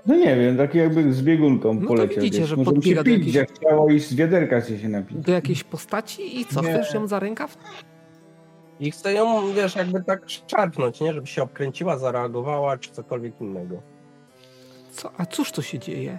No 0.06 0.14
nie 0.16 0.36
wiem, 0.36 0.56
tak 0.56 0.74
jakby 0.74 1.12
z 1.12 1.22
biegunką 1.22 1.74
No 1.74 1.88
poleciał. 1.88 2.16
widzicie, 2.16 2.38
wiesz. 2.40 2.48
że 2.48 2.56
Może 2.56 2.70
mu 2.70 2.74
podbiega 2.76 3.00
się 3.04 3.10
do 3.10 3.16
pić 3.16 3.34
jakiejś- 3.34 3.48
zachciało 3.58 3.90
i 3.90 4.00
z 4.00 4.14
wiaderka 4.14 4.60
się 4.60 4.78
się 4.78 4.88
napić. 4.88 5.18
Do 5.18 5.32
jakiejś 5.32 5.64
postaci 5.64 6.40
i 6.40 6.44
co, 6.46 6.62
Nie. 6.62 6.72
chcesz 6.74 6.94
ją 6.94 7.06
za 7.06 7.18
rękaw? 7.18 7.56
I 8.80 8.90
chcę 8.90 9.12
ją, 9.12 9.52
wiesz, 9.52 9.76
jakby 9.76 10.02
tak 10.04 10.22
szarpnąć, 10.46 11.00
nie? 11.00 11.12
Żeby 11.12 11.26
się 11.26 11.42
obkręciła, 11.42 11.98
zareagowała, 11.98 12.78
czy 12.78 12.90
cokolwiek 12.90 13.40
innego. 13.40 13.82
Co? 14.90 15.10
A 15.16 15.26
cóż 15.26 15.52
to 15.52 15.62
się 15.62 15.78
dzieje? 15.78 16.18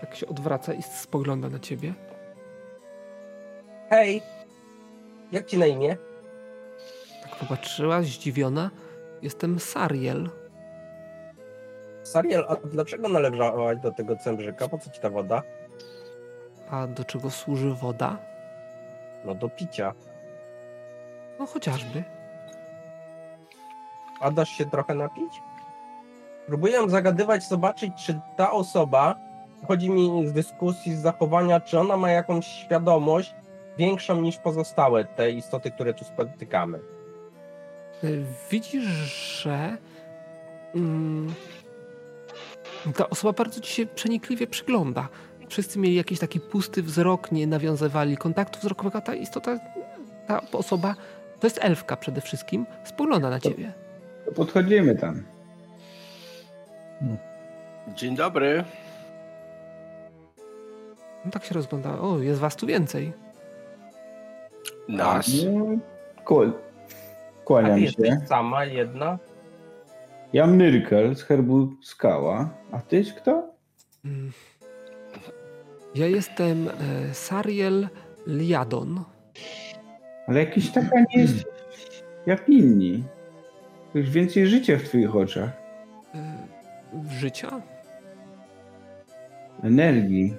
Tak 0.00 0.14
się 0.16 0.26
odwraca 0.28 0.74
i 0.74 0.82
spogląda 0.82 1.48
na 1.48 1.58
ciebie. 1.58 1.94
Hej! 3.90 4.22
Jak 5.32 5.46
ci 5.46 5.58
na 5.58 5.66
imię? 5.66 5.96
Popatrzyła, 7.40 8.02
zdziwiona. 8.02 8.70
Jestem 9.22 9.58
Sariel. 9.58 10.30
Sariel, 12.02 12.44
a 12.48 12.56
dlaczego 12.56 13.08
należałaś 13.08 13.78
do 13.78 13.92
tego 13.92 14.16
cembrzyka? 14.16 14.68
Po 14.68 14.78
co 14.78 14.90
ci 14.90 15.00
ta 15.00 15.10
woda? 15.10 15.42
A 16.70 16.86
do 16.86 17.04
czego 17.04 17.30
służy 17.30 17.74
woda? 17.74 18.18
No 19.24 19.34
do 19.34 19.48
picia. 19.48 19.94
No 21.38 21.46
chociażby. 21.46 22.04
A 24.20 24.30
dasz 24.30 24.48
się 24.48 24.66
trochę 24.66 24.94
napić? 24.94 25.32
Próbuję 26.46 26.90
zagadywać, 26.90 27.48
zobaczyć, 27.48 27.92
czy 28.06 28.20
ta 28.36 28.50
osoba, 28.52 29.14
chodzi 29.68 29.90
mi 29.90 30.26
z 30.26 30.32
dyskusji, 30.32 30.96
z 30.96 31.00
zachowania, 31.00 31.60
czy 31.60 31.78
ona 31.78 31.96
ma 31.96 32.10
jakąś 32.10 32.46
świadomość 32.46 33.34
większą 33.78 34.20
niż 34.20 34.36
pozostałe 34.36 35.04
te 35.04 35.30
istoty, 35.30 35.70
które 35.70 35.94
tu 35.94 36.04
spotykamy. 36.04 36.97
Widzisz, 38.50 38.84
że 39.42 39.76
mm, 40.74 41.34
ta 42.96 43.10
osoba 43.10 43.32
bardzo 43.32 43.60
ci 43.60 43.72
się 43.72 43.86
przenikliwie 43.86 44.46
przygląda. 44.46 45.08
Wszyscy 45.48 45.78
mieli 45.78 45.94
jakiś 45.94 46.18
taki 46.18 46.40
pusty 46.40 46.82
wzrok, 46.82 47.32
nie 47.32 47.46
nawiązywali 47.46 48.16
kontaktu 48.16 48.58
wzrokowego, 48.58 48.98
a 48.98 49.00
ta 49.00 49.14
istota, 49.14 49.58
ta 50.26 50.40
osoba, 50.52 50.94
to 51.40 51.46
jest 51.46 51.58
elfka 51.62 51.96
przede 51.96 52.20
wszystkim, 52.20 52.66
spogląda 52.84 53.30
na 53.30 53.40
ciebie. 53.40 53.72
To 54.24 54.32
podchodzimy 54.32 54.96
tam. 54.96 55.22
Dzień 57.94 58.16
dobry. 58.16 58.64
No 61.24 61.30
tak 61.30 61.44
się 61.44 61.54
rozgląda. 61.54 62.00
O, 62.00 62.18
jest 62.18 62.40
was 62.40 62.56
tu 62.56 62.66
więcej. 62.66 63.12
Nas. 64.88 65.30
No, 65.44 65.78
kł- 67.48 67.56
A 67.56 67.62
ty 67.62 67.66
kłaniam 67.68 67.78
jesteś 67.78 68.08
się. 68.08 68.26
sama, 68.26 68.64
jedna? 68.64 69.18
Ja 70.32 70.46
Nyrkel 70.46 71.16
z 71.16 71.22
herbu 71.22 71.68
Skała. 71.82 72.50
A 72.72 72.78
tyś 72.80 73.12
kto? 73.12 73.42
Mm. 74.04 74.32
Ja 75.94 76.06
jestem 76.06 76.68
e, 76.68 77.14
Sariel 77.14 77.88
Liadon. 78.26 79.04
Ale 80.26 80.40
jakiś 80.40 80.70
taka 80.70 81.00
nie 81.00 81.22
jest 81.22 81.44
jak 82.26 82.48
inni. 82.48 83.04
Już 83.94 84.10
więcej 84.10 84.46
życia 84.46 84.76
w 84.78 84.82
twoich 84.82 85.16
oczach. 85.16 85.50
E, 86.14 86.48
życia? 87.20 87.60
Energii. 89.62 90.34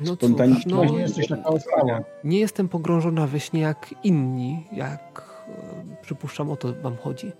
No 0.00 0.06
cóż, 0.06 0.14
Spontaniczności. 0.16 0.68
no, 0.70 0.84
nie 0.84 1.00
jesteś 1.02 1.28
taka 1.28 1.44
ostała. 1.44 2.00
nie 2.24 2.40
jestem 2.40 2.68
pogrążona 2.68 3.26
we 3.26 3.40
śnie 3.40 3.60
jak 3.60 3.94
inni, 4.04 4.66
jak 4.72 5.22
przypuszczam 6.02 6.50
o 6.50 6.56
to 6.56 6.72
wam 6.82 6.96
chodzi. 6.96 7.32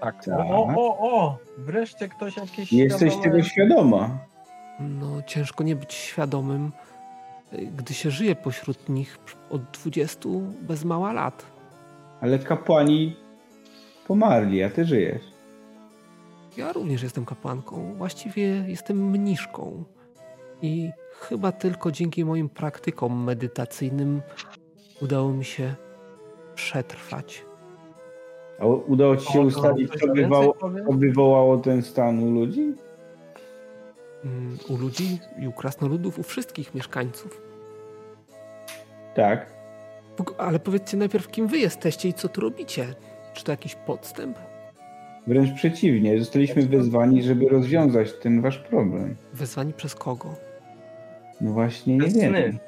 Tak. 0.00 0.24
Tak. 0.24 0.38
O, 0.50 0.66
o, 0.76 0.98
o! 1.16 1.38
Wreszcie 1.58 2.08
ktoś 2.08 2.36
jakiś 2.36 2.72
Nie 2.72 2.82
jesteś 2.84 3.12
świadomy- 3.12 3.22
tego 3.22 3.42
świadoma. 3.42 4.18
No 4.80 5.22
ciężko 5.26 5.64
nie 5.64 5.76
być 5.76 5.94
świadomym, 5.94 6.72
e, 7.52 7.56
gdy 7.62 7.94
się 7.94 8.10
żyje 8.10 8.34
pośród 8.36 8.88
nich 8.88 9.18
od 9.50 9.62
20 9.62 10.28
bez 10.62 10.84
mała 10.84 11.12
lat. 11.12 11.46
Ale 12.20 12.38
kapłani 12.38 13.16
pomarli, 14.06 14.62
a 14.62 14.70
ty 14.70 14.84
żyjesz. 14.84 15.22
Ja 16.56 16.72
również 16.72 17.02
jestem 17.02 17.24
kapłanką, 17.24 17.94
właściwie 17.94 18.42
jestem 18.66 19.10
mniszką. 19.10 19.84
I 20.62 20.90
chyba 21.20 21.52
tylko 21.52 21.92
dzięki 21.92 22.24
moim 22.24 22.48
praktykom 22.48 23.24
medytacyjnym 23.24 24.22
udało 25.02 25.32
mi 25.32 25.44
się 25.44 25.74
przetrwać. 26.64 27.44
A 28.58 28.66
udało 28.66 29.16
ci 29.16 29.32
się 29.32 29.40
O, 29.40 29.42
ustalić, 29.42 29.90
co, 30.00 30.12
wywołało, 30.14 30.56
co 30.86 30.92
wywołało 30.92 31.58
ten 31.58 31.82
stan 31.82 32.22
u 32.22 32.30
ludzi? 32.30 32.74
Mm, 34.24 34.58
U 34.68 34.76
ludzi 34.76 35.18
i 35.38 35.48
u 35.48 35.52
krasnoludów, 35.52 36.18
u 36.18 36.22
wszystkich 36.22 36.74
mieszkańców. 36.74 37.42
Tak. 39.14 39.46
Ale 40.38 40.58
powiedzcie 40.58 40.96
najpierw, 40.96 41.28
kim 41.28 41.46
wy 41.46 41.58
jesteście 41.58 42.08
i 42.08 42.12
co 42.14 42.28
tu 42.28 42.40
robicie? 42.40 42.86
Czy 43.34 43.44
to 43.44 43.52
jakiś 43.52 43.74
podstęp? 43.74 44.38
Wręcz 45.26 45.52
przeciwnie, 45.52 46.18
zostaliśmy 46.18 46.62
wezwani, 46.66 47.22
żeby 47.22 47.48
rozwiązać 47.48 48.12
ten 48.12 48.40
wasz 48.40 48.58
problem. 48.58 49.16
Wezwani 49.32 49.72
przez 49.72 49.94
kogo? 49.94 50.34
No 51.40 51.52
właśnie, 51.52 51.94
nie 51.94 52.00
Przez 52.00 52.14
wiem. 52.16 52.58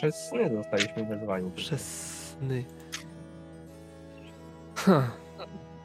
Przez 0.00 0.28
sny 0.28 0.50
zostaliśmy 0.56 1.04
wezwani. 1.04 1.50
Przez 1.50 1.82
sny. 2.30 2.64
Ha. 4.74 5.10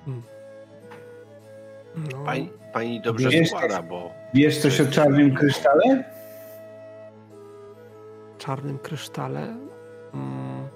Hmm. 0.06 0.24
No, 1.96 2.24
Pani, 2.26 2.50
pani 2.74 3.02
dobrze 3.02 3.30
Wiesz, 3.30 3.50
składa, 3.50 3.82
bo 3.82 4.12
Wiesz 4.34 4.62
coś 4.62 4.82
o 4.82 4.86
czarnym 4.86 5.36
krysztale? 5.36 6.04
czarnym 8.38 8.80
krysztale. 8.80 9.42
Mm, 10.14 10.68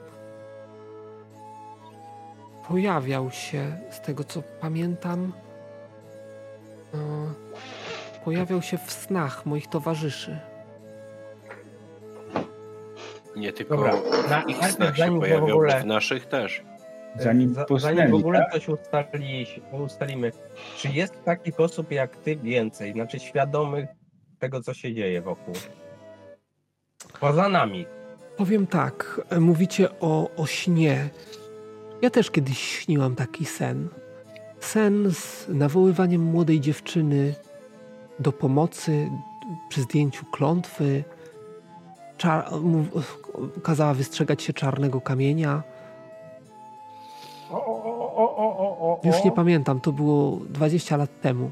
pojawiał 2.68 3.32
się, 3.32 3.78
z 3.90 4.02
tego 4.02 4.24
co 4.24 4.44
pamiętam, 4.62 5.34
e, 6.94 6.98
pojawiał 8.26 8.62
się 8.62 8.78
w 8.78 8.92
snach 8.92 9.46
moich 9.46 9.68
towarzyszy. 9.68 10.40
Nie 13.40 13.54
tylko 13.54 13.76
Dobra, 13.76 13.94
na, 14.30 14.42
w 14.42 14.50
ich 14.50 14.72
snach 14.72 14.98
się 14.98 15.04
zanim 15.04 15.22
w 15.22 15.44
ogóle, 15.44 15.82
w 15.82 15.86
naszych 15.86 16.26
też. 16.26 16.64
Zanim 17.16 17.56
zanim 17.78 18.12
w 18.12 18.14
ogóle 18.14 18.40
tak? 18.40 18.52
coś 18.52 18.70
ustali, 18.70 19.46
ustalimy, 19.72 20.32
czy 20.78 20.90
jest 20.90 21.24
taki 21.24 21.52
osób 21.58 21.92
jak 21.92 22.18
ty 22.18 22.36
więcej, 22.36 22.94
znaczy 22.94 23.20
świadomych 23.20 23.90
tego, 24.40 24.62
co 24.62 24.74
się 24.74 24.94
dzieje 24.94 25.22
wokół? 25.22 25.54
Poza 27.20 27.50
nami. 27.50 27.86
Powiem 28.38 28.68
tak, 28.68 29.22
mówicie 29.40 29.90
o, 30.00 30.30
o 30.36 30.46
śnie. 30.46 31.10
Ja 32.02 32.10
też 32.10 32.32
kiedyś 32.32 32.60
śniłam 32.60 33.16
taki 33.16 33.46
sen. 33.46 33.88
Sen 34.60 35.12
z 35.12 35.48
nawoływaniem 35.50 36.22
młodej 36.22 36.60
dziewczyny 36.60 37.34
do 38.20 38.32
pomocy 38.32 39.10
przy 39.70 39.82
zdjęciu 39.82 40.26
klątwy. 40.26 41.04
Czar- 42.18 42.46
kazała 43.64 43.94
wystrzegać 43.94 44.44
się 44.44 44.54
czarnego 44.54 45.02
kamienia. 45.02 45.64
O, 47.52 47.66
o, 47.66 47.84
o, 47.84 48.16
o, 48.16 48.36
o, 48.36 48.58
o, 48.58 48.80
o. 48.80 49.00
Już 49.04 49.24
nie 49.24 49.32
pamiętam, 49.32 49.82
to 49.82 49.92
było 49.92 50.40
20 50.50 50.98
lat 50.98 51.22
temu. 51.22 51.52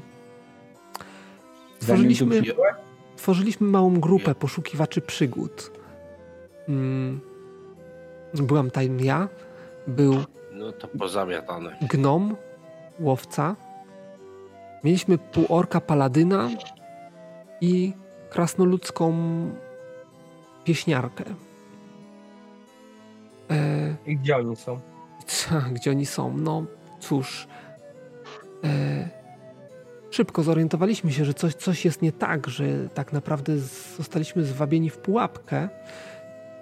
Przyjechałeś? 1.80 2.54
tworzyliśmy 3.16 3.66
małą 3.66 4.00
grupę 4.00 4.34
poszukiwaczy 4.34 5.00
przygód. 5.00 5.72
Mm. 6.68 7.20
Byłam 8.34 8.70
tam 8.70 9.00
ja, 9.00 9.28
był 9.86 10.14
No 10.52 10.72
to 10.72 10.88
pozamiatane. 10.88 11.76
gnom, 11.82 12.36
łowca. 13.00 13.56
Mieliśmy 14.84 15.18
półorka 15.18 15.80
paladyna 15.80 16.50
i 17.60 17.92
krasnoludzką 18.30 19.14
pieśniarkę. 20.64 21.24
I 24.08 24.16
gdzie 24.16 24.36
oni 24.36 24.56
są? 24.56 24.80
co, 25.26 25.48
gdzie 25.72 25.90
oni 25.90 26.06
są? 26.06 26.36
No 26.36 26.64
cóż. 27.00 27.48
E, 28.64 29.08
szybko 30.10 30.42
zorientowaliśmy 30.42 31.12
się, 31.12 31.24
że 31.24 31.34
coś, 31.34 31.54
coś 31.54 31.84
jest 31.84 32.02
nie 32.02 32.12
tak, 32.12 32.46
że 32.48 32.64
tak 32.94 33.12
naprawdę 33.12 33.56
zostaliśmy 33.96 34.44
zwabieni 34.44 34.90
w 34.90 34.98
pułapkę. 34.98 35.68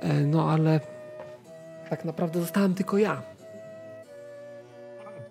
E, 0.01 0.15
no 0.15 0.51
ale 0.51 0.81
tak 1.91 2.05
naprawdę 2.05 2.41
zostałem 2.41 2.75
tylko 2.75 2.99
ja. 2.99 3.23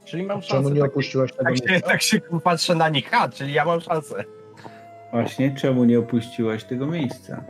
Czyli 0.06 0.24
mam 0.24 0.42
Czemu 0.42 0.64
szansę. 0.64 0.72
nie 0.76 0.82
Tak, 0.82 0.90
opuściłaś 0.92 1.32
tego 1.32 1.44
tak, 1.44 1.58
się, 1.58 1.66
miejsca? 1.70 1.88
tak 1.90 2.02
się 2.02 2.20
patrzę 2.44 2.76
na 2.76 2.90
nich. 2.90 3.14
A, 3.14 3.30
czyli 3.30 3.54
ja 3.54 3.66
mam 3.66 3.82
szansę. 3.82 4.24
Właśnie, 5.12 5.56
czemu 5.56 5.84
nie 5.84 6.00
opuściłaś 6.00 6.64
tego 6.64 6.88
miejsca? 6.88 7.44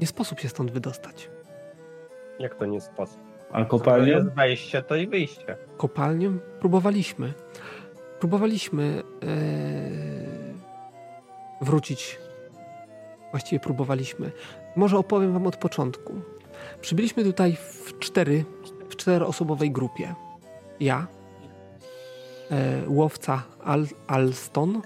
Nie 0.00 0.06
sposób 0.06 0.40
się 0.40 0.48
stąd 0.48 0.70
wydostać. 0.70 1.30
Jak 2.38 2.54
to 2.54 2.66
nie 2.66 2.80
sposób? 2.80 3.20
A 3.52 3.58
To 3.64 3.66
kopalnia? 3.70 4.12
jest 4.16 4.28
wejście, 4.28 4.82
to 4.82 4.96
i 4.96 5.06
wyjście. 5.06 5.56
kopalnię 5.76 6.30
próbowaliśmy. 6.60 7.32
Próbowaliśmy 8.20 9.02
e, 9.22 9.26
wrócić. 11.64 12.18
Właściwie 13.30 13.60
próbowaliśmy. 13.60 14.32
Może 14.76 14.98
opowiem 14.98 15.32
wam 15.32 15.46
od 15.46 15.56
początku. 15.56 16.12
Przybyliśmy 16.80 17.24
tutaj 17.24 17.56
w 17.56 17.98
cztery, 17.98 18.44
w 18.88 18.96
czteroosobowej 18.96 19.70
grupie. 19.70 20.14
Ja, 20.80 21.06
e, 22.50 22.82
łowca 22.88 23.42
Al, 23.64 23.86
Alston, 24.06 24.82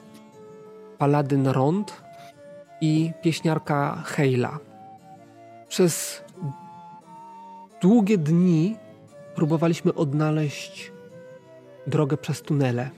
paladyn 0.99 1.47
Rond 1.47 2.03
i 2.81 3.13
pieśniarka 3.23 4.03
Heila. 4.07 4.59
Przez 5.69 6.25
długie 7.81 8.19
dni 8.19 8.77
próbowaliśmy 9.35 9.95
odnaleźć 9.95 10.93
drogę 11.87 12.17
przez 12.17 12.43
tunele. 12.43 12.91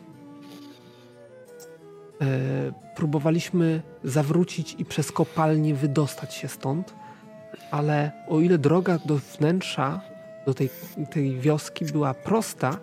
E, 2.20 2.72
próbowaliśmy 2.96 3.82
zawrócić 4.04 4.76
i 4.78 4.84
przez 4.84 5.12
kopalnię 5.12 5.74
wydostać 5.74 6.34
się 6.34 6.48
stąd, 6.48 6.94
ale 7.70 8.10
o 8.28 8.40
ile 8.40 8.58
droga 8.58 8.98
do 9.04 9.16
wnętrza, 9.16 10.00
do 10.46 10.54
tej, 10.54 10.68
tej 11.10 11.38
wioski 11.38 11.84
była 11.84 12.14
prosta 12.14 12.78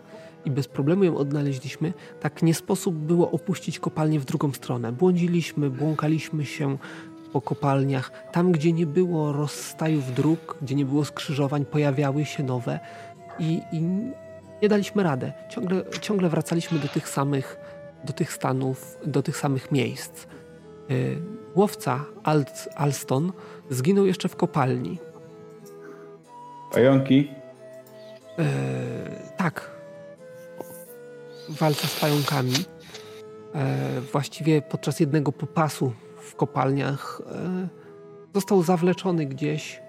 i 0.45 0.51
bez 0.51 0.67
problemu 0.67 1.03
ją 1.03 1.17
odnaleźliśmy, 1.17 1.93
tak 2.19 2.43
nie 2.43 2.53
sposób 2.53 2.95
było 2.95 3.31
opuścić 3.31 3.79
kopalnię 3.79 4.19
w 4.19 4.25
drugą 4.25 4.53
stronę. 4.53 4.91
Błądziliśmy, 4.91 5.69
błąkaliśmy 5.69 6.45
się 6.45 6.77
po 7.33 7.41
kopalniach. 7.41 8.11
Tam, 8.31 8.51
gdzie 8.51 8.73
nie 8.73 8.85
było 8.85 9.33
rozstajów 9.33 10.13
dróg, 10.13 10.57
gdzie 10.61 10.75
nie 10.75 10.85
było 10.85 11.05
skrzyżowań, 11.05 11.65
pojawiały 11.65 12.25
się 12.25 12.43
nowe 12.43 12.79
i, 13.39 13.61
i 13.71 13.81
nie 14.61 14.69
daliśmy 14.69 15.03
radę. 15.03 15.33
Ciągle, 15.49 15.83
ciągle 16.01 16.29
wracaliśmy 16.29 16.79
do 16.79 16.87
tych 16.87 17.09
samych, 17.09 17.57
do 18.03 18.13
tych 18.13 18.33
stanów, 18.33 18.97
do 19.05 19.23
tych 19.23 19.37
samych 19.37 19.71
miejsc. 19.71 20.25
Y, 20.91 21.17
Łowca 21.55 22.05
Alston 22.75 23.31
zginął 23.69 24.05
jeszcze 24.05 24.29
w 24.29 24.35
kopalni. 24.35 24.99
Pająki? 26.71 27.31
E, 28.39 28.45
tak. 29.37 29.71
W 31.49 31.57
walce 31.57 31.87
z 31.87 31.99
pająkami. 31.99 32.53
E, 33.55 34.01
właściwie 34.11 34.61
podczas 34.61 34.99
jednego 34.99 35.31
popasu 35.31 35.93
w 36.27 36.35
kopalniach 36.35 37.21
e, 37.25 37.67
został 38.33 38.63
zawleczony 38.63 39.25
gdzieś. 39.25 39.81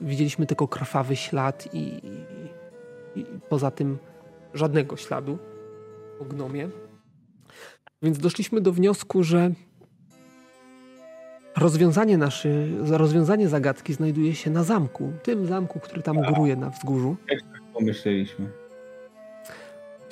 Widzieliśmy 0.00 0.46
tylko 0.46 0.68
krwawy 0.68 1.16
ślad 1.16 1.74
i, 1.74 1.78
i, 1.78 3.20
i 3.20 3.24
poza 3.48 3.70
tym 3.70 3.98
żadnego 4.54 4.96
śladu 4.96 5.38
po 6.18 6.24
gnomie. 6.24 6.68
Więc 8.02 8.18
doszliśmy 8.18 8.60
do 8.60 8.72
wniosku, 8.72 9.22
że 9.22 9.50
rozwiązanie, 11.56 12.18
naszy, 12.18 12.70
rozwiązanie 12.90 13.48
zagadki 13.48 13.94
znajduje 13.94 14.34
się 14.34 14.50
na 14.50 14.64
zamku. 14.64 15.12
Tym 15.22 15.46
zamku, 15.46 15.80
który 15.80 16.02
tam 16.02 16.16
góruje 16.22 16.56
na 16.56 16.70
wzgórzu. 16.70 17.16
Pomyśleliśmy. 17.74 18.50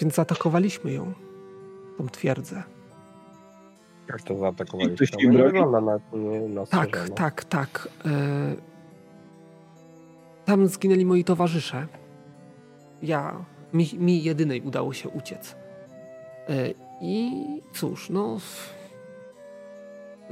Więc 0.00 0.14
zaatakowaliśmy 0.14 0.92
ją, 0.92 1.12
tą 1.98 2.08
twierdzę. 2.08 2.62
Jak 4.12 4.22
to 4.22 4.38
zaatakowaliście? 4.38 5.16
No 5.24 5.30
nie 5.32 5.42
wygląda 5.44 5.80
na, 5.80 5.98
na 6.48 6.66
Tak, 6.66 6.88
strzeżone. 6.88 7.14
tak, 7.14 7.44
tak. 7.44 7.88
E... 8.04 8.08
Tam 10.44 10.66
zginęli 10.66 11.04
moi 11.04 11.24
towarzysze. 11.24 11.86
Ja, 13.02 13.44
mi, 13.72 13.90
mi 13.98 14.22
jedynej 14.22 14.60
udało 14.60 14.92
się 14.92 15.08
uciec. 15.08 15.56
E... 16.48 16.54
I 17.04 17.32
cóż, 17.72 18.10
no. 18.10 18.38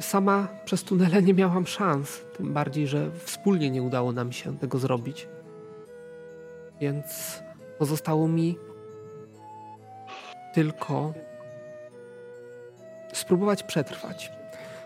Sama 0.01 0.49
przez 0.65 0.85
tunele 0.85 1.23
nie 1.23 1.35
miałam 1.35 1.67
szans. 1.67 2.21
Tym 2.37 2.53
bardziej, 2.53 2.87
że 2.87 3.11
wspólnie 3.11 3.71
nie 3.71 3.83
udało 3.83 4.13
nam 4.13 4.33
się 4.33 4.59
tego 4.59 4.79
zrobić. 4.79 5.29
Więc 6.81 7.41
pozostało 7.79 8.29
mi 8.29 8.59
tylko 10.55 11.13
spróbować 13.21 13.63
przetrwać. 13.63 14.33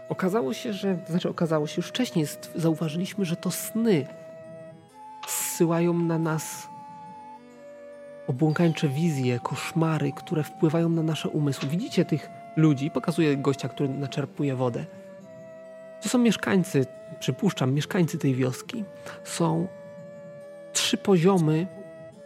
Okazało 0.08 0.54
się, 0.54 0.72
że, 0.72 0.98
znaczy 1.08 1.28
okazało 1.28 1.66
się, 1.66 1.74
już 1.76 1.88
wcześniej 1.88 2.26
zauważyliśmy, 2.54 3.24
że 3.24 3.36
to 3.36 3.50
sny 3.50 4.06
zsyłają 5.26 5.94
na 5.94 6.18
nas 6.18 6.68
obłąkańcze 8.26 8.88
wizje, 8.88 9.40
koszmary, 9.42 10.12
które 10.12 10.42
wpływają 10.42 10.88
na 10.88 11.02
nasze 11.02 11.28
umysły. 11.28 11.68
Widzicie 11.68 12.04
tych 12.04 12.28
ludzi, 12.56 12.90
pokazuję 12.90 13.36
gościa, 13.36 13.68
który 13.68 13.88
naczerpuje 13.88 14.54
wodę. 14.54 14.84
To 16.02 16.08
są 16.08 16.18
mieszkańcy, 16.18 16.86
przypuszczam, 17.20 17.74
mieszkańcy 17.74 18.18
tej 18.18 18.34
wioski. 18.34 18.84
Są 19.24 19.68
trzy 20.72 20.96
poziomy, 20.96 21.66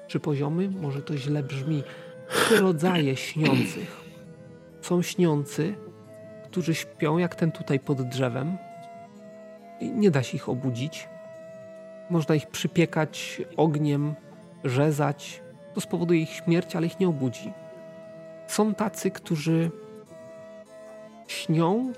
trzy 0.06 0.20
poziomy, 0.20 0.70
może 0.70 1.02
to 1.02 1.16
źle 1.16 1.42
brzmi, 1.42 1.82
trzy 2.28 2.60
rodzaje 2.60 3.16
śniących. 3.16 4.00
Są 4.82 5.02
śniący, 5.02 5.74
którzy 6.58 6.74
śpią 6.74 7.18
jak 7.18 7.34
ten 7.34 7.52
tutaj 7.52 7.80
pod 7.80 8.02
drzewem. 8.02 8.58
I 9.80 9.90
nie 9.90 10.10
da 10.10 10.22
się 10.22 10.36
ich 10.36 10.48
obudzić. 10.48 11.08
Można 12.10 12.34
ich 12.34 12.46
przypiekać 12.46 13.42
ogniem, 13.56 14.14
rzezać. 14.64 15.42
To 15.74 15.80
spowoduje 15.80 16.20
ich 16.20 16.30
śmierć, 16.30 16.76
ale 16.76 16.86
ich 16.86 17.00
nie 17.00 17.08
obudzi. 17.08 17.52
Są 18.46 18.74
tacy, 18.74 19.10
którzy 19.10 19.70
śnią, 21.28 21.92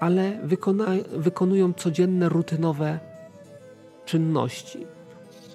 ale 0.00 0.38
wykona, 0.42 0.86
wykonują 1.16 1.72
codzienne, 1.72 2.28
rutynowe 2.28 2.98
czynności. 4.04 4.86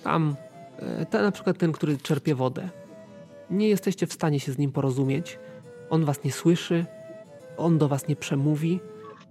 Tam, 0.04 0.36
e, 0.80 1.06
ten, 1.06 1.24
na 1.24 1.32
przykład 1.32 1.58
ten, 1.58 1.72
który 1.72 1.98
czerpie 1.98 2.36
wodę. 2.36 2.70
Nie 3.50 3.70
jesteście 3.70 4.08
w 4.08 4.14
stanie 4.14 4.40
się 4.40 4.52
z 4.52 4.58
nim 4.58 4.72
porozumieć. 4.72 5.40
On 5.90 6.06
was 6.06 6.24
nie 6.24 6.32
słyszy, 6.32 6.86
on 7.62 7.78
do 7.78 7.88
was 7.88 8.08
nie 8.08 8.16
przemówi. 8.16 8.80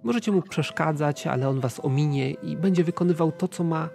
Możecie 0.03 0.33
mu 0.33 0.43
przeszkadzać, 0.43 1.27
ale 1.27 1.49
on 1.49 1.61
was 1.61 1.85
ominie 1.85 2.31
i 2.31 2.57
będzie 2.57 2.85
wykonywał 2.85 3.33
to, 3.33 3.49
co 3.49 3.65
ma 3.65 3.89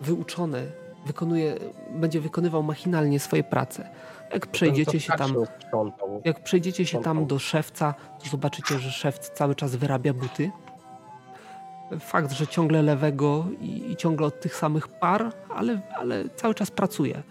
wyuczone. 0.00 0.62
Wykonuje, 1.06 1.56
będzie 1.90 2.20
wykonywał 2.20 2.62
machinalnie 2.62 3.20
swoje 3.20 3.44
prace. 3.44 3.88
Jak 4.32 4.46
przejdziecie 4.46 5.00
się 5.00 5.12
tam, 5.12 5.34
jak 6.24 6.42
przejdziecie 6.42 6.86
się 6.86 7.00
tam 7.00 7.26
do 7.26 7.38
szewca, 7.38 7.94
to 8.24 8.30
zobaczycie, 8.30 8.78
że 8.78 8.90
szewc 8.90 9.30
cały 9.30 9.54
czas 9.54 9.76
wyrabia 9.76 10.12
buty. 10.12 10.50
fakt, 12.00 12.32
że 12.32 12.46
ciągle 12.46 12.82
lewego 12.82 13.44
i, 13.60 13.90
i 13.90 13.96
ciągle 13.96 14.26
od 14.26 14.40
tych 14.40 14.54
samych 14.56 14.88
par, 14.88 15.32
ale, 15.54 15.80
ale 15.98 16.28
cały 16.36 16.54
czas 16.54 16.70
pracuje. 16.70 17.22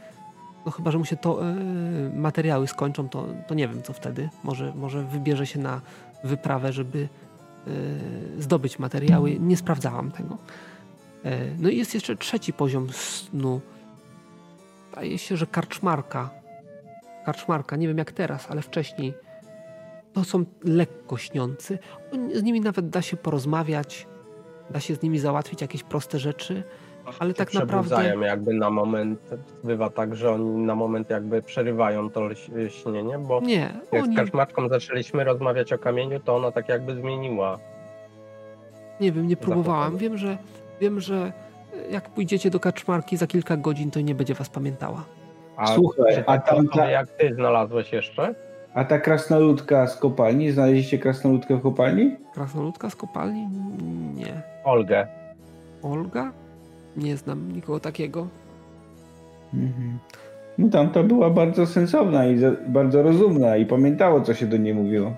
No 0.66 0.72
chyba, 0.72 0.92
że 0.92 0.98
mu 0.98 1.06
się 1.06 1.18
to 1.18 1.42
e, 1.42 1.56
materiały 2.14 2.68
skończą, 2.68 3.10
to, 3.10 3.28
to 3.48 3.56
nie 3.56 3.68
wiem 3.68 3.84
co 3.84 3.94
wtedy. 3.94 4.30
Może, 4.44 4.74
może 4.76 5.04
wybierze 5.04 5.46
się 5.48 5.60
na 5.60 5.82
wyprawę, 6.24 6.74
żeby 6.74 7.08
e, 7.68 8.42
zdobyć 8.42 8.80
materiały. 8.80 9.40
Nie 9.40 9.58
sprawdzałam 9.58 10.12
tego. 10.12 10.38
E, 11.26 11.40
no 11.60 11.70
i 11.70 11.78
jest 11.78 11.94
jeszcze 11.94 12.16
trzeci 12.16 12.54
poziom 12.54 12.90
snu. 12.90 13.62
Zdaje 14.92 15.18
się, 15.18 15.38
że 15.38 15.48
karczmarka. 15.48 16.30
Karczmarka, 17.26 17.76
nie 17.76 17.88
wiem 17.88 17.98
jak 17.98 18.12
teraz, 18.12 18.52
ale 18.52 18.62
wcześniej. 18.62 19.14
To 20.14 20.24
są 20.24 20.46
lekko 20.64 21.18
śniący. 21.18 21.80
Z 22.34 22.44
nimi 22.44 22.62
nawet 22.62 22.90
da 22.90 23.02
się 23.02 23.18
porozmawiać, 23.18 24.08
da 24.70 24.80
się 24.80 24.96
z 24.96 25.02
nimi 25.02 25.20
załatwić 25.20 25.62
jakieś 25.62 25.84
proste 25.84 26.20
rzeczy, 26.20 26.64
ale 27.20 27.34
tak 27.34 27.54
naprawdę. 27.54 28.14
Jakby 28.22 28.54
na 28.54 28.70
moment, 28.70 29.20
bywa 29.64 29.90
tak, 29.90 30.16
że 30.16 30.32
oni 30.32 30.46
na 30.66 30.76
moment 30.76 31.10
jakby 31.10 31.42
przerywają 31.42 32.10
to 32.10 32.30
śnienie, 32.70 33.20
bo 33.20 33.42
Nie, 33.42 33.70
jak 33.92 34.04
oni, 34.04 34.14
z 34.14 34.18
karczmaczką 34.18 34.70
zaczęliśmy 34.70 35.24
rozmawiać 35.24 35.74
o 35.74 35.78
kamieniu, 35.78 36.20
to 36.20 36.36
ona 36.36 36.52
tak 36.52 36.70
jakby 36.70 36.96
zmieniła. 36.96 37.58
nie 39.02 39.12
wiem, 39.12 39.28
nie 39.28 39.38
próbowałam. 39.38 39.98
Wiem, 39.98 40.18
że 40.18 40.38
wiem, 40.82 41.00
że 41.02 41.32
jak 41.92 42.10
pójdziecie 42.10 42.50
do 42.50 42.60
kaczmarki 42.60 43.18
za 43.18 43.28
kilka 43.28 43.58
godzin, 43.58 43.92
to 43.92 44.02
nie 44.02 44.16
będzie 44.16 44.34
was 44.34 44.50
pamiętała. 44.50 45.04
A 45.58 45.68
Słuchaj, 45.68 46.24
a 46.28 46.38
tam 46.38 46.68
ta- 46.68 46.90
jak 46.90 47.08
ty 47.08 47.34
znalazłeś 47.36 47.94
jeszcze? 47.94 48.36
A 48.74 48.86
ta 48.86 49.00
krasnoludka 49.00 49.88
z 49.88 49.98
kopalni, 49.98 50.52
znaleźliście 50.52 50.98
krasnoludkę 50.98 51.56
w 51.56 51.62
kopalni? 51.62 52.16
Krasnoludka 52.34 52.90
z 52.90 52.96
kopalni? 52.96 53.48
Nie. 54.16 54.42
Olgę. 54.64 55.08
Olga? 55.84 56.32
Nie 56.98 57.18
znam 57.18 57.52
nikogo 57.52 57.80
takiego. 57.80 58.28
Mhm. 59.54 60.00
No 60.58 60.70
tamta 60.70 61.04
była 61.04 61.30
bardzo 61.30 61.66
sensowna 61.66 62.26
i 62.26 62.38
za, 62.38 62.52
bardzo 62.68 63.04
rozumna 63.04 63.58
i 63.58 63.66
pamiętało, 63.66 64.22
co 64.22 64.34
się 64.34 64.46
do 64.48 64.58
niej 64.58 64.74
mówiło. 64.74 65.14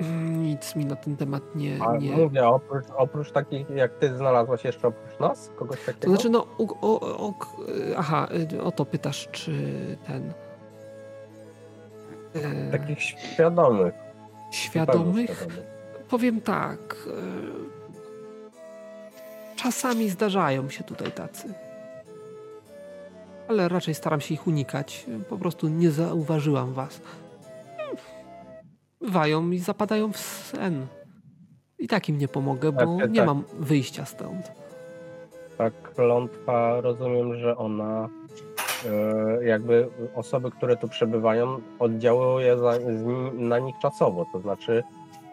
Mm, 0.00 0.42
Nic 0.42 0.76
mi 0.76 0.86
na 0.86 0.96
ten 0.96 1.16
temat 1.16 1.42
nie. 1.54 1.78
A 1.82 1.96
nie. 1.96 2.16
mówię, 2.16 2.46
oprócz, 2.48 2.84
oprócz 2.96 3.32
takich 3.32 3.70
jak 3.70 3.94
ty 3.94 4.16
znalazłaś 4.16 4.64
jeszcze 4.64 4.88
oprócz 4.88 5.20
nas? 5.20 5.50
Kogoś 5.56 5.84
takiego? 5.84 6.00
To 6.04 6.10
znaczy, 6.10 6.30
no, 6.30 6.46
o, 6.58 6.64
o, 6.80 7.00
o, 7.28 7.34
aha, 7.96 8.28
y, 8.52 8.62
o 8.62 8.72
to 8.72 8.84
pytasz, 8.84 9.28
czy 9.32 9.52
ten. 10.06 10.32
E, 12.34 12.70
Takich 12.70 13.02
świadomych. 13.02 13.94
świadomych? 14.50 15.46
Powiem 16.10 16.40
tak. 16.40 16.96
Czasami 19.62 20.08
zdarzają 20.08 20.68
się 20.70 20.84
tutaj 20.84 21.12
tacy. 21.12 21.54
Ale 23.48 23.68
raczej 23.68 23.94
staram 23.94 24.20
się 24.20 24.34
ich 24.34 24.46
unikać. 24.46 25.06
Po 25.28 25.38
prostu 25.38 25.68
nie 25.68 25.90
zauważyłam 25.90 26.72
was. 26.72 27.00
Bywają 29.00 29.50
i 29.50 29.58
zapadają 29.58 30.12
w 30.12 30.16
sen. 30.18 30.86
I 31.78 31.88
tak 31.88 32.08
im 32.08 32.18
nie 32.18 32.28
pomogę, 32.28 32.72
bo 32.72 32.78
Tak, 32.80 32.88
tak, 33.00 33.10
nie 33.10 33.16
tak. 33.16 33.26
mam 33.26 33.44
wyjścia 33.58 34.04
stąd. 34.04 34.52
Ta 35.58 35.70
klątwa, 35.70 36.80
rozumiem, 36.80 37.36
że 37.36 37.56
ona 37.56 38.08
e, 38.86 39.44
jakby 39.44 39.88
osoby, 40.14 40.50
które 40.50 40.76
tu 40.76 40.88
przebywają, 40.88 41.60
oddziałuje 41.78 42.56
na 43.32 43.58
nich 43.58 43.74
czasowo, 43.82 44.26
to 44.32 44.40
znaczy 44.40 44.84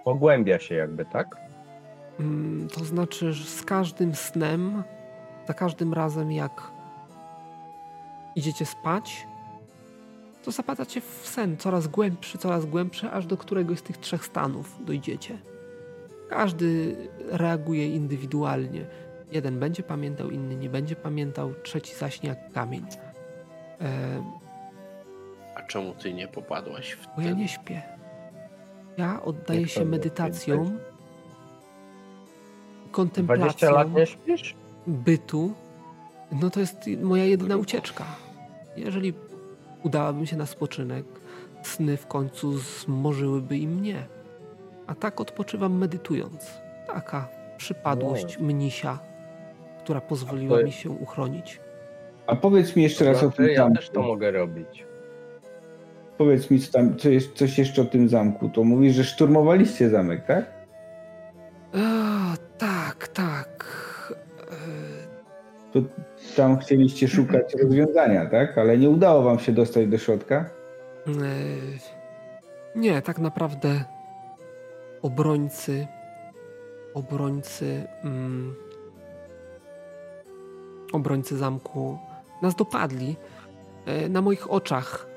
pogłębia 0.03 0.59
się 0.59 0.75
jakby, 0.75 1.05
tak? 1.05 1.44
Mm, 2.19 2.67
To 2.67 2.85
znaczy, 2.85 3.33
że 3.33 3.43
z 3.45 3.63
każdym 3.63 4.15
snem, 4.15 4.83
za 5.47 5.53
każdym 5.53 5.93
razem 5.93 6.31
jak 6.31 6.71
idziecie 8.35 8.65
spać, 8.65 9.27
to 10.43 10.51
zapadacie 10.51 11.01
w 11.01 11.27
sen 11.27 11.57
coraz 11.57 11.87
głębszy, 11.87 12.37
coraz 12.37 12.65
głębszy, 12.65 13.11
aż 13.11 13.25
do 13.25 13.37
któregoś 13.37 13.79
z 13.79 13.83
tych 13.83 13.97
trzech 13.97 14.25
stanów 14.25 14.85
dojdziecie. 14.85 15.37
Każdy 16.29 16.95
reaguje 17.31 17.95
indywidualnie. 17.95 18.85
Jeden 19.31 19.59
będzie 19.59 19.83
pamiętał, 19.83 20.29
inny 20.29 20.55
nie 20.55 20.69
będzie 20.69 20.95
pamiętał, 20.95 21.53
trzeci 21.63 21.95
zaśnie 21.95 22.29
jak 22.29 22.51
kamień. 22.51 22.85
E, 23.81 24.23
A 25.55 25.61
czemu 25.61 25.93
ty 25.93 26.13
nie 26.13 26.27
popadłaś 26.27 26.91
w 26.91 27.05
bo 27.15 27.21
ja 27.21 27.27
ten... 27.27 27.37
nie 27.37 27.47
śpię. 27.47 27.81
Ja 28.97 29.23
oddaję 29.23 29.61
Jak 29.61 29.69
się 29.69 29.79
to 29.79 29.85
medytacjom, 32.97 33.25
20 33.25 33.67
kontemplacjom. 33.67 33.73
lat 33.73 33.93
nie 33.93 34.05
śpisz? 34.05 34.55
bytu, 34.87 35.53
no 36.31 36.49
to 36.49 36.59
jest 36.59 36.77
moja 37.01 37.25
jedyna 37.25 37.57
ucieczka. 37.57 38.05
Jeżeli 38.77 39.13
udałabym 39.83 40.25
się 40.25 40.37
na 40.37 40.45
spoczynek, 40.45 41.05
sny 41.63 41.97
w 41.97 42.07
końcu 42.07 42.57
zmorzyłyby 42.57 43.57
i 43.57 43.67
mnie. 43.67 44.03
A 44.87 44.95
tak 44.95 45.21
odpoczywam 45.21 45.77
medytując. 45.77 46.51
Taka 46.87 47.27
przypadłość 47.57 48.39
mnisia, 48.39 48.99
która 49.83 50.01
pozwoliła 50.01 50.61
mi 50.63 50.71
się 50.71 50.89
uchronić. 50.89 51.59
A 52.27 52.35
powiedz 52.35 52.75
mi 52.75 52.83
jeszcze 52.83 53.05
raz 53.05 53.23
o 53.23 53.31
tym 53.31 53.47
ja 53.47 53.55
zamku. 53.55 53.75
też 53.75 53.89
to 53.89 54.01
mogę 54.01 54.31
robić. 54.31 54.85
Powiedz 56.17 56.51
mi 56.51 56.59
co 56.59 56.71
tam, 56.71 56.97
co 56.97 57.09
jest, 57.09 57.33
coś 57.33 57.57
jeszcze 57.57 57.81
o 57.81 57.85
tym 57.85 58.09
zamku. 58.09 58.49
To 58.49 58.63
mówisz, 58.63 58.95
że 58.95 59.03
szturmowaliście 59.03 59.89
zamek, 59.89 60.25
tak? 60.25 60.45
A, 61.73 62.35
tak, 62.57 63.07
tak. 63.07 63.65
To 65.73 65.79
tam 66.35 66.57
chcieliście 66.57 67.07
szukać 67.07 67.53
rozwiązania, 67.63 68.25
tak? 68.25 68.57
Ale 68.57 68.77
nie 68.77 68.89
udało 68.89 69.21
wam 69.23 69.39
się 69.39 69.51
dostać 69.51 69.87
do 69.87 69.97
środka? 69.97 70.45
E, 71.07 71.11
Nie, 72.75 73.01
tak 73.01 73.19
naprawdę 73.19 73.83
obrońcy, 75.01 75.87
obrońcy, 76.93 77.83
mm, 78.03 78.55
obrońcy 80.93 81.37
zamku 81.37 81.97
nas 82.41 82.55
dopadli. 82.55 83.15
E, 83.85 84.09
Na 84.09 84.21
moich 84.21 84.51
oczach 84.51 85.07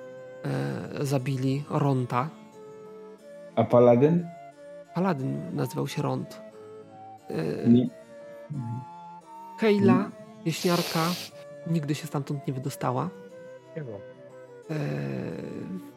e, 1.01 1.05
zabili 1.05 1.65
Ronta. 1.71 2.29
A 3.57 3.65
paladyn? 3.65 4.29
Paladyn 4.95 5.57
nazywał 5.57 5.89
się 5.89 6.03
Ront. 6.03 6.41
E, 7.31 7.69
Nie. 7.69 7.89
Kejla, 9.61 10.11
wieśniarka, 10.45 11.01
nigdy 11.67 11.95
się 11.95 12.07
stamtąd 12.07 12.47
nie 12.47 12.53
wydostała. 12.53 13.09
Nie 13.77 13.83
wiem. 13.83 13.95
E, 14.71 14.75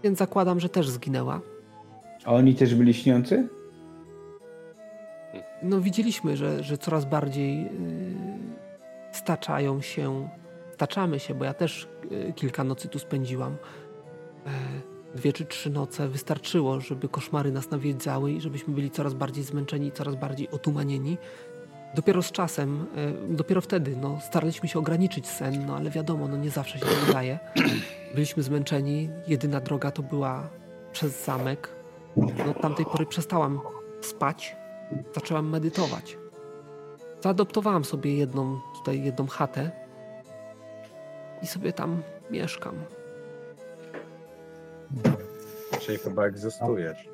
Więc 0.03 0.19
zakładam, 0.19 0.59
że 0.59 0.69
też 0.69 0.89
zginęła. 0.89 1.41
A 2.25 2.33
oni 2.33 2.55
też 2.55 2.75
byli 2.75 2.93
śniący? 2.93 3.47
No 5.63 5.81
widzieliśmy, 5.81 6.37
że, 6.37 6.63
że 6.63 6.77
coraz 6.77 7.05
bardziej 7.05 7.63
yy, 7.63 7.69
staczają 9.11 9.81
się, 9.81 10.29
staczamy 10.73 11.19
się, 11.19 11.33
bo 11.35 11.45
ja 11.45 11.53
też 11.53 11.87
kilka 12.35 12.63
nocy 12.63 12.87
tu 12.87 12.99
spędziłam. 12.99 13.55
Dwie 15.15 15.33
czy 15.33 15.45
trzy 15.45 15.69
noce 15.69 16.07
wystarczyło, 16.07 16.81
żeby 16.81 17.09
koszmary 17.09 17.51
nas 17.51 17.71
nawiedzały 17.71 18.31
i 18.31 18.41
żebyśmy 18.41 18.73
byli 18.73 18.91
coraz 18.91 19.13
bardziej 19.13 19.43
zmęczeni 19.43 19.91
coraz 19.91 20.15
bardziej 20.15 20.49
otumanieni. 20.49 21.17
Dopiero 21.95 22.23
z 22.23 22.31
czasem, 22.31 22.85
e, 23.29 23.33
dopiero 23.35 23.61
wtedy, 23.61 23.95
no, 24.01 24.19
staraliśmy 24.27 24.69
się 24.69 24.79
ograniczyć 24.79 25.27
sen, 25.27 25.65
no 25.65 25.75
ale 25.75 25.89
wiadomo, 25.89 26.27
no 26.27 26.37
nie 26.37 26.49
zawsze 26.49 26.79
się 26.79 26.85
to 26.85 27.09
udaje. 27.09 27.39
Byliśmy 28.15 28.43
zmęczeni, 28.43 29.09
jedyna 29.27 29.59
droga 29.59 29.91
to 29.91 30.03
była 30.03 30.49
przez 30.91 31.25
zamek. 31.25 31.69
No, 32.17 32.51
od 32.51 32.61
tamtej 32.61 32.85
pory 32.85 33.05
przestałam 33.05 33.59
spać, 34.01 34.55
zaczęłam 35.15 35.49
medytować. 35.49 36.17
Zaadoptowałam 37.21 37.85
sobie 37.85 38.15
jedną, 38.15 38.59
tutaj 38.77 39.03
jedną 39.03 39.27
chatę 39.27 39.71
i 41.41 41.47
sobie 41.47 41.73
tam 41.73 42.03
mieszkam. 42.31 42.75
Czyli 45.79 45.97
chyba 45.97 46.25
egzystujesz. 46.25 47.09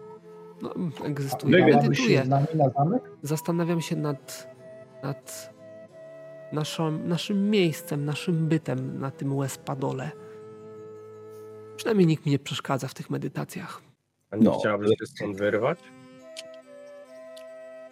No, 0.61 0.73
egzystuję, 1.05 1.65
medytuję. 1.75 2.23
Zastanawiam 3.23 3.81
się 3.81 3.95
nad, 3.95 4.47
nad 5.03 5.53
naszą, 6.51 6.91
naszym 6.91 7.49
miejscem, 7.49 8.05
naszym 8.05 8.47
bytem 8.47 8.99
na 8.99 9.11
tym 9.11 9.37
Westpadole. 9.39 10.11
Przynajmniej 11.75 12.07
nikt 12.07 12.25
mi 12.25 12.31
nie 12.31 12.39
przeszkadza 12.39 12.87
w 12.87 12.93
tych 12.93 13.09
medytacjach. 13.09 13.81
A 14.31 14.35
nie 14.35 14.43
No. 14.43 14.59
chciałabyś 14.59 14.89
się 14.89 15.05
stąd 15.05 15.37
wyrwać? 15.37 15.79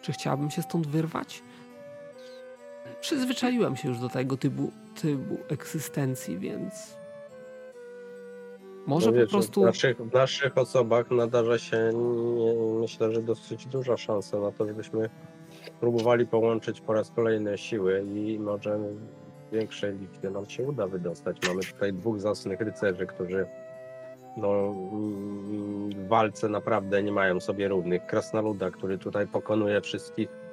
Czy 0.02 0.12
chciałabym 0.12 0.52
się 0.52 0.62
stąd 0.62 0.88
wyrwać? 0.88 1.44
Przyzwyczaiłem 3.02 3.76
się 3.76 3.90
już 3.90 4.00
do 4.00 4.10
tego 4.10 4.38
typu, 4.38 4.72
typu 5.02 5.38
egzystencji, 5.48 6.40
więc 6.40 6.98
może 8.88 9.12
No 9.12 9.18
wiesz, 9.18 9.26
po 9.26 9.32
prostu... 9.32 9.62
W 9.62 9.66
naszych, 9.66 9.98
w 9.98 10.14
naszych 10.14 10.58
osobach 10.58 11.12
nadarza 11.12 11.58
się, 11.60 11.92
nie, 12.36 12.54
myślę, 12.82 13.12
że 13.12 13.22
dosyć 13.22 13.66
duża 13.66 13.98
szansa 13.98 14.40
na 14.40 14.52
to, 14.52 14.68
żebyśmy 14.68 15.10
próbowali 15.80 16.28
połączyć 16.28 16.82
po 16.82 16.94
raz 16.94 17.12
kolejny 17.12 17.58
siły 17.58 18.06
i 18.16 18.40
może 18.40 18.80
większej 19.52 19.98
liczbie 19.98 20.30
nam 20.30 20.46
się 20.46 20.64
uda 20.64 20.88
wydostać. 20.88 21.38
Mamy 21.48 21.62
tutaj 21.64 21.94
dwóch 21.94 22.20
zacnych 22.20 22.62
rycerzy, 22.62 23.06
którzy 23.06 23.46
no, 24.38 24.74
w 25.96 26.08
walce 26.08 26.50
naprawdę 26.50 27.04
nie 27.04 27.12
mają 27.12 27.40
sobie 27.40 27.68
równych. 27.68 28.06
Krasnoluda, 28.06 28.72
który 28.72 28.98
tutaj 28.98 29.28
pokonuje 29.28 29.82
wszystkich 29.82 30.45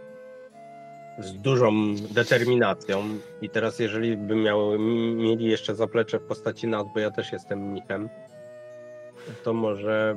z 1.18 1.32
dużą 1.32 1.72
determinacją. 2.10 3.02
I 3.42 3.50
teraz, 3.50 3.78
jeżeli 3.78 4.16
by 4.16 4.36
miał, 4.36 4.78
mieli 5.16 5.44
jeszcze 5.46 5.74
zaplecze 5.74 6.18
w 6.18 6.22
postaci 6.22 6.66
nas, 6.66 6.84
bo 6.94 7.00
ja 7.00 7.10
też 7.10 7.32
jestem 7.32 7.58
mnichem, 7.70 8.08
to 9.44 9.54
może 9.54 10.16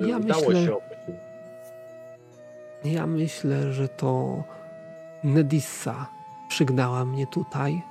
Ja 0.00 0.16
udało 0.18 0.48
myślę- 0.48 0.66
się. 0.66 0.76
Ja 2.84 3.06
myślę, 3.06 3.72
że 3.72 3.88
to 3.88 4.42
Nedissa 5.24 6.06
przygnała 6.48 7.04
mnie 7.04 7.26
tutaj 7.26 7.82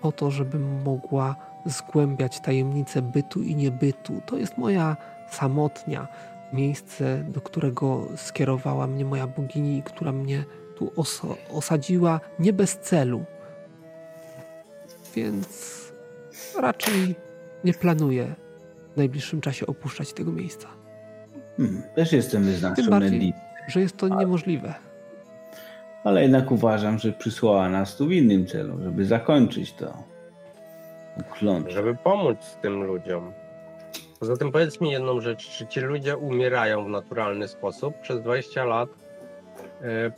po 0.00 0.12
to, 0.12 0.30
żebym 0.30 0.82
mogła 0.82 1.36
zgłębiać 1.66 2.40
tajemnice 2.40 3.02
bytu 3.02 3.42
i 3.42 3.54
niebytu. 3.54 4.20
To 4.26 4.36
jest 4.36 4.58
moja 4.58 4.96
samotnia, 5.30 6.08
miejsce, 6.52 7.24
do 7.28 7.40
którego 7.40 8.06
skierowała 8.16 8.86
mnie 8.86 9.04
moja 9.04 9.26
bogini, 9.26 9.82
która 9.82 10.12
mnie 10.12 10.44
tu 10.76 10.86
oso- 10.96 11.36
osadziła 11.50 12.20
nie 12.38 12.52
bez 12.52 12.78
celu. 12.78 13.24
Więc 15.14 15.76
raczej 16.60 17.14
nie 17.64 17.74
planuję 17.74 18.34
w 18.94 18.96
najbliższym 18.96 19.40
czasie 19.40 19.66
opuszczać 19.66 20.12
tego 20.12 20.32
miejsca. 20.32 20.68
Hmm, 21.56 21.82
też 21.94 22.12
jestem 22.12 22.42
Tym 22.42 22.52
wyznawcą 22.52 22.82
bardziej- 22.90 23.10
Nedli, 23.10 23.32
Że 23.68 23.80
jest 23.80 23.96
to 23.96 24.08
niemożliwe. 24.08 24.74
ale 26.04 26.22
jednak 26.22 26.50
uważam, 26.50 26.98
że 26.98 27.12
przysłała 27.12 27.68
nas 27.68 27.96
tu 27.96 28.06
w 28.06 28.12
innym 28.12 28.46
celu, 28.46 28.82
żeby 28.82 29.04
zakończyć 29.04 29.72
to. 29.72 30.02
Klątwę. 31.38 31.70
żeby 31.72 31.94
pomóc 32.04 32.38
tym 32.62 32.82
ludziom. 32.84 33.32
Poza 34.20 34.36
tym 34.36 34.52
powiedz 34.52 34.80
mi 34.80 34.90
jedną 34.90 35.20
rzecz, 35.20 35.50
czy 35.50 35.66
ci 35.66 35.80
ludzie 35.80 36.16
umierają 36.16 36.84
w 36.84 36.88
naturalny 36.88 37.48
sposób? 37.48 37.98
Przez 38.00 38.20
20 38.22 38.64
lat 38.64 38.88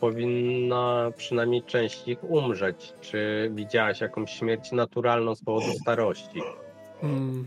powinna 0.00 1.10
przynajmniej 1.16 1.62
część 1.62 2.08
ich 2.08 2.24
umrzeć. 2.24 2.94
Czy 3.00 3.50
widziałaś 3.54 4.00
jakąś 4.00 4.30
śmierć 4.30 4.72
naturalną 4.72 5.34
z 5.34 5.44
powodu 5.44 5.72
starości? 5.72 6.42
Mm. 7.02 7.46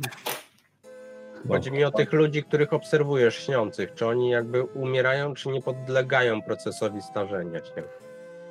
Chodzi 1.47 1.71
mi 1.71 1.83
o 1.83 1.91
tych 1.91 2.13
ludzi, 2.13 2.43
których 2.43 2.73
obserwujesz 2.73 3.45
śniących. 3.45 3.93
Czy 3.93 4.07
oni 4.07 4.29
jakby 4.29 4.63
umierają, 4.63 5.33
czy 5.33 5.49
nie 5.49 5.61
podlegają 5.61 6.41
procesowi 6.41 7.01
starzenia 7.01 7.59
się? 7.59 7.83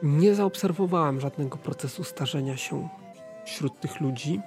Nie 0.02 0.34
zaobserwowałam 0.34 1.20
żadnego 1.20 1.58
procesu 1.58 2.04
starzenia 2.04 2.56
się 2.56 2.88
wśród 3.44 3.80
tych 3.80 4.00
ludzi. 4.00 4.40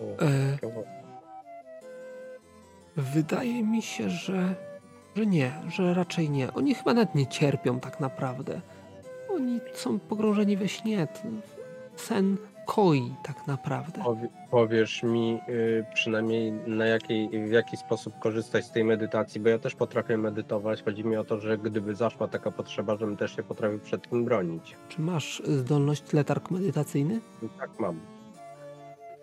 E, 0.00 0.58
wydaje 2.96 3.62
mi 3.62 3.82
się, 3.82 4.10
że, 4.10 4.54
że 5.16 5.26
nie, 5.26 5.52
że 5.68 5.94
raczej 5.94 6.30
nie. 6.30 6.52
Oni 6.52 6.74
chyba 6.74 6.94
nawet 6.94 7.14
nie 7.14 7.26
cierpią 7.26 7.80
tak 7.80 8.00
naprawdę. 8.00 8.60
Oni 9.34 9.60
są 9.74 9.98
pogrążeni 9.98 10.56
we 10.56 10.68
śnie. 10.68 11.08
Sen 11.96 12.36
koi 12.66 13.14
tak 13.22 13.46
naprawdę. 13.46 14.02
Powie, 14.04 14.28
powiesz 14.50 15.02
mi 15.02 15.40
y, 15.48 15.84
przynajmniej 15.94 16.52
na 16.52 16.86
jakiej, 16.86 17.48
w 17.48 17.50
jaki 17.50 17.76
sposób 17.76 18.18
korzystać 18.18 18.64
z 18.64 18.70
tej 18.70 18.84
medytacji, 18.84 19.40
bo 19.40 19.48
ja 19.48 19.58
też 19.58 19.74
potrafię 19.74 20.16
medytować. 20.16 20.82
Chodzi 20.82 21.04
mi 21.04 21.16
o 21.16 21.24
to, 21.24 21.40
że 21.40 21.58
gdyby 21.58 21.94
zaszła 21.94 22.28
taka 22.28 22.50
potrzeba, 22.50 22.96
żebym 22.96 23.16
też 23.16 23.36
się 23.36 23.42
potrafił 23.42 23.78
przed 23.78 24.08
tym 24.08 24.24
bronić. 24.24 24.76
Czy 24.88 25.00
masz 25.00 25.42
zdolność 25.44 26.12
letarg 26.12 26.50
medytacyjny? 26.50 27.20
Tak 27.58 27.70
mam. 27.78 28.00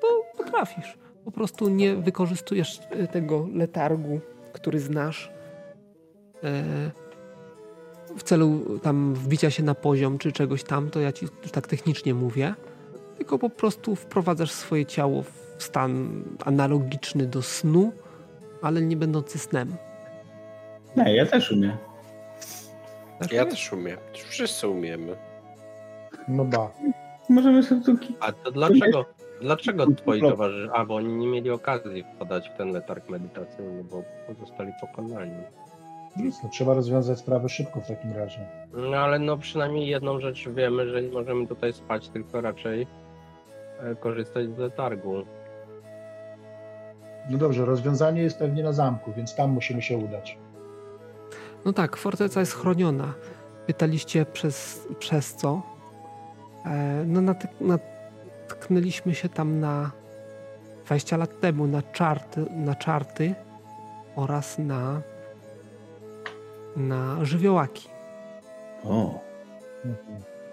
To 0.01 0.07
potrafisz. 0.37 0.97
Po 1.25 1.31
prostu 1.31 1.69
nie 1.69 1.95
wykorzystujesz 1.95 2.79
e, 2.89 3.07
tego 3.07 3.47
letargu, 3.53 4.19
który 4.53 4.79
znasz 4.79 5.31
w 8.17 8.23
celu 8.23 8.79
tam 8.79 9.13
wbicia 9.13 9.51
się 9.51 9.63
na 9.63 9.75
poziom 9.75 10.17
czy 10.17 10.31
czegoś 10.31 10.63
tam, 10.63 10.89
to 10.89 10.99
ja 10.99 11.11
ci 11.11 11.27
tak 11.51 11.67
technicznie 11.67 12.13
mówię, 12.13 12.53
tylko 13.17 13.39
po 13.39 13.49
prostu 13.49 13.95
wprowadzasz 13.95 14.51
swoje 14.51 14.85
ciało 14.85 15.23
w 15.23 15.63
stan 15.63 16.23
analogiczny 16.45 17.25
do 17.25 17.41
snu, 17.41 17.91
ale 18.61 18.81
nie 18.81 18.97
będący 18.97 19.39
snem. 19.39 19.75
Nie, 20.97 21.15
ja 21.15 21.25
też 21.25 21.51
umiem. 21.51 21.77
Tak 23.19 23.31
Ja 23.31 23.45
też 23.45 23.73
umiem. 23.73 23.97
Wszyscy 24.29 24.67
umiemy. 24.67 25.15
No 26.27 26.45
ba. 26.45 26.71
Możemy 27.29 27.63
sobie 27.63 27.81
tu 27.81 27.97
A 28.19 28.31
to 28.31 28.51
dlaczego, 28.51 29.05
dlaczego 29.41 29.87
twoi 29.91 30.21
towarzysze, 30.21 30.71
a 30.73 30.85
bo 30.85 30.95
oni 30.95 31.13
nie 31.13 31.27
mieli 31.27 31.49
okazji 31.49 32.03
wpadać 32.15 32.49
w 32.49 32.57
ten 32.57 32.71
letarg 32.71 33.09
medytacyjny, 33.09 33.83
bo 33.83 34.03
zostali 34.45 34.71
pokonani. 34.81 35.43
Nic, 36.17 36.43
no, 36.43 36.49
trzeba 36.49 36.73
rozwiązać 36.73 37.19
sprawę 37.19 37.49
szybko 37.49 37.81
w 37.81 37.87
takim 37.87 38.13
razie. 38.13 38.39
No 38.73 38.97
ale 38.97 39.19
no 39.19 39.37
przynajmniej 39.37 39.87
jedną 39.87 40.19
rzecz 40.19 40.49
wiemy, 40.49 40.89
że 40.89 41.01
nie 41.03 41.09
możemy 41.09 41.47
tutaj 41.47 41.73
spać, 41.73 42.09
tylko 42.09 42.41
raczej 42.41 42.87
e, 43.79 43.95
korzystać 43.95 44.49
z 44.55 44.57
letargu. 44.57 45.13
No 47.29 47.37
dobrze, 47.37 47.65
rozwiązanie 47.65 48.21
jest 48.21 48.39
pewnie 48.39 48.63
na 48.63 48.73
zamku, 48.73 49.13
więc 49.17 49.35
tam 49.35 49.49
musimy 49.51 49.81
się 49.81 49.97
udać. 49.97 50.37
No 51.65 51.73
tak, 51.73 51.97
forteca 51.97 52.39
jest 52.39 52.53
chroniona. 52.53 53.13
Pytaliście 53.67 54.25
przez, 54.25 54.87
przez 54.99 55.35
co? 55.35 55.61
E, 56.65 57.03
no 57.07 57.21
natyk- 57.21 57.77
natknęliśmy 58.47 59.15
się 59.15 59.29
tam 59.29 59.59
na 59.59 59.91
20 60.85 61.17
lat 61.17 61.39
temu 61.39 61.67
na 61.67 61.81
czarty, 61.81 62.45
na 62.55 62.75
czarty 62.75 63.35
oraz 64.15 64.57
na 64.59 65.01
na 66.75 67.25
żywiołaki. 67.25 67.89
O, 68.83 69.19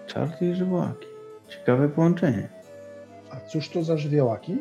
czarty 0.07 0.45
i 0.49 0.55
żywiołaki. 0.55 1.07
Ciekawe 1.49 1.89
połączenie. 1.89 2.49
A 3.31 3.39
cóż 3.39 3.69
to 3.69 3.83
za 3.83 3.97
żywiołaki? 3.97 4.57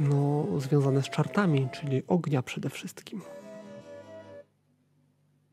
No, 0.00 0.46
związane 0.60 1.02
z 1.02 1.10
czartami, 1.10 1.68
czyli 1.72 2.02
ognia 2.08 2.42
przede 2.42 2.70
wszystkim. 2.70 3.22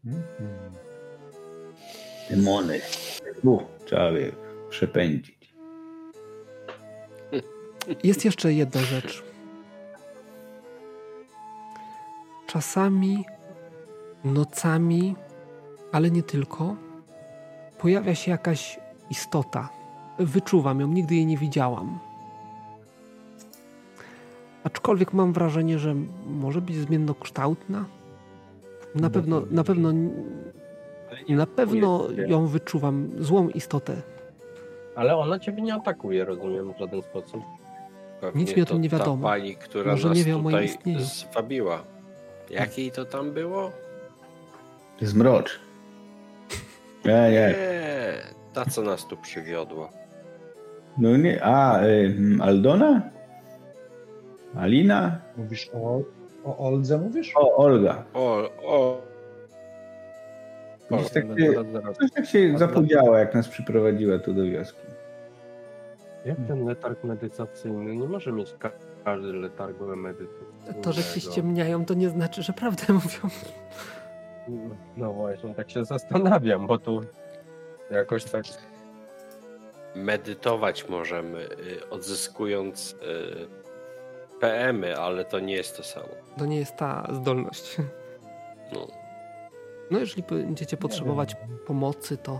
Mhm. 0.06 0.72
Demony. 2.30 2.82
U, 3.44 3.60
trzeba 3.86 4.10
je 4.10 4.32
przepędzić. 4.70 5.54
Jest 8.04 8.26
jeszcze 8.26 8.54
jedna 8.54 8.82
rzecz. 8.82 9.24
Czasami, 12.48 13.26
nocami, 14.24 15.16
ale 15.92 16.12
nie 16.12 16.24
tylko, 16.24 16.76
pojawia 17.80 18.16
się 18.16 18.32
jakaś 18.32 18.80
istota. 19.10 19.70
Wyczuwam 20.20 20.80
ją, 20.80 20.88
nigdy 20.88 21.16
jej 21.16 21.26
nie 21.26 21.38
widziałam. 21.38 22.00
Aczkolwiek 24.64 25.14
mam 25.14 25.34
wrażenie, 25.34 25.80
że 25.80 25.96
może 26.28 26.62
być 26.62 26.76
zmiennokształtna. 26.76 27.86
Na 28.96 29.10
pewno, 29.10 29.42
na 29.52 29.64
pewno, 29.64 29.90
na 31.30 31.46
pewno 31.46 32.08
ją 32.28 32.48
wyczuwam, 32.48 33.10
złą 33.20 33.50
istotę. 33.50 34.02
Ale 34.96 35.18
ona 35.18 35.40
ciebie 35.40 35.62
nie 35.62 35.74
atakuje, 35.74 36.26
rozumiem, 36.26 36.74
w 36.74 36.78
żaden 36.80 37.02
sposób. 37.02 37.42
Pewnie 38.22 38.42
Nic 38.44 38.56
mi 38.56 38.62
o 38.62 38.66
tym 38.66 38.82
nie 38.82 38.90
wiadomo. 38.90 39.28
Pani, 39.28 39.56
która 39.56 39.92
Może 39.92 40.08
nas 40.10 40.18
nie 40.18 40.24
wie 40.24 40.36
o 40.36 40.40
moim 40.40 40.64
istnieniu. 40.64 41.00
zwabiła. 41.00 41.84
Jakiej 42.50 42.92
to 42.92 43.06
tam 43.06 43.32
było? 43.32 43.72
Zmrocz. 45.08 45.60
Nie, 47.06 47.12
nie. 47.32 47.32
Nie, 47.32 47.54
ta 48.54 48.66
co 48.66 48.82
nas 48.82 49.08
tu 49.08 49.18
przywiodła. 49.18 49.90
No 50.98 51.18
nie. 51.18 51.44
A, 51.44 51.84
y, 51.86 52.16
Aldona? 52.42 53.02
Alina? 54.56 55.20
Mówisz 55.38 55.70
o, 55.74 56.02
o 56.46 56.58
Oldze, 56.58 56.98
mówisz? 56.98 57.32
O, 57.36 57.56
Olga. 57.58 58.04
O, 58.14 58.50
o, 58.66 59.02
Coś 60.90 61.10
tak, 61.12 61.24
Zaraz, 61.28 61.38
się, 61.40 61.52
zaraz, 61.54 61.72
zaraz. 61.72 61.98
coś 61.98 62.12
tak 62.12 62.26
się 62.26 62.58
zapodziała, 62.58 63.20
jak 63.20 63.34
nas 63.36 63.48
przyprowadziła 63.48 64.20
tu 64.20 64.34
do 64.34 64.44
wioski. 64.44 64.80
Jak 66.26 66.38
ten 66.48 66.66
letarg 66.66 67.04
medytacyjny? 67.04 67.96
Nie 67.96 68.08
może 68.08 68.32
mieć 68.32 68.54
ka- 68.60 68.72
każdy 69.06 69.34
letargu 69.34 69.96
medytacyjnego. 69.96 70.82
To, 70.82 70.92
że 70.94 71.02
się 71.04 71.22
ściemniają, 71.22 71.86
to 71.86 71.94
nie 71.94 72.10
znaczy, 72.10 72.44
że 72.44 72.54
prawdę 72.54 72.84
mówią. 72.94 73.30
No, 74.98 75.14
właśnie, 75.14 75.56
tak 75.56 75.72
się 75.72 75.86
zastanawiam, 75.86 76.68
bo 76.68 76.78
tu 76.78 77.02
jakoś 77.92 78.24
tak... 78.24 78.44
medytować 79.96 80.90
możemy, 80.90 81.40
y, 81.40 81.90
odzyskując 81.90 82.94
y, 82.94 84.40
PM-y, 84.40 84.98
ale 84.98 85.26
to 85.26 85.40
nie 85.40 85.54
jest 85.54 85.78
to 85.78 85.84
samo. 85.84 86.08
To 86.38 86.46
nie 86.46 86.58
jest 86.58 86.76
ta 86.76 87.08
zdolność. 87.12 87.78
No. 88.74 88.88
No 89.92 90.00
jeżeli 90.00 90.24
będziecie 90.24 90.78
potrzebować 90.78 91.36
pomocy, 91.68 92.18
to 92.18 92.40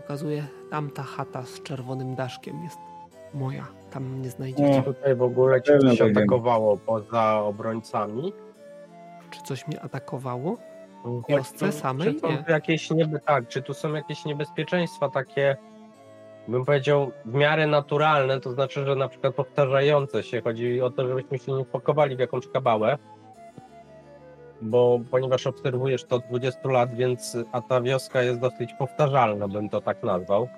okazuje 0.00 0.46
tamta 0.70 1.02
chata 1.02 1.42
z 1.42 1.62
czerwonym 1.62 2.14
daszkiem 2.14 2.62
jest 2.64 2.78
moja. 3.34 3.66
Tam 3.90 4.04
mnie 4.04 4.30
znajdziecie. 4.30 4.78
O. 4.78 4.82
Tutaj 4.82 5.14
w 5.14 5.22
ogóle 5.22 5.60
coś 5.60 5.98
tak 5.98 6.10
atakowało 6.10 6.76
poza 6.76 7.40
obrońcami. 7.40 8.32
Czy 9.30 9.42
coś 9.42 9.66
mnie 9.66 9.80
atakowało? 9.80 10.56
Chodź, 11.04 11.24
wiosce 11.28 11.72
samej? 11.72 12.14
Czy 12.14 12.20
są 12.20 12.28
Nie. 12.30 12.44
jakieś 12.48 12.90
niebe... 12.90 13.20
tak, 13.20 13.48
czy 13.48 13.62
tu 13.62 13.74
są 13.74 13.92
jakieś 13.94 14.24
niebezpieczeństwa 14.24 15.08
takie, 15.08 15.56
bym 16.48 16.64
powiedział, 16.64 17.10
w 17.24 17.34
miarę 17.34 17.66
naturalne, 17.66 18.40
to 18.40 18.50
znaczy, 18.52 18.84
że 18.86 18.96
na 18.96 19.08
przykład 19.08 19.34
powtarzające 19.34 20.22
się. 20.22 20.40
Chodzi 20.42 20.80
o 20.82 20.90
to, 20.90 21.08
żebyśmy 21.08 21.38
się 21.38 21.52
nie 21.52 21.64
wpakowali 21.64 22.16
w 22.16 22.18
jakąś 22.18 22.48
kabałę. 22.48 22.98
Bo 24.62 25.00
ponieważ 25.10 25.46
obserwujesz 25.46 26.04
to 26.04 26.16
od 26.16 26.22
20 26.28 26.68
lat, 26.68 26.94
więc 26.94 27.36
a 27.52 27.60
ta 27.60 27.80
wioska 27.80 28.22
jest 28.22 28.40
dosyć 28.40 28.74
powtarzalna, 28.78 29.48
bym 29.48 29.68
to 29.68 29.80
tak 29.80 30.02
nazwał. 30.02 30.48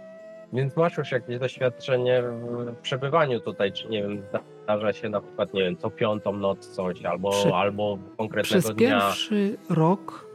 Więc 0.52 0.76
masz 0.76 0.97
już 0.99 1.12
jakieś 1.12 1.39
doświadczenie 1.39 2.23
w 2.23 2.76
przebywaniu 2.83 3.41
tutaj, 3.41 3.73
czy 3.73 3.89
nie 3.89 4.02
wiem, 4.02 4.23
zdarza 4.65 4.92
się 4.92 5.08
na 5.08 5.20
przykład, 5.20 5.55
nie 5.55 5.62
wiem, 5.62 5.76
co 5.76 5.91
piątą 5.91 6.33
noc 6.33 6.68
coś, 6.68 7.05
albo, 7.05 7.31
Przy- 7.31 7.55
albo 7.55 7.99
konkretnego 8.18 8.60
Przez 8.62 8.76
dnia. 8.76 8.89
pierwszy 9.00 9.57
rok 9.70 10.25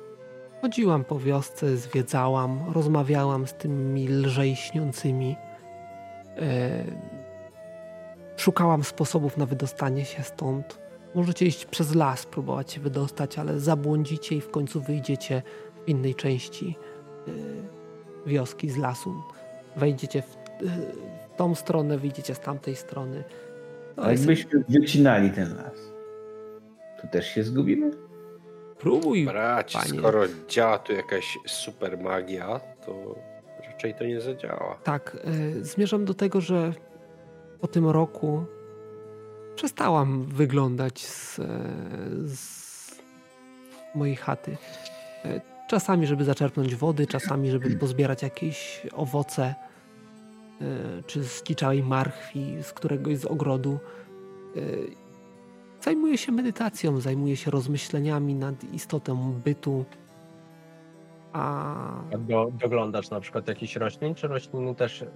chodziłam 0.61 1.03
po 1.03 1.19
wiosce, 1.19 1.77
zwiedzałam, 1.77 2.59
rozmawiałam 2.73 3.47
z 3.47 3.53
tymi 3.53 4.07
lżej 4.07 4.55
śniącymi. 4.55 5.35
E, 6.37 6.83
szukałam 8.37 8.83
sposobów 8.83 9.37
na 9.37 9.45
wydostanie 9.45 10.05
się 10.05 10.23
stąd. 10.23 10.81
Możecie 11.15 11.45
iść 11.45 11.65
przez 11.65 11.95
las, 11.95 12.25
próbować 12.25 12.71
się 12.71 12.81
wydostać, 12.81 13.39
ale 13.39 13.59
zabłądzicie 13.59 14.35
i 14.35 14.41
w 14.41 14.49
końcu 14.51 14.81
wyjdziecie 14.81 15.41
w 15.85 15.89
innej 15.89 16.15
części 16.15 16.75
e, 17.27 17.31
wioski 18.29 18.69
z 18.69 18.77
lasu. 18.77 19.13
Wejdziecie 19.75 20.21
w, 20.21 20.35
e, 20.35 20.37
w 21.33 21.35
tą 21.37 21.55
stronę, 21.55 21.97
wyjdziecie 21.97 22.35
z 22.35 22.39
tamtej 22.39 22.75
strony. 22.75 23.23
To 23.95 24.03
A 24.05 24.11
jest- 24.11 24.23
jakbyśmy 24.23 24.63
wycinali 24.69 25.29
ten 25.29 25.55
las, 25.55 25.91
to 27.01 27.07
też 27.07 27.27
się 27.27 27.43
zgubimy? 27.43 27.91
Próbuj 28.81 29.25
Bracie, 29.25 29.79
Panie. 29.79 29.99
skoro 29.99 30.21
działa 30.49 30.79
tu 30.79 30.93
jakaś 30.93 31.37
super 31.47 31.97
magia, 31.97 32.59
to 32.85 33.15
raczej 33.67 33.93
to 33.95 34.03
nie 34.03 34.21
zadziała. 34.21 34.75
Tak, 34.83 35.17
y, 35.59 35.65
zmierzam 35.65 36.05
do 36.05 36.13
tego, 36.13 36.41
że 36.41 36.73
po 37.61 37.67
tym 37.67 37.87
roku 37.89 38.45
przestałam 39.55 40.23
wyglądać 40.25 41.05
z, 41.05 41.39
e, 41.39 41.45
z 42.27 43.01
mojej 43.95 44.15
chaty. 44.15 44.57
E, 45.25 45.41
Czasami, 45.69 46.07
żeby 46.07 46.23
zaczerpnąć 46.23 46.75
wody, 46.75 47.07
czasami, 47.07 47.51
żeby 47.51 47.69
pozbierać 47.75 48.23
jakieś 48.23 48.87
owoce, 48.93 49.55
e, 50.61 50.65
czy 51.07 51.23
z 51.23 51.43
kiczałej 51.43 51.83
marchwi, 51.83 52.55
z 52.63 52.73
któregoś 52.73 53.17
z 53.17 53.25
ogrodu. 53.25 53.79
E, 55.81 55.83
Zajmuję 55.83 56.17
się 56.17 56.31
medytacją, 56.31 56.99
zajmuję 57.01 57.35
się 57.37 57.51
rozmyśleniami 57.51 58.35
nad 58.35 58.63
istotą 58.73 59.33
bytu. 59.45 59.85
A 61.33 61.75
Do, 62.17 62.51
doglądasz 62.61 63.09
na 63.09 63.19
przykład 63.19 63.47
jakichś 63.47 63.75
roślin, 63.75 64.15
czy 64.15 64.27
rośliny 64.27 64.75
też 64.75 65.01
y, 65.01 65.07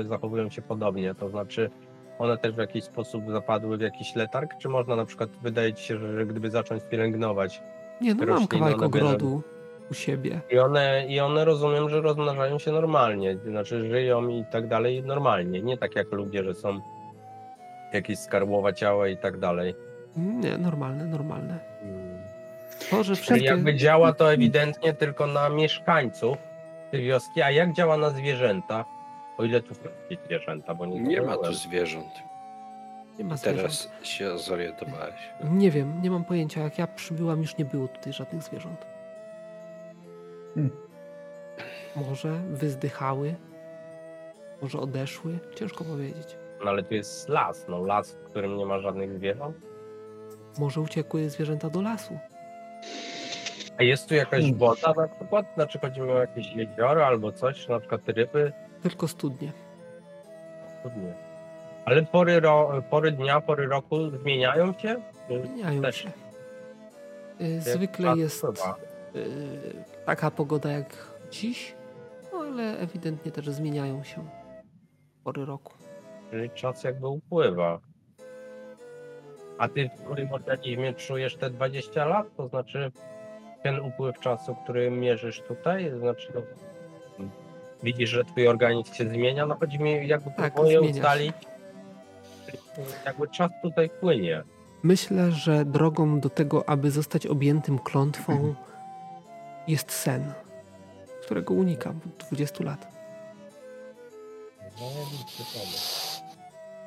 y, 0.00 0.04
zachowują 0.08 0.50
się 0.50 0.62
podobnie? 0.62 1.14
To 1.14 1.28
znaczy, 1.30 1.70
one 2.18 2.38
też 2.38 2.54
w 2.54 2.58
jakiś 2.58 2.84
sposób 2.84 3.22
zapadły 3.30 3.76
w 3.76 3.80
jakiś 3.80 4.16
letarg, 4.16 4.50
czy 4.58 4.68
można 4.68 4.96
na 4.96 5.04
przykład, 5.04 5.30
wydaje 5.42 5.72
ci 5.74 5.84
się, 5.84 5.98
że 5.98 6.26
gdyby 6.26 6.50
zacząć 6.50 6.82
pielęgnować 6.90 7.62
Nie, 8.00 8.14
no 8.14 8.20
mam 8.20 8.28
rośliny, 8.28 8.48
kawałek 8.48 8.78
one 8.78 8.88
bierze- 8.88 9.06
ogrodu 9.06 9.42
u 9.90 9.94
siebie. 9.94 10.40
i 10.50 10.58
one, 10.58 11.06
i 11.08 11.20
one 11.20 11.44
rozumiem, 11.44 11.88
że 11.88 12.00
rozmnażają 12.00 12.58
się 12.58 12.72
normalnie, 12.72 13.38
znaczy 13.50 13.88
żyją 13.88 14.28
i 14.28 14.44
tak 14.52 14.68
dalej 14.68 15.02
normalnie, 15.02 15.62
nie 15.62 15.78
tak 15.78 15.96
jak 15.96 16.12
ludzie, 16.12 16.44
że 16.44 16.54
są 16.54 16.80
jakieś 17.92 18.18
skarłowaciałe 18.18 19.10
i 19.12 19.16
tak 19.16 19.38
dalej. 19.38 19.74
Nie, 20.16 20.58
normalne, 20.58 21.04
normalne. 21.04 21.58
Mm. 21.82 22.18
To, 22.90 23.04
że 23.04 23.14
Czyli 23.14 23.22
wszystkie... 23.22 23.46
jakby 23.46 23.74
działa 23.74 24.12
to 24.12 24.32
ewidentnie 24.32 24.94
tylko 24.94 25.26
na 25.26 25.48
mieszkańców 25.48 26.38
tej 26.90 27.04
wioski, 27.04 27.42
a 27.42 27.50
jak 27.50 27.72
działa 27.72 27.96
na 27.96 28.10
zwierzęta? 28.10 28.84
O 29.38 29.44
ile 29.44 29.60
tu 29.60 29.74
są 29.74 29.80
zwierzęta, 30.26 30.74
bo 30.74 30.86
nie, 30.86 31.00
Nie 31.00 31.22
ma 31.22 31.36
tu 31.36 31.52
zwierząt. 31.52 32.22
Nie 33.18 33.24
ma 33.24 33.36
zwierząt. 33.36 33.60
Teraz 33.60 33.88
się 34.02 34.38
zorientowałeś. 34.38 35.14
Nie 35.50 35.70
wiem, 35.70 36.02
nie 36.02 36.10
mam 36.10 36.24
pojęcia. 36.24 36.60
Jak 36.60 36.78
ja 36.78 36.86
przybyłam, 36.86 37.40
już 37.40 37.56
nie 37.56 37.64
było 37.64 37.88
tutaj 37.88 38.12
żadnych 38.12 38.42
zwierząt. 38.42 38.86
Hmm. 40.54 40.72
Może 41.96 42.40
wyzdychały, 42.50 43.34
może 44.62 44.78
odeszły. 44.78 45.38
Ciężko 45.54 45.84
powiedzieć. 45.84 46.36
No 46.64 46.70
ale 46.70 46.82
tu 46.82 46.94
jest 46.94 47.28
las, 47.28 47.66
no 47.68 47.84
las, 47.84 48.12
w 48.12 48.30
którym 48.30 48.56
nie 48.56 48.66
ma 48.66 48.78
żadnych 48.78 49.12
zwierząt. 49.12 49.56
Może 50.58 50.80
uciekły 50.80 51.30
zwierzęta 51.30 51.70
do 51.70 51.82
lasu. 51.82 52.18
A 53.78 53.82
jest 53.82 54.08
tu 54.08 54.14
jakaś 54.14 54.52
woda 54.52 54.92
na 54.96 55.08
przykład? 55.08 55.46
Znaczy 55.54 55.78
chodzi 55.78 56.00
o 56.02 56.18
jakieś 56.18 56.52
jezioro 56.52 57.06
albo 57.06 57.32
coś, 57.32 57.68
na 57.68 57.80
przykład 57.80 58.08
ryby? 58.08 58.52
Tylko 58.82 59.08
studnie. 59.08 59.52
Trudnie. 60.82 61.14
Ale 61.84 62.02
pory, 62.02 62.40
ro, 62.40 62.82
pory 62.90 63.12
dnia, 63.12 63.40
pory 63.40 63.66
roku 63.66 64.10
zmieniają 64.10 64.72
się? 64.72 64.96
Zmieniają 65.28 65.82
Też. 65.82 65.96
się. 65.96 66.08
Y, 67.40 67.48
Jak 67.50 67.62
Zwykle 67.62 68.06
czas 68.08 68.18
jest 68.18 68.40
pływa. 68.40 68.76
y, 69.16 69.84
taka 70.06 70.30
pogoda 70.30 70.70
jak 70.72 71.16
dziś, 71.30 71.74
no 72.32 72.38
ale 72.38 72.78
ewidentnie 72.78 73.32
też 73.32 73.48
zmieniają 73.48 74.04
się 74.04 74.24
pory 75.24 75.44
roku. 75.44 75.72
Czyli 76.30 76.50
czas 76.50 76.84
jakby 76.84 77.06
upływa. 77.08 77.80
A 79.58 79.68
ty 79.68 79.90
w 79.96 79.98
swoim 79.98 80.32
organizmie 80.32 80.94
czujesz 80.94 81.36
te 81.36 81.50
20 81.50 82.04
lat? 82.04 82.26
To 82.36 82.48
znaczy 82.48 82.92
ten 83.62 83.80
upływ 83.80 84.20
czasu, 84.20 84.56
który 84.64 84.90
mierzysz 84.90 85.42
tutaj? 85.48 85.90
To 85.90 85.98
znaczy 85.98 86.32
no, 86.34 86.42
widzisz, 87.82 88.10
że 88.10 88.24
twój 88.24 88.48
organizm 88.48 88.94
się 88.94 89.08
zmienia? 89.08 89.46
No 89.46 89.56
chodzi 89.60 89.78
mi 89.78 90.08
jakby 90.08 90.30
Tak, 90.30 90.54
się. 90.68 90.80
ustalić 90.80 91.34
jakby 93.04 93.28
czas 93.28 93.50
tutaj 93.62 93.90
płynie. 94.00 94.42
Myślę, 94.82 95.32
że 95.32 95.64
drogą 95.64 96.20
do 96.20 96.30
tego, 96.30 96.68
aby 96.68 96.90
zostać 96.90 97.26
objętym 97.26 97.78
klątwą, 97.78 98.54
jest 99.68 99.92
sen, 99.92 100.32
którego 101.22 101.54
unikam 101.54 102.00
od 102.06 102.26
20 102.26 102.64
lat. 102.64 102.86
Zajebisty 104.78 105.42
pomysł. 105.54 106.15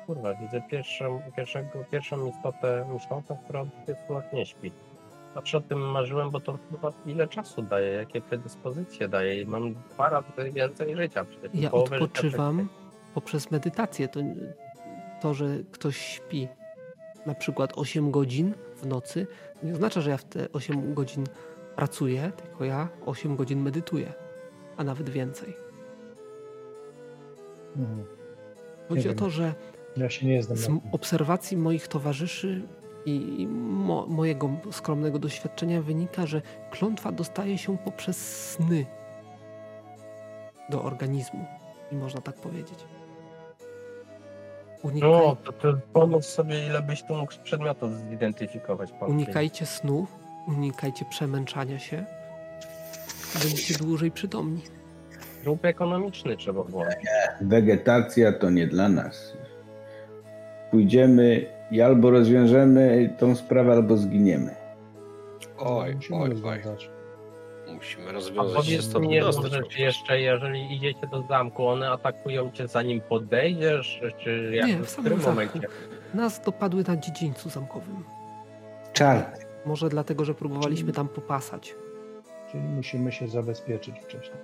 Kurwa, 0.06 0.34
widzę 0.34 0.62
pierwszą, 0.70 1.22
pierwszego, 1.36 1.84
pierwszą 1.90 2.26
istotę 2.26 2.86
myślącą, 2.92 3.36
która 3.44 3.60
od 3.60 3.68
20 3.68 4.12
lat 4.12 4.32
nie 4.32 4.46
śpi. 4.46 4.72
Zawsze 5.34 5.58
o 5.58 5.60
tym 5.60 5.78
marzyłem, 5.78 6.30
bo 6.30 6.40
to 6.40 6.58
chyba 6.70 6.92
ile 7.06 7.28
czasu 7.28 7.62
daje, 7.62 7.92
jakie 7.92 8.20
predyspozycje 8.20 9.08
daje. 9.08 9.40
I 9.40 9.46
Mam 9.46 9.74
dwa 9.74 10.08
razy 10.08 10.52
więcej 10.52 10.96
życia. 10.96 11.24
Przecież 11.24 11.50
Ja 11.54 11.72
odpoczywam 11.72 12.68
poprzez 13.14 13.50
medytację. 13.50 14.08
To, 14.08 14.20
to, 15.20 15.34
że 15.34 15.46
ktoś 15.72 15.96
śpi 15.96 16.48
na 17.26 17.34
przykład 17.34 17.72
8 17.76 18.10
godzin 18.10 18.54
w 18.76 18.86
nocy, 18.86 19.26
nie 19.62 19.72
oznacza, 19.72 20.00
że 20.00 20.10
ja 20.10 20.16
w 20.16 20.24
te 20.24 20.52
8 20.52 20.94
godzin 20.94 21.24
pracuję, 21.76 22.32
tylko 22.36 22.64
ja 22.64 22.88
8 23.06 23.36
godzin 23.36 23.62
medytuję, 23.62 24.12
a 24.76 24.84
nawet 24.84 25.10
więcej. 25.10 25.56
Mhm. 27.76 28.04
Chodzi 28.88 29.08
o 29.08 29.14
to, 29.14 29.30
że 29.30 29.54
Ja 29.96 30.10
się 30.10 30.26
nie 30.26 30.42
znam. 30.42 30.58
z 30.58 30.68
na 30.68 30.74
m- 30.74 30.80
tym. 30.80 30.90
obserwacji 30.92 31.56
moich 31.56 31.88
towarzyszy 31.88 32.62
i 33.06 33.46
mo, 33.50 34.06
mojego 34.06 34.50
skromnego 34.72 35.18
doświadczenia 35.18 35.82
wynika, 35.82 36.26
że 36.26 36.42
klątwa 36.70 37.12
dostaje 37.12 37.58
się 37.58 37.78
poprzez 37.78 38.48
sny 38.52 38.86
do 40.70 40.82
organizmu, 40.82 41.44
i 41.92 41.94
można 41.96 42.20
tak 42.20 42.34
powiedzieć. 42.34 42.78
Unikaj, 44.82 45.10
No, 45.10 45.36
to, 45.44 45.52
to 45.52 45.78
pomóc 45.92 46.24
sobie, 46.26 46.66
ile 46.66 46.82
byś 46.82 47.02
tu 47.02 47.14
mógł 47.14 47.32
przedmiotów 47.44 47.90
zidentyfikować. 48.10 48.92
pan 48.92 49.10
unikajcie 49.10 49.66
snu, 49.66 50.06
unikajcie 50.48 51.04
przemęczania 51.04 51.78
się. 51.78 52.04
Będziecie 53.42 53.74
dłużej 53.74 54.10
przytomni. 54.10 54.62
Ruch 55.44 55.58
ekonomiczny 55.62 56.36
trzeba 56.36 56.62
włączyć. 56.62 56.96
Wegetacja 57.40 58.32
to 58.32 58.50
nie 58.50 58.66
dla 58.66 58.88
nas. 58.88 59.32
Pójdziemy 60.70 61.46
i 61.70 61.80
albo 61.80 62.10
rozwiążemy 62.10 63.14
tą 63.18 63.34
sprawę, 63.36 63.72
albo 63.72 63.96
zginiemy. 63.96 64.54
Oj, 65.58 65.94
Musimy 65.94 66.16
oj, 66.18 66.22
oj. 66.22 66.30
rozwiązać. 66.30 66.90
Musimy 67.74 68.12
rozwiązać 68.12 68.66
się 68.66 68.82
stąd 68.82 69.10
jedną 69.10 69.30
dostać. 69.32 69.52
rzecz 69.52 69.78
jeszcze, 69.78 70.20
jeżeli 70.20 70.76
idziecie 70.76 71.06
do 71.06 71.22
zamku, 71.22 71.66
one 71.66 71.90
atakują 71.90 72.50
cię 72.50 72.68
zanim 72.68 73.00
podejdziesz, 73.00 74.00
czy 74.18 74.50
jak 74.54 74.66
Nie, 74.68 74.76
w 74.76 74.86
w 74.86 74.90
samym 74.90 75.04
którym 75.04 75.20
zamku. 75.20 75.30
momencie? 75.58 75.68
Nas 76.14 76.40
dopadły 76.40 76.84
na 76.88 76.96
dziedzińcu 76.96 77.48
zamkowym. 77.50 78.04
Czarny. 78.92 79.24
Może 79.66 79.88
dlatego, 79.88 80.24
że 80.24 80.34
próbowaliśmy 80.34 80.92
tam 80.92 81.08
popasać. 81.08 81.74
Czyli 82.52 82.62
musimy 82.64 83.12
się 83.12 83.28
zabezpieczyć 83.28 83.94
wcześniej. 84.00 84.38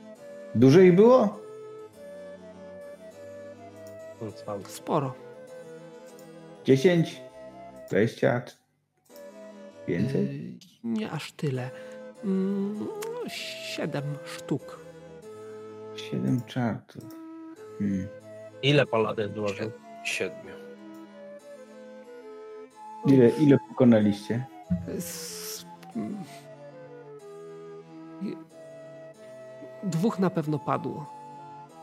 Dużo 0.55 0.80
ich 0.80 0.94
było? 0.94 1.38
Sporo. 4.66 5.14
10? 6.67 7.20
20? 7.91 8.43
Więcej? 9.89 10.23
Y, 10.25 10.59
nie 10.85 11.11
aż 11.11 11.33
tyle. 11.33 11.70
Mm, 12.25 12.86
Siedem 13.28 14.05
sztuk. 14.25 14.78
7 15.97 16.41
czartów. 16.47 17.05
Hmm. 17.78 18.07
Ile 18.62 18.86
paladyn 18.86 19.35
złożył? 19.35 19.70
Siedmiu. 20.05 20.55
Ile, 23.07 23.28
ile 23.28 23.59
pokonaliście? 23.69 24.45
Z... 24.99 25.67
i- 28.23 28.36
Dwóch 29.83 30.19
na 30.19 30.31
pewno 30.31 30.59
padło. 30.59 31.07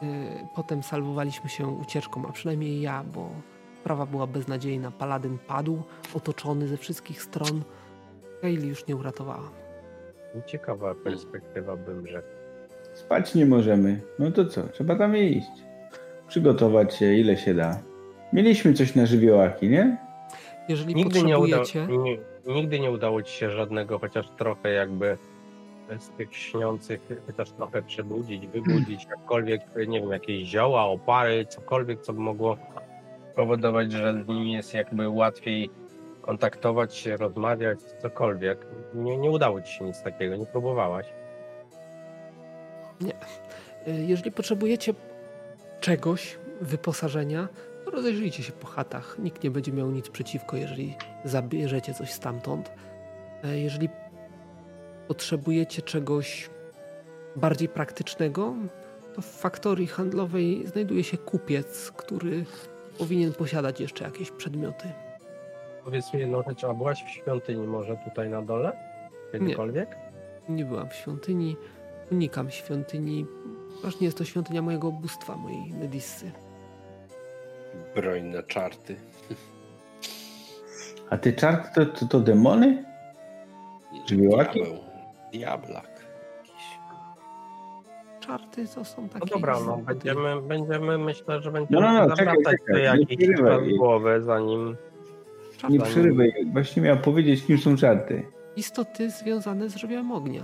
Y, 0.04 0.48
Potem 0.56 0.84
salwowaliśmy 0.84 1.50
się 1.50 1.68
ucieczką, 1.68 2.28
a 2.28 2.32
przynajmniej 2.32 2.82
ja, 2.82 3.04
bo 3.14 3.30
sprawa 3.84 4.06
była 4.06 4.28
beznadziejna. 4.28 4.92
Paladyn 4.92 5.38
padł, 5.48 5.82
otoczony 6.14 6.68
ze 6.68 6.78
wszystkich 6.78 7.22
stron. 7.24 7.62
Kaylee 8.42 8.68
już 8.68 8.88
nie 8.88 8.96
uratowała. 8.96 9.52
Ciekawa 10.46 10.96
perspektywa 10.96 11.76
bym 11.76 12.08
rzekł. 12.08 12.28
Spać 12.94 13.36
nie 13.36 13.46
możemy. 13.46 14.02
No 14.20 14.32
to 14.32 14.46
co? 14.46 14.64
Trzeba 14.68 14.96
tam 14.96 15.18
iść. 15.18 15.52
Przygotować 16.28 16.96
się 16.96 17.14
ile 17.14 17.38
się 17.38 17.54
da. 17.54 17.80
Mieliśmy 18.34 18.74
coś 18.74 18.96
na 18.96 19.06
żywiołaki, 19.06 19.70
nie? 19.70 19.98
Jeżeli 20.70 20.96
Nigdy 20.96 21.24
nie, 21.24 21.40
uda, 21.40 21.58
potrzebujecie... 21.58 22.18
nie, 22.46 22.54
nigdy 22.54 22.80
nie 22.80 22.92
udało 22.92 23.24
ci 23.24 23.34
się 23.34 23.50
żadnego, 23.50 24.00
chociaż 24.00 24.30
trochę 24.38 24.72
jakby 24.72 25.18
z 26.00 26.10
tych 26.10 26.36
śniących, 26.36 27.02
chociaż 27.28 27.52
trochę 27.52 27.82
przebudzić, 27.82 28.48
wybudzić, 28.48 29.06
jakkolwiek, 29.10 29.62
nie 29.88 30.02
wiem, 30.02 30.12
jakieś 30.12 30.48
zioła, 30.48 30.84
opary, 30.84 31.46
cokolwiek, 31.46 32.02
co 32.02 32.14
by 32.14 32.20
mogło 32.20 32.58
powodować, 33.36 33.92
że 33.92 34.24
z 34.24 34.28
nimi 34.28 34.54
jest 34.54 34.74
jakby 34.74 35.10
łatwiej 35.10 35.70
kontaktować 36.22 36.96
się, 36.96 37.18
rozmawiać, 37.18 37.80
cokolwiek. 38.02 38.68
Nie, 38.94 39.18
nie 39.18 39.32
udało 39.32 39.62
ci 39.62 39.74
się 39.74 39.86
nic 39.86 40.02
takiego, 40.02 40.36
nie 40.36 40.46
próbowałaś. 40.46 41.06
Y, 43.88 43.92
Jeżeli 44.08 44.32
potrzebujecie 44.32 44.94
czegoś, 45.80 46.38
wyposażenia, 46.62 47.48
to 47.86 47.92
rozejrzyjcie 47.92 48.44
się 48.44 48.52
po 48.52 48.68
chatach. 48.68 49.16
Nikt 49.20 49.44
nie 49.44 49.52
będzie 49.52 49.72
miał 49.72 49.92
nic 49.92 50.10
przeciwko, 50.10 50.58
jeżeli 50.58 50.96
zabierzecie 51.26 51.94
coś 51.94 52.12
stamtąd. 52.12 52.72
E, 53.44 53.60
Jeżeli 53.60 53.90
potrzebujecie 55.08 55.82
czegoś 55.82 56.50
bardziej 57.36 57.70
praktycznego, 57.70 58.56
to 59.16 59.22
w 59.22 59.26
faktorii 59.26 59.88
handlowej 59.88 60.68
znajduje 60.68 61.04
się 61.04 61.18
kupiec, 61.18 61.92
który 61.92 62.46
powinien 62.98 63.34
posiadać 63.34 63.80
jeszcze 63.80 64.04
jakieś 64.04 64.32
przedmioty. 64.32 64.92
Powiedz 65.84 66.14
mi 66.14 66.20
jedną 66.20 66.44
rzecz, 66.44 66.64
a 66.64 66.74
byłaś 66.74 67.04
w 67.04 67.10
świątyni 67.10 67.68
może 67.68 67.98
tutaj 67.98 68.30
na 68.30 68.42
dole? 68.42 68.72
Kiedykolwiek? 69.32 69.98
Nie 70.50 70.66
byłam 70.66 70.90
w 70.90 70.94
świątyni, 70.94 71.56
unikam 72.12 72.52
świątyni. 72.52 73.26
Właśnie 73.82 74.06
jest 74.06 74.18
to 74.18 74.24
świątynia 74.24 74.62
mojego 74.62 74.92
bóstwa, 74.92 75.36
mojej 75.36 75.74
Nedissy. 75.74 76.32
Broń 77.96 78.24
na 78.24 78.44
czarty. 78.44 78.96
A 81.10 81.18
te 81.18 81.34
czarty 81.34 81.86
to, 81.86 81.86
to, 81.86 82.06
to 82.06 82.20
demony? 82.20 82.86
Żywiołaki? 84.10 84.60
Diabeł. 84.60 84.80
Diablak. 85.32 85.93
Czarty 88.28 88.68
to 88.76 88.86
są 88.86 89.10
takie... 89.10 89.26
No 89.26 89.36
dobra, 89.36 89.56
no 89.66 89.78
będziemy, 89.78 90.42
będziemy, 90.42 90.98
myślę, 90.98 91.42
że 91.42 91.52
będziemy 91.52 91.82
No, 91.82 91.94
no, 91.94 92.08
no, 92.08 92.16
czekaj, 92.16 92.36
czekaj, 92.46 93.06
przerywaj. 93.06 93.74
w 93.74 93.78
głowę, 93.78 94.22
zanim... 94.22 94.76
Czarty 95.58 95.78
Nie 95.78 95.84
przerywaj. 95.84 96.34
Właśnie 96.54 96.82
miał 96.82 96.98
powiedzieć, 96.98 97.46
kim 97.46 97.58
są 97.58 97.78
czarty. 97.78 98.24
Istoty 98.56 99.10
związane 99.10 99.70
z 99.70 99.76
żywiołem 99.76 100.12
ognia. 100.12 100.42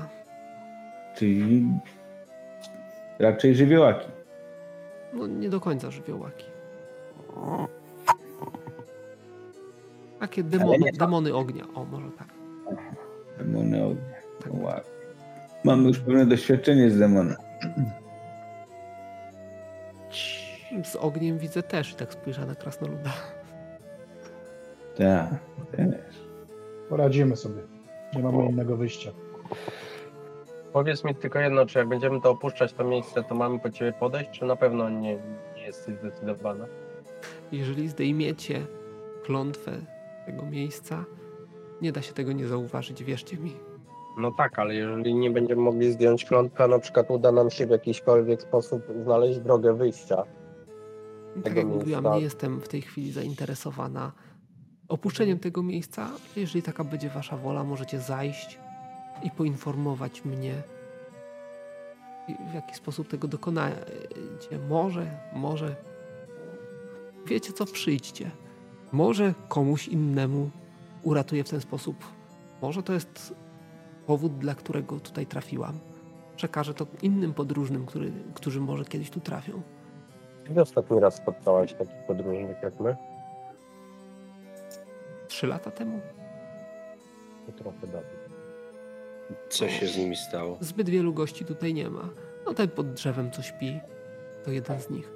Czyli 1.16 1.66
raczej 3.19 3.56
żywiołaki. 3.56 4.08
No 5.14 5.27
nie 5.27 5.49
do 5.49 5.59
końca 5.59 5.91
żywiołaki. 5.91 6.45
Takie 10.19 10.43
demony, 10.43 10.91
demony 10.99 11.35
ognia. 11.35 11.64
O, 11.75 11.85
może 11.85 12.11
tak. 12.11 12.27
Demony 13.38 13.83
ognia. 13.83 14.03
tak. 14.43 14.53
Wow. 14.53 14.80
Mamy 15.64 15.88
już 15.88 15.99
pewne 15.99 16.25
doświadczenie 16.25 16.90
z 16.91 16.99
demonem. 16.99 17.35
Z 20.83 20.95
ogniem 20.95 21.38
widzę 21.38 21.63
też, 21.63 21.91
i 21.91 21.95
tak 21.95 22.13
spojrzę 22.13 22.45
na 22.45 22.55
krasnoluda. 22.55 23.13
Tak. 24.97 25.29
też. 25.71 26.15
Poradzimy 26.89 27.35
sobie. 27.35 27.61
Nie 28.15 28.23
mamy 28.23 28.45
innego 28.45 28.77
wyjścia. 28.77 29.11
Powiedz 30.73 31.03
mi 31.03 31.15
tylko 31.15 31.39
jedno, 31.39 31.65
czy 31.65 31.79
jak 31.79 31.88
będziemy 31.88 32.21
to 32.21 32.29
opuszczać 32.29 32.73
to 32.73 32.83
miejsce, 32.83 33.23
to 33.23 33.35
mamy 33.35 33.59
po 33.59 33.69
ciebie 33.69 33.93
podejść, 33.93 34.29
czy 34.31 34.45
na 34.45 34.55
pewno 34.55 34.89
nie, 34.89 35.19
nie 35.55 35.61
jesteś 35.65 35.95
zdecydowana? 35.95 36.65
Jeżeli 37.51 37.88
zdejmiecie 37.88 38.65
klątwę 39.23 39.71
tego 40.25 40.45
miejsca, 40.45 41.05
nie 41.81 41.91
da 41.91 42.01
się 42.01 42.13
tego 42.13 42.31
nie 42.31 42.47
zauważyć, 42.47 43.03
wierzcie 43.03 43.38
mi. 43.38 43.68
No 44.19 44.31
tak, 44.31 44.59
ale 44.59 44.75
jeżeli 44.75 45.15
nie 45.15 45.31
będziemy 45.31 45.61
mogli 45.61 45.91
zdjąć 45.91 46.25
klątwy, 46.25 46.64
a 46.64 46.67
na 46.67 46.80
przykład 46.80 47.11
uda 47.11 47.31
nam 47.31 47.49
się 47.49 47.67
w 47.67 47.69
jakiśkolwiek 47.69 48.41
sposób 48.41 48.83
znaleźć 49.03 49.39
drogę 49.39 49.73
wyjścia. 49.73 50.23
Tak 51.43 51.56
jak 51.56 51.65
mówiłam, 51.65 52.03
nie 52.14 52.22
jestem 52.22 52.61
w 52.61 52.67
tej 52.67 52.81
chwili 52.81 53.11
zainteresowana 53.11 54.11
opuszczeniem 54.88 55.39
tego 55.39 55.64
miejsca. 55.64 56.09
Jeżeli 56.35 56.61
taka 56.61 56.83
będzie 56.83 57.09
wasza 57.09 57.38
wola, 57.38 57.64
możecie 57.64 57.99
zajść 57.99 58.59
i 59.23 59.31
poinformować 59.31 60.25
mnie, 60.25 60.53
w 62.51 62.53
jaki 62.53 62.75
sposób 62.75 63.07
tego 63.07 63.27
dokonacie. 63.27 63.80
Może, 64.69 65.07
może. 65.33 65.75
Wiecie 67.25 67.53
co, 67.53 67.65
przyjdźcie. 67.65 68.31
Może 68.91 69.33
komuś 69.48 69.88
innemu 69.88 70.49
uratuję 71.03 71.43
w 71.43 71.49
ten 71.49 71.61
sposób. 71.61 71.95
Może 72.61 72.83
to 72.83 72.93
jest 72.93 73.33
powód, 74.09 74.38
dla 74.38 74.55
którego 74.55 74.99
tutaj 74.99 75.25
trafiłam. 75.25 75.79
Przekażę 76.35 76.73
to 76.73 76.88
innym 77.01 77.33
podróżnym, 77.33 77.85
który, 77.85 78.11
którzy 78.33 78.61
może 78.61 78.85
kiedyś 78.85 79.09
tu 79.09 79.19
trafią. 79.19 79.61
Kiedy 80.47 80.61
ostatni 80.61 80.99
raz 80.99 81.15
spotkałaś 81.15 81.73
takich 81.73 82.05
podróżnych 82.07 82.57
jak 82.63 82.79
my? 82.79 82.95
Trzy 85.27 85.47
lata 85.47 85.71
temu 85.71 85.99
To 87.45 87.51
trochę 87.51 87.88
dawniej. 87.88 88.19
Co 89.49 89.69
się 89.69 89.88
z 89.88 89.97
nimi 89.97 90.15
stało? 90.15 90.57
zbyt 90.61 90.89
wielu 90.89 91.13
gości 91.13 91.45
tutaj 91.45 91.73
nie 91.73 91.89
ma. 91.89 92.09
No 92.45 92.53
ten 92.53 92.69
pod 92.69 92.93
drzewem 92.93 93.31
co 93.31 93.41
śpi, 93.41 93.79
to 94.45 94.51
jeden 94.51 94.79
z 94.81 94.89
nich. 94.89 95.11